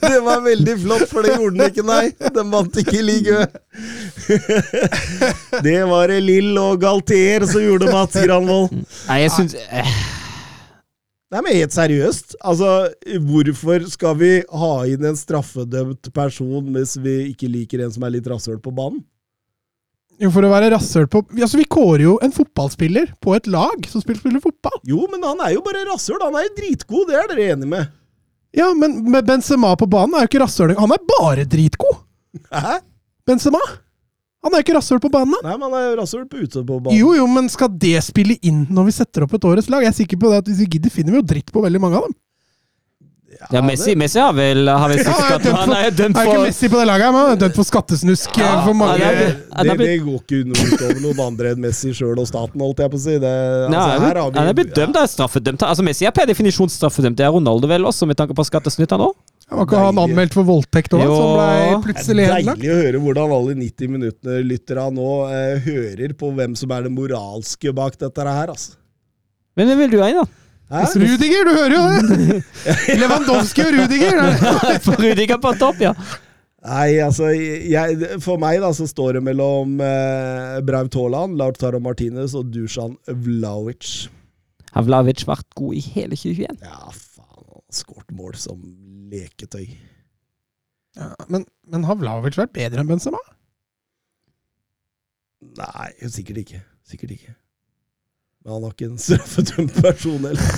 det, 0.00 0.20
var 0.24 0.40
veldig 0.46 0.76
flott, 0.86 1.04
for 1.10 1.26
det 1.26 1.34
gjorde 1.34 1.58
den 1.58 1.66
ikke, 1.68 1.84
nei. 1.84 2.06
Den 2.32 2.48
vant 2.54 2.78
ikke 2.80 3.02
Ligue 3.04 3.42
Ø. 3.44 4.38
Det 5.66 5.76
var 5.90 6.08
det 6.08 6.22
Lill 6.24 6.56
og 6.62 6.80
Galtier 6.80 7.44
som 7.50 7.60
gjorde 7.60 7.92
Mats 7.92 8.16
Granvold. 8.24 8.72
Nei, 9.10 9.20
jeg 9.26 9.34
syns 9.36 9.58
Nei, 11.30 11.44
men 11.44 11.60
helt 11.60 11.74
seriøst. 11.76 12.38
Altså, 12.40 12.70
hvorfor 13.28 13.84
skal 13.92 14.16
vi 14.18 14.32
ha 14.42 14.72
inn 14.90 15.04
en 15.06 15.18
straffedømt 15.18 16.08
person 16.16 16.72
hvis 16.74 16.96
vi 17.04 17.18
ikke 17.34 17.52
liker 17.52 17.84
en 17.84 17.92
som 17.94 18.08
er 18.08 18.16
litt 18.16 18.32
rasshøl 18.32 18.58
på 18.64 18.72
banen? 18.74 19.04
Jo, 20.20 20.28
for 20.34 20.44
å 20.44 20.50
være 20.52 20.68
rasshøl 20.74 21.06
på 21.08 21.22
Altså, 21.38 21.56
Vi 21.60 21.64
kårer 21.70 22.04
jo 22.04 22.16
en 22.24 22.34
fotballspiller 22.34 23.14
på 23.24 23.34
et 23.38 23.46
lag 23.48 23.86
som 23.88 24.02
spiller, 24.02 24.20
spiller 24.20 24.42
fotball. 24.44 24.76
Jo, 24.88 25.06
men 25.12 25.24
han 25.24 25.40
er 25.46 25.54
jo 25.56 25.62
bare 25.64 25.86
rasshøl. 25.88 26.20
Han 26.22 26.36
er 26.36 26.48
jo 26.48 26.56
dritgod, 26.58 27.06
det 27.08 27.16
er 27.16 27.30
dere 27.32 27.46
enige 27.54 27.70
med? 27.72 27.92
Ja, 28.56 28.72
men 28.74 28.98
med 29.10 29.28
Benzema 29.28 29.76
på 29.78 29.86
banen 29.90 30.16
er 30.18 30.26
jo 30.26 30.30
ikke 30.32 30.42
rasshøl. 30.42 30.74
Han 30.78 30.92
er 30.92 31.04
bare 31.08 31.46
dritgod! 31.48 32.02
Hæ? 32.52 32.80
Benzema! 33.26 33.60
Han 34.40 34.54
er 34.54 34.60
jo 34.62 34.64
ikke 34.64 34.76
rasshøl 34.78 35.00
på 35.04 35.10
banen. 35.12 35.36
Nei, 35.44 35.52
men 35.54 35.66
han 35.68 35.76
er 35.76 35.86
jo 35.90 35.96
rasshøl 36.00 36.24
på 36.28 36.40
ute 36.40 36.62
på 36.64 36.78
banen. 36.80 36.96
Jo, 36.96 37.12
jo, 37.16 37.26
men 37.28 37.48
skal 37.52 37.72
det 37.80 37.98
spille 38.06 38.38
inn 38.46 38.62
når 38.72 38.88
vi 38.88 38.94
setter 38.96 39.26
opp 39.26 39.34
et 39.36 39.46
årets 39.46 39.68
lag? 39.72 39.84
Jeg 39.84 39.92
er 39.92 39.98
sikker 40.00 40.20
på 40.20 40.32
det 40.32 40.40
at 40.42 40.48
Hvis 40.48 40.62
vi 40.64 40.68
gidder, 40.76 40.92
finner 40.92 41.14
vi 41.16 41.20
jo 41.20 41.28
dritt 41.32 41.52
på 41.52 41.62
veldig 41.64 41.82
mange 41.82 42.00
av 42.00 42.08
dem. 42.08 42.16
Ja, 43.50 43.62
Messi, 43.64 43.94
Messi 43.96 44.18
har 44.20 44.34
vel, 44.36 44.68
har 44.68 44.90
vel 44.92 44.98
Ja, 45.00 45.38
dømt 45.40 45.46
han 45.56 45.70
for- 45.70 45.76
er 45.80 45.90
dømt 45.96 46.16
Er 46.20 46.26
ikke 46.28 46.42
Messi 46.44 46.68
på 46.68 46.76
det 46.76 46.86
laget, 46.90 47.06
men 47.14 47.20
han 47.24 47.30
er 47.32 47.38
dømt 47.40 47.54
for 47.56 47.64
skattesnusk 47.64 48.36
eh, 48.36 48.42
Ja, 48.44 48.50
for 48.66 48.74
mange. 48.76 48.98
ja, 49.00 49.12
det, 49.16 49.28
det, 49.64 49.76
det 49.80 49.94
går 50.04 50.18
ikke 50.20 50.40
noe 50.50 50.66
utover 50.74 51.00
noen 51.06 51.22
andre 51.24 51.52
enn 51.54 51.62
Messi 51.64 51.94
sjøl 51.96 52.20
og 52.20 52.28
staten, 52.28 52.60
holdt 52.60 52.82
jeg 52.84 52.92
på 52.92 52.98
å 53.00 53.02
si. 53.06 53.14
Det, 53.22 53.32
altså, 53.32 53.80
ja, 53.80 53.98
vi- 54.04 54.36
han 54.38 54.50
er 54.50 54.56
blitt 54.60 54.74
dømt, 54.76 54.92
da. 54.98 55.06
Straffedømt. 55.08 55.64
Altså, 55.64 55.82
Messi 55.88 56.04
er 56.04 56.12
per 56.12 56.26
definisjon 56.28 56.68
straffedømt. 56.68 57.16
Det 57.16 57.24
er 57.24 57.32
Ronaldo 57.32 57.66
vel 57.72 57.88
også, 57.88 58.06
med 58.06 58.16
tanke 58.20 58.36
på 58.36 58.44
skattesnytt, 58.44 58.90
han 58.92 59.00
òg? 59.08 59.14
Var 59.50 59.64
ikke 59.66 59.80
han 59.82 59.96
anmeldt 59.98 60.34
for 60.36 60.44
voldtekt 60.46 60.92
òg, 60.94 61.00
som 61.02 61.32
ble 61.34 61.46
Det 61.72 61.78
plutselig 61.88 62.26
henlagt? 62.28 62.60
deilig 62.60 62.70
å 62.70 62.76
høre 62.84 63.00
hvordan 63.02 63.32
alle 63.34 63.54
90 63.58 63.88
minuttene 63.96 64.36
lytter 64.46 64.78
av 64.84 64.92
nå 64.94 65.08
eh, 65.32 65.56
hører 65.64 66.12
på 66.14 66.28
hvem 66.36 66.54
som 66.60 66.70
er 66.76 66.82
det 66.86 66.92
moralske 66.94 67.72
bak 67.74 67.96
dette 67.98 68.20
her, 68.28 68.52
altså. 68.52 68.76
Men 69.56 69.66
hvem 69.72 69.78
vil 69.82 69.90
du 69.96 69.98
ha 70.04 70.08
inn, 70.12 70.20
da? 70.22 70.28
Hæ? 70.70 70.84
Rudiger, 71.02 71.48
du 71.48 71.52
hører 71.56 71.72
jo 71.74 71.84
det! 71.90 72.42
Lewandowski 73.00 73.64
og 73.66 73.72
Rudiger! 73.74 74.20
Rudiger 75.02 75.40
på 75.42 75.52
topp, 75.58 75.80
ja. 75.82 75.94
Nei, 76.60 77.00
altså 77.00 77.30
jeg, 77.32 77.96
For 78.20 78.38
meg 78.40 78.60
da 78.60 78.68
så 78.76 78.84
står 78.86 79.16
det 79.16 79.22
mellom 79.24 79.78
eh, 79.82 80.58
Braut 80.68 80.94
Haaland, 80.94 81.38
Lautaro 81.40 81.80
Martinez 81.82 82.36
og 82.38 82.52
Dusan 82.52 82.98
Vlaovic. 83.08 84.10
Har 84.74 84.86
Vlaovic 84.86 85.24
vært 85.26 85.48
god 85.58 85.78
i 85.78 85.82
hele 85.82 86.18
2021? 86.18 86.60
Ja, 86.62 86.92
faen. 86.94 87.64
Skåret 87.70 88.10
mål 88.14 88.34
som 88.38 88.60
leketøy. 89.10 89.66
Ja, 90.98 91.12
men, 91.30 91.46
men 91.70 91.86
har 91.86 91.98
Vlaovic 91.98 92.38
vært 92.38 92.54
bedre 92.54 92.82
enn 92.82 92.90
Benzema? 92.90 93.20
Nei, 95.58 95.90
sikkert 96.10 96.42
ikke. 96.44 96.60
Sikkert 96.86 97.14
ikke. 97.16 97.34
Men 98.40 98.54
han 98.54 98.62
har 98.64 98.70
ikke 98.72 98.86
en 98.88 99.00
straffedømt 99.00 99.74
person 99.84 100.22
heller. 100.24 100.52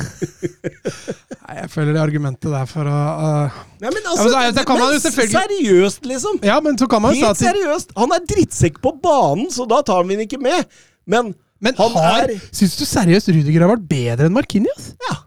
Nei, 1.42 1.54
jeg 1.59 1.70
føler 1.72 1.96
det 1.96 2.02
argumentet 2.02 2.52
der 2.54 2.68
for 2.70 2.86
å 2.86 2.98
uh, 3.18 3.56
Nei, 3.82 3.90
men 3.90 4.04
Ja, 4.06 4.12
men 4.14 4.30
så- 4.30 4.52
så 4.60 4.64
kan 4.68 4.78
man 4.78 4.86
jo 4.86 4.92
men 4.94 5.02
selvfølgelig- 5.02 5.48
Seriøst, 5.48 6.06
liksom! 6.06 6.38
Ja, 6.46 6.60
men 6.62 6.78
så 6.78 6.86
kan 6.92 7.02
man 7.02 7.16
jo 7.18 7.26
Helt 7.26 7.40
seriøst! 7.42 7.90
Han 7.98 8.14
er 8.14 8.22
drittsekk 8.30 8.78
på 8.84 8.92
banen, 9.02 9.50
så 9.50 9.66
da 9.68 9.80
tar 9.82 10.06
vi 10.06 10.14
han 10.14 10.22
ikke 10.28 10.38
med. 10.40 10.70
Men 11.10 11.34
Men 11.62 11.74
han 11.78 11.90
har, 11.98 12.30
er- 12.30 12.46
syns 12.54 12.78
du 12.78 12.84
seriøst 12.86 13.28
Rudiger 13.34 13.66
har 13.66 13.74
vært 13.74 13.88
bedre 13.90 14.26
enn 14.30 14.34
Markinius? 14.38 14.92
ja, 15.10 15.18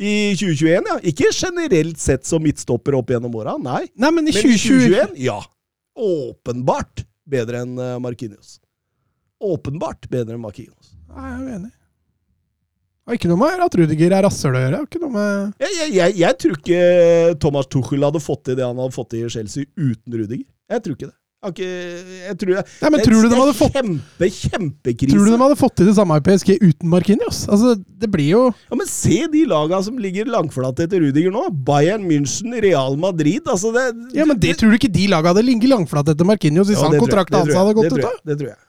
i 0.00 0.32
2021, 0.34 0.86
ja. 0.90 0.98
Ikke 1.12 1.30
generelt 1.36 1.98
sett 2.00 2.24
som 2.26 2.42
midtstopper 2.42 2.94
opp 2.98 3.10
gjennom 3.12 3.34
åra, 3.36 3.54
nei. 3.60 3.84
Nei, 3.94 4.10
men 4.10 4.26
i 4.26 4.32
Men 4.32 4.46
i 4.50 4.56
2021, 4.58 5.14
ja. 5.28 5.38
Åpenbart 6.00 7.04
bedre 7.28 7.62
enn 7.62 7.74
uh, 7.78 7.98
Markinius. 8.02 8.58
Åpenbart 9.44 10.08
bedre 10.10 10.34
enn 10.38 10.42
Markinius. 10.42 10.94
Nei, 11.10 11.26
jeg 11.28 11.36
er 11.36 11.44
uenig. 11.52 11.70
Det 13.10 13.16
har 13.16 13.18
ikke 13.24 13.30
noe 13.32 13.40
med 13.42 13.62
at 13.66 13.74
Rudiger 13.80 14.12
er 14.14 14.22
rasshøl 14.22 14.54
å 14.54 14.60
gjøre. 14.62 14.78
Ikke 14.86 15.00
noe 15.02 15.10
med 15.10 15.64
Jeg, 15.66 15.72
jeg, 15.80 15.94
jeg, 15.98 16.18
jeg 16.20 16.36
tror 16.38 16.58
ikke 16.60 16.82
Thomas 17.42 17.66
Tuchel 17.66 18.04
hadde 18.06 18.20
fått 18.22 18.44
til 18.46 18.54
det 18.60 18.62
han 18.68 18.78
hadde 18.78 18.94
fått 18.94 19.08
til 19.10 19.24
i 19.26 19.32
Chelsea 19.34 19.66
uten 19.74 20.14
Rudiger. 20.20 20.46
Jeg 20.70 20.84
tror 20.84 20.94
ikke 20.94 21.08
det. 21.10 21.16
Ikke, 21.40 21.66
jeg 22.28 22.36
tror 22.36 22.50
jeg, 22.52 22.62
Nei, 22.84 22.88
men 22.92 22.98
det- 23.00 23.04
tror 23.08 23.22
du 23.24 23.26
de 23.26 23.34
er 23.34 23.40
hadde 23.40 23.54
fått 23.56 23.72
Kjempe, 23.78 24.26
kjempekrise. 24.36 25.10
Tror 25.16 25.24
du 25.24 25.30
de 25.32 25.38
hadde 25.40 25.56
fått 25.56 25.74
til 25.80 25.88
det 25.88 25.94
samme 25.96 26.18
i 26.20 26.24
PSG 26.26 26.50
uten 26.60 26.90
Markinios? 26.92 27.38
Altså, 27.48 27.72
det 27.80 28.10
blir 28.12 28.28
jo 28.28 28.42
Ja, 28.52 28.76
men 28.76 28.86
Se 28.86 29.22
de 29.32 29.46
laga 29.48 29.82
som 29.82 29.96
ligger 29.98 30.28
langflate 30.28 30.84
etter 30.86 31.00
Rudiger 31.00 31.32
nå. 31.32 31.46
Bayern 31.66 32.04
München, 32.06 32.52
Real 32.60 32.94
Madrid. 33.00 33.40
altså 33.48 33.72
det... 33.72 33.86
Ja, 34.14 34.26
men 34.28 34.38
det 34.38 34.58
tror 34.60 34.70
du 34.70 34.76
ikke 34.76 34.92
de 34.92 35.08
laga 35.08 35.32
hadde 35.32 35.42
ligget 35.48 35.72
langflatt 35.72 36.12
etter 36.12 36.28
Markinios 36.28 36.68
hvis 36.68 36.76
Ja, 36.78 36.84
han 36.86 36.92
det 36.98 37.00
kontrakten 37.08 37.40
hans 37.40 37.56
hadde 37.56 37.72
gått 37.74 37.88
det 37.88 37.92
ut? 37.96 37.98
tror 38.04 38.12
jeg. 38.12 38.20
Det 38.28 38.38
tror 38.44 38.52
jeg. 38.52 38.60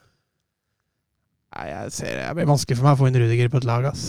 Nei, 1.52 1.66
jeg 1.68 1.92
ser 1.92 2.14
Det 2.16 2.22
det 2.30 2.36
blir 2.38 2.48
vanskelig 2.48 2.78
for 2.80 2.88
meg 2.88 2.94
å 2.96 3.00
få 3.02 3.08
inn 3.10 3.18
Rudiger 3.20 3.50
på 3.52 3.60
et 3.60 3.66
lag, 3.68 3.86
ass. 3.90 4.04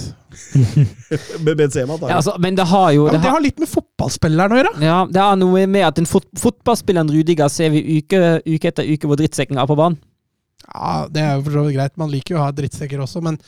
Med 1.44 1.56
Benzema, 1.58 1.96
da. 1.98 2.10
Ja, 2.12 2.20
altså, 2.20 2.36
men 2.38 2.54
det 2.54 2.66
har 2.70 2.92
jo 2.94 3.08
Ja, 3.08 3.10
det 3.10 3.16
men 3.18 3.24
det 3.24 3.30
har, 3.32 3.34
har 3.40 3.42
litt 3.48 3.58
med 3.64 3.70
fotballspilleren 3.72 4.54
å 4.54 4.60
gjøre. 4.60 4.72
ja, 4.86 4.98
det 5.10 5.24
har 5.24 5.40
noe 5.40 5.64
med 5.66 5.86
at 5.88 5.98
den 5.98 6.06
fot 6.06 6.28
fotballspilleren 6.38 7.10
Rudiger 7.10 7.50
ser 7.50 7.74
vi 7.74 7.82
uke, 7.98 8.20
uke 8.46 8.70
etter 8.70 8.86
uke 8.86 9.10
hvor 9.10 9.18
drittsekken 9.18 9.58
er 9.58 9.66
på 9.66 9.74
banen. 9.80 9.98
Ja, 10.68 10.92
det 11.10 11.24
er 11.26 11.34
jo 11.34 11.42
for 11.48 11.56
så 11.58 11.64
vidt 11.66 11.76
greit. 11.80 11.98
Man 11.98 12.12
liker 12.14 12.36
jo 12.36 12.40
å 12.40 12.44
ha 12.46 12.52
drittsekker 12.54 13.02
også, 13.02 13.20
men 13.26 13.40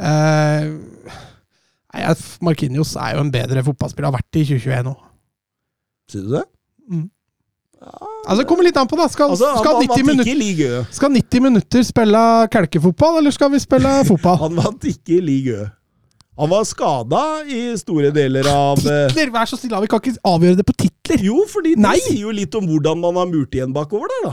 uh, 0.00 1.12
jeg- 2.00 2.24
Markinios 2.48 2.96
er 2.96 3.18
jo 3.18 3.26
en 3.26 3.30
bedre 3.34 3.62
fotballspiller. 3.68 4.08
Har 4.08 4.16
vært 4.16 4.30
det 4.32 4.46
i 4.46 4.48
2021 4.54 4.88
nå. 4.88 4.94
Sier 6.10 6.24
du 6.24 6.32
det? 6.38 6.42
Mm. 6.90 7.04
Altså, 8.24 8.40
det 8.40 8.46
kommer 8.48 8.64
litt 8.66 8.76
an 8.80 8.88
på, 8.88 8.96
da. 8.96 9.06
Skal, 9.12 9.30
Altså, 9.34 9.50
skal, 9.60 9.80
90 9.84 10.06
minutter, 10.08 10.86
skal 10.96 11.12
90 11.12 11.42
minutter 11.44 11.82
spille 11.84 12.20
kelkefotball, 12.54 13.18
eller 13.20 13.34
skal 13.36 13.52
vi 13.52 13.60
spille 13.62 13.92
fotball? 14.10 14.38
Han 14.46 14.56
vant 14.60 14.86
ikke 14.88 15.20
Ligue 15.24 15.58
Ø. 15.64 15.66
Han 16.34 16.50
var 16.50 16.64
skada 16.66 17.20
i 17.46 17.60
store 17.78 18.08
deler 18.10 18.48
av 18.50 18.80
eh, 18.82 19.04
Titler! 19.12 19.28
Vær 19.36 19.46
så 19.46 19.54
snill, 19.60 19.76
vi 19.84 19.90
kan 19.92 20.00
ikke 20.02 20.16
avgjøre 20.26 20.58
det 20.58 20.64
på 20.66 20.74
titler. 20.82 21.20
Jo, 21.22 21.44
fordi 21.46 21.76
det 21.76 21.84
Nei! 21.84 21.98
sier 22.02 22.24
jo 22.24 22.32
litt 22.34 22.56
om 22.58 22.66
hvordan 22.66 22.98
man 23.04 23.20
har 23.20 23.28
murt 23.30 23.54
igjen 23.54 23.70
bakover 23.76 24.10
der, 24.10 24.24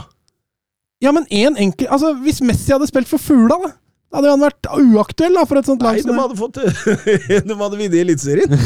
Ja, 1.02 1.12
men 1.14 1.28
en 1.30 1.56
enkel 1.58 1.88
Altså, 1.90 2.12
Hvis 2.22 2.40
Messi 2.46 2.70
hadde 2.74 2.86
spilt 2.90 3.06
for 3.10 3.22
Fugla, 3.22 3.56
da 3.62 4.18
hadde 4.18 4.32
han 4.34 4.42
vært 4.42 4.66
uaktuell 4.72 5.38
da, 5.38 5.44
for 5.46 5.58
et 5.60 5.66
sånt 5.70 5.82
lag 5.86 5.94
Nei, 5.98 6.02
de 6.06 6.18
hadde 6.18 6.36
fått 6.38 6.58
De 7.48 7.56
hadde 7.62 7.78
vunnet 7.78 7.96
Eliteserien. 8.02 8.50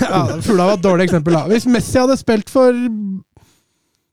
Ja, 0.00 0.24
Fugla 0.44 0.70
var 0.70 0.76
et 0.78 0.84
dårlig 0.84 1.08
eksempel. 1.10 1.36
da. 1.36 1.44
Hvis 1.50 1.64
Messi 1.68 1.98
hadde 2.00 2.16
spilt 2.20 2.48
for 2.52 2.72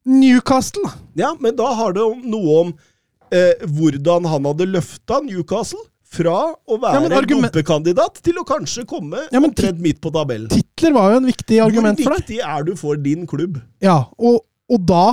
Newcastle. 0.05 0.89
Ja, 1.19 1.35
men 1.39 1.55
da 1.55 1.73
har 1.77 1.93
det 1.93 2.01
om- 2.01 2.23
noe 2.25 2.59
om 2.65 2.73
eh, 3.31 3.53
hvordan 3.65 4.25
han 4.27 4.43
hadde 4.49 4.65
løfta 4.67 5.21
Newcastle 5.23 5.79
fra 6.11 6.53
å 6.67 6.77
være 6.81 7.07
Ja, 7.07 7.21
dumpekandidat 7.23 8.17
til 8.21 8.35
å 8.41 8.43
kanskje 8.43 8.83
komme 8.85 9.21
Ja, 9.31 9.39
men 9.39 9.51
omtrent 9.51 9.79
midt 9.79 10.01
på 10.03 10.11
tabellen. 10.11 10.49
Titler 10.51 10.91
var 10.97 11.11
jo 11.13 11.21
en 11.21 11.29
viktig 11.29 11.61
argument 11.63 12.01
for 12.01 12.11
deg. 12.11 12.17
Hvor 12.17 12.25
viktig 12.25 12.39
er 12.43 12.63
du 12.67 12.73
for 12.75 12.95
din 12.97 13.27
klubb? 13.27 13.61
Ja, 13.79 14.01
og, 14.19 14.41
og 14.67 14.85
da 14.85 15.05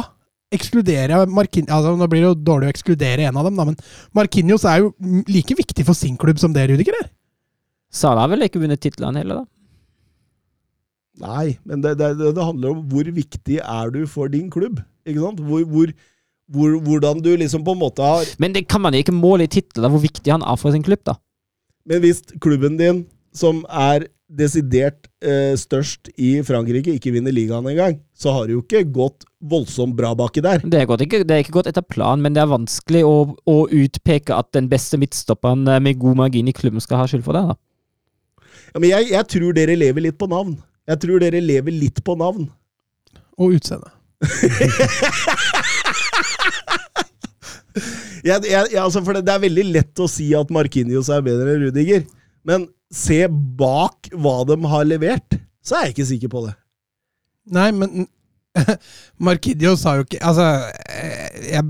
ekskluderer 0.50 1.12
jeg 1.12 1.28
Markin... 1.30 1.68
altså, 1.68 1.92
Nå 1.94 2.08
blir 2.10 2.24
det 2.24 2.30
jo 2.32 2.34
dårlig 2.48 2.70
å 2.70 2.72
ekskludere 2.72 3.28
en 3.28 3.36
av 3.36 3.44
dem, 3.46 3.54
da, 3.60 3.64
men 3.68 3.76
Marquinhos 4.16 4.64
er 4.66 4.80
jo 4.82 4.94
like 5.28 5.54
viktig 5.54 5.84
for 5.86 5.94
sin 5.94 6.16
klubb 6.18 6.40
som 6.40 6.54
det 6.56 6.66
Rudiger 6.72 6.96
er. 6.98 7.10
Salah 7.92 8.24
har 8.26 8.32
vel 8.34 8.46
ikke 8.48 8.60
vunnet 8.60 8.80
titlene 8.82 9.22
heller, 9.22 9.44
da. 9.44 9.46
Nei, 11.18 11.56
men 11.66 11.82
det, 11.82 11.96
det, 11.98 12.12
det 12.20 12.44
handler 12.44 12.76
om 12.76 12.84
hvor 12.90 13.08
viktig 13.10 13.58
er 13.58 13.90
du 13.94 14.04
for 14.10 14.30
din 14.30 14.46
klubb. 14.52 14.82
Ikke 15.08 15.22
sant? 15.24 15.40
Hvor, 15.42 15.64
hvor, 15.66 15.92
hvor, 16.52 16.76
hvordan 16.84 17.22
du 17.24 17.32
liksom 17.40 17.64
på 17.66 17.74
en 17.74 17.80
måte 17.80 18.04
har 18.04 18.28
Men 18.38 18.54
det 18.54 18.68
kan 18.70 18.84
man 18.84 18.94
ikke 18.94 19.14
måle 19.14 19.48
i 19.48 19.50
titler, 19.50 19.90
hvor 19.90 20.02
viktig 20.02 20.30
han 20.32 20.46
er 20.46 20.60
for 20.60 20.74
sin 20.74 20.84
klubb, 20.86 21.02
da. 21.08 21.18
Men 21.88 22.04
hvis 22.04 22.22
klubben 22.44 22.76
din, 22.78 23.06
som 23.34 23.64
er 23.66 24.06
desidert 24.28 25.08
eh, 25.24 25.54
størst 25.56 26.10
i 26.20 26.34
Frankrike, 26.44 26.92
ikke 26.98 27.14
vinner 27.14 27.32
ligaen 27.32 27.66
engang, 27.70 27.96
så 28.12 28.34
har 28.36 28.46
det 28.46 28.58
jo 28.58 28.62
ikke 28.62 28.84
gått 28.92 29.24
voldsomt 29.40 29.96
bra 29.96 30.12
baki 30.18 30.42
der. 30.44 30.60
Det 30.60 30.82
er, 30.82 30.90
ikke, 31.00 31.22
det 31.24 31.34
er 31.34 31.42
ikke 31.42 31.56
gått 31.56 31.70
etter 31.70 31.86
planen, 31.86 32.22
men 32.26 32.36
det 32.36 32.42
er 32.44 32.52
vanskelig 32.52 33.06
å, 33.08 33.16
å 33.48 33.56
utpeke 33.72 34.36
at 34.36 34.52
den 34.56 34.68
beste 34.70 35.00
midtstopperen 35.00 35.64
eh, 35.66 35.80
med 35.82 36.00
god 36.02 36.20
margin 36.20 36.50
i 36.50 36.56
klubben 36.56 36.84
skal 36.84 37.02
ha 37.02 37.08
skyld 37.08 37.24
for 37.26 37.38
det. 37.38 37.46
da. 37.48 37.58
Ja, 38.74 38.82
men 38.82 38.90
jeg, 38.90 39.08
jeg 39.14 39.30
tror 39.32 39.56
dere 39.56 39.78
lever 39.80 40.04
litt 40.04 40.20
på 40.20 40.28
navn. 40.28 40.58
Jeg 40.88 41.00
tror 41.04 41.20
dere 41.22 41.44
lever 41.44 41.74
litt 41.74 42.00
på 42.04 42.16
navn. 42.18 42.48
Og 43.38 43.58
utseende. 43.58 43.92
Jeg, 48.26 48.42
jeg, 48.50 48.66
jeg, 48.72 48.80
altså 48.82 49.00
det, 49.14 49.20
det 49.26 49.34
er 49.34 49.42
veldig 49.44 49.64
lett 49.70 50.00
å 50.02 50.08
si 50.10 50.24
at 50.36 50.48
Markinios 50.54 51.10
er 51.14 51.24
bedre 51.24 51.54
enn 51.54 51.68
Rudiger, 51.68 52.00
men 52.48 52.66
se 52.90 53.20
bak 53.30 54.08
hva 54.16 54.40
de 54.48 54.56
har 54.72 54.88
levert, 54.88 55.36
så 55.62 55.78
er 55.78 55.86
jeg 55.86 55.94
ikke 55.94 56.08
sikker 56.08 56.32
på 56.32 56.42
det. 56.48 56.54
Nei, 57.54 57.68
men 57.76 58.08
Marquinhos 59.28 59.84
har 59.86 60.00
jo 60.00 60.04
ikke 60.04 60.18
Altså 60.24 60.44
eh, 60.90 61.52
jeg, 61.52 61.62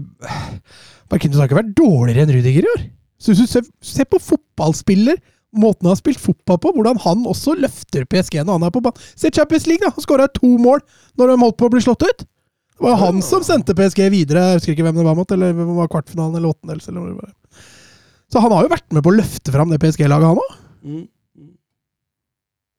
Marquinhos 1.12 1.38
har 1.38 1.50
ikke 1.50 1.58
vært 1.58 1.74
dårligere 1.76 2.24
enn 2.24 2.32
Rudiger 2.38 2.66
i 2.66 2.72
år. 2.72 2.86
Så 3.18 3.32
hvis 3.34 3.42
du 3.44 3.50
ser, 3.50 3.66
ser 3.84 4.08
på 4.10 4.20
fotballspiller, 4.22 5.20
måten 5.56 5.86
han 5.86 5.94
har 5.94 6.00
spilt 6.00 6.20
fotball 6.20 6.58
på, 6.60 6.72
hvordan 6.76 6.98
han 7.04 7.22
også 7.28 7.54
løfter 7.56 8.04
PSG 8.10 8.42
når 8.44 8.58
han 8.58 8.66
er 8.68 8.74
på 8.74 8.82
banen. 8.84 9.06
Se 9.16 9.30
Champions 9.32 9.66
League, 9.70 9.84
da! 9.84 9.92
Han 9.96 10.04
skåra 10.04 10.26
to 10.32 10.50
mål 10.60 10.82
når 11.20 11.32
de 11.32 11.38
holdt 11.44 11.56
på 11.60 11.68
å 11.70 11.72
bli 11.72 11.80
slått 11.84 12.04
ut! 12.04 12.26
Det 12.78 12.84
var 12.86 12.98
han 13.00 13.22
som 13.26 13.42
sendte 13.42 13.74
PSG 13.74 14.04
videre. 14.14 14.44
Jeg 14.52 14.60
husker 14.60 14.74
ikke 14.76 14.84
hvem 14.86 15.00
det 15.00 15.06
var 15.08 15.16
mot, 15.18 15.32
eller 15.34 15.54
hvem 15.56 15.72
var 15.80 15.88
kvartfinalen 15.90 16.36
eller 16.38 16.52
åttendels. 16.52 16.86
Eller 16.86 17.00
hva 17.02 17.08
det 17.10 17.16
var. 17.24 17.64
Så 18.30 18.42
han 18.44 18.52
har 18.54 18.66
jo 18.68 18.70
vært 18.70 18.92
med 18.94 19.02
på 19.02 19.10
å 19.10 19.16
løfte 19.18 19.54
fram 19.54 19.72
det 19.72 19.80
PSG-laget, 19.82 20.28
han 20.30 20.38
òg. 20.38 20.52
Mm. 20.86 21.06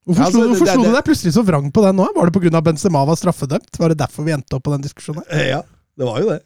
Hvorfor, 0.08 0.22
Ja, 0.22 0.28
altså, 0.30 0.46
hvorfor 0.48 0.70
slo 0.72 0.86
du 0.86 0.94
deg 0.94 1.04
plutselig 1.10 1.34
så 1.36 1.42
vrang 1.44 1.68
på 1.74 1.84
den 1.84 1.98
nå? 2.00 2.06
Var 2.16 2.30
det 2.30 2.40
pga. 2.40 2.62
Benzema 2.70 3.02
var 3.04 3.18
straffedømt? 3.20 3.76
Var 3.82 3.92
det 3.92 3.98
derfor 4.00 4.24
vi 4.24 4.32
endte 4.32 4.56
opp 4.56 4.64
på 4.64 4.72
den 4.72 4.86
diskusjonen? 4.86 5.26
Eh, 5.28 5.50
Ja, 5.52 5.60
det 6.00 6.08
var 6.08 6.22
jo 6.22 6.30
det. 6.32 6.40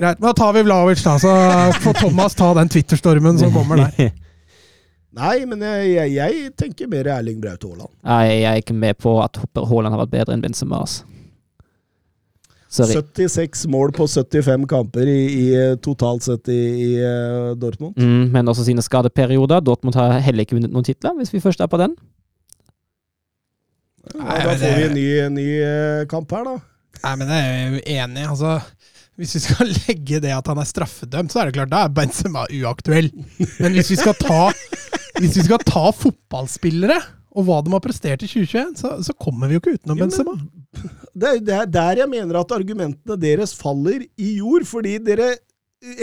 Greit, 0.00 0.18
men 0.22 0.30
da 0.30 0.32
tar 0.32 0.54
vi 0.56 0.62
Vlaovic, 0.64 1.02
da. 1.04 1.18
Så 1.20 1.28
får 1.84 2.00
Thomas 2.00 2.34
ta 2.34 2.54
den 2.56 2.72
Twitter-stormen 2.72 3.36
som 3.38 3.52
kommer 3.52 3.84
der. 3.84 4.12
Nei, 5.12 5.42
men 5.44 5.60
jeg, 5.60 5.88
jeg, 5.92 6.12
jeg 6.16 6.52
tenker 6.56 6.88
mer 6.88 7.08
Erling 7.18 7.40
Braut 7.42 7.64
Haaland. 7.66 7.92
Nei, 8.08 8.22
jeg 8.30 8.48
er 8.48 8.60
ikke 8.62 8.76
med 8.76 8.96
på 9.02 9.18
at 9.20 9.40
Haaland 9.56 9.92
har 9.92 10.00
vært 10.06 10.14
bedre 10.14 10.36
enn 10.36 10.44
Benzema. 10.44 10.80
Altså. 10.86 11.08
Sorry. 12.72 12.94
76 12.96 13.66
mål 13.68 13.90
på 13.92 14.06
75 14.08 14.64
kamper 14.70 15.04
i, 15.12 15.18
i, 15.28 15.48
totalt 15.84 16.24
sett 16.24 16.48
i, 16.48 16.56
i 16.56 16.90
eh, 17.04 17.50
Dortmund. 17.60 17.98
Mm, 18.00 18.30
men 18.32 18.48
også 18.48 18.64
sine 18.64 18.80
skadeperioder. 18.80 19.60
Dortmund 19.60 19.98
har 20.00 20.16
heller 20.24 20.46
ikke 20.46 20.56
vunnet 20.56 20.72
noen 20.72 20.86
titler, 20.86 21.12
hvis 21.18 21.34
vi 21.34 21.42
først 21.44 21.60
er 21.60 21.68
på 21.68 21.80
den. 21.82 21.92
Ja, 24.14 24.38
da 24.46 24.54
får 24.56 24.78
vi 24.78 24.86
en 24.86 24.96
ny, 24.96 25.04
ny 25.36 25.46
eh, 25.66 26.06
kamp 26.08 26.32
her, 26.32 26.48
da. 26.48 26.56
Nei, 27.02 27.12
men 27.20 27.34
jeg 27.34 27.50
er 27.50 27.60
jo 27.60 27.82
enig. 27.98 28.24
Altså, 28.32 28.56
hvis 29.20 29.34
vi 29.36 29.42
skal 29.44 29.72
legge 29.86 30.20
det 30.24 30.32
at 30.34 30.46
han 30.50 30.60
er 30.62 30.68
straffedømt, 30.68 31.32
så 31.32 31.42
er 31.42 31.50
det 31.50 31.56
klart 31.58 31.72
da 31.72 31.84
er 31.86 31.92
Benzema 31.96 32.46
uaktuell. 32.48 33.10
Men 33.60 33.76
hvis 33.76 33.92
vi 33.92 33.98
skal 34.00 34.16
ta, 34.20 34.44
hvis 35.20 35.36
vi 35.40 35.44
skal 35.48 35.62
ta 35.68 35.88
fotballspillere 35.96 36.98
og 37.32 37.46
hva 37.48 37.62
de 37.64 37.72
har 37.72 37.80
prestert 37.84 38.24
i 38.24 38.28
2021, 38.28 38.74
så, 38.80 38.94
så 39.04 39.14
kommer 39.16 39.48
vi 39.48 39.56
jo 39.56 39.62
ikke 39.62 39.76
utenom 39.78 40.00
Ja, 40.00 40.04
Benzema. 40.08 40.34
Det 41.12 41.28
er, 41.28 41.38
det 41.44 41.54
er 41.62 41.70
der 41.72 42.02
jeg 42.02 42.10
mener 42.12 42.40
at 42.42 42.52
argumentene 42.56 43.16
deres 43.20 43.54
faller 43.56 44.04
i 44.20 44.34
jord, 44.40 44.64
fordi 44.68 44.98
dere 45.04 45.30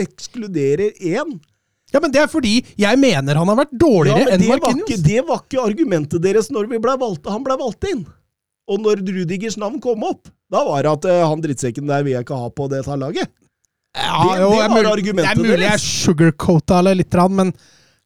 ekskluderer 0.02 0.92
én. 1.00 1.38
Ja, 1.94 2.00
men 2.04 2.12
det 2.14 2.22
er 2.22 2.30
fordi 2.30 2.60
jeg 2.78 3.00
mener 3.02 3.38
han 3.40 3.50
har 3.50 3.58
vært 3.64 3.72
Ja, 3.74 3.80
dårligere 3.82 4.26
men 4.28 4.34
enn 4.44 4.62
Marquinhos. 4.62 5.04
det 5.06 5.22
var 5.26 5.40
ikke 5.42 5.64
argumentet 5.64 6.22
deres 6.22 6.52
når 6.54 6.68
vi 6.70 6.78
ble 6.84 6.94
valgt, 7.02 7.30
han 7.30 7.46
ble 7.46 7.56
valgt 7.58 7.88
inn. 7.90 8.04
Og 8.70 8.80
når 8.84 9.02
Rudigers 9.02 9.58
navn 9.58 9.80
kom 9.82 10.04
opp, 10.06 10.30
da 10.52 10.62
var 10.68 10.84
det 10.86 10.92
at 10.92 11.06
eh, 11.10 11.24
han 11.26 11.42
drittsekken 11.42 11.88
der 11.90 12.04
vil 12.06 12.14
jeg 12.14 12.26
ikke 12.26 12.38
ha 12.38 12.50
på 12.54 12.68
det 12.70 12.84
laget. 12.86 13.28
Ja, 13.98 14.24
Det- 14.24 14.42
jo, 14.42 14.50
det 14.52 14.60
var 14.60 14.70
mulig- 14.70 14.92
argumentet 14.94 15.26
Det 15.26 15.32
er 15.34 15.42
mulig 15.42 15.60
jeg 15.66 15.70
deres. 15.72 15.82
sugarcoata 16.06 16.84
det 16.86 16.98
litt, 16.98 17.16
men 17.32 17.54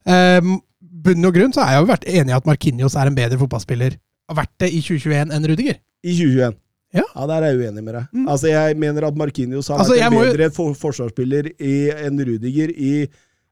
eh, 0.06 0.40
bunn 0.80 1.24
og 1.28 1.34
grunn 1.34 1.52
så 1.52 1.60
har 1.64 1.72
jeg 1.76 1.82
jo 1.86 1.92
vært 1.92 2.06
enig 2.08 2.30
i 2.32 2.36
at 2.36 2.46
Markinios 2.46 2.96
er 2.96 3.06
en 3.06 3.14
bedre 3.14 3.38
fotballspiller. 3.38 3.96
Har 4.28 4.36
vært 4.36 4.54
det 4.58 4.72
i 4.72 4.80
2021 4.80 5.30
enn 5.36 5.44
Rudiger. 5.50 5.76
I 6.04 6.12
2021. 6.16 6.54
Ja. 6.94 7.02
der 7.26 7.42
er 7.42 7.50
jeg 7.52 7.58
uenig 7.58 7.82
med 7.84 7.94
deg. 7.94 8.04
Mm. 8.14 8.28
Altså, 8.28 8.46
Jeg 8.48 8.76
mener 8.78 9.04
at 9.08 9.16
Markinios 9.16 9.68
har 9.68 9.78
Altså, 9.78 9.94
vært 9.98 10.06
en 10.06 10.12
bedre 10.32 10.44
jo- 10.44 10.50
for 10.50 10.74
forsvarsspiller 10.74 11.50
i, 11.60 11.90
enn 11.90 12.18
Rudiger 12.24 12.70
i 12.70 13.08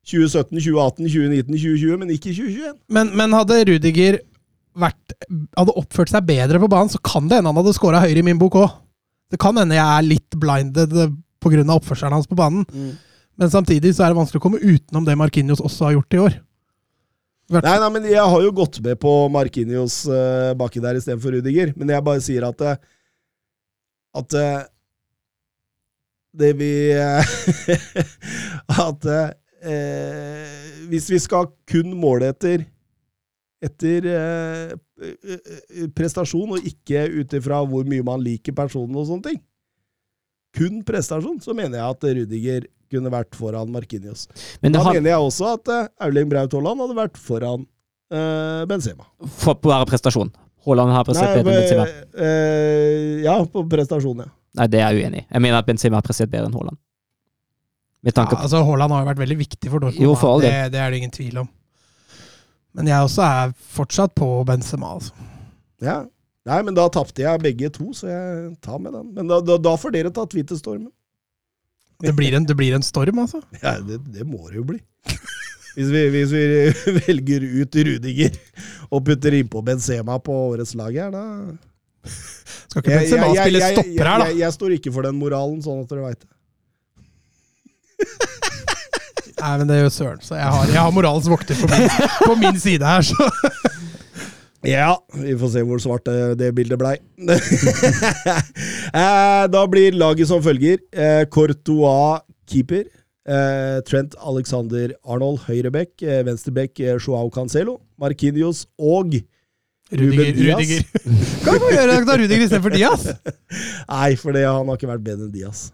2017, 0.07 0.59
2018, 0.59 1.09
2019, 1.09 1.59
2020, 1.59 1.97
men 1.99 2.09
ikke 2.11 2.31
i 2.31 2.35
2021. 2.35 2.75
Men, 2.89 3.11
men 3.17 3.33
hadde 3.33 3.59
Rudiger 3.69 4.19
vært, 4.79 5.15
hadde 5.59 5.75
oppført 5.81 6.13
seg 6.13 6.25
bedre 6.29 6.61
på 6.63 6.69
banen, 6.73 6.91
så 6.93 7.01
kan 7.05 7.27
det 7.29 7.39
hende 7.41 7.51
han 7.53 7.59
hadde 7.61 7.75
scora 7.77 8.01
høyere 8.05 8.23
i 8.23 8.27
min 8.27 8.39
bok 8.41 8.57
òg. 8.61 8.71
Det 9.33 9.41
kan 9.41 9.57
hende 9.57 9.77
jeg 9.77 9.85
er 9.85 10.07
litt 10.07 10.37
blinded 10.41 10.95
pga. 11.43 11.65
oppførselen 11.75 12.13
hans 12.17 12.29
på 12.31 12.37
banen. 12.39 12.65
Men 13.41 13.51
samtidig 13.51 13.95
så 13.97 14.05
er 14.05 14.13
det 14.13 14.19
vanskelig 14.21 14.41
å 14.43 14.45
komme 14.45 14.61
utenom 14.61 15.05
det 15.07 15.17
Markinios 15.19 15.61
også 15.65 15.89
har 15.89 15.95
gjort 15.97 16.15
i 16.17 16.21
år. 16.27 16.35
Hvert- 17.53 17.65
Nei, 17.67 17.79
nei, 17.81 17.89
men 17.97 18.05
jeg 18.09 18.23
har 18.23 18.43
jo 18.45 18.53
gått 18.55 18.79
med 18.85 19.01
på 19.01 19.13
Markinios 19.33 20.03
uh, 20.09 20.53
baki 20.57 20.81
der 20.81 20.97
istedenfor 21.01 21.35
Rudiger. 21.35 21.73
Men 21.77 21.89
jeg 21.93 22.05
bare 22.05 22.21
sier 22.25 22.47
at 22.49 22.61
eh, 22.61 22.77
At 24.15 24.37
uh, 24.37 24.63
det 26.37 26.53
vi 26.61 26.71
At 28.87 29.05
eh, 29.09 30.55
hvis 30.93 31.11
vi 31.13 31.19
skal 31.21 31.51
kun 31.69 31.93
måle 31.99 32.31
etter 32.33 32.65
etter 33.63 34.07
eh, 34.11 34.75
eh, 35.07 35.87
prestasjon, 35.95 36.57
og 36.57 36.67
ikke 36.67 37.05
ut 37.21 37.35
ifra 37.39 37.61
hvor 37.69 37.87
mye 37.89 38.05
man 38.07 38.23
liker 38.25 38.55
personen 38.59 38.97
og 38.99 39.07
sånne 39.11 39.29
ting. 39.31 39.41
Kun 40.57 40.83
prestasjon, 40.85 41.39
så 41.41 41.55
mener 41.57 41.79
jeg 41.81 41.95
at 41.97 42.09
Rudiger 42.19 42.67
kunne 42.93 43.09
vært 43.15 43.33
foran 43.39 43.71
Markinios. 43.73 44.27
Men 44.61 44.75
Da 44.75 44.83
har... 44.85 44.93
mener 44.99 45.15
jeg 45.15 45.29
også 45.31 45.55
at 45.55 45.71
eh, 45.73 45.87
Erling 46.09 46.29
Braut 46.29 46.53
Haaland 46.59 46.83
hadde 46.85 46.99
vært 46.99 47.17
foran 47.23 47.63
eh, 48.13 48.65
Benzema. 48.69 49.07
for 49.41 49.57
bare 49.65 49.87
prestasjon. 49.89 50.33
Haaland 50.67 50.93
har 50.95 51.07
prestert 51.09 51.39
bedre 51.41 51.55
enn 51.57 51.63
Benzema. 51.63 51.87
eh, 52.23 53.23
ja, 53.25 53.39
på 53.49 53.65
prestasjon, 53.73 54.27
ja. 54.27 54.31
Nei, 54.61 54.67
det 54.69 54.83
er 54.83 54.93
jeg 54.93 55.07
uenig 55.07 55.23
i. 55.23 55.27
Jeg 55.33 55.41
mener 55.47 55.63
at 55.63 55.67
Benzema 55.71 55.97
har 56.03 56.05
prestert 56.05 56.29
bedre 56.35 56.51
enn 56.51 56.59
Haaland. 56.59 56.77
Med 58.03 58.19
Ja, 58.19 58.27
altså 58.35 58.61
Haaland 58.67 58.93
har 58.93 59.05
jo 59.05 59.09
vært 59.13 59.21
veldig 59.23 59.39
viktig 59.41 59.71
for 59.71 59.79
Dortmund. 59.87 60.03
Jo, 60.05 60.13
for 60.19 60.35
all 60.35 60.43
det, 60.43 60.51
det 60.75 60.81
er 60.83 60.91
det 60.91 60.99
ingen 61.01 61.15
tvil 61.15 61.39
om. 61.45 61.49
Men 62.77 62.89
jeg 62.89 63.05
også 63.05 63.23
er 63.27 63.53
fortsatt 63.77 64.15
på 64.19 64.29
Benzema. 64.49 64.97
Altså. 64.99 65.31
ja. 65.85 66.03
Nei, 66.49 66.57
men 66.67 66.75
da 66.75 66.89
tapte 66.91 67.23
jeg 67.23 67.39
begge 67.39 67.69
to, 67.71 67.93
så 67.95 68.09
jeg 68.11 68.39
tar 68.65 68.81
med 68.83 68.97
den. 68.97 69.13
Men 69.15 69.29
da, 69.31 69.37
da, 69.47 69.61
da 69.63 69.77
får 69.79 69.93
dere 69.95 70.11
ta 70.11 70.25
Twitterstormen. 70.27 70.91
Det 72.03 72.11
blir 72.19 72.35
en, 72.35 72.47
det 72.49 72.57
blir 72.59 72.75
en 72.75 72.83
storm, 72.83 73.21
altså. 73.23 73.39
Ja, 73.61 73.77
det, 73.79 74.01
det 74.11 74.27
må 74.27 74.41
det 74.49 74.59
jo 74.59 74.65
bli. 74.73 74.81
Hvis 75.77 75.93
vi, 75.93 76.01
hvis 76.13 76.33
vi 76.35 76.43
velger 77.07 77.47
ut 77.63 77.77
Rudiger 77.89 78.35
og 78.91 79.05
putter 79.07 79.39
innpå 79.39 79.63
Benzema 79.65 80.19
på 80.21 80.35
årets 80.51 80.75
lag 80.77 80.99
her, 80.99 81.15
da 81.15 81.23
Skal 82.73 82.83
ikke 82.83 82.91
Benzema 82.91 83.31
spille 83.39 83.63
stopper 83.71 84.11
her, 84.11 84.19
da? 84.25 84.27
Jeg, 84.33 84.41
jeg 84.43 84.57
står 84.59 84.75
ikke 84.77 84.93
for 84.99 85.07
den 85.07 85.17
moralen, 85.23 85.63
sånn 85.65 85.85
at 85.87 85.95
dere 85.95 86.09
veit 86.11 86.21
det. 86.21 86.32
Nei, 89.43 89.53
men 89.59 89.67
det 89.67 89.81
gjør 89.81 89.91
søren. 89.91 90.21
Så 90.23 90.37
jeg 90.39 90.47
har, 90.55 90.69
jeg 90.71 90.79
har 90.79 90.93
moralens 90.95 91.27
vokter 91.31 91.59
på 91.59 91.67
min, 91.73 91.89
på 92.23 92.35
min 92.39 92.61
side 92.63 92.87
her, 92.87 93.03
så 93.03 93.27
Ja, 94.63 94.93
vi 95.19 95.35
får 95.35 95.51
se 95.57 95.63
hvor 95.67 95.81
svart 95.83 96.05
det, 96.07 96.39
det 96.39 96.53
bildet 96.55 96.79
blei. 96.79 96.97
Eh, 98.93 99.45
da 99.49 99.63
blir 99.73 99.95
laget 99.97 100.29
som 100.29 100.43
følger. 100.45 100.77
Eh, 100.93 101.23
Courtois 101.33 102.21
keeper. 102.51 102.83
Eh, 103.25 103.79
Trent 103.89 104.13
Alexander 104.21 104.93
Arnold 105.09 105.47
høyrebekk. 105.47 106.05
Venstrebekk 106.29 106.83
Joao 107.01 107.31
Cancelo. 107.33 107.79
Markinios 107.99 108.67
og 108.77 109.15
Rudiger. 109.93 110.29
Ruben 110.29 110.37
Diaz. 110.37 110.59
Rudiger. 110.61 110.85
Hva 111.47 111.57
kan 111.57 111.65
vi 111.65 111.73
gjøre 111.79 111.97
da 112.05 112.19
Rudiger 112.21 112.45
istedenfor 112.45 112.77
Diaz? 112.77 113.09
Nei, 113.97 114.11
for 114.21 114.37
det, 114.37 114.45
han 114.45 114.69
har 114.69 114.77
ikke 114.77 114.93
vært 114.93 115.07
bedre 115.09 115.27
enn 115.31 115.33
Diaz. 115.35 115.71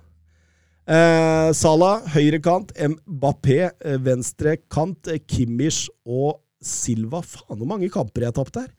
Eh, 0.89 1.49
Salah 1.57 2.05
høyrekant. 2.15 2.73
Mbappé 3.05 3.59
eh, 3.69 3.99
venstre 4.05 4.57
kant. 4.73 5.11
Eh, 5.13 5.21
Kimmich 5.29 5.87
og 6.09 6.39
Silva. 6.65 7.21
Faen, 7.23 7.59
hvor 7.59 7.69
mange 7.69 7.91
kamper 7.93 8.25
jeg 8.25 8.33
har 8.33 8.39
tapt 8.41 8.63
her! 8.63 8.71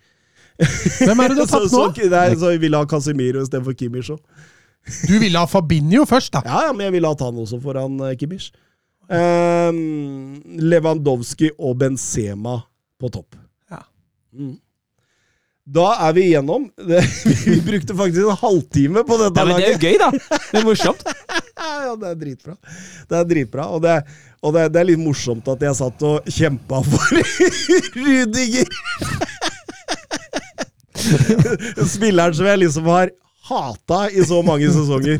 Hvem 1.07 1.21
er 1.23 1.31
det 1.31 1.37
du 1.37 1.43
har 1.45 1.51
tapt 1.53 1.69
tapt 1.69 1.75
så, 1.75 1.83
nå? 1.87 2.07
nei, 2.11 2.31
så 2.39 2.55
jeg 2.55 2.63
ville 2.65 2.79
ha 2.79 2.87
Casemiro 2.89 3.43
istedenfor 3.45 3.77
Kimmich 3.79 4.09
òg. 4.15 4.23
Du 5.05 5.19
ville 5.21 5.37
ha 5.37 5.45
Fabinho 5.47 6.05
først, 6.07 6.33
da. 6.33 6.41
Ja, 6.47 6.65
ja, 6.67 6.73
men 6.73 6.87
jeg 6.87 6.97
ville 6.97 7.11
hatt 7.11 7.21
han 7.21 7.37
også 7.37 7.59
foran 7.61 7.99
uh, 8.01 8.11
Kimmich. 8.17 8.49
Eh, 9.09 9.77
Lewandowski 10.61 11.51
og 11.57 11.77
Benzema 11.81 12.59
på 13.01 13.09
topp. 13.13 13.37
Ja. 13.71 13.81
Mm. 14.33 14.57
Da 15.69 15.89
er 16.07 16.15
vi 16.17 16.23
igjennom. 16.31 16.65
Det, 16.77 17.03
vi 17.45 17.59
brukte 17.65 17.95
faktisk 17.97 18.23
en 18.23 18.39
halvtime 18.41 19.03
på 19.05 19.17
dette 19.21 19.43
Ja, 19.43 19.45
men 19.45 19.59
det 19.59 19.67
er 19.67 19.75
jo 19.75 19.81
gøy, 19.83 19.97
da! 20.01 20.09
Det 20.39 20.61
er 20.61 20.67
morsomt. 20.67 21.05
Ja, 21.59 21.91
det 21.99 22.07
er 22.07 22.15
dritbra. 22.15 22.53
Det 23.09 23.17
er 23.17 23.25
dritbra, 23.27 23.65
og, 23.75 23.81
det, 23.83 23.97
og 24.45 24.53
det, 24.55 24.61
det 24.71 24.79
er 24.79 24.87
litt 24.87 25.01
morsomt 25.01 25.47
at 25.51 25.63
jeg 25.65 25.75
satt 25.75 26.03
og 26.07 26.29
kjempa 26.31 26.79
for 26.87 27.19
Rudiger! 28.05 28.69
Spilleren 31.89 32.37
som 32.37 32.47
jeg 32.47 32.61
liksom 32.63 32.87
har 32.91 33.11
hata 33.49 33.99
i 34.13 34.23
så 34.29 34.39
mange 34.45 34.69
sesonger. 34.71 35.19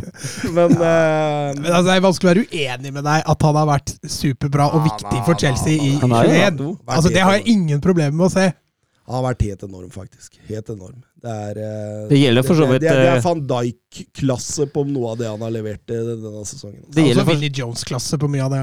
Men 0.54 0.72
eh, 0.78 1.60
Men 1.60 1.70
altså, 1.74 1.86
Det 1.90 1.96
er 1.98 2.06
vanskelig 2.08 2.30
å 2.30 2.34
være 2.34 2.48
uenig 2.48 2.96
med 2.96 3.08
deg 3.10 3.30
at 3.34 3.46
han 3.50 3.60
har 3.60 3.70
vært 3.74 3.96
superbra 4.16 4.70
og 4.78 4.86
viktig 4.88 5.22
for 5.28 5.40
Chelsea 5.44 5.76
i 5.76 5.94
Han 6.04 6.14
er 6.14 6.30
jo 6.30 6.40
21. 6.40 6.74
Altså, 6.88 7.14
Det 7.16 7.24
har 7.26 7.40
jeg 7.40 7.48
ingen 7.58 7.84
problemer 7.84 8.16
med 8.16 8.30
å 8.30 8.34
se. 8.34 8.50
Han 9.10 9.16
har 9.18 9.24
vært 9.34 9.42
helt 9.48 9.64
enorm, 9.66 9.90
faktisk. 9.90 10.36
Helt 10.46 10.68
enorm. 10.70 11.00
Det 11.20 11.32
er 11.34 11.58
eh, 11.66 12.04
Det 12.12 12.18
gjelder 12.20 12.46
for 12.46 12.56
så 12.60 12.68
vidt, 12.70 12.84
Det, 12.84 12.92
det, 12.94 13.00
det 13.02 13.08
eh, 13.10 13.16
er 13.18 13.24
van 13.26 13.40
Dijk-klasse 13.50 14.68
på 14.72 14.84
noe 14.88 15.12
av 15.16 15.18
det 15.20 15.28
han 15.32 15.42
har 15.42 15.52
levert 15.56 15.90
i 15.90 15.98
denne 16.12 16.44
sesongen. 16.46 16.84
Det 16.94 17.08
gjelder, 17.08 17.24
Altså 17.24 17.26
for, 17.26 17.40
Vinnie 17.42 17.58
Jones-klasse 17.58 18.20
på 18.22 18.30
mye 18.30 18.46
av 18.46 18.54
det. 18.54 18.62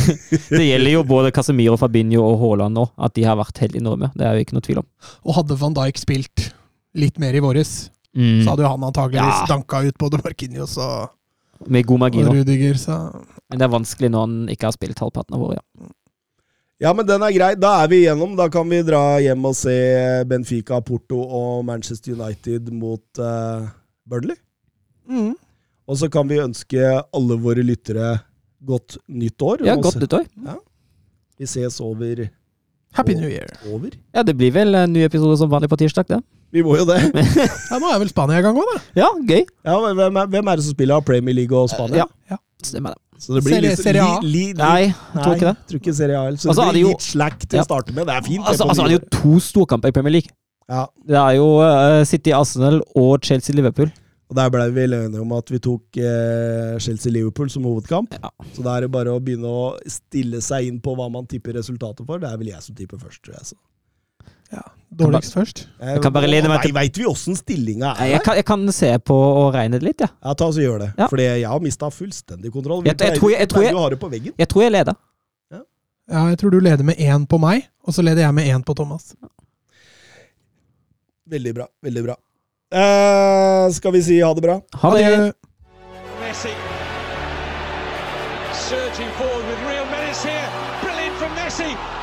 Det 0.58 0.64
gjelder 0.64 0.94
jo 0.96 1.02
både 1.12 1.30
Casemiro, 1.36 1.76
Fabinho 1.80 2.24
og 2.24 2.38
Haaland 2.40 2.78
nå, 2.80 2.86
at 3.04 3.14
de 3.18 3.26
har 3.28 3.36
vært 3.38 3.60
helt 3.62 3.76
enorme. 3.78 4.08
Det 4.16 4.24
er 4.26 4.38
jo 4.40 4.46
ikke 4.46 4.56
noe 4.56 4.66
tvil 4.66 4.80
om. 4.82 4.88
Og 5.28 5.36
hadde 5.42 5.60
van 5.60 5.76
Dijk 5.76 6.00
spilt 6.00 6.48
litt 6.98 7.20
mer 7.22 7.36
i 7.36 7.44
våres, 7.44 7.90
Mm. 8.12 8.42
så 8.44 8.50
hadde 8.50 8.60
jo 8.66 8.68
han 8.68 8.82
antageligvis 8.84 9.38
Ja. 9.40 9.46
danka 9.48 9.78
ut 9.88 9.96
både 9.96 10.18
Markinios 10.20 10.74
og, 10.76 11.14
Med 11.66 11.86
god 11.86 11.98
margin 12.02 12.26
og. 12.28 12.34
Rudiger. 12.34 12.74
Så 12.76 12.92
Men 13.48 13.58
det 13.58 13.64
er 13.64 13.72
vanskelig 13.72 14.10
når 14.12 14.20
han 14.26 14.34
ikke 14.52 14.66
har 14.68 14.72
spilt 14.76 14.98
halvparten 15.00 15.32
av 15.38 15.40
året. 15.46 15.62
Ja. 15.80 15.86
Ja, 16.82 16.90
men 16.96 17.06
den 17.06 17.22
er 17.22 17.30
grei. 17.34 17.52
Da 17.62 17.76
er 17.84 17.90
vi 17.92 18.00
igjennom. 18.02 18.34
Da 18.38 18.48
kan 18.50 18.66
vi 18.70 18.80
dra 18.82 19.20
hjem 19.22 19.44
og 19.46 19.54
se 19.54 19.76
Benfica, 20.26 20.80
Porto 20.82 21.20
og 21.22 21.62
Manchester 21.68 22.16
United 22.16 22.72
mot 22.74 23.22
uh, 23.22 23.70
Burnley. 24.08 24.38
mm. 25.06 25.32
Og 25.90 25.98
så 25.98 26.06
kan 26.08 26.28
vi 26.30 26.38
ønske 26.38 26.78
alle 27.12 27.36
våre 27.42 27.62
lyttere 27.66 28.14
godt 28.64 28.96
nytt 29.10 29.42
år. 29.42 29.64
Ja, 29.66 29.74
godt 29.74 29.98
godt 30.00 30.14
år. 30.20 30.28
Ja. 30.46 30.54
Vi 31.38 31.48
ses 31.50 31.80
over 31.82 32.22
Happy 32.94 33.16
New 33.18 33.28
Year. 33.28 33.50
Over? 33.66 33.90
Ja, 34.14 34.22
det 34.22 34.36
blir 34.38 34.52
vel 34.54 34.74
en 34.78 34.92
ny 34.94 35.02
episode 35.04 35.36
som 35.40 35.50
vanlig 35.50 35.68
på 35.72 35.78
tirsdag, 35.80 36.06
det. 36.08 36.20
Vi 36.52 36.62
må 36.62 36.76
jo 36.78 36.86
det. 36.88 37.00
Ja, 37.72 37.78
Nå 37.80 37.88
er 37.90 37.98
vel 38.02 38.10
Spania 38.12 38.38
i 38.38 38.44
gang 38.44 38.58
òg, 38.60 38.68
da. 38.74 38.80
Ja, 39.02 39.08
gøy. 39.26 39.42
Ja, 39.64 39.76
hvem, 39.80 40.02
er, 40.22 40.32
hvem 40.36 40.50
er 40.52 40.60
det 40.60 40.66
som 40.68 40.76
spiller 40.76 41.04
Premier 41.04 41.34
League 41.34 41.56
og 41.56 41.70
Spania? 41.72 42.06
Ja. 42.30 42.38
Stemmer 42.62 42.94
det. 42.94 43.11
Så 43.22 43.36
det 43.36 43.42
blir 43.46 43.54
Serie- 43.54 43.70
litt, 43.70 43.78
Serie 43.86 44.02
A? 44.02 44.18
Li, 44.20 44.28
li, 44.32 44.44
li, 44.50 44.52
Nei, 44.58 44.82
jeg 44.90 45.22
tror 45.22 45.34
ikke 45.36 45.48
det. 45.52 45.56
Tror 45.70 45.80
ikke 45.80 45.94
Serie 45.94 46.18
A. 46.18 46.30
Så 46.34 46.50
altså, 46.50 46.64
det 46.66 46.72
blir 46.74 46.82
jo- 46.82 46.92
litt 46.96 47.04
slack 47.06 47.38
til 47.46 47.56
Ja. 47.60 47.62
å 47.62 47.68
starte 47.68 47.94
med. 47.94 48.06
Det 48.10 48.14
er 48.16 48.22
fint. 48.26 48.42
det, 48.44 48.50
Altså, 48.50 48.64
på 48.66 48.70
altså, 48.74 48.88
det 48.88 48.92
er 48.92 48.98
jo 48.98 49.18
to 49.22 49.40
storkamper 49.46 49.88
i 49.92 49.92
Premier 49.98 50.10
League. 50.18 50.30
ja, 50.68 50.86
Det 51.06 51.16
er 51.22 51.34
jo 51.38 51.48
uh, 51.62 52.02
City 52.04 52.32
Arsenal 52.32 52.80
og 52.96 53.20
Chelsea-Liverpool. 53.22 53.92
og 54.32 54.36
Der 54.36 54.48
ble 54.50 54.70
vi 54.72 54.80
enige 54.88 55.20
om 55.20 55.32
at 55.36 55.50
vi 55.52 55.58
tok 55.58 55.82
eh, 55.98 56.78
Chelsea-Liverpool 56.80 57.50
som 57.50 57.62
hovedkamp. 57.64 58.14
Ja. 58.22 58.30
Så 58.56 58.62
da 58.64 58.76
er 58.78 58.80
det 58.86 58.90
bare 58.90 59.12
å 59.12 59.20
begynne 59.20 59.44
å 59.44 59.76
stille 59.86 60.40
seg 60.40 60.66
inn 60.68 60.80
på 60.80 60.96
hva 60.96 61.10
man 61.12 61.26
tipper 61.26 61.52
resultatet 61.52 62.06
for. 62.06 62.18
Det 62.18 62.30
er 62.30 62.38
vel 62.38 62.48
jeg 62.48 62.62
som 62.62 62.74
tipper 62.74 62.96
først, 62.98 63.20
tror 63.22 63.34
jeg. 63.36 63.44
Så. 63.52 63.54
Ja, 64.52 64.62
Dårligst 64.92 65.32
først. 65.32 65.60
Jeg, 65.80 66.02
kan 66.04 66.12
bare 66.12 66.28
lene 66.28 66.48
meg 66.52 66.60
til- 66.66 66.74
Veit 66.76 66.98
vi 67.00 67.04
åssen 67.08 67.36
stillinga 67.38 67.94
er? 67.96 68.10
Jeg 68.12 68.22
kan, 68.26 68.36
jeg 68.36 68.44
kan 68.44 68.66
se 68.72 68.90
på 68.98 69.14
og 69.14 69.54
regne 69.54 69.78
det 69.80 69.86
litt, 69.86 70.00
ja. 70.04 70.08
Ja, 70.24 70.34
ta 70.34 70.44
oss 70.50 70.58
og 70.60 70.62
gjør 70.66 70.78
det. 70.84 70.90
Ja. 70.98 71.06
Fordi 71.08 71.22
jeg 71.22 71.48
har 71.48 71.60
mista 71.64 71.88
fullstendig 71.88 72.52
kontroll. 72.52 72.84
Jeg- 72.84 72.98
jeg 73.00 73.18
tror 73.18 73.30
jeg- 73.30 73.48
tror 73.48 73.62
å 74.68 74.70
leder. 74.72 74.94
Ja, 76.10 76.26
jeg 76.28 76.38
tror 76.38 76.50
du 76.50 76.58
leder 76.60 76.84
med 76.84 76.96
én 76.98 77.26
på 77.26 77.38
meg, 77.40 77.68
og 77.86 77.94
så 77.94 78.02
leder 78.02 78.22
jeg 78.26 78.34
med 78.34 78.44
én 78.44 78.62
på 78.64 78.74
Thomas. 78.76 79.14
Veldig 81.30 81.54
bra. 81.54 81.66
Veldig 81.82 82.02
bra. 82.04 82.16
Uh, 82.74 83.70
skal 83.72 83.92
vi 83.92 84.02
si 84.02 84.18
ha 84.20 84.34
det 84.34 84.42
bra? 84.42 84.60
Ha 84.74 84.90
det. 84.96 85.04
Adjø. 85.06 85.32
Messi 86.20 86.52
surging 88.52 89.10
forward 89.16 89.44
with 89.48 89.60
real 89.68 89.86
menace 89.86 90.22
here. 90.24 90.48
Brilliant 90.82 91.16
from 91.20 91.32
Messi. 91.36 92.01